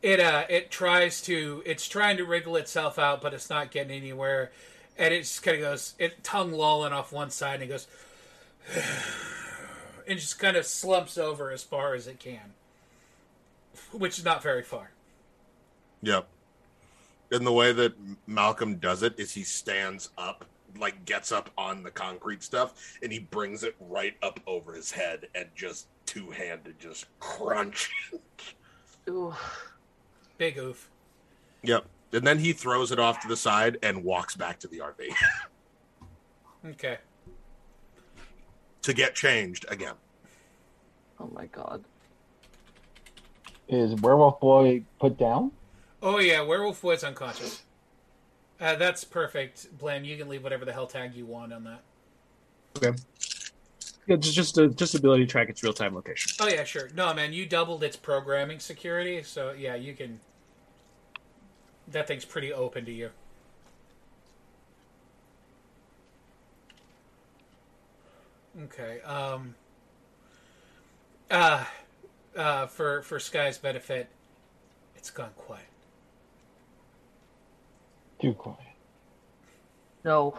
It 0.03 0.21
uh 0.21 0.45
it 0.49 0.71
tries 0.71 1.21
to 1.23 1.63
it's 1.67 1.89
trying 1.89 2.17
to 2.19 2.25
wriggle 2.25 2.57
itself 2.57 2.99
out 2.99 3.21
but 3.21 3.35
it's 3.35 3.51
not 3.51 3.71
getting 3.73 3.97
anywhere. 3.97 4.53
And 4.97 5.13
it 5.13 5.21
just 5.23 5.43
kind 5.43 5.57
of 5.57 5.63
goes 5.63 5.95
it 5.99 6.23
tongue 6.23 6.53
lolling 6.53 6.93
off 6.93 7.13
one 7.13 7.31
side 7.31 7.55
and 7.55 7.65
it 7.65 7.69
goes 7.69 7.89
and 10.09 10.19
just 10.19 10.39
kind 10.39 10.57
of 10.57 10.67
slumps 10.67 11.19
over 11.19 11.51
as 11.51 11.63
far 11.63 11.95
as 11.95 12.07
it 12.07 12.19
can. 12.19 12.55
Which 13.93 14.19
is 14.19 14.25
not 14.25 14.43
very 14.43 14.63
far. 14.63 14.91
Yep. 16.03 16.29
And 17.33 17.47
the 17.47 17.53
way 17.53 17.73
that 17.73 17.95
Malcolm 18.27 18.77
does 18.77 19.03
it 19.03 19.19
is 19.19 19.33
he 19.33 19.43
stands 19.43 20.11
up, 20.17 20.45
like 20.79 21.05
gets 21.05 21.33
up 21.33 21.51
on 21.57 21.83
the 21.83 21.91
concrete 21.91 22.43
stuff, 22.43 22.75
and 23.03 23.11
he 23.11 23.19
brings 23.19 23.65
it 23.65 23.75
right 23.81 24.15
up 24.23 24.41
over 24.47 24.75
his 24.75 24.93
head 24.93 25.29
and 25.35 25.47
just 25.55 25.89
two 26.07 26.31
handed 26.31 26.79
just 26.79 27.07
crunch. 27.19 27.91
Ooh. 29.09 29.35
Big 30.39 30.59
oof. 30.59 30.89
yep. 31.63 31.87
And 32.13 32.27
then 32.27 32.39
he 32.39 32.53
throws 32.53 32.93
it 32.93 32.99
off 32.99 33.21
to 33.23 33.29
the 33.29 33.37
side 33.37 33.79
and 33.83 34.05
walks 34.05 34.37
back 34.37 34.61
to 34.61 34.69
the 34.69 34.79
RV 34.79 35.09
Okay. 36.71 36.99
To 38.85 38.93
get 38.93 39.15
changed 39.15 39.65
again. 39.69 39.95
Oh 41.19 41.31
my 41.35 41.47
god. 41.47 41.85
Is 43.69 43.95
Werewolf 44.01 44.41
Boy 44.41 44.85
put 45.01 45.19
down? 45.19 45.53
Oh 46.03 46.19
yeah, 46.19 46.43
Werewolf 46.43 46.83
Boy's 46.83 47.03
unconscious. 47.03 47.63
Uh, 48.61 48.77
that's 48.77 49.03
perfect, 49.05 49.77
Blam. 49.79 50.05
You 50.05 50.17
can 50.17 50.29
leave 50.29 50.43
whatever 50.45 50.65
the 50.65 50.73
hell 50.73 50.87
tag 50.87 51.15
you 51.15 51.25
want 51.25 51.53
on 51.53 51.65
that. 51.65 51.83
Okay. 52.77 52.97
Yeah, 54.07 54.17
just 54.17 54.35
just 54.35 54.59
a 54.59 54.69
just 54.69 54.95
ability 54.95 55.25
to 55.25 55.31
track 55.31 55.49
its 55.49 55.63
real 55.63 55.73
time 55.73 55.95
location. 55.95 56.33
Oh 56.41 56.49
yeah, 56.49 56.65
sure. 56.65 56.91
No, 56.95 57.15
man, 57.15 57.33
you 57.33 57.47
doubled 57.47 57.83
its 57.83 57.97
programming 57.97 58.59
security, 58.59 59.23
so 59.23 59.53
yeah, 59.53 59.75
you 59.75 59.95
can. 59.95 60.21
That 61.89 62.07
thing's 62.07 62.25
pretty 62.27 62.53
open 62.53 62.85
to 62.85 62.93
you. 62.93 63.11
Okay. 68.63 69.01
Um. 69.03 69.55
Uh, 71.31 71.65
uh, 72.37 72.67
for 72.67 73.03
for 73.03 73.19
Sky's 73.19 73.59
benefit, 73.59 74.09
it's 74.97 75.11
gone 75.11 75.31
quiet. 75.37 75.67
Too 78.21 78.33
quiet. 78.35 78.59
No. 80.05 80.37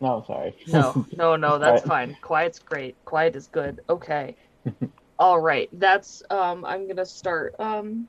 No, 0.00 0.24
sorry. 0.26 0.54
No, 0.66 1.06
no, 1.16 1.36
no, 1.36 1.58
that's 1.58 1.82
Alright. 1.82 2.08
fine. 2.08 2.16
Quiet's 2.22 2.58
great. 2.58 2.96
Quiet 3.04 3.36
is 3.36 3.46
good. 3.48 3.80
Okay. 3.88 4.36
All 5.18 5.40
right. 5.40 5.68
That's 5.72 6.22
um 6.30 6.64
I'm 6.64 6.84
going 6.84 6.96
to 6.96 7.06
start 7.06 7.54
um 7.58 8.08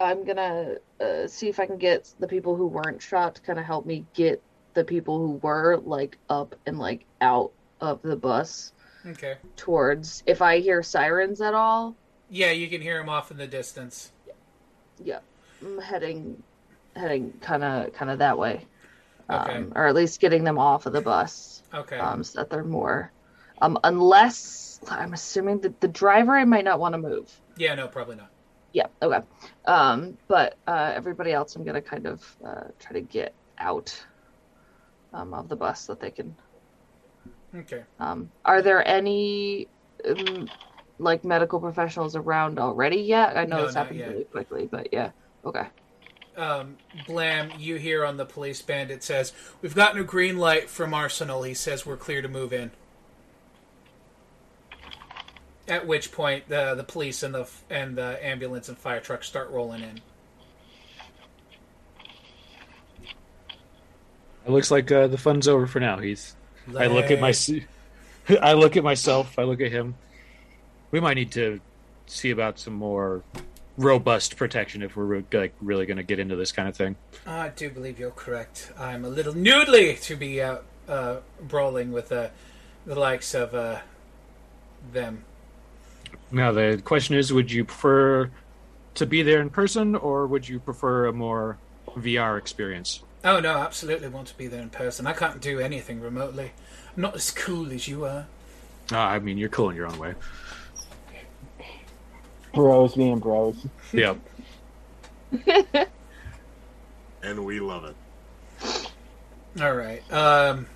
I'm 0.00 0.24
going 0.24 0.36
to 0.36 0.80
uh, 1.00 1.26
see 1.26 1.48
if 1.48 1.58
I 1.58 1.66
can 1.66 1.76
get 1.76 2.14
the 2.20 2.28
people 2.28 2.54
who 2.54 2.66
weren't 2.66 3.02
shot 3.02 3.34
to 3.34 3.42
kind 3.42 3.58
of 3.58 3.64
help 3.64 3.84
me 3.84 4.06
get 4.14 4.40
the 4.74 4.84
people 4.84 5.18
who 5.18 5.40
were 5.42 5.76
like 5.84 6.18
up 6.28 6.54
and 6.66 6.78
like 6.78 7.04
out 7.20 7.50
of 7.80 8.02
the 8.02 8.16
bus 8.16 8.72
Okay. 9.06 9.36
towards. 9.56 10.22
If 10.26 10.42
I 10.42 10.58
hear 10.58 10.82
sirens 10.82 11.40
at 11.40 11.54
all, 11.54 11.94
Yeah, 12.30 12.50
you 12.50 12.68
can 12.68 12.80
hear 12.82 12.98
them 12.98 13.08
off 13.08 13.30
in 13.30 13.36
the 13.36 13.46
distance. 13.46 14.10
yeah, 15.02 15.20
I'm 15.62 15.78
heading 15.80 16.42
heading 16.96 17.32
kind 17.40 17.62
of 17.62 17.92
kind 17.92 18.10
of 18.10 18.18
that 18.18 18.36
way, 18.38 18.66
Okay. 19.30 19.56
um, 19.56 19.72
or 19.76 19.86
at 19.86 19.94
least 19.94 20.20
getting 20.20 20.42
them 20.44 20.58
off 20.58 20.86
of 20.86 20.92
the 20.92 21.00
bus. 21.00 21.62
Okay. 21.72 21.98
um, 21.98 22.24
so 22.24 22.40
that 22.40 22.50
they're 22.50 22.64
more. 22.64 23.12
Um, 23.60 23.78
unless 23.84 24.80
I'm 24.88 25.12
assuming 25.12 25.60
that 25.60 25.80
the 25.80 25.88
driver 25.88 26.36
I 26.36 26.44
might 26.44 26.64
not 26.64 26.80
want 26.80 26.94
to 26.94 26.98
move. 26.98 27.40
Yeah, 27.56 27.74
no, 27.74 27.88
probably 27.88 28.16
not. 28.16 28.30
Yeah, 28.72 28.86
okay. 29.02 29.20
Um, 29.66 30.16
but 30.28 30.56
uh, 30.66 30.92
everybody 30.94 31.32
else, 31.32 31.56
I'm 31.56 31.64
gonna 31.64 31.82
kind 31.82 32.06
of 32.06 32.36
uh, 32.44 32.64
try 32.78 32.92
to 32.92 33.00
get 33.00 33.34
out 33.58 33.96
um, 35.12 35.34
of 35.34 35.48
the 35.48 35.56
bus 35.56 35.82
so 35.82 35.92
that 35.94 36.00
they 36.00 36.10
can. 36.10 36.34
Okay. 37.58 37.82
Um, 37.98 38.30
are 38.44 38.62
there 38.62 38.86
any 38.86 39.68
um, 40.08 40.48
like 40.98 41.24
medical 41.24 41.58
professionals 41.60 42.14
around 42.16 42.58
already 42.58 42.98
yet? 42.98 43.36
I 43.36 43.44
know 43.44 43.56
No, 43.56 43.66
this 43.66 43.74
not 43.74 43.80
happened 43.84 44.00
yet. 44.00 44.08
really 44.10 44.24
quickly, 44.24 44.68
but 44.70 44.92
yeah, 44.92 45.10
okay. 45.44 45.66
Um, 46.36 46.76
Blam, 47.06 47.50
you 47.58 47.76
hear 47.76 48.04
on 48.04 48.16
the 48.16 48.24
police 48.24 48.62
band 48.62 48.92
it 48.92 49.02
says, 49.02 49.32
We've 49.60 49.74
gotten 49.74 50.00
a 50.00 50.04
green 50.04 50.38
light 50.38 50.70
from 50.70 50.94
Arsenal. 50.94 51.42
He 51.42 51.54
says 51.54 51.84
we're 51.84 51.96
clear 51.96 52.22
to 52.22 52.28
move 52.28 52.52
in. 52.52 52.70
At 55.66 55.86
which 55.86 56.12
point 56.12 56.48
the 56.48 56.74
the 56.74 56.84
police 56.84 57.22
and 57.22 57.34
the 57.34 57.46
and 57.68 57.96
the 57.98 58.24
ambulance 58.24 58.68
and 58.70 58.78
fire 58.78 59.00
truck 59.00 59.22
start 59.22 59.50
rolling 59.50 59.82
in. 59.82 60.00
It 64.46 64.50
looks 64.50 64.70
like 64.70 64.90
uh, 64.90 65.08
the 65.08 65.18
fun's 65.18 65.46
over 65.46 65.66
for 65.66 65.78
now. 65.80 65.98
He's. 65.98 66.34
I 66.76 66.86
look 66.86 67.10
at 67.10 67.20
my. 67.20 67.34
I 68.42 68.52
look 68.52 68.76
at 68.76 68.84
myself. 68.84 69.38
I 69.38 69.44
look 69.44 69.60
at 69.60 69.72
him. 69.72 69.94
We 70.90 71.00
might 71.00 71.14
need 71.14 71.32
to 71.32 71.60
see 72.06 72.30
about 72.30 72.58
some 72.58 72.74
more 72.74 73.22
robust 73.76 74.36
protection 74.36 74.82
if 74.82 74.96
we're 74.96 75.04
re- 75.04 75.24
like 75.32 75.54
really 75.60 75.86
going 75.86 75.96
to 75.96 76.02
get 76.02 76.18
into 76.18 76.36
this 76.36 76.52
kind 76.52 76.68
of 76.68 76.76
thing. 76.76 76.96
I 77.26 77.48
do 77.48 77.70
believe 77.70 77.98
you're 77.98 78.10
correct. 78.10 78.72
I'm 78.78 79.04
a 79.04 79.08
little 79.08 79.32
noodly 79.32 80.00
to 80.02 80.16
be 80.16 80.42
out 80.42 80.64
uh, 80.88 81.18
brawling 81.40 81.92
with 81.92 82.10
uh, 82.10 82.28
the 82.84 82.98
likes 82.98 83.34
of 83.34 83.54
uh, 83.54 83.80
them. 84.92 85.24
Now 86.30 86.52
the 86.52 86.82
question 86.84 87.16
is: 87.16 87.32
Would 87.32 87.50
you 87.50 87.64
prefer 87.64 88.30
to 88.94 89.06
be 89.06 89.22
there 89.22 89.40
in 89.40 89.50
person, 89.50 89.94
or 89.94 90.26
would 90.26 90.48
you 90.48 90.58
prefer 90.58 91.06
a 91.06 91.12
more 91.12 91.58
VR 91.96 92.36
experience? 92.38 93.02
Oh 93.24 93.40
no, 93.40 93.58
absolutely 93.58 94.08
want 94.08 94.28
to 94.28 94.36
be 94.36 94.46
there 94.46 94.62
in 94.62 94.70
person. 94.70 95.06
I 95.06 95.12
can't 95.12 95.40
do 95.40 95.58
anything 95.58 96.00
remotely. 96.00 96.52
I'm 96.96 97.02
not 97.02 97.16
as 97.16 97.30
cool 97.30 97.72
as 97.72 97.88
you 97.88 98.04
are. 98.04 98.26
Uh, 98.92 98.98
I 98.98 99.18
mean, 99.18 99.38
you're 99.38 99.48
cool 99.48 99.70
in 99.70 99.76
your 99.76 99.86
own 99.86 99.98
way. 99.98 100.14
Bros 102.54 102.94
being 102.94 103.18
bros. 103.18 103.66
Yeah. 103.92 104.14
and 107.22 107.44
we 107.44 107.60
love 107.60 107.84
it. 107.84 107.96
All 109.60 109.74
right. 109.74 110.02
Um, 110.12 110.66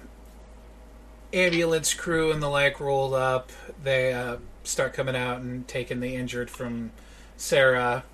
ambulance 1.32 1.94
crew 1.94 2.32
and 2.32 2.42
the 2.42 2.48
like 2.48 2.80
rolled 2.80 3.14
up. 3.14 3.50
They 3.82 4.12
uh, 4.12 4.36
start 4.64 4.92
coming 4.92 5.16
out 5.16 5.40
and 5.40 5.66
taking 5.66 6.00
the 6.00 6.14
injured 6.14 6.50
from 6.50 6.92
Sarah. 7.36 8.04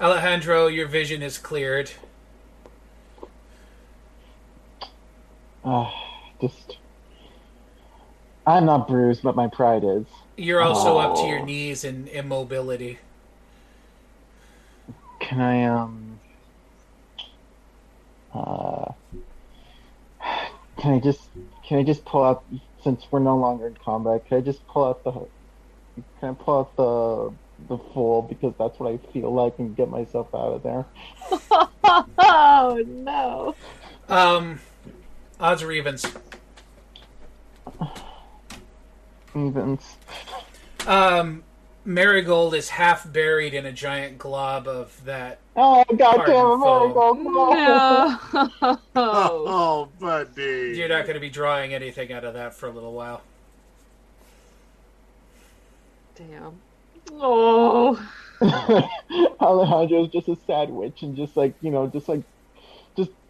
Alejandro, 0.00 0.66
your 0.66 0.88
vision 0.88 1.22
is 1.22 1.38
cleared. 1.38 1.92
Uh, 5.64 5.90
just. 6.40 6.78
I'm 8.46 8.64
not 8.66 8.88
bruised, 8.88 9.22
but 9.22 9.36
my 9.36 9.46
pride 9.48 9.84
is. 9.84 10.06
You're 10.36 10.62
also 10.62 10.98
up 10.98 11.14
to 11.16 11.22
Oh. 11.22 11.26
your 11.28 11.44
knees 11.44 11.84
in 11.84 12.08
immobility. 12.08 12.98
Can 15.20 15.40
I 15.40 15.64
um 15.64 16.18
uh 18.34 18.92
can 20.78 20.94
I 20.94 20.98
just 20.98 21.20
can 21.66 21.78
I 21.78 21.82
just 21.82 22.04
pull 22.06 22.24
out 22.24 22.42
since 22.82 23.04
we're 23.10 23.18
no 23.20 23.36
longer 23.36 23.66
in 23.66 23.74
combat, 23.84 24.26
can 24.26 24.38
I 24.38 24.40
just 24.40 24.66
pull 24.66 24.84
out 24.84 25.04
the 25.04 25.12
can 26.20 26.30
I 26.30 26.32
pull 26.32 26.58
out 26.60 26.76
the 26.76 27.32
the 27.68 27.78
full 27.92 28.22
because 28.22 28.54
that's 28.58 28.80
what 28.80 28.90
I 28.92 28.96
feel 29.12 29.32
like 29.32 29.58
and 29.58 29.76
get 29.76 29.90
myself 29.90 30.34
out 30.34 30.54
of 30.54 30.62
there. 30.62 30.86
oh 32.18 32.82
no! 32.88 33.54
Um, 34.08 34.58
odds 35.40 35.62
or 35.62 35.72
evens? 35.72 36.06
Evens. 39.34 39.96
Um, 40.86 41.42
Marigold 41.84 42.54
is 42.54 42.68
half 42.68 43.10
buried 43.10 43.54
in 43.54 43.64
a 43.66 43.72
giant 43.72 44.18
glob 44.18 44.68
of 44.68 45.04
that. 45.04 45.38
Oh 45.56 45.84
god 45.96 46.16
Pardon, 46.16 46.34
damn 46.34 46.44
it, 46.44 46.58
foe. 46.62 46.84
Marigold, 46.84 47.18
no. 47.18 48.48
No. 48.62 48.78
Oh, 48.96 49.88
buddy. 49.98 50.74
You're 50.76 50.88
not 50.88 51.04
going 51.04 51.14
to 51.14 51.20
be 51.20 51.30
drawing 51.30 51.72
anything 51.74 52.12
out 52.12 52.24
of 52.24 52.34
that 52.34 52.54
for 52.54 52.68
a 52.68 52.70
little 52.70 52.92
while. 52.92 53.22
Damn. 56.14 56.58
Oh. 57.12 57.98
Alejandro's 59.40 60.10
just 60.10 60.28
a 60.28 60.36
sad 60.46 60.70
witch 60.70 61.02
and 61.02 61.16
just 61.16 61.36
like 61.36 61.54
you 61.60 61.70
know, 61.70 61.86
just 61.86 62.08
like 62.08 62.20
just 62.20 62.39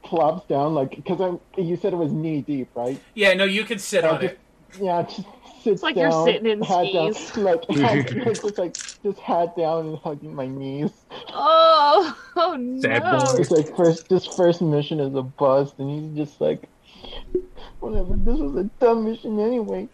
plops 0.03 0.47
down 0.49 0.75
like 0.75 0.97
because 0.97 1.21
I'm. 1.21 1.41
You 1.63 1.77
said 1.77 1.93
it 1.93 1.97
was 1.97 2.13
knee 2.13 2.43
deep, 2.43 2.69
right? 2.75 3.01
Yeah, 3.15 3.35
no, 3.35 3.45
you 3.45 3.65
can 3.65 3.79
sit 3.79 4.05
Yeah, 4.05 4.11
on 4.11 4.21
just, 4.21 4.35
it. 4.35 4.41
yeah, 4.81 5.03
just 5.03 5.27
sits 5.63 5.83
like 5.83 5.97
you're 5.97 6.25
sitting 6.25 6.47
in 6.47 6.63
hat 6.63 6.93
down, 6.93 7.13
skis. 7.15 7.37
like 7.43 7.69
just 7.69 8.59
like 8.59 8.77
just 9.03 9.19
hat 9.19 9.57
down 9.57 9.87
and 9.89 9.99
hugging 9.99 10.35
my 10.35 10.47
knees. 10.47 10.91
Oh. 11.29 12.17
Oh 12.37 12.57
no. 12.57 12.81
Sad 12.81 13.03
boy. 13.03 13.37
It's 13.41 13.51
like 13.51 13.77
first 13.77 14.09
this 14.09 14.27
first 14.27 14.63
mission 14.63 15.01
is 15.01 15.15
a 15.15 15.23
bust, 15.23 15.75
and 15.79 15.91
he's 16.17 16.27
just 16.27 16.41
like, 16.41 16.69
whatever. 17.81 18.15
This 18.17 18.39
was 18.39 18.57
a 18.57 18.65
dumb 18.81 19.05
mission 19.05 19.39
anyway. 19.39 19.89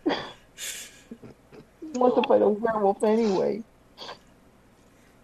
He 1.80 1.98
wants 1.98 2.16
to 2.16 2.22
fight 2.28 2.42
a 2.42 2.48
werewolf 2.48 3.02
anyway. 3.02 3.62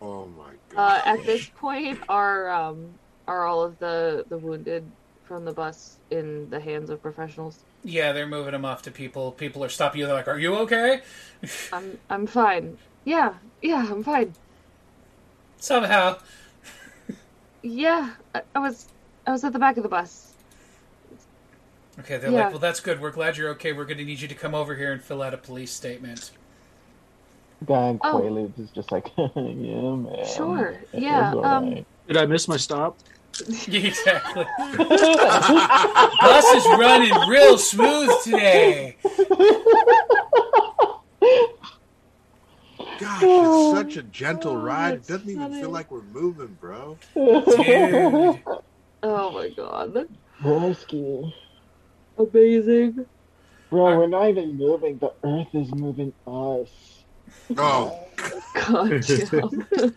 Oh 0.01 0.27
my 0.27 0.51
Uh, 0.73 0.75
god. 0.75 1.03
at 1.07 1.25
this 1.27 1.49
point, 1.57 1.99
our 2.09 2.49
um 2.51 2.95
are 3.27 3.47
all 3.47 3.63
of 3.63 3.79
the 3.79 4.25
the 4.29 4.39
wounded 4.39 4.93
from 5.25 5.45
the 5.45 5.53
bus 5.53 5.99
in 6.11 6.51
the 6.51 6.61
hands 6.61 6.91
of 6.91 7.03
professionals? 7.03 7.65
Yeah, 7.85 8.13
they're 8.13 8.27
moving 8.27 8.53
them 8.53 8.65
off 8.65 8.83
to 8.83 8.91
people. 8.93 9.33
People 9.33 9.65
are 9.65 9.69
stopping 9.69 10.01
you. 10.01 10.07
They're 10.07 10.15
like, 10.15 10.29
"Are 10.29 10.39
you 10.39 10.55
okay?" 10.59 11.03
I'm 11.73 11.99
I'm 12.11 12.27
fine. 12.27 12.79
Yeah, 13.05 13.35
yeah, 13.61 13.87
I'm 13.91 14.03
fine. 14.05 14.35
Somehow, 15.59 16.19
Yeah, 17.63 18.15
I, 18.35 18.43
I 18.55 18.59
was 18.61 18.89
I 19.27 19.33
was 19.33 19.45
at 19.45 19.53
the 19.53 19.59
back 19.59 19.77
of 19.77 19.83
the 19.83 19.89
bus. 19.89 20.37
okay. 22.01 22.19
They're 22.19 22.31
Yeah. 22.31 22.41
like, 22.41 22.51
"Well, 22.51 22.59
that's 22.59 22.81
good. 22.81 23.01
We're 23.01 23.11
glad 23.11 23.37
you're 23.37 23.51
okay. 23.51 23.73
We're 23.73 23.85
going 23.85 23.99
to 23.99 24.05
need 24.05 24.21
you 24.21 24.29
to 24.29 24.35
come 24.35 24.55
over 24.55 24.75
here 24.77 24.93
and 24.93 25.03
fill 25.03 25.23
out 25.23 25.35
a 25.35 25.39
police 25.39 25.73
statement." 25.73 26.31
Guy 27.65 27.89
in 27.91 28.01
Oh. 28.01 28.21
Quaaludes 28.21 28.59
is 28.59 28.71
just 28.71 28.91
like, 28.93 29.11
yeah, 29.17 29.27
man. 29.37 30.25
Sure, 30.25 30.85
It 30.93 31.03
yeah, 31.03 31.37
um, 31.43 31.43
alright." 31.45 31.87
Did 32.07 32.17
I 32.17 32.27
miss 32.27 32.49
my 32.49 32.57
stop? 32.57 32.99
exactly. 33.69 34.45
Bus 34.77 36.45
is 36.55 36.67
running 36.79 37.13
real 37.29 37.57
smooth 37.57 38.11
today. 38.23 38.97
Gosh, 42.99 43.23
it's 43.25 43.71
such 43.79 43.97
a 43.97 44.03
gentle 44.05 44.53
Oh, 44.53 44.57
ride. 44.57 44.95
It 44.95 45.07
doesn't 45.07 45.29
even 45.31 45.53
feel 45.61 45.71
like 45.71 45.91
we're 45.91 46.03
moving, 46.03 46.57
bro. 46.61 46.99
Dude. 47.15 48.43
Oh 49.05 49.33
my 49.33 49.49
god, 49.57 50.07
Broski. 50.41 51.33
amazing! 52.19 53.07
Bro, 53.71 53.97
we're 53.99 54.07
not 54.07 54.29
even 54.29 54.57
moving. 54.57 54.99
The 54.99 55.13
Earth 55.25 55.49
is 55.55 55.75
moving 55.75 56.13
us. 56.27 56.69
Oh, 57.57 57.99
God. 58.55 59.03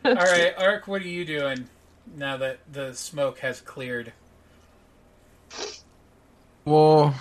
All 0.05 0.15
right, 0.15 0.53
Ark. 0.57 0.87
What 0.87 1.01
are 1.03 1.07
you 1.07 1.25
doing 1.25 1.67
now 2.15 2.37
that 2.37 2.59
the 2.71 2.93
smoke 2.93 3.39
has 3.39 3.61
cleared? 3.61 4.13
Well, 6.65 7.13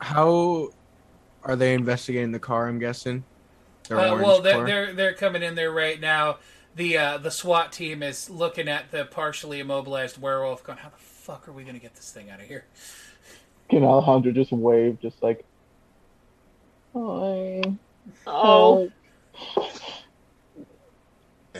how 0.00 0.70
are 1.44 1.56
they 1.56 1.74
investigating 1.74 2.32
the 2.32 2.38
car? 2.38 2.68
I'm 2.68 2.78
guessing. 2.78 3.24
Uh, 3.90 4.16
well, 4.20 4.40
they're, 4.40 4.64
they're 4.64 4.92
they're 4.92 5.14
coming 5.14 5.42
in 5.42 5.54
there 5.54 5.72
right 5.72 6.00
now. 6.00 6.38
The 6.76 6.96
uh, 6.96 7.18
the 7.18 7.30
SWAT 7.30 7.72
team 7.72 8.02
is 8.02 8.30
looking 8.30 8.68
at 8.68 8.90
the 8.90 9.04
partially 9.04 9.60
immobilized 9.60 10.18
werewolf, 10.18 10.62
going, 10.62 10.78
"How 10.78 10.88
the 10.88 10.96
fuck 10.96 11.48
are 11.48 11.52
we 11.52 11.64
going 11.64 11.74
to 11.74 11.80
get 11.80 11.94
this 11.94 12.10
thing 12.12 12.30
out 12.30 12.40
of 12.40 12.46
here?" 12.46 12.64
Can 13.68 13.84
Alejandro 13.84 14.32
just 14.32 14.52
wave, 14.52 15.00
just 15.00 15.22
like, 15.22 15.44
hi. 16.94 17.62
Oh. 18.26 18.90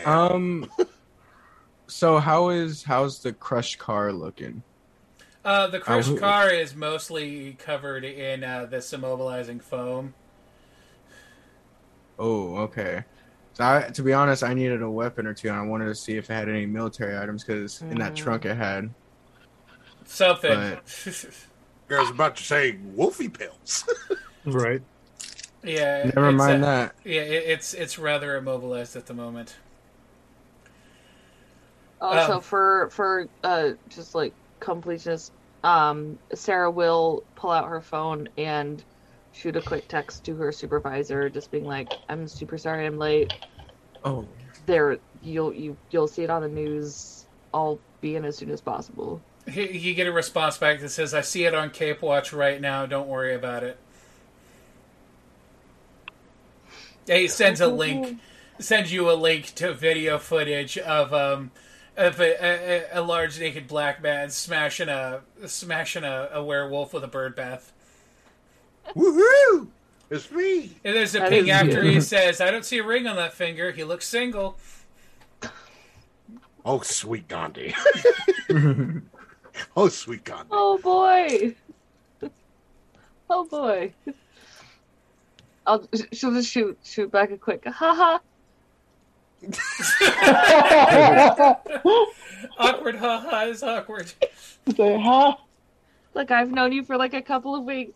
Um. 0.04 0.70
So 2.02 2.18
how 2.18 2.48
is 2.48 2.82
how's 2.82 3.20
the 3.20 3.32
crushed 3.32 3.78
car 3.78 4.12
looking? 4.12 4.64
Uh, 5.44 5.68
the 5.68 5.78
crushed 5.78 6.08
who- 6.08 6.18
car 6.18 6.50
is 6.50 6.74
mostly 6.74 7.52
covered 7.52 8.04
in 8.04 8.42
uh, 8.42 8.64
this 8.64 8.90
immobilizing 8.90 9.62
foam. 9.62 10.12
Oh, 12.18 12.56
okay. 12.56 13.04
So 13.52 13.62
I, 13.62 13.82
to 13.94 14.02
be 14.02 14.12
honest, 14.12 14.42
I 14.42 14.52
needed 14.52 14.82
a 14.82 14.90
weapon 14.90 15.28
or 15.28 15.32
two, 15.32 15.46
and 15.46 15.56
I 15.56 15.62
wanted 15.62 15.84
to 15.84 15.94
see 15.94 16.16
if 16.16 16.28
it 16.28 16.34
had 16.34 16.48
any 16.48 16.66
military 16.66 17.16
items 17.16 17.44
because 17.44 17.80
in 17.82 18.00
that 18.00 18.14
Mm. 18.14 18.16
trunk 18.16 18.46
it 18.46 18.56
had. 18.56 18.90
Something. 20.04 20.50
I 20.58 22.00
was 22.00 22.10
about 22.10 22.34
to 22.34 22.42
say 22.42 22.80
wolfie 22.82 23.28
pills. 23.28 23.84
Right. 24.44 24.80
yeah. 25.62 26.10
Never 26.16 26.32
mind 26.32 26.64
uh, 26.64 26.66
that. 26.66 26.94
Yeah, 27.04 27.20
it, 27.20 27.44
it's 27.46 27.74
it's 27.74 27.96
rather 27.96 28.36
immobilized 28.36 28.96
at 28.96 29.06
the 29.06 29.14
moment. 29.14 29.54
Also, 32.02 32.34
Um, 32.34 32.40
for 32.40 32.90
for 32.90 33.28
uh, 33.44 33.70
just 33.88 34.14
like 34.14 34.34
completeness, 34.58 35.30
um, 35.62 36.18
Sarah 36.34 36.70
will 36.70 37.22
pull 37.36 37.50
out 37.52 37.68
her 37.68 37.80
phone 37.80 38.28
and 38.36 38.82
shoot 39.32 39.54
a 39.54 39.62
quick 39.62 39.86
text 39.86 40.24
to 40.24 40.34
her 40.34 40.50
supervisor, 40.50 41.30
just 41.30 41.52
being 41.52 41.64
like, 41.64 41.92
"I'm 42.08 42.26
super 42.26 42.58
sorry, 42.58 42.86
I'm 42.86 42.98
late. 42.98 43.32
Oh, 44.04 44.26
There, 44.66 44.98
you'll 45.22 45.54
you 45.54 45.76
you'll 45.90 46.08
see 46.08 46.24
it 46.24 46.30
on 46.30 46.42
the 46.42 46.48
news. 46.48 47.24
I'll 47.54 47.78
be 48.00 48.16
in 48.16 48.24
as 48.24 48.36
soon 48.36 48.50
as 48.50 48.60
possible." 48.60 49.20
You 49.46 49.62
you 49.62 49.94
get 49.94 50.08
a 50.08 50.12
response 50.12 50.58
back 50.58 50.80
that 50.80 50.88
says, 50.88 51.14
"I 51.14 51.20
see 51.20 51.44
it 51.44 51.54
on 51.54 51.70
Cape 51.70 52.02
Watch 52.02 52.32
right 52.32 52.60
now. 52.60 52.84
Don't 52.84 53.06
worry 53.06 53.34
about 53.34 53.62
it." 53.62 53.78
He 57.06 57.28
sends 57.28 57.60
a 57.60 57.68
link, 57.68 58.20
sends 58.58 58.92
you 58.92 59.08
a 59.08 59.14
link 59.14 59.54
to 59.56 59.72
video 59.72 60.18
footage 60.18 60.78
of 60.78 61.12
um 61.14 61.52
of 61.96 62.20
a, 62.20 62.84
a, 62.94 63.00
a 63.00 63.02
large 63.02 63.38
naked 63.38 63.66
black 63.68 64.02
man 64.02 64.30
smashing 64.30 64.88
a 64.88 65.20
smashing 65.46 66.04
a, 66.04 66.28
a 66.32 66.42
werewolf 66.42 66.92
with 66.94 67.04
a 67.04 67.08
bird 67.08 67.34
bath. 67.36 67.72
Woohoo! 68.94 69.68
It's 70.10 70.30
me. 70.30 70.76
And 70.84 70.94
there's 70.96 71.14
a 71.14 71.20
That 71.20 71.30
ping 71.30 71.44
is- 71.48 71.50
after 71.50 71.82
he 71.82 72.00
says, 72.12 72.40
"I 72.40 72.50
don't 72.50 72.64
see 72.64 72.78
a 72.78 72.84
ring 72.84 73.06
on 73.06 73.16
that 73.16 73.32
finger. 73.34 73.70
He 73.72 73.84
looks 73.84 74.06
single." 74.06 74.56
Oh, 76.64 76.80
sweet 76.80 77.26
Gandhi. 77.28 77.74
oh, 79.76 79.88
sweet 79.88 80.24
Gandhi. 80.24 80.48
Oh 80.52 80.78
boy! 80.78 81.54
Oh 83.28 83.44
boy! 83.44 83.92
I'll 85.66 85.88
she'll 86.12 86.32
just 86.32 86.50
shoot 86.50 86.78
shoot 86.84 87.10
back 87.10 87.30
a 87.30 87.36
quick 87.38 87.64
haha. 87.66 88.18
awkward, 92.58 92.96
ha 92.96 93.20
ha 93.20 93.44
is 93.48 93.62
awkward. 93.62 94.12
Say, 94.76 95.00
huh? 95.00 95.36
Like 96.14 96.30
I've 96.30 96.50
known 96.50 96.72
you 96.72 96.84
for 96.84 96.96
like 96.96 97.14
a 97.14 97.22
couple 97.22 97.54
of 97.54 97.64
weeks. 97.64 97.94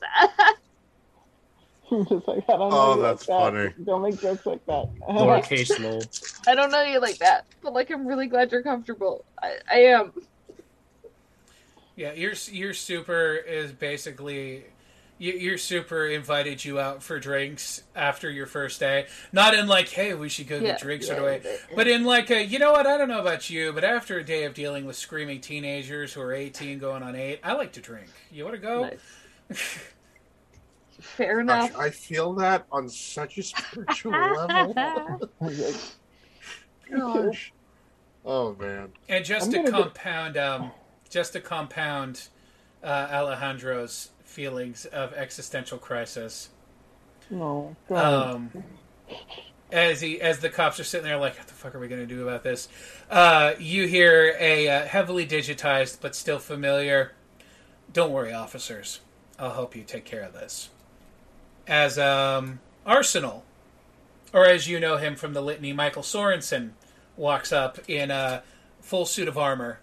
I'm 1.91 2.07
just 2.09 2.27
like, 2.27 2.45
I 2.49 2.57
don't 2.57 2.71
know. 2.71 2.73
Oh, 2.73 3.01
that's 3.01 3.29
like 3.29 3.53
funny. 3.53 3.69
that. 3.69 3.85
Don't 3.85 4.03
make 4.03 4.21
jokes 4.21 4.47
like 4.47 4.65
that. 4.67 4.89
Lowercase. 5.09 6.49
I 6.49 6.55
don't 6.55 6.71
know 6.71 6.83
you 6.83 7.01
like 7.01 7.19
that, 7.19 7.47
but 7.63 7.73
like 7.73 7.91
I'm 7.91 8.07
really 8.07 8.27
glad 8.27 8.51
you're 8.51 8.63
comfortable. 8.63 9.25
I, 9.43 9.57
I 9.71 9.79
am. 9.79 10.13
Yeah, 11.95 12.13
your 12.13 12.35
your 12.51 12.75
super 12.75 13.37
is 13.37 13.73
basically 13.73 14.65
your, 15.19 15.35
your 15.37 15.59
super 15.59 16.07
invited 16.07 16.65
you 16.65 16.79
out 16.79 17.03
for 17.03 17.19
drinks 17.19 17.83
after 17.95 18.31
your 18.31 18.47
first 18.47 18.81
day. 18.81 19.07
Not 19.33 19.55
in 19.55 19.67
like, 19.67 19.89
hey, 19.89 20.15
we 20.15 20.29
should 20.29 20.47
go 20.49 20.57
Yeah, 20.57 20.63
get 20.73 20.81
drinks 20.81 21.07
yeah, 21.09 21.13
right 21.15 21.21
away, 21.23 21.41
yeah. 21.45 21.57
but 21.75 21.89
in 21.89 22.05
like, 22.05 22.31
a, 22.31 22.45
you 22.45 22.59
know 22.59 22.73
what? 22.73 22.87
I 22.87 22.97
don't 22.99 23.09
know 23.09 23.21
about 23.21 23.49
you, 23.51 23.73
but 23.73 23.85
after 23.85 24.19
a 24.19 24.25
day 24.25 24.45
of 24.45 24.55
dealing 24.55 24.85
with 24.85 24.97
screaming 24.97 25.41
teenagers 25.41 26.13
who 26.13 26.21
are 26.21 26.33
eighteen 26.33 26.79
going 26.79 27.03
on 27.03 27.15
eight, 27.17 27.41
I 27.43 27.53
like 27.55 27.73
to 27.73 27.81
drink. 27.81 28.09
You 28.31 28.45
want 28.45 28.57
to 28.57 28.61
go? 28.63 28.83
Nice. 29.51 29.79
Fair 31.01 31.43
Gosh, 31.45 31.69
enough. 31.71 31.79
I 31.79 31.91
feel 31.91 32.33
that 32.35 32.67
on 32.73 32.89
such 32.89 33.37
a 33.39 33.43
spiritual 33.43 34.13
level. 34.13 35.31
Gosh. 36.91 37.53
Oh 38.25 38.55
man. 38.55 38.93
And 39.09 39.25
just 39.25 39.47
I'm 39.47 39.53
to 39.53 39.57
gonna 39.59 39.71
go- 39.71 39.83
compound, 39.85 40.37
um, 40.37 40.71
just 41.11 41.33
to 41.35 41.41
compound 41.41 42.29
uh, 42.83 43.09
Alejandro's 43.13 44.11
feelings 44.37 44.85
of 44.85 45.15
existential 45.15 45.79
crisis. 45.79 46.51
no, 47.31 47.75
um, 47.89 48.53
as 49.73 50.03
he 50.03 50.21
as 50.21 50.41
the 50.41 50.51
cops 50.51 50.79
are 50.79 50.85
sitting 50.85 51.07
there 51.07 51.17
like 51.17 51.39
what 51.39 51.47
the 51.47 51.55
fuck 51.55 51.75
are 51.75 51.79
we 51.79 51.89
going 51.89 52.07
to 52.07 52.15
do 52.15 52.23
about 52.23 52.43
this? 52.43 52.69
Uh, 53.11 53.55
you 53.59 53.87
hear 53.87 54.37
a 54.39 54.69
uh, 54.69 54.85
heavily 54.85 55.27
digitized 55.27 56.03
but 56.03 56.15
still 56.15 56.39
familiar 56.39 57.13
don't 57.95 58.13
worry 58.13 58.35
officers. 58.35 59.01
I'll 59.39 59.55
help 59.55 59.75
you 59.75 59.85
take 59.85 60.05
care 60.05 60.23
of 60.23 60.35
this. 60.35 60.69
As 61.67 61.99
um, 61.99 62.61
arsenal 62.85 63.43
or 64.35 64.45
as 64.45 64.69
you 64.69 64.79
know 64.79 64.99
him 64.99 65.17
from 65.17 65.33
the 65.33 65.41
litany 65.41 65.73
michael 65.73 66.03
sorensen 66.03 66.73
walks 67.17 67.53
up 67.53 67.79
in 67.89 68.11
a 68.11 68.43
full 68.83 69.07
suit 69.07 69.29
of 69.29 69.39
armor 69.39 69.81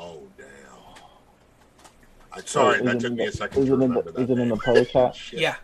Oh 0.00 0.22
damn. 0.36 0.46
I'm 2.38 2.46
sorry, 2.46 2.78
Is 2.78 2.84
that 2.84 3.00
took 3.00 3.10
in 3.10 3.16
me 3.16 3.24
the- 3.24 3.28
a 3.30 3.32
second 3.32 3.62
Is 3.62 3.68
to 3.68 3.72
it 3.72 3.74
in 3.74 3.80
remember 3.80 4.02
the, 4.02 4.12
that. 4.12 4.22
is 4.22 4.30
it 4.30 4.32
in 4.32 4.38
the 4.38 4.44
name. 4.46 4.58
pose 4.58 4.90
hat? 4.92 5.14
Shit. 5.16 5.40
yeah 5.40 5.56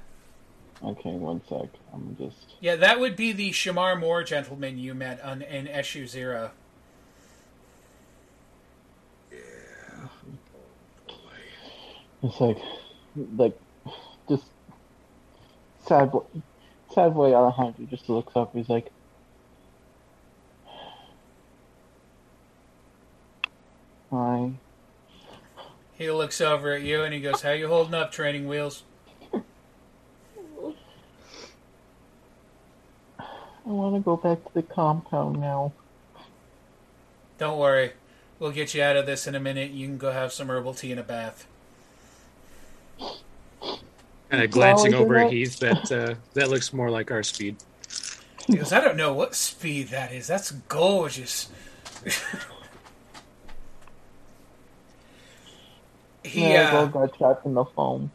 Okay, 0.82 1.12
one 1.12 1.40
sec. 1.48 1.68
I'm 1.94 2.14
just. 2.18 2.56
yeah 2.60 2.76
that 2.76 3.00
would 3.00 3.16
be 3.16 3.32
the 3.32 3.50
Shemar 3.52 3.98
Moore 3.98 4.22
gentleman 4.22 4.78
you 4.78 4.94
met 4.94 5.20
on 5.22 5.40
in 5.42 5.66
SU 5.68 6.06
Zero. 6.06 6.50
Yeah. 9.32 9.38
Oh, 11.08 12.28
it's 12.28 12.40
like, 12.40 12.58
like, 13.36 13.58
just 14.28 14.44
sad 15.86 16.10
boy, 16.12 16.22
sad 16.94 17.14
boy 17.14 17.34
Alejandro 17.34 17.86
just 17.86 18.08
looks 18.08 18.34
up. 18.36 18.52
He's 18.54 18.68
like, 18.68 18.90
"Hi." 24.10 24.52
He 25.96 26.10
looks 26.10 26.40
over 26.40 26.72
at 26.72 26.82
you 26.82 27.02
and 27.02 27.14
he 27.14 27.20
goes, 27.20 27.42
"How 27.42 27.52
you 27.52 27.68
holding 27.68 27.94
up, 27.94 28.10
training 28.10 28.48
wheels?" 28.48 28.82
I 33.66 33.70
want 33.70 33.94
to 33.94 34.00
go 34.00 34.16
back 34.16 34.44
to 34.44 34.52
the 34.52 34.62
compound 34.62 35.40
now. 35.40 35.72
Don't 37.38 37.58
worry, 37.58 37.92
we'll 38.38 38.50
get 38.50 38.74
you 38.74 38.82
out 38.82 38.96
of 38.96 39.06
this 39.06 39.26
in 39.26 39.34
a 39.34 39.40
minute. 39.40 39.70
You 39.70 39.86
can 39.86 39.96
go 39.96 40.12
have 40.12 40.32
some 40.32 40.50
herbal 40.50 40.74
tea 40.74 40.90
and 40.90 41.00
a 41.00 41.04
bath. 41.04 41.46
Kind 44.30 44.42
of 44.42 44.50
glancing 44.50 44.94
over 44.94 45.16
at 45.16 45.32
Heath, 45.32 45.58
that 45.60 45.90
uh, 45.92 46.14
that 46.34 46.50
looks 46.50 46.72
more 46.72 46.90
like 46.90 47.10
our 47.10 47.22
speed. 47.22 47.56
He 48.46 48.56
goes, 48.56 48.72
"I 48.72 48.80
don't 48.80 48.96
know 48.96 49.14
what 49.14 49.34
speed 49.34 49.88
that 49.88 50.12
is. 50.12 50.26
That's 50.26 50.50
gorgeous." 50.50 51.48
he 56.24 56.50
yeah, 56.52 56.70
uh, 56.72 56.86
got 56.86 57.16
trapped 57.16 57.46
in 57.46 57.54
the 57.54 57.64
foam. 57.64 58.10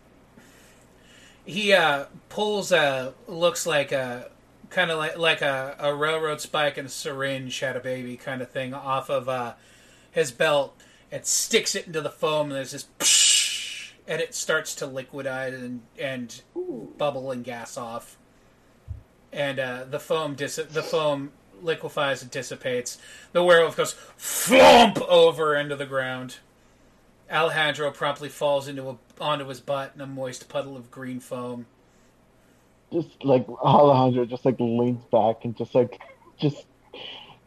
he 1.45 1.73
uh, 1.73 2.05
pulls 2.29 2.71
a 2.71 3.13
looks 3.27 3.65
like 3.65 3.91
a 3.91 4.29
kind 4.69 4.91
of 4.91 4.97
like 4.97 5.17
like 5.17 5.41
a, 5.41 5.75
a 5.79 5.95
railroad 5.95 6.41
spike 6.41 6.77
and 6.77 6.87
a 6.87 6.91
syringe 6.91 7.59
had 7.59 7.75
a 7.75 7.79
baby 7.79 8.17
kind 8.17 8.41
of 8.41 8.49
thing 8.49 8.73
off 8.73 9.09
of 9.09 9.29
uh, 9.29 9.53
his 10.11 10.31
belt. 10.31 10.75
And 11.11 11.25
sticks 11.25 11.73
it 11.73 11.87
into 11.87 12.01
the 12.01 12.11
foam 12.11 12.47
and 12.49 12.55
there's 12.55 12.71
this 12.71 12.85
psh, 12.99 13.93
and 14.07 14.21
it 14.21 14.35
starts 14.35 14.75
to 14.75 14.85
liquidize 14.87 15.55
and 15.55 15.81
and 15.97 16.41
bubble 16.97 17.31
and 17.31 17.43
gas 17.43 17.77
off. 17.77 18.17
And 19.33 19.59
uh, 19.59 19.85
the 19.89 19.99
foam 19.99 20.35
dis- 20.35 20.55
the 20.57 20.83
foam 20.83 21.31
liquefies 21.61 22.21
and 22.21 22.29
dissipates. 22.29 22.99
The 23.31 23.43
werewolf 23.43 23.75
goes 23.75 23.93
flump 24.17 25.01
over 25.01 25.55
into 25.55 25.75
the 25.75 25.85
ground 25.87 26.37
Alejandro 27.31 27.91
promptly 27.91 28.29
falls 28.29 28.67
into 28.67 28.89
a, 28.89 28.97
onto 29.21 29.47
his 29.47 29.59
butt 29.59 29.91
in 29.95 30.01
a 30.01 30.07
moist 30.07 30.49
puddle 30.49 30.75
of 30.75 30.89
green 30.89 31.19
foam. 31.19 31.65
Just 32.91 33.23
like 33.23 33.47
Alejandro 33.49 34.25
just 34.25 34.45
like 34.45 34.59
leans 34.59 35.03
back 35.05 35.45
and 35.45 35.55
just 35.55 35.75
like 35.75 36.01
just 36.39 36.65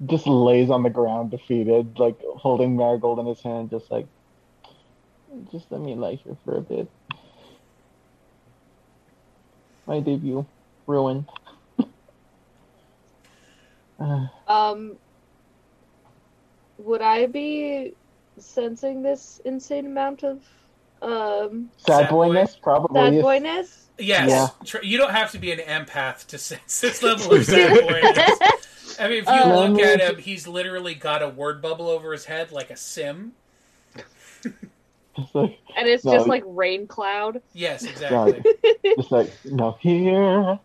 just 0.07 0.27
lays 0.27 0.71
on 0.71 0.83
the 0.83 0.91
ground 0.91 1.31
defeated, 1.31 1.99
like 1.99 2.21
holding 2.21 2.77
Marigold 2.77 3.19
in 3.19 3.27
his 3.27 3.41
hand, 3.41 3.71
just 3.71 3.91
like 3.91 4.07
just 5.51 5.71
let 5.71 5.81
me 5.81 5.95
lie 5.95 6.15
here 6.15 6.37
for 6.45 6.59
a 6.59 6.61
bit. 6.61 6.89
My 9.87 10.01
debut 10.01 10.47
ruined. 10.87 11.27
Uh, 13.99 14.27
Um, 14.49 14.97
would 16.79 17.01
I 17.01 17.27
be 17.27 17.95
sensing 18.39 19.03
this 19.03 19.41
insane 19.45 19.87
amount 19.87 20.23
of 20.25 20.41
Um, 21.03 21.69
Sad 21.79 22.03
Sad 22.03 22.11
boy. 22.11 22.29
boyness, 22.29 22.57
probably. 22.63 23.01
sad 23.01 23.15
is- 23.15 23.23
boyness. 23.25 23.79
Yes, 23.99 24.29
Yeah. 24.31 24.49
tr- 24.65 24.85
you 24.85 24.99
don't 24.99 25.11
have 25.11 25.33
to 25.33 25.39
be 25.39 25.51
an 25.51 25.59
empath 25.59 26.27
to 26.29 26.39
sense 26.39 26.81
this 26.81 27.03
level 27.03 27.35
of 27.35 27.45
sad 27.45 27.73
boyness. 27.85 28.99
I 29.01 29.09
mean, 29.09 29.19
if 29.19 29.27
you 29.27 29.33
Uh, 29.33 29.67
look 29.69 29.81
at 29.81 30.01
Um, 30.01 30.15
him, 30.15 30.23
he's 30.23 30.47
literally 30.47 30.95
got 30.95 31.21
a 31.23 31.29
word 31.29 31.61
bubble 31.61 31.89
over 31.89 32.13
his 32.13 32.27
head 32.27 32.53
like 32.53 32.71
a 32.71 32.77
sim. 32.77 33.33
Like, 35.35 35.59
and 35.77 35.87
it's 35.89 36.05
No, 36.05 36.13
just 36.13 36.27
like 36.27 36.43
rain 36.47 36.87
cloud. 36.87 37.43
Yes, 37.53 37.83
exactly. 37.85 38.43
just 38.97 39.11
like, 39.13 39.31
no, 39.45 39.73
here, 39.81 40.59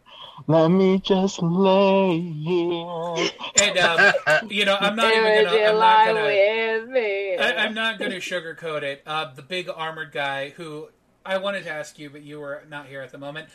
let 0.45 0.69
me 0.69 0.99
just 0.99 1.41
lay 1.41 2.19
here. 2.19 3.29
And 3.61 3.77
um, 3.79 4.13
you 4.49 4.65
know, 4.65 4.77
I'm 4.79 4.95
not 4.95 5.11
even 5.11 5.45
gonna. 5.45 5.57
I'm 5.57 5.79
not 5.79 6.05
gonna. 6.05 6.23
with 6.25 6.89
me? 6.89 7.37
I, 7.37 7.65
I'm 7.65 7.73
not 7.73 7.97
going 7.97 8.11
to 8.11 8.17
sugarcoat 8.17 8.83
it. 8.83 9.01
Uh, 9.05 9.33
the 9.33 9.41
big 9.41 9.69
armored 9.69 10.11
guy 10.11 10.49
who 10.49 10.89
I 11.25 11.37
wanted 11.37 11.63
to 11.63 11.71
ask 11.71 11.97
you, 11.97 12.09
but 12.09 12.21
you 12.21 12.39
were 12.39 12.63
not 12.69 12.87
here 12.87 13.01
at 13.01 13.11
the 13.11 13.17
moment. 13.17 13.49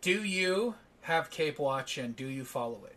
Do 0.00 0.22
you 0.22 0.74
have 1.02 1.30
Cape 1.30 1.58
Watch 1.58 1.96
and 1.98 2.14
do 2.14 2.26
you 2.26 2.44
follow 2.44 2.80
it? 2.84 2.96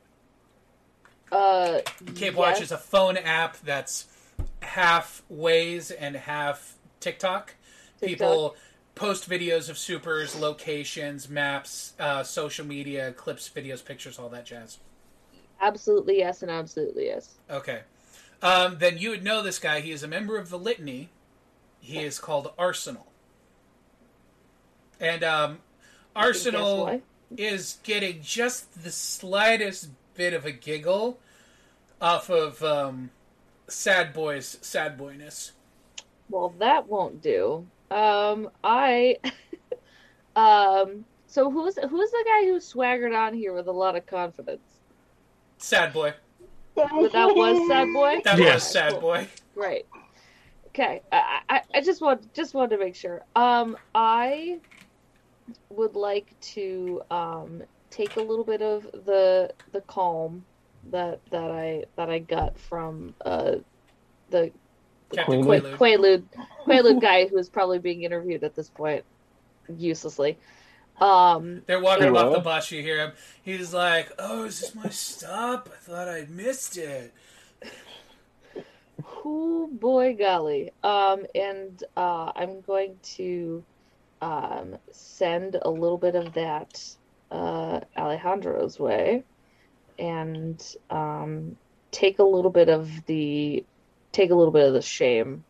Uh, 1.31 1.79
Cape 2.15 2.35
Watch 2.35 2.61
is 2.61 2.71
a 2.71 2.77
phone 2.77 3.15
app 3.15 3.57
that's 3.61 4.07
half 4.61 5.23
Waze 5.31 5.91
and 5.97 6.15
half 6.15 6.75
TikTok. 6.99 7.55
People 8.01 8.55
post 9.01 9.27
videos 9.27 9.67
of 9.67 9.79
supers, 9.79 10.39
locations, 10.39 11.27
maps, 11.27 11.93
uh, 11.99 12.21
social 12.21 12.63
media, 12.63 13.11
clips, 13.13 13.49
videos, 13.49 13.83
pictures, 13.83 14.19
all 14.19 14.29
that 14.29 14.45
jazz. 14.45 14.77
Absolutely 15.59 16.19
yes, 16.19 16.43
and 16.43 16.51
absolutely 16.51 17.05
yes. 17.07 17.33
Okay. 17.49 17.81
Um, 18.43 18.77
then 18.77 18.99
you 18.99 19.09
would 19.09 19.23
know 19.23 19.41
this 19.41 19.57
guy. 19.57 19.79
He 19.79 19.91
is 19.91 20.03
a 20.03 20.07
member 20.07 20.37
of 20.37 20.51
the 20.51 20.59
Litany. 20.59 21.09
He 21.79 21.97
is 21.97 22.19
called 22.19 22.53
Arsenal. 22.59 23.07
And 24.99 25.23
um, 25.23 25.57
Arsenal 26.15 27.01
is 27.35 27.79
getting 27.81 28.21
just 28.21 28.83
the 28.83 28.91
slightest 28.91 29.89
bit 30.13 30.35
of 30.35 30.45
a 30.45 30.51
giggle 30.51 31.17
off 31.99 32.29
of 32.29 32.61
um, 32.61 33.09
Sad 33.67 34.13
Boy's 34.13 34.59
sad 34.61 34.95
boyness. 34.95 35.53
Well, 36.29 36.53
that 36.59 36.87
won't 36.87 37.19
do. 37.19 37.65
Um, 37.91 38.49
I, 38.63 39.17
um, 40.35 41.05
so 41.27 41.51
who's 41.51 41.75
who's 41.75 42.11
the 42.11 42.25
guy 42.27 42.45
who 42.47 42.59
swaggered 42.59 43.13
on 43.13 43.33
here 43.33 43.53
with 43.53 43.67
a 43.67 43.71
lot 43.71 43.95
of 43.95 44.05
confidence? 44.05 44.79
Sad 45.57 45.93
Boy. 45.93 46.13
But 46.75 47.11
that 47.11 47.35
was 47.35 47.67
sad 47.67 47.93
boy. 47.93 48.21
That 48.23 48.39
Yes. 48.39 48.63
was 48.63 48.73
Sad 48.73 48.93
Cool. 48.93 49.01
Boy. 49.01 49.27
Right. 49.55 49.85
Okay. 50.67 51.01
I, 51.11 51.41
I 51.49 51.61
I 51.75 51.81
just 51.81 52.01
want 52.01 52.33
just 52.33 52.53
wanted 52.53 52.77
to 52.77 52.83
make 52.83 52.95
sure. 52.95 53.21
Um, 53.35 53.77
I 53.93 54.59
would 55.69 55.95
like 55.95 56.35
to 56.41 57.01
um 57.11 57.61
take 57.89 58.15
a 58.17 58.21
little 58.21 58.45
bit 58.45 58.61
of 58.61 58.83
the 58.83 59.53
the 59.71 59.81
calm 59.81 60.45
that 60.85 61.21
that 61.31 61.51
I 61.51 61.85
that 61.97 62.09
I 62.09 62.19
got 62.19 62.57
from 62.59 63.15
uh 63.25 63.55
the 64.29 64.51
Captain 65.13 65.43
Quaalude. 65.43 65.77
Quaalude. 65.77 66.23
Quaalude 66.65 66.65
Quaalude 66.67 67.01
guy 67.01 67.27
who 67.27 67.37
is 67.37 67.49
probably 67.49 67.79
being 67.79 68.03
interviewed 68.03 68.43
at 68.43 68.55
this 68.55 68.69
point 68.69 69.03
uselessly. 69.77 70.37
Um, 70.99 71.63
They're 71.65 71.79
walking 71.79 72.07
him 72.07 72.17
off 72.17 72.33
the 72.33 72.39
bus. 72.39 72.71
You 72.71 72.81
hear 72.81 72.99
him. 72.99 73.13
He's 73.41 73.73
like, 73.73 74.11
"Oh, 74.19 74.43
is 74.43 74.59
this 74.61 74.75
my 74.75 74.89
stop? 74.89 75.69
I 75.73 75.77
thought 75.77 76.07
I'd 76.07 76.29
missed 76.29 76.77
it." 76.77 77.13
Oh 79.25 79.67
boy, 79.71 80.15
golly. 80.15 80.71
Um, 80.83 81.25
and 81.33 81.83
uh, 81.97 82.31
I'm 82.35 82.61
going 82.61 82.97
to 83.15 83.63
um, 84.21 84.77
send 84.91 85.57
a 85.61 85.69
little 85.69 85.97
bit 85.97 86.15
of 86.15 86.33
that 86.33 86.83
uh, 87.31 87.79
Alejandro's 87.97 88.79
way, 88.79 89.23
and 89.97 90.63
um, 90.89 91.57
take 91.91 92.19
a 92.19 92.23
little 92.23 92.51
bit 92.51 92.69
of 92.69 92.89
the 93.07 93.63
take 94.11 94.31
a 94.31 94.35
little 94.35 94.51
bit 94.51 94.67
of 94.67 94.73
the 94.73 94.81
shame, 94.81 95.43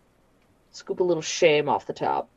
scoop 0.71 0.99
a 0.99 1.03
little 1.03 1.21
shame 1.21 1.69
off 1.69 1.85
the 1.85 1.93
top. 1.93 2.29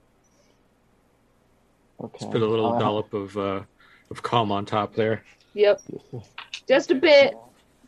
Okay. 2.01 2.27
Put 2.31 2.43
a 2.43 2.47
little 2.47 2.75
uh, 2.75 2.79
dollop 2.79 3.13
of 3.15 3.37
uh, 3.37 3.63
of 4.11 4.23
calm 4.23 4.53
on 4.53 4.67
top 4.67 4.95
there. 4.95 5.25
Yep, 5.55 5.81
just 6.67 6.91
a 6.91 6.95
bit, 6.97 7.35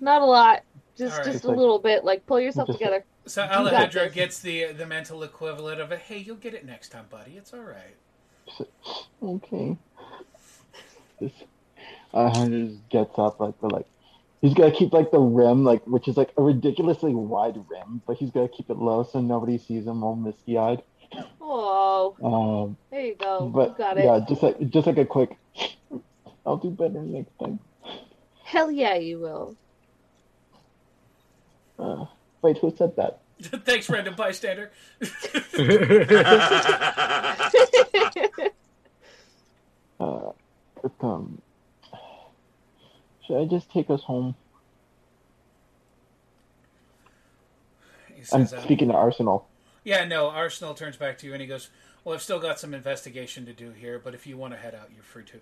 not 0.01 0.23
a 0.23 0.25
lot, 0.25 0.63
just 0.97 1.13
All 1.13 1.25
right. 1.25 1.33
just 1.33 1.45
a 1.45 1.49
little 1.51 1.79
bit. 1.79 2.05
Like 2.05 2.25
pull 2.27 2.41
yourself 2.41 2.69
together. 2.71 3.05
So 3.27 3.43
You 3.43 3.49
got 3.49 3.59
Alejandro 3.59 4.05
this. 4.05 4.15
gets 4.15 4.39
the 4.41 4.73
the 4.73 4.87
mental 4.87 5.23
equivalent 5.25 5.81
of 5.81 5.91
a, 5.91 5.97
"Hey, 5.97 6.19
you'll 6.19 6.37
get 6.37 6.55
it 6.55 6.65
next 6.65 6.91
time, 6.91 7.07
buddy. 7.11 7.33
It's 7.37 7.53
all 7.53 7.61
right." 7.61 7.97
Okay. 9.23 9.77
This 11.19 11.33
Alejandro 12.15 12.69
just 12.69 12.89
gets 12.91 13.19
up 13.19 13.41
like 13.41 13.59
the 13.61 13.69
like 13.69 13.87
he's 14.47 14.55
gonna 14.55 14.71
keep 14.71 14.93
like 14.93 15.11
the 15.11 15.19
rim 15.19 15.65
like 15.65 15.85
which 15.87 16.07
is 16.07 16.17
like 16.17 16.31
a 16.37 16.43
ridiculously 16.43 17.15
wide 17.15 17.57
rim, 17.69 18.01
but 18.07 18.17
he's 18.17 18.31
gonna 18.31 18.49
keep 18.49 18.71
it 18.71 18.77
low 18.77 19.03
so 19.03 19.21
nobody 19.21 19.59
sees 19.59 19.87
him 19.87 20.05
all 20.05 20.15
misty 20.15 20.57
eyed. 20.57 20.83
Oh, 21.41 22.15
Um 22.23 22.77
there 22.91 23.07
you 23.07 23.15
go. 23.17 23.49
but 23.49 23.71
you 23.71 23.75
got 23.79 23.99
it. 23.99 24.05
yeah, 24.05 24.21
just 24.29 24.43
like 24.43 24.71
just 24.71 24.87
like 24.87 24.99
a 24.99 25.05
quick 25.05 25.37
I'll 26.45 26.59
do 26.59 26.71
better 26.71 27.03
next 27.03 27.37
time. 27.41 27.59
Hell 28.45 28.71
yeah, 28.71 28.95
you 28.95 29.19
will. 29.19 29.57
Uh, 31.79 32.05
wait, 32.43 32.59
who 32.59 32.73
said 32.77 32.95
that? 32.97 33.21
Thanks, 33.43 33.89
random 33.91 34.15
bystander. 34.15 34.71
Uh 39.99 40.31
but, 40.83 40.93
um 41.01 41.41
should 43.27 43.41
I 43.41 43.45
just 43.45 43.71
take 43.71 43.91
us 43.91 44.03
home? 44.03 44.35
He 48.09 48.21
I'm 48.33 48.47
says, 48.47 48.55
uh, 48.55 48.63
speaking 48.63 48.89
to 48.89 48.95
Arsenal. 48.95 49.49
"Yeah, 49.85 50.05
no." 50.05 50.29
Arsenal 50.31 50.75
turns 50.75 50.97
back 50.97 51.19
to 51.19 51.27
you 51.27 51.33
and 51.33 51.41
he 51.41 51.47
goes, 51.47 51.71
"Well, 52.05 52.15
I've 52.15 52.23
still 52.23 52.41
got 52.41 52.59
some 52.59 52.75
investigation 52.75 53.47
to 53.47 53.53
do 53.53 53.71
here, 53.71 53.99
but 53.99 54.15
if 54.15 54.27
you 54.27 54.37
want 54.37 54.55
to 54.55 54.59
head 54.59 54.75
out, 54.75 54.91
you're 54.95 55.05
free 55.05 55.25
to." 55.25 55.41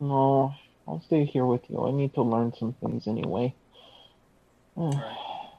No, 0.00 0.54
I'll 0.86 1.00
stay 1.00 1.24
here 1.24 1.46
with 1.46 1.68
you. 1.68 1.86
I 1.86 1.90
need 1.92 2.14
to 2.14 2.22
learn 2.22 2.52
some 2.54 2.74
things 2.74 3.06
anyway. 3.06 3.54
All 4.76 4.92
right. 4.92 5.50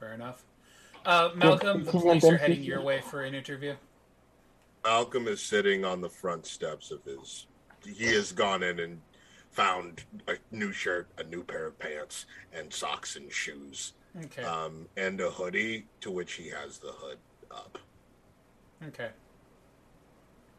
Fair 0.00 0.12
enough. 0.14 0.44
Uh, 1.04 1.30
Malcolm, 1.34 1.84
the 1.84 1.90
Can 1.90 2.00
police 2.00 2.24
are 2.24 2.38
heading 2.38 2.62
your 2.62 2.80
way 2.80 3.00
for 3.00 3.22
an 3.22 3.34
interview. 3.34 3.74
Malcolm 4.84 5.28
is 5.28 5.42
sitting 5.42 5.84
on 5.84 6.00
the 6.00 6.08
front 6.08 6.46
steps 6.46 6.90
of 6.90 7.02
his. 7.04 7.46
He 7.84 8.06
has 8.14 8.32
gone 8.32 8.62
in 8.62 8.80
and 8.80 9.00
found 9.64 10.04
a 10.28 10.34
new 10.50 10.72
shirt, 10.72 11.06
a 11.16 11.22
new 11.24 11.42
pair 11.44 11.66
of 11.66 11.78
pants, 11.78 12.26
and 12.52 12.72
socks 12.72 13.14
and 13.16 13.30
shoes, 13.32 13.92
Okay. 14.24 14.42
um, 14.42 14.86
and 14.96 15.20
a 15.20 15.30
hoodie 15.30 15.86
to 16.00 16.10
which 16.10 16.32
he 16.34 16.48
has 16.50 16.78
the 16.78 16.90
hood 16.92 17.18
up. 17.50 17.78
Okay. 18.88 19.10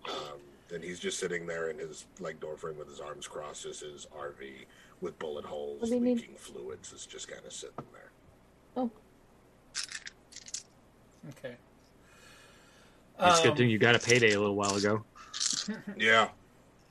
Um, 0.09 0.40
and 0.74 0.83
he's 0.83 0.99
just 0.99 1.19
sitting 1.19 1.45
there 1.45 1.69
in 1.69 1.77
his 1.77 2.06
like 2.19 2.40
door 2.40 2.56
frame 2.57 2.77
with 2.77 2.88
his 2.88 2.99
arms 3.01 3.27
crossed 3.27 3.65
as 3.65 3.82
his 3.82 4.07
RV 4.17 4.65
with 5.01 5.19
bullet 5.19 5.43
holes, 5.45 5.82
What 5.82 5.90
do 5.90 5.95
you 5.95 6.01
mean? 6.01 6.15
leaking 6.17 6.35
fluids, 6.35 6.93
is 6.93 7.06
just 7.06 7.27
kind 7.27 7.45
of 7.45 7.51
sitting 7.51 7.75
there. 7.91 8.11
Oh. 8.77 8.90
Okay. 11.32 11.56
It's 13.19 13.40
a 13.40 13.43
good 13.43 13.51
Um, 13.51 13.57
thing 13.57 13.69
you 13.69 13.77
got 13.77 13.95
a 13.95 13.99
payday 13.99 14.32
a 14.33 14.40
little 14.40 14.56
while 14.56 14.75
ago. 14.75 15.03
Yeah. 15.98 16.30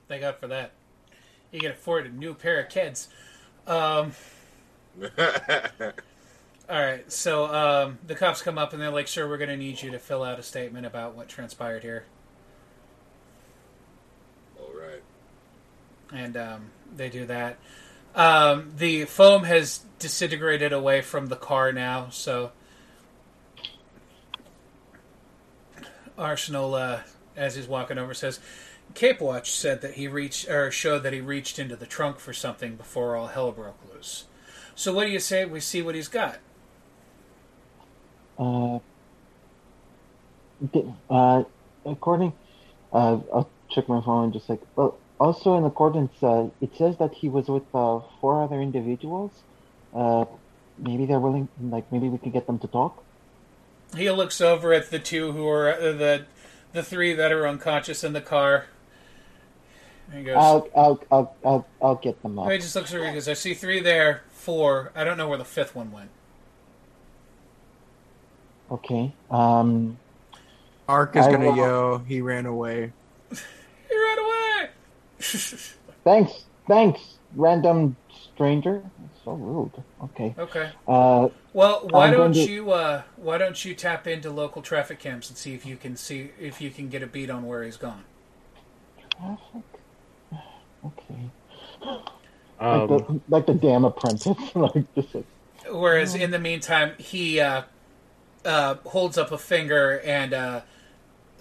Thank 0.07 0.21
God 0.21 0.35
for 0.39 0.47
that. 0.47 0.71
You 1.55 1.61
can 1.61 1.71
afford 1.71 2.05
a 2.05 2.09
new 2.09 2.33
pair 2.33 2.59
of 2.59 2.67
kids. 2.67 3.07
Um, 3.65 4.11
all 5.01 5.09
right, 6.69 7.09
so 7.09 7.45
um, 7.45 7.97
the 8.05 8.13
cops 8.13 8.41
come 8.41 8.57
up 8.57 8.73
and 8.73 8.81
they're 8.81 8.89
like, 8.89 9.07
"Sure, 9.07 9.25
we're 9.25 9.37
going 9.37 9.49
to 9.49 9.55
need 9.55 9.81
you 9.81 9.89
to 9.91 9.99
fill 9.99 10.21
out 10.21 10.37
a 10.37 10.43
statement 10.43 10.85
about 10.85 11.15
what 11.15 11.29
transpired 11.29 11.81
here." 11.81 12.03
All 14.59 14.69
right. 14.77 15.01
and 16.11 16.35
um, 16.35 16.71
they 16.93 17.07
do 17.07 17.25
that. 17.25 17.57
Um, 18.15 18.73
the 18.75 19.05
foam 19.05 19.45
has 19.45 19.85
disintegrated 19.97 20.73
away 20.73 21.01
from 21.01 21.27
the 21.27 21.37
car 21.37 21.71
now, 21.71 22.09
so 22.09 22.51
Arsenal, 26.17 26.75
uh, 26.75 26.99
as 27.37 27.55
he's 27.55 27.67
walking 27.67 27.97
over, 27.97 28.13
says, 28.13 28.41
"Cape 28.93 29.19
Watch 29.19 29.51
said 29.51 29.81
that 29.81 29.95
he 29.95 30.07
reached 30.07 30.49
or 30.49 30.71
showed 30.71 31.03
that 31.03 31.13
he 31.13 31.21
reached 31.21 31.59
into 31.59 31.75
the 31.75 31.85
trunk 31.85 32.19
for 32.19 32.33
something 32.33 32.75
before 32.75 33.15
all 33.15 33.27
hell 33.27 33.51
broke 33.51 33.79
loose. 33.93 34.25
So 34.75 34.93
what 34.93 35.05
do 35.05 35.11
you 35.11 35.19
say 35.19 35.45
we 35.45 35.59
see 35.59 35.81
what 35.81 35.95
he's 35.95 36.07
got?" 36.07 36.39
Uh, 38.37 38.79
uh, 41.09 41.43
according, 41.85 42.33
uh, 42.93 43.19
I'll 43.33 43.49
check 43.69 43.87
my 43.89 44.01
phone 44.01 44.25
and 44.25 44.33
just 44.33 44.49
like, 44.49 44.61
well, 44.75 44.97
also 45.19 45.57
in 45.57 45.63
accordance, 45.63 46.11
uh, 46.21 46.49
it 46.61 46.75
says 46.77 46.97
that 46.97 47.13
he 47.13 47.29
was 47.29 47.47
with 47.47 47.63
uh, 47.73 47.99
four 48.19 48.43
other 48.43 48.61
individuals. 48.61 49.31
Uh, 49.93 50.25
maybe 50.77 51.05
they're 51.05 51.19
willing, 51.19 51.47
like, 51.61 51.89
maybe 51.91 52.09
we 52.09 52.17
can 52.17 52.31
get 52.31 52.47
them 52.47 52.59
to 52.59 52.67
talk. 52.67 53.03
He 53.95 54.09
looks 54.11 54.41
over 54.41 54.73
at 54.73 54.91
the 54.91 54.99
two 54.99 55.31
who 55.31 55.47
are 55.47 55.73
uh, 55.73 55.93
the 55.93 56.25
the 56.73 56.83
three 56.83 57.13
that 57.13 57.31
are 57.31 57.47
unconscious 57.47 58.03
in 58.03 58.11
the 58.11 58.19
car. 58.19 58.65
And 60.09 60.19
he 60.19 60.23
goes, 60.23 60.35
I'll, 60.37 60.67
I'll, 60.75 61.03
I'll, 61.11 61.35
I'll, 61.45 61.67
I'll 61.81 61.95
get 61.95 62.21
them 62.21 62.37
up. 62.39 62.51
he 62.51 62.57
just 62.57 62.75
looks 62.75 62.93
over 62.93 63.03
and 63.03 63.13
goes, 63.13 63.27
I 63.27 63.33
see 63.33 63.53
three 63.53 63.79
there, 63.81 64.23
four. 64.31 64.91
I 64.95 65.03
don't 65.03 65.17
know 65.17 65.27
where 65.27 65.37
the 65.37 65.45
fifth 65.45 65.75
one 65.75 65.91
went. 65.91 66.09
Okay. 68.71 69.13
Um, 69.29 69.97
Ark 70.87 71.15
is 71.15 71.25
I 71.25 71.31
gonna 71.31 71.45
will- 71.51 71.57
yell. 71.57 71.97
He 71.99 72.21
ran 72.21 72.45
away. 72.45 72.91
He 73.89 73.95
ran 73.95 74.17
away! 74.19 74.69
thanks, 76.03 76.45
thanks, 76.67 76.99
random 77.35 77.95
stranger. 78.33 78.81
That's 78.99 79.23
so 79.23 79.33
rude. 79.33 79.71
Okay. 80.03 80.33
okay. 80.37 80.71
Uh, 80.87 81.29
Well, 81.53 81.87
why 81.89 82.07
I'm 82.07 82.13
don't 82.13 82.33
to- 82.33 82.51
you 82.51 82.71
uh, 82.71 83.03
why 83.17 83.37
don't 83.37 83.63
you 83.63 83.73
tap 83.75 84.07
into 84.07 84.31
local 84.31 84.61
traffic 84.63 84.99
cams 84.99 85.29
and 85.29 85.37
see 85.37 85.53
if 85.53 85.65
you 85.65 85.77
can 85.77 85.95
see 85.95 86.31
if 86.39 86.59
you 86.61 86.71
can 86.71 86.89
get 86.89 87.03
a 87.03 87.07
beat 87.07 87.29
on 87.29 87.45
where 87.45 87.63
he's 87.63 87.77
gone. 87.77 88.03
traffic. 89.19 89.63
Okay. 90.85 91.99
Um, 92.59 92.87
like 92.87 93.07
the 93.07 93.21
like 93.29 93.45
the 93.47 93.53
damn 93.53 93.85
apprentice. 93.85 94.37
like 94.55 94.93
this. 94.93 95.13
Is, 95.13 95.23
Whereas 95.69 96.15
in 96.15 96.31
the 96.31 96.39
meantime, 96.39 96.93
he 96.97 97.39
uh, 97.39 97.63
uh, 98.45 98.75
holds 98.85 99.17
up 99.17 99.31
a 99.31 99.37
finger 99.37 99.99
and 100.05 100.33
uh, 100.33 100.61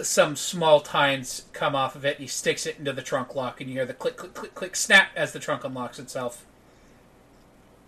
some 0.01 0.35
small 0.37 0.81
tines 0.81 1.45
come 1.53 1.75
off 1.75 1.95
of 1.95 2.05
it. 2.05 2.19
He 2.19 2.27
sticks 2.27 2.67
it 2.67 2.79
into 2.79 2.93
the 2.93 3.03
trunk 3.03 3.35
lock, 3.35 3.61
and 3.61 3.71
you 3.71 3.77
hear 3.77 3.87
the 3.87 3.95
click, 3.95 4.17
click, 4.17 4.35
click, 4.35 4.55
click, 4.55 4.77
snap 4.77 5.09
as 5.15 5.33
the 5.33 5.39
trunk 5.39 5.65
unlocks 5.65 5.99
itself. 5.99 6.45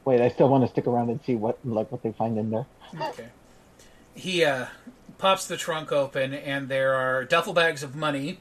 wait, 0.05 0.21
I 0.21 0.29
still 0.29 0.49
want 0.49 0.65
to 0.65 0.71
stick 0.71 0.87
around 0.87 1.11
and 1.11 1.21
see 1.25 1.35
what 1.35 1.59
like 1.65 1.91
what 1.91 2.03
they 2.03 2.13
find 2.13 2.39
in 2.39 2.51
there. 2.51 2.67
Okay. 3.01 3.29
He 4.15 4.45
uh, 4.45 4.67
pops 5.19 5.47
the 5.47 5.57
trunk 5.57 5.93
open, 5.93 6.33
and 6.33 6.69
there 6.69 6.95
are 6.95 7.25
duffel 7.25 7.53
bags 7.53 7.83
of 7.83 7.97
money. 7.97 8.39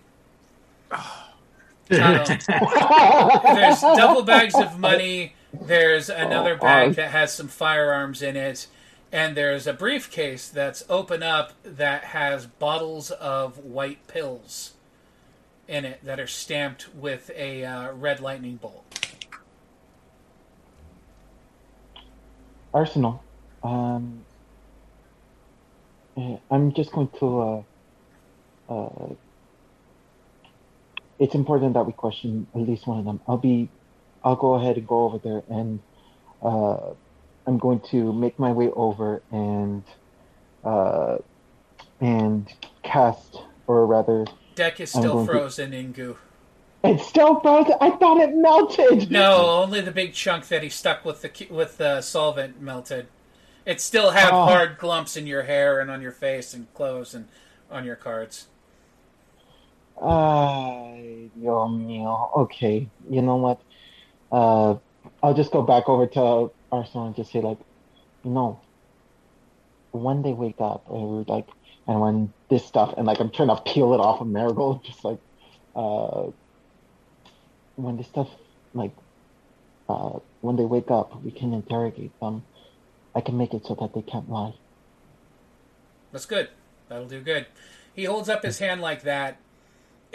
Um, 0.92 1.02
there's 1.90 3.82
double 3.82 4.24
bags 4.24 4.56
of 4.56 4.80
money. 4.92 5.36
There's 5.54 6.10
another 6.10 6.56
Oh, 6.56 6.58
bag 6.64 6.96
that 6.96 7.12
has 7.12 7.34
some 7.34 7.48
firearms 7.48 8.22
in 8.22 8.36
it, 8.36 8.68
and 9.12 9.38
there's 9.38 9.68
a 9.68 9.74
briefcase 9.74 10.48
that's 10.50 10.84
open 10.90 11.24
up 11.24 11.54
that 11.64 12.06
has 12.06 12.46
bottles 12.48 13.12
of 13.12 13.60
white 13.60 14.06
pills 14.08 14.74
in 15.68 15.86
it 15.86 16.04
that 16.04 16.20
are 16.20 16.28
stamped 16.28 16.94
with 16.94 17.32
a 17.36 17.64
uh, 17.64 17.92
red 17.94 18.20
lightning 18.20 18.56
bolt. 18.58 18.84
Arsenal. 22.74 23.24
Um, 23.64 24.26
eh, 26.18 26.38
I'm 26.52 26.74
just 26.74 26.92
going 26.92 27.10
to. 27.20 27.64
Uh, 28.70 28.74
uh, 28.74 29.14
it's 31.20 31.36
important 31.36 31.74
that 31.74 31.86
we 31.86 31.94
question 31.94 32.48
at 32.54 32.62
least 32.62 32.88
one 32.88 33.00
of 33.00 33.06
them. 33.06 33.20
I'll 33.28 33.38
be. 33.38 33.70
I'll 34.24 34.36
go 34.36 34.56
ahead 34.56 34.78
and 34.78 34.88
go 34.88 35.04
over 35.06 35.18
there, 35.20 35.44
and 35.50 35.80
uh, 36.42 36.94
I'm 37.46 37.58
going 37.60 37.80
to 37.92 38.12
make 38.12 38.40
my 38.40 38.52
way 38.52 38.70
over 38.72 39.22
and 39.32 39.84
uh, 40.64 41.18
and 42.02 42.52
cast, 42.84 43.38
or 43.68 43.86
rather, 43.86 44.26
Deck 44.56 44.80
is 44.80 44.90
still 44.90 45.26
to- 45.26 45.32
frozen 45.32 45.74
in 45.74 45.92
goo. 45.92 46.18
it's 46.84 47.06
still 47.08 47.40
frozen. 47.40 47.76
I 47.80 47.92
thought 47.92 48.20
it 48.20 48.36
melted. 48.36 49.12
No, 49.12 49.62
only 49.64 49.82
the 49.82 49.92
big 49.92 50.14
chunk 50.14 50.48
that 50.48 50.64
he 50.64 50.70
stuck 50.70 51.06
with 51.06 51.22
the 51.22 51.48
with 51.52 51.78
the 51.78 52.02
solvent 52.02 52.60
melted. 52.62 53.08
It 53.66 53.82
still 53.82 54.12
have 54.12 54.32
Oh. 54.34 54.46
hard 54.46 54.78
clumps 54.78 55.16
in 55.18 55.26
your 55.28 55.44
hair 55.44 55.80
and 55.80 55.90
on 55.90 56.02
your 56.02 56.12
face 56.12 56.54
and 56.54 56.72
clothes 56.76 57.14
and 57.16 57.28
on 57.72 57.84
your 57.86 57.96
cards. 57.96 58.48
Ay, 60.02 61.30
Dios 61.36 61.72
mío. 61.72 62.30
Okay, 62.36 62.90
you 63.10 63.22
know 63.22 63.38
what? 63.38 63.62
Uh, 64.32 64.76
I'll 65.24 65.34
just 65.34 65.52
go 65.52 65.62
back 65.62 65.88
over 65.88 66.08
to 66.08 66.52
Arsenal 66.72 67.08
and 67.08 67.16
just 67.16 67.32
say 67.32 67.42
like, 67.42 67.60
you 68.24 68.32
know, 68.32 68.60
when 69.92 70.22
they 70.22 70.34
wake 70.34 70.60
up, 70.60 70.84
or 70.88 71.24
like, 71.28 71.48
and 71.88 72.02
when 72.02 72.34
this 72.50 72.66
stuff, 72.66 72.94
and 72.98 73.08
like 73.08 73.20
I'm 73.20 73.32
trying 73.32 73.50
to 73.50 73.62
peel 73.62 73.94
it 73.94 74.00
off 74.00 74.22
of 74.22 74.28
Marigold, 74.28 74.84
just 74.86 75.04
like, 75.06 75.20
uh, 75.76 76.28
when 77.76 77.98
this 77.98 78.08
stuff, 78.08 78.30
like, 78.74 78.92
uh, 79.88 80.20
when 80.42 80.56
they 80.56 80.66
wake 80.66 80.92
up, 80.92 81.24
we 81.24 81.32
can 81.32 81.54
interrogate 81.54 82.12
them. 82.20 82.44
I 83.14 83.22
can 83.22 83.38
make 83.38 83.54
it 83.54 83.66
so 83.66 83.76
that 83.80 83.94
they 83.94 84.02
can't 84.02 84.30
lie. 84.30 84.54
That's 86.12 86.26
good. 86.26 86.50
That'll 86.90 87.08
do 87.08 87.22
good. 87.22 87.48
He 87.94 88.04
holds 88.06 88.28
up 88.30 88.44
his 88.44 88.60
hand 88.60 88.82
like 88.82 89.04
that, 89.04 89.38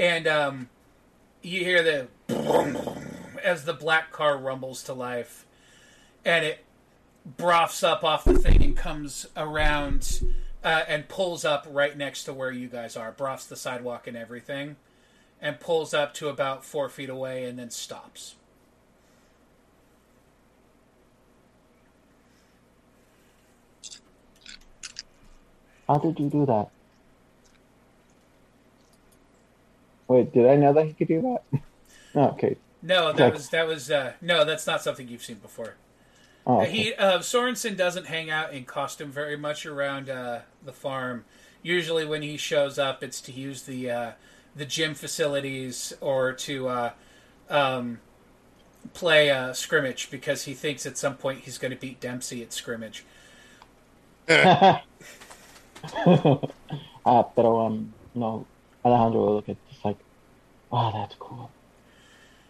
and 0.00 0.26
um, 0.26 0.70
you 1.42 1.62
hear 1.62 1.82
the 1.82 2.08
as 3.44 3.66
the 3.66 3.74
black 3.74 4.10
car 4.10 4.38
rumbles 4.38 4.82
to 4.84 4.94
life, 4.94 5.44
and 6.24 6.44
it 6.44 6.64
broths 7.36 7.82
up 7.82 8.02
off 8.02 8.24
the 8.24 8.38
thing 8.38 8.62
and 8.62 8.76
comes 8.76 9.26
around 9.36 10.22
uh, 10.64 10.82
and 10.88 11.06
pulls 11.08 11.44
up 11.44 11.66
right 11.70 11.96
next 11.96 12.24
to 12.24 12.32
where 12.32 12.50
you 12.50 12.66
guys 12.66 12.96
are. 12.96 13.12
Broths 13.12 13.46
the 13.46 13.56
sidewalk 13.56 14.06
and 14.06 14.16
everything, 14.16 14.76
and 15.38 15.60
pulls 15.60 15.92
up 15.92 16.14
to 16.14 16.28
about 16.28 16.64
four 16.64 16.88
feet 16.88 17.10
away 17.10 17.44
and 17.44 17.58
then 17.58 17.70
stops. 17.70 18.36
How 25.86 25.98
did 25.98 26.18
you 26.18 26.30
do 26.30 26.46
that? 26.46 26.70
Wait, 30.10 30.32
did 30.32 30.46
I 30.46 30.56
know 30.56 30.74
that 30.74 30.86
he 30.86 30.94
could 30.94 31.08
do 31.08 31.22
that? 31.22 31.44
Oh, 32.14 32.30
okay. 32.30 32.58
No, 32.82 33.12
that 33.12 33.30
Okay. 33.30 33.32
was 33.32 33.50
that 33.50 33.66
was 33.66 33.90
uh, 33.90 34.14
no, 34.20 34.44
that's 34.44 34.66
not 34.66 34.82
something 34.82 35.06
you've 35.08 35.22
seen 35.24 35.38
before. 35.38 35.76
Oh, 36.46 36.60
Uh, 36.60 36.64
okay. 36.64 36.66
He 36.66 36.94
uh, 36.94 37.20
Sorensen 37.20 37.76
doesn't 37.76 38.06
hang 38.06 38.30
out 38.30 38.54
in 38.54 38.64
costume 38.64 39.12
very 39.12 39.36
much 39.36 39.66
around 39.66 40.10
uh, 40.10 40.40
the 40.64 40.72
farm. 40.72 41.24
Usually, 41.62 42.04
when 42.06 42.22
he 42.22 42.36
shows 42.38 42.78
up, 42.78 43.02
it's 43.02 43.20
to 43.22 43.32
use 43.32 43.64
the 43.64 43.90
uh, 43.90 44.12
the 44.56 44.66
gym 44.66 44.94
facilities 44.94 45.92
or 46.00 46.32
to 46.34 46.68
uh, 46.68 46.92
um, 47.50 48.00
play 48.94 49.30
uh, 49.30 49.52
scrimmage 49.54 50.10
because 50.10 50.44
he 50.44 50.54
thinks 50.54 50.86
at 50.86 50.98
some 50.98 51.16
point 51.16 51.40
he's 51.40 51.58
going 51.58 51.72
to 51.72 51.78
beat 51.78 52.00
Dempsey 52.00 52.42
at 52.42 52.52
scrimmage. 52.52 53.04
uh, 54.42 54.80
pero 57.34 57.66
um, 57.66 57.94
no, 58.14 58.48
Alejandro 58.84 59.20
will 59.20 59.34
look 59.36 59.48
at 59.48 59.58
this 59.64 59.69
like, 59.69 59.69
oh, 60.72 60.92
that's 60.92 61.14
cool. 61.18 61.50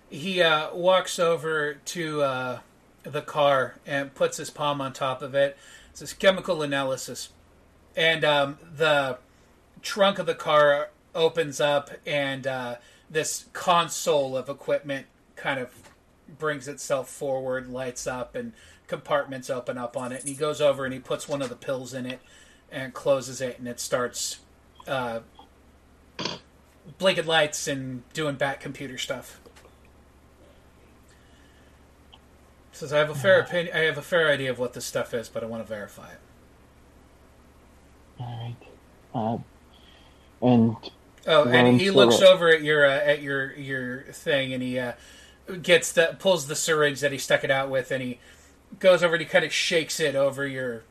He 0.08 0.42
uh, 0.42 0.74
walks 0.74 1.18
over 1.18 1.74
to 1.74 2.22
uh, 2.22 2.58
the 3.02 3.22
car 3.22 3.76
and 3.86 4.14
puts 4.14 4.36
his 4.38 4.50
palm 4.50 4.80
on 4.80 4.92
top 4.92 5.22
of 5.22 5.34
it. 5.34 5.56
It 5.90 5.98
says 5.98 6.12
chemical 6.12 6.62
analysis. 6.62 7.30
And 7.96 8.24
um, 8.24 8.58
the 8.76 9.18
trunk 9.82 10.18
of 10.18 10.26
the 10.26 10.34
car 10.34 10.90
opens 11.14 11.60
up, 11.60 11.90
and 12.06 12.46
uh, 12.46 12.76
this 13.08 13.46
console 13.52 14.36
of 14.36 14.48
equipment 14.48 15.06
kind 15.36 15.58
of 15.58 15.70
brings 16.38 16.68
itself 16.68 17.08
forward, 17.08 17.68
lights 17.68 18.06
up, 18.06 18.34
and 18.34 18.52
compartments 18.86 19.50
open 19.50 19.78
up 19.78 19.96
on 19.96 20.12
it. 20.12 20.20
And 20.20 20.28
he 20.28 20.34
goes 20.34 20.60
over 20.60 20.84
and 20.84 20.92
he 20.94 21.00
puts 21.00 21.28
one 21.28 21.42
of 21.42 21.48
the 21.48 21.56
pills 21.56 21.94
in 21.94 22.06
it 22.06 22.20
and 22.70 22.94
closes 22.94 23.40
it, 23.40 23.58
and 23.58 23.66
it 23.66 23.80
starts 23.80 24.38
uh, 24.86 25.20
blinking 26.98 27.26
lights 27.26 27.66
and 27.68 28.02
doing 28.12 28.36
back 28.36 28.60
computer 28.60 28.98
stuff. 28.98 29.40
Says 32.72 32.92
I 32.92 32.98
have 32.98 33.10
a 33.10 33.14
fair 33.14 33.40
opinion. 33.40 33.76
I 33.76 33.80
have 33.80 33.98
a 33.98 34.02
fair 34.02 34.30
idea 34.30 34.50
of 34.50 34.58
what 34.58 34.72
this 34.72 34.86
stuff 34.86 35.12
is, 35.12 35.28
but 35.28 35.42
I 35.42 35.46
want 35.46 35.62
to 35.62 35.68
verify 35.68 36.10
it. 36.12 36.20
All 38.18 38.54
right. 39.12 39.42
Uh, 40.42 40.46
and 40.46 40.76
Oh, 41.26 41.44
and 41.48 41.80
he 41.80 41.90
looks 41.90 42.22
over 42.22 42.48
at 42.48 42.62
your 42.62 42.86
uh, 42.86 42.90
at 42.92 43.20
your 43.20 43.52
your 43.54 44.04
thing, 44.04 44.54
and 44.54 44.62
he 44.62 44.78
uh, 44.78 44.92
gets 45.60 45.92
the 45.92 46.16
pulls 46.18 46.46
the 46.46 46.56
syringe 46.56 47.00
that 47.00 47.12
he 47.12 47.18
stuck 47.18 47.44
it 47.44 47.50
out 47.50 47.68
with, 47.68 47.90
and 47.90 48.02
he 48.02 48.18
goes 48.78 49.02
over 49.02 49.14
and 49.14 49.22
he 49.22 49.28
kind 49.28 49.44
of 49.44 49.52
shakes 49.52 50.00
it 50.00 50.14
over 50.14 50.46
your 50.46 50.84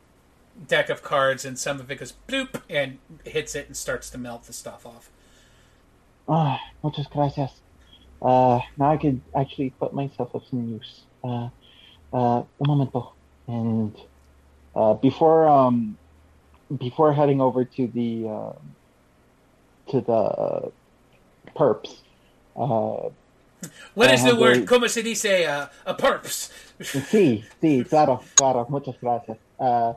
deck 0.68 0.90
of 0.90 1.01
cards, 1.01 1.45
and 1.45 1.58
some 1.58 1.80
of 1.80 1.90
it 1.90 2.00
goes 2.00 2.14
bloop 2.27 2.61
and 2.69 3.00
hits 3.26 3.56
it 3.56 3.68
and 3.68 3.76
starts 3.76 4.09
to 4.11 4.18
melt 4.18 4.43
the 4.43 4.53
stuff 4.53 4.85
off. 4.85 5.09
Ah, 6.30 6.59
muchas 6.83 7.08
gracias. 7.08 7.51
Uh, 8.22 8.59
now 8.77 8.91
I 8.91 8.98
could 8.98 9.22
actually 9.35 9.72
put 9.72 9.93
myself 9.93 10.30
of 10.33 10.43
some 10.49 10.67
use. 10.67 11.01
Uh, 11.24 11.49
uh, 12.14 12.40
un 12.40 12.67
momento. 12.67 13.14
And 13.48 13.95
uh, 14.75 14.93
before 14.93 15.48
um, 15.48 15.98
before 16.77 17.14
heading 17.14 17.41
over 17.41 17.66
to 17.66 17.88
the 17.88 18.27
uh, 18.27 18.53
to 19.91 20.01
the 20.01 20.14
uh, 20.14 20.69
perps, 21.56 22.01
uh, 22.56 23.09
What 23.93 24.14
is 24.14 24.24
the 24.24 24.35
word? 24.35 24.67
Como 24.67 24.88
se 24.88 25.01
dice? 25.01 25.45
Uh, 25.45 25.67
a 25.85 25.93
perps. 25.93 26.51
Sí, 26.80 27.43
sí, 27.61 27.83
claro, 27.90 28.22
claro, 28.35 28.66
muchas 28.69 28.95
gracias. 29.01 29.38
Uh, 29.59 29.93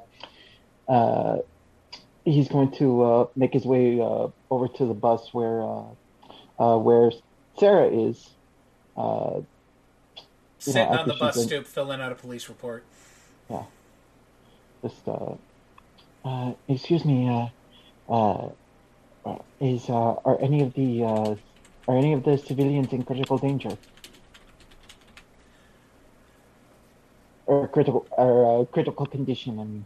uh, 0.89 1.39
he's 2.25 2.49
going 2.49 2.73
to 2.73 3.02
uh, 3.02 3.27
make 3.36 3.52
his 3.52 3.65
way 3.65 4.01
uh, 4.01 4.27
over 4.51 4.67
to 4.67 4.86
the 4.86 4.94
bus 4.94 5.33
where 5.33 5.62
uh, 5.62 5.85
uh, 6.62 6.78
where 6.78 7.10
Sarah 7.58 7.89
is. 7.89 8.31
Uh, 8.97 9.41
you 10.65 10.74
know, 10.74 10.78
Sitting 10.78 10.89
on 10.89 11.08
the 11.08 11.15
bus 11.15 11.36
been- 11.36 11.47
stoop, 11.47 11.66
filling 11.66 12.00
out 12.00 12.12
a 12.12 12.15
police 12.15 12.49
report. 12.49 12.84
Yeah. 13.50 13.65
Just 14.82 15.08
uh, 15.08 15.34
uh, 16.24 16.52
excuse 16.68 17.05
me. 17.05 17.28
Uh, 17.28 17.49
uh, 18.08 18.49
uh, 19.24 19.39
is 19.60 19.89
uh, 19.89 20.15
are 20.24 20.41
any 20.41 20.62
of 20.62 20.73
the 20.74 21.02
uh, 21.02 21.34
are 21.89 21.97
any 21.97 22.12
of 22.12 22.23
the 22.23 22.39
civilians 22.39 22.92
in 22.92 23.02
critical 23.02 23.39
danger? 23.39 23.76
Or 27.47 27.66
critical 27.66 28.07
or 28.12 28.62
uh, 28.62 28.65
critical 28.66 29.07
condition? 29.07 29.58
I 29.58 29.65
mean. 29.65 29.84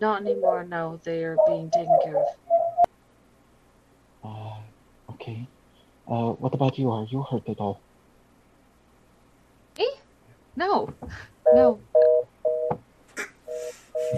Not 0.00 0.22
anymore. 0.22 0.64
No, 0.64 1.00
they 1.04 1.24
are 1.24 1.36
being 1.46 1.70
taken 1.70 1.98
care 2.02 2.16
of. 2.16 2.26
Okay. 5.24 5.46
Uh, 6.06 6.32
what 6.32 6.52
about 6.52 6.76
you? 6.78 6.90
Are 6.90 7.06
you 7.10 7.22
hurt 7.22 7.48
at 7.48 7.58
all? 7.58 7.80
Eh? 9.78 9.84
No, 10.54 10.92
no. 11.54 11.80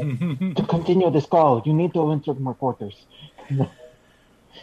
to 0.00 0.64
continue 0.68 1.08
this 1.12 1.26
call, 1.26 1.62
you 1.64 1.72
need 1.72 1.94
to 1.94 2.10
enter 2.10 2.34
more 2.34 2.54
quarters. 2.54 3.06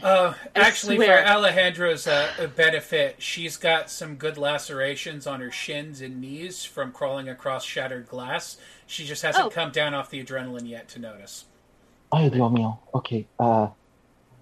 Uh, 0.02 0.34
actually, 0.54 0.98
for 0.98 1.06
swear. 1.06 1.26
Alejandro's 1.26 2.08
uh, 2.08 2.50
benefit, 2.58 3.16
she's 3.20 3.56
got 3.56 3.90
some 3.90 4.16
good 4.16 4.38
lacerations 4.38 5.26
on 5.26 5.40
her 5.40 5.50
shins 5.52 6.02
and 6.02 6.20
knees 6.20 6.66
from 6.66 6.92
crawling 6.92 7.30
across 7.30 7.64
shattered 7.64 8.06
glass. 8.10 8.58
She 8.86 9.06
just 9.06 9.22
hasn't 9.22 9.46
Oh. 9.46 9.50
come 9.50 9.72
down 9.72 9.94
off 9.94 10.10
the 10.10 10.22
adrenaline 10.22 10.68
yet 10.68 10.90
to 10.90 11.00
notice. 11.00 11.46
Ay, 12.12 12.28
Dios 12.28 12.52
mío. 12.52 12.80
Okay. 12.94 13.26
Uh, 13.40 13.70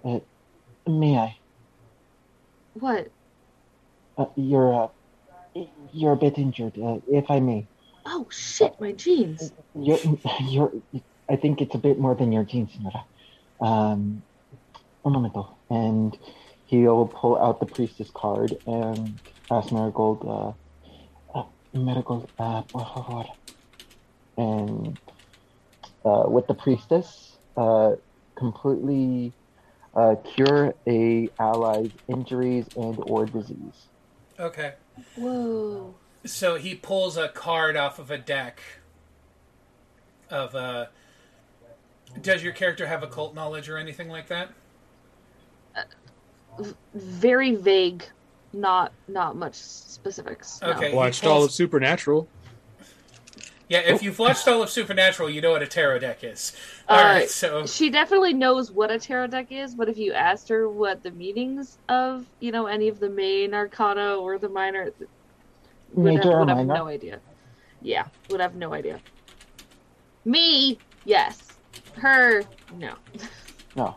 uh, 0.04 0.18
may 0.88 1.16
I? 1.16 1.36
What? 2.74 3.10
Uh, 4.16 4.26
you're 4.36 4.74
uh, 4.74 4.88
you're 5.92 6.12
a 6.12 6.16
bit 6.16 6.38
injured, 6.38 6.78
uh, 6.78 6.98
if 7.10 7.30
I 7.30 7.40
may. 7.40 7.66
Oh 8.06 8.26
shit, 8.30 8.80
my 8.80 8.92
jeans. 8.92 9.52
You're, 9.74 9.98
you're. 10.42 10.72
I 11.28 11.36
think 11.36 11.60
it's 11.60 11.74
a 11.74 11.78
bit 11.78 11.98
more 11.98 12.14
than 12.14 12.32
your 12.32 12.44
jeans, 12.44 12.70
señora. 12.72 13.04
Um, 13.60 14.22
un 15.04 15.12
momento. 15.12 15.54
And 15.70 16.16
he'll 16.66 17.06
pull 17.06 17.38
out 17.38 17.60
the 17.60 17.66
priestess 17.66 18.10
card 18.12 18.56
and 18.66 19.18
ask 19.50 19.72
Marigold, 19.72 20.24
uh, 20.26 21.38
uh 21.38 21.44
Marigold, 21.72 22.28
uh, 22.38 22.62
por 22.62 22.86
favor. 22.86 23.24
And 24.36 24.98
uh, 26.04 26.24
with 26.26 26.46
the 26.46 26.54
priestess, 26.54 27.36
uh, 27.56 27.92
completely 28.34 29.32
uh, 29.94 30.16
cure 30.24 30.74
a 30.86 31.28
ally's 31.38 31.92
injuries 32.08 32.66
and 32.76 32.98
or 33.06 33.26
disease. 33.26 33.86
Okay. 34.38 34.74
Whoa. 35.16 35.94
So 36.24 36.56
he 36.56 36.74
pulls 36.74 37.16
a 37.16 37.28
card 37.28 37.76
off 37.76 37.98
of 37.98 38.10
a 38.10 38.18
deck 38.18 38.60
of 40.30 40.54
uh 40.54 40.86
does 42.20 42.42
your 42.42 42.52
character 42.52 42.86
have 42.86 43.02
occult 43.02 43.34
knowledge 43.34 43.68
or 43.68 43.78
anything 43.78 44.08
like 44.08 44.28
that? 44.28 44.50
V- 46.58 46.74
very 46.94 47.54
vague. 47.54 48.04
Not 48.52 48.92
not 49.08 49.36
much 49.36 49.54
specifics. 49.54 50.62
Okay. 50.62 50.90
he 50.90 50.96
Watched 50.96 51.24
all 51.24 51.44
of 51.44 51.50
Supernatural. 51.50 52.28
Yeah, 53.72 53.78
if 53.86 54.02
you've 54.02 54.18
watched 54.18 54.46
all 54.48 54.62
of 54.62 54.68
Supernatural, 54.68 55.30
you 55.30 55.40
know 55.40 55.52
what 55.52 55.62
a 55.62 55.66
tarot 55.66 56.00
deck 56.00 56.22
is. 56.24 56.54
Uh, 56.90 56.92
All 56.92 57.04
right, 57.04 57.30
so 57.30 57.64
She 57.64 57.88
definitely 57.88 58.34
knows 58.34 58.70
what 58.70 58.90
a 58.90 58.98
tarot 58.98 59.28
deck 59.28 59.50
is, 59.50 59.74
but 59.74 59.88
if 59.88 59.96
you 59.96 60.12
asked 60.12 60.46
her 60.50 60.68
what 60.68 61.02
the 61.02 61.10
meanings 61.12 61.78
of, 61.88 62.26
you 62.40 62.52
know, 62.52 62.66
any 62.66 62.88
of 62.88 63.00
the 63.00 63.08
main 63.08 63.54
arcana 63.54 64.16
or 64.16 64.36
the 64.36 64.50
minor, 64.50 64.92
would, 65.94 66.12
have, 66.12 66.16
Major 66.22 66.32
or 66.32 66.40
would 66.40 66.48
have 66.50 66.58
minor? 66.58 66.74
no 66.74 66.86
idea. 66.86 67.18
Yeah, 67.80 68.08
would 68.28 68.40
have 68.40 68.56
no 68.56 68.74
idea. 68.74 69.00
Me, 70.26 70.76
yes. 71.06 71.48
Her, 71.96 72.42
no. 72.76 72.92
No. 73.74 73.96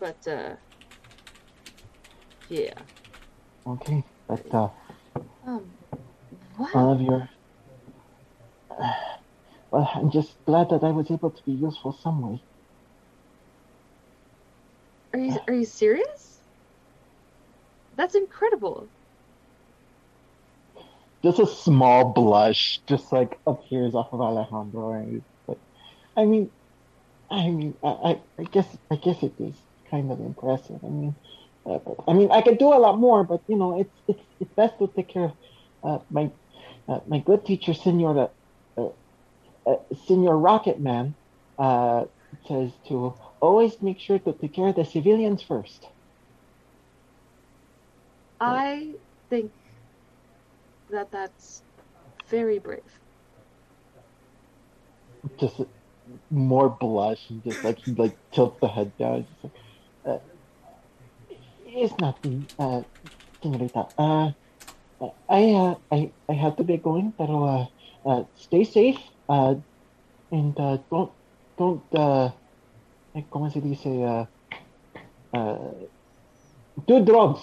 But, 0.00 0.26
uh, 0.26 0.54
yeah. 2.48 2.74
Okay. 3.68 4.02
But 4.26 4.52
uh, 4.52 4.68
Um, 5.46 5.70
what? 6.56 6.74
all 6.74 6.92
of 6.92 7.00
your. 7.00 7.28
Well, 9.70 9.90
I'm 9.92 10.12
just 10.12 10.36
glad 10.46 10.70
that 10.70 10.84
I 10.84 10.92
was 10.92 11.10
able 11.10 11.32
to 11.32 11.42
be 11.42 11.50
useful 11.50 11.98
some 12.00 12.22
way. 12.22 12.40
Are 15.12 15.18
you 15.18 15.36
are 15.48 15.54
you 15.54 15.64
serious? 15.64 16.38
That's 17.96 18.14
incredible. 18.14 18.86
Just 21.24 21.38
a 21.38 21.46
small 21.46 22.12
blush 22.12 22.80
just 22.86 23.12
like 23.12 23.38
appears 23.46 23.94
off 23.94 24.12
of 24.12 24.20
Alejandro, 24.20 24.92
and 24.92 25.22
like, 25.48 25.58
I 26.16 26.24
mean, 26.24 26.50
I 27.30 27.48
mean, 27.50 27.74
I, 27.82 27.88
I, 27.88 28.20
I 28.38 28.44
guess, 28.44 28.66
I 28.90 28.96
guess 28.96 29.22
it 29.22 29.34
is 29.38 29.56
kind 29.90 30.12
of 30.12 30.20
impressive. 30.20 30.80
I 30.84 30.88
mean, 30.88 31.14
uh, 31.66 31.78
I 32.06 32.12
mean, 32.12 32.30
I 32.30 32.42
could 32.42 32.58
do 32.58 32.72
a 32.72 32.78
lot 32.78 32.98
more, 32.98 33.24
but 33.24 33.42
you 33.48 33.56
know, 33.56 33.80
it's 33.80 33.94
it's 34.06 34.22
it's 34.40 34.52
best 34.54 34.78
to 34.78 34.92
take 34.94 35.08
care 35.08 35.24
of 35.24 35.32
uh, 35.82 35.98
my 36.10 36.30
uh, 36.88 37.00
my 37.08 37.18
good 37.20 37.44
teacher, 37.44 37.74
Senor 37.74 38.30
uh, 38.78 38.88
uh, 39.66 39.76
Senor 40.06 40.38
Rocket 40.38 40.80
Man, 40.80 41.14
uh, 41.58 42.04
says 42.46 42.72
to 42.88 43.14
always 43.40 43.80
make 43.82 44.00
sure 44.00 44.18
to 44.18 44.32
take 44.40 44.54
care 44.54 44.68
of 44.68 44.76
the 44.76 44.84
civilians 44.84 45.42
first. 45.42 45.86
I 48.40 48.94
think 49.30 49.52
that 50.90 51.10
that's 51.10 51.62
very 52.30 52.58
brave. 52.58 52.82
just 55.40 55.60
more 56.30 56.70
blush 56.80 57.30
and 57.30 57.42
just 57.44 57.64
like 57.64 57.78
he 57.78 57.94
like 57.94 58.16
tilts 58.32 58.58
the 58.60 58.68
head 58.68 58.92
down. 58.98 59.26
Just 59.26 59.44
like, 59.44 59.52
uh, 60.06 60.18
it's 61.66 61.98
nothing, 61.98 62.48
uh, 62.58 62.82
senorita. 63.42 63.88
Uh, 63.98 64.30
I 65.00 65.52
uh, 65.52 65.74
I 65.90 66.12
I 66.28 66.32
have 66.34 66.56
to 66.56 66.64
be 66.64 66.76
going, 66.76 67.12
but 67.16 67.28
uh, 67.30 67.66
uh, 68.06 68.24
stay 68.36 68.64
safe. 68.64 68.98
Uh, 69.28 69.56
and 70.30 70.58
uh, 70.58 70.78
don't 70.90 71.12
don't 71.58 71.82
uh, 71.94 72.30
eh, 73.16 73.22
¿cómo 73.30 73.50
se 73.52 73.60
dice? 73.60 73.86
Uh, 73.86 74.26
uh, 75.36 75.72
do 76.86 77.04
drugs. 77.04 77.42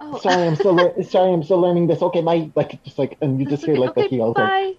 Oh, 0.00 0.18
Sorry, 0.18 0.46
I'm 0.46 0.56
still 0.56 0.74
lear- 0.74 1.02
sorry, 1.10 1.32
I'm 1.32 1.42
still 1.42 1.60
learning 1.60 1.86
this. 1.86 2.02
Okay, 2.02 2.22
my 2.22 2.50
like 2.56 2.82
just 2.84 2.98
like 2.98 3.16
and 3.20 3.38
you 3.40 3.46
just 3.46 3.64
hear 3.64 3.76
like 3.76 3.90
okay, 3.90 4.02
the 4.02 4.08
heels 4.08 4.36
like 4.36 4.48
bye. 4.48 4.72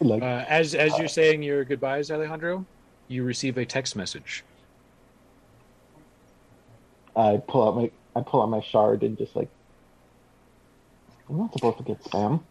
like 0.00 0.22
Uh, 0.22 0.44
as 0.48 0.74
as 0.74 0.98
you're 0.98 1.08
saying 1.08 1.42
your 1.42 1.64
goodbyes, 1.64 2.10
Alejandro, 2.10 2.66
you 3.08 3.24
receive 3.24 3.56
a 3.58 3.64
text 3.64 3.96
message. 3.96 4.44
I 7.16 7.40
pull 7.48 7.68
out 7.68 7.76
my 7.76 7.90
I 8.14 8.22
pull 8.22 8.42
out 8.42 8.50
my 8.50 8.60
shard 8.60 9.02
and 9.02 9.16
just 9.18 9.34
like 9.36 9.50
I'm 11.32 11.38
not 11.38 11.52
supposed 11.54 11.78
to 11.78 11.84
get 11.84 12.02
spam. 12.04 12.42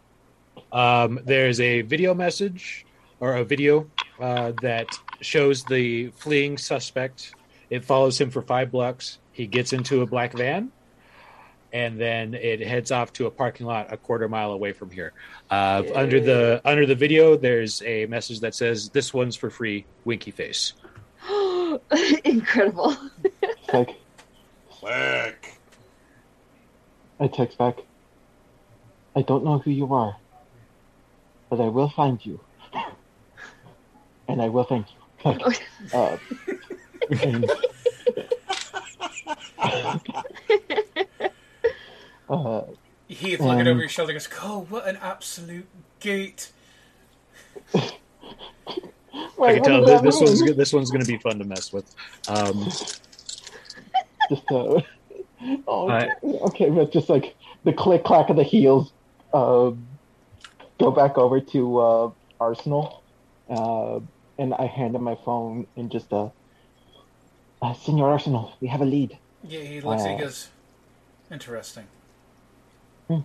Um, 0.72 1.20
there's 1.24 1.60
a 1.60 1.82
video 1.82 2.16
message 2.16 2.84
or 3.20 3.36
a 3.36 3.44
video 3.44 3.88
uh, 4.20 4.54
that 4.64 4.88
shows 5.22 5.64
the 5.66 6.08
fleeing 6.10 6.58
suspect. 6.58 7.36
It 7.70 7.86
follows 7.86 8.20
him 8.20 8.32
for 8.32 8.42
five 8.42 8.72
blocks. 8.72 9.20
He 9.34 9.46
gets 9.46 9.72
into 9.72 10.02
a 10.02 10.08
black 10.08 10.34
van, 10.34 10.72
and 11.72 12.02
then 12.02 12.34
it 12.34 12.60
heads 12.60 12.92
off 12.92 13.14
to 13.14 13.28
a 13.28 13.32
parking 13.32 13.68
lot 13.68 13.94
a 13.94 13.98
quarter 13.98 14.28
mile 14.28 14.52
away 14.52 14.74
from 14.74 14.90
here. 14.90 15.14
Uh, 15.52 15.84
Under 15.94 16.20
the 16.20 16.60
under 16.66 16.88
the 16.88 16.96
video, 16.96 17.38
there's 17.38 17.84
a 17.84 18.08
message 18.08 18.40
that 18.40 18.56
says, 18.56 18.90
"This 18.90 19.14
one's 19.14 19.36
for 19.36 19.52
free." 19.52 19.86
Winky 20.06 20.32
face. 20.32 20.74
Incredible. 22.26 22.98
Click. 23.68 23.96
Click. 24.72 25.60
I 27.20 27.28
text 27.28 27.60
back. 27.60 27.78
I 29.16 29.22
don't 29.22 29.44
know 29.44 29.60
who 29.60 29.72
you 29.72 29.94
are, 29.94 30.16
but 31.50 31.60
I 31.60 31.68
will 31.68 31.90
find 31.90 32.26
you, 32.26 32.40
and 34.28 34.42
I 34.42 34.48
will 34.50 34.64
thank 34.64 34.88
you. 34.90 34.96
Like, 35.24 35.62
uh, 35.94 36.18
and, 37.22 37.52
uh, 42.30 42.62
Heath 43.08 43.42
looking 43.42 43.68
over 43.68 43.80
your 43.80 43.90
shoulder 43.90 44.14
goes, 44.14 44.30
"Oh, 44.42 44.66
what 44.70 44.88
an 44.88 44.98
absolute 45.02 45.68
gate!" 46.00 46.52
I 49.42 49.56
can 49.56 49.64
tell 49.64 49.86
this, 49.86 50.02
this 50.02 50.22
one's 50.22 50.42
mean? 50.44 50.58
this 50.58 50.74
one's 50.74 50.92
going 50.92 51.04
to 51.04 51.12
be 51.12 51.18
fun 51.18 51.40
to 51.40 51.46
mess 51.46 51.74
with. 51.74 51.94
Um, 52.28 52.66
just 54.30 54.52
uh, 54.52 54.82
oh, 55.68 55.90
Uh, 55.90 56.08
okay, 56.24 56.70
but 56.70 56.92
just 56.92 57.10
like 57.10 57.36
the 57.64 57.74
click 57.74 58.04
clack 58.04 58.30
of 58.30 58.36
the 58.36 58.44
heels, 58.44 58.94
um, 59.34 59.88
go 60.80 60.92
back 60.92 61.18
over 61.18 61.40
to 61.40 61.80
uh, 61.80 62.12
Arsenal, 62.40 63.04
uh, 63.50 64.00
and 64.38 64.54
I 64.54 64.66
hand 64.66 64.96
him 64.96 65.04
my 65.04 65.16
phone 65.16 65.68
and 65.76 65.92
just 65.92 66.12
uh, 66.12 66.30
uh 67.62 67.74
Senor 67.74 68.10
Arsenal, 68.10 68.54
we 68.62 68.68
have 68.68 68.82
a 68.82 68.86
lead. 68.86 69.18
Yeah, 69.44 69.62
he 69.62 69.82
looks. 69.82 70.04
he 70.04 70.14
Uh, 70.14 70.18
goes, 70.18 70.50
interesting. 71.32 71.88
Hmm. 73.08 73.20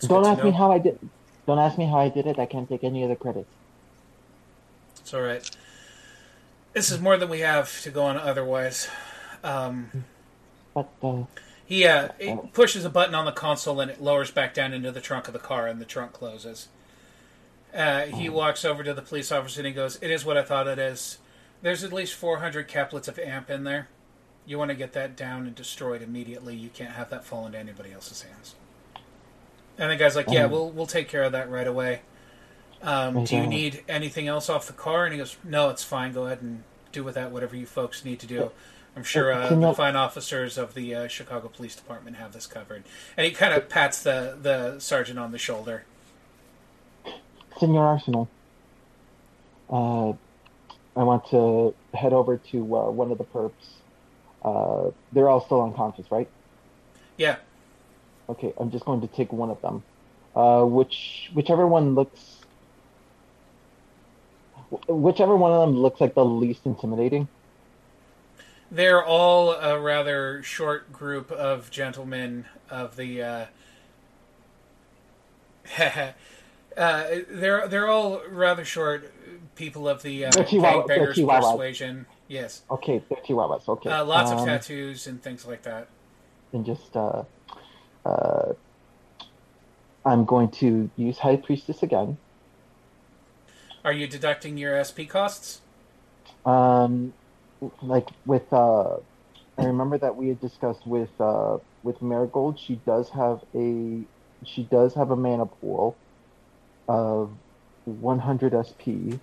Don't 0.00 0.26
ask 0.26 0.42
me 0.42 0.50
know. 0.50 0.56
how 0.56 0.72
I 0.72 0.78
did. 0.78 0.98
Don't 1.46 1.58
ask 1.58 1.76
me 1.76 1.86
how 1.86 1.98
I 1.98 2.08
did 2.08 2.26
it. 2.26 2.38
I 2.38 2.46
can't 2.46 2.68
take 2.68 2.84
any 2.84 3.02
of 3.02 3.08
the 3.08 3.16
credit. 3.16 3.46
It's 5.00 5.12
all 5.12 5.22
right. 5.22 5.48
This 6.72 6.90
is 6.90 7.00
more 7.00 7.18
than 7.18 7.28
we 7.28 7.40
have 7.40 7.82
to 7.82 7.90
go 7.90 8.04
on 8.04 8.16
otherwise. 8.16 8.88
Um, 9.44 10.04
But 10.72 10.88
uh, 11.02 11.24
he, 11.72 11.86
uh, 11.86 12.08
he 12.20 12.36
pushes 12.52 12.84
a 12.84 12.90
button 12.90 13.14
on 13.14 13.24
the 13.24 13.32
console 13.32 13.80
and 13.80 13.90
it 13.90 14.02
lowers 14.02 14.30
back 14.30 14.52
down 14.52 14.74
into 14.74 14.92
the 14.92 15.00
trunk 15.00 15.26
of 15.26 15.32
the 15.32 15.38
car, 15.38 15.66
and 15.66 15.80
the 15.80 15.86
trunk 15.86 16.12
closes. 16.12 16.68
Uh, 17.74 18.02
he 18.02 18.28
walks 18.28 18.62
over 18.62 18.84
to 18.84 18.92
the 18.92 19.00
police 19.00 19.32
officer 19.32 19.60
and 19.60 19.66
he 19.66 19.72
goes, 19.72 19.98
"It 20.02 20.10
is 20.10 20.22
what 20.22 20.36
I 20.36 20.42
thought 20.42 20.68
it 20.68 20.78
is. 20.78 21.16
There's 21.62 21.82
at 21.82 21.90
least 21.90 22.12
400 22.14 22.68
caplets 22.68 23.08
of 23.08 23.18
amp 23.18 23.48
in 23.48 23.64
there. 23.64 23.88
You 24.44 24.58
want 24.58 24.70
to 24.70 24.74
get 24.74 24.92
that 24.92 25.16
down 25.16 25.46
and 25.46 25.54
destroyed 25.54 26.02
immediately. 26.02 26.54
You 26.54 26.68
can't 26.68 26.90
have 26.92 27.08
that 27.08 27.24
fall 27.24 27.46
into 27.46 27.58
anybody 27.58 27.90
else's 27.92 28.20
hands." 28.20 28.54
And 29.78 29.90
the 29.90 29.96
guy's 29.96 30.14
like, 30.14 30.28
"Yeah, 30.28 30.44
Um, 30.44 30.50
we'll 30.50 30.70
we'll 30.70 30.86
take 30.86 31.08
care 31.08 31.22
of 31.22 31.32
that 31.32 31.48
right 31.48 31.66
away. 31.66 32.02
Um, 32.82 33.24
do 33.24 33.34
you 33.36 33.46
need 33.46 33.84
anything 33.88 34.28
else 34.28 34.50
off 34.50 34.66
the 34.66 34.74
car?" 34.74 35.04
And 35.06 35.14
he 35.14 35.18
goes, 35.18 35.38
"No, 35.42 35.70
it's 35.70 35.84
fine. 35.84 36.12
Go 36.12 36.26
ahead 36.26 36.42
and 36.42 36.64
do 36.92 37.02
with 37.02 37.14
that 37.14 37.30
whatever 37.30 37.56
you 37.56 37.64
folks 37.64 38.04
need 38.04 38.20
to 38.20 38.26
do. 38.26 38.50
I'm 38.96 39.04
sure 39.04 39.32
uh, 39.32 39.54
the 39.54 39.74
fine 39.74 39.96
officers 39.96 40.58
of 40.58 40.74
the 40.74 40.94
uh, 40.94 41.08
Chicago 41.08 41.48
Police 41.48 41.74
Department 41.74 42.16
have 42.16 42.32
this 42.32 42.46
covered." 42.46 42.84
And 43.16 43.24
he 43.24 43.32
kind 43.32 43.54
of 43.54 43.68
pats 43.68 44.02
the 44.02 44.36
the 44.40 44.78
sergeant 44.80 45.18
on 45.18 45.32
the 45.32 45.38
shoulder. 45.38 45.84
Senor 47.58 47.84
Arsenal, 47.86 48.28
uh, 49.70 50.10
I 50.98 51.04
want 51.04 51.26
to 51.30 51.74
head 51.94 52.12
over 52.12 52.36
to 52.36 52.76
uh, 52.76 52.90
one 52.90 53.10
of 53.10 53.18
the 53.18 53.24
perps. 53.24 53.52
Uh, 54.44 54.90
they're 55.12 55.28
all 55.28 55.44
still 55.44 55.62
unconscious, 55.62 56.10
right? 56.10 56.28
Yeah, 57.16 57.36
Okay, 58.28 58.52
I'm 58.58 58.70
just 58.70 58.84
going 58.84 59.00
to 59.00 59.08
take 59.08 59.32
one 59.32 59.50
of 59.50 59.60
them. 59.60 59.82
Uh, 60.34 60.64
which 60.64 61.30
whichever 61.34 61.66
one 61.66 61.94
looks, 61.94 62.38
whichever 64.88 65.36
one 65.36 65.52
of 65.52 65.60
them 65.60 65.76
looks 65.78 66.00
like 66.00 66.14
the 66.14 66.24
least 66.24 66.64
intimidating. 66.64 67.28
They're 68.72 69.04
all 69.04 69.52
a 69.52 69.78
rather 69.78 70.42
short 70.42 70.92
group 70.92 71.30
of 71.30 71.70
gentlemen 71.70 72.46
of 72.70 72.96
the. 72.96 73.22
Uh, 73.22 73.46
uh, 76.76 77.06
they're 77.30 77.68
they're 77.68 77.88
all 77.88 78.22
rather 78.30 78.64
short 78.64 79.12
people 79.54 79.88
of 79.88 80.02
the 80.02 80.24
uh, 80.26 80.30
They're 80.30 80.44
Chihuahua- 80.44 80.86
they're 80.86 80.98
gangbangers 81.06 81.14
Chihuahuas. 81.14 81.40
persuasion. 81.52 82.06
Yes, 82.28 82.62
Okay, 82.70 83.02
they're 83.08 83.18
Chihuahuas. 83.18 83.68
Okay, 83.68 83.90
uh, 83.90 84.04
lots 84.04 84.30
of 84.30 84.38
Um, 84.38 84.46
tattoos 84.46 85.06
and 85.06 85.22
things 85.22 85.46
like 85.46 85.62
that. 85.62 85.88
and 86.52 86.64
just 86.64 86.96
uh, 86.96 87.24
uh, 88.06 88.52
I'm 90.04 90.24
going 90.24 90.50
to 90.52 90.90
use 90.96 91.18
High 91.18 91.36
Priestess 91.36 91.82
again. 91.82 92.16
Are 93.84 93.92
you 93.92 94.06
deducting 94.06 94.56
your 94.56 94.82
SP 94.82 95.04
costs? 95.08 95.60
Um, 96.46 97.12
like 97.82 98.08
with 98.26 98.52
uh, 98.52 98.96
I 99.58 99.64
remember 99.64 99.98
that 99.98 100.16
we 100.16 100.28
had 100.28 100.40
discussed 100.40 100.86
with 100.86 101.10
uh 101.20 101.58
with 101.82 102.00
Marigold. 102.02 102.58
She 102.58 102.76
does 102.86 103.08
have 103.10 103.40
a 103.54 104.04
she 104.44 104.64
does 104.70 104.94
have 104.94 105.10
a 105.10 105.16
mana 105.16 105.46
pool 105.46 105.96
of 106.88 107.36
100 107.84 108.54
SP. 108.54 109.18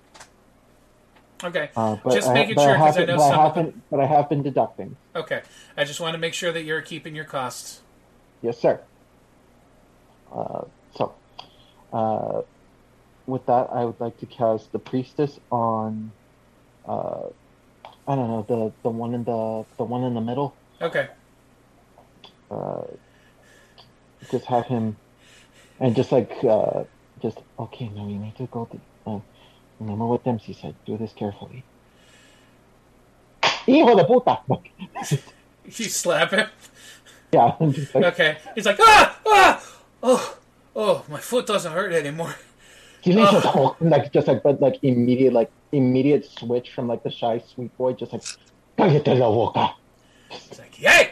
Okay, 1.43 1.69
Uh, 1.76 1.95
Just 2.11 2.27
I, 2.27 2.34
making 2.34 2.58
sure, 2.58 2.76
I 2.76 2.77
'cause 2.77 2.98
I 2.98 3.00
have 3.01 3.08
know 3.08 3.16
but 3.16 3.24
I 3.24 3.30
some 3.30 3.40
of 3.40 3.45
have 3.45 3.56
been, 3.56 3.84
but 3.90 4.00
I 4.01 4.06
have 4.06 4.30
been 4.30 4.43
deducting. 4.43 4.98
okay. 5.16 5.42
I 5.77 5.85
just 5.85 6.00
want 6.01 6.14
to 6.14 6.18
make 6.18 6.34
sure 6.34 6.51
that 6.51 6.64
you're 6.64 6.82
keeping 6.82 7.16
your 7.16 7.26
costs. 7.26 7.82
Yes, 8.42 8.59
sir. 8.59 8.84
Uh, 10.32 10.64
so, 10.95 11.16
uh, 11.93 12.42
with 13.26 13.45
that, 13.45 13.69
I 13.72 13.85
would 13.85 14.00
like 14.00 14.18
to 14.18 14.26
cast 14.26 14.72
the 14.72 14.80
priestess 14.80 15.40
on. 15.50 16.11
I 18.09 18.15
don't 18.15 18.27
know 18.27 18.43
the 18.49 18.73
the 18.81 18.89
one 18.89 19.13
in 19.13 19.23
the 19.23 19.63
the 19.77 19.83
one 19.83 20.03
in 20.03 20.15
the 20.15 20.21
middle. 20.21 20.55
Okay, 20.81 21.07
Uh, 22.49 22.81
just 24.31 24.45
have 24.45 24.65
him, 24.65 24.97
and 25.79 25.95
just 25.95 26.11
like 26.11 26.31
uh, 26.43 26.83
just 27.21 27.38
okay. 27.59 27.88
No, 27.89 28.07
you 28.07 28.17
need 28.17 28.35
to 28.38 28.47
go. 28.47 28.65
To, 28.65 28.77
uh, 29.05 29.19
remember 29.79 30.07
what 30.07 30.23
Dempsey 30.23 30.53
said. 30.53 30.73
Do 30.88 30.97
this 30.97 31.13
carefully. 31.13 31.63
Hijo 33.67 33.95
de 33.95 34.03
puta! 34.05 34.39
you 35.65 35.85
slap 35.89 36.31
him. 36.31 36.47
Yeah, 37.31 37.53
just 37.69 37.93
like, 37.93 38.05
Okay, 38.05 38.38
he's 38.55 38.65
like 38.65 38.79
ah 38.81 39.19
ah 39.27 39.61
oh 40.01 40.38
oh 40.75 41.05
my 41.09 41.19
foot 41.19 41.45
doesn't 41.45 41.71
hurt 41.71 41.93
anymore. 41.93 42.33
He 43.01 43.13
leaves 43.13 43.29
Oh. 43.31 43.38
us 43.38 43.45
all, 43.45 43.77
like 43.79 44.11
just 44.11 44.27
like 44.27 44.41
but 44.41 44.59
like 44.59 44.79
immediate 44.81 45.33
like 45.33 45.51
immediate 45.72 46.25
switch 46.25 46.72
from 46.73 46.88
like 46.88 47.03
the 47.03 47.11
shy 47.11 47.39
sweet 47.53 47.75
boy 47.77 47.93
just 47.93 48.11
like 48.14 48.23
cállate 48.77 49.17
la 49.19 49.30
boca. 49.30 49.75
It's 50.31 50.59
like 50.59 50.80
yay, 50.81 51.11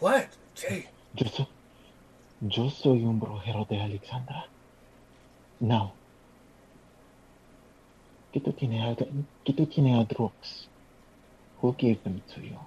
what? 0.00 0.28
Hey, 0.56 0.86
Yo, 1.14 1.26
so- 1.28 1.48
yo 2.46 2.68
soy 2.68 3.02
un 3.04 3.18
brujero 3.20 3.66
de 3.68 3.76
Alexandra. 3.80 4.44
No. 5.60 5.92
¿Qué 8.32 8.40
tú 8.40 8.52
tienes 8.52 8.80
a, 9.00 9.04
qué 9.44 9.52
tú 9.54 9.66
tienes 9.66 9.98
a 10.00 10.04
drugs? 10.14 10.66
Who 11.60 11.72
gave 11.72 12.02
them 12.04 12.22
to 12.34 12.40
you? 12.40 12.58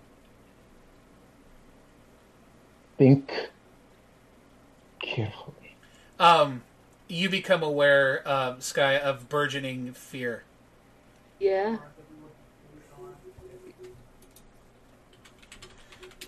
Think 2.98 3.32
carefully. 5.00 5.76
um, 6.20 6.64
you 7.08 7.30
become 7.30 7.64
aware, 7.64 8.22
um, 8.28 8.62
Sky, 8.62 8.98
of 8.98 9.28
burgeoning 9.30 9.94
fear. 9.94 10.44
Yeah. 11.42 11.78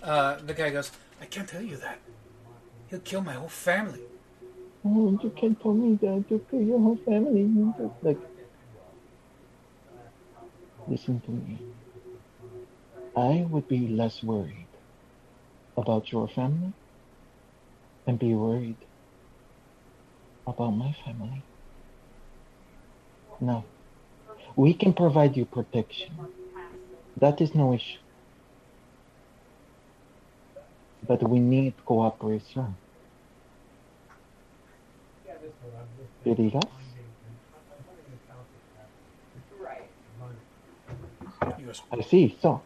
Uh, 0.02 0.38
the 0.44 0.52
guy 0.52 0.70
goes, 0.70 0.90
I 1.20 1.26
can't 1.26 1.48
tell 1.48 1.62
you 1.62 1.76
that. 1.76 2.00
He'll 2.88 2.98
kill 2.98 3.20
my 3.20 3.34
whole 3.34 3.48
family. 3.48 4.00
Oh, 4.84 5.16
you 5.22 5.30
can't 5.30 5.60
tell 5.62 5.72
me 5.72 5.96
that. 6.02 6.24
You 6.28 6.44
kill 6.50 6.62
your 6.62 6.80
whole 6.80 6.98
family. 7.06 7.44
Like. 8.02 8.18
Listen 10.88 11.20
to 11.20 11.30
me. 11.30 11.58
I 13.16 13.46
would 13.48 13.68
be 13.68 13.86
less 13.86 14.20
worried 14.20 14.66
about 15.76 16.10
your 16.10 16.26
family 16.26 16.72
and 18.04 18.18
be 18.18 18.34
worried 18.34 18.76
about 20.44 20.70
my 20.72 20.92
family. 21.04 21.42
No. 23.40 23.64
We 24.56 24.74
can 24.74 24.92
provide 24.92 25.36
you 25.36 25.44
protection. 25.44 26.16
That 27.16 27.40
is 27.40 27.54
no 27.54 27.74
issue. 27.74 27.98
But 31.06 31.22
we 31.28 31.38
need 31.38 31.74
cooperation. 31.84 32.76
¿Qué 36.24 36.34
digas? 36.34 36.64
He 41.58 41.64
I 41.92 42.02
see. 42.02 42.38
So, 42.40 42.62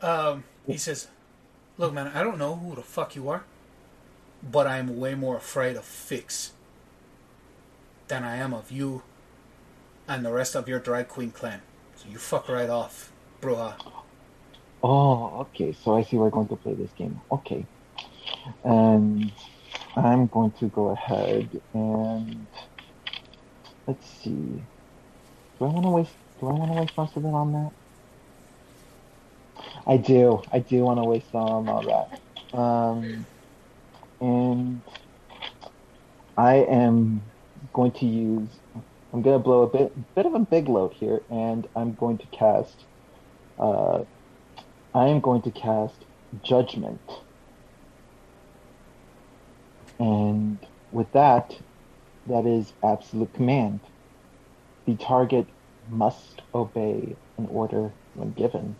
um, 0.00 0.44
he 0.66 0.78
says, 0.78 1.08
Look, 1.78 1.92
man, 1.92 2.08
I 2.14 2.22
don't 2.22 2.38
know 2.38 2.56
who 2.56 2.74
the 2.74 2.82
fuck 2.82 3.16
you 3.16 3.28
are, 3.28 3.44
but 4.42 4.66
I 4.66 4.78
am 4.78 4.98
way 4.98 5.14
more 5.14 5.36
afraid 5.36 5.76
of 5.76 5.84
Fix 5.84 6.52
than 8.08 8.24
I 8.24 8.36
am 8.36 8.52
of 8.52 8.70
you 8.70 9.02
and 10.06 10.24
the 10.24 10.32
rest 10.32 10.54
of 10.54 10.68
your 10.68 10.78
drag 10.78 11.08
queen 11.08 11.30
clan. 11.30 11.62
So 11.96 12.08
you 12.10 12.18
fuck 12.18 12.48
right 12.48 12.68
off, 12.68 13.12
bruja. 13.40 13.74
oh, 14.82 15.40
okay. 15.40 15.72
So 15.72 15.96
I 15.96 16.02
see 16.02 16.16
we're 16.16 16.30
going 16.30 16.48
to 16.48 16.56
play 16.56 16.74
this 16.74 16.90
game. 16.92 17.20
Okay. 17.30 17.64
And 18.64 19.32
I'm 19.96 20.26
going 20.26 20.50
to 20.52 20.66
go 20.68 20.90
ahead 20.90 21.60
and 21.72 22.46
let's 23.86 24.06
see. 24.22 24.62
Do 25.58 25.60
I 25.60 25.64
want 25.64 25.84
to 25.84 25.90
waste? 25.90 26.12
Do 26.40 26.48
I 26.48 26.52
want 26.52 26.72
to 26.72 26.80
waste 26.80 26.96
most 26.96 27.16
of 27.16 27.24
it 27.24 27.28
on 27.28 27.52
that? 27.52 27.72
I 29.86 29.96
do. 29.96 30.42
I 30.52 30.60
do 30.60 30.82
want 30.82 30.98
to 30.98 31.04
waste 31.04 31.30
some 31.32 31.68
on 31.68 31.86
that. 31.86 32.58
Um, 32.58 33.26
and 34.20 34.82
I 36.36 36.54
am 36.54 37.22
going 37.72 37.92
to 37.92 38.06
use. 38.06 38.48
I'm 39.12 39.22
going 39.22 39.38
to 39.38 39.42
blow 39.42 39.62
a 39.62 39.66
bit, 39.66 40.14
bit 40.14 40.26
of 40.26 40.34
a 40.34 40.38
big 40.38 40.68
load 40.68 40.94
here, 40.94 41.20
and 41.30 41.68
I'm 41.76 41.94
going 41.94 42.18
to 42.18 42.26
cast 42.26 42.84
uh, 43.58 44.04
I 44.94 45.06
am 45.06 45.20
going 45.20 45.42
to 45.42 45.50
cast 45.50 46.04
Judgment. 46.42 47.00
And 49.98 50.58
with 50.90 51.12
that, 51.12 51.56
that 52.26 52.46
is 52.46 52.72
absolute 52.82 53.32
command. 53.34 53.80
The 54.86 54.96
target 54.96 55.46
must 55.88 56.42
obey 56.54 57.16
an 57.38 57.46
order 57.46 57.92
when 58.14 58.32
given. 58.32 58.76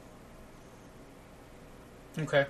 Okay. 2.18 2.46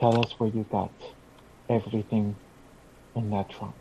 Tell 0.00 0.20
us 0.20 0.32
where 0.38 0.50
you 0.50 0.64
got 0.70 0.92
everything 1.68 2.36
in 3.14 3.30
that 3.30 3.50
trunk. 3.50 3.74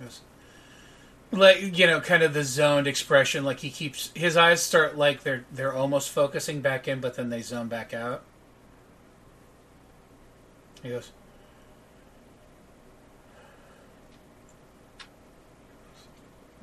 Yes. 0.00 0.20
Like 1.32 1.76
you 1.76 1.86
know, 1.86 2.00
kind 2.00 2.22
of 2.22 2.34
the 2.34 2.44
zoned 2.44 2.86
expression. 2.86 3.44
Like 3.44 3.60
he 3.60 3.70
keeps 3.70 4.10
his 4.14 4.36
eyes 4.36 4.62
start 4.62 4.96
like 4.96 5.22
they're 5.22 5.44
they're 5.52 5.74
almost 5.74 6.10
focusing 6.10 6.60
back 6.60 6.86
in, 6.86 7.00
but 7.00 7.14
then 7.16 7.30
they 7.30 7.42
zone 7.42 7.68
back 7.68 7.92
out. 7.92 8.22
He 10.86 10.92
goes. 10.92 11.10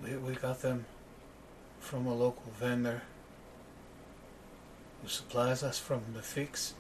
We 0.02 0.16
we 0.16 0.34
got 0.36 0.62
them 0.62 0.86
from 1.82 2.08
a 2.08 2.14
local 2.14 2.54
vendor 2.58 3.02
who 5.02 5.10
supplies 5.10 5.62
us 5.62 5.78
from 5.78 6.04
the 6.14 6.22
fix. 6.22 6.74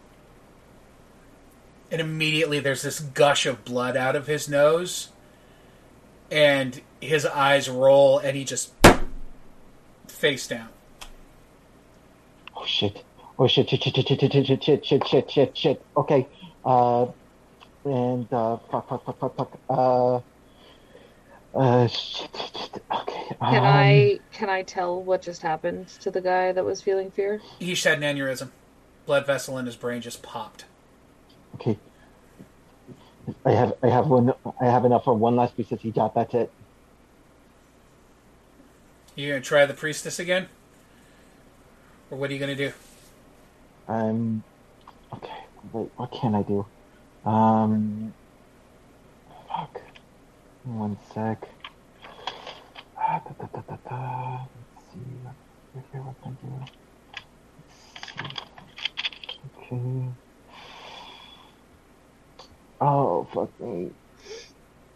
And 1.91 1.99
immediately 1.99 2.61
there's 2.61 2.81
this 2.81 3.01
gush 3.01 3.45
of 3.45 3.65
blood 3.65 3.97
out 3.97 4.15
of 4.15 4.25
his 4.25 4.47
nose 4.47 5.09
and 6.31 6.79
his 7.01 7.25
eyes 7.25 7.67
roll 7.67 8.19
and 8.19 8.37
he 8.37 8.45
just 8.45 8.71
face 10.07 10.47
down. 10.47 10.69
Oh 12.55 12.65
shit. 12.65 13.03
Oh 13.37 13.47
shit, 13.47 13.69
shit, 13.69 13.83
shit, 13.83 13.95
shit, 13.95 14.07
shit, 14.07 14.63
shit, 14.63 14.85
shit, 14.85 15.05
shit, 15.05 15.31
shit, 15.31 15.57
shit. 15.57 15.85
Okay. 15.97 16.25
Uh, 16.63 17.07
and, 17.85 18.31
uh, 18.33 18.57
fuck, 18.71 18.89
fuck, 18.89 19.05
fuck, 19.05 19.19
fuck, 19.19 19.35
fuck. 19.35 19.59
Uh, 19.69 20.19
uh, 21.55 21.87
shit, 21.87 22.29
shit, 22.35 22.57
shit. 22.57 22.83
Okay. 22.91 23.25
Can 23.39 23.57
um, 23.57 23.63
I 23.63 24.19
can 24.31 24.49
I 24.49 24.63
tell 24.63 25.01
what 25.01 25.21
just 25.21 25.41
happened 25.41 25.87
to 26.01 26.09
the 26.09 26.21
guy 26.21 26.51
that 26.51 26.65
was 26.65 26.81
feeling 26.81 27.11
fear? 27.11 27.41
He 27.59 27.67
just 27.67 27.83
had 27.83 28.01
an 28.01 28.17
aneurysm. 28.17 28.49
Blood 29.05 29.27
vessel 29.27 29.57
in 29.57 29.65
his 29.65 29.75
brain 29.75 30.01
just 30.01 30.23
popped. 30.23 30.65
Okay. 31.55 31.77
I 33.45 33.51
have, 33.51 33.73
I 33.83 33.87
have 33.87 34.07
one, 34.07 34.33
I 34.59 34.65
have 34.65 34.85
enough 34.85 35.05
for 35.05 35.13
one 35.13 35.35
last 35.35 35.55
piece 35.55 35.71
of 35.71 35.81
jot. 35.93 36.15
That's 36.15 36.33
it. 36.33 36.51
You 39.15 39.29
gonna 39.29 39.41
try 39.41 39.65
the 39.65 39.73
priestess 39.73 40.19
again? 40.19 40.47
Or 42.09 42.17
what 42.17 42.29
are 42.29 42.33
you 42.33 42.39
gonna 42.39 42.55
do? 42.55 42.71
Um, 43.87 44.43
okay. 45.13 45.43
Wait, 45.71 45.89
what 45.95 46.11
can 46.11 46.33
I 46.35 46.41
do? 46.41 46.65
Um, 47.25 48.15
fuck. 49.47 49.81
One 50.63 50.97
sec. 51.13 51.49
Ah, 52.97 53.21
da, 53.25 53.33
da, 53.39 53.47
da, 53.53 53.61
da, 53.67 53.77
da. 53.89 54.45
Let's 54.55 54.93
see. 54.93 55.21
Let's 55.73 55.87
what 55.93 56.15
can 56.21 56.37
I 56.41 56.45
do. 56.45 56.59
Let's 57.57 57.75
see. 58.11 58.25
Okay. 59.73 60.13
Oh, 62.81 63.27
fuck 63.33 63.51
me. 63.59 63.93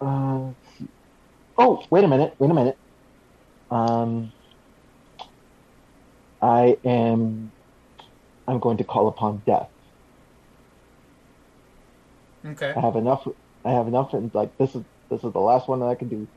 Uh, 0.02 0.54
oh, 1.58 1.88
wait 1.92 2.04
a 2.06 2.08
minute. 2.08 2.36
Wait 2.40 2.52
a 2.52 2.54
minute. 2.54 2.78
Um, 3.72 4.34
I 6.42 6.78
am. 6.86 7.54
I'm 8.48 8.60
going 8.60 8.78
to 8.78 8.86
call 8.86 9.08
upon 9.10 9.44
death. 9.46 9.70
Okay. 12.48 12.74
I 12.76 12.80
have 12.80 12.96
enough. 12.96 13.28
I 13.66 13.72
have 13.72 13.88
enough, 13.88 14.14
and 14.14 14.34
like 14.34 14.58
this 14.58 14.76
is 14.76 14.84
this 15.10 15.24
is 15.24 15.34
the 15.34 15.40
last 15.40 15.68
one 15.68 15.80
that 15.80 15.88
I 15.88 15.96
can 15.96 16.08
do. 16.08 16.28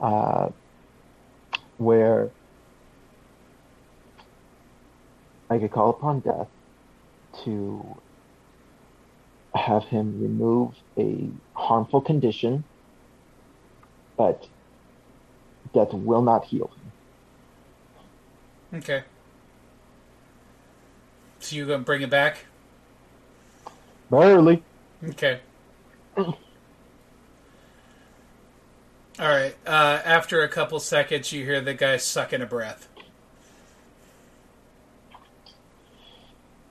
Uh, 0.00 0.50
where 1.78 2.30
I 5.50 5.58
could 5.58 5.70
call 5.70 5.90
upon 5.90 6.20
death 6.20 6.48
to 7.44 7.84
have 9.54 9.84
him 9.84 10.20
remove 10.22 10.74
a 10.96 11.28
harmful 11.54 12.00
condition, 12.00 12.64
but 14.16 14.48
death 15.74 15.92
will 15.92 16.22
not 16.22 16.44
heal 16.46 16.70
him. 18.72 18.78
Okay. 18.78 19.02
So 21.40 21.56
you're 21.56 21.66
gonna 21.66 21.82
bring 21.82 22.02
it 22.02 22.10
back? 22.10 22.46
Barely. 24.10 24.62
Okay. 25.08 25.40
All 26.16 26.34
right. 29.18 29.54
Uh, 29.66 30.00
after 30.04 30.42
a 30.42 30.48
couple 30.48 30.78
seconds, 30.80 31.32
you 31.32 31.44
hear 31.44 31.60
the 31.60 31.74
guy 31.74 31.96
sucking 31.96 32.40
a 32.40 32.46
breath. 32.46 32.88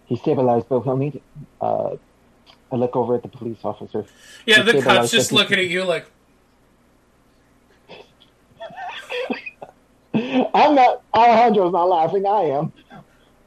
He 0.06 0.16
stabilized, 0.18 0.68
but 0.70 0.82
he'll 0.82 0.98
need. 0.98 1.22
Uh, 1.60 1.96
I 2.72 2.76
look 2.76 2.96
over 2.96 3.16
at 3.16 3.22
the 3.24 3.30
police 3.30 3.58
officer. 3.64 4.06
Yeah, 4.46 4.64
He 4.64 4.72
the 4.72 4.82
cop's 4.82 5.12
just 5.12 5.30
he- 5.32 5.36
looking 5.36 5.60
at 5.60 5.68
you 5.68 5.84
like, 5.84 6.06
I'm 10.14 10.76
not. 10.76 11.02
Alejandro's 11.14 11.72
not 11.74 11.86
laughing. 11.90 12.26
I 12.26 12.42
am. 12.42 12.74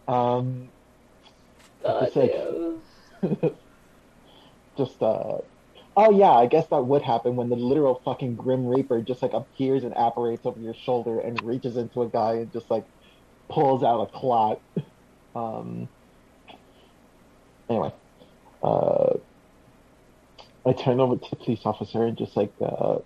Um, 0.07 0.69
just 1.83 2.17
like, 2.17 2.35
just 4.77 5.03
uh. 5.03 5.39
Oh 5.97 6.11
yeah, 6.11 6.33
I 6.33 6.47
guess 6.47 6.67
that 6.69 6.85
would 6.85 7.03
happen 7.03 7.37
when 7.37 7.49
the 7.51 7.57
literal 7.57 8.01
fucking 8.05 8.35
Grim 8.35 8.67
Reaper 8.67 9.01
just 9.01 9.23
like 9.23 9.33
appears 9.33 9.85
and 9.85 9.97
apparates 9.97 10.45
over 10.45 10.59
your 10.59 10.75
shoulder 10.75 11.21
and 11.21 11.41
reaches 11.43 11.77
into 11.77 12.03
a 12.03 12.09
guy 12.09 12.33
and 12.35 12.53
just 12.53 12.69
like 12.71 12.85
pulls 13.49 13.83
out 13.83 14.01
a 14.03 14.07
clot. 14.07 14.61
Um. 15.37 15.89
Anyway, 17.69 17.91
uh, 18.63 19.15
I 20.65 20.73
turn 20.73 21.01
over 21.01 21.17
to 21.17 21.31
the 21.31 21.35
police 21.35 21.59
officer 21.65 22.05
and 22.05 22.17
just 22.17 22.37
like 22.37 22.53
uh, 22.65 22.99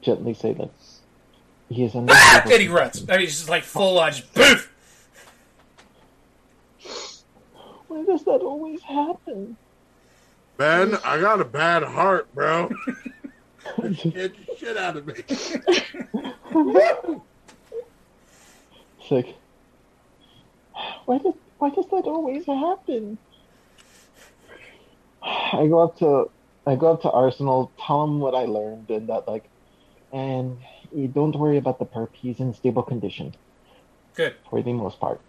gently 0.00 0.32
say 0.32 0.54
that 0.54 0.70
he 1.68 1.84
is 1.84 1.94
under. 1.94 2.14
ah! 2.16 2.42
and 2.44 2.62
he 2.62 2.68
runs. 2.68 3.04
I 3.08 3.12
mean, 3.12 3.20
he's 3.20 3.36
just 3.36 3.50
like 3.50 3.62
full 3.62 3.98
on, 3.98 4.12
just 4.12 4.32
boof. 4.32 4.72
Why 7.88 8.04
does 8.04 8.24
that 8.24 8.40
always 8.40 8.80
happen? 8.82 9.56
Ben, 10.60 10.94
I 11.06 11.18
got 11.18 11.40
a 11.40 11.44
bad 11.46 11.82
heart, 11.82 12.28
bro. 12.34 12.68
Get 13.82 14.34
the 14.46 14.56
shit 14.58 14.76
out 14.76 14.94
of 14.94 15.06
me. 15.06 15.14
Sick. 19.08 19.34
why 21.06 21.16
does 21.16 21.32
why 21.56 21.70
does 21.70 21.86
that 21.86 22.04
always 22.04 22.44
happen? 22.44 23.16
I 25.22 25.66
go 25.66 25.78
up 25.78 25.96
to 26.00 26.28
I 26.66 26.76
go 26.76 26.92
up 26.92 27.00
to 27.02 27.10
Arsenal, 27.10 27.72
tell 27.82 28.04
him 28.04 28.20
what 28.20 28.34
I 28.34 28.44
learned, 28.44 28.90
and 28.90 29.08
that 29.08 29.26
like, 29.26 29.44
and 30.12 30.58
you 30.94 31.08
don't 31.08 31.34
worry 31.36 31.56
about 31.56 31.78
the 31.78 31.86
perp. 31.86 32.10
He's 32.12 32.38
in 32.38 32.52
stable 32.52 32.82
condition 32.82 33.34
Good, 34.14 34.34
for 34.50 34.60
the 34.60 34.74
most 34.74 35.00
part. 35.00 35.22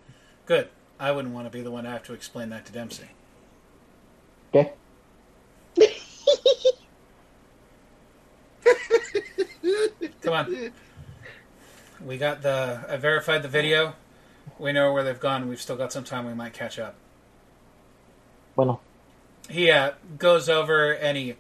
good. 0.45 0.67
I 0.99 1.13
wouldn't 1.13 1.33
want 1.33 1.47
to 1.47 1.57
be 1.57 1.61
the 1.61 1.71
one 1.71 1.85
to 1.85 1.89
have 1.89 2.03
to 2.03 2.13
explain 2.13 2.49
that 2.49 2.65
to 2.65 2.73
Dempsey. 2.73 3.11
Okay. 4.53 4.73
Come 10.21 10.33
on. 10.33 10.71
We 12.05 12.17
got 12.17 12.41
the. 12.41 12.85
I 12.89 12.97
verified 12.97 13.43
the 13.43 13.47
video. 13.49 13.93
We 14.57 14.71
know 14.71 14.91
where 14.93 15.03
they've 15.03 15.19
gone. 15.19 15.47
We've 15.47 15.61
still 15.61 15.75
got 15.75 15.91
some 15.93 16.03
time. 16.03 16.25
We 16.25 16.33
might 16.33 16.53
catch 16.53 16.79
up. 16.79 16.95
Bueno, 18.55 18.79
He 19.49 19.71
uh, 19.71 19.91
goes 20.17 20.49
over 20.49 20.91
and 20.91 21.17
he, 21.17 21.35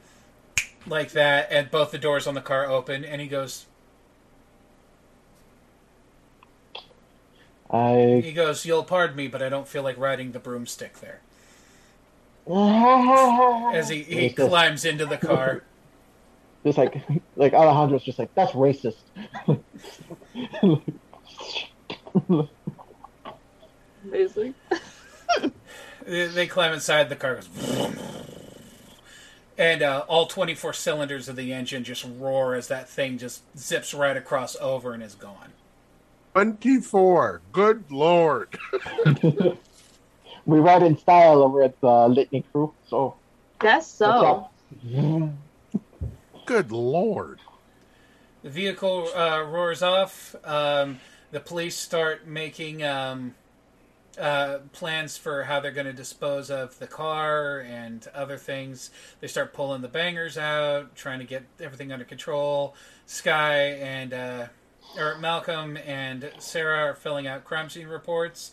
like 0.87 1.11
that, 1.11 1.49
and 1.51 1.69
both 1.69 1.91
the 1.91 1.97
doors 1.97 2.25
on 2.25 2.35
the 2.35 2.41
car 2.41 2.65
open, 2.65 3.03
and 3.03 3.21
he 3.21 3.27
goes. 3.27 3.65
I 7.69 8.21
He 8.23 8.33
goes. 8.33 8.65
You'll 8.65 8.83
pardon 8.83 9.15
me, 9.15 9.27
but 9.27 9.41
I 9.41 9.49
don't 9.49 9.67
feel 9.67 9.83
like 9.83 9.97
riding 9.97 10.31
the 10.31 10.39
broomstick 10.39 10.99
there. 10.99 11.21
As 12.47 13.89
he, 13.89 14.03
he 14.03 14.29
climbs 14.29 14.85
into 14.85 15.05
the 15.05 15.17
car. 15.17 15.63
just 16.65 16.77
like 16.77 17.01
like 17.35 17.53
Alejandro's 17.53 18.03
just 18.03 18.19
like 18.19 18.33
that's 18.35 18.51
racist. 18.53 18.97
Amazing. 24.03 24.55
They, 26.05 26.27
they 26.27 26.47
climb 26.47 26.73
inside. 26.73 27.09
The 27.09 27.15
car 27.15 27.35
goes, 27.35 27.49
and 29.57 29.81
uh, 29.81 30.03
all 30.07 30.25
twenty-four 30.25 30.73
cylinders 30.73 31.29
of 31.29 31.35
the 31.35 31.53
engine 31.53 31.83
just 31.83 32.05
roar 32.17 32.55
as 32.55 32.67
that 32.67 32.89
thing 32.89 33.17
just 33.17 33.43
zips 33.57 33.93
right 33.93 34.17
across 34.17 34.55
over 34.59 34.93
and 34.93 35.03
is 35.03 35.15
gone. 35.15 35.53
24. 36.33 37.41
Good 37.51 37.91
lord. 37.91 38.57
We 40.45 40.59
ride 40.59 40.83
in 40.83 40.97
style 40.97 41.43
over 41.43 41.63
at 41.63 41.79
the 41.81 42.07
Litany 42.07 42.43
Crew, 42.51 42.73
so. 42.87 43.15
Guess 43.59 43.87
so. 43.91 44.49
Good 46.45 46.71
lord. 46.71 47.39
The 48.43 48.49
vehicle 48.49 49.09
uh, 49.15 49.43
roars 49.43 49.83
off. 49.83 50.35
Um, 50.43 50.99
the 51.31 51.39
police 51.39 51.77
start 51.77 52.25
making 52.25 52.83
um, 52.83 53.35
uh, 54.19 54.59
plans 54.73 55.17
for 55.17 55.43
how 55.43 55.59
they're 55.59 55.71
going 55.71 55.85
to 55.85 55.93
dispose 55.93 56.49
of 56.49 56.77
the 56.79 56.87
car 56.87 57.59
and 57.59 58.07
other 58.13 58.37
things. 58.37 58.89
They 59.19 59.27
start 59.27 59.53
pulling 59.53 59.81
the 59.81 59.87
bangers 59.87 60.37
out, 60.37 60.95
trying 60.95 61.19
to 61.19 61.25
get 61.25 61.43
everything 61.59 61.91
under 61.91 62.05
control. 62.05 62.75
Sky 63.05 63.73
and 63.73 64.13
uh, 64.13 64.47
or 64.97 65.17
Malcolm 65.17 65.77
and 65.77 66.31
Sarah 66.39 66.89
are 66.89 66.95
filling 66.95 67.27
out 67.27 67.45
crime 67.45 67.69
scene 67.69 67.87
reports. 67.87 68.51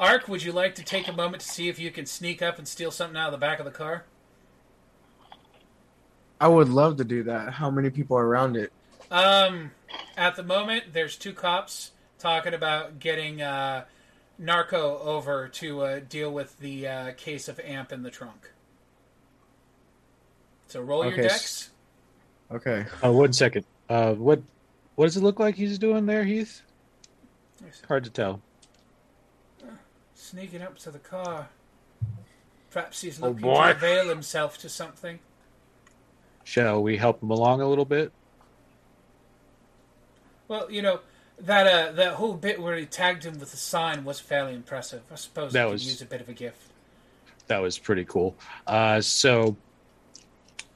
Ark, 0.00 0.28
would 0.28 0.42
you 0.42 0.50
like 0.50 0.74
to 0.76 0.82
take 0.82 1.06
a 1.08 1.12
moment 1.12 1.42
to 1.42 1.48
see 1.48 1.68
if 1.68 1.78
you 1.78 1.90
can 1.90 2.06
sneak 2.06 2.40
up 2.40 2.58
and 2.58 2.66
steal 2.66 2.90
something 2.90 3.18
out 3.18 3.26
of 3.26 3.32
the 3.32 3.38
back 3.38 3.58
of 3.58 3.66
the 3.66 3.70
car? 3.70 4.06
I 6.40 6.48
would 6.48 6.70
love 6.70 6.96
to 6.96 7.04
do 7.04 7.22
that. 7.24 7.52
How 7.52 7.70
many 7.70 7.90
people 7.90 8.16
are 8.16 8.26
around 8.26 8.56
it? 8.56 8.72
Um, 9.10 9.72
at 10.16 10.36
the 10.36 10.42
moment, 10.42 10.94
there's 10.94 11.16
two 11.16 11.34
cops 11.34 11.90
talking 12.18 12.54
about 12.54 12.98
getting 12.98 13.42
uh, 13.42 13.84
Narco 14.38 14.98
over 15.00 15.48
to 15.48 15.80
uh, 15.82 16.00
deal 16.08 16.32
with 16.32 16.58
the 16.60 16.88
uh, 16.88 17.12
case 17.18 17.46
of 17.46 17.60
Amp 17.60 17.92
in 17.92 18.02
the 18.02 18.10
trunk. 18.10 18.50
So 20.68 20.80
roll 20.80 21.04
your 21.04 21.12
Okay, 21.12 21.26
s- 21.26 21.30
decks. 21.32 21.70
Okay. 22.52 22.86
Uh, 23.04 23.12
one 23.12 23.34
second. 23.34 23.66
Uh, 23.90 24.14
what 24.14 24.40
what 24.94 25.04
does 25.06 25.16
it 25.18 25.22
look 25.22 25.38
like 25.38 25.56
he's 25.56 25.78
doing 25.78 26.06
there, 26.06 26.24
Heath? 26.24 26.62
Hard 27.86 28.04
to 28.04 28.10
tell. 28.10 28.40
Sneaking 30.30 30.62
up 30.62 30.78
to 30.78 30.92
the 30.92 31.00
car. 31.00 31.48
Perhaps 32.70 33.00
he's 33.00 33.20
Oh, 33.20 33.26
looking 33.30 33.42
boy. 33.42 33.64
to 33.64 33.70
avail 33.72 34.08
himself 34.08 34.58
to 34.58 34.68
something. 34.68 35.18
Shall 36.44 36.80
we 36.80 36.98
help 36.98 37.20
him 37.20 37.30
along 37.30 37.60
a 37.60 37.66
little 37.68 37.84
bit? 37.84 38.12
Well, 40.46 40.70
you 40.70 40.82
know 40.82 41.00
that 41.40 41.66
uh, 41.66 41.92
that 41.92 42.14
whole 42.14 42.34
bit 42.34 42.62
where 42.62 42.76
he 42.76 42.86
tagged 42.86 43.24
him 43.24 43.40
with 43.40 43.50
the 43.50 43.56
sign 43.56 44.04
was 44.04 44.20
fairly 44.20 44.54
impressive. 44.54 45.02
I 45.10 45.16
suppose 45.16 45.52
That 45.52 45.62
he 45.62 45.66
could 45.66 45.72
was- 45.72 45.86
use 45.86 46.00
a 46.02 46.06
bit 46.06 46.20
of 46.20 46.28
a 46.28 46.32
gift. 46.32 46.62
That 47.48 47.58
was 47.58 47.76
pretty 47.76 48.04
cool. 48.04 48.36
Uh, 48.68 49.00
so 49.00 49.56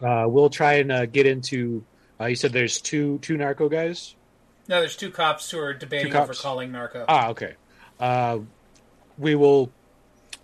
uh, 0.02 0.24
we'll 0.26 0.50
try 0.50 0.74
and 0.74 0.91
uh, 0.91 1.07
get 1.07 1.26
into. 1.26 1.84
Uh, 2.20 2.24
you 2.26 2.34
said 2.34 2.52
there's 2.52 2.81
two 2.81 3.18
two 3.23 3.36
narco 3.36 3.68
guys. 3.68 4.16
No, 4.66 4.81
there's 4.81 4.97
two 4.97 5.12
cops 5.12 5.49
who 5.49 5.60
are 5.60 5.73
debating 5.74 6.12
over 6.16 6.34
calling 6.34 6.73
Narco. 6.73 7.05
Ah, 7.07 7.28
okay. 7.28 7.55
Uh, 9.16 9.22
we 9.22 9.34
will 9.34 9.70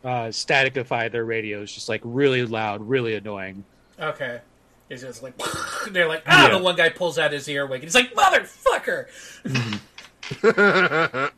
uh, 0.04 0.28
staticify 0.28 1.10
their 1.10 1.24
radios, 1.24 1.72
just 1.72 1.88
like 1.88 2.00
really 2.04 2.44
loud, 2.44 2.80
really 2.88 3.14
annoying. 3.14 3.64
Okay. 3.98 4.40
It's 4.88 5.02
just 5.02 5.22
like 5.22 5.34
they're 5.90 6.08
like, 6.08 6.22
ah, 6.26 6.48
Yeah. 6.48 6.58
the 6.58 6.62
one 6.64 6.76
guy 6.76 6.88
pulls 6.88 7.18
out 7.18 7.32
his 7.32 7.48
earwig 7.48 7.82
and 7.84 7.92
he's 7.92 7.94
like, 7.94 8.14
motherfucker. 8.14 9.06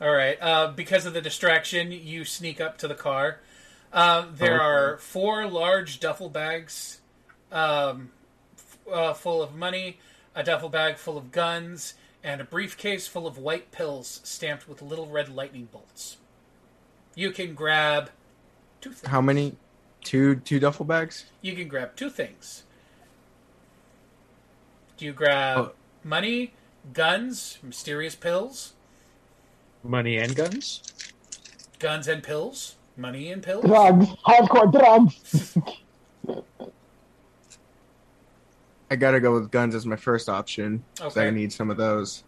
All 0.00 0.10
right. 0.12 0.38
Uh, 0.40 0.68
because 0.68 1.06
of 1.06 1.14
the 1.14 1.20
distraction, 1.20 1.90
you 1.92 2.24
sneak 2.24 2.60
up 2.60 2.78
to 2.78 2.88
the 2.88 2.94
car. 2.94 3.40
Um, 3.92 4.34
there 4.36 4.54
Okay. 4.56 4.64
are 4.64 4.98
four 4.98 5.46
large 5.46 5.98
duffel 5.98 6.28
bags 6.28 7.00
um, 7.50 8.10
f- 8.56 8.78
uh, 8.92 9.14
full 9.14 9.42
of 9.42 9.54
money, 9.56 9.98
a 10.34 10.42
duffel 10.42 10.68
bag 10.68 10.98
full 10.98 11.16
of 11.16 11.32
guns, 11.32 11.94
and 12.24 12.40
a 12.40 12.44
briefcase 12.44 13.06
full 13.06 13.26
of 13.26 13.38
white 13.38 13.70
pills 13.70 14.20
stamped 14.24 14.68
with 14.68 14.82
little 14.82 15.06
red 15.06 15.28
lightning 15.28 15.68
bolts. 15.70 16.18
You 17.14 17.30
can 17.30 17.54
grab 17.54 18.10
two 18.80 18.92
things. 18.92 19.10
How 19.10 19.20
many? 19.20 19.56
Two 20.04 20.36
two 20.36 20.60
duffel 20.60 20.84
bags? 20.84 21.24
You 21.42 21.54
can 21.54 21.68
grab 21.68 21.96
two 21.96 22.08
things. 22.10 22.62
Do 24.96 25.04
you 25.04 25.12
grab 25.12 25.58
Oh. 25.58 25.72
money, 26.04 26.54
guns, 26.92 27.58
mysterious 27.62 28.14
pills, 28.14 28.74
Money 29.82 30.16
and 30.16 30.34
guns. 30.34 30.82
guns 31.78 32.08
and 32.08 32.22
pills, 32.22 32.76
money 32.96 33.30
and 33.30 33.42
pills? 33.42 33.64
Drugs, 33.64 34.06
hardcore 34.26 34.72
drugs. 34.72 35.56
I 38.90 38.96
gotta 38.96 39.20
go 39.20 39.34
with 39.34 39.50
guns 39.50 39.74
as 39.74 39.84
my 39.86 39.96
first 39.96 40.28
option. 40.28 40.84
'cause 40.98 41.16
Okay. 41.16 41.28
I 41.28 41.30
need 41.30 41.52
some 41.52 41.70
of 41.70 41.76
those. 41.76 42.24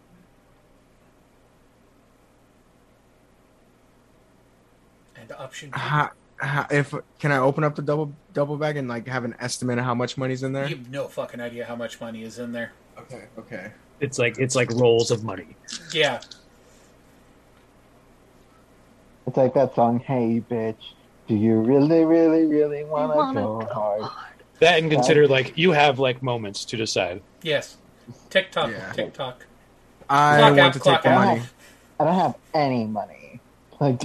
And 5.15 5.31
option 5.33 5.71
two. 5.71 5.79
How, 5.79 6.09
how, 6.39 6.67
if 6.71 6.93
can 7.19 7.31
I 7.31 7.37
open 7.37 7.63
up 7.63 7.75
the 7.75 7.81
double 7.81 8.13
double 8.31 8.57
bag 8.57 8.77
and 8.77 8.87
like 8.87 9.07
have 9.07 9.23
an 9.25 9.35
estimate 9.39 9.77
of 9.79 9.85
how 9.85 9.95
much 9.95 10.17
money's 10.17 10.43
in 10.43 10.53
there? 10.53 10.67
You 10.67 10.77
have 10.77 10.89
no 10.89 11.07
fucking 11.07 11.39
idea 11.39 11.65
how 11.65 11.75
much 11.75 11.99
money 11.99 12.23
is 12.23 12.39
in 12.39 12.51
there. 12.51 12.71
Okay. 12.99 13.25
Okay. 13.37 13.71
It's 13.99 14.17
like 14.17 14.37
it's 14.39 14.55
like 14.55 14.71
rolls 14.71 15.11
of 15.11 15.23
money. 15.23 15.55
Yeah. 15.93 16.21
It's 19.27 19.37
like 19.37 19.53
that 19.53 19.75
song, 19.75 19.99
Hey 19.99 20.41
Bitch, 20.49 20.81
do 21.27 21.35
you 21.35 21.55
really, 21.59 22.03
really, 22.03 22.45
really 22.45 22.83
want 22.83 23.11
to 23.13 23.17
wanna 23.17 23.41
go 23.41 23.67
hard? 23.71 24.09
That 24.61 24.79
and 24.79 24.89
consider 24.91 25.27
like 25.27 25.57
you 25.57 25.71
have 25.73 25.99
like 25.99 26.23
moments 26.23 26.63
to 26.65 26.77
decide. 26.77 27.21
Yes. 27.41 27.77
TikTok. 28.29 28.71
Yeah. 28.71 28.91
TikTok. 28.93 29.45
I 30.09 30.37
Clock 30.37 30.49
want 30.49 30.59
out, 30.59 30.73
to 30.73 30.79
take 30.79 31.01
the 31.01 31.09
out. 31.09 31.25
money. 31.25 31.41
I 31.99 32.05
don't 32.05 32.15
have 32.15 32.35
any 32.53 32.85
money. 32.85 33.17
Like, 33.79 33.99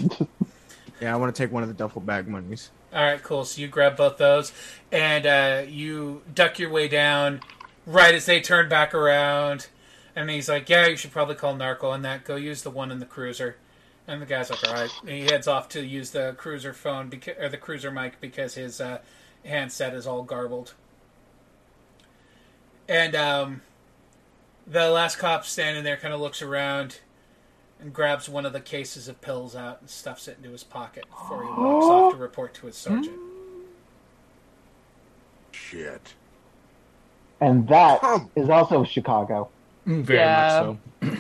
Yeah, 1.02 1.12
I 1.12 1.16
want 1.16 1.34
to 1.36 1.42
take 1.42 1.52
one 1.52 1.62
of 1.62 1.68
the 1.68 1.74
duffel 1.74 2.00
bag 2.00 2.26
monies. 2.26 2.70
All 2.94 3.02
right, 3.04 3.22
cool. 3.22 3.44
So 3.44 3.60
you 3.60 3.68
grab 3.68 3.94
both 3.98 4.16
those, 4.16 4.52
and 4.90 5.26
uh, 5.26 5.64
you 5.68 6.22
duck 6.34 6.58
your 6.58 6.70
way 6.70 6.88
down 6.88 7.40
right 7.84 8.14
as 8.14 8.24
they 8.24 8.40
turn 8.40 8.70
back 8.70 8.94
around. 8.94 9.66
And 10.14 10.30
he's 10.30 10.48
like, 10.48 10.70
"Yeah, 10.70 10.86
you 10.86 10.96
should 10.96 11.12
probably 11.12 11.34
call 11.34 11.54
Narco 11.54 11.90
on 11.90 12.00
that. 12.02 12.24
Go 12.24 12.36
use 12.36 12.62
the 12.62 12.70
one 12.70 12.90
in 12.90 13.00
the 13.00 13.04
cruiser." 13.04 13.56
And 14.08 14.22
the 14.22 14.26
guy's 14.26 14.48
like, 14.48 14.66
"All 14.66 14.72
right." 14.72 14.90
And 15.02 15.10
he 15.10 15.24
heads 15.24 15.46
off 15.46 15.68
to 15.70 15.84
use 15.84 16.12
the 16.12 16.34
cruiser 16.38 16.72
phone 16.72 17.10
beca- 17.10 17.38
or 17.38 17.50
the 17.50 17.58
cruiser 17.58 17.90
mic 17.90 18.18
because 18.22 18.54
his 18.54 18.80
uh, 18.80 19.00
handset 19.46 19.94
is 19.94 20.06
all 20.06 20.22
garbled. 20.22 20.74
And 22.88 23.14
um, 23.16 23.62
the 24.66 24.90
last 24.90 25.18
cop 25.18 25.44
standing 25.44 25.82
there 25.84 25.96
kind 25.96 26.14
of 26.14 26.20
looks 26.20 26.42
around 26.42 27.00
and 27.80 27.92
grabs 27.92 28.28
one 28.28 28.46
of 28.46 28.52
the 28.52 28.60
cases 28.60 29.08
of 29.08 29.20
pills 29.20 29.54
out 29.56 29.80
and 29.80 29.90
stuffs 29.90 30.28
it 30.28 30.36
into 30.38 30.50
his 30.50 30.64
pocket 30.64 31.04
before 31.10 31.42
he 31.42 31.48
walks 31.50 31.86
off 31.86 32.12
to 32.12 32.18
report 32.18 32.54
to 32.54 32.66
his 32.66 32.76
sergeant. 32.76 33.18
Shit. 35.52 36.14
and 37.40 37.66
that 37.68 38.00
Come. 38.00 38.30
is 38.36 38.48
also 38.48 38.84
Chicago. 38.84 39.48
Very 39.84 40.18
Yeah. 40.20 40.74
much 41.02 41.10
so. 41.10 41.16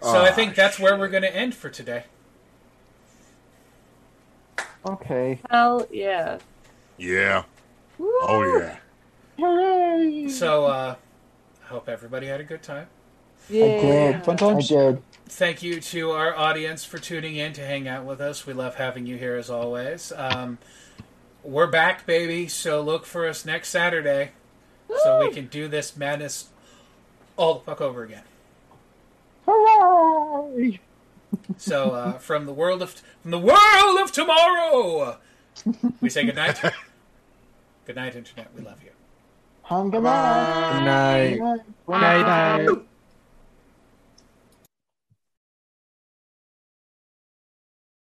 So 0.00 0.20
I 0.24 0.28
Ah, 0.30 0.32
think 0.32 0.54
that's 0.54 0.78
where 0.78 0.96
we're 0.96 1.08
going 1.08 1.24
to 1.24 1.34
end 1.34 1.54
for 1.54 1.68
today. 1.68 2.04
Okay. 4.86 5.40
Hell 5.50 5.86
yeah. 5.90 6.38
Yeah. 6.98 7.44
Oh 8.00 8.58
yeah. 8.58 8.76
Hooray! 9.38 10.28
So 10.28 10.66
uh, 10.66 10.96
I 11.62 11.66
hope 11.66 11.88
everybody 11.88 12.26
had 12.26 12.40
a 12.40 12.44
good 12.44 12.62
time. 12.62 12.88
I 13.48 13.52
did. 13.52 14.24
Fun 14.24 14.34
I 14.34 14.38
times. 14.38 14.68
did. 14.68 15.02
Thank 15.26 15.62
you 15.62 15.80
to 15.80 16.10
our 16.10 16.36
audience 16.36 16.84
for 16.84 16.98
tuning 16.98 17.36
in 17.36 17.52
to 17.54 17.64
hang 17.64 17.86
out 17.86 18.04
with 18.04 18.20
us. 18.20 18.46
We 18.46 18.52
love 18.52 18.74
having 18.74 19.06
you 19.06 19.16
here 19.16 19.36
as 19.36 19.48
always. 19.48 20.12
Um, 20.16 20.58
we're 21.42 21.66
back, 21.66 22.04
baby. 22.04 22.48
So 22.48 22.80
look 22.82 23.06
for 23.06 23.26
us 23.28 23.44
next 23.44 23.68
Saturday, 23.68 24.32
so 25.02 25.20
we 25.20 25.32
can 25.32 25.46
do 25.46 25.68
this 25.68 25.96
madness 25.96 26.48
all 27.36 27.54
the 27.54 27.60
fuck 27.60 27.80
over 27.80 28.02
again. 28.02 28.24
Hooray! 29.46 30.80
So 31.56 31.90
uh, 31.92 32.12
from 32.18 32.46
the 32.46 32.52
world 32.52 32.82
of 32.82 32.90
from 33.22 33.30
the 33.30 33.38
world 33.38 34.00
of 34.00 34.10
tomorrow, 34.12 35.18
we 36.00 36.10
say 36.10 36.24
good 36.24 36.36
night. 36.36 36.60
good 37.88 37.96
night, 37.96 38.14
internet. 38.14 38.54
We 38.54 38.62
love 38.62 38.82
you. 38.84 38.90
Hung 39.62 39.90
good 39.90 40.02
night. 40.02 40.78
Good 40.78 40.84
night. 40.84 41.30
Good 41.30 41.40
night. 41.40 42.26
Night, 42.26 42.66
night. 42.66 42.87